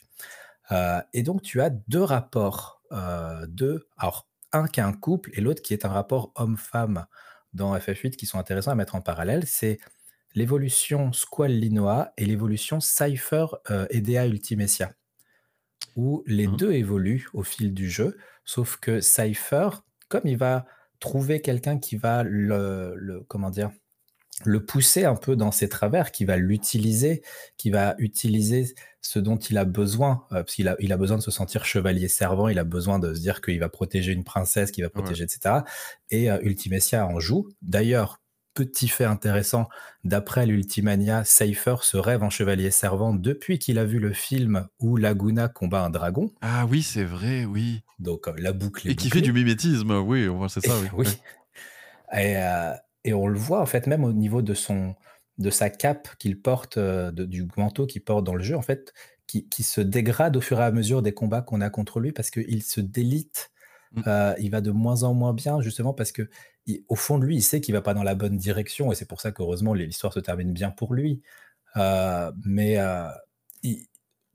Heu 0.71 1.01
et 1.13 1.23
donc 1.23 1.41
tu 1.41 1.61
as 1.61 1.69
2 1.69 2.01
rapports, 2.03 2.81
heu, 2.91 3.47
de 3.47 3.87
alors 3.97 4.27
un 4.53 4.67
qui 4.67 4.79
est 4.79 4.83
un 4.83 4.93
couple 4.93 5.31
et 5.33 5.41
l'autre 5.41 5.61
qui 5.61 5.73
est 5.73 5.85
un 5.85 5.89
rapport 5.89 6.31
homme-femme 6.35 7.05
dans 7.53 7.77
FF8 7.79 8.17
qui 8.17 8.25
sont 8.25 8.39
intéressants 8.39 8.71
à 8.71 8.75
mettre 8.75 8.95
en 8.95 9.01
parallèle. 9.01 9.45
C'est 9.47 9.79
l'évolution 10.35 11.13
Squall-Linois 11.13 12.13
et 12.17 12.25
l'évolution 12.25 12.79
Cypher, 12.81 13.47
heu, 13.71 13.87
Edea 13.91 14.27
Ultimecia, 14.27 14.93
où 15.97 16.23
les 16.27 16.47
Hein? 16.47 16.47
2 16.47 16.71
évoluent 16.73 17.27
au 17.33 17.43
fil 17.43 17.73
du 17.73 17.89
jeu, 17.89 18.17
sauf 18.45 18.77
que 18.77 19.01
Cypher, 19.01 19.69
comme 20.09 20.25
il 20.25 20.37
va 20.37 20.65
trouver 20.99 21.41
quelqu'un 21.41 21.77
qui 21.79 21.95
va 21.97 22.23
le 22.23 22.93
le 22.95 23.21
comment 23.23 23.49
dire? 23.49 23.71
Le 24.45 24.63
pousser 24.63 25.03
un 25.05 25.15
peu 25.15 25.35
dans 25.35 25.51
ses 25.51 25.67
travers, 25.67 26.11
qui 26.11 26.23
va 26.23 26.37
l'utiliser, 26.37 27.23
qui 27.57 27.71
va 27.71 27.95
utiliser 27.97 28.75
ce 29.01 29.17
dont 29.19 29.37
il 29.37 29.57
a 29.57 29.65
besoin, 29.65 30.25
heu, 30.31 30.35
parce 30.43 30.53
qu'il 30.55 30.67
a 30.67 30.75
il 30.79 30.93
a 30.93 30.97
besoin 30.97 31.17
de 31.17 31.23
se 31.23 31.31
sentir 31.31 31.65
chevalier 31.65 32.07
servant, 32.07 32.47
il 32.47 32.59
a 32.59 32.63
besoin 32.63 32.99
de 32.99 33.13
se 33.15 33.19
dire 33.21 33.41
qu'il 33.41 33.59
va 33.59 33.69
protéger 33.69 34.11
une 34.13 34.23
princesse, 34.23 34.69
qu'il 34.71 34.83
va 34.83 34.89
protéger 34.91 35.23
et 35.23 35.27
cetera 35.27 35.63
et 36.11 36.29
heu, 36.29 36.39
Ultimecia 36.45 37.07
en 37.07 37.19
joue. 37.19 37.49
D'ailleurs, 37.63 38.21
petit 38.53 38.87
fait 38.87 39.05
intéressant, 39.05 39.69
d'après 40.03 40.45
l'Ultimania, 40.45 41.23
Cypher 41.23 41.77
se 41.81 41.97
rêve 41.97 42.23
en 42.23 42.29
chevalier 42.29 42.71
servant 42.71 43.13
depuis 43.13 43.59
qu'il 43.59 43.79
a 43.79 43.85
vu 43.85 43.99
le 43.99 44.13
film 44.13 44.67
où 44.79 44.97
Laguna 44.97 45.47
combat 45.47 45.83
un 45.83 45.89
dragon, 45.89 46.31
Ah 46.41 46.65
oui, 46.69 46.83
c'est 46.83 47.03
vrai, 47.03 47.45
oui. 47.45 47.81
donc 47.99 48.27
heu, 48.27 48.33
la 48.37 48.53
boucle 48.53 48.87
est 48.87 48.91
Et 48.91 48.95
qui 48.95 49.09
fait 49.09 49.21
du 49.21 49.33
mimétisme, 49.33 49.91
oui, 49.91 50.27
c'est 50.49 50.61
et 50.63 50.67
ça, 50.67 50.79
oui. 50.79 50.87
Oui. 50.97 51.07
Et, 52.13 52.37
heu, 52.37 52.73
et 53.03 53.13
on 53.13 53.27
le 53.27 53.37
voit 53.39 53.61
en 53.61 53.65
fait 53.65 53.87
même 53.87 54.03
au 54.03 54.13
niveau 54.13 54.41
de 54.41 54.53
son 54.53 54.95
de 55.37 55.49
sa 55.51 55.69
cape 55.69 56.09
qu'il 56.19 56.41
porte, 56.41 56.77
heu, 56.77 57.11
de 57.11 57.25
du 57.25 57.47
manteau 57.57 57.85
qu'il 57.87 58.03
porte 58.03 58.23
dans 58.25 58.35
le 58.35 58.43
jeu 58.43 58.55
en 58.57 58.61
fait, 58.63 58.93
qui 59.27 59.47
qui 59.49 59.63
se 59.63 59.81
dégrade 59.81 60.35
au 60.37 60.41
fur 60.41 60.59
et 60.61 60.63
à 60.63 60.71
mesure 60.71 61.01
des 61.03 61.13
combats 61.13 61.41
qu'on 61.43 61.61
a 61.61 61.69
contre 61.69 61.99
lui 61.99 62.11
parce 62.13 62.31
qu'il 62.31 62.63
se 62.63 62.81
délite, 62.81 63.51
Mmh. 63.91 64.07
heu, 64.07 64.35
il 64.39 64.51
va 64.51 64.61
de 64.61 64.71
moins 64.71 65.03
en 65.03 65.13
moins 65.15 65.33
bien 65.33 65.61
justement 65.61 65.93
parce 65.93 66.11
que 66.13 66.29
il 66.67 66.83
au 66.89 66.95
fond 66.95 67.19
de 67.19 67.25
lui, 67.25 67.37
il 67.37 67.43
sait 67.43 67.61
qu'il 67.61 67.73
va 67.75 67.81
pas 67.83 67.93
dans 67.95 68.03
la 68.03 68.15
bonne 68.15 68.37
direction 68.37 68.91
et 68.91 68.95
c'est 68.95 69.07
pour 69.07 69.21
ça 69.21 69.31
qu'heureusement 69.33 69.73
l'histoire 69.75 70.13
se 70.13 70.19
termine 70.21 70.53
bien 70.53 70.71
pour 70.71 70.93
lui. 70.95 71.21
Heu, 71.77 72.31
mais, 72.45 72.77
il 73.63 73.87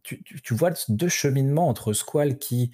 tu 0.05 0.23
tu 0.25 0.55
vois 0.55 0.73
2 0.89 1.09
cheminements 1.09 1.69
entre 1.69 1.93
Squall 1.93 2.39
qui 2.39 2.73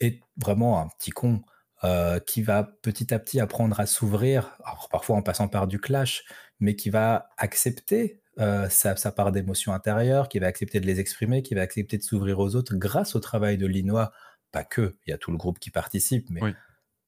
est 0.00 0.20
vraiment 0.38 0.80
un 0.80 0.88
petit 0.88 1.10
con, 1.12 1.42
heu, 1.84 2.20
qui 2.26 2.42
va 2.42 2.64
petit 2.82 3.12
à 3.14 3.18
petit 3.18 3.40
apprendre 3.40 3.78
à 3.80 3.86
s'ouvrir, 3.86 4.58
parfois 4.90 5.16
en 5.16 5.22
passant 5.22 5.48
par 5.48 5.66
du 5.66 5.78
clash, 5.80 6.24
mais 6.60 6.76
qui 6.76 6.90
va 6.90 7.30
accepter, 7.38 8.20
heu, 8.40 8.66
sa 8.70 8.96
sa 8.96 9.12
part 9.12 9.32
d'émotions 9.32 9.72
intérieures, 9.72 10.28
qui 10.28 10.38
va 10.38 10.46
accepter 10.48 10.80
de 10.80 10.86
les 10.86 11.00
exprimer, 11.00 11.42
qui 11.42 11.54
va 11.54 11.62
accepter 11.62 11.98
de 11.98 12.02
s'ouvrir 12.02 12.38
aux 12.40 12.54
autres 12.56 12.74
grâce 12.76 13.14
au 13.16 13.20
travail 13.20 13.56
de 13.58 13.66
Linois. 13.66 14.12
Pas 14.52 14.64
que, 14.64 14.96
il 15.06 15.10
y 15.10 15.12
a 15.14 15.18
tout 15.18 15.30
le 15.32 15.36
groupe 15.38 15.58
qui 15.60 15.70
participe, 15.70 16.28
mais 16.30 16.48
Oui. 16.48 16.60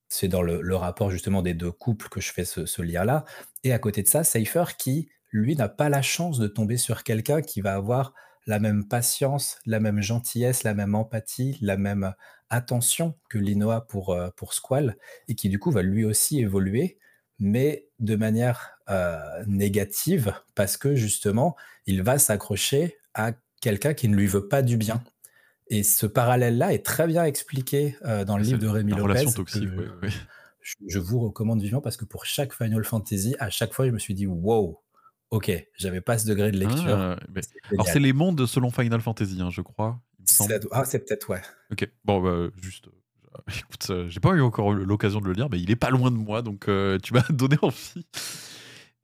c'est 0.08 0.28
dans 0.28 0.42
le 0.42 0.60
le 0.62 0.76
rapport 0.76 1.10
justement 1.10 1.42
des 1.42 1.54
2 1.54 1.72
couples 1.72 2.08
que 2.08 2.20
je 2.20 2.32
fais 2.32 2.44
ce 2.44 2.66
ce 2.66 2.82
lien-là 2.82 3.24
et 3.64 3.72
à 3.72 3.78
côté 3.78 4.02
de 4.02 4.08
ça, 4.08 4.24
Cypher 4.24 4.64
qui, 4.78 5.08
lui, 5.32 5.56
n'a 5.56 5.68
pas 5.68 5.88
la 5.88 6.02
chance 6.02 6.38
de 6.38 6.46
tomber 6.48 6.76
sur 6.78 7.04
quelqu'un 7.04 7.42
qui 7.42 7.60
va 7.62 7.74
avoir 7.74 8.14
la 8.46 8.58
même 8.58 8.86
patience, 8.88 9.58
la 9.66 9.80
même 9.80 10.00
gentillesse, 10.00 10.64
la 10.64 10.74
même 10.74 10.94
empathie, 10.94 11.58
la 11.60 11.76
même 11.76 12.14
attention 12.50 13.14
que 13.28 13.38
Linois 13.38 13.86
pour, 13.86 14.14
heu, 14.14 14.30
pour 14.36 14.52
Squall 14.54 14.96
et 15.28 15.34
qui 15.34 15.48
du 15.48 15.58
coup 15.58 15.70
va 15.70 15.82
lui 15.82 16.04
aussi 16.04 16.40
évoluer, 16.40 16.98
mais 17.38 17.88
de 17.98 18.16
manière, 18.16 18.78
heu, 18.90 19.16
négative 19.46 20.34
parce 20.54 20.76
que 20.76 20.94
justement, 20.94 21.56
il 21.86 22.02
va 22.02 22.18
s'accrocher 22.18 22.98
à 23.14 23.32
quelqu'un 23.60 23.94
qui 23.94 24.08
ne 24.08 24.16
lui 24.16 24.26
veut 24.26 24.48
pas 24.48 24.62
du 24.62 24.76
bien 24.76 25.02
et 25.68 25.82
ce 25.82 26.06
parallèle-là 26.06 26.74
est 26.74 26.84
très 26.84 27.06
bien 27.06 27.24
expliqué, 27.24 27.96
dans 28.26 28.36
le 28.36 28.42
livre 28.44 28.58
de 28.58 28.66
Rémi 28.66 28.92
Lopez 28.92 29.02
relation 29.02 29.32
toxique, 29.32 29.70
que 29.74 29.80
oui, 29.80 29.86
oui. 30.02 30.10
je 30.60 30.74
je 30.86 30.98
vous 30.98 31.20
recommande 31.20 31.62
vivement 31.62 31.80
parce 31.80 31.96
que 31.96 32.04
pour 32.04 32.26
chaque 32.26 32.52
Final 32.52 32.84
Fantasy, 32.84 33.34
à 33.38 33.50
chaque 33.50 33.72
fois, 33.72 33.86
je 33.86 33.90
me 33.90 33.98
suis 33.98 34.14
dit: 34.14 34.26
«Waouh, 34.26 34.78
OK, 35.32 35.50
j'avais 35.78 36.00
pas 36.00 36.18
ce 36.18 36.26
degré 36.28 36.52
de 36.52 36.58
lecture, 36.58 36.84
Ah, 36.88 37.16
alors 37.72 37.86
c'est 37.86 37.94
génial». 37.94 38.02
les 38.02 38.12
mondes 38.12 38.46
selon 38.46 38.70
Final 38.70 39.00
Fantasy, 39.00 39.40
hein, 39.40 39.50
je 39.50 39.62
crois, 39.62 39.98
il 40.18 40.22
me 40.22 40.26
Ça 40.26 40.34
semble. 40.34 40.60
do 40.60 40.68
ah, 40.72 40.84
c'est 40.84 40.98
peut-être 41.04 41.28
ouais. 41.30 41.40
OK. 41.72 41.88
Bon, 42.04 42.20
bah, 42.20 42.50
juste, 42.62 42.86
heu, 42.88 42.92
écoute, 43.48 43.86
heu, 43.90 44.08
j'ai 44.08 44.20
pas 44.20 44.30
eu 44.34 44.42
encore 44.42 44.72
l'occasion 44.72 45.20
de 45.20 45.26
le 45.26 45.32
lire, 45.32 45.48
mais 45.50 45.58
il 45.60 45.70
est 45.70 45.76
pas 45.76 45.90
loin 45.90 46.10
de 46.10 46.16
moi, 46.16 46.42
donc 46.42 46.68
heu, 46.68 46.98
tu 47.02 47.14
m'as 47.14 47.24
donné 47.30 47.56
envie. 47.62 48.04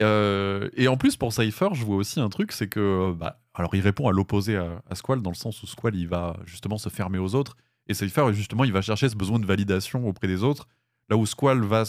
Et 0.01 0.87
en 0.89 0.97
plus 0.97 1.17
pour 1.17 1.33
Cypher, 1.33 1.69
je 1.73 1.85
vois 1.85 1.97
aussi 1.97 2.21
un 2.21 2.29
truc, 2.29 2.53
c'est 2.53 2.69
que, 2.69 3.13
bah, 3.13 3.41
alors 3.55 3.75
il 3.75 3.81
répond 3.81 4.07
à 4.09 4.13
l'opposé 4.13 4.57
à 4.57 4.83
à 4.89 4.95
Squall, 4.95 5.23
dans 5.23 5.31
le 5.31 5.37
sens 5.37 5.63
où 5.63 5.67
Squall, 5.67 5.97
il 5.97 6.09
va 6.09 6.37
justement 6.45 6.79
se 6.79 6.89
fermer 6.89 7.19
aux 7.19 7.35
autres 7.35 7.57
et 7.89 7.95
Cypher, 7.95 8.33
justement, 8.35 8.65
il 8.65 8.73
va 8.73 8.83
chercher 8.83 9.09
ce 9.09 9.17
besoin 9.17 9.39
de 9.39 9.47
validation 9.47 10.07
auprès 10.07 10.27
des 10.29 10.43
autres. 10.43 10.69
Là 11.11 11.17
où 11.17 11.25
Squall 11.27 11.65
va 11.65 11.85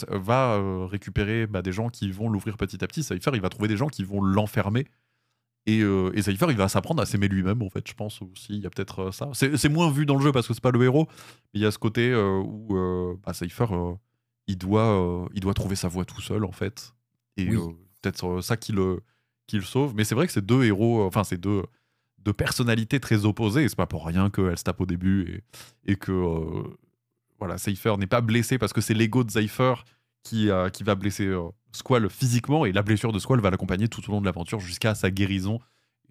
heu, 0.58 0.84
récupérer, 0.86 1.46
bah, 1.46 1.60
des 1.62 1.72
gens 1.72 1.90
qui 1.90 2.10
vont 2.10 2.28
l'ouvrir 2.30 2.56
petit 2.56 2.82
à 2.82 2.86
petit, 2.86 3.02
Cypher, 3.02 3.30
il 3.34 3.40
va 3.42 3.50
trouver 3.50 3.68
des 3.68 3.76
gens 3.76 3.88
qui 3.88 4.02
vont 4.04 4.22
l'enfermer 4.22 4.86
et 5.66 5.80
et 5.80 6.22
Cypher, 6.22 6.46
il 6.50 6.56
va 6.56 6.68
s'apprendre 6.68 7.02
à 7.02 7.06
s'aimer 7.06 7.28
lui-même, 7.28 7.62
en 7.62 7.70
fait, 7.70 7.86
je 7.88 7.94
pense 7.94 8.22
aussi, 8.22 8.54
il 8.54 8.60
y 8.60 8.66
a 8.66 8.70
peut-être, 8.70 9.08
heu, 9.08 9.12
ça. 9.12 9.30
C'est 9.34 9.68
moins 9.68 9.90
vu 9.90 10.06
dans 10.06 10.16
le 10.16 10.22
jeu 10.22 10.32
parce 10.32 10.48
que 10.48 10.54
c'est 10.54 10.62
pas 10.62 10.70
le 10.72 10.82
héros, 10.84 11.06
mais 11.54 11.60
il 11.60 11.62
y 11.62 11.66
a 11.66 11.70
ce 11.70 11.78
côté, 11.78 12.14
où, 12.16 12.76
bah, 13.24 13.34
Cypher, 13.34 13.66
il 14.46 14.58
doit, 14.58 14.86
heu, 15.26 15.28
il 15.34 15.40
doit 15.40 15.54
trouver 15.54 15.76
sa 15.76 15.88
voie 15.88 16.04
tout 16.04 16.20
seul, 16.22 16.44
en 16.44 16.52
fait 16.52 16.94
et 17.36 17.48
Oui, 17.48 17.56
peut-être, 18.02 18.40
ça 18.42 18.56
qui 18.56 18.72
le 18.72 19.00
qui 19.46 19.56
le 19.56 19.62
sauve. 19.62 19.94
Mais 19.96 20.04
c'est 20.04 20.14
vrai 20.14 20.26
que 20.26 20.32
c'est 20.32 20.44
2 20.46 20.64
héros, 20.64 21.04
enfin, 21.04 21.24
c'est 21.24 21.38
2 21.40 21.62
2 22.24 22.32
personnalités 22.34 23.00
très 23.00 23.24
opposées 23.26 23.64
et 23.64 23.68
c'est 23.68 23.76
pas 23.76 23.86
pour 23.86 24.06
rien 24.06 24.30
qu'elles 24.30 24.58
se 24.58 24.64
tapent 24.64 24.80
au 24.82 24.86
début 24.86 25.42
et 25.86 25.92
et 25.92 25.96
que, 25.96 26.12
voilà, 27.40 27.58
Cypher 27.58 27.96
n'est 27.98 28.06
pas 28.06 28.20
blessé 28.20 28.58
parce 28.58 28.72
que 28.72 28.80
c'est 28.80 28.94
l'ego 28.94 29.24
de 29.24 29.30
Cypher 29.30 29.74
qui, 30.22 30.48
heu, 30.50 30.70
qui 30.70 30.84
va 30.84 30.94
blesser, 30.94 31.26
heu, 31.26 31.40
Squall 31.72 32.08
physiquement 32.10 32.64
et 32.66 32.72
la 32.72 32.82
blessure 32.82 33.12
de 33.12 33.18
Squall 33.18 33.40
va 33.40 33.50
l'accompagner 33.50 33.88
tout 33.88 34.02
au 34.08 34.12
long 34.12 34.20
de 34.20 34.26
l'aventure 34.26 34.60
jusqu'à 34.60 34.94
sa 34.94 35.10
guérison 35.10 35.58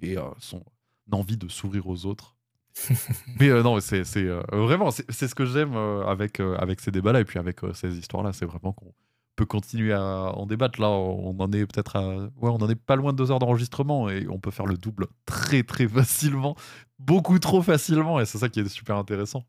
et 0.02 0.18
heu, 0.18 0.24
son 0.40 0.64
envie 1.12 1.38
de 1.38 1.48
s'ouvrir 1.48 1.88
aux 1.88 2.06
autres. 2.06 2.36
Mais 3.40 3.50
non, 3.64 3.80
c'est 3.80 4.04
vraiment, 4.52 4.92
c'est 4.92 5.28
ce 5.28 5.36
que 5.36 5.46
j'aime, 5.46 5.76
avec, 5.76 6.40
avec 6.40 6.80
ces 6.80 6.92
débats-là 6.92 7.22
et 7.22 7.26
puis 7.26 7.40
avec, 7.40 7.60
ces 7.74 7.98
histoires-là, 7.98 8.32
c'est 8.32 8.46
vraiment 8.46 8.74
qu'on 8.74 8.94
peut 9.40 9.46
continuer 9.46 9.94
à 9.94 10.34
en 10.36 10.46
débattre. 10.46 10.82
Là, 10.82 10.90
on 10.90 11.40
en 11.40 11.52
est 11.54 11.66
peut-être 11.66 11.96
à 11.96 12.16
ouais, 12.16 12.50
on 12.50 12.58
en 12.58 12.70
est 12.70 12.76
pas 12.76 12.98
loin 12.98 13.14
de 13.14 13.18
2 13.18 13.32
heures 13.32 13.40
d'enregistrement 13.40 14.10
et 14.10 14.28
on 14.30 14.38
peut 14.38 14.52
faire 14.52 14.66
le 14.66 14.78
double 14.78 15.08
très, 15.26 15.64
très 15.64 15.88
facilement, 16.00 16.56
beaucoup 17.00 17.40
trop 17.40 17.62
facilement 17.62 18.20
et 18.20 18.26
c'est 18.26 18.38
ça 18.38 18.50
qui 18.50 18.60
est 18.60 18.68
super 18.68 18.98
intéressant. 18.98 19.46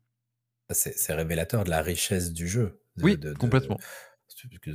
C'est 0.73 0.97
c'est 0.97 1.13
révélateur 1.13 1.63
de 1.63 1.69
la 1.69 1.81
richesse 1.81 2.31
du 2.33 2.47
jeu, 2.47 2.81
de 2.97 3.03
Oui, 3.03 3.17
de 3.17 3.33
de 3.33 3.37
complètement. 3.37 3.77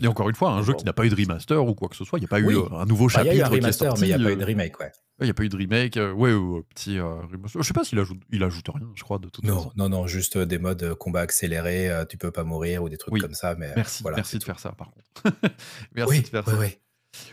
Et 0.01 0.07
encore 0.07 0.29
une 0.29 0.35
fois, 0.37 0.51
un 0.51 0.63
jeu 0.63 0.75
qui 0.75 0.85
n'a 0.85 0.93
pas 0.93 1.05
eu 1.07 1.09
de 1.09 1.17
remaster 1.17 1.67
ou 1.67 1.75
quoi 1.75 1.89
que 1.89 1.97
ce 1.97 2.05
soit, 2.05 2.19
il 2.19 2.23
y 2.23 2.25
a 2.25 2.29
pas 2.29 2.39
eu, 2.39 2.45
oui, 2.45 2.55
un 2.73 2.85
nouveau 2.85 3.09
bah, 3.09 3.23
il 3.23 3.27
y 3.27 3.31
a 3.31 3.35
eu 3.35 3.41
un 3.41 3.45
chapitre 3.47 3.57
remaster, 3.57 3.95
mais 3.95 4.07
il 4.07 4.09
y 4.09 4.13
sorti, 4.13 4.23
a 4.23 4.27
pas 4.27 4.33
eu 4.33 4.37
de 4.37 4.45
remake, 4.45 4.79
ouais. 4.81 4.93
il 5.23 5.27
y 5.27 5.31
a 5.31 5.35
pas 5.35 5.43
eu 5.43 5.49
de 5.49 5.57
remake, 5.57 5.97
ouais, 5.97 6.33
ou, 6.35 6.59
heu, 6.59 6.63
petit, 6.73 6.99
heu, 6.99 7.05
remaster. 7.05 7.63
Je 7.63 7.67
sais 7.67 7.73
pas 7.75 7.83
s'il 7.83 7.99
ajoute 7.99 8.21
il 8.31 8.45
ajoute 8.45 8.69
rien, 8.69 8.89
je 8.95 9.03
crois, 9.03 9.19
de 9.19 9.29
toute 9.29 9.45
Non, 9.45 9.57
façon. 9.57 9.73
non, 9.77 9.89
non, 9.89 10.07
juste, 10.07 10.39
des 10.39 10.59
modes, 10.59 10.95
combat 10.95 11.23
accéléré, 11.23 11.91
tu 12.09 12.17
peux 12.17 12.31
pas 12.31 12.45
mourir 12.45 12.83
ou 12.85 12.89
des 12.89 12.97
trucs 12.97 13.15
Oui, 13.15 13.21
comme 13.21 13.35
ça, 13.35 13.57
mais 13.57 13.73
merci, 13.75 14.03
voilà, 14.03 14.17
merci 14.17 14.37
de 14.37 14.41
tout. 14.43 14.47
faire 14.47 14.61
ça 14.61 14.71
par 14.73 14.91
contre. 14.93 15.07
Merci 15.97 16.23
de 16.23 16.27
faire 16.29 16.45
ça. 16.45 16.53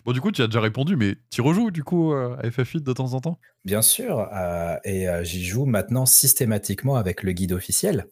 Bon, 0.06 0.14
du 0.14 0.22
coup, 0.22 0.32
tu 0.32 0.42
as 0.42 0.48
déjà 0.48 0.62
répondu, 0.62 0.96
mais 0.96 1.18
tu 1.30 1.42
rejoues 1.42 1.70
du 1.70 1.84
coup, 1.84 2.14
à 2.14 2.38
FF8 2.42 2.82
de 2.84 2.94
temps 2.94 3.14
en 3.14 3.20
temps? 3.20 3.40
Bien 3.66 3.82
sûr, 3.82 4.28
et 4.86 5.08
j'y 5.24 5.44
joue 5.46 5.66
maintenant 5.66 6.06
systématiquement 6.06 6.96
avec 6.96 7.22
le 7.22 7.34
guide 7.34 7.52
officiel 7.52 8.08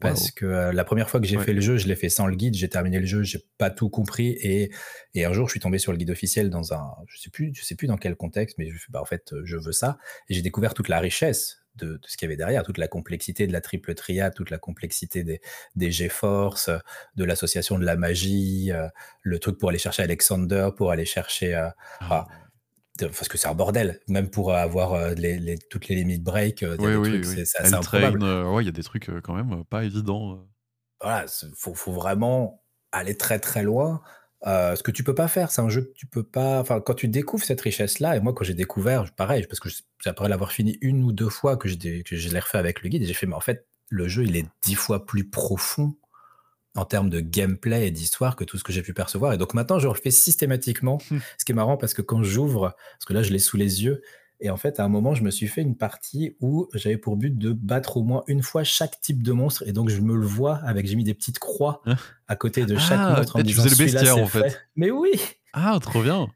Parce 0.00 0.30
que 0.30 0.46
la 0.46 0.84
première 0.84 1.10
fois 1.10 1.20
que 1.20 1.26
j'ai 1.26 1.38
fait 1.38 1.52
le 1.52 1.60
jeu, 1.60 1.76
je 1.76 1.88
l'ai 1.88 1.96
fait 1.96 2.08
sans 2.08 2.26
le 2.26 2.36
guide, 2.36 2.54
j'ai 2.54 2.68
terminé 2.68 2.98
le 3.00 3.06
jeu, 3.06 3.22
j'ai 3.22 3.40
pas 3.58 3.70
tout 3.70 3.88
compris 3.88 4.28
et, 4.28 4.70
et, 5.14 5.24
un 5.24 5.32
jour 5.32 5.48
je 5.48 5.52
suis 5.52 5.60
tombé 5.60 5.78
sur 5.78 5.92
le 5.92 5.98
guide 5.98 6.10
officiel 6.10 6.50
dans 6.50 6.72
un, 6.72 6.94
je 7.06 7.18
sais 7.18 7.30
plus, 7.30 7.52
je 7.54 7.64
sais 7.64 7.74
plus 7.74 7.86
dans 7.86 7.96
quel 7.96 8.16
contexte, 8.16 8.58
mais 8.58 8.70
je 8.70 8.78
bah, 8.90 9.00
en 9.00 9.04
fait 9.04 9.34
je 9.44 9.56
veux 9.56 9.72
ça. 9.72 9.98
Et 10.28 10.34
j'ai 10.34 10.42
découvert 10.42 10.74
toute 10.74 10.88
la 10.88 11.00
richesse 11.00 11.62
de, 11.76 12.00
ce 12.06 12.16
qu'il 12.16 12.26
y 12.26 12.28
avait 12.28 12.36
derrière, 12.36 12.62
toute 12.62 12.78
la 12.78 12.88
complexité 12.88 13.46
de 13.46 13.52
la 13.52 13.60
triple 13.60 13.94
triade, 13.94 14.34
toute 14.34 14.50
la 14.50 14.58
complexité 14.58 15.22
des, 15.22 15.40
des 15.76 15.90
G-Force, 15.90 16.70
de 17.16 17.24
l'association 17.24 17.78
de 17.78 17.84
la 17.84 17.96
magie, 17.96 18.70
le 19.22 19.38
truc 19.38 19.58
pour 19.58 19.68
aller 19.68 19.78
chercher 19.78 20.02
Alexander, 20.02 20.70
pour 20.76 20.90
aller 20.90 21.04
chercher. 21.04 21.54
Ah 22.00 22.26
parce 23.06 23.28
que 23.28 23.38
c'est 23.38 23.48
un 23.48 23.54
bordel, 23.54 24.00
même 24.08 24.28
pour 24.30 24.52
avoir 24.52 25.14
les, 25.14 25.58
toutes 25.70 25.88
les 25.88 25.94
limites 25.94 26.22
break, 26.22 26.64
oui, 26.78 26.94
oui, 26.94 27.24
c'est 27.24 27.60
assez 27.60 27.74
improbable. 27.74 28.22
ouais, 28.22 28.62
il 28.62 28.66
y 28.66 28.68
a 28.68 28.72
des 28.72 28.82
trucs 28.82 29.10
quand 29.22 29.34
même 29.34 29.64
pas 29.64 29.84
évidents. 29.84 30.46
Voilà, 31.00 31.26
faut, 31.54 31.74
faut 31.74 31.92
vraiment 31.92 32.64
aller 32.92 33.16
très 33.16 33.38
très 33.38 33.62
loin. 33.62 34.02
ce 34.44 34.82
que 34.82 34.90
tu 34.90 35.04
peux 35.04 35.14
pas 35.14 35.28
faire, 35.28 35.50
c'est 35.50 35.60
un 35.60 35.68
jeu 35.68 35.82
que 35.82 35.92
tu 35.94 36.06
peux 36.06 36.24
pas. 36.24 36.60
Enfin, 36.60 36.80
quand 36.80 36.94
tu 36.94 37.08
découvres 37.08 37.44
cette 37.44 37.60
richesse-là, 37.60 38.16
et 38.16 38.20
moi 38.20 38.32
quand 38.32 38.44
j'ai 38.44 38.54
découvert, 38.54 39.12
pareil, 39.14 39.46
parce 39.46 39.60
que 39.60 39.68
après 40.06 40.28
l'avoir 40.28 40.52
fini 40.52 40.78
une 40.80 41.04
ou 41.04 41.12
deux 41.12 41.28
fois 41.28 41.56
que 41.56 41.68
je, 41.68 41.76
que 42.02 42.16
je 42.16 42.28
l'ai 42.30 42.40
refait 42.40 42.58
avec 42.58 42.82
le 42.82 42.88
guide, 42.88 43.04
j'ai 43.04 43.14
fait, 43.14 43.26
mais 43.26 43.36
en 43.36 43.40
fait, 43.40 43.66
le 43.90 44.08
jeu 44.08 44.24
il 44.24 44.36
est 44.36 44.46
dix 44.62 44.74
fois 44.74 45.06
plus 45.06 45.28
profond 45.28 45.94
en 46.78 46.84
termes 46.84 47.10
de 47.10 47.20
gameplay 47.20 47.88
et 47.88 47.90
d'histoire 47.90 48.36
que 48.36 48.44
tout 48.44 48.56
ce 48.56 48.64
que 48.64 48.72
j'ai 48.72 48.82
pu 48.82 48.94
percevoir. 48.94 49.32
Et 49.32 49.38
donc 49.38 49.54
maintenant, 49.54 49.78
je 49.78 49.88
le 49.88 49.94
fais 49.94 50.10
systématiquement. 50.10 50.98
Hmm. 51.10 51.18
Ce 51.38 51.44
qui 51.44 51.52
est 51.52 51.54
marrant 51.54 51.76
parce 51.76 51.94
que 51.94 52.02
quand 52.02 52.22
j'ouvre, 52.22 52.74
parce 52.92 53.04
que 53.04 53.12
là, 53.12 53.22
je 53.22 53.32
l'ai 53.32 53.38
sous 53.38 53.56
les 53.56 53.84
yeux, 53.84 54.02
et 54.40 54.50
en 54.50 54.56
fait, 54.56 54.78
à 54.78 54.84
un 54.84 54.88
moment, 54.88 55.14
je 55.14 55.24
me 55.24 55.30
suis 55.30 55.48
fait 55.48 55.62
une 55.62 55.76
partie 55.76 56.36
où 56.40 56.68
j'avais 56.72 56.96
pour 56.96 57.16
but 57.16 57.36
de 57.36 57.52
battre 57.52 57.96
au 57.96 58.04
moins 58.04 58.22
une 58.28 58.42
fois 58.42 58.62
chaque 58.62 59.00
type 59.00 59.22
de 59.22 59.32
monstre. 59.32 59.64
Et 59.66 59.72
donc, 59.72 59.88
je 59.88 60.00
me 60.00 60.16
le 60.16 60.26
vois 60.26 60.56
avec, 60.58 60.86
j'ai 60.86 60.94
mis 60.94 61.02
des 61.02 61.14
petites 61.14 61.40
croix 61.40 61.82
hein 61.86 61.96
à 62.28 62.36
côté 62.36 62.64
de 62.64 62.76
chaque 62.76 63.00
ah, 63.00 63.16
monstre 63.16 63.36
en 63.36 63.42
tu 63.42 63.52
faisais 63.52 63.70
le 63.70 63.76
bestiaire, 63.76 64.16
en 64.16 64.26
fait. 64.26 64.60
Mais 64.76 64.92
oui 64.92 65.10
Ah, 65.52 65.76
trop 65.82 66.02
bien 66.02 66.28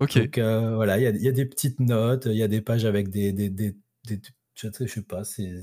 Ok. 0.00 0.18
Donc, 0.18 0.38
euh, 0.38 0.74
voilà, 0.74 0.98
il 0.98 1.22
y, 1.22 1.28
a 1.28 1.32
des 1.32 1.44
petites 1.44 1.78
notes, 1.78 2.26
il 2.26 2.36
y 2.36 2.42
a 2.42 2.48
des 2.48 2.60
pages 2.60 2.84
avec 2.84 3.08
des. 3.08 3.32
des, 3.32 3.50
des, 3.50 3.76
des 4.04 4.20
je 4.54 4.86
sais 4.86 5.02
pas, 5.02 5.22
c'est 5.22 5.60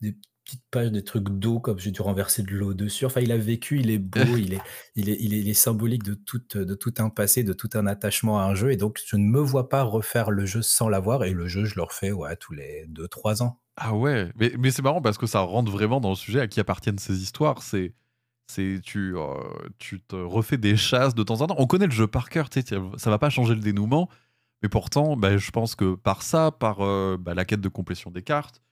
des 0.00 0.16
petite 0.46 0.62
page 0.70 0.92
des 0.92 1.02
trucs 1.02 1.28
d'eau, 1.28 1.58
comme 1.58 1.78
j'ai 1.78 1.90
dû 1.90 2.00
renverser 2.00 2.42
de 2.42 2.52
l'eau 2.52 2.72
dessus. 2.72 3.04
Enfin, 3.04 3.20
il 3.20 3.32
a 3.32 3.36
vécu, 3.36 3.80
il 3.80 3.90
est 3.90 3.98
beau, 3.98 4.20
il, 4.38 4.54
est, 4.54 4.60
il, 4.94 5.10
est, 5.10 5.16
il, 5.20 5.48
est, 5.48 5.54
symbolique 5.54 6.04
de 6.04 6.14
tout, 6.14 6.40
de 6.54 6.74
tout 6.74 6.94
un 6.98 7.10
passé, 7.10 7.42
de 7.42 7.52
tout 7.52 7.68
un 7.74 7.86
attachement 7.86 8.40
à 8.40 8.44
un 8.44 8.54
jeu. 8.54 8.70
Et 8.70 8.76
donc, 8.76 9.00
je 9.04 9.16
ne 9.16 9.24
me 9.24 9.40
vois 9.40 9.68
pas 9.68 9.82
refaire 9.82 10.30
le 10.30 10.46
jeu 10.46 10.62
sans 10.62 10.88
l'avoir. 10.88 11.24
Et 11.24 11.32
le 11.32 11.48
jeu, 11.48 11.64
je 11.64 11.74
le 11.74 11.82
refais 11.82 12.12
ouais, 12.12 12.36
tous 12.36 12.54
les 12.54 12.86
2-3 12.88 13.42
ans. 13.42 13.60
Ah 13.76 13.94
ouais, 13.94 14.30
mais, 14.36 14.52
mais 14.58 14.70
c'est 14.70 14.82
marrant 14.82 15.02
parce 15.02 15.18
que 15.18 15.26
ça 15.26 15.40
rentre 15.40 15.70
vraiment 15.70 16.00
dans 16.00 16.10
le 16.10 16.16
sujet 16.16 16.40
à 16.40 16.46
qui 16.46 16.60
appartiennent 16.60 16.98
ces 16.98 17.22
histoires. 17.22 17.62
C'est. 17.62 17.92
C'est 18.48 18.78
tu, 18.80 19.16
euh, 19.16 19.34
tu 19.78 20.00
te 20.00 20.14
refais 20.14 20.56
des 20.56 20.76
chasses 20.76 21.16
de 21.16 21.24
temps 21.24 21.40
en 21.40 21.48
temps. 21.48 21.56
On 21.58 21.66
connaît 21.66 21.86
le 21.86 21.90
jeu 21.90 22.06
par 22.06 22.30
cœur, 22.30 22.48
ça 22.96 23.10
va 23.10 23.18
pas 23.18 23.28
changer 23.28 23.56
le 23.56 23.60
dénouement, 23.60 24.08
mais 24.62 24.68
pourtant, 24.68 25.16
bah, 25.16 25.36
je 25.36 25.50
pense 25.50 25.74
que 25.74 25.96
par 25.96 26.22
ça, 26.22 26.52
par 26.52 26.80
euh, 26.80 27.16
bah, 27.18 27.34
la 27.34 27.44
quête 27.44 27.60
de 27.60 27.68
complétion 27.68 28.12
des 28.12 28.22
cartes, 28.22 28.62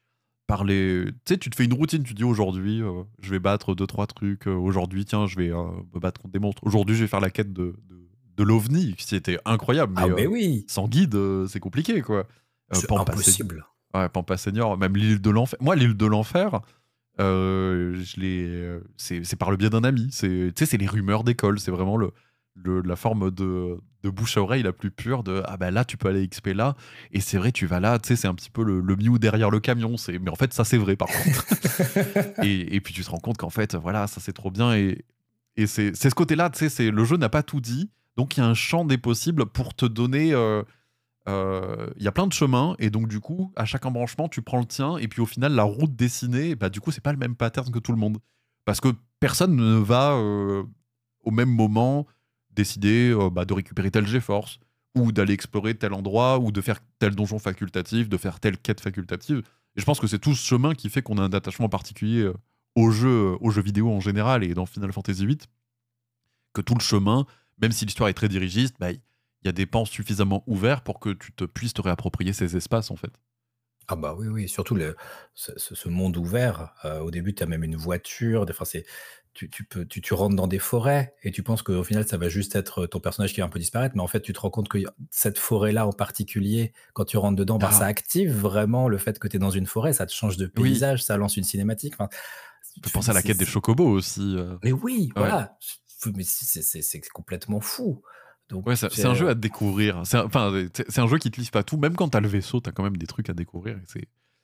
par 0.47 0.65
les. 0.65 1.07
Tu 1.25 1.35
sais, 1.35 1.39
tu 1.39 1.51
te 1.51 1.57
fais 1.57 1.65
une 1.65 1.73
routine, 1.73 2.03
tu 2.03 2.15
dis 2.15 2.25
aujourd'hui, 2.25 2.83
euh, 2.83 3.03
je 3.21 3.31
vais 3.31 3.39
battre 3.39 3.75
deux, 3.75 3.87
trois 3.87 4.07
trucs. 4.07 4.47
Euh, 4.47 4.55
aujourd'hui, 4.55 5.05
tiens, 5.05 5.27
je 5.27 5.37
vais 5.37 5.51
euh, 5.51 5.65
me 5.95 6.01
battre 6.01 6.21
contre 6.21 6.33
des 6.33 6.39
monstres. 6.39 6.63
Aujourd'hui, 6.65 6.97
je 6.97 7.03
vais 7.03 7.09
faire 7.09 7.21
la 7.21 7.31
quête 7.31 7.53
de, 7.53 7.75
de, 7.89 8.09
de 8.37 8.43
l'OVNI, 8.43 8.95
qui 8.95 9.15
était 9.15 9.39
incroyable. 9.45 9.95
Mais, 9.97 10.03
ah, 10.03 10.15
mais 10.15 10.27
oui 10.27 10.65
Sans 10.69 10.89
guide, 10.89 11.17
c'est 11.49 11.61
compliqué, 11.61 12.03
quoi. 12.03 12.27
c'est 12.73 12.91
impossible. 12.93 13.67
Ouais, 13.95 14.09
Pampa 14.09 14.37
Senior, 14.37 14.77
même 14.77 14.97
l'île 14.97 15.21
de 15.21 15.31
l'enfer. 15.31 15.59
Moi, 15.63 15.77
l'île 15.77 15.97
de 15.97 16.07
l'enfer, 16.07 16.61
je 17.19 18.21
l'ai. 18.21 18.81
c'est 18.97 19.37
par 19.37 19.51
le 19.51 19.57
biais 19.57 19.71
d'un 19.71 19.85
ami. 19.85 20.09
Tu 20.09 20.53
sais, 20.55 20.67
c'est 20.67 20.79
les 20.79 20.87
rumeurs 20.87 21.25
d'école. 21.25 21.61
C'est 21.61 21.71
vraiment 21.71 21.97
le, 21.97 22.11
la 22.57 22.97
forme 22.97 23.31
de, 23.31 23.79
de, 24.03 24.11
bouche 24.11 24.37
à 24.37 24.43
oreille 24.43 24.63
la 24.63 24.73
plus 24.73 24.91
pure 24.91 25.25
de 25.25 25.43
ah 25.47 25.57
ben 25.57 25.71
là 25.73 25.85
tu 25.85 25.97
peux 25.97 26.09
aller 26.09 26.27
XP 26.29 26.49
là. 26.49 26.77
Et 27.11 27.21
c'est 27.21 27.37
vrai 27.37 27.53
tu 27.53 27.67
vas 27.67 27.81
là 27.81 27.99
tu 27.99 28.09
sais 28.09 28.17
c'est 28.17 28.29
un 28.29 28.35
petit 28.35 28.51
peu 28.51 28.63
le, 28.63 28.81
le 28.81 28.97
Mew 28.97 29.19
derrière 29.19 29.51
le 29.51 29.61
camion 29.61 29.97
c'est 29.97 30.19
mais 30.19 30.31
en 30.31 30.37
fait 30.37 30.53
ça 30.53 30.65
c'est 30.65 30.79
vrai 30.79 30.97
par 30.97 31.09
contre. 31.09 31.47
Et, 32.43 32.77
et, 32.77 32.81
puis 32.81 32.95
tu 32.95 33.03
te 33.03 33.11
rends 33.11 33.19
compte 33.19 33.39
qu'en 33.39 33.51
fait 33.51 33.75
voilà 33.75 34.07
ça 34.07 34.21
c'est 34.21 34.33
trop 34.33 34.51
bien. 34.51 34.75
Et, 34.75 35.05
et 35.57 35.67
c'est 35.67 35.95
ce 35.95 36.15
côté 36.15 36.37
là 36.37 36.51
tu 36.51 36.59
sais 36.59 36.69
c'est 36.69 36.91
le 36.91 37.05
jeu 37.05 37.17
n'a 37.17 37.29
pas 37.29 37.43
tout 37.43 37.61
dit. 37.61 37.91
Donc 38.17 38.37
il 38.37 38.41
y 38.41 38.43
a 38.43 38.47
un 38.47 38.55
champ 38.55 38.85
des 38.85 38.99
possibles 38.99 39.47
pour 39.47 39.75
te 39.75 39.87
donner 39.87 40.33
euh, 40.33 40.63
euh, 41.29 41.91
il 41.97 42.03
y 42.05 42.09
a 42.09 42.13
plein 42.13 42.27
de 42.27 42.33
chemins. 42.33 42.77
Et 42.79 42.91
donc 42.91 43.09
du 43.09 43.21
coup 43.21 43.53
à 43.57 43.65
chaque 43.65 43.85
embranchement 43.85 44.29
tu 44.29 44.43
prends 44.43 44.61
le 44.61 44.67
tien. 44.67 44.97
Et 44.99 45.09
puis 45.09 45.21
au 45.21 45.27
final 45.27 45.53
la 45.53 45.65
route 45.65 45.97
dessinée 45.97 46.55
bah 46.55 46.69
du 46.69 46.81
coup 46.81 46.93
c'est 46.93 47.03
pas 47.03 47.13
le 47.13 47.19
même 47.19 47.35
pattern 47.35 47.71
que 47.71 47.81
tout 47.81 47.93
le 47.93 47.99
monde. 47.99 48.19
Parce 48.65 48.81
que 48.81 48.89
personne 49.19 49.57
ne 49.57 49.77
va 49.77 50.13
euh, 50.13 50.63
au 51.23 51.31
même 51.31 51.51
moment 51.51 52.07
décider 52.55 53.11
euh, 53.11 53.31
bah, 53.31 53.45
de 53.45 53.55
récupérer 53.55 53.91
tel 53.91 54.07
GeForce, 54.07 54.59
ou 54.95 55.13
d'aller 55.13 55.35
explorer 55.35 55.75
tel 55.75 55.93
endroit, 55.93 56.39
ou 56.39 56.53
de 56.53 56.61
faire 56.61 56.81
tel 56.99 57.15
donjon 57.15 57.39
facultatif, 57.39 58.09
de 58.09 58.17
faire 58.17 58.41
telle 58.41 58.59
quête 58.59 58.81
facultative. 58.81 59.43
Et 59.77 59.81
je 59.81 59.85
pense 59.85 60.01
que 60.01 60.07
c'est 60.07 60.19
tout 60.19 60.35
ce 60.35 60.47
chemin 60.47 60.75
qui 60.75 60.89
fait 60.89 61.03
qu'on 61.03 61.19
a 61.19 61.23
un 61.23 61.33
attachement 61.33 61.69
particulier 61.69 62.21
euh, 62.21 62.35
au 62.77 62.91
jeu, 62.91 63.37
aux 63.41 63.51
jeux 63.51 63.63
vidéo 63.63 63.91
en 63.91 64.01
général 64.01 64.45
et 64.45 64.55
dans 64.55 64.67
Final 64.67 64.93
Fantasy 64.93 65.27
VIII, 65.27 65.39
que 66.53 66.61
tout 66.61 66.75
le 66.75 66.81
chemin, 66.81 67.27
même 67.61 67.73
si 67.73 67.85
l'histoire 67.85 68.09
est 68.09 68.15
très 68.15 68.29
dirigiste, 68.29 68.77
bah, 68.79 68.93
il 68.93 69.01
y 69.45 69.49
a 69.49 69.53
des 69.53 69.67
pans 69.67 69.85
suffisamment 69.85 70.43
ouverts 70.47 70.83
pour 70.83 71.01
que 71.01 71.11
tu 71.11 71.33
te 71.33 71.45
puisses 71.45 71.75
te 71.75 71.83
réapproprier 71.83 72.33
ces 72.33 72.57
espaces 72.57 72.91
en 72.91 72.97
fait. 72.97 73.13
Ah 73.87 73.97
bah 73.97 74.15
oui, 74.19 74.29
oui, 74.29 74.49
surtout 74.49 74.75
le, 74.75 74.97
ce, 75.35 75.89
monde 75.89 76.17
ouvert. 76.17 76.75
Euh, 76.87 77.01
au 77.01 77.11
début, 77.11 77.35
tu 77.35 77.43
as 77.43 77.47
même 77.47 77.65
une 77.65 77.77
voiture. 77.77 78.47
Enfin, 78.49 78.65
c'est, 78.65 78.87
tu, 79.35 79.65
peux, 79.65 79.85
tu, 79.85 80.15
rentres 80.15 80.37
dans 80.37 80.47
des 80.47 80.61
forêts 80.61 81.15
et 81.23 81.33
tu 81.33 81.43
penses 81.43 81.63
qu'au 81.63 81.83
final, 81.83 82.07
ça 82.07 82.17
va 82.17 82.29
juste 82.29 82.55
être 82.55 82.87
ton 82.87 83.01
personnage 83.01 83.35
qui 83.35 83.41
va 83.41 83.47
un 83.47 83.51
peu 83.51 83.59
disparaître, 83.59 83.97
mais 83.97 84.03
en 84.03 84.07
fait, 84.07 84.21
tu 84.21 84.33
te 84.33 84.39
rends 84.39 84.51
compte 84.51 84.69
que 84.69 84.79
cette 85.11 85.39
forêt-là 85.39 85.87
en 85.87 85.93
particulier, 85.93 86.73
quand 86.93 87.05
tu 87.05 87.17
rentres 87.17 87.37
dedans, 87.37 87.59
bah, 87.59 87.73
ça 87.73 87.85
ah. 87.85 87.89
active 87.89 88.33
vraiment 88.33 88.89
le 88.89 88.97
fait 88.97 89.19
que 89.19 89.27
tu 89.27 89.37
es 89.37 89.39
dans 89.41 89.51
une 89.51 89.67
forêt, 89.67 89.93
ça 89.93 90.07
te 90.07 90.13
change 90.13 90.37
de 90.37 90.47
paysage, 90.47 91.03
ça 91.03 91.17
lance 91.17 91.37
une 91.37 91.45
cinématique. 91.45 91.95
Enfin, 91.99 92.09
tu 92.75 92.81
peux 92.81 92.91
penser 92.91 93.11
à 93.11 93.15
la 93.15 93.23
quête 93.23 93.37
des 93.37 93.45
chocobos 93.45 93.89
aussi. 93.89 94.37
Euh. 94.37 94.57
Mais 94.63 94.73
oui, 94.73 95.11
voilà. 95.17 95.57
Mais 96.15 96.25
c'est 96.25 97.09
complètement 97.13 97.61
fou. 97.61 98.03
Donc, 98.51 98.67
ouais, 98.67 98.77
c'est 98.77 99.05
un 99.05 99.15
jeu 99.15 99.29
à 99.29 99.35
découvrir. 99.35 100.03
C'est 100.05 100.19
c'est 100.89 101.01
un 101.01 101.07
jeu 101.07 101.19
qui 101.19 101.31
te 101.31 101.41
livre 101.41 101.51
pas 101.51 101.63
tout. 101.63 101.77
Même 101.77 101.97
quand 101.97 102.11
tu 102.11 102.17
as 102.17 102.21
le 102.21 102.29
vaisseau, 102.29 102.61
tu 102.61 102.69
as 102.69 102.73
quand 102.73 102.83
même 102.83 102.97
des 102.97 103.07
trucs 103.07 103.31
à 103.31 103.35
découvrir. 103.35 103.79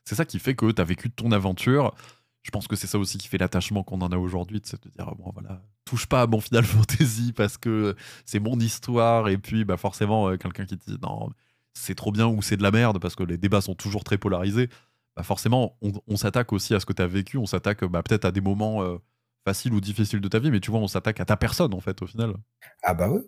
C'est 0.04 0.14
ça 0.14 0.24
qui 0.24 0.38
fait 0.38 0.54
que 0.54 0.72
tu 0.72 0.80
as 0.80 0.84
vécu 0.84 1.10
ton 1.10 1.32
aventure 1.32 1.94
je 2.42 2.50
pense 2.50 2.66
que 2.66 2.76
c'est 2.76 2.86
ça 2.86 2.98
aussi 2.98 3.18
qui 3.18 3.28
fait 3.28 3.38
l'attachement 3.38 3.82
qu'on 3.82 4.00
en 4.00 4.08
a 4.08 4.16
aujourd'hui, 4.16 4.60
c'est 4.64 4.82
de 4.82 4.90
dire 4.90 5.14
bon 5.16 5.30
voilà, 5.32 5.62
touche 5.84 6.06
pas 6.06 6.22
à 6.22 6.26
mon 6.26 6.40
Final 6.40 6.64
Fantasy 6.66 7.32
parce 7.32 7.58
que 7.58 7.94
c'est 8.24 8.40
mon 8.40 8.58
histoire 8.58 9.28
et 9.28 9.38
puis 9.38 9.64
bah 9.64 9.76
forcément 9.76 10.28
euh, 10.28 10.36
quelqu'un 10.36 10.64
qui 10.64 10.76
dit 10.76 10.96
non 11.02 11.30
c'est 11.74 11.94
trop 11.94 12.12
bien 12.12 12.26
ou 12.26 12.42
c'est 12.42 12.56
de 12.56 12.62
la 12.62 12.70
merde 12.70 12.98
parce 12.98 13.14
que 13.14 13.22
les 13.22 13.38
débats 13.38 13.60
sont 13.60 13.74
toujours 13.74 14.04
très 14.04 14.18
polarisés. 14.18 14.68
Bah 15.16 15.22
forcément 15.22 15.76
on, 15.82 16.16
s'attaque 16.16 16.52
aussi 16.52 16.74
à 16.74 16.80
ce 16.80 16.86
que 16.86 16.92
tu 16.92 17.02
as 17.02 17.06
vécu, 17.06 17.36
on 17.36 17.46
s'attaque 17.46 17.84
bah, 17.84 18.02
peut-être 18.02 18.24
à 18.24 18.32
des 18.32 18.40
moments 18.40 18.82
euh, 18.82 18.96
faciles 19.44 19.74
ou 19.74 19.80
difficiles 19.80 20.20
de 20.20 20.28
ta 20.28 20.38
vie, 20.38 20.50
mais 20.50 20.60
tu 20.60 20.70
vois 20.70 20.80
on 20.80 20.88
s'attaque 20.88 21.20
à 21.20 21.24
ta 21.24 21.36
personne 21.36 21.74
en 21.74 21.80
fait 21.80 22.00
au 22.00 22.06
final. 22.06 22.34
Ah 22.82 22.94
bah 22.94 23.10
oui, 23.10 23.20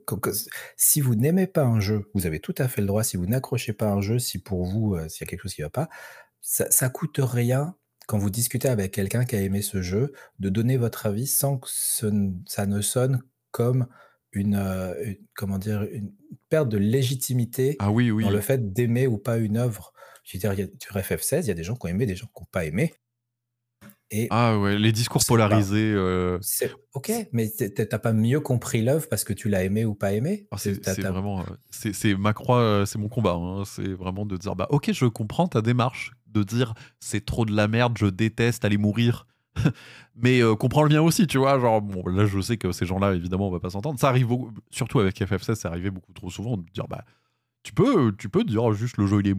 si 0.77 1.01
vous 1.03 1.17
n'aimez 1.17 1.47
pas 1.47 1.65
un 1.65 1.81
jeu, 1.81 2.09
vous 2.15 2.25
avez 2.25 2.41
tout 2.41 2.55
à 2.57 2.69
fait 2.69 2.81
le 2.81 2.87
droit. 2.87 3.03
Si 3.03 3.19
vous 3.19 3.27
n'accrochez 3.27 3.75
pas 3.75 3.91
un 3.91 4.01
jeu, 4.01 4.19
si 4.19 4.39
pour 4.39 4.65
vous 4.65 4.95
euh, 4.95 5.09
s'il 5.09 5.27
y 5.27 5.29
a 5.29 5.31
quelque 5.31 5.43
chose 5.43 5.55
qui 5.55 5.63
va 5.63 5.71
pas, 5.71 5.89
ça, 6.41 6.71
ça 6.71 6.89
coûte 6.89 7.21
rien 7.21 7.75
quand 8.07 8.19
vous 8.19 8.31
discutez 8.31 8.69
avec 8.69 8.93
quelqu'un 8.93 9.25
qui 9.25 9.37
a 9.37 9.41
aimé 9.41 9.63
ce 9.63 9.83
jeu, 9.83 10.13
de 10.39 10.49
donner 10.49 10.77
votre 10.77 11.07
avis 11.07 11.27
sans 11.27 11.59
que 11.59 11.69
ça 11.69 12.67
ne 12.67 12.81
sonne 12.81 13.23
comme 13.51 13.87
une, 14.33 15.17
comment 15.35 15.59
dire, 15.59 15.83
une 15.83 16.13
perte 16.49 16.69
de 16.69 16.79
légitimité 16.79 17.77
ah 17.79 17.91
oui, 17.91 18.11
oui. 18.11 18.25
dans 18.25 18.31
le 18.31 18.41
fait 18.41 18.73
d'aimer 18.73 19.07
ou 19.07 19.19
pas 19.19 19.39
une 19.39 19.57
œuvre. 19.57 19.93
Je 20.25 20.37
veux 20.37 20.41
dire, 20.41 20.53
y 20.55 20.63
a, 20.63 20.67
sur 20.83 20.97
FF16, 20.97 21.43
il 21.43 21.49
y 21.49 21.51
a 21.51 21.55
des 21.55 21.65
gens 21.65 21.75
qui 21.75 21.87
ont 21.87 21.91
aimé, 21.91 22.07
des 22.07 22.17
gens 22.17 22.27
qui 22.27 22.41
n'ont 22.41 22.49
pas 22.51 22.65
aimé. 22.65 22.95
Et 24.15 24.27
ah 24.29 24.59
ouais, 24.59 24.79
les 24.79 24.93
discours 24.93 25.25
polarisés. 25.25 25.91
Euh, 25.95 26.39
c'est 26.43 26.71
ok, 26.93 27.11
mais 27.33 27.49
t'as 27.49 27.99
pas 27.99 28.13
mieux 28.13 28.41
compris 28.41 28.83
l'œuvre 28.83 29.09
parce 29.09 29.25
que 29.25 29.33
tu 29.33 29.49
l'as 29.49 29.65
aimé 29.65 29.87
ou 29.87 29.95
pas 29.95 30.13
aimé? 30.13 30.47
Ah, 30.51 30.59
c'est 30.59 31.01
vraiment, 31.01 31.41
euh, 31.41 31.45
c'est 31.71 32.15
ma 32.15 32.35
croix, 32.35 32.59
euh, 32.59 32.85
c'est 32.85 32.99
mon 32.99 33.09
combat. 33.09 33.33
Hein. 33.33 33.63
C'est 33.65 33.95
vraiment 33.95 34.27
de 34.27 34.37
dire 34.37 34.55
bah 34.55 34.67
ok, 34.69 34.93
je 34.93 35.07
comprends 35.07 35.49
ta 35.49 35.63
démarche 35.63 36.13
de 36.33 36.43
dire 36.43 36.75
c'est 37.01 37.25
trop 37.25 37.45
de 37.45 37.55
la 37.55 37.69
merde, 37.69 37.97
je 37.99 38.07
déteste 38.07 38.65
aller 38.65 38.79
mourir. 38.79 39.27
mais 40.17 40.43
euh, 40.43 40.55
comprends 40.55 40.83
le 40.83 40.89
mien 40.89 41.03
aussi, 41.03 41.27
tu 41.27 41.39
vois. 41.39 41.59
Genre, 41.59 41.83
bon, 41.83 42.07
là, 42.09 42.27
je 42.27 42.41
sais 42.41 42.57
que 42.57 42.73
ces 42.73 42.87
gens-là, 42.87 43.15
évidemment, 43.15 43.49
on 43.49 43.53
va 43.53 43.61
pas 43.61 43.71
s'entendre. 43.71 43.99
Ça 44.01 44.09
arrive 44.09 44.29
surtout 44.71 45.01
avec 45.01 45.21
FF16, 45.21 45.55
ça 45.55 45.69
arrivait 45.69 45.91
beaucoup 45.91 46.13
trop 46.13 46.31
souvent 46.31 46.57
de 46.57 46.65
dire, 46.73 46.89
bah, 46.89 47.05
tu 47.63 47.73
peux, 47.73 48.15
tu 48.17 48.29
peux 48.29 48.45
dire 48.45 48.73
juste 48.73 48.97
le 48.97 49.07
jeu 49.07 49.21
il 49.21 49.29
est 49.29 49.37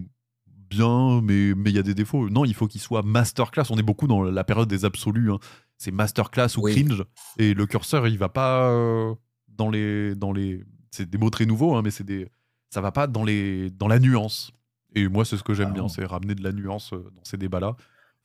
bien, 0.70 1.22
mais 1.22 1.54
mais 1.56 1.70
il 1.70 1.76
y 1.76 1.80
a 1.80 1.84
des 1.84 1.94
défauts. 1.94 2.30
Non, 2.30 2.46
il 2.46 2.54
faut 2.54 2.68
qu'il 2.68 2.82
soit 2.82 3.04
masterclass. 3.04 3.66
On 3.70 3.78
est 3.78 3.84
beaucoup 3.84 4.08
dans 4.08 4.24
la 4.24 4.44
période 4.44 4.68
des 4.68 4.86
absolus. 4.86 5.32
Hein. 5.32 5.40
C'est 5.78 5.92
masterclass 5.92 6.58
ou 6.58 6.62
cringe, 6.62 7.04
et 7.38 7.54
le 7.54 7.66
curseur, 7.66 8.08
il 8.08 8.18
va 8.18 8.30
pas 8.30 8.70
euh, 8.70 9.14
dans 9.50 9.70
les 9.70 10.16
dans 10.16 10.32
les. 10.32 10.64
C'est 10.92 11.10
des 11.10 11.18
mots 11.18 11.30
très 11.30 11.46
nouveaux, 11.46 11.76
hein, 11.76 11.82
mais 11.84 11.92
c'est 11.92 12.04
des. 12.04 12.28
Ça 12.70 12.82
va 12.82 12.92
pas 12.92 13.08
dans 13.08 13.24
les 13.24 13.70
dans 13.72 13.88
la 13.88 14.00
nuance. 14.00 14.52
Et 14.96 15.08
moi, 15.08 15.26
c'est 15.26 15.38
ce 15.38 15.44
que 15.44 15.54
j'aime 15.54 15.74
bien, 15.74 15.88
c'est 15.88 16.06
ramener 16.06 16.36
de 16.36 16.44
la 16.44 16.52
nuance 16.52 16.94
euh, 16.94 17.12
dans 17.16 17.24
ces 17.24 17.38
débats-là. 17.38 17.76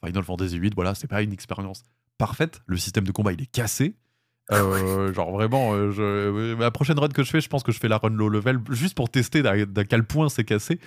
Final 0.05 0.23
Fantasy 0.23 0.61
VIII, 0.61 0.73
voilà, 0.75 0.95
c'est 0.95 1.09
pas 1.09 1.23
une 1.23 1.33
expérience 1.33 1.83
parfaite. 2.19 2.61
Le 2.67 2.77
système 2.77 3.05
de 3.05 3.13
combat, 3.13 3.33
il 3.33 3.43
est 3.43 3.51
cassé. 3.51 3.97
Euh, 4.51 5.13
genre 5.13 5.31
vraiment, 5.31 5.75
euh, 5.75 5.91
je, 5.91 6.59
la 6.59 6.71
prochaine 6.71 6.99
run 6.99 7.09
que 7.09 7.23
je 7.23 7.31
fais, 7.31 7.41
je 7.41 7.49
pense 7.49 7.63
que 7.63 7.73
je 7.73 7.79
fais 7.79 7.89
la 7.89 7.99
run 7.99 8.11
low 8.11 8.31
level 8.31 8.61
juste 8.71 8.95
pour 8.95 9.11
tester 9.11 9.43
d'à 9.43 9.85
quel 9.85 10.05
point 10.05 10.29
c'est 10.29 10.45
cassé. 10.45 10.79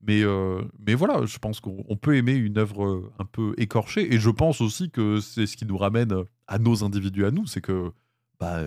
Mais, 0.00 0.22
euh, 0.22 0.62
mais 0.84 0.94
voilà, 0.94 1.24
je 1.26 1.38
pense 1.38 1.60
qu'on 1.60 1.96
peut 1.96 2.16
aimer 2.16 2.34
une 2.34 2.58
œuvre 2.58 3.10
un 3.18 3.24
peu 3.24 3.54
écorchée. 3.56 4.14
Et 4.14 4.18
je 4.18 4.30
pense 4.30 4.60
aussi 4.60 4.90
que 4.90 5.20
c'est 5.20 5.46
ce 5.46 5.56
qui 5.56 5.66
nous 5.66 5.76
ramène 5.76 6.14
à 6.46 6.58
nos 6.58 6.84
individus 6.84 7.24
à 7.24 7.30
nous. 7.30 7.46
C'est 7.46 7.60
que 7.60 7.90
bah, 8.38 8.60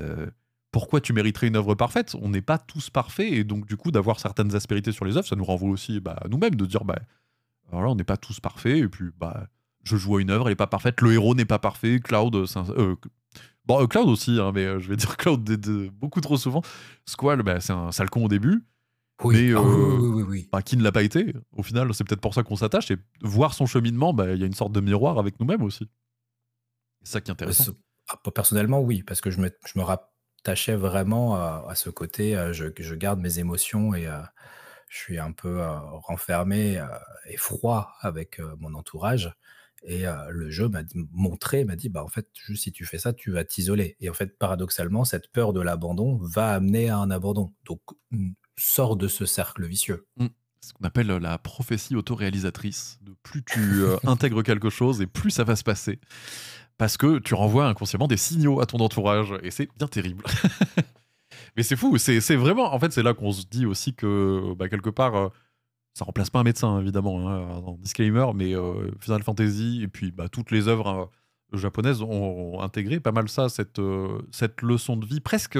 pourquoi 0.71 1.01
tu 1.01 1.13
mériterais 1.13 1.47
une 1.47 1.57
œuvre 1.57 1.75
parfaite? 1.75 2.15
On 2.21 2.29
n'est 2.29 2.41
pas 2.41 2.57
tous 2.57 2.89
parfaits. 2.89 3.31
Et 3.31 3.43
donc, 3.43 3.65
du 3.65 3.77
coup, 3.77 3.91
d'avoir 3.91 4.19
certaines 4.19 4.55
aspérités 4.55 4.91
sur 4.91 5.05
les 5.05 5.17
œuvres, 5.17 5.27
ça 5.27 5.35
nous 5.35 5.43
renvoie 5.43 5.69
aussi 5.69 5.99
bah, 5.99 6.17
à 6.23 6.27
nous-mêmes 6.27 6.55
de 6.55 6.65
dire 6.65 6.85
bah, 6.85 6.99
alors 7.69 7.83
là, 7.83 7.89
on 7.89 7.95
n'est 7.95 8.03
pas 8.03 8.17
tous 8.17 8.39
parfaits. 8.39 8.77
Et 8.77 8.87
puis, 8.87 9.05
bah, 9.17 9.47
je 9.83 9.97
joue 9.97 10.17
à 10.17 10.21
une 10.21 10.29
œuvre, 10.29 10.47
elle 10.47 10.53
n'est 10.53 10.55
pas 10.55 10.67
parfaite. 10.67 11.01
Le 11.01 11.13
héros 11.13 11.35
n'est 11.35 11.45
pas 11.45 11.59
parfait. 11.59 11.99
Cloud, 11.99 12.45
Bon, 13.65 13.83
euh, 13.83 13.87
Cloud 13.87 14.07
aussi, 14.07 14.39
hein, 14.39 14.51
mais 14.53 14.65
euh, 14.65 14.79
je 14.79 14.89
vais 14.89 14.95
dire 14.97 15.17
Cloud 15.17 15.47
beaucoup 15.91 16.21
trop 16.21 16.37
souvent. 16.37 16.61
Squall, 17.05 17.43
bah, 17.43 17.59
c'est 17.59 17.73
un 17.73 17.91
sale 17.91 18.09
con 18.09 18.25
au 18.25 18.27
début. 18.27 18.63
Oui. 19.23 19.35
Mais, 19.35 19.53
ah 19.53 19.59
euh, 19.59 19.97
oui, 19.99 20.07
oui, 20.09 20.23
oui, 20.27 20.49
bah, 20.51 20.61
qui 20.61 20.77
ne 20.77 20.83
l'a 20.83 20.91
pas 20.91 21.03
été. 21.03 21.33
Au 21.51 21.61
final, 21.61 21.93
c'est 21.93 22.03
peut-être 22.03 22.21
pour 22.21 22.33
ça 22.33 22.43
qu'on 22.43 22.55
s'attache. 22.55 22.89
Et 22.91 22.97
voir 23.21 23.53
son 23.53 23.65
cheminement, 23.65 24.13
bah, 24.13 24.31
il 24.31 24.39
y 24.39 24.43
a 24.43 24.47
une 24.47 24.53
sorte 24.53 24.71
de 24.71 24.81
miroir 24.81 25.19
avec 25.19 25.39
nous-mêmes 25.39 25.61
aussi. 25.61 25.87
C'est 27.03 27.13
ça 27.13 27.21
qui 27.21 27.29
est 27.29 27.33
intéressant. 27.33 27.73
Ah, 28.09 28.17
personnellement, 28.31 28.81
oui, 28.81 29.03
parce 29.03 29.21
que 29.21 29.29
je 29.29 29.39
me, 29.39 29.51
je 29.65 29.79
me 29.79 29.83
rattachais 30.41 30.75
vraiment 30.75 31.35
à, 31.35 31.73
ce 31.75 31.89
côté. 31.89 32.33
je, 32.51 32.65
je, 32.77 32.95
garde 32.95 33.19
mes 33.19 33.39
émotions 33.39 33.93
et 33.93 34.07
je 34.89 34.97
suis 34.97 35.19
un 35.19 35.31
peu 35.31 35.61
renfermé 35.61 36.83
et 37.27 37.37
froid 37.37 37.93
avec 38.01 38.39
mon 38.59 38.73
entourage. 38.73 39.31
Et 39.83 40.05
le 40.29 40.49
jeu 40.49 40.67
m'a 40.67 40.81
montré, 41.11 41.63
m'a 41.63 41.75
dit, 41.75 41.89
bah 41.89 42.03
en 42.03 42.07
fait, 42.07 42.27
si 42.55 42.71
tu 42.71 42.85
fais 42.85 42.97
ça, 42.97 43.13
tu 43.13 43.31
vas 43.31 43.43
t'isoler. 43.43 43.95
Et 43.99 44.09
en 44.09 44.13
fait, 44.13 44.37
paradoxalement, 44.37 45.05
cette 45.05 45.31
peur 45.31 45.53
de 45.53 45.61
l'abandon 45.61 46.17
va 46.21 46.53
amener 46.53 46.89
à 46.89 46.97
un 46.97 47.11
abandon. 47.11 47.53
Donc, 47.65 47.81
mmh, 48.11 48.31
sors 48.57 48.95
de 48.95 49.07
ce 49.07 49.25
cercle 49.25 49.65
vicieux. 49.65 50.07
Mmh. 50.17 50.27
Ce 50.63 50.73
qu'on 50.73 50.85
appelle 50.85 51.07
la 51.07 51.39
prophétie 51.39 51.95
autoréalisatrice. 51.95 52.99
De 53.01 53.15
plus 53.23 53.43
tu 53.43 53.83
intègres 54.05 54.43
quelque 54.43 54.69
chose 54.69 55.01
et 55.01 55.07
plus 55.07 55.31
ça 55.31 55.43
va 55.43 55.55
se 55.55 55.63
passer. 55.63 55.99
Parce 56.81 56.97
que 56.97 57.19
tu 57.19 57.35
renvoies 57.35 57.67
inconsciemment 57.67 58.07
des 58.07 58.17
signaux 58.17 58.59
à 58.59 58.65
ton 58.65 58.79
entourage. 58.79 59.35
Et 59.43 59.51
c'est 59.51 59.69
bien 59.77 59.87
terrible. 59.87 60.23
Mais 61.55 61.61
c'est 61.61 61.75
fou. 61.75 61.99
C'est 61.99 62.35
vraiment. 62.35 62.73
En 62.73 62.79
fait, 62.79 62.91
c'est 62.91 63.03
là 63.03 63.13
qu'on 63.13 63.31
se 63.31 63.45
dit 63.45 63.67
aussi 63.67 63.93
que, 63.93 64.55
bah, 64.55 64.67
quelque 64.67 64.89
part 64.89 65.29
ça 65.93 66.05
remplace 66.05 66.31
pas 66.31 66.39
un 66.39 66.43
médecin 66.43 66.79
évidemment, 66.79 67.29
hein, 67.29 67.75
disclaimer, 67.79 68.27
mais 68.33 68.55
euh, 68.55 68.89
Final 68.99 69.23
Fantasy 69.23 69.81
et 69.83 69.87
puis 69.87 70.11
bah, 70.11 70.29
toutes 70.29 70.49
les 70.49 70.67
œuvres 70.67 71.11
euh, 71.53 71.57
japonaises 71.57 72.01
ont, 72.01 72.59
intégré 72.61 72.99
pas 72.99 73.11
mal 73.11 73.29
ça, 73.29 73.49
cette, 73.49 73.79
euh, 73.79 74.21
leçon 74.61 74.95
de 74.95 75.05
vie, 75.05 75.19
presque, 75.19 75.59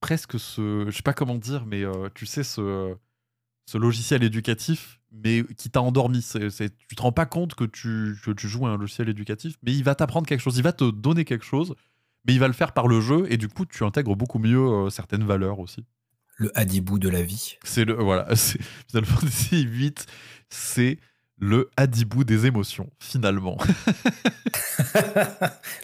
presque 0.00 0.40
ce, 0.40 0.86
je 0.88 0.96
sais 0.96 1.02
pas 1.02 1.14
comment 1.14 1.36
dire, 1.36 1.64
mais 1.64 1.84
tu 2.14 2.26
sais 2.26 2.42
ce 2.42 2.96
logiciel 3.74 4.24
éducatif, 4.24 4.99
mais 5.12 5.44
qui 5.56 5.70
t'a 5.70 5.82
endormi. 5.82 6.22
C'est, 6.22 6.50
c'est, 6.50 6.76
tu 6.88 6.94
te 6.94 7.02
rends 7.02 7.12
pas 7.12 7.26
compte 7.26 7.54
que 7.54 7.64
tu, 7.64 8.16
que 8.24 8.30
tu 8.30 8.48
joues 8.48 8.66
à 8.66 8.70
un 8.70 8.76
logiciel 8.76 9.08
éducatif, 9.08 9.56
mais 9.62 9.72
il 9.72 9.84
va 9.84 9.94
t'apprendre 9.94 10.26
quelque 10.26 10.40
chose, 10.40 10.56
il 10.56 10.62
va 10.62 10.72
te 10.72 10.90
donner 10.90 11.24
quelque 11.24 11.44
chose, 11.44 11.74
mais 12.26 12.34
il 12.34 12.40
va 12.40 12.46
le 12.46 12.54
faire 12.54 12.72
par 12.72 12.88
le 12.88 13.00
jeu 13.00 13.26
et 13.30 13.36
du 13.36 13.48
coup 13.48 13.66
tu 13.66 13.84
intègres 13.84 14.16
beaucoup 14.16 14.38
mieux 14.38 14.88
certaines 14.90 15.24
valeurs 15.24 15.58
aussi 15.58 15.84
le 16.40 16.50
Hadibou 16.58 16.98
de 16.98 17.08
la 17.08 17.22
vie. 17.22 17.58
C'est 17.62 17.84
le 17.84 17.94
voilà, 17.94 18.26
Final 18.34 19.04
Fantasy 19.04 19.62
8, 19.62 20.06
c'est 20.48 20.98
le 21.38 21.70
Hadibou 21.76 22.24
des 22.24 22.46
émotions 22.46 22.90
finalement. 22.98 23.58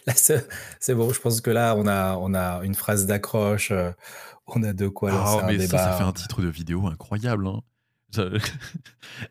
c'est 0.16 0.94
bon, 0.94 1.12
je 1.12 1.20
pense 1.20 1.42
que 1.42 1.50
là 1.50 1.74
on 1.76 1.86
a 1.86 2.16
on 2.16 2.34
a 2.34 2.64
une 2.64 2.74
phrase 2.74 3.06
d'accroche, 3.06 3.70
euh, 3.70 3.92
on 4.46 4.62
a 4.62 4.72
de 4.72 4.88
quoi 4.88 5.10
lancer 5.10 5.40
oh, 5.42 5.46
mais 5.46 5.66
ça, 5.66 5.78
Ça 5.78 5.92
fait 5.92 6.04
un 6.04 6.12
titre 6.12 6.40
de 6.40 6.48
vidéo 6.48 6.86
incroyable. 6.86 7.46
Hein. 7.46 7.60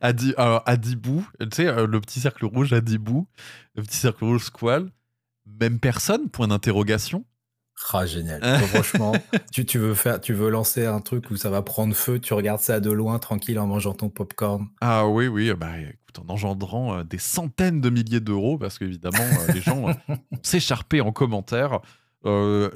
Adi, 0.02 0.34
alors, 0.38 0.64
Adibou, 0.66 1.26
tu 1.40 1.48
sais, 1.54 1.68
euh, 1.68 1.88
le 1.88 2.02
petit 2.02 2.20
cercle 2.20 2.46
rouge 2.46 2.74
Adibou, 2.74 3.28
le 3.76 3.84
petit 3.84 3.98
cercle 3.98 4.26
rouge 4.26 4.46
Squall, 4.46 4.92
même 5.46 5.80
personne, 5.80 6.30
point 6.30 6.48
d'interrogation. 6.48 7.26
Ah, 7.94 8.06
génial. 8.06 8.42
franchement, 8.68 9.14
tu, 9.52 9.66
tu, 9.66 9.78
veux 9.78 9.94
faire, 9.94 10.20
tu 10.20 10.34
veux 10.34 10.50
lancer 10.50 10.86
un 10.86 11.02
truc 11.02 11.30
où 11.30 11.36
ça 11.36 11.50
va 11.50 11.62
prendre 11.62 11.96
feu, 11.96 12.20
tu 12.20 12.34
regardes 12.34 12.62
ça 12.62 12.80
de 12.80 12.92
loin, 12.92 13.20
tranquille, 13.20 13.60
en 13.60 13.68
mangeant 13.68 13.94
ton 13.94 14.10
popcorn. 14.10 14.68
Ah 14.82 15.08
oui, 15.08 15.28
oui, 15.28 15.54
bah 15.54 15.78
écoute, 15.80 16.26
en 16.26 16.34
engendrant 16.34 16.98
euh, 16.98 17.04
des 17.04 17.18
centaines 17.18 17.82
de 17.82 17.90
milliers 17.90 18.20
d'euros, 18.20 18.58
parce 18.58 18.80
qu'évidemment, 18.80 19.18
euh, 19.20 19.54
les 19.54 19.62
gens 19.62 19.90
euh, 19.90 19.94
s'écharpaient 20.42 21.02
en 21.02 21.12
commentaire, 21.12 21.80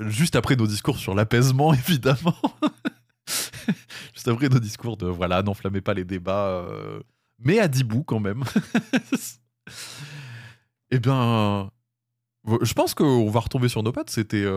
juste 0.01 0.35
après 0.35 0.55
nos 0.55 0.67
discours 0.67 0.97
sur 0.97 1.15
l'apaisement, 1.15 1.73
évidemment. 1.73 2.35
juste 4.13 4.27
après 4.27 4.49
nos 4.49 4.59
discours 4.59 4.97
de 4.97 5.07
voilà, 5.07 5.41
n'enflammez 5.41 5.81
pas 5.81 5.93
les 5.93 6.05
débats, 6.05 6.65
mais 7.39 7.59
à 7.59 7.67
Dibou 7.67 8.03
quand 8.03 8.19
même. 8.19 8.43
eh 10.91 10.99
bien, 10.99 11.71
je 12.61 12.73
pense 12.73 12.93
qu'on 12.93 13.29
va 13.29 13.39
retomber 13.39 13.69
sur 13.69 13.83
nos 13.83 13.91
pattes. 13.91 14.09
C'était 14.09 14.47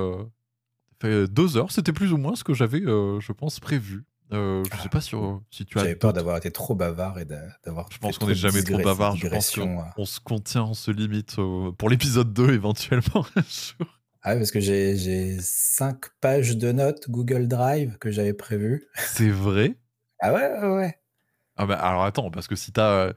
fait 1.01 1.27
deux 1.29 1.57
heures. 1.57 1.71
C'était 1.71 1.93
plus 1.93 2.13
ou 2.13 2.17
moins 2.17 2.37
ce 2.37 2.45
que 2.45 2.55
j'avais, 2.55 2.81
je 2.81 3.33
pense, 3.33 3.61
prévu. 3.61 4.05
Euh, 4.33 4.65
je 4.73 4.83
sais 4.83 4.89
pas 4.89 5.01
si, 5.01 5.15
si 5.51 5.67
tu 5.67 5.79
as. 5.79 5.83
J'avais 5.83 5.97
peur 5.97 6.13
d'avoir 6.13 6.37
été 6.37 6.51
trop 6.51 6.75
bavard 6.75 7.19
et 7.19 7.25
d'avoir. 7.25 7.87
Je 7.91 7.99
pense 7.99 8.19
qu'on 8.19 8.27
n'est 8.27 8.35
jamais 8.35 8.63
trop 8.63 8.79
bavard. 8.79 9.17
Je 9.17 9.29
pense 9.29 9.51
qu'on 9.51 10.05
se 10.05 10.21
contient, 10.21 10.65
on 10.65 10.75
se 10.75 10.91
limite 10.91 11.37
pour 11.79 11.91
l'épisode 11.91 12.33
2 12.33 12.53
éventuellement. 12.53 13.27
ah, 14.23 14.37
parce 14.37 14.51
que 14.51 14.61
j'ai 14.61 15.39
5 15.41 15.99
pages 16.21 16.57
de 16.57 16.73
notes 16.73 17.11
Google 17.11 17.49
Drive 17.49 17.99
que 17.99 18.11
j'avais 18.11 18.35
prévues. 18.35 18.87
C'est 18.97 19.31
vrai? 19.31 19.77
Ah 20.21 20.33
ouais, 20.33 20.53
ouais, 20.61 20.77
ouais. 20.77 20.99
Ah 21.57 21.67
bah, 21.67 21.75
alors 21.75 22.05
attends, 22.05 22.31
parce 22.31 22.47
que 22.47 22.57
si 22.57 22.73
t'as. 22.73 23.13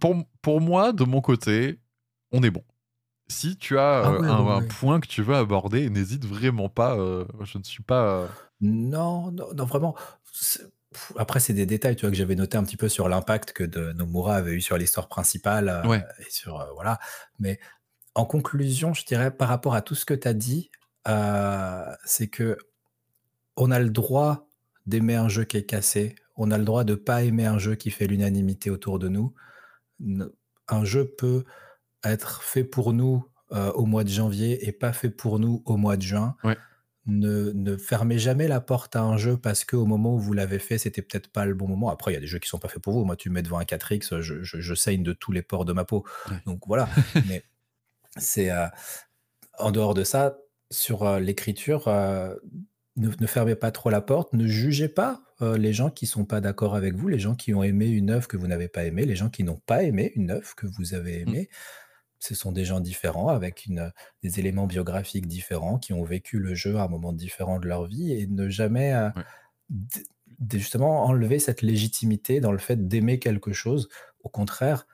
Pour, 0.00 0.16
pour 0.42 0.60
moi, 0.60 0.92
de 0.92 1.04
mon 1.04 1.20
côté, 1.20 1.80
on 2.32 2.42
est 2.42 2.50
bon 2.50 2.64
si 3.30 3.56
tu 3.56 3.78
as 3.78 4.02
ah 4.04 4.10
euh, 4.10 4.22
un, 4.22 4.62
point 4.62 5.00
que 5.00 5.06
tu 5.06 5.22
veux 5.22 5.36
aborder, 5.36 5.88
n'hésite 5.88 6.26
vraiment 6.26 6.68
pas. 6.68 6.96
Euh, 6.96 7.24
je 7.42 7.58
ne 7.58 7.62
suis 7.62 7.82
pas. 7.82 8.04
Euh, 8.04 8.26
non, 8.60 9.30
non, 9.30 9.64
vraiment. 9.64 9.94
Après, 11.16 11.40
c'est 11.40 11.52
des 11.52 11.66
détails, 11.66 11.96
tu 11.96 12.02
vois, 12.02 12.10
que 12.10 12.16
j'avais 12.16 12.34
noté 12.34 12.58
un 12.58 12.64
petit 12.64 12.76
peu 12.76 12.88
sur 12.88 13.08
l'impact 13.08 13.52
que 13.52 13.64
de 13.64 13.92
Nomura 13.92 14.36
avait 14.36 14.52
eu 14.52 14.60
sur 14.60 14.76
l'histoire 14.76 15.08
principale 15.08 15.82
et 16.18 16.30
sur 16.30 16.66
voilà. 16.74 16.98
Mais 17.38 17.60
en 18.20 18.26
conclusion, 18.26 18.92
je 18.92 19.04
dirais 19.06 19.30
par 19.30 19.48
rapport 19.48 19.74
à 19.74 19.80
tout 19.80 19.94
ce 19.94 20.04
que 20.04 20.14
tu 20.14 20.28
as 20.28 20.34
dit, 20.34 20.70
c'est 22.04 22.28
que 22.28 22.58
on 23.56 23.70
a 23.70 23.78
le 23.78 23.90
droit 23.90 24.46
d'aimer 24.86 25.14
un 25.14 25.28
jeu 25.28 25.44
qui 25.44 25.56
est 25.56 25.64
cassé. 25.64 26.14
On 26.36 26.50
a 26.50 26.58
le 26.58 26.64
droit 26.64 26.84
de 26.84 26.94
pas 26.94 27.22
aimer 27.22 27.46
un 27.46 27.58
jeu 27.58 27.74
qui 27.74 27.90
fait 27.90 28.06
l'unanimité 28.06 28.70
autour 28.70 28.98
de 28.98 29.08
nous. 29.08 29.34
Un 30.68 30.84
jeu 30.84 31.06
peut 31.06 31.44
être 32.04 32.42
fait 32.42 32.64
pour 32.64 32.92
nous 32.92 33.24
euh, 33.52 33.72
au 33.72 33.86
mois 33.86 34.04
de 34.04 34.10
janvier 34.10 34.66
et 34.68 34.72
pas 34.72 34.92
fait 34.92 35.10
pour 35.10 35.38
nous 35.38 35.62
au 35.64 35.76
mois 35.76 35.96
de 35.96 36.02
juin. 36.02 36.36
Ne, 37.06 37.50
ne, 37.54 37.76
fermez 37.76 38.18
jamais 38.18 38.46
la 38.46 38.60
porte 38.60 38.94
à 38.94 39.02
un 39.02 39.16
jeu 39.16 39.36
parce 39.36 39.64
qu'au 39.64 39.86
moment 39.86 40.14
où 40.14 40.18
vous 40.18 40.34
l'avez 40.34 40.58
fait, 40.58 40.78
c'était 40.78 41.02
peut-être 41.02 41.32
pas 41.32 41.46
le 41.46 41.54
bon 41.54 41.66
moment. 41.66 41.90
Après, 41.90 42.12
il 42.12 42.14
y 42.14 42.18
a 42.18 42.20
des 42.20 42.26
jeux 42.26 42.38
qui 42.38 42.48
sont 42.48 42.58
pas 42.58 42.68
faits 42.68 42.82
pour 42.82 42.92
vous. 42.92 43.04
Moi, 43.04 43.16
tu 43.16 43.30
me 43.30 43.34
mets 43.34 43.42
devant 43.42 43.58
un 43.58 43.64
4X, 43.64 44.20
je, 44.20 44.42
je, 44.42 44.74
saigne 44.74 45.02
de 45.02 45.12
tous 45.12 45.32
les 45.32 45.42
pores 45.42 45.64
de 45.64 45.72
ma 45.72 45.84
peau. 45.84 46.04
Donc 46.46 46.60
voilà. 46.66 46.88
Mais 47.28 47.42
c'est 48.16 48.50
euh, 48.50 48.66
en 49.58 49.70
dehors 49.70 49.94
de 49.94 50.04
ça, 50.04 50.38
sur 50.70 51.04
euh, 51.04 51.20
l'écriture, 51.20 51.88
ne, 52.96 53.26
fermez 53.26 53.54
pas 53.54 53.70
trop 53.70 53.90
la 53.90 54.00
porte, 54.00 54.32
ne 54.32 54.46
jugez 54.46 54.88
pas 54.88 55.22
les 55.40 55.72
gens 55.72 55.88
qui 55.88 56.06
sont 56.06 56.26
pas 56.26 56.42
d'accord 56.42 56.74
avec 56.74 56.94
vous, 56.94 57.08
les 57.08 57.18
gens 57.18 57.34
qui 57.34 57.54
ont 57.54 57.62
aimé 57.62 57.88
une 57.88 58.10
œuvre 58.10 58.28
que 58.28 58.36
vous 58.36 58.46
n'avez 58.46 58.68
pas 58.68 58.84
aimée, 58.84 59.06
les 59.06 59.16
gens 59.16 59.30
qui 59.30 59.42
n'ont 59.42 59.60
pas 59.64 59.82
aimé 59.82 60.12
une 60.14 60.32
œuvre 60.32 60.54
que 60.54 60.66
vous 60.66 60.92
avez 60.92 61.24
mmh. 61.24 61.28
aimée 61.28 61.48
ce 62.20 62.34
sont 62.34 62.52
des 62.52 62.66
gens 62.66 62.80
différents 62.80 63.28
avec 63.28 63.66
une, 63.66 63.92
des 64.22 64.38
éléments 64.38 64.66
biographiques 64.66 65.26
différents 65.26 65.78
qui 65.78 65.92
ont 65.92 66.04
vécu 66.04 66.38
le 66.38 66.54
jeu 66.54 66.76
à 66.76 66.84
un 66.84 66.88
moment 66.88 67.12
différent 67.12 67.58
de 67.58 67.66
leur 67.66 67.86
vie 67.86 68.12
et 68.12 68.26
ne 68.26 68.48
jamais 68.48 68.92
euh, 68.92 69.08
justement 70.52 71.04
enlever 71.04 71.38
cette 71.38 71.62
légitimité 71.62 72.40
dans 72.40 72.52
le 72.52 72.58
fait 72.58 72.86
d'aimer 72.86 73.18
quelque 73.18 73.52
chose. 73.52 73.88
Au 74.22 74.28
contraire, 74.28 74.86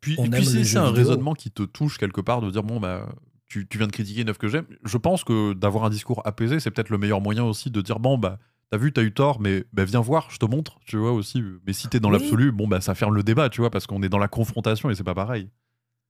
puis, 0.00 0.16
et 0.18 0.28
puis 0.28 0.46
si 0.46 0.64
c'est 0.64 0.78
un 0.78 0.90
raisonnement 0.90 1.34
qui 1.34 1.50
te 1.50 1.62
touche 1.62 1.98
quelque 1.98 2.20
part 2.20 2.40
de 2.40 2.50
dire 2.50 2.62
bon 2.62 2.80
bah 2.80 3.08
tu, 3.48 3.66
tu 3.66 3.78
viens 3.78 3.86
de 3.86 3.92
critiquer 3.92 4.22
une 4.22 4.28
œuvre 4.28 4.38
que 4.38 4.48
j'aime, 4.48 4.66
je 4.84 4.96
pense 4.96 5.24
que 5.24 5.52
d'avoir 5.54 5.84
un 5.84 5.90
discours 5.90 6.22
apaisé, 6.24 6.60
c'est 6.60 6.70
peut-être 6.70 6.90
le 6.90 6.98
meilleur 6.98 7.20
moyen 7.20 7.44
aussi 7.44 7.70
de 7.70 7.80
dire 7.80 7.98
bon 7.98 8.16
bah 8.16 8.38
t'as 8.70 8.78
vu, 8.78 8.92
t'as 8.92 9.02
eu 9.02 9.12
tort, 9.12 9.40
mais 9.40 9.64
bah, 9.72 9.84
viens 9.84 10.00
voir, 10.00 10.30
je 10.30 10.38
te 10.38 10.46
montre, 10.46 10.78
tu 10.86 10.96
vois 10.96 11.12
aussi. 11.12 11.42
Mais 11.66 11.72
si 11.72 11.88
t'es 11.88 12.00
dans 12.00 12.10
l'absolu, 12.10 12.52
bon 12.52 12.68
bah 12.68 12.80
ça 12.80 12.94
ferme 12.94 13.14
le 13.14 13.22
débat, 13.22 13.48
tu 13.48 13.60
vois, 13.60 13.70
parce 13.70 13.86
qu'on 13.86 14.02
est 14.02 14.08
dans 14.08 14.18
la 14.18 14.28
confrontation 14.28 14.90
et 14.90 14.94
c'est 14.94 15.04
pas 15.04 15.14
pareil. 15.14 15.50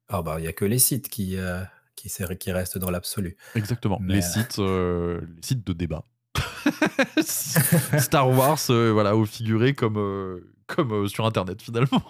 Ah 0.09 0.23
bah, 0.23 0.37
il 0.39 0.45
y 0.45 0.49
a 0.49 0.53
que 0.53 0.65
les 0.65 0.79
sites 0.79 1.09
qui, 1.09 1.37
euh, 1.37 1.63
qui, 1.97 2.11
qui 2.39 2.53
restent 2.53 2.79
dans 2.79 2.91
l'absolu. 2.91 3.37
Exactement. 3.55 4.01
Les 4.05 4.19
euh, 4.19 4.21
sites, 4.21 4.59
euh, 4.59 5.21
les 5.21 5.43
sites 5.43 5.67
de 5.67 5.73
débat. 5.73 6.05
Star 7.23 8.29
Wars, 8.29 8.59
voilà, 8.69 9.17
au 9.17 9.25
figuré 9.25 9.75
comme, 9.75 10.43
comme 10.67 11.09
sur 11.09 11.27
Internet 11.27 11.63
finalement. 11.63 12.03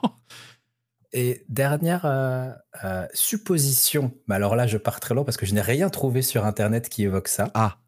Et 1.12 1.44
dernière 1.48 2.04
euh, 2.04 2.50
euh, 2.84 3.06
supposition, 3.12 4.12
mais 4.28 4.36
alors 4.36 4.54
là 4.54 4.66
je 4.68 4.78
pars 4.78 5.00
très 5.00 5.14
loin 5.14 5.24
parce 5.24 5.36
que 5.36 5.46
je 5.46 5.54
n'ai 5.54 5.60
rien 5.60 5.90
trouvé 5.90 6.22
sur 6.22 6.44
internet 6.44 6.88
qui 6.88 7.02
évoque 7.02 7.28
ça. 7.28 7.50
Ah, 7.54 7.78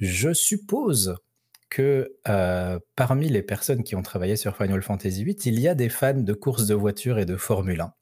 Je 0.00 0.32
suppose 0.32 1.16
que 1.68 2.16
euh, 2.28 2.78
parmi 2.96 3.28
les 3.28 3.42
personnes 3.42 3.84
qui 3.84 3.94
ont 3.94 4.02
travaillé 4.02 4.36
sur 4.36 4.56
Final 4.56 4.82
Fantasy 4.82 5.24
VIII, 5.24 5.36
il 5.44 5.60
y 5.60 5.68
a 5.68 5.74
des 5.74 5.90
fans 5.90 6.14
de 6.14 6.32
courses 6.32 6.66
de 6.66 6.74
voitures 6.74 7.18
et 7.18 7.26
de 7.26 7.36
Formule 7.36 7.82
1. 7.82 7.92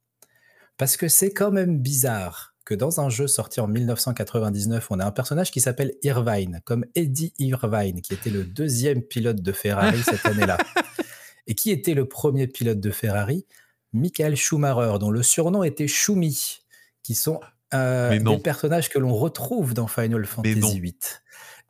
Parce 0.78 0.96
que 0.96 1.08
c'est 1.08 1.32
quand 1.32 1.50
même 1.50 1.78
bizarre 1.78 2.54
que 2.64 2.74
dans 2.74 3.00
un 3.00 3.10
jeu 3.10 3.26
sorti 3.26 3.60
en 3.60 3.66
1999, 3.66 4.88
on 4.90 5.00
a 5.00 5.04
un 5.04 5.10
personnage 5.10 5.50
qui 5.50 5.60
s'appelle 5.60 5.94
Irvine, 6.02 6.60
comme 6.64 6.84
Eddie 6.94 7.34
Irvine, 7.38 8.02
qui 8.02 8.14
était 8.14 8.30
le 8.30 8.44
deuxième 8.44 9.02
pilote 9.02 9.42
de 9.42 9.52
Ferrari 9.52 10.02
cette 10.02 10.24
année-là. 10.26 10.58
Et 11.46 11.54
qui 11.54 11.70
était 11.70 11.94
le 11.94 12.06
premier 12.06 12.46
pilote 12.46 12.78
de 12.78 12.90
Ferrari 12.90 13.46
Michael 13.92 14.36
Schumacher, 14.36 14.98
dont 14.98 15.10
le 15.10 15.22
surnom 15.22 15.62
était 15.62 15.88
Schumi, 15.88 16.60
qui 17.02 17.14
sont 17.14 17.40
euh, 17.74 18.18
des 18.18 18.38
personnages 18.38 18.88
que 18.88 18.98
l'on 18.98 19.14
retrouve 19.14 19.74
dans 19.74 19.86
Final. 19.86 20.24
Fantasy 20.24 20.80
VIII. 20.80 20.94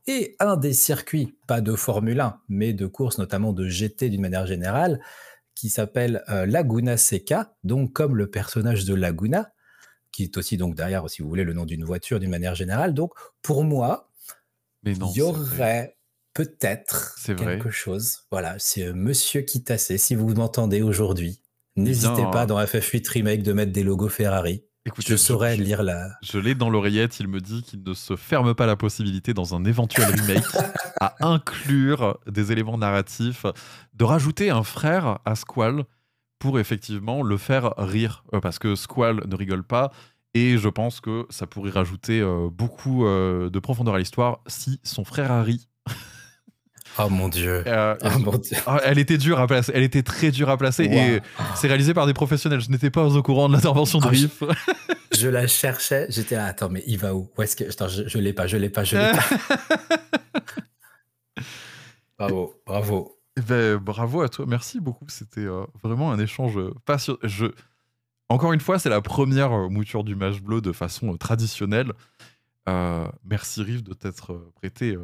Et 0.06 0.36
un 0.40 0.56
des 0.56 0.72
circuits, 0.72 1.36
pas 1.46 1.60
de 1.60 1.74
Formule 1.74 2.20
1, 2.20 2.40
mais 2.48 2.72
de 2.72 2.86
course, 2.86 3.18
notamment 3.18 3.52
de 3.52 3.68
GT 3.68 4.08
d'une 4.08 4.22
manière 4.22 4.46
générale, 4.46 5.00
qui 5.54 5.68
s'appelle 5.68 6.22
euh, 6.28 6.46
Laguna 6.46 6.96
Seca, 6.96 7.54
donc 7.64 7.92
comme 7.92 8.16
le 8.16 8.30
personnage 8.30 8.84
de 8.84 8.94
Laguna, 8.94 9.52
qui 10.12 10.22
est 10.24 10.36
aussi 10.36 10.56
donc 10.56 10.74
derrière, 10.74 11.08
si 11.10 11.20
vous 11.20 11.28
voulez, 11.28 11.44
le 11.44 11.52
nom 11.52 11.66
d'une 11.66 11.84
voiture 11.84 12.20
d'une 12.20 12.30
manière 12.30 12.54
générale. 12.54 12.94
Donc 12.94 13.12
pour 13.42 13.64
moi, 13.64 14.10
il 14.84 14.96
y 15.14 15.20
aurait 15.20 15.98
peut-être 16.32 17.16
vrai. 17.26 17.36
quelque 17.36 17.70
chose. 17.70 18.20
Voilà, 18.30 18.56
c'est 18.58 18.86
euh, 18.86 18.94
Monsieur 18.94 19.42
Kitassé, 19.42 19.98
si 19.98 20.14
vous 20.14 20.28
m'entendez 20.34 20.80
aujourd'hui. 20.82 21.42
N'hésitez 21.82 22.22
pas 22.32 22.46
dans 22.46 22.58
FF8 22.60 23.08
Remake 23.10 23.42
de 23.42 23.52
mettre 23.52 23.72
des 23.72 23.82
logos 23.84 24.08
Ferrari. 24.08 24.62
Écoutez, 24.86 25.08
Je 25.12 25.16
saurais 25.16 25.56
je- 25.56 25.62
lire 25.62 25.82
la. 25.82 26.08
Je 26.22 26.38
l'ai 26.38 26.54
dans 26.54 26.70
l'oreillette, 26.70 27.20
il 27.20 27.28
me 27.28 27.40
dit 27.40 27.62
qu'il 27.62 27.82
ne 27.82 27.92
se 27.94 28.16
ferme 28.16 28.54
pas 28.54 28.64
la 28.66 28.76
possibilité 28.76 29.34
dans 29.34 29.54
un 29.54 29.64
éventuel 29.64 30.06
remake 30.08 30.44
à 31.00 31.14
inclure 31.26 32.18
des 32.26 32.52
éléments 32.52 32.78
narratifs, 32.78 33.44
de 33.94 34.04
rajouter 34.04 34.50
un 34.50 34.62
frère 34.62 35.18
à 35.24 35.34
Squall 35.34 35.84
pour 36.38 36.58
effectivement 36.58 37.22
le 37.22 37.36
faire 37.36 37.74
rire, 37.76 38.24
Euh, 38.32 38.40
parce 38.40 38.58
que 38.58 38.76
Squall 38.76 39.22
ne 39.26 39.34
rigole 39.36 39.62
pas, 39.64 39.90
et 40.34 40.56
je 40.56 40.68
pense 40.68 41.00
que 41.00 41.26
ça 41.30 41.46
pourrait 41.46 41.70
rajouter 41.72 42.20
euh, 42.20 42.48
beaucoup 42.50 43.04
euh, 43.06 43.50
de 43.50 43.58
profondeur 43.58 43.94
à 43.94 43.98
l'histoire 43.98 44.40
si 44.46 44.80
son 44.84 45.04
frère 45.04 45.30
Harry... 45.32 45.67
Oh 46.98 47.08
mon 47.08 47.28
dieu. 47.28 47.62
euh, 47.66 47.94
Oh 48.02 48.18
mon 48.18 48.36
dieu. 48.38 48.56
ah, 48.66 48.80
elle 48.84 48.98
était 48.98 49.18
dure 49.18 49.38
à 49.40 49.46
placer, 49.46 49.72
elle 49.74 49.82
était 49.84 50.02
très 50.02 50.30
dure 50.30 50.48
à 50.50 50.56
placer, 50.56 50.84
et 50.84 51.20
c'est 51.54 51.68
réalisé 51.68 51.94
par 51.94 52.06
des 52.06 52.14
professionnels. 52.14 52.60
Je 52.60 52.70
n'étais 52.70 52.90
pas 52.90 53.04
au 53.04 53.22
courant 53.22 53.48
de 53.48 53.54
l'intervention 53.54 53.98
de 54.00 54.06
Ah, 54.08 54.12
je- 54.12 54.22
Riff. 54.26 54.42
Je 55.12 55.28
la 55.28 55.46
cherchais, 55.46 56.06
j'étais 56.10 56.36
là, 56.36 56.46
attends, 56.46 56.68
mais 56.68 56.82
il 56.86 56.98
va 56.98 57.14
où? 57.14 57.30
Où 57.36 57.42
est-ce 57.42 57.56
que. 57.56 57.64
Attends, 57.68 57.88
je, 57.88 58.06
je 58.06 58.18
l'ai 58.18 58.32
pas, 58.32 58.46
je 58.46 58.56
l'ai 58.56 58.68
pas, 58.70 58.84
je 58.84 58.96
l'ai 58.96 59.12
pas. 59.12 60.56
Bravo, 62.18 62.54
bravo. 62.66 63.16
Eh 63.36 63.40
ben, 63.40 63.76
bravo 63.76 64.22
à 64.22 64.28
toi, 64.28 64.44
merci 64.48 64.80
beaucoup. 64.80 65.04
C'était 65.08 65.42
euh, 65.46 65.64
vraiment 65.82 66.10
un 66.10 66.18
échange 66.18 66.58
passionnant. 66.84 67.20
Je... 67.22 67.46
Encore 68.28 68.52
une 68.52 68.60
fois, 68.60 68.78
c'est 68.80 68.88
la 68.88 69.00
première 69.00 69.52
euh, 69.52 69.68
mouture 69.68 70.02
du 70.02 70.16
match 70.16 70.40
bleu 70.40 70.60
de 70.60 70.72
façon 70.72 71.14
euh, 71.14 71.16
traditionnelle. 71.16 71.92
Merci 73.24 73.62
Riff 73.62 73.82
de 73.82 73.94
t'être 73.94 74.50
prêté 74.56 74.98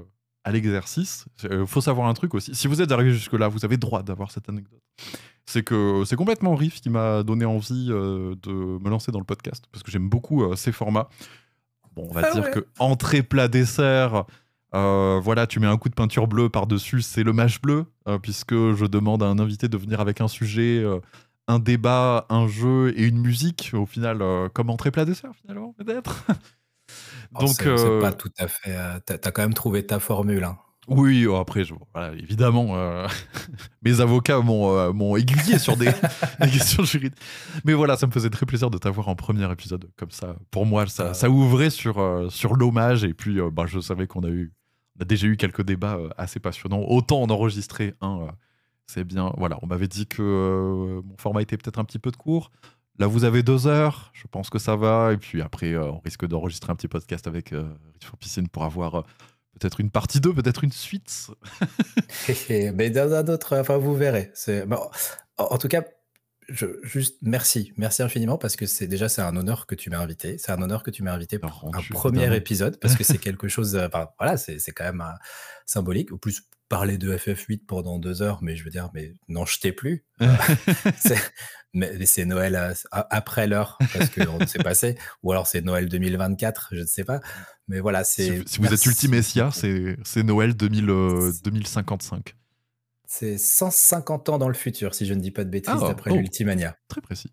à 0.45 0.53
l'exercice. 0.53 1.25
Il 1.51 1.67
faut 1.67 1.81
savoir 1.81 2.09
un 2.09 2.15
truc 2.15 2.35
aussi. 2.35 2.55
Si 2.55 2.69
vous 2.69 2.81
êtes 2.83 2.93
arrivé 2.93 3.11
jusque-là, 3.13 3.49
vous 3.49 3.65
avez 3.65 3.77
droit 3.77 4.03
d'avoir 4.03 4.31
cette 4.31 4.49
anecdote. 4.49 4.81
C'est 5.47 5.63
que 5.63 6.05
c'est 6.07 6.17
complètement 6.17 6.55
Riff 6.55 6.81
qui 6.81 6.91
m'a 6.91 7.23
donné 7.23 7.45
envie 7.45 7.89
euh, 7.91 8.35
de 8.43 8.51
me 8.53 8.89
lancer 8.91 9.11
dans 9.13 9.19
le 9.19 9.25
podcast 9.25 9.65
parce 9.73 9.83
que 9.83 9.91
j'aime 9.91 10.09
beaucoup 10.09 10.43
euh, 10.45 10.55
ces 10.57 10.73
formats. 10.73 11.09
Bon, 11.95 12.07
on 12.11 12.13
va 12.15 12.23
Ah 12.25 12.33
dire 12.33 12.45
ouais. 12.45 12.51
que 12.51 12.67
entrée, 12.79 13.23
plat, 13.23 13.49
dessert. 13.49 14.25
euh, 14.75 15.21
voilà, 15.23 15.47
tu 15.47 15.61
mets 15.61 15.67
un 15.67 15.77
coup 15.77 15.89
de 15.89 15.95
peinture 15.95 16.27
bleue 16.27 16.49
par-dessus, 16.49 17.03
c'est 17.03 17.23
le 17.23 17.33
match 17.33 17.61
bleu, 17.61 17.87
euh, 18.09 18.19
puisque 18.19 18.55
je 18.55 18.85
demande 18.87 19.23
à 19.23 19.27
un 19.27 19.39
invité 19.39 19.69
de 19.69 19.77
venir 19.77 20.01
avec 20.01 20.21
un 20.21 20.29
sujet, 20.29 20.81
euh, 20.83 20.99
un 21.47 21.59
débat, 21.59 22.27
un 22.31 22.49
jeu 22.49 22.93
et 22.99 23.05
une 23.05 23.19
musique, 23.19 23.71
au 23.75 23.87
final, 23.87 24.23
euh, 24.23 24.49
comme 24.49 24.71
entrée, 24.71 24.91
plat, 24.91 25.05
dessert, 25.05 25.31
finalement, 25.41 25.73
peut-être. 25.79 26.25
Oh, 27.37 27.41
Donc, 27.41 27.51
c'est 27.51 27.65
c'est 27.77 27.87
euh, 27.87 28.01
pas 28.01 28.13
tout 28.13 28.31
à 28.39 28.49
fait. 28.49 28.71
euh, 28.77 28.99
T'as 29.05 29.19
t'as 29.19 29.31
quand 29.31 29.43
même 29.43 29.55
trouvé 29.55 29.85
ta 29.87 29.99
formule. 29.99 30.45
hein. 30.45 30.57
oui, 30.89 31.25
euh, 31.25 31.37
après, 31.39 31.65
je- 31.65 31.75
voilà, 31.95 32.13
évidemment, 32.15 32.77
euh, 32.77 33.07
mes 33.83 34.01
avocats 34.01 34.41
m'ont 34.41 34.77
euh, 34.77 34.93
m'ont 34.93 35.17
aiguillé 35.17 35.59
sur 35.59 35.77
des, 35.77 35.87
des 36.41 36.51
questions 36.51 36.85
juridiques. 36.85 37.19
Mais 37.65 37.73
voilà, 37.73 37.97
ça 37.97 38.07
me 38.07 38.13
faisait 38.13 38.31
très 38.31 38.47
plaisir 38.47 38.71
de 38.71 38.79
t'avoir 38.79 39.09
en 39.09 39.15
premier 39.17 39.51
épisode 39.51 39.89
comme 39.97 40.11
ça. 40.11 40.37
Pour 40.51 40.67
moi, 40.67 40.87
ça, 40.87 41.09
Ah. 41.11 41.15
ça 41.15 41.31
ouvrait 41.31 41.71
sur, 41.71 41.99
euh, 41.99 42.29
sur 42.31 42.55
l'hommage. 42.55 43.05
Et 43.05 43.15
puis, 43.15 43.41
euh, 43.41 43.51
bah, 43.51 43.65
je 43.67 43.81
savais 43.81 44.07
qu'on 44.07 44.23
a 44.25 44.29
eu, 44.29 44.53
on 44.99 45.03
a 45.03 45.05
déjà 45.07 45.27
eu 45.27 45.37
quelques 45.37 45.63
débats 45.63 45.97
euh, 45.97 46.09
assez 46.19 46.39
passionnants. 46.41 46.83
Autant 46.87 47.23
en 47.23 47.31
enregistrer 47.31 47.95
un, 48.01 48.21
euh, 48.21 48.27
c'est 48.87 49.05
bien. 49.05 49.33
Voilà, 49.39 49.59
on 49.63 49.67
m'avait 49.67 49.89
dit 49.89 50.07
que 50.07 50.21
euh, 50.23 51.01
mon 51.03 51.17
format 51.19 51.41
était 51.43 51.57
peut-être 51.57 51.79
un 51.79 51.85
petit 51.85 51.99
peu 51.99 52.11
de 52.11 52.17
court. 52.17 52.51
Là, 52.99 53.07
vous 53.07 53.25
avez 53.25 53.43
deux 53.43 53.67
heures, 53.67 54.11
je 54.13 54.27
pense 54.29 54.51
que 54.51 54.59
ça 54.59 54.77
va. 54.77 55.13
Et 55.13 55.17
puis 55.17 55.43
après, 55.43 55.73
euh, 55.73 55.91
on 55.91 55.99
risque 55.99 56.27
d'enregistrer 56.27 56.73
un 56.73 56.77
petit 56.77 56.89
podcast 56.89 57.27
avec 57.27 57.53
euh, 57.53 57.65
Rich 57.95 58.05
for 58.07 58.17
Piscine 58.17 58.49
pour 58.49 58.65
avoir 58.65 58.95
euh, 58.97 59.03
peut-être 59.59 59.81
une 59.81 59.91
partie 59.91 60.21
2, 60.21 60.33
peut-être 60.33 60.65
une 60.65 60.73
suite. 60.73 61.29
Mais 62.49 62.91
dans 62.91 63.13
un 63.13 63.27
autre, 63.29 63.57
enfin, 63.57 63.79
vous 63.79 63.95
verrez. 63.95 64.33
Bon, 64.67 64.79
en, 65.39 65.59
tout 65.59 65.69
cas, 65.69 65.83
je, 66.49 66.67
juste 66.83 67.17
merci, 67.23 67.73
merci 67.77 68.03
infiniment 68.03 68.39
parce 68.39 68.57
que 68.57 68.67
c'est 68.67 68.87
déjà 68.87 69.09
c'est 69.09 69.23
un 69.23 69.37
honneur 69.37 69.67
que 69.67 69.75
tu 69.75 69.91
m'as 69.91 69.99
invité. 69.99 70.39
C'est 70.39 70.53
un 70.53 70.61
honneur 70.61 70.83
que 70.83 70.91
tu 70.91 71.03
m'as 71.03 71.13
invité 71.13 71.39
pour 71.39 71.51
Alors, 71.51 71.77
un 71.77 71.95
premier 71.95 72.35
épisode 72.37 72.79
parce 72.79 72.97
que 72.97 73.05
c'est 73.05 73.19
quelque 73.19 73.49
chose. 73.49 73.77
euh, 73.77 73.89
voilà, 74.19 74.37
c'est 74.37 74.73
quand 74.73 74.85
même 74.85 75.01
euh, 75.01 75.15
symbolique. 75.67 76.13
Au 76.13 76.19
plus 76.19 76.43
parler 76.69 76.99
de 76.99 77.17
FF8 77.17 77.67
pendant 77.67 77.99
deux 77.99 78.23
heures, 78.23 78.43
mais 78.43 78.57
je 78.57 78.65
veux 78.65 78.71
dire, 78.71 78.91
mais 78.95 79.13
n'en 79.29 79.47
jetez 79.47 79.73
plus. 79.73 80.05
Euh, 81.77 81.89
mais 81.99 82.07
c'est 82.07 82.25
Noël 82.25 82.55
euh, 82.55 82.73
après 82.93 83.49
l'heure 83.49 83.79
parce 83.93 84.09
qu'on 84.11 84.47
s'est 84.47 84.63
passé, 84.63 84.97
ou 85.25 85.33
alors 85.33 85.49
c'est 85.49 85.61
Noël 85.61 85.89
2024, 85.89 86.69
je 86.71 86.81
ne 86.83 86.87
sais 86.87 87.03
pas. 87.03 87.21
Mais 87.67 87.81
voilà, 87.81 88.05
c'est. 88.05 88.49
si 88.49 88.61
vous 88.61 88.73
êtes 88.73 88.87
Ultimessia, 88.87 89.51
c'est 89.53 90.23
Noël 90.23 90.55
2000, 90.55 90.89
euh, 90.89 91.33
2055. 91.43 92.37
C'est 93.07 93.39
150 93.39 94.29
ans 94.29 94.39
dans 94.39 94.47
le 94.47 94.55
futur, 94.55 94.95
si 94.95 95.05
je 95.05 95.15
ne 95.15 95.21
dis 95.21 95.33
pas 95.33 95.43
de 95.43 95.51
bêtises, 95.51 95.75
Ah, 95.77 95.89
d'après 95.89 96.13
oh. 96.13 96.17
l'Ultimania. 96.17 96.77
Très 96.87 97.01
précis. 97.01 97.33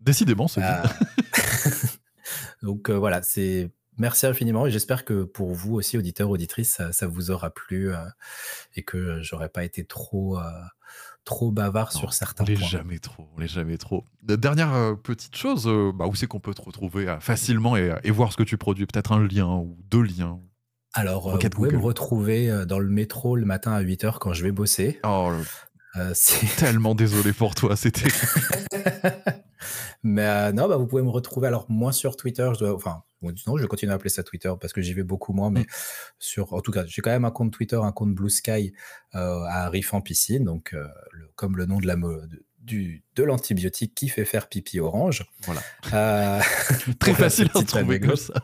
Décidément, 0.00 0.48
c'est. 0.48 0.62
Euh, 0.62 0.82
Donc 2.62 2.90
euh, 2.90 2.94
voilà, 2.94 3.22
c'est 3.22 3.70
merci 3.98 4.26
infiniment 4.26 4.66
et 4.66 4.70
j'espère 4.70 5.04
que 5.04 5.22
pour 5.24 5.52
vous 5.54 5.74
aussi, 5.74 5.96
auditeurs, 5.98 6.30
auditrices, 6.30 6.74
ça, 6.74 6.92
ça 6.92 7.06
vous 7.06 7.30
aura 7.30 7.50
plu 7.50 7.92
euh, 7.92 7.96
et 8.74 8.82
que 8.82 9.20
j'aurais 9.22 9.48
pas 9.48 9.64
été 9.64 9.84
trop, 9.84 10.38
euh, 10.38 10.42
trop 11.24 11.50
bavard 11.50 11.90
Non, 11.94 12.00
sur 12.00 12.12
certains 12.14 12.44
on 12.44 12.46
points. 12.54 12.68
jamais 12.68 12.98
trop, 12.98 13.28
on 13.36 13.40
l'est 13.40 13.48
jamais 13.48 13.78
trop. 13.78 14.04
Dernière 14.22 14.72
euh, 14.74 14.94
petite 14.94 15.36
chose, 15.36 15.66
euh, 15.66 15.92
bah, 15.94 16.06
où 16.06 16.14
c'est 16.14 16.26
qu'on 16.26 16.40
peut 16.40 16.54
te 16.54 16.62
retrouver 16.62 17.16
facilement 17.20 17.76
et, 17.76 17.94
et 18.04 18.10
voir 18.10 18.32
ce 18.32 18.36
que 18.36 18.42
tu 18.42 18.56
produis? 18.56 18.86
Peut-être 18.86 19.12
un 19.12 19.26
lien 19.26 19.46
ou 19.48 19.76
deux 19.90 20.02
liens. 20.02 20.40
Alors, 20.94 21.28
vous 21.30 21.48
pouvez 21.50 21.72
me 21.72 21.78
retrouver 21.78 22.64
dans 22.66 22.78
le 22.78 22.88
métro 22.88 23.36
le 23.36 23.44
matin 23.44 23.72
à 23.72 23.82
8h 23.82 24.18
quand 24.18 24.32
je 24.32 24.42
vais 24.42 24.52
bosser. 24.52 24.98
Oh, 25.04 25.30
c'est- 26.14 26.56
tellement 26.56 26.94
désolé 26.94 27.32
pour 27.34 27.54
toi, 27.54 27.76
c'était. 27.76 28.08
Mais 30.02 30.26
euh, 30.26 30.52
non, 30.52 30.68
bah, 30.68 30.76
vous 30.76 30.86
pouvez 30.86 31.02
me 31.02 31.08
retrouver 31.10 31.48
alors 31.48 31.66
moins 31.68 31.92
sur 31.92 32.16
Twitter. 32.16 32.48
Je 32.54 32.58
dois, 32.60 32.74
enfin, 32.74 33.02
non, 33.22 33.56
je 33.56 33.62
vais 33.62 33.68
continuer 33.68 33.92
à 33.92 33.96
appeler 33.96 34.10
ça 34.10 34.22
Twitter 34.22 34.52
parce 34.60 34.72
que 34.72 34.80
j'y 34.80 34.92
vais 34.94 35.02
beaucoup 35.02 35.32
moins. 35.32 35.50
Mais 35.50 35.60
Mm. 35.62 35.66
sur, 36.18 36.52
en 36.52 36.60
tout 36.60 36.70
cas, 36.72 36.84
j'ai 36.86 37.02
quand 37.02 37.10
même 37.10 37.24
un 37.24 37.30
compte 37.30 37.52
Twitter, 37.52 37.76
un 37.82 37.92
compte 37.92 38.14
Blue 38.14 38.30
Sky 38.30 38.72
euh, 39.14 39.42
à 39.44 39.68
Riff 39.68 39.94
en 39.94 40.00
piscine, 40.00 40.44
donc 40.44 40.74
euh, 40.74 40.86
le- 41.12 41.30
comme 41.34 41.56
le 41.56 41.66
nom 41.66 41.78
de 41.78 41.86
la 41.86 41.96
de, 41.96 42.44
du, 42.60 43.04
de 43.14 43.22
l'antibiotique 43.22 43.94
qui 43.94 44.08
fait 44.08 44.24
faire 44.24 44.48
pipi 44.48 44.80
orange. 44.80 45.24
Voilà. 45.42 45.60
Euh, 45.92 46.40
Très 46.98 47.14
facile 47.14 47.48
à 47.54 47.62
trouver 47.62 48.00
comme 48.00 48.16
ça. 48.16 48.34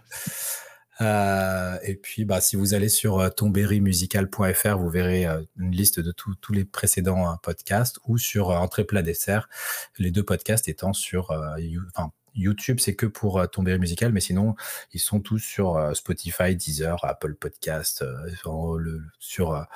Euh, 1.02 1.78
et 1.82 1.96
puis, 1.96 2.24
bah, 2.24 2.40
si 2.40 2.56
vous 2.56 2.74
allez 2.74 2.88
sur 2.88 3.18
euh, 3.18 3.28
tomberrymusical.fr, 3.28 4.78
vous 4.78 4.88
verrez 4.88 5.26
euh, 5.26 5.42
une 5.58 5.72
liste 5.72 6.00
de 6.00 6.12
tous 6.12 6.52
les 6.52 6.64
précédents 6.64 7.36
podcasts 7.42 7.98
ou 8.06 8.18
sur 8.18 8.50
Entrée 8.50 8.84
Plat 8.84 9.02
Dessert, 9.02 9.48
les 9.98 10.10
deux 10.10 10.22
podcasts 10.22 10.68
étant 10.68 10.92
sur 10.92 11.32
YouTube, 12.34 12.78
c'est 12.80 12.94
que 12.94 13.06
pour 13.06 13.38
euh, 13.40 13.46
Tomberry 13.46 13.78
Musical, 13.78 14.12
mais 14.12 14.20
sinon, 14.20 14.54
ils 14.92 15.00
sont 15.00 15.20
tous 15.20 15.38
sur 15.38 15.76
euh, 15.76 15.94
Spotify, 15.94 16.56
Deezer, 16.56 17.04
Apple 17.04 17.34
Podcast, 17.34 18.02
euh, 18.02 18.16
sur, 18.40 18.74
le, 18.78 19.02
sur 19.18 19.66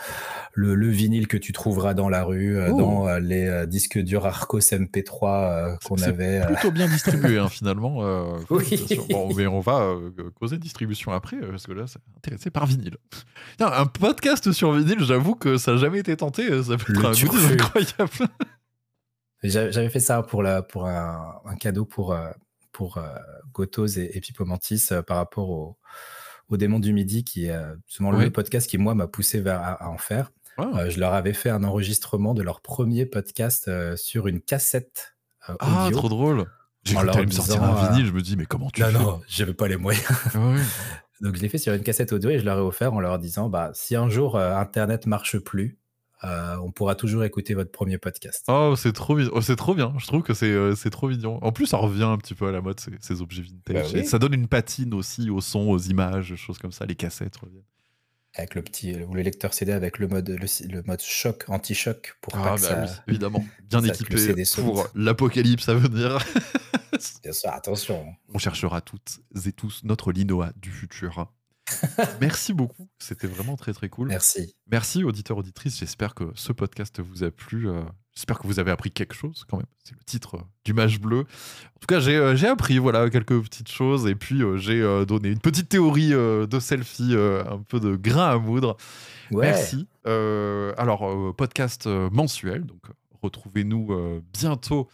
le, 0.55 0.75
le 0.75 0.89
vinyle 0.89 1.29
que 1.29 1.37
tu 1.37 1.53
trouveras 1.53 1.95
dans 1.95 2.09
la 2.09 2.25
rue, 2.25 2.59
Oh. 2.71 2.77
dans 2.79 3.19
les 3.19 3.67
disques 3.67 3.99
durs 3.99 4.27
Arcos 4.27 4.59
MP3 4.61 5.27
euh, 5.73 5.77
qu'on 5.85 6.01
avait. 6.03 6.45
Plutôt 6.47 6.71
bien 6.71 6.87
distribué, 6.89 7.39
hein, 7.39 7.49
finalement. 7.51 7.99
euh, 8.05 8.39
Oui. 8.51 8.87
Bon, 9.11 9.33
mais 9.35 9.47
on 9.47 9.61
va 9.61 9.81
euh, 9.83 10.11
causer 10.39 10.59
distribution 10.59 11.13
après, 11.13 11.37
parce 11.39 11.67
que 11.67 11.73
là, 11.73 11.85
c'est 11.87 12.01
intéressé 12.17 12.51
par 12.51 12.67
vinyle. 12.67 12.97
Un 13.61 13.87
podcast 13.87 14.53
sur 14.53 14.73
vinyle, 14.73 15.01
j'avoue 15.05 15.35
que 15.35 15.57
ça 15.59 15.73
n'a 15.73 15.77
jamais 15.79 15.99
été 15.99 16.17
tenté. 16.17 16.63
Ça 16.63 16.77
peut 16.77 16.93
Le 16.93 17.01
être 17.01 17.07
un 17.07 17.53
incroyable. 17.53 18.29
J'avais 19.43 19.91
fait 19.91 20.01
ça 20.01 20.23
pour, 20.23 20.43
la, 20.43 20.63
pour 20.63 20.87
un, 20.87 21.41
cadeau 21.61 21.85
pour, 21.85 22.17
pour 22.77 22.99
euh, 22.99 23.07
Gotos 23.55 23.87
et, 23.87 24.11
et 24.13 24.21
Pipomantis 24.21 24.89
euh, 24.93 25.01
par 25.01 25.17
rapport 25.17 25.49
au, 25.49 25.79
au 26.51 26.59
Démon 26.59 26.79
du 26.79 26.93
Midi, 26.93 27.25
qui 27.25 27.47
est 27.47 27.59
souvent 27.87 28.11
le 28.11 28.31
podcast 28.31 28.69
qui, 28.69 28.77
moi, 28.77 28.95
m'a 28.95 29.07
poussé 29.07 29.41
vers, 29.41 29.63
à, 29.63 29.89
en 29.89 29.97
faire. 29.97 30.31
Ah. 30.59 30.89
je 30.89 31.01
leur 31.01 31.13
avais 31.13 31.33
fait 31.35 31.51
un 31.51 31.65
enregistrement 31.65 32.33
de 32.33 32.43
leur 32.43 32.63
premier 32.63 33.05
podcast 33.05 33.71
sur 33.97 34.27
une 34.27 34.41
cassette 34.41 35.17
ah, 35.43 35.55
audio. 35.55 35.67
Ah, 35.79 35.91
trop 35.91 36.09
drôle 36.09 36.47
J'ai 36.83 36.95
cru 36.95 37.07
que 37.07 37.21
me 37.23 37.31
sortir 37.31 37.63
un 37.63 37.89
vinyle, 37.89 38.07
je 38.07 38.13
me 38.13 38.21
dis, 38.21 38.37
mais 38.37 38.47
comment 38.47 38.71
tu 38.71 38.83
non, 38.83 38.87
fais? 38.87 38.93
Non, 38.93 39.01
non, 39.01 39.21
j'avais 39.27 39.55
pas 39.55 39.69
les 39.69 39.77
moyens. 39.77 40.07
Donc, 41.23 41.35
je 41.35 41.41
l'ai 41.41 41.49
fait 41.49 41.59
sur 41.59 41.73
une 41.73 41.83
cassette 41.83 42.13
audio 42.13 42.29
et 42.29 42.39
je 42.39 42.45
leur 42.45 42.59
ai 42.59 42.63
offert 42.63 42.93
en 42.93 43.01
leur 43.01 43.19
disant, 43.19 43.49
bah, 43.49 43.71
si 43.73 43.97
un 43.97 44.11
jour 44.11 44.39
Internet 44.39 45.07
marche 45.07 45.39
plus, 45.39 45.79
euh, 46.27 46.57
on 46.57 46.73
pourra 46.73 46.95
toujours 46.95 47.25
écouter 47.25 47.55
votre 47.55 47.71
premier 47.71 47.99
podcast. 47.99 48.45
Oh, 48.49 48.75
c'est 48.77 48.93
trop, 48.93 49.19
oh, 49.19 49.41
c'est 49.41 49.57
trop 49.57 49.75
bien. 49.75 49.95
Je 49.99 50.07
trouve 50.07 50.23
que 50.23 50.33
euh, 50.45 50.75
c'est 50.75 50.91
trop 50.91 51.09
mignon. 51.09 51.39
En 51.43 51.53
plus, 51.53 51.67
ça 51.67 51.77
revient 51.77 52.05
un 52.05 52.19
petit 52.19 52.35
peu 52.35 52.49
à 52.49 52.53
la 52.53 52.61
mode, 52.61 52.81
ces, 53.01 53.23
objets 53.23 53.43
vintage. 53.43 53.93
Bah 53.93 54.05
ça 54.05 54.19
donne 54.19 54.35
une 54.35 54.49
patine 54.49 54.95
aussi 54.95 55.31
au 55.31 55.41
son, 55.41 55.69
aux 55.69 55.79
images, 55.79 56.35
choses 56.35 56.59
comme 56.59 56.73
ça. 56.73 56.85
Les 56.87 56.97
cassettes 56.97 57.37
reviennent. 57.37 57.63
Avec 58.35 58.55
le 58.55 58.63
petit 58.63 58.95
ou 59.03 59.15
le 59.15 59.23
lecteur 59.23 59.55
CD 59.55 59.73
avec 59.73 59.99
le 59.99 60.09
mode, 60.09 60.29
le, 60.29 60.83
mode 60.83 61.01
choc, 61.01 61.45
anti-choc 61.49 62.17
pour 62.21 62.37
ah, 62.37 62.57
bah 62.61 62.87
évidemment. 63.09 63.43
Bien 63.65 63.83
équipé 63.85 64.45
pour 64.57 64.89
l'apocalypse 64.95 65.69
à 65.71 65.75
venir. 65.75 66.19
Bien 67.23 67.33
sûr, 67.33 67.51
attention. 67.51 68.15
On 68.35 68.39
cherchera 68.39 68.83
toutes 68.83 69.21
et 69.47 69.53
tous 69.53 69.83
notre 69.85 70.13
Linoa 70.13 70.53
du 70.57 70.71
futur. 70.71 71.33
Merci 72.21 72.53
beaucoup. 72.53 72.89
C'était 72.99 73.27
vraiment 73.27 73.57
très 73.57 73.73
très 73.73 73.89
cool. 73.89 74.09
Merci. 74.09 74.55
Merci 74.71 75.05
auditeurs 75.05 75.39
auditrices. 75.39 75.79
J'espère 75.79 76.15
que 76.15 76.25
ce 76.35 76.53
podcast 76.53 77.01
vous 77.01 77.25
a 77.25 77.31
plu. 77.31 77.69
Euh, 77.69 77.83
j'espère 78.15 78.39
que 78.39 78.47
vous 78.47 78.59
avez 78.59 78.71
appris 78.71 78.91
quelque 78.91 79.15
chose 79.15 79.45
quand 79.49 79.57
même. 79.57 79.67
C'est 79.85 79.95
le 79.95 80.05
titre 80.05 80.37
euh, 80.37 80.43
du 80.65 80.73
match 80.75 80.99
bleu. 80.99 81.21
En 81.21 81.81
tout 81.81 81.87
cas, 81.89 82.01
j'ai 82.01 82.17
euh, 82.17 82.51
appris 82.51 82.79
voilà 82.79 83.11
quelques 83.11 83.41
petites 83.43 83.71
choses 83.71 84.07
et 84.07 84.15
puis 84.15 84.43
j'ai 84.57 84.81
donné 85.07 85.29
une 85.29 85.41
petite 85.41 85.69
théorie 85.69 86.11
de 86.11 86.61
selfie, 86.61 87.15
un 87.15 87.63
peu 87.69 87.81
de 87.81 87.97
grain 87.97 88.31
à 88.31 88.39
moudre. 88.39 88.77
Merci. 89.31 89.89
alors 90.05 91.35
podcast 91.37 91.87
mensuel, 91.87 92.65
donc 92.65 92.83
retrouvez-nous 93.23 94.23
bientôt 94.33 94.89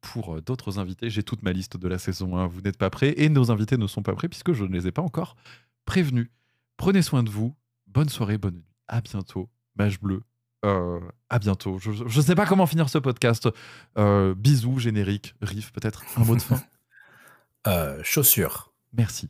pour 0.00 0.40
d'autres 0.42 0.78
invités. 0.78 1.10
J'ai 1.10 1.22
toute 1.22 1.42
ma 1.42 1.52
liste 1.52 1.76
de 1.76 1.88
la 1.88 1.98
saison 1.98 2.36
1, 2.36 2.46
vous 2.46 2.60
n'êtes 2.60 2.78
pas 2.78 2.90
prêts, 2.90 3.14
et 3.16 3.28
nos 3.28 3.50
invités 3.50 3.76
ne 3.76 3.86
sont 3.86 4.02
pas 4.02 4.14
prêts 4.14 4.28
puisque 4.28 4.52
je 4.52 4.64
ne 4.64 4.72
les 4.72 4.86
ai 4.86 4.92
pas 4.92 5.02
encore 5.02 5.36
prévenus. 5.84 6.30
Prenez 6.76 7.02
soin 7.02 7.22
de 7.22 7.30
vous, 7.30 7.54
bonne 7.86 8.08
soirée, 8.08 8.38
bonne 8.38 8.54
nuit, 8.54 8.74
à 8.88 9.00
bientôt, 9.00 9.50
Mage 9.76 10.00
Bleu, 10.00 10.22
euh, 10.64 11.00
à 11.28 11.38
bientôt. 11.38 11.78
Je 11.78 11.90
ne 12.04 12.22
sais 12.22 12.34
pas 12.34 12.46
comment 12.46 12.66
finir 12.66 12.88
ce 12.88 12.98
podcast. 12.98 13.48
Euh, 13.98 14.34
bisous, 14.34 14.78
générique, 14.78 15.34
riff, 15.40 15.72
peut-être 15.72 16.04
un 16.16 16.24
mot 16.24 16.36
de 16.36 16.42
fin. 16.42 16.60
euh, 17.66 18.00
chaussures. 18.02 18.72
Merci. 18.92 19.28